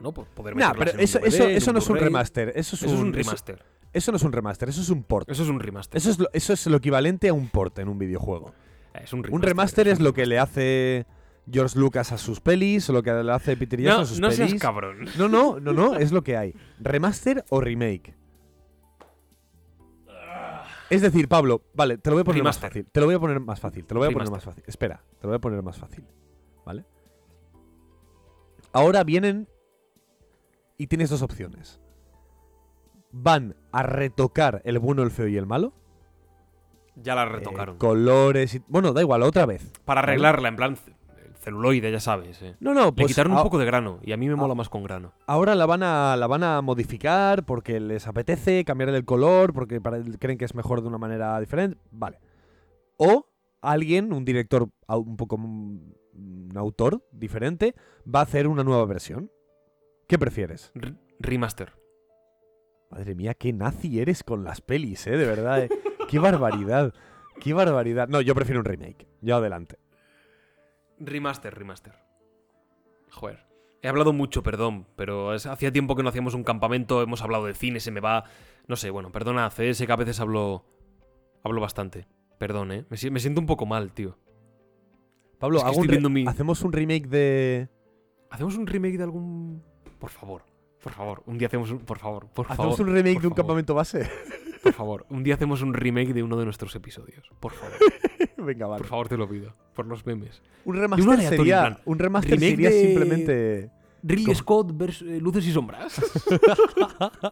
bueno, 0.00 0.12
pues 0.12 0.28
poder 0.28 0.56
Nah, 0.56 0.72
pero 0.72 0.90
en 0.90 0.96
un 0.96 1.02
eso, 1.02 1.18
DVD, 1.18 1.26
eso, 1.56 1.70
en 1.70 1.74
no 1.74 1.78
es 1.78 1.88
un 1.90 1.96
remaster. 1.96 2.48
Eso 2.54 2.76
es, 2.76 2.82
Eso 2.82 2.94
es 2.94 3.00
un 3.00 3.12
remaster. 3.12 3.64
Eso, 3.92 4.12
no 4.12 4.16
es 4.16 4.22
un 4.22 4.32
remaster, 4.32 4.68
eso 4.68 4.80
es 4.80 4.88
un 4.90 5.02
port. 5.02 5.28
Eso 5.30 5.42
es 5.42 5.48
un 5.48 5.60
remaster. 5.60 5.96
Eso 5.98 6.10
es, 6.10 6.18
lo, 6.18 6.28
eso 6.32 6.52
es 6.52 6.66
lo 6.66 6.76
equivalente 6.76 7.28
a 7.28 7.32
un 7.32 7.48
port 7.48 7.78
en 7.80 7.88
un 7.88 7.98
videojuego. 7.98 8.52
Es 8.94 9.12
un 9.12 9.24
Un 9.30 9.42
remaster 9.42 9.88
es 9.88 10.00
lo 10.00 10.12
que 10.12 10.26
le 10.26 10.38
hace 10.38 11.06
George 11.50 11.78
Lucas 11.78 12.12
a 12.12 12.18
sus 12.18 12.40
pelis, 12.40 12.88
o 12.88 12.92
lo 12.92 13.02
que 13.02 13.12
le 13.12 13.32
hace 13.32 13.56
Peter 13.56 13.80
Jackson 13.80 13.98
No, 13.98 14.02
a 14.02 14.06
sus 14.06 14.20
no 14.20 14.30
seas 14.30 14.48
pelis. 14.48 14.62
cabrón. 14.62 15.06
No, 15.18 15.28
no, 15.28 15.58
no, 15.60 15.72
no, 15.72 15.96
es 15.96 16.12
lo 16.12 16.22
que 16.22 16.36
hay. 16.36 16.54
¿Remaster 16.78 17.44
o 17.50 17.60
remake? 17.60 18.14
Es 20.88 21.02
decir, 21.02 21.28
Pablo, 21.28 21.62
vale, 21.74 21.98
te 21.98 22.10
lo 22.10 22.16
voy 22.16 22.22
a 22.22 22.24
poner 22.24 22.40
Remaster. 22.40 22.64
más 22.64 22.70
fácil. 22.72 22.86
Te 22.90 23.00
lo 23.00 23.06
voy 23.06 23.14
a 23.14 23.18
poner 23.20 23.40
más 23.40 23.60
fácil. 23.60 23.84
Te 23.86 23.94
lo 23.94 24.00
voy 24.00 24.08
a 24.08 24.12
poner 24.12 24.30
más 24.30 24.42
fácil. 24.44 24.64
Espera, 24.66 25.02
te 25.20 25.22
lo 25.22 25.28
voy 25.28 25.36
a 25.36 25.40
poner 25.40 25.62
más 25.62 25.78
fácil. 25.78 26.04
¿Vale? 26.66 26.84
Ahora 28.72 29.04
vienen 29.04 29.48
y 30.80 30.86
tienes 30.86 31.10
dos 31.10 31.22
opciones. 31.22 31.80
Van 33.12 33.56
a 33.72 33.82
retocar 33.82 34.62
el 34.64 34.78
bueno, 34.78 35.02
el 35.02 35.10
feo 35.10 35.26
y 35.28 35.36
el 35.36 35.46
malo. 35.46 35.72
Ya 36.96 37.14
la 37.14 37.24
Eh, 37.24 37.26
retocaron. 37.28 37.76
colores 37.78 38.54
y... 38.54 38.62
Bueno, 38.68 38.92
da 38.92 39.00
igual, 39.00 39.22
otra 39.22 39.46
vez. 39.46 39.72
Para 39.84 40.00
arreglarla, 40.00 40.48
en 40.48 40.56
plan 40.56 40.76
celuloide, 41.40 41.90
ya 41.90 42.00
sabes. 42.00 42.40
eh. 42.42 42.56
No, 42.60 42.74
no, 42.74 42.86
Le 42.86 42.92
pues 42.92 43.06
quitaron 43.08 43.32
un 43.32 43.42
poco 43.42 43.58
de 43.58 43.64
grano 43.64 43.98
y 44.02 44.12
a 44.12 44.16
mí 44.16 44.28
me 44.28 44.36
mola 44.36 44.54
más 44.54 44.68
con 44.68 44.82
grano. 44.84 45.12
ahora 45.26 45.54
la 45.54 45.64
van, 45.66 45.82
a, 45.82 46.14
la 46.16 46.26
van 46.26 46.44
a 46.44 46.60
modificar 46.60 47.44
porque 47.44 47.80
les 47.80 48.06
apetece 48.06 48.64
cambiar 48.64 48.90
el 48.90 49.04
color, 49.04 49.52
porque 49.54 49.80
para- 49.80 50.02
creen 50.18 50.36
que 50.38 50.44
es 50.44 50.54
mejor 50.54 50.82
de 50.82 50.88
una 50.88 50.98
manera 50.98 51.38
diferente. 51.40 51.78
Vale. 51.90 52.18
O 52.98 53.26
alguien, 53.62 54.12
un 54.12 54.24
director 54.24 54.68
un 54.88 55.16
poco 55.16 55.36
un 55.36 56.50
autor 56.54 57.02
diferente, 57.12 57.74
va 58.06 58.20
a 58.20 58.24
hacer 58.24 58.46
una 58.46 58.62
nueva 58.64 58.84
versión. 58.84 59.30
¿Qué 60.10 60.18
prefieres? 60.18 60.72
R- 60.74 60.96
remaster. 61.20 61.72
Madre 62.90 63.14
mía, 63.14 63.34
qué 63.34 63.52
nazi 63.52 64.00
eres 64.00 64.24
con 64.24 64.42
las 64.42 64.60
pelis, 64.60 65.06
¿eh? 65.06 65.16
De 65.16 65.24
verdad, 65.24 65.62
¿eh? 65.62 65.68
qué 66.08 66.18
barbaridad. 66.18 66.92
Qué 67.40 67.52
barbaridad. 67.54 68.08
No, 68.08 68.20
yo 68.20 68.34
prefiero 68.34 68.58
un 68.58 68.64
remake. 68.64 69.06
Yo 69.20 69.36
adelante. 69.36 69.78
Remaster, 70.98 71.54
remaster. 71.56 71.94
Joder. 73.12 73.46
He 73.82 73.88
hablado 73.88 74.12
mucho, 74.12 74.42
perdón, 74.42 74.88
pero 74.96 75.32
es- 75.32 75.46
hacía 75.46 75.70
tiempo 75.72 75.94
que 75.94 76.02
no 76.02 76.08
hacíamos 76.08 76.34
un 76.34 76.42
campamento, 76.42 77.02
hemos 77.02 77.22
hablado 77.22 77.46
de 77.46 77.54
cine, 77.54 77.78
se 77.78 77.92
me 77.92 78.00
va... 78.00 78.24
No 78.66 78.74
sé, 78.74 78.90
bueno, 78.90 79.12
perdona, 79.12 79.48
CS 79.48 79.86
que 79.86 79.92
a 79.92 79.96
veces 79.96 80.18
hablo... 80.18 80.64
Hablo 81.44 81.60
bastante. 81.60 82.08
Perdón, 82.38 82.72
¿eh? 82.72 82.84
Me, 82.90 82.96
si- 82.96 83.10
me 83.12 83.20
siento 83.20 83.40
un 83.40 83.46
poco 83.46 83.64
mal, 83.64 83.92
tío. 83.92 84.18
Pablo, 85.38 85.58
Es 85.58 85.62
que 85.62 85.70
hago 85.70 85.78
un 86.06 86.12
mi- 86.12 86.26
hacemos 86.26 86.62
un 86.62 86.72
remake 86.72 87.06
de... 87.06 87.68
¿Hacemos 88.28 88.56
un 88.56 88.66
remake 88.66 88.96
de 88.98 89.04
algún...? 89.04 89.69
Por 90.00 90.10
favor, 90.10 90.42
por 90.82 90.92
favor. 90.92 91.22
Un 91.26 91.38
día 91.38 91.46
hacemos 91.46 91.70
un... 91.70 91.78
Por 91.78 91.98
favor, 91.98 92.26
por 92.28 92.46
¿Hacemos 92.46 92.76
favor. 92.76 92.88
un 92.88 92.94
remake 92.96 93.20
de 93.20 93.26
un 93.28 93.34
favor, 93.34 93.36
campamento 93.36 93.74
base? 93.74 94.10
Por 94.62 94.72
favor, 94.72 95.06
un 95.10 95.22
día 95.22 95.34
hacemos 95.34 95.62
un 95.62 95.72
remake 95.74 96.12
de 96.12 96.22
uno 96.22 96.36
de 96.36 96.44
nuestros 96.44 96.74
episodios. 96.74 97.30
Por 97.38 97.52
favor, 97.52 97.76
Venga, 98.38 98.66
vale. 98.66 98.78
por 98.80 98.88
favor, 98.88 99.08
te 99.08 99.16
lo 99.16 99.28
pido. 99.28 99.54
Por 99.74 99.86
los 99.86 100.04
memes. 100.04 100.42
Un 100.64 100.76
remaster 100.76 101.20
sería, 101.28 101.60
plan, 101.60 101.78
un 101.84 101.98
remaster 101.98 102.32
remake 102.32 102.50
sería 102.50 102.70
de- 102.70 102.80
simplemente... 102.86 103.70
Ridley 104.02 104.24
¿Cómo? 104.24 104.34
Scott 104.34 104.70
versus 104.74 105.08
eh, 105.08 105.20
Luces 105.20 105.46
y 105.46 105.52
Sombras. 105.52 106.00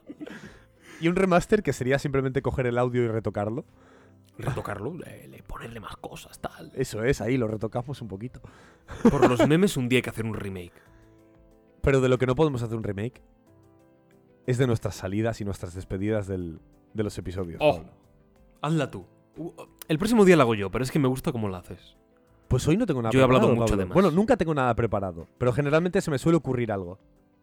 Y 1.00 1.06
un 1.08 1.14
remaster 1.16 1.62
que 1.62 1.72
sería 1.72 1.98
simplemente 1.98 2.42
coger 2.42 2.66
el 2.66 2.76
audio 2.76 3.02
y 3.04 3.08
retocarlo. 3.08 3.64
Retocarlo, 4.36 4.94
le, 4.94 5.28
le 5.28 5.42
ponerle 5.44 5.80
más 5.80 5.96
cosas, 5.96 6.40
tal. 6.40 6.72
Eso 6.74 7.04
es, 7.04 7.20
ahí 7.20 7.36
lo 7.36 7.46
retocamos 7.48 8.02
un 8.02 8.08
poquito. 8.08 8.40
Por 9.08 9.28
los 9.28 9.46
memes 9.46 9.76
un 9.76 9.88
día 9.88 9.98
hay 9.98 10.02
que 10.02 10.10
hacer 10.10 10.24
un 10.24 10.34
remake. 10.34 10.72
Pero 11.88 12.02
de 12.02 12.10
lo 12.10 12.18
que 12.18 12.26
no 12.26 12.34
podemos 12.34 12.62
hacer 12.62 12.76
un 12.76 12.84
remake 12.84 13.22
es 14.46 14.58
de 14.58 14.66
nuestras 14.66 14.94
salidas 14.94 15.40
y 15.40 15.46
nuestras 15.46 15.74
despedidas 15.74 16.26
del- 16.26 16.60
de 16.92 17.02
los 17.02 17.16
episodios. 17.16 17.58
Oh. 17.62 17.76
Pablo. 17.78 17.92
Hazla 18.60 18.90
tú. 18.90 19.06
Uh, 19.38 19.52
El 19.88 19.96
próximo 19.98 20.26
día 20.26 20.36
la 20.36 20.42
hago 20.42 20.54
yo, 20.54 20.70
pero 20.70 20.84
es 20.84 20.90
que 20.90 20.98
me 20.98 21.08
gusta 21.08 21.32
cómo 21.32 21.48
la 21.48 21.58
haces. 21.58 21.96
Pues 22.48 22.68
hoy 22.68 22.76
no 22.76 22.84
tengo 22.84 23.00
nada 23.00 23.12
Yo 23.12 23.20
he 23.20 23.22
hablado 23.22 23.48
mucho 23.48 23.60
Pablo. 23.60 23.76
de 23.78 23.86
más. 23.86 23.94
Bueno, 23.94 24.10
nunca 24.10 24.36
tengo 24.36 24.52
nada 24.52 24.74
preparado, 24.74 25.28
pero 25.38 25.50
generalmente 25.54 26.02
se 26.02 26.10
me 26.10 26.18
suele 26.18 26.36
ocurrir 26.36 26.70
algo. 26.72 26.98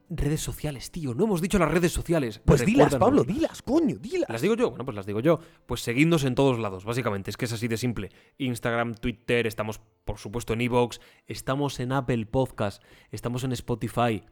Redes 0.08 0.42
sociales, 0.42 0.92
tío. 0.92 1.16
No 1.16 1.24
hemos 1.24 1.42
dicho 1.42 1.58
las 1.58 1.72
redes 1.72 1.92
sociales. 1.92 2.40
Pues 2.46 2.64
dilas, 2.64 2.92
Recuérdanos. 2.94 3.24
Pablo, 3.24 3.24
dilas, 3.24 3.64
coño, 3.64 3.96
dilas. 3.98 4.30
¿Las 4.30 4.42
digo 4.44 4.54
yo? 4.54 4.70
Bueno, 4.70 4.86
pues 4.86 4.94
las 4.96 5.08
digo 5.08 5.20
yo. 5.20 5.40
Pues 5.66 5.82
seguidnos 5.82 6.24
en 6.26 6.36
todos 6.36 6.60
lados, 6.60 6.86
básicamente. 6.86 7.32
Es 7.32 7.38
que 7.38 7.46
es 7.46 7.54
así 7.54 7.68
de 7.68 7.78
simple. 7.78 8.12
Instagram, 8.38 8.94
Twitter, 8.94 9.48
estamos, 9.48 9.82
por 10.04 10.20
supuesto, 10.20 10.54
en 10.54 10.62
Evox, 10.62 11.02
estamos 11.26 11.80
en 11.80 11.92
Apple 11.92 12.28
Podcast, 12.28 12.84
estamos 13.10 13.44
en 13.46 13.54
Spotify, 13.54 14.24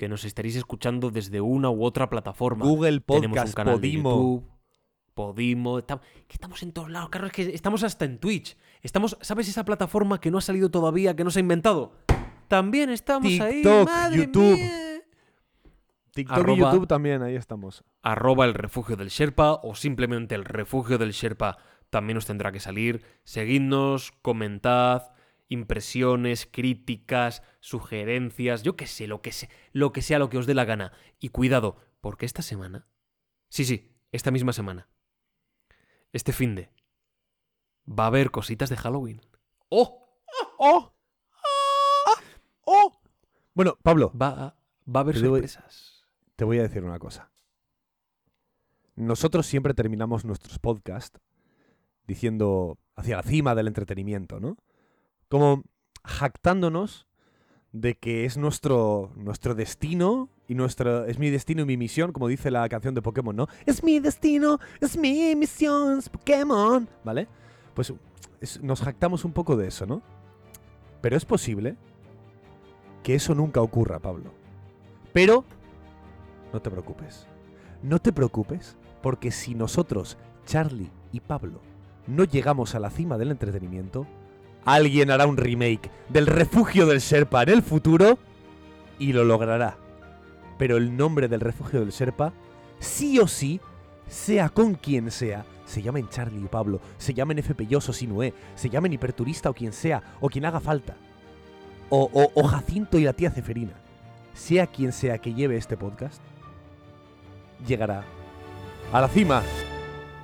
que 0.00 0.08
nos 0.08 0.24
estaréis 0.24 0.56
escuchando 0.56 1.10
desde 1.10 1.42
una 1.42 1.68
u 1.68 1.84
otra 1.84 2.08
plataforma. 2.08 2.64
Google 2.64 3.00
Tenemos 3.00 3.26
un 3.26 3.30
Podcast, 3.34 3.52
canal 3.54 3.74
Podimo. 3.74 4.08
de 4.10 4.16
YouTube, 4.16 4.44
Podimo, 5.12 5.78
estam- 5.78 6.00
que 6.26 6.32
estamos 6.36 6.62
en 6.62 6.72
todos 6.72 6.88
lados, 6.90 7.10
claro, 7.10 7.26
es 7.26 7.32
que 7.34 7.42
estamos 7.54 7.82
hasta 7.84 8.06
en 8.06 8.16
Twitch. 8.18 8.56
Estamos, 8.80 9.18
¿sabes 9.20 9.46
esa 9.46 9.66
plataforma 9.66 10.18
que 10.18 10.30
no 10.30 10.38
ha 10.38 10.40
salido 10.40 10.70
todavía, 10.70 11.14
que 11.14 11.22
no 11.22 11.30
se 11.30 11.40
ha 11.40 11.42
inventado? 11.42 11.92
También 12.48 12.88
estamos 12.88 13.28
ahí. 13.40 13.56
TikTok, 13.62 13.88
madre 13.90 14.16
YouTube. 14.16 14.54
mía. 14.54 15.02
TikTok 16.14 16.36
y 16.38 16.40
Arroba- 16.40 16.72
YouTube 16.72 16.86
también, 16.88 17.20
ahí 17.22 17.34
estamos. 17.36 17.84
arroba 18.02 18.46
el 18.46 18.54
refugio 18.54 18.96
del 18.96 19.08
Sherpa 19.10 19.52
o 19.62 19.74
simplemente 19.74 20.34
el 20.34 20.46
refugio 20.46 20.96
del 20.96 21.10
Sherpa 21.12 21.58
también 21.90 22.16
os 22.16 22.24
tendrá 22.24 22.52
que 22.52 22.58
salir. 22.60 23.04
Seguidnos, 23.24 24.12
comentad, 24.22 25.02
impresiones, 25.50 26.48
críticas, 26.50 27.42
sugerencias, 27.58 28.62
yo 28.62 28.76
qué 28.76 28.86
sé, 28.86 29.06
lo 29.06 29.20
que, 29.20 29.32
sé, 29.32 29.50
lo 29.72 29.92
que 29.92 30.00
sea 30.00 30.18
lo 30.18 30.30
que 30.30 30.38
os 30.38 30.46
dé 30.46 30.54
la 30.54 30.64
gana. 30.64 30.92
Y 31.18 31.28
cuidado, 31.28 31.76
porque 32.00 32.24
esta 32.24 32.40
semana, 32.40 32.86
sí, 33.48 33.64
sí, 33.64 33.92
esta 34.12 34.30
misma 34.30 34.52
semana, 34.54 34.88
este 36.12 36.32
fin 36.32 36.54
de, 36.54 36.70
va 37.86 38.04
a 38.04 38.06
haber 38.06 38.30
cositas 38.30 38.70
de 38.70 38.76
Halloween. 38.76 39.20
¡Oh! 39.68 40.08
¡Oh! 40.58 40.94
¡Ah! 42.06 42.22
¡Oh! 42.62 43.00
Bueno, 43.52 43.76
Pablo, 43.82 44.12
Va 44.16 44.28
a, 44.28 44.56
va 44.88 45.00
a 45.00 45.02
haber 45.02 45.16
Te 45.16 45.20
sorpresas. 45.22 46.06
te 46.36 46.44
voy 46.44 46.60
a 46.60 46.62
decir 46.62 46.84
una 46.84 47.00
cosa. 47.00 47.32
Nosotros 48.94 49.46
siempre 49.46 49.74
terminamos 49.74 50.24
nuestros 50.24 50.60
podcasts 50.60 51.18
diciendo 52.06 52.78
hacia 52.94 53.16
la 53.16 53.22
cima 53.24 53.54
del 53.56 53.66
entretenimiento, 53.66 54.38
¿no? 54.38 54.56
Como 55.30 55.62
jactándonos 56.04 57.06
de 57.72 57.94
que 57.94 58.24
es 58.24 58.36
nuestro, 58.36 59.12
nuestro 59.14 59.54
destino 59.54 60.28
y 60.48 60.54
nuestro, 60.56 61.04
es 61.06 61.18
mi 61.20 61.30
destino 61.30 61.62
y 61.62 61.66
mi 61.66 61.76
misión, 61.76 62.12
como 62.12 62.26
dice 62.26 62.50
la 62.50 62.68
canción 62.68 62.94
de 62.94 63.00
Pokémon, 63.02 63.36
¿no? 63.36 63.46
Es 63.64 63.84
mi 63.84 64.00
destino, 64.00 64.58
es 64.80 64.96
mi 64.96 65.36
misión, 65.36 66.02
Pokémon, 66.10 66.88
¿vale? 67.04 67.28
Pues 67.74 67.92
es- 68.40 68.60
nos 68.60 68.80
jactamos 68.82 69.24
un 69.24 69.32
poco 69.32 69.56
de 69.56 69.68
eso, 69.68 69.86
¿no? 69.86 70.02
Pero 71.00 71.16
es 71.16 71.24
posible 71.24 71.76
que 73.04 73.14
eso 73.14 73.34
nunca 73.34 73.60
ocurra, 73.62 74.00
Pablo. 74.00 74.32
Pero 75.12 75.44
no 76.52 76.60
te 76.60 76.70
preocupes. 76.70 77.26
No 77.84 78.00
te 78.00 78.12
preocupes, 78.12 78.76
porque 79.00 79.30
si 79.30 79.54
nosotros, 79.54 80.18
Charlie 80.44 80.90
y 81.12 81.20
Pablo, 81.20 81.60
no 82.08 82.24
llegamos 82.24 82.74
a 82.74 82.80
la 82.80 82.90
cima 82.90 83.16
del 83.16 83.30
entretenimiento, 83.30 84.06
alguien 84.64 85.10
hará 85.10 85.26
un 85.26 85.36
remake 85.36 85.90
del 86.08 86.26
refugio 86.26 86.86
del 86.86 87.00
Sherpa 87.00 87.42
en 87.42 87.48
el 87.50 87.62
futuro 87.62 88.18
y 88.98 89.12
lo 89.12 89.24
logrará. 89.24 89.76
Pero 90.58 90.76
el 90.76 90.96
nombre 90.96 91.28
del 91.28 91.40
refugio 91.40 91.80
del 91.80 91.90
Sherpa, 91.90 92.32
sí 92.78 93.18
o 93.18 93.26
sí, 93.26 93.60
sea 94.08 94.48
con 94.48 94.74
quien 94.74 95.10
sea, 95.10 95.44
se 95.64 95.82
llamen 95.82 96.08
Charlie 96.08 96.40
y 96.44 96.48
Pablo, 96.48 96.80
se 96.98 97.14
llamen 97.14 97.38
F. 97.38 97.54
Pelloso 97.54 97.92
Sinué, 97.92 98.34
se 98.56 98.68
llamen 98.68 98.92
Hiperturista 98.92 99.48
o 99.50 99.54
quien 99.54 99.72
sea, 99.72 100.02
o 100.20 100.28
quien 100.28 100.44
haga 100.44 100.60
falta, 100.60 100.96
o, 101.88 102.10
o- 102.12 102.32
o 102.34 102.46
Jacinto 102.48 102.98
y 102.98 103.04
la 103.04 103.12
tía 103.12 103.30
Ceferina, 103.30 103.72
sea 104.34 104.66
quien 104.66 104.92
sea 104.92 105.18
que 105.18 105.32
lleve 105.32 105.56
este 105.56 105.76
podcast, 105.76 106.20
llegará 107.66 108.04
a 108.92 109.00
la 109.00 109.08
cima 109.08 109.42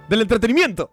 del 0.08 0.22
entretenimiento. 0.22 0.90